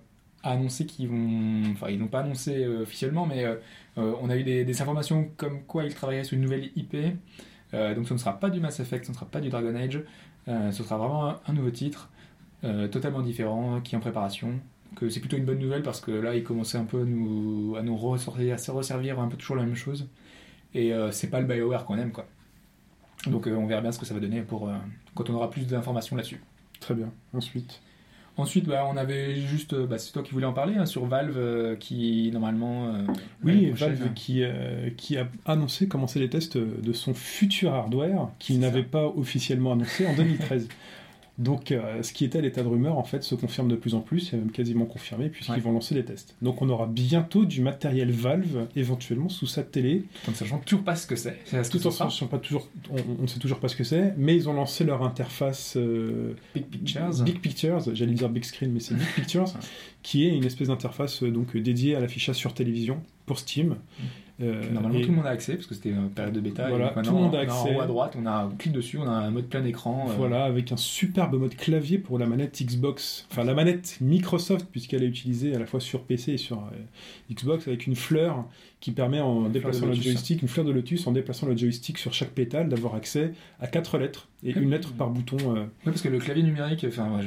a 0.42 0.50
annoncé 0.50 0.84
qu'ils 0.84 1.08
vont. 1.08 1.62
Enfin, 1.72 1.86
ils 1.90 1.98
l'ont 2.00 2.08
pas 2.08 2.20
annoncé 2.20 2.64
euh, 2.64 2.82
officiellement, 2.82 3.24
mais 3.24 3.44
euh, 3.44 3.54
euh, 3.98 4.12
on 4.20 4.28
a 4.30 4.36
eu 4.36 4.42
des, 4.42 4.64
des 4.64 4.82
informations 4.82 5.30
comme 5.36 5.62
quoi 5.62 5.84
ils 5.84 5.94
travaillaient 5.94 6.24
sur 6.24 6.34
une 6.36 6.42
nouvelle 6.42 6.70
IP. 6.74 6.96
Euh, 7.74 7.94
donc 7.94 8.08
ce 8.08 8.14
ne 8.14 8.18
sera 8.18 8.38
pas 8.38 8.50
du 8.50 8.60
Mass 8.60 8.80
Effect, 8.80 9.04
ce 9.04 9.10
ne 9.10 9.14
sera 9.14 9.26
pas 9.26 9.40
du 9.40 9.48
Dragon 9.48 9.74
Age, 9.74 10.02
euh, 10.48 10.70
ce 10.72 10.82
sera 10.82 10.98
vraiment 10.98 11.34
un, 11.46 11.52
nouveau 11.52 11.70
titre, 11.70 12.10
euh, 12.64 12.88
totalement 12.88 13.22
différent, 13.22 13.80
qui 13.80 13.94
est 13.94 13.98
en 13.98 14.00
préparation. 14.00 14.60
C'est 15.08 15.20
plutôt 15.20 15.38
une 15.38 15.46
bonne 15.46 15.58
nouvelle 15.58 15.82
parce 15.82 16.02
que 16.02 16.10
là, 16.10 16.36
ils 16.36 16.44
commençaient 16.44 16.76
un 16.76 16.84
peu 16.84 17.00
à 17.00 17.04
nous, 17.82 17.96
ressortir, 17.96 18.54
à 18.54 18.58
se 18.58 18.70
resservir 18.70 19.18
un 19.20 19.28
peu 19.28 19.38
toujours 19.38 19.56
la 19.56 19.62
même 19.62 19.74
chose. 19.74 20.06
Et 20.74 20.92
c'est 21.12 21.30
pas 21.30 21.40
le 21.40 21.46
BioWare 21.46 21.86
qu'on 21.86 21.96
aime, 21.96 22.12
quoi. 22.12 22.26
Donc 23.26 23.46
on 23.46 23.66
verra 23.66 23.80
bien 23.80 23.90
ce 23.90 23.98
que 23.98 24.04
ça 24.04 24.12
va 24.12 24.20
donner 24.20 24.42
pour 24.42 24.70
quand 25.14 25.30
on 25.30 25.34
aura 25.34 25.48
plus 25.48 25.66
d'informations 25.66 26.14
là-dessus. 26.14 26.42
Très 26.78 26.94
bien. 26.94 27.10
Ensuite. 27.32 27.80
Ensuite, 28.38 28.66
bah, 28.66 28.88
on 28.90 28.96
avait 28.96 29.34
juste, 29.36 29.74
bah, 29.74 29.98
c'est 29.98 30.10
toi 30.12 30.22
qui 30.22 30.32
voulais 30.32 30.46
en 30.46 30.54
parler, 30.54 30.74
hein, 30.76 30.86
sur 30.86 31.04
Valve, 31.04 31.36
euh, 31.36 31.76
qui 31.76 32.30
normalement. 32.32 32.88
euh, 32.88 33.02
Oui, 33.44 33.70
Valve 33.72 34.14
qui, 34.14 34.42
euh, 34.42 34.88
qui 34.96 35.18
a 35.18 35.28
annoncé 35.44 35.86
commencer 35.86 36.18
les 36.18 36.30
tests 36.30 36.56
de 36.56 36.92
son 36.94 37.12
futur 37.12 37.74
hardware 37.74 38.28
qu'il 38.38 38.58
n'avait 38.58 38.84
pas 38.84 39.06
officiellement 39.06 39.72
annoncé 39.72 40.06
en 40.06 40.14
2013. 40.16 40.68
Donc, 41.38 41.72
euh, 41.72 42.02
ce 42.02 42.12
qui 42.12 42.24
était 42.26 42.38
à 42.38 42.40
l'état 42.42 42.62
de 42.62 42.68
rumeur, 42.68 42.98
en 42.98 43.04
fait, 43.04 43.22
se 43.22 43.34
confirme 43.34 43.66
de 43.68 43.74
plus 43.74 43.94
en 43.94 44.00
plus, 44.00 44.20
c'est 44.20 44.36
même 44.36 44.50
quasiment 44.50 44.84
confirmé, 44.84 45.30
puisqu'ils 45.30 45.52
Ouais. 45.54 45.60
vont 45.60 45.72
lancer 45.72 45.94
les 45.94 46.04
tests. 46.04 46.34
Donc, 46.42 46.60
on 46.60 46.68
aura 46.68 46.86
bientôt 46.86 47.46
du 47.46 47.62
matériel 47.62 48.10
Valve, 48.10 48.66
éventuellement 48.76 49.30
sous 49.30 49.46
sa 49.46 49.62
télé, 49.62 50.04
en 50.28 50.34
sachant 50.34 50.58
toujours 50.58 50.84
pas 50.84 50.94
ce 50.94 51.06
que 51.06 51.16
c'est. 51.16 51.38
Tout 51.70 51.86
en 51.86 51.90
sachant 51.90 52.26
pas 52.26 52.38
toujours, 52.38 52.68
on, 52.90 53.22
ne 53.22 53.26
sait 53.26 53.38
toujours 53.38 53.60
pas 53.60 53.68
ce 53.68 53.76
que 53.76 53.84
c'est, 53.84 54.12
mais 54.18 54.36
ils 54.36 54.48
ont 54.48 54.52
lancé 54.52 54.84
leur 54.84 55.02
interface 55.02 55.74
euh, 55.78 56.34
Big 56.54 56.66
Pictures. 56.66 57.22
Big 57.24 57.40
Pictures, 57.40 57.80
j'allais 57.94 58.12
dire 58.14 58.28
Big 58.28 58.44
Screen, 58.44 58.70
mais 58.70 58.80
c'est 58.80 58.94
Big 58.94 59.06
Pictures, 59.14 59.46
qui 60.02 60.26
est 60.26 60.36
une 60.36 60.44
espèce 60.44 60.68
d'interface 60.68 61.22
euh, 61.22 61.30
donc 61.30 61.56
dédiée 61.56 61.96
à 61.96 62.00
l'affichage 62.00 62.36
sur 62.36 62.52
télévision 62.52 63.02
pour 63.24 63.38
Steam. 63.38 63.72
Euh, 63.72 64.02
Normalement, 64.38 64.98
et- 64.98 65.02
tout 65.02 65.10
le 65.10 65.16
monde 65.16 65.26
a 65.26 65.30
accès 65.30 65.54
parce 65.54 65.66
que 65.66 65.74
c'était 65.74 65.90
une 65.90 66.08
période 66.10 66.34
de 66.34 66.40
bêta. 66.40 66.68
Voilà, 66.68 66.90
et 66.98 67.02
tout 67.02 67.10
le 67.14 67.20
monde 67.20 67.34
a 67.34 67.40
accès. 67.40 67.74
En 67.74 67.76
haut 67.76 67.80
à 67.80 67.86
droite, 67.86 68.16
on 68.20 68.26
a 68.26 68.46
on 68.46 68.56
clique 68.56 68.72
dessus, 68.72 68.98
on 68.98 69.06
a 69.06 69.10
un 69.12 69.30
mode 69.30 69.46
plein 69.46 69.64
écran. 69.64 70.06
euh, 70.08 70.12
Voilà, 70.16 70.44
avec 70.44 70.72
un 70.72 70.76
superbe 70.76 71.34
mode 71.38 71.54
clavier 71.54 71.98
pour 71.98 72.18
la 72.18 72.26
manette 72.26 72.60
Xbox, 72.62 73.26
enfin 73.30 73.44
la 73.44 73.54
manette 73.54 73.98
Microsoft, 74.00 74.66
puisqu'elle 74.70 75.02
est 75.02 75.08
utilisée 75.08 75.54
à 75.54 75.58
la 75.58 75.66
fois 75.66 75.80
sur 75.80 76.02
PC 76.02 76.32
et 76.32 76.36
sur 76.38 76.58
euh, 76.58 77.32
Xbox, 77.32 77.68
avec 77.68 77.86
une 77.86 77.94
fleur 77.96 78.44
qui 78.82 78.90
permet 78.90 79.20
en 79.20 79.46
Une 79.46 79.52
déplaçant 79.52 79.86
le 79.86 79.92
lotus. 79.92 80.02
joystick, 80.04 80.42
une 80.42 80.48
fleur 80.48 80.66
de 80.66 80.72
lotus, 80.72 81.06
en 81.06 81.12
déplaçant 81.12 81.46
le 81.46 81.56
joystick 81.56 81.98
sur 81.98 82.12
chaque 82.12 82.30
pétale, 82.30 82.68
d'avoir 82.68 82.96
accès 82.96 83.32
à 83.60 83.68
quatre 83.68 83.96
lettres 83.96 84.26
et 84.44 84.50
une 84.50 84.70
lettre 84.70 84.92
par 84.92 85.08
bouton. 85.08 85.36
euh, 85.56 85.60
Oui, 85.60 85.66
parce 85.84 86.02
que 86.02 86.08
le 86.08 86.18
clavier 86.18 86.42
numérique, 86.42 86.84
enfin, 86.88 87.20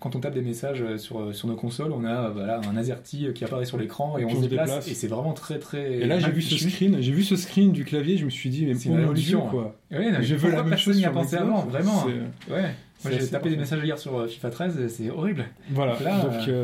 quand 0.00 0.16
on 0.16 0.20
tape 0.20 0.32
des 0.32 0.40
messages 0.40 0.80
euh, 0.80 0.96
sur, 0.96 1.20
euh, 1.20 1.32
sur 1.34 1.48
nos 1.48 1.54
consoles, 1.54 1.92
on 1.92 2.02
a 2.06 2.28
euh, 2.28 2.30
voilà, 2.30 2.62
un 2.66 2.76
AZERTY 2.78 3.26
qui 3.34 3.44
apparaît 3.44 3.66
sur 3.66 3.76
l'écran 3.76 4.16
et, 4.16 4.24
on 4.24 4.28
on 4.28 4.36
se 4.36 4.40
déplace. 4.48 4.68
déplace. 4.70 4.88
Et 4.88 4.94
c'est 4.94 5.06
vraiment 5.06 5.34
très 5.34 5.58
très. 5.58 5.98
Et 5.98 6.06
là, 6.06 6.18
j'ai 6.18 6.30
vu 6.30 6.40
ce 6.40 6.56
screen, 6.56 6.96
j'ai 7.02 7.12
vu 7.12 7.22
ce 7.24 7.36
screen 7.36 7.72
du 7.72 7.84
clavier, 7.84 8.16
je 8.16 8.24
me 8.24 8.30
suis 8.30 8.48
dit, 8.48 8.64
mais 8.64 8.72
C'est 8.74 8.88
une 8.88 9.02
mon 9.04 9.12
Dieu, 9.12 9.36
hein. 9.36 9.46
quoi. 9.50 9.76
Ouais, 9.90 10.10
non, 10.10 10.18
mais 10.18 10.24
Je 10.24 10.34
veux 10.34 10.50
la 10.50 10.62
même 10.62 10.78
chose 10.78 10.96
n'y 10.96 11.04
a 11.04 11.10
pensé 11.10 11.36
avant, 11.36 11.60
vraiment. 11.66 12.06
c'est- 12.06 12.52
Ouais. 12.54 12.70
Moi, 13.04 13.12
j'ai 13.20 13.28
tapé 13.28 13.50
des 13.50 13.56
messages 13.58 13.84
hier 13.84 13.98
sur 13.98 14.26
FIFA 14.30 14.48
13, 14.48 14.86
c'est 14.88 15.10
horrible. 15.10 15.44
Voilà, 15.70 15.98
Là, 16.02 16.22
donc, 16.22 16.54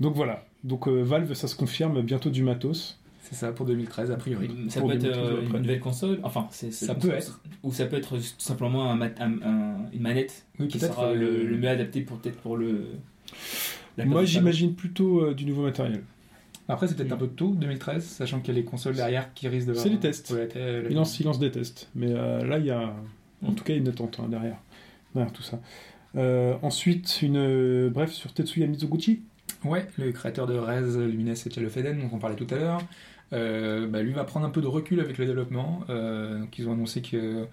donc 0.00 0.14
voilà. 0.14 0.44
Donc 0.64 0.86
Valve, 0.86 1.32
ça 1.32 1.48
se 1.48 1.56
confirme, 1.56 2.02
bientôt 2.02 2.28
du 2.28 2.42
matos. 2.42 2.98
C'est 3.28 3.34
ça 3.34 3.52
pour 3.52 3.66
2013, 3.66 4.10
a 4.10 4.16
priori. 4.16 4.48
Ça 4.70 4.80
Pour 4.80 4.88
peut 4.88 4.96
être 4.96 5.02
2013 5.02 5.26
euh, 5.28 5.42
une 5.42 5.62
nouvelle 5.62 5.80
console, 5.80 6.18
enfin 6.22 6.48
Ça 6.50 6.94
peut 6.94 7.10
être. 7.10 7.42
ou 7.62 7.72
ça 7.72 7.84
peut 7.84 7.96
être 7.96 8.16
tout 8.16 8.22
simplement 8.38 8.90
un 8.90 8.96
mat- 8.96 9.20
un- 9.20 9.42
un- 9.42 9.76
une 9.92 10.00
manette 10.00 10.46
Oui, 10.58 10.68
qui 10.68 10.78
sera 10.78 11.08
euh, 11.08 11.14
le, 11.14 11.44
le 11.46 11.58
mieux 11.58 11.68
adapté 11.68 12.00
pour 12.00 12.16
peut-être 12.18 12.38
pour 12.38 12.56
le. 12.56 12.86
Moi, 14.04 14.24
j'imagine 14.24 14.74
plutôt 14.74 15.24
euh, 15.24 15.34
du 15.34 15.44
nouveau 15.44 15.62
matériel. 15.62 16.02
Après, 16.68 16.86
c'est 16.86 16.94
peut-être 16.96 17.12
un 17.12 17.16
peu 17.16 17.26
tôt, 17.28 17.54
2013, 17.54 18.04
sachant 18.04 18.40
qu'il 18.40 18.54
y 18.54 18.56
a 18.56 18.60
les 18.60 18.64
consoles 18.64 18.94
derrière 18.94 19.32
qui 19.34 19.48
risquent 19.48 19.68
de. 19.68 19.74
C'est 19.74 19.88
les 19.88 19.98
tests. 19.98 20.34
Il 20.88 20.94
lance, 20.94 21.18
il 21.20 21.24
lance 21.26 21.38
des 21.38 21.50
tests. 21.50 21.88
Mais 21.94 22.08
euh, 22.10 22.44
là, 22.46 22.58
il 22.58 22.66
y 22.66 22.70
a 22.70 22.94
en 23.44 23.52
tout 23.52 23.64
cas 23.64 23.74
une 23.74 23.88
attente 23.88 24.18
hein, 24.22 24.28
derrière. 24.28 24.56
derrière 25.14 25.32
tout 25.32 25.42
ça. 25.42 25.60
Euh, 26.16 26.54
ensuite, 26.62 27.20
une 27.22 27.36
euh, 27.36 27.90
bref 27.90 28.12
sur 28.12 28.32
Tetsuya 28.32 28.66
Mizoguchi. 28.66 29.20
Ouais, 29.64 29.86
le 29.98 30.12
créateur 30.12 30.46
de 30.46 30.54
Rez, 30.54 30.82
Lumines 31.08 31.28
et 31.30 31.34
Child 31.34 31.66
of 31.66 31.76
Eden, 31.76 31.98
dont 32.00 32.10
on 32.12 32.18
parlait 32.18 32.36
tout 32.36 32.46
à 32.54 32.56
l'heure, 32.58 32.78
euh, 32.78 32.82
bah, 33.30 34.02
lui 34.02 34.12
va 34.12 34.24
prendre 34.24 34.46
un 34.46 34.50
peu 34.50 34.60
de 34.60 34.66
recul 34.66 35.00
avec 35.00 35.18
le 35.18 35.26
développement. 35.26 35.80
Euh, 35.90 36.38
donc 36.40 36.58
ils 36.58 36.68
ont 36.68 36.72
annoncé 36.72 37.02
que 37.02 37.46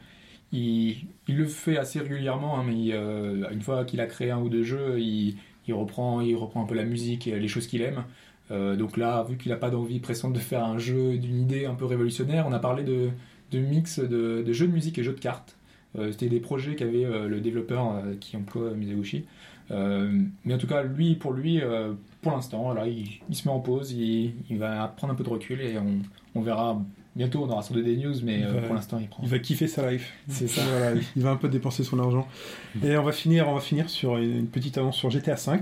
il, 0.52 1.08
il 1.28 1.38
le 1.38 1.46
fait 1.46 1.78
assez 1.78 2.00
régulièrement, 2.00 2.60
hein, 2.60 2.64
mais 2.66 2.94
euh, 2.94 3.50
une 3.52 3.62
fois 3.62 3.84
qu'il 3.86 4.00
a 4.00 4.06
créé 4.08 4.32
un 4.32 4.40
ou 4.40 4.50
deux 4.50 4.64
jeux, 4.64 5.00
il, 5.00 5.38
reprend, 5.70 6.22
il 6.22 6.36
reprend 6.36 6.64
un 6.64 6.66
peu 6.66 6.76
la 6.76 6.86
musique 6.86 7.28
et 7.28 7.40
les 7.40 7.48
choses 7.48 7.68
qu'il 7.68 7.82
aime. 7.82 8.06
Euh, 8.52 8.76
donc 8.76 8.98
là, 8.98 9.24
vu 9.24 9.38
qu'il 9.38 9.52
n'a 9.52 9.58
pas 9.58 9.70
d'envie 9.70 10.00
pressante 10.00 10.34
de 10.34 10.40
faire 10.40 10.64
un 10.64 10.78
jeu 10.78 11.18
d'une 11.18 11.42
idée 11.42 11.66
un 11.66 11.74
peu 11.74 11.86
révolutionnaire, 11.86 12.46
on 12.48 12.54
a 12.54 12.60
parlé 12.60 12.84
de, 12.84 13.10
mix 13.54 14.00
de, 14.00 14.52
jeux 14.54 14.68
de 14.68 14.74
musique 14.74 14.98
et 15.00 15.04
jeux 15.04 15.14
de 15.14 15.20
cartes. 15.20 15.58
Euh, 15.98 16.12
C'était 16.12 16.30
des 16.30 16.40
projets 16.40 16.76
qu'avait 16.76 17.06
euh, 17.06 17.28
le 17.28 17.40
développeur 17.40 17.96
euh, 17.96 18.16
qui 18.20 18.38
emploie 18.38 18.72
Mizaguchi. 18.72 19.26
Euh, 19.72 20.12
mais 20.44 20.54
en 20.54 20.58
tout 20.58 20.68
cas, 20.68 20.84
lui, 20.84 21.16
pour 21.16 21.34
lui, 21.34 21.60
euh, 21.62 21.94
pour 22.22 22.32
l'instant, 22.34 22.74
là, 22.74 22.86
il, 22.88 23.08
il 23.30 23.36
se 23.36 23.48
met 23.48 23.54
en 23.54 23.60
pause, 23.60 23.92
il, 23.92 24.34
il 24.50 24.58
va 24.60 24.88
prendre 24.96 25.14
un 25.14 25.16
peu 25.16 25.24
de 25.24 25.30
recul 25.30 25.60
et 25.62 25.78
on, 25.78 25.98
on 26.36 26.42
verra 26.42 26.80
bientôt. 27.16 27.44
On 27.44 27.50
aura 27.50 27.64
sans 27.64 27.74
doute 27.74 27.86
des 27.86 27.98
news, 27.98 28.14
mais 28.24 28.44
euh, 28.44 28.52
va- 28.52 28.62
pour 28.62 28.76
l'instant, 28.76 29.00
il 29.02 29.08
prend. 29.08 29.24
Il 29.24 29.30
va 29.30 29.40
kiffer 29.40 29.68
sa 29.68 29.92
life. 29.92 30.14
C'est 30.28 30.48
ça. 30.48 30.62
Voilà, 30.70 31.02
il 31.16 31.22
va 31.22 31.32
un 31.32 31.36
peu 31.38 31.50
dépenser 31.50 31.84
son 31.84 31.98
argent. 32.00 32.28
Et 32.84 32.96
on 32.98 33.04
va 33.04 33.12
finir, 33.12 33.48
on 33.50 33.56
va 33.56 33.62
finir 33.62 33.90
sur 33.90 34.18
une 34.18 34.48
petite 34.48 34.78
annonce 34.78 34.98
sur 34.98 35.10
GTA 35.10 35.36
V. 35.36 35.60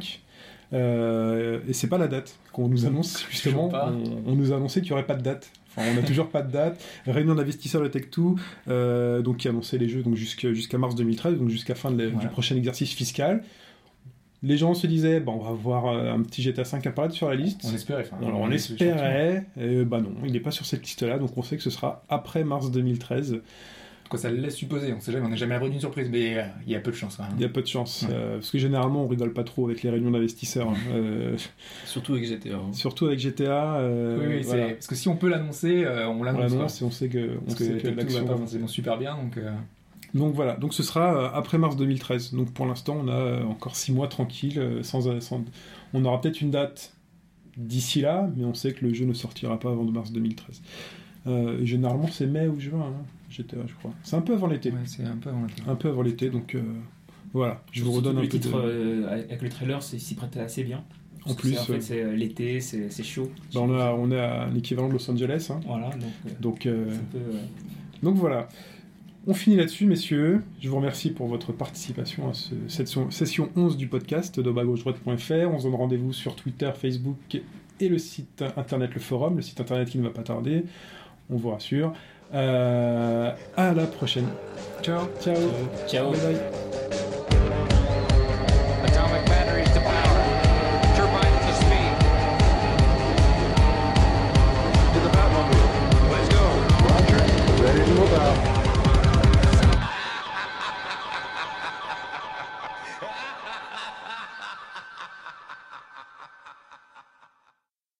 Euh, 0.73 1.59
et 1.67 1.73
c'est 1.73 1.87
pas 1.87 1.99
la 1.99 2.07
date 2.07 2.35
qu'on 2.51 2.67
nous 2.67 2.85
annonce, 2.85 3.25
justement. 3.31 3.69
On, 3.71 4.31
on 4.31 4.35
nous 4.35 4.51
a 4.53 4.55
annoncé 4.55 4.81
qu'il 4.81 4.89
n'y 4.89 4.93
aurait 4.93 5.05
pas 5.05 5.15
de 5.15 5.21
date. 5.21 5.51
Enfin, 5.75 5.87
on 5.91 5.95
n'a 5.95 6.01
toujours 6.01 6.29
pas 6.29 6.41
de 6.41 6.51
date. 6.51 6.83
Réunion 7.05 7.35
d'investisseurs 7.35 7.81
de 7.81 7.87
Tech2, 7.89 8.35
euh, 8.69 9.21
donc 9.21 9.37
qui 9.37 9.47
annonçait 9.47 9.77
les 9.77 9.87
jeux 9.89 10.01
donc 10.03 10.15
jusqu'à 10.15 10.77
mars 10.77 10.95
2013, 10.95 11.37
donc 11.37 11.49
jusqu'à 11.49 11.75
fin 11.75 11.91
de 11.91 11.97
la- 12.01 12.07
du 12.07 12.13
Voilà. 12.13 12.29
prochain 12.29 12.55
exercice 12.55 12.91
fiscal. 12.93 13.43
Les 14.43 14.57
gens 14.57 14.73
se 14.73 14.85
disaient, 14.87 15.19
bon, 15.21 15.33
on 15.33 15.39
va 15.39 15.51
voir 15.51 15.87
euh, 15.87 16.11
un 16.13 16.21
petit 16.21 16.41
GTA 16.41 16.63
V 16.63 16.79
apparaître 16.85 17.15
sur 17.15 17.29
la 17.29 17.35
liste. 17.35 17.61
On 17.63 17.73
espérait. 17.73 18.05
enfin, 18.05 18.17
Alors 18.25 18.41
on 18.41 18.51
est- 18.51 18.55
espérait, 18.55 19.45
et 19.59 19.85
bah 19.85 20.01
non, 20.01 20.11
il 20.25 20.33
n'est 20.33 20.39
pas 20.41 20.51
sur 20.51 20.65
cette 20.65 20.83
liste-là, 20.83 21.17
donc 21.17 21.37
on 21.37 21.43
sait 21.43 21.55
que 21.57 21.63
ce 21.63 21.69
sera 21.69 22.03
après 22.09 22.43
mars 22.43 22.69
2013. 22.71 23.37
Quoi, 24.09 24.19
ça 24.19 24.29
le 24.29 24.35
laisse 24.37 24.55
supposer. 24.55 24.93
On 24.93 24.99
sait 24.99 25.11
jamais, 25.13 25.25
on 25.25 25.29
n'est 25.29 25.37
jamais 25.37 25.53
à 25.55 25.57
l'abri 25.57 25.71
d'une 25.71 25.79
surprise, 25.79 26.09
mais 26.11 26.37
euh, 26.37 26.43
il 26.67 26.73
y 26.73 26.75
a 26.75 26.79
peu 26.81 26.91
de 26.91 26.95
chance. 26.95 27.15
quand 27.15 27.23
même. 27.23 27.31
Il 27.37 27.41
y 27.41 27.45
a 27.45 27.49
peu 27.49 27.61
de 27.61 27.67
chance, 27.67 28.03
Ouais. 28.07 28.13
euh, 28.13 28.33
parce 28.35 28.51
que 28.51 28.57
généralement 28.59 29.05
on 29.05 29.07
rigole 29.07 29.31
pas 29.33 29.45
trop 29.45 29.65
avec 29.65 29.81
les 29.81 29.89
réunions 29.89 30.11
d'investisseurs, 30.11 30.69
hein. 30.69 30.75
Euh, 30.93 31.37
Surtout 31.85 32.11
avec 32.13 32.25
GTA. 32.25 32.55
hein. 32.57 32.73
surtout 32.73 33.05
avec 33.07 33.19
GTA. 33.19 33.77
euh, 33.77 34.17
oui, 34.19 34.25
oui, 34.27 34.37
c'est- 34.43 34.47
voilà. 34.49 34.69
parce 34.73 34.87
que 34.87 34.95
si 34.95 35.07
on 35.07 35.15
peut 35.15 35.29
l'annoncer, 35.29 35.85
euh, 35.85 36.05
on 36.09 36.19
On 36.19 36.23
l'annonce. 36.23 36.41
quoi. 36.49 36.55
l'annonce 36.57 36.81
et 36.81 36.85
on 36.85 36.91
sait 36.91 37.07
que, 37.07 37.37
on 37.37 37.45
Parce 37.45 37.55
que, 37.55 37.63
sait 37.63 37.77
que 37.77 37.87
va 37.87 37.95
l'action. 37.95 38.25
pas 38.27 38.35
forcément 38.37 38.67
super 38.67 38.97
bien, 38.97 39.15
donc 39.15 39.37
euh, 39.37 39.49
Donc 40.13 40.35
voilà, 40.35 40.55
donc 40.57 40.73
ce 40.73 40.83
sera 40.83 41.15
euh, 41.15 41.29
après 41.33 41.57
mars 41.57 41.75
2013. 41.75 42.33
Donc 42.33 42.51
pour 42.53 42.65
l'instant 42.65 42.97
on 43.03 43.07
a 43.07 43.11
euh, 43.13 43.43
encore 43.45 43.75
6 43.75 43.91
mois 43.93 44.07
tranquilles, 44.07 44.59
euh, 44.59 44.83
sans, 44.83 45.19
sans- 45.21 45.43
on 45.93 46.05
aura 46.05 46.21
peut-être 46.21 46.41
une 46.41 46.51
date 46.51 46.93
d'ici 47.57 48.01
là, 48.01 48.29
mais 48.35 48.45
on 48.45 48.53
sait 48.53 48.73
que 48.73 48.85
le 48.85 48.93
jeu 48.93 49.05
ne 49.05 49.13
sortira 49.13 49.59
pas 49.59 49.71
avant 49.71 49.83
mars 49.85 50.11
2013. 50.11 50.61
Euh, 51.25 51.59
et 51.61 51.65
généralement 51.65 52.07
c'est 52.11 52.27
mai 52.27 52.47
ou 52.47 52.59
juin, 52.59 52.81
hein, 52.93 53.03
GTA 53.29 53.57
je 53.67 53.73
crois. 53.75 53.91
C'est 54.03 54.15
un 54.15 54.21
peu 54.21 54.33
avant 54.33 54.47
l'été. 54.47 54.69
ouais, 54.71 54.77
c'est 54.85 55.03
un 55.03 55.17
peu 55.17 55.29
avant 55.29 55.47
fin. 55.47 55.71
un 55.71 55.75
peu 55.75 55.89
avant 55.89 56.01
l'été, 56.03 56.29
donc 56.29 56.53
euh, 56.55 56.61
voilà, 57.33 57.63
je 57.71 57.83
vous 57.83 57.91
redonne 57.93 58.17
un 58.17 58.21
le 58.21 58.27
peu 58.27 58.37
titre 58.39 58.61
de... 58.61 58.67
euh, 58.67 59.07
avec 59.11 59.41
le 59.41 59.49
trailer, 59.49 59.81
c'est- 59.81 59.97
s'y 59.99 60.13
prêtait 60.15 60.41
assez 60.41 60.63
bien. 60.63 60.83
En 61.25 61.27
Parce 61.29 61.35
plus, 61.37 61.53
c'est- 61.53 61.59
en 61.59 61.63
fait, 61.65 61.81
c'est 61.81 62.15
l'été, 62.17 62.59
c'est 62.59 63.03
chaud. 63.03 63.31
Bah, 63.53 63.61
on, 63.63 63.73
a, 63.73 63.93
on 63.93 64.11
est 64.11 64.19
à 64.19 64.47
l'équivalent 64.49 64.89
de 64.89 64.93
Los 64.93 65.09
Angeles, 65.09 65.47
hein. 65.49 65.59
Voilà, 65.65 65.89
donc 65.91 66.39
donc, 66.41 66.65
euh, 66.65 66.87
c'est 66.91 66.97
un 66.97 67.21
peu, 67.23 67.37
donc 68.03 68.15
voilà. 68.17 68.49
On 69.25 69.33
finit 69.33 69.55
là-dessus, 69.55 69.85
messieurs. 69.85 70.41
Je 70.61 70.67
vous 70.69 70.75
remercie 70.75 71.09
pour 71.11 71.27
votre 71.27 71.53
participation 71.53 72.29
à 72.29 72.33
ce- 72.33 72.49
cette 72.67 72.87
session- 72.87 73.09
session 73.11 73.49
11 73.55 73.77
du 73.77 73.87
podcast 73.87 74.39
de 74.39 74.51
bas-gauche-droite.fr. 74.51 75.49
On 75.53 75.59
se 75.59 75.63
donne 75.63 75.75
rendez-vous 75.75 76.11
sur 76.11 76.35
Twitter, 76.35 76.69
Facebook 76.75 77.39
et 77.79 77.87
le 77.89 77.97
site 77.97 78.43
internet, 78.57 78.91
le 78.93 78.99
forum, 78.99 79.37
le 79.37 79.41
site 79.41 79.61
internet 79.61 79.89
qui 79.89 79.97
ne 79.97 80.03
va 80.03 80.09
pas 80.09 80.23
tarder. 80.23 80.65
On 81.29 81.37
vous 81.37 81.51
rassure. 81.51 81.93
Euh, 82.33 83.31
à 83.55 83.73
la 83.73 83.85
prochaine. 83.85 84.27
Ciao. 84.81 85.05
Ciao. 85.21 85.37
Ciao. 85.87 86.11
Bye 86.11 86.19
bye. 86.19 87.02